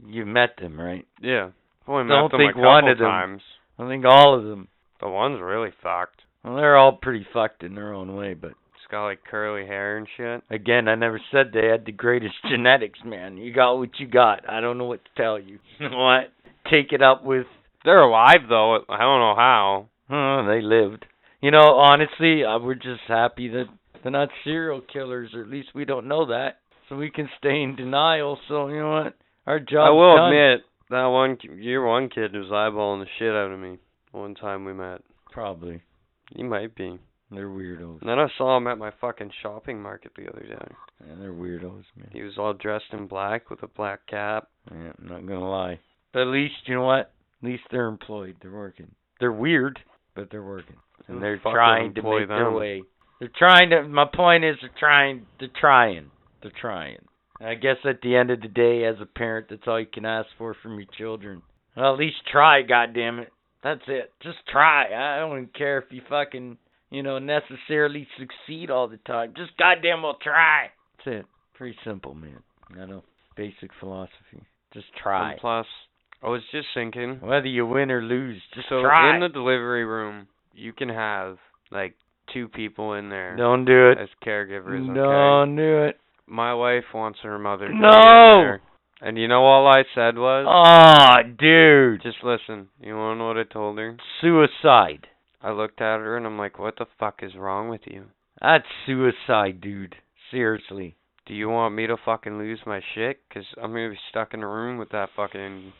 You 0.06 0.26
met 0.26 0.56
them, 0.60 0.78
right? 0.78 1.06
Yeah. 1.20 1.50
Only 1.88 2.08
Don't 2.08 2.24
met 2.24 2.30
them 2.30 2.38
think 2.40 2.50
a 2.50 2.54
couple 2.54 2.64
one 2.68 2.88
of 2.88 2.98
them- 2.98 3.06
times. 3.08 3.42
I 3.78 3.88
think 3.88 4.04
all 4.06 4.34
of 4.38 4.44
them. 4.44 4.68
The 5.00 5.08
one's 5.08 5.40
really 5.40 5.70
fucked. 5.82 6.20
Well, 6.44 6.56
they're 6.56 6.76
all 6.76 6.92
pretty 6.92 7.26
fucked 7.32 7.62
in 7.62 7.74
their 7.74 7.92
own 7.92 8.14
way, 8.16 8.34
but 8.34 8.50
It's 8.50 8.86
got 8.90 9.04
like 9.06 9.24
curly 9.24 9.66
hair 9.66 9.96
and 9.96 10.06
shit. 10.16 10.42
again, 10.50 10.88
I 10.88 10.94
never 10.94 11.18
said 11.32 11.50
they 11.52 11.66
had 11.68 11.84
the 11.86 11.92
greatest 11.92 12.34
genetics, 12.48 12.98
man. 13.04 13.36
You 13.38 13.52
got 13.52 13.74
what 13.78 13.98
you 13.98 14.06
got. 14.06 14.48
I 14.48 14.60
don't 14.60 14.78
know 14.78 14.84
what 14.84 15.00
to 15.04 15.10
tell 15.22 15.38
you. 15.38 15.58
You 15.78 15.88
know 15.90 15.96
what? 15.98 16.32
Take 16.70 16.92
it 16.92 17.02
up 17.02 17.24
with 17.24 17.46
They're 17.84 18.00
alive 18.02 18.46
though. 18.48 18.76
I 18.88 18.98
don't 19.00 19.20
know 19.20 19.34
how. 19.36 19.88
Oh, 20.10 20.46
they 20.46 20.60
lived. 20.60 21.06
You 21.40 21.50
know, 21.50 21.76
honestly, 21.76 22.44
uh, 22.44 22.58
we're 22.58 22.74
just 22.74 23.02
happy 23.08 23.48
that 23.48 23.66
they're 24.04 24.12
not 24.12 24.28
serial 24.44 24.82
killers, 24.82 25.30
or 25.34 25.42
at 25.42 25.48
least 25.48 25.68
we 25.74 25.84
don't 25.84 26.06
know 26.06 26.26
that. 26.26 26.58
So 26.88 26.96
we 26.96 27.10
can 27.10 27.28
stay 27.38 27.62
in 27.62 27.74
denial. 27.74 28.38
So 28.46 28.68
you 28.68 28.78
know 28.78 28.90
what? 28.90 29.16
Our 29.46 29.58
job. 29.58 29.88
I 29.88 29.90
will 29.90 30.16
done. 30.16 30.32
admit 30.32 30.66
that 30.90 31.06
one 31.06 31.38
your 31.58 31.86
one 31.86 32.10
kid 32.10 32.34
was 32.34 32.50
eyeballing 32.50 33.02
the 33.02 33.08
shit 33.18 33.30
out 33.30 33.50
of 33.50 33.58
me 33.58 33.78
one 34.12 34.34
time 34.34 34.66
we 34.66 34.74
met. 34.74 35.00
Probably. 35.32 35.82
He 36.36 36.42
might 36.42 36.74
be. 36.76 36.98
They're 37.30 37.48
weirdos. 37.48 38.00
And 38.00 38.08
then 38.08 38.18
I 38.18 38.28
saw 38.36 38.56
him 38.58 38.66
at 38.66 38.78
my 38.78 38.92
fucking 39.00 39.30
shopping 39.42 39.80
market 39.80 40.12
the 40.16 40.28
other 40.28 40.42
day. 40.42 40.74
Yeah, 41.06 41.14
they're 41.18 41.32
weirdos, 41.32 41.84
man. 41.96 42.10
He 42.12 42.22
was 42.22 42.34
all 42.38 42.52
dressed 42.52 42.92
in 42.92 43.06
black 43.06 43.50
with 43.50 43.62
a 43.62 43.68
black 43.68 44.06
cap. 44.06 44.48
Yeah, 44.70 44.92
I'm 44.98 45.08
not 45.08 45.26
gonna 45.26 45.48
lie. 45.48 45.80
But 46.12 46.22
at 46.22 46.28
least 46.28 46.54
you 46.66 46.74
know 46.74 46.84
what? 46.84 47.12
At 47.42 47.48
least 47.48 47.64
they're 47.70 47.88
employed. 47.88 48.36
They're 48.42 48.52
working. 48.52 48.94
They're 49.18 49.32
weird, 49.32 49.78
but 50.14 50.28
they're 50.30 50.44
working, 50.44 50.76
and 51.08 51.22
they're 51.22 51.36
the 51.36 51.42
fuck 51.42 51.52
would 51.52 51.58
trying 51.58 51.94
to 51.94 52.02
make 52.02 52.28
their 52.28 52.50
way. 52.50 52.82
They're 53.24 53.48
trying 53.48 53.70
to. 53.70 53.82
My 53.84 54.04
point 54.04 54.44
is, 54.44 54.56
they're 54.60 54.70
trying. 54.78 55.24
They're 55.40 55.48
trying. 55.58 56.10
They're 56.42 56.52
trying. 56.60 56.98
I 57.40 57.54
guess 57.54 57.78
at 57.88 58.02
the 58.02 58.16
end 58.16 58.30
of 58.30 58.42
the 58.42 58.48
day, 58.48 58.84
as 58.84 58.96
a 59.00 59.06
parent, 59.06 59.46
that's 59.48 59.62
all 59.66 59.80
you 59.80 59.86
can 59.86 60.04
ask 60.04 60.28
for 60.36 60.54
from 60.62 60.74
your 60.74 60.88
children. 60.98 61.40
Well, 61.74 61.94
at 61.94 61.98
least 61.98 62.16
try, 62.30 62.60
goddamn 62.60 63.20
it. 63.20 63.32
That's 63.62 63.80
it. 63.88 64.12
Just 64.22 64.36
try. 64.52 64.88
I 64.92 65.20
don't 65.20 65.38
even 65.38 65.48
care 65.56 65.78
if 65.78 65.84
you 65.88 66.02
fucking, 66.06 66.58
you 66.90 67.02
know, 67.02 67.18
necessarily 67.18 68.06
succeed 68.18 68.70
all 68.70 68.88
the 68.88 68.98
time. 68.98 69.32
Just 69.34 69.56
goddamn 69.56 70.02
well 70.02 70.18
try. 70.22 70.66
That's 70.98 71.20
it. 71.20 71.26
Pretty 71.54 71.78
simple, 71.82 72.14
man. 72.14 72.42
I 72.78 72.84
know. 72.84 73.04
Basic 73.38 73.70
philosophy. 73.80 74.44
Just 74.74 74.88
try. 75.02 75.32
And 75.32 75.40
plus, 75.40 75.66
I 76.22 76.28
was 76.28 76.42
just 76.52 76.66
thinking. 76.74 77.20
Whether 77.22 77.46
you 77.46 77.64
win 77.64 77.90
or 77.90 78.02
lose, 78.02 78.42
just 78.54 78.68
so 78.68 78.82
try. 78.82 79.14
in 79.14 79.22
the 79.22 79.30
delivery 79.30 79.86
room, 79.86 80.28
you 80.52 80.74
can 80.74 80.90
have 80.90 81.38
like 81.70 81.94
two 82.32 82.48
people 82.48 82.94
in 82.94 83.08
there 83.10 83.36
Don't 83.36 83.64
do 83.64 83.90
it. 83.90 83.98
as 83.98 84.08
caregivers. 84.24 84.82
Okay. 84.88 84.94
Don't 84.94 85.56
do 85.56 85.84
it. 85.84 85.98
My 86.26 86.54
wife 86.54 86.84
wants 86.94 87.18
her 87.22 87.38
mother. 87.38 87.68
To 87.68 87.74
No! 87.74 87.90
there. 87.90 88.60
And 89.00 89.18
you 89.18 89.28
know 89.28 89.44
all 89.44 89.66
I 89.66 89.84
said 89.94 90.16
was, 90.16 90.46
Aw, 90.48 91.22
dude. 91.38 92.02
just 92.02 92.18
listen. 92.24 92.68
You 92.80 92.96
wanna 92.96 93.18
know 93.18 93.26
what 93.28 93.36
I 93.38 93.42
told 93.44 93.78
her? 93.78 93.96
Suicide. 94.20 95.08
I 95.42 95.50
looked 95.50 95.80
at 95.82 95.98
her 95.98 96.16
and 96.16 96.24
I'm 96.26 96.38
like, 96.38 96.58
what 96.58 96.76
the 96.78 96.86
fuck 96.98 97.20
is 97.22 97.34
wrong 97.36 97.68
with 97.68 97.82
you? 97.84 98.04
That's 98.40 98.64
suicide, 98.86 99.60
dude. 99.60 99.96
Seriously. 100.30 100.96
Do 101.26 101.34
you 101.34 101.48
want 101.50 101.74
me 101.74 101.86
to 101.86 101.96
fucking 102.04 102.38
lose 102.38 102.60
my 102.66 102.80
shit? 102.94 103.20
Cause 103.32 103.44
I'm 103.62 103.72
gonna 103.72 103.90
be 103.90 103.98
stuck 104.10 104.32
in 104.34 104.42
a 104.42 104.48
room 104.48 104.78
with 104.78 104.90
that 104.90 105.10
fucking 105.16 105.72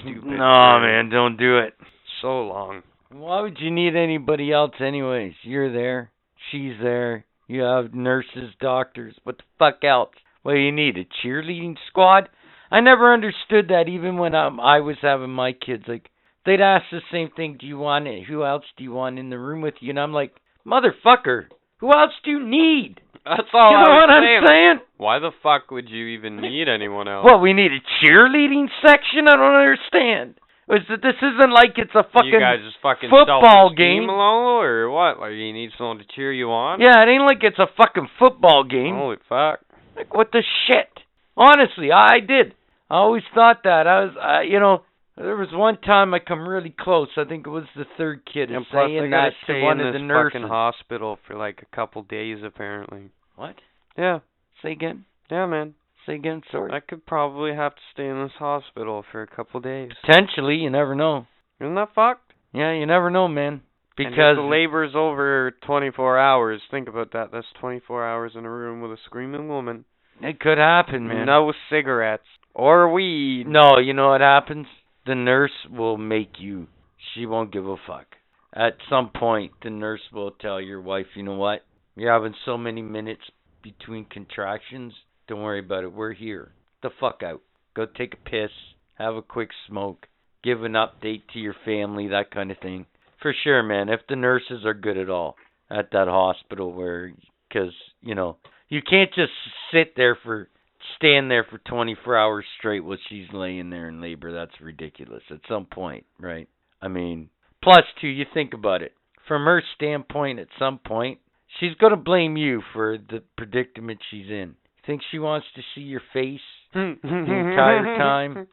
stupid. 0.00 0.24
No, 0.24 0.78
man, 0.80 1.10
don't 1.10 1.36
do 1.36 1.58
it. 1.58 1.74
So 2.22 2.28
long. 2.46 2.82
Why 3.12 3.40
would 3.40 3.58
you 3.58 3.70
need 3.70 3.96
anybody 3.96 4.52
else, 4.52 4.72
anyways? 4.80 5.32
You're 5.42 5.72
there. 5.72 6.12
She's 6.50 6.74
there. 6.80 7.24
You 7.48 7.62
have 7.62 7.92
nurses, 7.92 8.54
doctors. 8.60 9.16
What 9.24 9.38
the 9.38 9.42
fuck 9.58 9.82
else? 9.84 10.10
What 10.42 10.52
do 10.52 10.58
you 10.58 10.72
need? 10.72 10.96
A 10.96 11.04
cheerleading 11.26 11.74
squad? 11.88 12.28
I 12.70 12.80
never 12.80 13.12
understood 13.12 13.68
that 13.68 13.88
even 13.88 14.16
when 14.18 14.34
um, 14.34 14.60
I 14.60 14.80
was 14.80 14.96
having 15.02 15.30
my 15.30 15.52
kids. 15.52 15.84
Like, 15.88 16.08
they'd 16.46 16.60
ask 16.60 16.84
the 16.92 17.00
same 17.10 17.30
thing. 17.34 17.56
Do 17.60 17.66
you 17.66 17.78
want 17.78 18.06
it? 18.06 18.24
Who 18.28 18.44
else 18.44 18.64
do 18.76 18.84
you 18.84 18.92
want 18.92 19.18
in 19.18 19.28
the 19.28 19.38
room 19.38 19.60
with 19.60 19.74
you? 19.80 19.90
And 19.90 19.98
I'm 19.98 20.12
like, 20.12 20.36
motherfucker, 20.64 21.46
who 21.78 21.88
else 21.88 22.12
do 22.24 22.30
you 22.30 22.46
need? 22.46 23.00
That's 23.24 23.48
all 23.52 23.70
you 23.70 23.76
I 23.76 23.84
know 23.84 23.94
what 23.96 24.10
I'm 24.10 24.22
saying. 24.22 24.42
saying? 24.46 24.80
Why 24.96 25.18
the 25.18 25.30
fuck 25.42 25.70
would 25.72 25.90
you 25.90 26.06
even 26.06 26.36
need 26.36 26.68
anyone 26.68 27.08
else? 27.08 27.26
Well, 27.28 27.40
we 27.40 27.52
need 27.52 27.72
a 27.72 28.06
cheerleading 28.06 28.68
section? 28.86 29.28
I 29.28 29.36
don't 29.36 29.54
understand. 29.54 30.34
Is 30.70 30.86
that 30.88 31.02
this 31.02 31.16
isn't 31.20 31.50
like 31.52 31.74
it's 31.76 31.90
a 31.94 32.04
fucking 32.12 32.30
you 32.30 32.38
guys 32.38 32.58
just 32.64 32.76
fucking 32.82 33.10
football 33.10 33.74
game. 33.76 34.08
or 34.08 34.88
what? 34.90 35.18
Like 35.18 35.32
you 35.32 35.52
need 35.52 35.70
someone 35.76 35.98
to 35.98 36.04
cheer 36.14 36.32
you 36.32 36.50
on? 36.50 36.80
Yeah, 36.80 37.02
it 37.02 37.08
ain't 37.08 37.24
like 37.24 37.42
it's 37.42 37.58
a 37.58 37.66
fucking 37.76 38.08
football 38.18 38.62
game. 38.64 38.94
Holy 38.94 39.16
fuck. 39.28 39.60
Like 39.96 40.14
what 40.14 40.30
the 40.32 40.42
shit? 40.66 40.88
Honestly, 41.36 41.90
I 41.92 42.20
did. 42.20 42.54
I 42.88 42.96
always 42.96 43.22
thought 43.34 43.62
that. 43.64 43.86
I 43.86 44.04
was, 44.04 44.14
uh, 44.16 44.40
you 44.42 44.60
know, 44.60 44.82
there 45.16 45.36
was 45.36 45.48
one 45.52 45.80
time 45.80 46.14
I 46.14 46.18
come 46.18 46.48
really 46.48 46.74
close. 46.78 47.08
I 47.16 47.24
think 47.24 47.46
it 47.46 47.50
was 47.50 47.64
the 47.76 47.84
third 47.98 48.22
kid 48.32 48.50
And 48.50 48.64
plus, 48.70 48.86
saying 48.88 49.12
I 49.12 49.26
that 49.28 49.32
stay 49.44 49.54
to 49.54 49.62
one 49.64 49.80
in 49.80 49.88
of 49.88 49.92
this 49.92 50.00
the 50.00 50.06
nurses. 50.06 50.32
fucking 50.34 50.48
hospital 50.48 51.18
for 51.26 51.36
like 51.36 51.62
a 51.62 51.76
couple 51.76 52.02
days 52.02 52.38
apparently. 52.44 53.10
What? 53.36 53.56
Yeah, 53.98 54.20
Say 54.62 54.72
again. 54.72 55.04
yeah, 55.30 55.46
man. 55.46 55.74
Say 56.06 56.14
again. 56.14 56.42
Sorry. 56.50 56.72
I 56.72 56.80
could 56.80 57.06
probably 57.06 57.54
have 57.54 57.74
to 57.74 57.80
stay 57.92 58.06
in 58.06 58.22
this 58.22 58.32
hospital 58.38 59.04
for 59.10 59.22
a 59.22 59.26
couple 59.26 59.60
days. 59.60 59.90
Potentially, 60.04 60.56
you 60.56 60.70
never 60.70 60.94
know. 60.94 61.26
Isn't 61.60 61.74
that 61.74 61.94
fucked? 61.94 62.32
Yeah, 62.52 62.72
you 62.72 62.86
never 62.86 63.10
know, 63.10 63.28
man. 63.28 63.62
Because 63.96 64.36
the 64.36 64.42
labor's 64.42 64.92
over 64.94 65.52
24 65.66 66.18
hours, 66.18 66.62
think 66.70 66.88
about 66.88 67.12
that. 67.12 67.30
That's 67.32 67.46
24 67.60 68.06
hours 68.06 68.32
in 68.34 68.46
a 68.46 68.50
room 68.50 68.80
with 68.80 68.92
a 68.92 68.96
screaming 69.04 69.48
woman. 69.48 69.84
it 70.22 70.40
could 70.40 70.56
happen, 70.58 71.06
man. 71.06 71.26
No 71.26 71.52
cigarettes 71.68 72.24
or 72.54 72.90
weed. 72.90 73.44
No, 73.46 73.78
you 73.78 73.92
know 73.92 74.08
what 74.10 74.22
happens? 74.22 74.66
The 75.06 75.14
nurse 75.14 75.52
will 75.70 75.98
make 75.98 76.34
you. 76.38 76.68
She 77.14 77.26
won't 77.26 77.52
give 77.52 77.66
a 77.66 77.76
fuck. 77.86 78.06
At 78.54 78.76
some 78.88 79.10
point, 79.14 79.52
the 79.62 79.70
nurse 79.70 80.00
will 80.12 80.30
tell 80.30 80.60
your 80.60 80.80
wife, 80.80 81.06
you 81.14 81.22
know 81.22 81.36
what? 81.36 81.60
You're 81.94 82.12
having 82.12 82.34
so 82.44 82.56
many 82.56 82.82
minutes 82.82 83.22
between 83.62 84.06
contractions. 84.06 84.94
Don't 85.30 85.42
worry 85.42 85.60
about 85.60 85.84
it. 85.84 85.92
We're 85.92 86.12
here. 86.12 86.50
The 86.82 86.90
fuck 86.98 87.22
out. 87.22 87.40
Go 87.76 87.86
take 87.86 88.14
a 88.14 88.28
piss. 88.28 88.50
Have 88.94 89.14
a 89.14 89.22
quick 89.22 89.50
smoke. 89.68 90.08
Give 90.42 90.64
an 90.64 90.72
update 90.72 91.22
to 91.32 91.38
your 91.38 91.54
family. 91.64 92.08
That 92.08 92.32
kind 92.32 92.50
of 92.50 92.58
thing. 92.58 92.86
For 93.22 93.32
sure, 93.44 93.62
man. 93.62 93.88
If 93.88 94.00
the 94.08 94.16
nurses 94.16 94.64
are 94.64 94.74
good 94.74 94.98
at 94.98 95.08
all 95.08 95.36
at 95.70 95.92
that 95.92 96.08
hospital, 96.08 96.72
where, 96.72 97.12
because 97.48 97.72
you 98.00 98.16
know, 98.16 98.38
you 98.68 98.80
can't 98.82 99.14
just 99.14 99.30
sit 99.72 99.94
there 99.96 100.18
for 100.20 100.48
stand 100.96 101.30
there 101.30 101.46
for 101.48 101.58
24 101.58 102.18
hours 102.18 102.44
straight 102.58 102.80
while 102.80 102.98
she's 103.08 103.28
laying 103.32 103.70
there 103.70 103.88
in 103.88 104.00
labor. 104.00 104.32
That's 104.32 104.60
ridiculous 104.60 105.22
at 105.30 105.38
some 105.48 105.66
point, 105.66 106.06
right? 106.18 106.48
I 106.82 106.88
mean, 106.88 107.30
plus, 107.62 107.84
too, 108.00 108.08
you 108.08 108.24
think 108.34 108.52
about 108.52 108.82
it. 108.82 108.94
From 109.28 109.44
her 109.44 109.62
standpoint, 109.76 110.40
at 110.40 110.48
some 110.58 110.80
point, 110.84 111.20
she's 111.60 111.76
going 111.76 111.92
to 111.92 111.96
blame 111.96 112.36
you 112.36 112.62
for 112.72 112.98
the 112.98 113.22
predicament 113.36 114.00
she's 114.10 114.28
in. 114.28 114.56
Think 114.90 115.02
she 115.12 115.20
wants 115.20 115.46
to 115.54 115.62
see 115.72 115.82
your 115.82 116.02
face? 116.12 116.40
the 116.74 116.80
entire 116.80 117.96
time? 117.96 118.48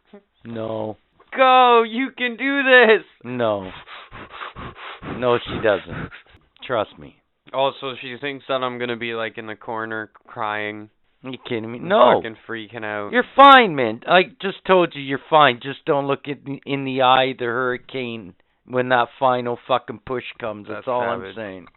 No. 0.45 0.95
Go, 1.35 1.81
you 1.81 2.09
can 2.15 2.37
do 2.37 2.61
this. 2.61 3.03
No. 3.23 3.71
No, 5.17 5.39
she 5.43 5.55
doesn't. 5.63 6.11
Trust 6.63 6.91
me. 6.99 7.15
Also, 7.53 7.95
she 7.99 8.17
thinks 8.21 8.45
that 8.49 8.61
I'm 8.61 8.77
gonna 8.77 8.97
be 8.97 9.15
like 9.15 9.39
in 9.39 9.47
the 9.47 9.55
corner 9.55 10.11
crying, 10.27 10.91
Are 11.23 11.31
you 11.31 11.39
kidding 11.49 11.71
me? 11.71 11.79
No. 11.79 12.21
fucking 12.21 12.37
freaking 12.47 12.85
out. 12.85 13.13
You're 13.13 13.25
fine, 13.35 13.75
man. 13.75 14.01
I 14.07 14.25
just 14.39 14.63
told 14.67 14.93
you 14.93 15.01
you're 15.01 15.19
fine. 15.31 15.59
Just 15.63 15.85
don't 15.87 16.05
look 16.05 16.25
in 16.25 16.59
in 16.67 16.85
the 16.85 17.01
eye 17.01 17.31
of 17.31 17.39
the 17.39 17.45
hurricane 17.45 18.35
when 18.67 18.89
that 18.89 19.07
final 19.19 19.57
fucking 19.67 20.01
push 20.05 20.25
comes. 20.39 20.67
That's, 20.67 20.81
That's 20.81 20.87
all 20.87 21.01
savage. 21.01 21.29
I'm 21.29 21.35
saying. 21.35 21.67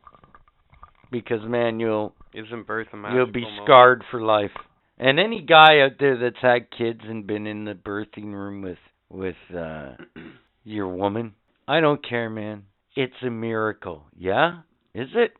Because 1.10 1.40
man, 1.44 1.80
you'll 1.80 2.14
Isn't 2.34 2.66
birth 2.66 2.88
a 2.92 2.96
you'll 3.14 3.26
be 3.32 3.42
moment? 3.42 3.62
scarred 3.64 4.04
for 4.10 4.20
life. 4.22 4.52
And 4.98 5.18
any 5.18 5.42
guy 5.42 5.80
out 5.80 5.92
there 5.98 6.18
that's 6.18 6.42
had 6.42 6.70
kids 6.70 7.00
and 7.04 7.26
been 7.26 7.46
in 7.46 7.64
the 7.64 7.74
birthing 7.74 8.32
room 8.32 8.62
with 8.62 8.78
with 9.08 9.36
uh 9.56 9.92
your 10.64 10.88
woman, 10.88 11.34
I 11.66 11.80
don't 11.80 12.06
care, 12.06 12.30
man. 12.30 12.64
It's 12.94 13.14
a 13.22 13.30
miracle. 13.30 14.04
Yeah? 14.16 14.60
Is 14.94 15.08
it? 15.14 15.32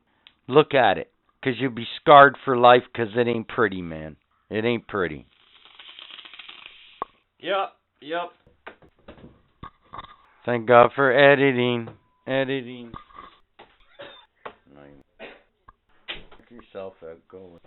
Look 0.48 0.74
at 0.74 0.98
it. 0.98 1.10
Cause 1.44 1.54
you'll 1.58 1.70
be 1.70 1.86
scarred 2.00 2.36
for 2.44 2.56
life 2.56 2.82
'cause 2.94 3.08
it 3.16 3.26
ain't 3.28 3.48
pretty, 3.48 3.80
man. 3.82 4.16
It 4.50 4.64
ain't 4.64 4.86
pretty. 4.88 5.26
Yep, 7.38 7.72
yep. 8.02 8.32
Thank 10.44 10.66
God 10.66 10.90
for 10.94 11.12
editing. 11.12 11.88
Editing. 12.26 12.92
Yourself 16.50 16.94
out. 17.04 17.18
Go. 17.30 17.60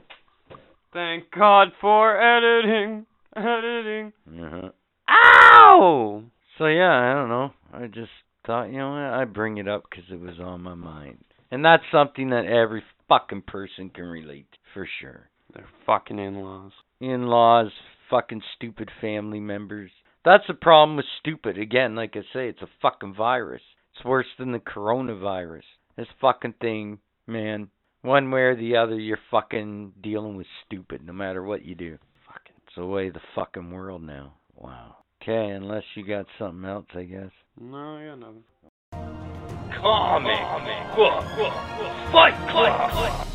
Thank 0.91 1.31
God 1.31 1.69
for 1.79 2.19
editing. 2.19 3.05
Editing. 3.35 4.13
Uh-huh. 4.29 4.69
Ow! 5.09 6.23
So 6.57 6.65
yeah, 6.65 6.91
I 6.91 7.13
don't 7.13 7.29
know. 7.29 7.53
I 7.73 7.87
just 7.87 8.11
thought, 8.45 8.65
you 8.65 8.77
know 8.77 8.89
what? 8.89 8.99
I 8.99 9.25
bring 9.25 9.57
it 9.57 9.67
up 9.67 9.83
because 9.89 10.05
it 10.11 10.19
was 10.19 10.39
on 10.39 10.61
my 10.61 10.75
mind, 10.75 11.23
and 11.49 11.63
that's 11.63 11.83
something 11.91 12.29
that 12.29 12.45
every 12.45 12.83
fucking 13.07 13.43
person 13.47 13.89
can 13.89 14.05
relate 14.05 14.51
to, 14.51 14.57
for 14.73 14.87
sure. 14.99 15.29
They're 15.53 15.65
fucking 15.85 16.19
in-laws. 16.19 16.71
In-laws, 16.99 17.71
fucking 18.09 18.41
stupid 18.55 18.91
family 19.01 19.39
members. 19.39 19.91
That's 20.25 20.45
the 20.47 20.53
problem 20.53 20.97
with 20.97 21.05
stupid. 21.19 21.57
Again, 21.57 21.95
like 21.95 22.15
I 22.15 22.21
say, 22.33 22.49
it's 22.49 22.61
a 22.61 22.69
fucking 22.81 23.15
virus. 23.15 23.61
It's 23.95 24.05
worse 24.05 24.27
than 24.37 24.51
the 24.51 24.59
coronavirus. 24.59 25.63
This 25.95 26.07
fucking 26.19 26.55
thing, 26.59 26.99
man. 27.27 27.69
One 28.03 28.31
way 28.31 28.41
or 28.41 28.55
the 28.57 28.75
other, 28.75 28.99
you're 28.99 29.17
fucking 29.31 29.93
dealing 30.03 30.35
with 30.35 30.45
stupid, 30.65 31.05
no 31.05 31.13
matter 31.13 31.41
what 31.41 31.63
you 31.63 31.73
do. 31.73 31.97
Fucking, 32.27 32.53
it's 32.67 32.75
the 32.75 32.85
way 32.85 33.07
of 33.07 33.13
the 33.13 33.21
fucking 33.33 33.71
world 33.71 34.03
now. 34.03 34.33
Wow. 34.57 34.97
Okay, 35.21 35.51
unless 35.51 35.83
you 35.95 36.05
got 36.05 36.25
something 36.37 36.69
else, 36.69 36.85
I 36.93 37.03
guess. 37.03 37.31
No, 37.57 37.77
I 37.77 38.07
got 38.07 38.19
nothing. 38.19 38.43
Comic 39.81 40.37
Book 40.97 41.23
Fight 42.11 42.35
Club. 42.51 43.27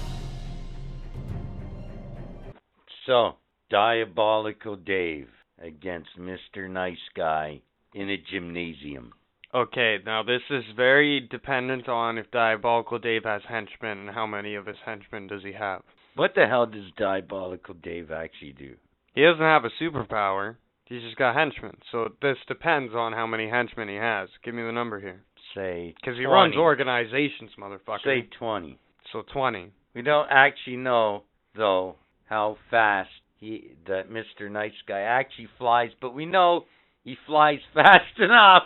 So, 3.06 3.36
Diabolical 3.70 4.76
Dave 4.76 5.28
against 5.62 6.10
Mr. 6.18 6.68
Nice 6.68 6.98
Guy 7.16 7.62
in 7.94 8.10
a 8.10 8.18
gymnasium. 8.30 9.14
Okay, 9.55 9.97
now 10.05 10.23
this 10.23 10.43
is 10.51 10.65
very 10.77 11.20
dependent 11.20 11.89
on 11.89 12.18
if 12.18 12.31
Diabolical 12.31 12.99
Dave 12.99 13.25
has 13.25 13.43
henchmen 13.49 13.99
and 13.99 14.10
how 14.10 14.27
many 14.27 14.55
of 14.55 14.67
his 14.67 14.77
henchmen 14.85 15.27
does 15.27 15.43
he 15.43 15.52
have. 15.52 15.83
What 16.17 16.35
the 16.35 16.47
hell 16.47 16.67
does 16.67 16.91
Diabolical 16.99 17.75
Dave 17.75 18.10
actually 18.10 18.52
do? 18.52 18.75
He 19.15 19.23
doesn't 19.23 19.41
have 19.41 19.65
a 19.65 19.70
superpower. 19.83 20.57
He's 20.85 21.02
just 21.02 21.17
got 21.17 21.35
henchmen. 21.35 21.78
So 21.93 22.09
this 22.20 22.36
depends 22.47 22.94
on 22.94 23.12
how 23.12 23.27
many 23.27 23.49
henchmen 23.49 23.89
he 23.89 23.97
has. 23.97 24.28
Give 24.44 24.55
me 24.55 24.62
the 24.62 24.73
number 24.73 25.01
here. 25.01 25.23
Say, 25.55 25.94
Because 26.01 26.18
he 26.18 26.25
20. 26.25 26.27
runs 26.27 26.57
organizations, 26.57 27.51
motherfucker. 27.59 28.05
Say 28.05 28.28
20. 28.39 28.78
so 29.12 29.23
20. 29.33 29.70
We 29.94 30.02
don't 30.02 30.28
actually 30.31 30.77
know, 30.77 31.25
though, 31.57 31.97
how 32.27 32.59
fast 32.70 33.10
he 33.39 33.73
that 33.86 34.10
Mr. 34.10 34.51
Nice 34.51 34.73
Guy 34.86 35.01
actually 35.01 35.49
flies, 35.59 35.91
but 36.01 36.15
we 36.15 36.27
know 36.27 36.65
he 37.05 37.17
flies 37.27 37.60
fast 37.75 38.18
enough 38.18 38.65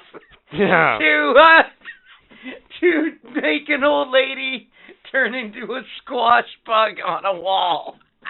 Yeah. 0.52 0.98
to 1.00 1.34
uh, 1.38 1.62
to 2.80 3.10
make 3.34 3.68
an 3.68 3.84
old 3.84 4.08
lady 4.12 4.68
turn 5.10 5.34
into 5.34 5.72
a 5.72 5.82
squash 6.02 6.44
bug 6.66 6.92
on 7.06 7.24
a 7.24 7.40
wall. 7.40 7.96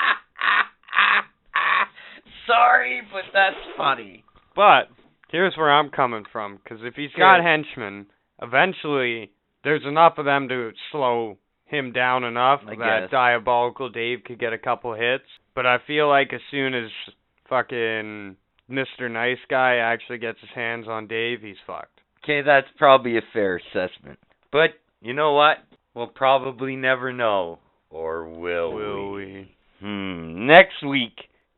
Sorry, 2.46 3.02
but 3.12 3.22
that's 3.32 3.56
funny. 3.76 4.24
But 4.54 4.88
here's 5.30 5.56
where 5.56 5.72
I'm 5.72 5.90
coming 5.90 6.24
from. 6.32 6.58
Because 6.62 6.78
if 6.82 6.94
he's 6.94 7.12
got 7.16 7.42
henchmen, 7.42 8.06
eventually 8.40 9.30
there's 9.64 9.84
enough 9.86 10.14
of 10.18 10.24
them 10.24 10.48
to 10.48 10.70
slow 10.90 11.38
him 11.66 11.92
down 11.92 12.24
enough 12.24 12.60
I 12.66 12.74
that 12.76 13.00
guess. 13.02 13.10
Diabolical 13.10 13.88
Dave 13.88 14.20
could 14.24 14.38
get 14.38 14.52
a 14.52 14.58
couple 14.58 14.94
hits. 14.94 15.24
But 15.54 15.66
I 15.66 15.78
feel 15.86 16.08
like 16.08 16.32
as 16.32 16.40
soon 16.50 16.74
as 16.74 16.90
fucking 17.48 18.36
Mr. 18.70 19.10
Nice 19.10 19.38
Guy 19.48 19.76
actually 19.76 20.18
gets 20.18 20.40
his 20.40 20.50
hands 20.54 20.86
on 20.88 21.06
Dave, 21.06 21.40
he's 21.42 21.56
fucked. 21.66 22.00
Okay, 22.22 22.42
that's 22.42 22.68
probably 22.78 23.16
a 23.16 23.22
fair 23.32 23.56
assessment. 23.56 24.18
But 24.52 24.70
you 25.00 25.12
know 25.12 25.32
what? 25.32 25.58
We'll 25.94 26.06
probably 26.06 26.76
never 26.76 27.12
know. 27.12 27.58
Or 27.90 28.28
will, 28.28 28.72
Will 28.72 29.12
we? 29.12 29.54
Hmm. 29.80 30.46
Next 30.46 30.86
week, 30.86 31.14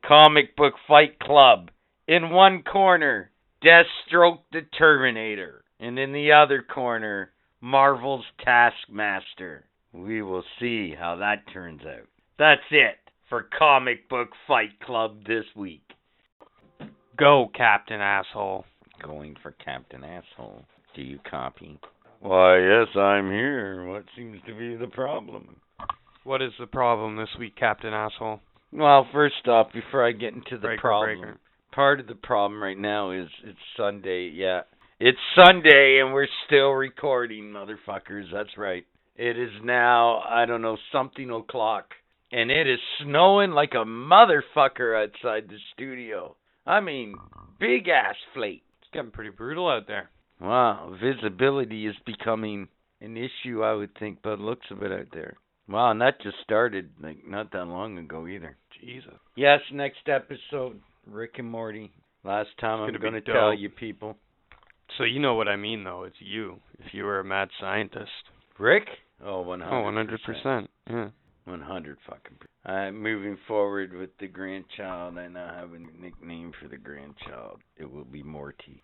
Comic 0.06 0.56
Book 0.56 0.74
Fight 0.88 1.18
Club. 1.20 1.70
In 2.08 2.30
one 2.30 2.62
corner, 2.62 3.30
Deathstroke 3.64 4.40
the 4.52 4.62
Terminator. 4.76 5.64
And 5.78 5.98
in 5.98 6.12
the 6.12 6.32
other 6.32 6.62
corner, 6.62 7.30
Marvel's 7.60 8.24
Taskmaster. 8.42 9.64
We 9.92 10.22
will 10.22 10.44
see 10.58 10.94
how 10.98 11.16
that 11.16 11.44
turns 11.52 11.82
out. 11.82 12.08
That's 12.38 12.60
it 12.70 12.96
for 13.28 13.48
Comic 13.58 14.08
Book 14.08 14.30
Fight 14.46 14.80
Club 14.80 15.24
this 15.26 15.44
week. 15.54 15.82
Go, 17.16 17.50
Captain 17.54 18.00
Asshole. 18.00 18.64
Going 19.02 19.36
for 19.42 19.52
Captain 19.64 20.02
Asshole. 20.04 20.64
Do 20.94 21.02
you 21.02 21.18
copy? 21.30 21.78
Why, 22.20 22.58
yes, 22.58 22.88
I'm 22.96 23.30
here. 23.30 23.84
What 23.86 24.04
seems 24.16 24.40
to 24.46 24.54
be 24.54 24.76
the 24.76 24.86
problem? 24.86 25.56
What 26.22 26.40
is 26.40 26.52
the 26.58 26.66
problem 26.66 27.16
this 27.16 27.28
week, 27.38 27.54
Captain 27.56 27.92
Asshole? 27.92 28.40
Well, 28.72 29.06
first 29.12 29.46
off, 29.46 29.72
before 29.72 30.06
I 30.06 30.12
get 30.12 30.32
into 30.34 30.56
the 30.56 30.68
Breaker, 30.68 30.80
problem, 30.80 31.20
breaker. 31.20 31.38
part 31.72 32.00
of 32.00 32.06
the 32.06 32.14
problem 32.14 32.62
right 32.62 32.78
now 32.78 33.10
is 33.10 33.28
it's 33.44 33.58
Sunday. 33.76 34.30
Yeah, 34.34 34.62
it's 34.98 35.18
Sunday 35.36 36.00
and 36.02 36.14
we're 36.14 36.26
still 36.46 36.70
recording, 36.70 37.52
motherfuckers. 37.52 38.32
That's 38.32 38.56
right. 38.56 38.86
It 39.16 39.38
is 39.38 39.50
now 39.62 40.20
I 40.20 40.46
don't 40.46 40.62
know 40.62 40.78
something 40.90 41.30
o'clock, 41.30 41.90
and 42.32 42.50
it 42.50 42.66
is 42.66 42.80
snowing 43.02 43.50
like 43.50 43.74
a 43.74 43.84
motherfucker 43.84 45.00
outside 45.04 45.48
the 45.48 45.58
studio. 45.74 46.34
I 46.66 46.80
mean, 46.80 47.14
big 47.60 47.88
ass 47.88 48.16
flake. 48.32 48.63
Getting 48.94 49.10
pretty 49.10 49.30
brutal 49.30 49.68
out 49.68 49.86
there. 49.88 50.08
Wow, 50.40 50.96
visibility 51.02 51.86
is 51.86 51.96
becoming 52.06 52.68
an 53.00 53.16
issue, 53.16 53.62
I 53.62 53.74
would 53.74 53.90
think, 53.98 54.22
by 54.22 54.36
the 54.36 54.42
looks 54.42 54.66
of 54.70 54.82
it 54.82 54.92
out 54.92 55.08
there. 55.12 55.36
Wow, 55.68 55.90
and 55.90 56.00
that 56.00 56.20
just 56.22 56.36
started 56.42 56.90
like 57.02 57.26
not 57.26 57.50
that 57.52 57.64
long 57.66 57.98
ago 57.98 58.26
either. 58.26 58.56
Jesus. 58.80 59.14
Yes, 59.36 59.60
next 59.72 60.08
episode, 60.08 60.80
Rick 61.06 61.34
and 61.38 61.50
Morty. 61.50 61.92
Last 62.22 62.50
time 62.60 62.80
I'm 62.80 63.00
going 63.00 63.14
to 63.14 63.20
tell 63.20 63.52
you 63.52 63.68
people. 63.68 64.16
So 64.98 65.04
you 65.04 65.18
know 65.18 65.34
what 65.34 65.48
I 65.48 65.56
mean, 65.56 65.82
though. 65.84 66.04
It's 66.04 66.16
you. 66.20 66.60
If 66.78 66.94
you 66.94 67.04
were 67.04 67.20
a 67.20 67.24
mad 67.24 67.48
scientist. 67.60 68.10
Rick? 68.58 68.84
Oh, 69.24 69.44
100%. 69.44 69.66
Oh, 69.70 70.44
100%. 70.44 70.68
Yeah. 70.88 71.08
100 71.44 71.98
fucking 72.08 72.36
uh, 72.66 72.90
moving 72.92 73.36
forward 73.46 73.92
with 73.92 74.10
the 74.18 74.26
grandchild, 74.26 75.18
I 75.18 75.28
now 75.28 75.52
have 75.54 75.72
a 75.74 75.78
nickname 76.02 76.52
for 76.60 76.68
the 76.68 76.78
grandchild. 76.78 77.60
It 77.76 77.90
will 77.90 78.04
be 78.04 78.22
Morty. 78.22 78.82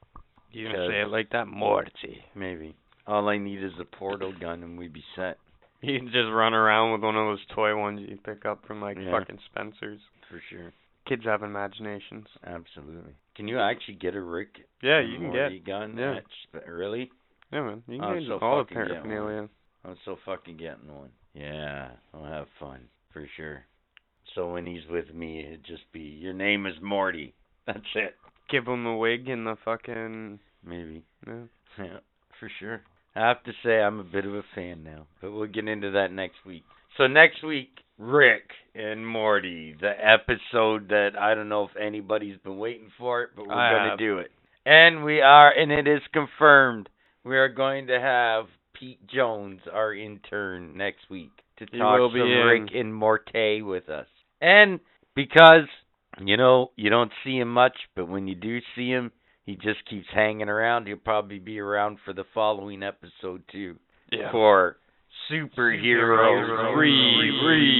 You 0.52 0.66
gonna 0.66 0.88
say 0.88 1.00
it 1.02 1.08
like 1.08 1.30
that? 1.30 1.46
Morty. 1.46 2.22
Maybe. 2.34 2.74
All 3.06 3.28
I 3.28 3.38
need 3.38 3.62
is 3.62 3.72
a 3.80 3.84
portal 3.84 4.32
gun 4.38 4.62
and 4.62 4.78
we'd 4.78 4.92
be 4.92 5.04
set. 5.16 5.38
You 5.80 5.98
can 5.98 6.08
just 6.08 6.28
run 6.30 6.52
around 6.52 6.92
with 6.92 7.02
one 7.02 7.16
of 7.16 7.24
those 7.26 7.44
toy 7.54 7.74
ones 7.74 8.00
you 8.06 8.18
pick 8.22 8.44
up 8.44 8.66
from 8.66 8.82
like 8.82 8.98
Yeah. 9.00 9.12
fucking 9.18 9.38
Spencer's. 9.50 10.00
For 10.28 10.42
sure. 10.50 10.72
Kids 11.08 11.24
have 11.24 11.42
imaginations. 11.42 12.26
Absolutely. 12.46 13.14
Can 13.34 13.48
you 13.48 13.58
actually 13.58 13.94
get 13.94 14.14
a 14.14 14.20
Rick 14.20 14.48
Yeah, 14.82 15.00
you 15.00 15.16
can 15.18 15.26
Morty 15.28 15.58
get. 15.60 15.66
gun? 15.66 15.96
yeah. 15.96 16.18
Really? 16.68 17.10
Yeah, 17.52 17.62
man. 17.62 17.82
You 17.88 17.98
can 17.98 18.08
I'm 18.08 18.18
get 18.20 18.28
so 18.28 18.38
all 18.42 18.58
the 18.58 18.64
fucking 18.64 18.76
getting 18.76 18.94
one. 18.96 19.02
paraphernalia. 19.08 19.48
I'm 19.84 19.96
so 20.04 20.16
fucking 20.26 20.56
getting 20.58 20.94
one. 20.94 21.10
Yeah, 21.34 21.90
I'll 22.12 22.24
have 22.24 22.46
fun 22.58 22.80
for 23.12 23.26
sure. 23.36 23.64
So 24.34 24.52
when 24.52 24.66
he's 24.66 24.86
with 24.90 25.12
me, 25.14 25.40
it'd 25.44 25.64
just 25.64 25.90
be 25.92 26.00
your 26.00 26.32
name 26.32 26.66
is 26.66 26.74
Morty. 26.82 27.34
That's 27.66 27.78
it. 27.94 28.14
Give 28.50 28.66
him 28.66 28.86
a 28.86 28.96
wig 28.96 29.28
and 29.28 29.46
the 29.46 29.56
fucking. 29.64 30.40
Maybe. 30.64 31.04
Yeah. 31.26 31.34
Yeah, 31.78 31.98
for 32.40 32.50
sure. 32.58 32.82
I 33.14 33.28
have 33.28 33.44
to 33.44 33.52
say 33.64 33.78
I'm 33.80 34.00
a 34.00 34.04
bit 34.04 34.26
of 34.26 34.34
a 34.34 34.42
fan 34.56 34.82
now, 34.82 35.06
but 35.22 35.30
we'll 35.30 35.46
get 35.46 35.68
into 35.68 35.92
that 35.92 36.10
next 36.12 36.44
week. 36.44 36.64
So 36.98 37.06
next 37.06 37.44
week, 37.44 37.70
Rick 37.96 38.42
and 38.74 39.06
Morty, 39.06 39.76
the 39.80 39.92
episode 40.04 40.88
that 40.88 41.10
I 41.18 41.36
don't 41.36 41.48
know 41.48 41.64
if 41.64 41.70
anybody's 41.80 42.38
been 42.38 42.58
waiting 42.58 42.90
for 42.98 43.22
it, 43.22 43.30
but 43.36 43.46
we're 43.46 43.54
I 43.54 43.72
gonna 43.72 43.90
have. 43.90 43.98
do 44.00 44.18
it. 44.18 44.32
And 44.66 45.04
we 45.04 45.20
are, 45.20 45.50
and 45.56 45.70
it 45.70 45.86
is 45.86 46.02
confirmed. 46.12 46.88
We 47.24 47.36
are 47.36 47.48
going 47.48 47.86
to 47.86 48.00
have 48.00 48.46
Pete 48.80 49.06
Jones, 49.06 49.60
our 49.70 49.94
intern, 49.94 50.76
next 50.76 51.10
week 51.10 51.30
to 51.58 51.66
He 51.70 51.78
talk 51.78 51.98
will 51.98 52.08
some 52.08 52.14
be 52.14 52.20
in. 52.22 52.46
Rick 52.46 52.70
and 52.74 52.94
Morty 52.94 53.60
with 53.60 53.90
us. 53.90 54.06
And 54.40 54.80
because 55.14 55.68
you 56.18 56.38
know 56.38 56.70
you 56.76 56.88
don't 56.88 57.12
see 57.22 57.36
him 57.36 57.52
much, 57.52 57.76
but 57.94 58.08
when 58.08 58.26
you 58.26 58.34
do 58.34 58.58
see 58.74 58.88
him, 58.88 59.12
he 59.44 59.54
just 59.56 59.84
keeps 59.88 60.06
hanging 60.14 60.48
around. 60.48 60.86
He'll 60.86 60.96
probably 60.96 61.38
be 61.38 61.60
around 61.60 61.98
for 62.04 62.14
the 62.14 62.24
following 62.32 62.82
episode 62.82 63.42
too. 63.52 63.76
Yeah. 64.10 64.32
For 64.32 64.78
superheroes 65.30 66.74
re 66.74 66.90
re 67.44 67.70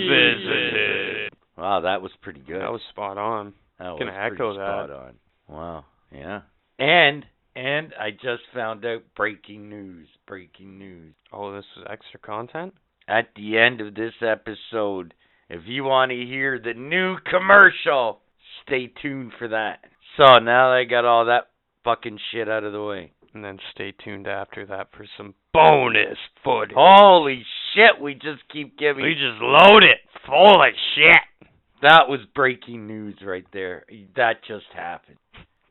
revisited. 0.00 1.32
Wow, 1.58 1.80
that 1.80 2.00
was 2.00 2.12
pretty 2.22 2.40
good. 2.40 2.62
That 2.62 2.72
was 2.72 2.80
spot 2.88 3.18
on. 3.18 3.52
That 3.78 3.98
gonna 3.98 4.12
was 4.12 4.32
echo 4.32 4.54
that. 4.54 4.86
spot 4.86 4.90
on. 4.90 5.14
Wow. 5.46 5.84
Yeah. 6.10 6.40
And 6.78 7.26
and 7.56 7.92
I 7.98 8.10
just 8.10 8.42
found 8.54 8.84
out 8.84 9.02
breaking 9.16 9.68
news. 9.68 10.08
Breaking 10.26 10.78
news. 10.78 11.14
Oh, 11.32 11.52
this 11.54 11.64
is 11.76 11.84
extra 11.88 12.20
content? 12.20 12.74
At 13.08 13.28
the 13.34 13.58
end 13.58 13.80
of 13.80 13.94
this 13.94 14.14
episode, 14.20 15.14
if 15.48 15.62
you 15.66 15.84
want 15.84 16.10
to 16.12 16.16
hear 16.16 16.60
the 16.62 16.74
new 16.74 17.16
commercial, 17.28 18.20
stay 18.64 18.92
tuned 19.02 19.32
for 19.38 19.48
that. 19.48 19.80
So 20.16 20.24
now 20.38 20.70
that 20.70 20.78
I 20.80 20.84
got 20.84 21.04
all 21.04 21.26
that 21.26 21.48
fucking 21.84 22.18
shit 22.30 22.48
out 22.48 22.64
of 22.64 22.72
the 22.72 22.82
way. 22.82 23.12
And 23.32 23.44
then 23.44 23.58
stay 23.72 23.92
tuned 23.92 24.26
after 24.26 24.66
that 24.66 24.88
for 24.96 25.06
some 25.16 25.34
bonus 25.52 26.18
footage. 26.42 26.74
Holy 26.76 27.44
shit. 27.74 28.00
We 28.00 28.14
just 28.14 28.42
keep 28.52 28.76
giving. 28.76 29.04
We 29.04 29.14
just 29.14 29.40
load 29.40 29.84
it 29.84 29.98
full 30.26 30.60
of 30.60 30.74
shit. 30.96 31.48
That 31.80 32.08
was 32.08 32.20
breaking 32.34 32.88
news 32.88 33.16
right 33.24 33.46
there. 33.52 33.84
That 34.16 34.42
just 34.46 34.66
happened. 34.74 35.18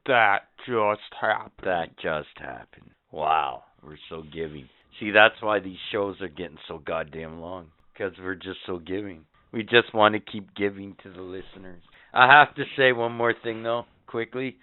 That 0.10 0.40
just 0.66 1.14
happened. 1.22 1.52
That 1.66 1.96
just 2.02 2.36
happened. 2.40 2.90
Wow, 3.12 3.66
we're 3.84 4.00
so 4.10 4.24
giving. 4.34 4.68
See, 5.00 5.12
that's 5.12 5.40
why 5.40 5.60
these 5.60 5.78
shows 5.92 6.16
are 6.20 6.28
getting 6.28 6.58
so 6.68 6.80
goddamn 6.80 7.40
long. 7.40 7.68
Because 7.94 8.14
we're 8.20 8.34
just 8.34 8.58
so 8.66 8.80
giving. 8.80 9.26
We 9.54 9.62
just 9.62 9.94
want 9.94 10.16
to 10.16 10.20
keep 10.20 10.56
giving 10.56 10.96
to 11.04 11.12
the 11.12 11.22
listeners. 11.22 11.84
I 12.12 12.26
have 12.26 12.56
to 12.56 12.64
say 12.76 12.92
one 12.92 13.12
more 13.12 13.36
thing, 13.44 13.62
though, 13.62 13.86
quickly. 14.08 14.58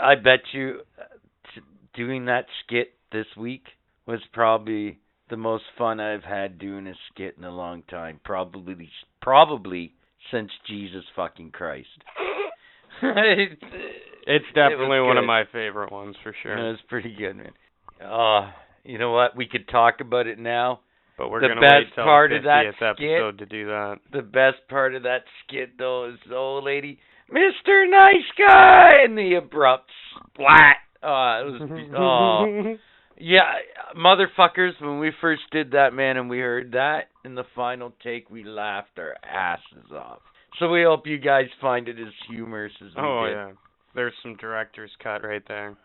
I 0.00 0.14
bet 0.14 0.40
you 0.54 0.80
uh, 0.98 1.60
doing 1.92 2.24
that 2.24 2.46
skit 2.64 2.94
this 3.12 3.26
week 3.36 3.64
was 4.06 4.20
probably 4.32 5.00
the 5.28 5.36
most 5.36 5.64
fun 5.76 6.00
I've 6.00 6.24
had 6.24 6.58
doing 6.58 6.86
a 6.86 6.94
skit 7.12 7.34
in 7.36 7.44
a 7.44 7.54
long 7.54 7.82
time. 7.90 8.20
Probably, 8.24 8.88
probably 9.20 9.92
since 10.30 10.50
Jesus 10.66 11.04
fucking 11.14 11.50
Christ. 11.50 11.88
It, 13.02 13.58
It's 14.24 14.44
it 14.50 14.54
definitely 14.54 15.00
one 15.00 15.18
of 15.18 15.24
my 15.24 15.44
favorite 15.52 15.90
ones 15.90 16.14
for 16.22 16.30
It 16.30 16.36
sure. 16.42 16.56
was 16.56 16.78
pretty 16.88 17.12
good, 17.14 17.36
man. 17.36 17.52
Uh, 18.00 18.52
you 18.84 18.98
know 18.98 19.10
what? 19.12 19.36
We 19.36 19.46
could 19.46 19.68
talk 19.68 19.96
about 20.00 20.26
it 20.28 20.38
now. 20.38 20.80
But 21.18 21.30
we're 21.30 21.40
the 21.40 21.48
gonna 21.48 21.60
best 21.60 21.72
wait 21.74 21.94
till 21.94 22.04
part 22.04 22.30
the 22.30 22.36
of 22.36 22.42
that 22.44 22.64
50th 22.80 22.94
skit- 22.96 23.10
episode 23.10 23.38
to 23.38 23.46
do 23.46 23.66
that. 23.66 23.96
The 24.12 24.22
best 24.22 24.56
part 24.68 24.94
of 24.94 25.02
that 25.02 25.24
skit, 25.44 25.76
though, 25.78 26.08
is 26.08 26.18
the 26.28 26.36
old 26.36 26.64
lady, 26.64 26.98
Mr. 27.30 27.88
Nice 27.90 28.30
Guy, 28.38 28.90
and 29.04 29.16
the 29.18 29.34
abrupt 29.34 29.90
splat. 30.16 30.76
Oh, 31.02 31.42
it 31.44 31.60
was. 31.60 31.88
Oh, 31.96 32.76
yeah, 33.18 33.52
motherfuckers. 33.96 34.80
When 34.80 34.98
we 34.98 35.12
first 35.20 35.42
did 35.52 35.72
that, 35.72 35.92
man, 35.92 36.16
and 36.16 36.30
we 36.30 36.38
heard 36.38 36.72
that 36.72 37.08
in 37.24 37.34
the 37.34 37.44
final 37.54 37.92
take, 38.02 38.30
we 38.30 38.42
laughed 38.42 38.98
our 38.98 39.14
asses 39.22 39.90
off. 39.94 40.20
So 40.58 40.68
we 40.70 40.82
hope 40.84 41.06
you 41.06 41.18
guys 41.18 41.46
find 41.60 41.88
it 41.88 41.98
as 41.98 42.12
humorous 42.28 42.72
as 42.80 42.94
we 42.94 43.02
Oh 43.02 43.24
did. 43.26 43.32
yeah. 43.32 43.50
There's 43.94 44.12
some 44.22 44.36
director's 44.36 44.90
cut 45.02 45.22
right 45.24 45.42
there. 45.48 45.76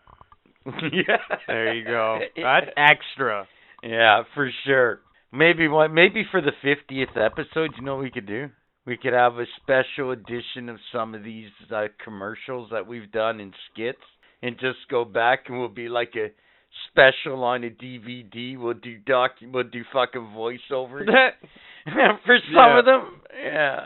yeah. 0.66 1.16
There 1.46 1.74
you 1.74 1.84
go. 1.84 2.18
That's 2.36 2.66
extra. 2.76 3.46
Yeah, 3.82 4.22
for 4.34 4.50
sure. 4.66 5.00
Maybe 5.32 5.68
one, 5.68 5.92
maybe 5.94 6.24
for 6.30 6.40
the 6.40 6.52
fiftieth 6.62 7.16
episode, 7.16 7.72
you 7.76 7.84
know 7.84 7.94
what 7.96 8.04
we 8.04 8.10
could 8.10 8.26
do? 8.26 8.48
We 8.86 8.96
could 8.96 9.12
have 9.12 9.34
a 9.38 9.44
special 9.62 10.12
edition 10.12 10.68
of 10.70 10.78
some 10.92 11.14
of 11.14 11.22
these 11.22 11.50
uh, 11.74 11.88
commercials 12.02 12.70
that 12.72 12.86
we've 12.86 13.12
done 13.12 13.38
in 13.38 13.52
skits, 13.70 13.98
and 14.42 14.56
just 14.58 14.78
go 14.90 15.04
back 15.04 15.40
and 15.48 15.58
we'll 15.58 15.68
be 15.68 15.88
like 15.90 16.14
a 16.16 16.28
special 16.90 17.44
on 17.44 17.64
a 17.64 17.70
DVD. 17.70 18.58
We'll 18.58 18.72
do 18.74 18.96
doc, 18.98 19.32
we'll 19.42 19.64
do 19.64 19.82
fucking 19.92 20.32
voiceovers 20.34 21.06
for 22.24 22.38
some 22.46 22.54
Yeah. 22.54 22.78
of 22.78 22.84
them. 22.86 23.20
Yeah, 23.42 23.80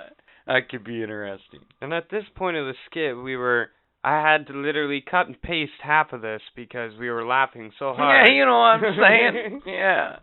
that 0.46 0.68
could 0.70 0.84
be 0.84 1.02
interesting. 1.02 1.60
And 1.80 1.92
at 1.92 2.10
this 2.10 2.24
point 2.34 2.56
of 2.56 2.66
the 2.66 2.74
skit, 2.90 3.16
we 3.16 3.36
were. 3.36 3.70
I 4.04 4.20
had 4.20 4.48
to 4.48 4.52
literally 4.52 5.00
cut 5.08 5.28
and 5.28 5.40
paste 5.40 5.70
half 5.80 6.12
of 6.12 6.22
this 6.22 6.42
because 6.56 6.90
we 6.98 7.08
were 7.08 7.24
laughing 7.24 7.70
so 7.78 7.94
hard. 7.94 8.26
Yeah, 8.26 8.34
you 8.34 8.44
know 8.44 8.58
what 8.58 8.84
I'm 8.84 8.96
saying. 9.00 9.60
yeah, 9.64 10.16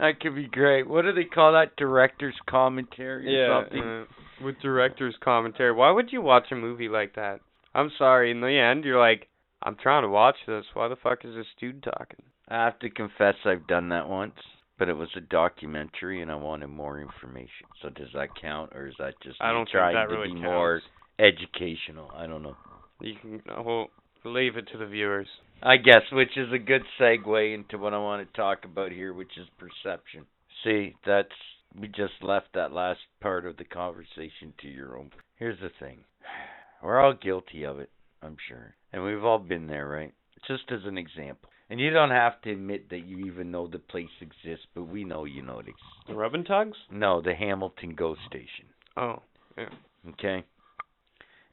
that 0.00 0.18
could 0.20 0.34
be 0.34 0.48
great. 0.48 0.88
What 0.88 1.02
do 1.02 1.12
they 1.12 1.24
call 1.24 1.52
that? 1.52 1.76
Director's 1.76 2.34
commentary 2.50 3.28
or 3.28 3.30
yeah, 3.30 3.62
something? 3.62 3.80
uh, 3.80 4.04
with 4.44 4.60
director's 4.60 5.14
commentary. 5.22 5.72
Why 5.72 5.92
would 5.92 6.10
you 6.12 6.20
watch 6.20 6.46
a 6.50 6.56
movie 6.56 6.88
like 6.88 7.14
that? 7.14 7.38
I'm 7.74 7.90
sorry. 7.96 8.32
In 8.32 8.40
the 8.40 8.58
end, 8.58 8.84
you're 8.84 8.98
like, 8.98 9.28
I'm 9.62 9.76
trying 9.80 10.02
to 10.02 10.08
watch 10.08 10.36
this. 10.48 10.64
Why 10.74 10.88
the 10.88 10.96
fuck 10.96 11.24
is 11.24 11.34
this 11.36 11.46
dude 11.60 11.82
talking? 11.84 12.24
I 12.48 12.64
have 12.64 12.78
to 12.80 12.90
confess 12.90 13.36
I've 13.44 13.68
done 13.68 13.90
that 13.90 14.08
once, 14.08 14.34
but 14.82 14.88
it 14.88 14.96
was 14.96 15.10
a 15.14 15.20
documentary 15.20 16.22
and 16.22 16.32
I 16.32 16.34
wanted 16.34 16.66
more 16.66 17.00
information. 17.00 17.68
So 17.80 17.88
does 17.88 18.08
that 18.14 18.30
count, 18.40 18.72
or 18.74 18.88
is 18.88 18.94
that 18.98 19.14
just 19.22 19.36
I 19.40 19.52
don't 19.52 19.66
think 19.66 19.74
trying 19.74 19.94
that 19.94 20.08
to 20.08 20.12
really 20.12 20.34
be 20.34 20.40
counts. 20.40 20.42
more 20.42 20.82
educational? 21.20 22.10
I 22.12 22.26
don't 22.26 22.42
know. 22.42 22.56
You 23.00 23.14
can 23.20 23.40
uh, 23.48 23.62
well, 23.62 23.90
leave 24.24 24.56
it 24.56 24.66
to 24.72 24.78
the 24.78 24.86
viewers. 24.86 25.28
I 25.62 25.76
guess, 25.76 26.02
which 26.10 26.36
is 26.36 26.52
a 26.52 26.58
good 26.58 26.82
segue 27.00 27.54
into 27.54 27.78
what 27.78 27.94
I 27.94 27.98
want 27.98 28.26
to 28.26 28.36
talk 28.36 28.64
about 28.64 28.90
here, 28.90 29.12
which 29.12 29.30
is 29.36 29.46
perception. 29.56 30.24
See, 30.64 30.96
that's 31.06 31.28
we 31.80 31.86
just 31.86 32.14
left 32.20 32.48
that 32.54 32.72
last 32.72 32.98
part 33.20 33.46
of 33.46 33.58
the 33.58 33.64
conversation 33.64 34.52
to 34.62 34.66
your 34.66 34.98
own. 34.98 35.10
Here's 35.36 35.60
the 35.60 35.70
thing. 35.78 35.98
We're 36.82 37.00
all 37.00 37.14
guilty 37.14 37.62
of 37.62 37.78
it, 37.78 37.90
I'm 38.20 38.36
sure. 38.48 38.74
And 38.92 39.04
we've 39.04 39.22
all 39.22 39.38
been 39.38 39.68
there, 39.68 39.86
right? 39.86 40.12
Just 40.48 40.64
as 40.72 40.80
an 40.86 40.98
example. 40.98 41.50
And 41.72 41.80
you 41.80 41.88
don't 41.88 42.10
have 42.10 42.38
to 42.42 42.52
admit 42.52 42.90
that 42.90 43.06
you 43.06 43.24
even 43.24 43.50
know 43.50 43.66
the 43.66 43.78
place 43.78 44.10
exists, 44.20 44.66
but 44.74 44.82
we 44.82 45.04
know 45.04 45.24
you 45.24 45.40
know 45.40 45.54
it 45.58 45.68
exists. 45.68 45.86
The 46.06 46.14
rub 46.14 46.34
and 46.34 46.44
tugs? 46.44 46.76
No, 46.90 47.22
the 47.22 47.34
Hamilton 47.34 47.94
GO 47.94 48.14
Station. 48.28 48.66
Oh, 48.94 49.22
Okay. 50.06 50.44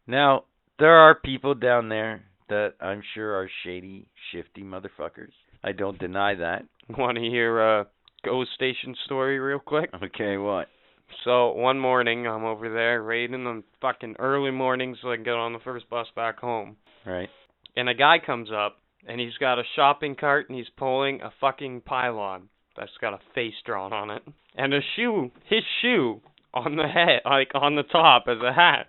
Now, 0.08 0.44
there 0.78 0.98
are 0.98 1.16
people 1.16 1.56
down 1.56 1.88
there 1.88 2.24
that 2.50 2.74
I'm 2.82 3.02
sure 3.14 3.34
are 3.34 3.50
shady, 3.64 4.08
shifty 4.34 4.62
motherfuckers. 4.62 5.32
I 5.64 5.72
don't 5.72 5.98
deny 5.98 6.36
that. 6.36 6.66
want 6.98 7.18
to 7.18 7.24
hear 7.24 7.62
a 7.62 7.88
GO 8.26 8.44
station 8.56 8.98
story 9.06 9.40
real 9.40 9.60
quick? 9.60 9.90
Okay, 10.04 10.36
what? 10.36 10.68
So 11.24 11.54
one 11.54 11.80
morning, 11.80 12.28
I'm 12.28 12.44
over 12.44 12.70
there, 12.70 13.02
right 13.02 13.32
in 13.32 13.46
the 13.46 13.64
fucking 13.80 14.18
early 14.20 14.52
morning, 14.52 14.98
so 15.02 15.14
I 15.14 15.16
can 15.16 15.24
get 15.24 15.36
on 15.36 15.54
the 15.54 15.60
first 15.60 15.90
bus 15.90 16.08
back 16.14 16.40
home. 16.40 16.76
Right. 17.06 17.30
And 17.78 17.88
a 17.88 17.94
guy 17.94 18.18
comes 18.20 18.50
up, 18.52 18.80
and 19.08 19.20
he's 19.20 19.38
got 19.40 19.60
a 19.60 19.64
shopping 19.76 20.16
cart, 20.16 20.50
and 20.50 20.58
he's 20.58 20.70
pulling 20.78 21.22
a 21.22 21.34
fucking 21.40 21.82
pylon 21.82 22.50
that's 22.78 22.98
got 23.02 23.14
a 23.14 23.20
face 23.36 23.54
drawn 23.66 23.94
on 23.94 24.10
it, 24.10 24.24
and 24.56 24.74
a 24.74 24.80
shoe, 24.96 25.32
his 25.50 25.64
shoe, 25.82 26.22
on 26.54 26.76
the 26.76 26.88
head, 26.88 27.22
like 27.26 27.52
on 27.54 27.76
the 27.76 27.84
top 27.84 28.26
as 28.28 28.38
a 28.44 28.54
hat. 28.54 28.88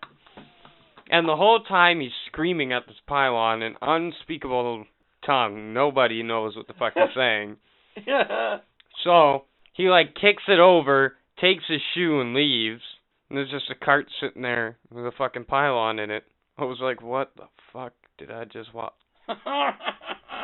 And 1.10 1.28
the 1.28 1.36
whole 1.36 1.60
time 1.60 2.00
he's 2.00 2.12
screaming 2.28 2.72
at 2.72 2.86
this 2.86 2.96
pylon 3.06 3.62
in 3.62 3.74
unspeakable 3.82 4.86
tongue. 5.26 5.74
Nobody 5.74 6.22
knows 6.22 6.56
what 6.56 6.68
the 6.68 6.74
fuck 6.74 6.94
he's 6.94 7.14
saying. 7.14 7.56
So 9.04 9.44
he 9.72 9.84
like 9.84 10.14
kicks 10.14 10.42
it 10.46 10.58
over, 10.58 11.16
takes 11.40 11.64
his 11.66 11.80
shoe 11.94 12.20
and 12.20 12.34
leaves. 12.34 12.82
And 13.28 13.38
there's 13.38 13.50
just 13.50 13.70
a 13.70 13.74
cart 13.74 14.06
sitting 14.20 14.42
there 14.42 14.76
with 14.92 15.06
a 15.06 15.12
fucking 15.16 15.44
pylon 15.44 15.98
in 15.98 16.10
it. 16.10 16.24
I 16.58 16.64
was 16.64 16.78
like, 16.82 17.00
what 17.00 17.32
the 17.36 17.44
fuck 17.72 17.94
did 18.18 18.30
I 18.30 18.44
just 18.44 18.74
watch? 18.74 18.92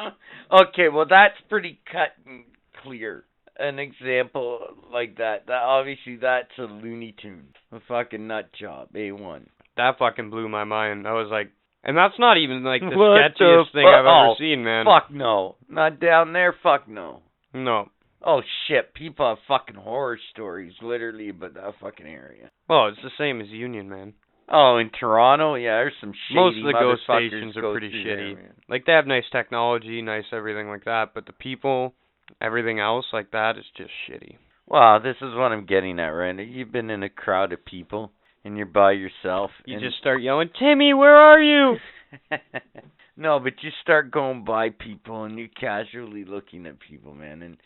okay, 0.53 0.89
well 0.89 1.07
that's 1.09 1.35
pretty 1.49 1.81
cut 1.91 2.11
and 2.27 2.45
clear. 2.83 3.25
An 3.59 3.79
example 3.79 4.61
like 4.93 5.17
that. 5.17 5.47
That 5.47 5.63
obviously 5.63 6.17
that's 6.17 6.51
a 6.59 6.63
Looney 6.63 7.15
Tune. 7.21 7.49
A 7.73 7.81
fucking 7.89 8.27
nut 8.27 8.51
job. 8.59 8.89
A 8.95 9.13
one. 9.13 9.49
That 9.77 9.99
fucking 9.99 10.31
blew 10.31 10.49
my 10.49 10.65
mind. 10.65 11.07
I 11.07 11.13
was 11.13 11.29
like, 11.31 11.53
and 11.83 11.97
that's 11.97 12.19
not 12.19 12.37
even 12.37 12.65
like 12.65 12.81
the 12.81 12.97
What 12.97 13.21
sketchiest 13.21 13.73
the 13.73 13.79
thing 13.79 13.87
I've 13.87 14.01
ever 14.01 14.09
oh, 14.09 14.35
seen, 14.39 14.65
man. 14.65 14.85
Fuck 14.85 15.11
no. 15.11 15.57
Not 15.69 16.01
down 16.01 16.33
there, 16.33 16.55
fuck 16.63 16.89
no. 16.89 17.23
No. 17.55 17.89
Oh 18.25 18.41
shit, 18.67 18.93
people 18.93 19.29
have 19.29 19.39
fucking 19.47 19.77
horror 19.77 20.19
stories 20.33 20.73
literally 20.83 21.29
about 21.29 21.55
that 21.55 21.75
fucking 21.81 22.07
area. 22.07 22.51
Well, 22.69 22.89
it's 22.89 22.99
the 23.03 23.11
same 23.17 23.41
as 23.41 23.49
Union, 23.49 23.89
man. 23.89 24.15
Oh, 24.49 24.79
in 24.79 24.91
Toronto, 24.91 25.55
yeah, 25.57 25.77
there's 25.79 25.93
some 26.01 26.13
shady 26.29 26.41
Most 26.41 26.59
of 26.59 26.65
the 26.65 26.73
GO 26.73 26.95
stations 27.05 27.57
are 27.57 27.73
pretty 27.73 27.91
shitty. 27.91 28.37
there. 28.37 28.55
Like 28.69 28.87
they 28.87 28.93
have 28.93 29.07
nice 29.07 29.25
technology, 29.33 30.03
nice 30.03 30.25
everything 30.33 30.69
like 30.69 30.85
that, 30.85 31.15
but 31.15 31.27
the 31.27 31.33
people, 31.33 31.95
everything 32.41 32.79
else 32.79 33.07
like 33.13 33.33
that 33.33 33.59
is 33.59 33.65
just 33.77 33.91
shitty. 34.09 34.37
Well, 34.69 35.01
this 35.01 35.17
is 35.17 35.35
what 35.35 35.53
I'm 35.53 35.67
getting 35.67 35.99
at, 35.99 36.09
right? 36.09 36.39
You've 36.39 36.73
been 36.73 36.91
in 36.91 37.03
a 37.03 37.09
crowd 37.09 37.53
of 37.53 37.65
people 37.65 38.13
and 38.45 38.57
you're 38.57 38.67
by 38.67 38.93
yourself. 38.93 39.51
You 39.65 39.81
just 39.81 39.99
start 39.99 40.23
yelling, 40.23 40.51
"Timmy, 40.59 40.95
where 40.95 41.17
are 41.17 41.41
you?" 41.41 41.77
no, 43.17 43.41
but 43.41 43.55
you 43.63 43.71
start 43.83 44.11
going 44.13 44.45
by 44.45 44.71
people 44.71 45.25
and 45.25 45.39
you're 45.39 45.49
casually 45.49 46.25
looking 46.25 46.67
at 46.67 46.79
people, 46.79 47.15
man. 47.15 47.43
And 47.43 47.57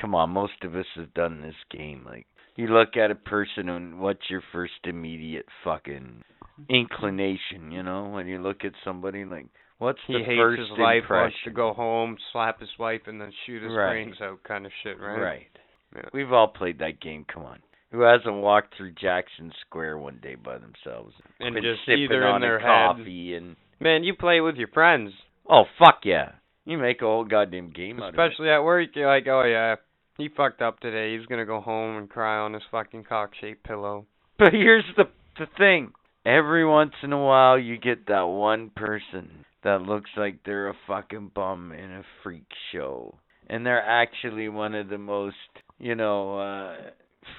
come 0.00 0.14
on, 0.14 0.30
most 0.30 0.62
of 0.62 0.74
us 0.74 0.86
have 0.96 1.12
done 1.14 1.42
this 1.42 1.54
game. 1.70 2.02
Like 2.06 2.26
you 2.60 2.68
look 2.68 2.96
at 2.96 3.10
a 3.10 3.14
person 3.14 3.68
and 3.68 3.98
what's 4.00 4.28
your 4.28 4.42
first 4.52 4.72
immediate 4.84 5.46
fucking 5.64 6.22
inclination, 6.68 7.70
you 7.70 7.82
know, 7.82 8.08
when 8.08 8.26
you 8.26 8.38
look 8.40 8.64
at 8.64 8.72
somebody 8.84 9.24
like 9.24 9.46
what's 9.78 9.98
He 10.06 10.14
the 10.14 10.24
hates 10.24 10.38
first 10.38 10.60
his 10.60 10.70
life, 10.78 11.04
wants 11.10 11.36
to 11.44 11.50
go 11.50 11.72
home, 11.72 12.16
slap 12.32 12.60
his 12.60 12.68
wife, 12.78 13.02
and 13.06 13.20
then 13.20 13.32
shoot 13.46 13.62
his 13.62 13.72
Right. 13.72 14.04
brains 14.04 14.20
out, 14.20 14.42
kind 14.44 14.66
of 14.66 14.72
shit, 14.82 14.98
right? 15.00 15.18
Right. 15.18 15.46
Yeah. 15.94 16.02
We've 16.12 16.32
all 16.32 16.48
played 16.48 16.78
that 16.78 17.00
game. 17.00 17.24
Come 17.32 17.44
on. 17.44 17.58
Who 17.90 18.02
hasn't 18.02 18.36
walked 18.36 18.76
through 18.76 18.92
Jackson 18.92 19.52
Square 19.66 19.98
one 19.98 20.18
day 20.22 20.36
by 20.36 20.58
themselves 20.58 21.12
And 21.40 21.54
been 21.54 21.64
just 21.64 21.80
sipping 21.86 22.04
either 22.04 22.24
on 22.24 22.36
in 22.36 22.42
their 22.42 22.60
coffee 22.60 23.34
and 23.34 23.56
Man, 23.80 24.04
you 24.04 24.14
play 24.14 24.40
with 24.40 24.56
your 24.56 24.68
friends, 24.68 25.10
oh 25.48 25.64
fuck 25.78 26.00
yeah, 26.04 26.32
you 26.66 26.76
make 26.78 27.00
a 27.02 27.06
whole 27.06 27.24
goddamn 27.24 27.70
game 27.70 28.00
out 28.00 28.10
of 28.10 28.14
it. 28.14 28.20
especially 28.20 28.50
at 28.50 28.60
work. 28.62 28.90
You're 28.94 29.08
like, 29.08 29.26
"Oh 29.26 29.42
yeah, 29.42 29.76
he 30.16 30.28
fucked 30.28 30.62
up 30.62 30.80
today. 30.80 31.16
He's 31.16 31.26
gonna 31.26 31.46
go 31.46 31.60
home 31.60 31.96
and 31.96 32.08
cry 32.08 32.38
on 32.38 32.52
his 32.54 32.62
fucking 32.70 33.04
cock-shaped 33.04 33.62
pillow." 33.62 34.06
But 34.38 34.52
here's 34.52 34.84
the 34.96 35.08
the 35.38 35.46
thing. 35.58 35.92
Every 36.24 36.66
once 36.66 36.94
in 37.02 37.12
a 37.12 37.24
while 37.24 37.58
you 37.58 37.78
get 37.78 38.06
that 38.06 38.22
one 38.22 38.70
person 38.70 39.44
that 39.62 39.82
looks 39.82 40.10
like 40.16 40.42
they're 40.44 40.68
a 40.68 40.76
fucking 40.86 41.32
bum 41.34 41.72
in 41.72 41.90
a 41.90 42.04
freak 42.22 42.50
show. 42.72 43.18
And 43.48 43.64
they're 43.64 43.82
actually 43.82 44.48
one 44.48 44.74
of 44.74 44.88
the 44.88 44.98
most, 44.98 45.36
you 45.78 45.94
know, 45.94 46.38
uh 46.38 46.90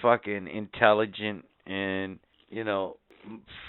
fucking 0.02 0.48
intelligent 0.48 1.46
and 1.66 2.20
you 2.50 2.64
know 2.64 2.98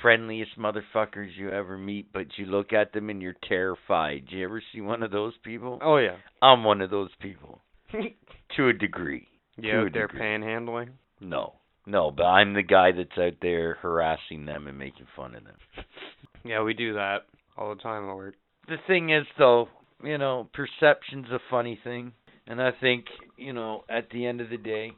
friendliest 0.00 0.58
motherfuckers 0.58 1.36
you 1.36 1.50
ever 1.50 1.76
meet, 1.76 2.12
but 2.12 2.26
you 2.36 2.46
look 2.46 2.72
at 2.72 2.92
them 2.92 3.10
and 3.10 3.20
you're 3.20 3.36
terrified. 3.48 4.26
Do 4.28 4.36
you 4.36 4.44
ever 4.44 4.62
see 4.72 4.80
one 4.80 5.02
of 5.02 5.10
those 5.10 5.34
people? 5.44 5.78
Oh 5.82 5.98
yeah. 5.98 6.16
I'm 6.40 6.64
one 6.64 6.80
of 6.80 6.90
those 6.90 7.10
people 7.20 7.60
to 8.56 8.68
a 8.68 8.72
degree. 8.72 9.28
Yeah, 9.56 9.72
To 9.74 9.78
a 9.82 9.84
out 9.86 9.92
there 9.92 10.06
degree. 10.06 10.20
panhandling? 10.20 10.88
No, 11.20 11.54
no, 11.86 12.10
but 12.10 12.24
I'm 12.24 12.54
the 12.54 12.62
guy 12.62 12.92
that's 12.92 13.16
out 13.18 13.34
there 13.42 13.74
harassing 13.82 14.44
them 14.46 14.66
and 14.66 14.78
making 14.78 15.06
fun 15.16 15.34
of 15.34 15.44
them. 15.44 15.56
Yeah, 16.44 16.64
we 16.64 16.74
do 16.74 16.94
that 16.94 17.18
all 17.56 17.72
the 17.72 17.80
time 17.80 18.08
at 18.10 18.16
work. 18.16 18.34
the 18.66 18.74
thing 18.88 19.10
is 19.10 19.24
though, 19.38 19.68
you 20.02 20.18
know, 20.18 20.48
perception's 20.52 21.28
a 21.30 21.38
funny 21.48 21.78
thing. 21.84 22.14
And 22.48 22.60
I 22.60 22.72
think, 22.80 23.04
you 23.36 23.52
know, 23.52 23.84
at 23.88 24.10
the 24.10 24.26
end 24.26 24.40
of 24.40 24.50
the 24.50 24.56
day, 24.56 24.90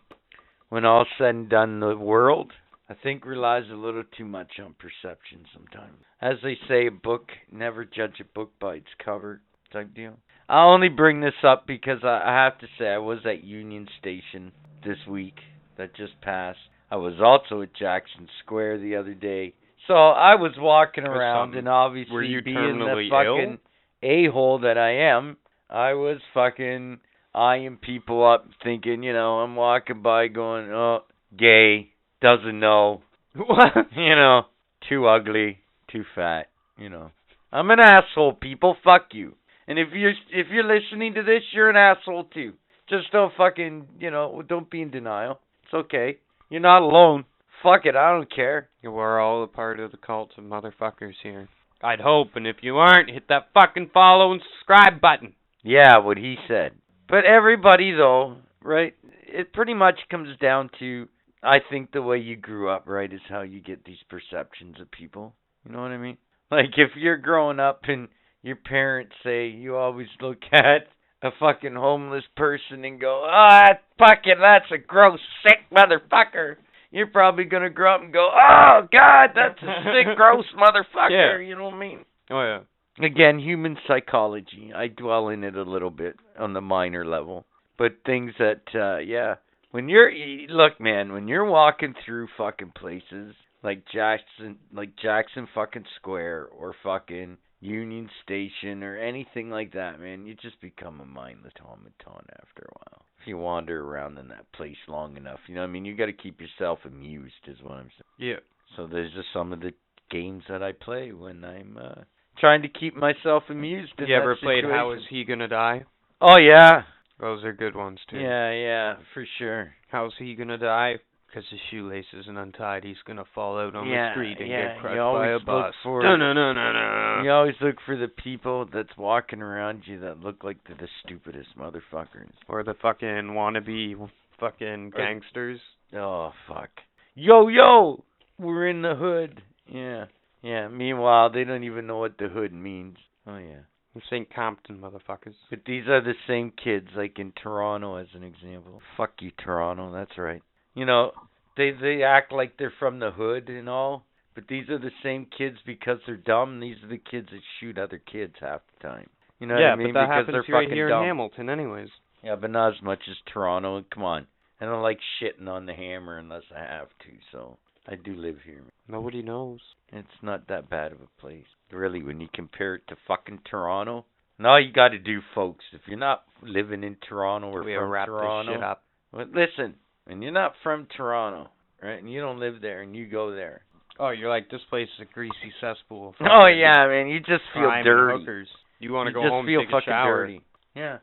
when 0.71 0.87
all's 0.87 1.07
said 1.19 1.35
and 1.35 1.51
done 1.51 1.81
the 1.81 1.95
world, 1.99 2.51
I 2.89 2.95
think 2.95 3.27
relies 3.27 3.65
a 3.71 3.75
little 3.77 4.05
too 4.17 4.25
much 4.25 4.53
on 4.59 4.75
perception 4.79 5.45
sometimes. 5.53 5.99
As 6.23 6.37
they 6.43 6.57
say, 6.67 6.87
a 6.87 6.91
book 6.91 7.29
never 7.53 7.85
judge 7.85 8.21
a 8.21 8.25
book 8.25 8.53
by 8.59 8.77
its 8.77 8.87
cover 9.05 9.43
type 9.71 9.93
deal. 9.95 10.15
I 10.49 10.65
only 10.65 10.89
bring 10.89 11.21
this 11.21 11.35
up 11.43 11.67
because 11.67 12.01
I, 12.03 12.23
I 12.25 12.45
have 12.45 12.59
to 12.59 12.67
say 12.79 12.87
I 12.87 12.99
was 12.99 13.21
at 13.25 13.45
Union 13.45 13.89
Station 13.99 14.53
this 14.85 14.99
week 15.09 15.37
that 15.79 15.97
just 15.97 16.21
passed. 16.21 16.59
I 16.91 16.97
was 16.97 17.15
also 17.23 17.63
at 17.63 17.75
Jackson 17.75 18.29
Square 18.45 18.81
the 18.81 18.97
other 18.97 19.15
day. 19.15 19.55
So 19.87 19.95
I 19.95 20.35
was 20.37 20.53
walking 20.59 21.05
around 21.05 21.55
and 21.55 21.69
obviously 21.69 22.41
being 22.45 22.79
the 22.79 23.09
fucking 23.11 23.59
a 24.03 24.31
hole 24.31 24.61
that 24.61 24.79
I 24.79 25.11
am, 25.15 25.37
I 25.69 25.95
was 25.95 26.19
fucking 26.33 27.01
eyeing 27.35 27.79
people 27.79 28.27
up 28.27 28.47
thinking, 28.63 29.03
you 29.03 29.13
know, 29.13 29.41
I'm 29.41 29.57
walking 29.57 30.03
by 30.03 30.29
going, 30.29 30.71
Oh, 30.71 31.01
gay, 31.37 31.91
doesn't 32.21 32.61
know 32.61 33.03
What? 33.35 33.73
you 33.97 34.15
know, 34.15 34.43
too 34.89 35.07
ugly, 35.07 35.59
too 35.91 36.05
fat, 36.15 36.47
you 36.79 36.89
know. 36.89 37.11
I'm 37.53 37.71
an 37.71 37.81
asshole, 37.81 38.35
people. 38.35 38.77
Fuck 38.85 39.09
you. 39.13 39.35
And 39.67 39.79
if 39.79 39.89
you're 39.93 40.13
if 40.33 40.49
you're 40.51 40.65
listening 40.65 41.15
to 41.15 41.23
this, 41.23 41.43
you're 41.53 41.71
an 41.71 41.77
asshole 41.77 42.25
too. 42.25 42.55
Just 42.89 43.11
don't 43.13 43.33
fucking, 43.37 43.87
you 43.99 44.11
know, 44.11 44.43
don't 44.47 44.71
be 44.71 44.83
in 44.83 44.91
denial. 44.91 45.41
It's 45.65 45.75
okay. 45.75 46.19
You're 46.51 46.61
not 46.61 46.83
alone. 46.83 47.25
Fuck 47.63 47.87
it, 47.87 47.97
I 47.97 48.13
don't 48.13 48.33
care. 48.35 48.69
We're 48.83 49.21
all 49.21 49.43
a 49.43 49.47
part 49.47 49.81
of 49.81 49.91
the 49.91 49.97
cult 49.97 50.33
of 50.37 50.45
motherfuckers 50.45 51.15
here. 51.23 51.49
I'd 51.83 52.01
hope, 52.01 52.37
and 52.37 52.47
if 52.47 52.57
you 52.61 52.77
aren't, 52.77 53.11
hit 53.11 53.29
that 53.29 53.49
fucking 53.55 53.91
follow 53.95 54.33
and 54.33 54.43
subscribe 54.43 55.01
button. 55.01 55.35
Yeah, 55.63 55.99
what 55.99 56.19
he 56.19 56.37
said. 56.47 56.73
But 57.09 57.25
everybody 57.25 57.93
though, 57.93 58.37
right? 58.63 58.95
It 59.27 59.55
pretty 59.55 59.75
much 59.75 59.99
comes 60.11 60.37
down 60.39 60.71
to 60.79 61.09
I 61.43 61.59
think 61.71 61.93
the 61.93 62.03
way 62.03 62.19
you 62.19 62.37
grew 62.37 62.71
up, 62.71 62.85
right, 62.87 63.13
is 63.13 63.21
how 63.29 63.43
you 63.43 63.61
get 63.61 63.85
these 63.85 63.99
perceptions 64.09 64.81
of 64.81 64.91
people. 64.91 65.35
You 65.65 65.73
know 65.73 65.83
what 65.83 65.91
I 65.91 65.99
mean? 65.99 66.17
Like 66.51 66.77
if 66.77 66.91
you're 66.97 67.17
growing 67.17 67.59
up 67.59 67.81
and 67.89 68.09
your 68.45 68.57
parents 68.57 69.15
say 69.25 69.49
you 69.49 69.75
always 69.75 70.07
look 70.21 70.39
at 70.53 70.87
a 71.23 71.31
fucking 71.41 71.75
homeless 71.75 72.25
person 72.37 72.85
and 72.85 73.01
go, 73.01 73.27
"Ah, 73.27 73.71
fucking 73.99 74.35
that's 74.41 74.71
a 74.71 74.79
gross 74.79 75.19
sick 75.43 75.59
motherfucker." 75.75 76.57
You're 76.93 77.09
probably 77.09 77.45
going 77.45 77.65
to 77.65 77.71
grow 77.71 77.97
up 77.97 78.03
and 78.03 78.13
go, 78.13 78.29
"Oh 78.33 78.87
god, 78.93 79.31
that's 79.35 79.61
a 79.63 79.83
sick 79.85 80.15
gross 80.17 80.45
motherfucker." 80.57 81.41
Yeah. 81.41 81.45
You 81.45 81.57
know 81.57 81.65
what 81.65 81.75
I 81.75 81.79
mean? 81.79 82.05
Oh 82.31 82.43
yeah. 82.43 83.05
again, 83.05 83.39
human 83.39 83.77
psychology. 83.89 84.73
I 84.77 84.89
dwell 84.89 85.29
in 85.29 85.43
it 85.43 85.57
a 85.57 85.63
little 85.63 85.91
bit 85.91 86.17
on 86.39 86.53
the 86.53 86.61
minor 86.61 87.05
level, 87.07 87.47
but 87.79 87.93
things 88.07 88.33
that, 88.39 88.63
uh 88.75 88.99
yeah, 88.99 89.37
when 89.71 89.89
you're 89.89 90.13
look, 90.49 90.79
man, 90.79 91.13
when 91.13 91.29
you're 91.29 91.47
walking 91.47 91.95
through 92.05 92.29
fucking 92.37 92.73
places 92.77 93.35
like 93.63 93.85
Jackson, 93.91 94.57
like 94.73 94.91
Jackson 95.03 95.49
fucking 95.55 95.87
Square 95.97 96.49
or 96.57 96.75
fucking 96.83 97.39
Union 97.65 98.11
Station 98.23 98.83
or 98.83 98.99
anything 98.99 99.49
like 99.51 99.73
that, 99.73 99.99
man, 99.99 100.27
you 100.27 100.35
just 100.35 100.61
become 100.61 101.01
a 101.01 101.07
mindless 101.07 101.55
automaton 101.61 102.27
after 102.43 102.63
a 102.63 102.73
while. 102.77 103.03
If 103.23 103.27
you 103.29 103.39
wander 103.39 103.83
around 103.83 104.19
in 104.19 104.29
that 104.29 104.53
place 104.53 104.77
long 104.87 105.17
enough, 105.17 105.39
you 105.49 105.55
know, 105.55 105.63
what 105.63 105.69
I 105.69 105.71
mean, 105.71 105.87
you 105.87 105.97
got 105.97 106.07
to 106.07 106.13
keep 106.13 106.41
yourself 106.41 106.81
amused, 106.85 107.33
is 107.47 107.57
what 107.63 107.73
I'm 107.73 107.91
saying. 108.19 108.31
Yeah. 108.33 108.41
So 108.77 108.87
there's 108.87 109.13
just 109.15 109.29
some 109.33 109.53
of 109.55 109.61
the 109.61 109.73
games 110.11 110.43
that 110.51 110.63
I 110.63 110.73
play 110.73 111.13
when 111.13 111.43
I'm 111.45 111.79
uh 111.81 112.03
trying 112.39 112.63
to 112.63 112.69
keep 112.69 112.95
myself 112.95 113.45
amused. 113.49 113.93
You 113.99 114.15
ever 114.15 114.37
played 114.37 114.65
How 114.65 114.93
Is. 114.93 115.01
He 115.09 115.25
Gonna 115.25 115.49
Die? 115.49 115.85
Oh 116.21 116.37
yeah, 116.37 116.83
Those 117.19 117.45
are 117.45 117.53
good 117.53 117.75
ones 117.75 117.99
too. 118.11 118.19
yeah, 118.19 118.51
yeah, 118.53 118.95
for 119.15 119.25
sure. 119.39 119.73
How's 119.91 120.13
he 120.19 120.35
gonna 120.35 120.59
die? 120.59 120.97
Because 121.35 121.51
his 121.51 121.61
shoelace 121.69 122.05
isn't 122.13 122.37
untied. 122.37 122.85
He's 122.85 123.03
gonna 123.05 123.25
fall 123.35 123.59
out 123.59 123.75
on 123.75 123.89
Yeah, 123.89 124.11
the 124.11 124.13
street 124.15 124.37
and 124.39 124.49
yeah, 124.49 124.75
get 124.75 124.81
crushed 124.81 124.95
you 124.95 125.01
by 125.01 125.05
always 125.05 125.31
a 125.31 125.35
look 125.35 125.45
bus. 125.47 125.75
for- 125.83 126.01
no, 126.03 126.15
no, 126.15 126.33
no, 126.33 126.53
no, 126.53 126.73
no. 126.73 127.23
You 127.25 127.31
always 127.33 127.57
look 127.61 127.81
for 127.85 127.97
the 127.97 128.07
people 128.07 128.67
that's 128.67 128.97
walking 128.97 129.43
around 129.43 129.83
you 129.89 129.99
that 130.01 130.21
look 130.21 130.45
like 130.45 130.59
they're 130.69 130.77
the 130.77 130.87
stupidest 131.03 131.59
motherfuckers. 131.59 132.31
Or 132.47 132.63
the 132.63 132.75
fucking 132.75 133.33
wannabe 133.35 134.09
fucking 134.39 134.93
Or- 134.95 134.97
gangsters. 134.97 135.61
Oh 135.93 136.33
fuck. 136.47 136.71
Yo 137.17 137.49
yo, 137.49 138.05
we're 138.39 138.69
in 138.69 138.83
the 138.83 138.95
hood. 138.95 139.43
Yeah, 139.67 140.05
yeah. 140.41 140.69
Meanwhile, 140.69 141.31
they 141.31 141.43
don't 141.43 141.65
even 141.65 141.89
know 141.89 141.99
what 141.99 142.17
the 142.17 142.29
hood 142.29 142.53
means. 142.53 142.97
Oh 143.27 143.39
yeah. 143.39 143.63
St. 144.09 144.29
Compton 144.33 144.79
motherfuckers. 144.79 145.35
But 145.51 145.65
these 145.67 145.89
are 145.89 146.01
the 146.01 146.15
same 146.29 146.51
kids, 146.53 146.89
like 146.97 147.19
in 147.19 147.33
Toronto, 147.33 147.97
as 147.97 148.09
an 148.15 148.23
example. 148.25 148.83
Fuck 148.97 149.21
you, 149.21 149.31
Toronto. 149.33 149.93
That's 149.93 150.17
right. 150.19 150.43
You 150.75 150.87
know, 150.87 151.13
they 151.57 151.71
they 151.71 152.03
act 152.03 152.33
like 152.33 152.57
they're 152.59 152.73
from 152.79 152.99
the 152.99 153.11
hood 153.11 153.49
and 153.49 153.69
all, 153.69 154.05
but 154.35 154.45
these 154.49 154.69
are 154.69 154.79
the 154.79 154.91
same 155.03 155.27
kids 155.37 155.59
because 155.65 155.99
they're 156.07 156.17
dumb. 156.17 156.61
These 156.61 156.77
are 156.83 156.89
the 156.89 156.99
kids 156.99 157.29
that 157.31 157.41
shoot 157.61 157.79
other 157.79 157.99
kids 157.99 158.35
half 158.41 158.61
the 158.75 158.89
time. 158.89 159.09
You 159.39 159.47
know 159.47 159.59
yeah, 159.59 159.71
what 159.71 159.73
I 159.73 159.77
mean? 159.77 159.93
but 159.93 160.01
that 160.01 160.07
because 160.07 160.27
happens 160.27 160.47
they're 160.47 160.55
right 160.55 160.65
fucking 160.65 160.77
here 160.77 160.89
dumb. 160.89 161.03
in 161.03 161.09
Hamilton, 161.09 161.51
anyways. 161.51 161.89
Yeah, 162.23 162.37
but 162.37 162.51
not 162.51 162.75
as 162.75 162.83
much 162.83 163.01
as 163.11 163.17
Toronto. 163.33 163.85
Come 163.93 164.05
on, 164.05 164.27
I 164.61 164.65
don't 164.65 164.83
like 164.83 164.99
shitting 165.21 165.49
on 165.49 165.67
the 165.67 165.75
hammer 165.75 166.19
unless 166.19 166.45
I 166.55 166.61
have 166.61 166.89
to. 166.89 167.11
So 167.33 167.59
I 167.87 167.97
do 167.97 168.15
live 168.17 168.39
here. 168.45 168.63
Nobody 168.89 169.23
knows. 169.23 169.61
It's 169.93 170.09
not 170.23 170.49
that 170.49 170.71
bad 170.71 170.93
of 170.93 170.99
a 171.01 171.21
place, 171.21 171.45
really, 171.71 172.03
when 172.03 172.21
you 172.21 172.29
compare 172.35 172.77
it 172.77 172.83
to 172.89 172.97
fucking 173.07 173.41
Toronto. 173.49 174.07
And 174.39 174.47
all 174.47 174.61
you 174.61 174.73
got 174.73 174.89
to 174.89 174.99
do, 174.99 175.21
folks, 175.35 175.65
if 175.73 175.83
you're 175.87 175.99
not 175.99 176.25
living 176.43 176.83
in 176.83 176.97
Toronto 177.09 177.49
or 177.49 177.63
we 177.63 177.75
from 177.75 177.89
wrap 177.89 178.07
Toronto, 178.07 178.53
this 178.53 178.57
shit 178.57 178.65
up. 178.65 178.83
well, 179.13 179.27
listen, 179.27 179.75
when 180.07 180.23
you're 180.23 180.33
not 180.33 180.53
from 180.63 180.87
Toronto, 180.97 181.51
right, 181.83 181.99
and 181.99 182.11
you 182.11 182.21
don't 182.21 182.39
live 182.39 182.61
there, 182.61 182.83
and 182.83 182.95
you 182.95 183.07
go 183.09 183.35
there, 183.35 183.63
Oh, 183.99 184.11
you're 184.11 184.29
like 184.29 184.51
this 184.51 184.61
place 184.71 184.89
is 184.99 185.07
a 185.09 185.13
greasy 185.15 185.53
cesspool. 185.61 186.15
Oh 186.21 186.47
yeah, 186.49 186.87
man, 186.89 187.07
you 187.09 187.21
just 187.21 187.43
feel 187.53 187.71
dirty. 187.85 188.19
hookers. 188.21 188.49
You 188.81 188.93
want 188.93 189.07
to 189.07 189.13
go 189.13 189.23
just 189.23 189.31
home 189.31 189.47
feel 189.47 189.61
and 189.61 189.69
take 189.69 189.73
fucking 189.75 189.93
a 189.93 189.97
shower. 189.97 190.27
dirty. 190.27 190.41
Yeah, 190.75 190.99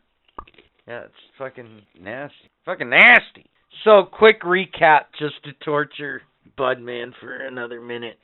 yeah, 0.88 1.02
it's 1.06 1.14
fucking 1.38 1.82
nasty, 2.00 2.36
fucking 2.66 2.90
nasty. 2.90 3.50
So, 3.86 4.04
quick 4.04 4.42
recap, 4.42 5.04
just 5.18 5.36
to 5.46 5.54
torture 5.64 6.22
Budman 6.58 7.14
for 7.22 7.34
another 7.34 7.80
minute. 7.80 8.20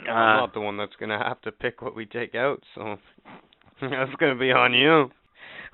I'm 0.00 0.08
Uh, 0.08 0.40
not 0.40 0.54
the 0.54 0.60
one 0.60 0.76
that's 0.78 0.96
gonna 0.98 1.18
have 1.22 1.40
to 1.42 1.52
pick 1.52 1.82
what 1.82 1.94
we 1.94 2.06
take 2.06 2.34
out, 2.34 2.62
so 2.74 2.96
that's 3.82 4.14
gonna 4.18 4.36
be 4.38 4.50
on 4.52 4.72
you. 4.72 5.10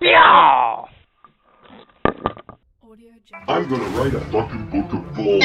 Yeah. 0.00 0.82
I'm 3.48 3.68
gonna 3.68 3.88
write 3.98 4.14
a 4.14 4.20
fucking 4.30 4.70
book 4.70 4.92
of 4.92 5.14
bull. 5.14 5.40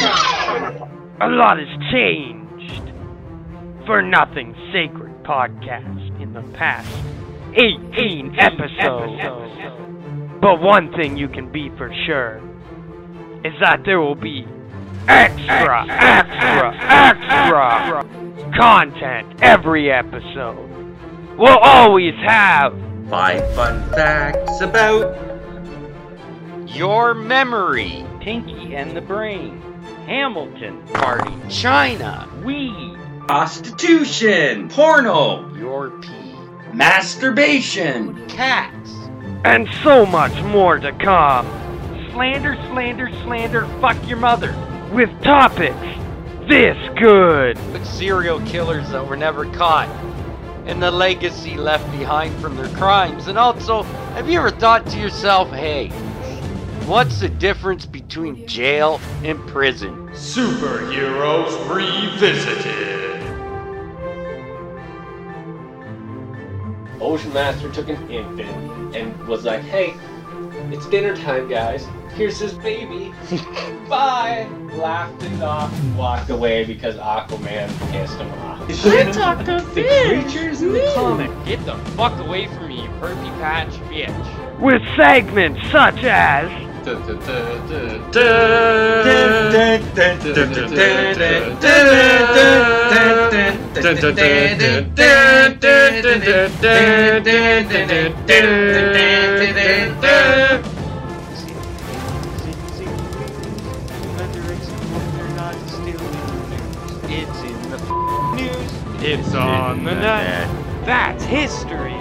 A 1.20 1.28
lot 1.30 1.58
has 1.58 1.68
changed 1.92 2.92
for 3.86 4.02
Nothing 4.02 4.54
Sacred 4.74 5.17
podcast 5.28 6.22
in 6.22 6.32
the 6.32 6.42
past 6.54 6.88
18 7.54 8.40
episodes. 8.40 9.22
But 10.40 10.62
one 10.62 10.94
thing 10.94 11.18
you 11.18 11.28
can 11.28 11.52
be 11.52 11.70
for 11.78 11.94
sure 12.06 12.42
is 13.44 13.54
that 13.60 13.82
there 13.84 14.00
will 14.00 14.16
be 14.16 14.48
extra, 15.10 15.86
extra, 15.90 16.74
extra 16.80 18.06
content 18.56 19.42
every 19.42 19.92
episode. 19.92 20.64
We'll 21.38 21.58
always 21.58 22.16
have 22.26 22.74
Five 23.10 23.54
fun 23.54 23.90
facts 23.92 24.62
about 24.62 25.16
Your 26.68 27.14
memory. 27.14 28.06
Pinky 28.22 28.76
and 28.76 28.96
the 28.96 29.02
Brain. 29.02 29.62
Hamilton 30.06 30.86
Party. 30.94 31.34
China. 31.50 32.30
Weed. 32.46 32.98
Prostitution, 33.28 34.70
porno, 34.70 35.54
Your 35.54 35.90
pee. 36.00 36.34
masturbation, 36.72 38.26
Cats. 38.30 38.90
and 39.44 39.68
so 39.84 40.06
much 40.06 40.42
more 40.44 40.80
to 40.80 40.94
come 40.94 41.46
Slander, 42.14 42.56
slander, 42.72 43.10
slander, 43.24 43.66
fuck 43.82 43.98
your 44.08 44.18
mother. 44.18 44.56
with 44.94 45.10
topics 45.24 45.76
this 46.48 46.78
good. 46.98 47.58
With 47.74 47.86
serial 47.86 48.40
killers 48.46 48.90
that 48.92 49.06
were 49.06 49.18
never 49.18 49.44
caught. 49.52 49.90
And 50.66 50.82
the 50.82 50.90
legacy 50.90 51.58
left 51.58 51.92
behind 51.92 52.34
from 52.38 52.56
their 52.56 52.70
crimes. 52.70 53.28
And 53.28 53.38
also, 53.38 53.84
have 54.16 54.30
you 54.30 54.40
ever 54.40 54.52
thought 54.52 54.86
to 54.88 54.98
yourself, 55.00 55.50
hey, 55.50 55.92
what's 56.88 57.20
the 57.20 57.30
difference 57.30 57.86
between 57.86 58.48
jail 58.48 59.00
and 59.24 59.40
prison? 59.48 60.08
superheroes 60.10 61.54
revisited. 61.74 62.96
Ocean 67.00 67.32
Master 67.34 67.72
took 67.72 67.90
an 67.90 68.10
infant 68.10 68.96
and 68.96 69.28
was 69.28 69.44
like, 69.46 69.62
hey, 69.62 69.94
it's 70.74 70.88
dinner 70.88 71.16
time, 71.16 71.48
guys. 71.48 71.86
Here's 72.16 72.40
his 72.40 72.54
baby. 72.56 73.14
Bye. 73.88 74.48
Laughed 74.74 75.22
it 75.24 75.42
off 75.42 75.72
and 75.80 75.98
walked 75.98 76.30
away 76.32 76.66
because 76.66 76.96
Aquaman 76.96 77.68
pissed 77.92 78.18
him 78.18 78.32
off. 78.40 78.68
I 78.86 79.12
talked 79.12 79.46
to 79.46 79.58
The 79.58 79.72
fish. 79.74 80.24
creatures 80.24 80.62
in 80.64 80.74
the 80.74 80.92
comic. 80.96 81.30
Get 81.46 81.64
the 81.66 81.76
fuck 81.92 82.18
away 82.20 82.48
from 82.48 82.70
me, 82.70 82.84
you 82.84 82.90
herpy 83.00 83.30
patch 83.40 83.74
bitch. 83.90 84.60
With 84.60 84.82
segments 84.96 85.62
such 85.72 86.04
as 86.04 86.50
It's 86.90 87.06
in 107.42 107.62
the 107.70 107.78
news. 108.36 109.04
It's 109.04 109.34
on 109.34 109.84
the 109.84 109.96
net. 109.96 110.86
That's 110.86 111.24
history. 111.26 111.96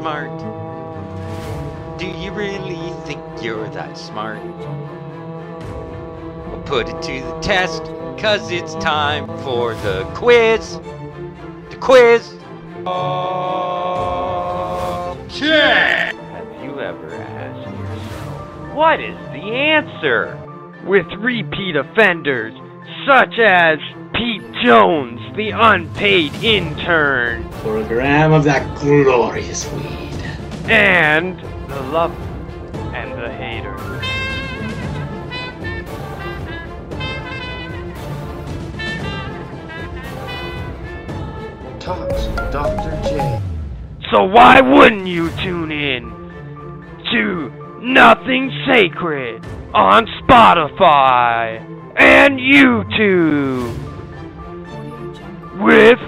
Smart? 0.00 0.30
Do 1.98 2.06
you 2.06 2.32
really 2.32 2.94
think 3.04 3.20
you're 3.42 3.68
that 3.68 3.98
smart? 3.98 4.42
Well, 6.46 6.62
put 6.64 6.88
it 6.88 7.02
to 7.02 7.20
the 7.20 7.38
test, 7.40 7.82
cause 8.18 8.50
it's 8.50 8.74
time 8.76 9.26
for 9.42 9.74
the 9.74 10.04
quiz. 10.14 10.78
The 11.68 11.76
quiz. 11.80 12.32
Have 16.16 16.64
you 16.64 16.80
ever 16.80 17.14
asked 17.14 17.68
yourself, 17.68 18.74
what 18.74 19.00
is 19.00 19.18
the 19.34 19.52
answer? 19.52 20.38
With 20.86 21.06
repeat 21.18 21.76
offenders 21.76 22.54
such 23.06 23.38
as 23.38 23.78
Pete 24.14 24.42
Jones, 24.64 25.20
the 25.36 25.50
unpaid 25.50 26.34
intern, 26.42 27.50
For 27.62 27.78
a 27.78 27.84
gram 27.84 28.32
of 28.32 28.44
that 28.44 28.78
glorious 28.78 29.70
weed. 29.72 30.14
and 30.70 31.38
the 31.68 31.80
lover 31.82 32.14
and 32.94 33.12
the 33.12 33.30
hater. 33.32 33.76
Talks 41.80 42.26
Dr. 42.52 42.90
J. 43.02 43.40
So 44.12 44.24
why 44.24 44.60
wouldn't 44.60 45.06
you 45.06 45.30
tune 45.42 45.72
in 45.72 46.02
to 47.12 47.50
Nothing 47.82 48.50
Sacred 48.70 49.44
on 49.72 50.06
Spotify 50.22 51.64
and 51.96 52.38
YouTube 52.38 53.76
with 55.60 55.98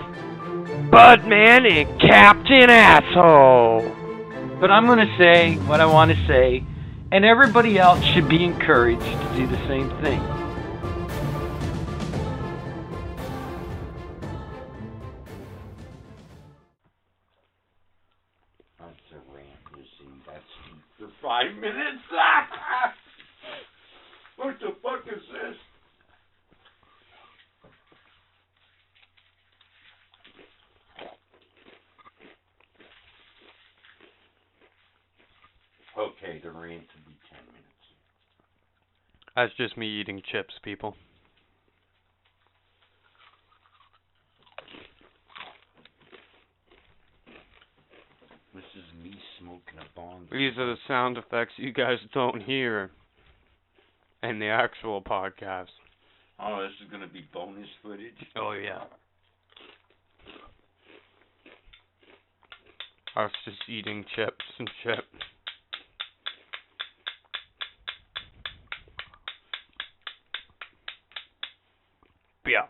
Budman 0.90 1.70
and 1.70 2.00
Captain 2.00 2.70
Asshole? 2.70 3.94
But 4.60 4.70
I'm 4.70 4.86
going 4.86 5.06
to 5.06 5.16
say 5.18 5.56
what 5.66 5.80
I 5.80 5.86
want 5.86 6.10
to 6.12 6.26
say, 6.26 6.64
and 7.12 7.24
everybody 7.24 7.78
else 7.78 8.02
should 8.04 8.28
be 8.28 8.44
encouraged 8.44 9.02
to 9.02 9.34
do 9.36 9.46
the 9.46 9.58
same 9.68 9.90
thing. 10.02 10.20
That's 18.78 19.12
a 19.12 19.34
rant, 19.34 19.60
you. 19.76 19.84
That's 20.26 20.44
for 20.98 21.08
five 21.22 21.54
minutes. 21.56 22.02
what 24.36 24.56
the 24.60 24.76
fuck 24.82 25.06
is 25.08 25.22
this? 25.32 25.56
Okay, 35.98 36.40
the 36.42 36.50
rant 36.50 36.86
will 36.94 37.06
be 37.06 37.16
ten 37.30 37.44
minutes. 37.46 37.86
That's 39.34 39.52
just 39.56 39.76
me 39.78 39.88
eating 39.88 40.22
chips, 40.30 40.54
people. 40.62 40.94
This 48.54 48.64
is 48.76 49.02
me 49.02 49.14
smoking 49.40 49.78
a 49.78 49.84
bong. 49.96 50.28
These 50.30 50.58
are 50.58 50.66
the 50.66 50.76
sound 50.86 51.16
effects 51.16 51.54
you 51.56 51.72
guys 51.72 51.96
don't 52.12 52.42
hear 52.42 52.90
in 54.22 54.38
the 54.38 54.48
actual 54.48 55.00
podcast. 55.00 55.68
Oh, 56.38 56.62
this 56.62 56.72
is 56.84 56.90
gonna 56.90 57.08
be 57.08 57.26
bonus 57.32 57.68
footage. 57.82 58.12
Oh 58.36 58.52
yeah. 58.52 58.84
Us 63.16 63.30
just 63.44 63.58
eating 63.68 64.04
chips 64.14 64.44
and 64.58 64.70
chips. 64.82 65.31
Bill. 72.44 72.66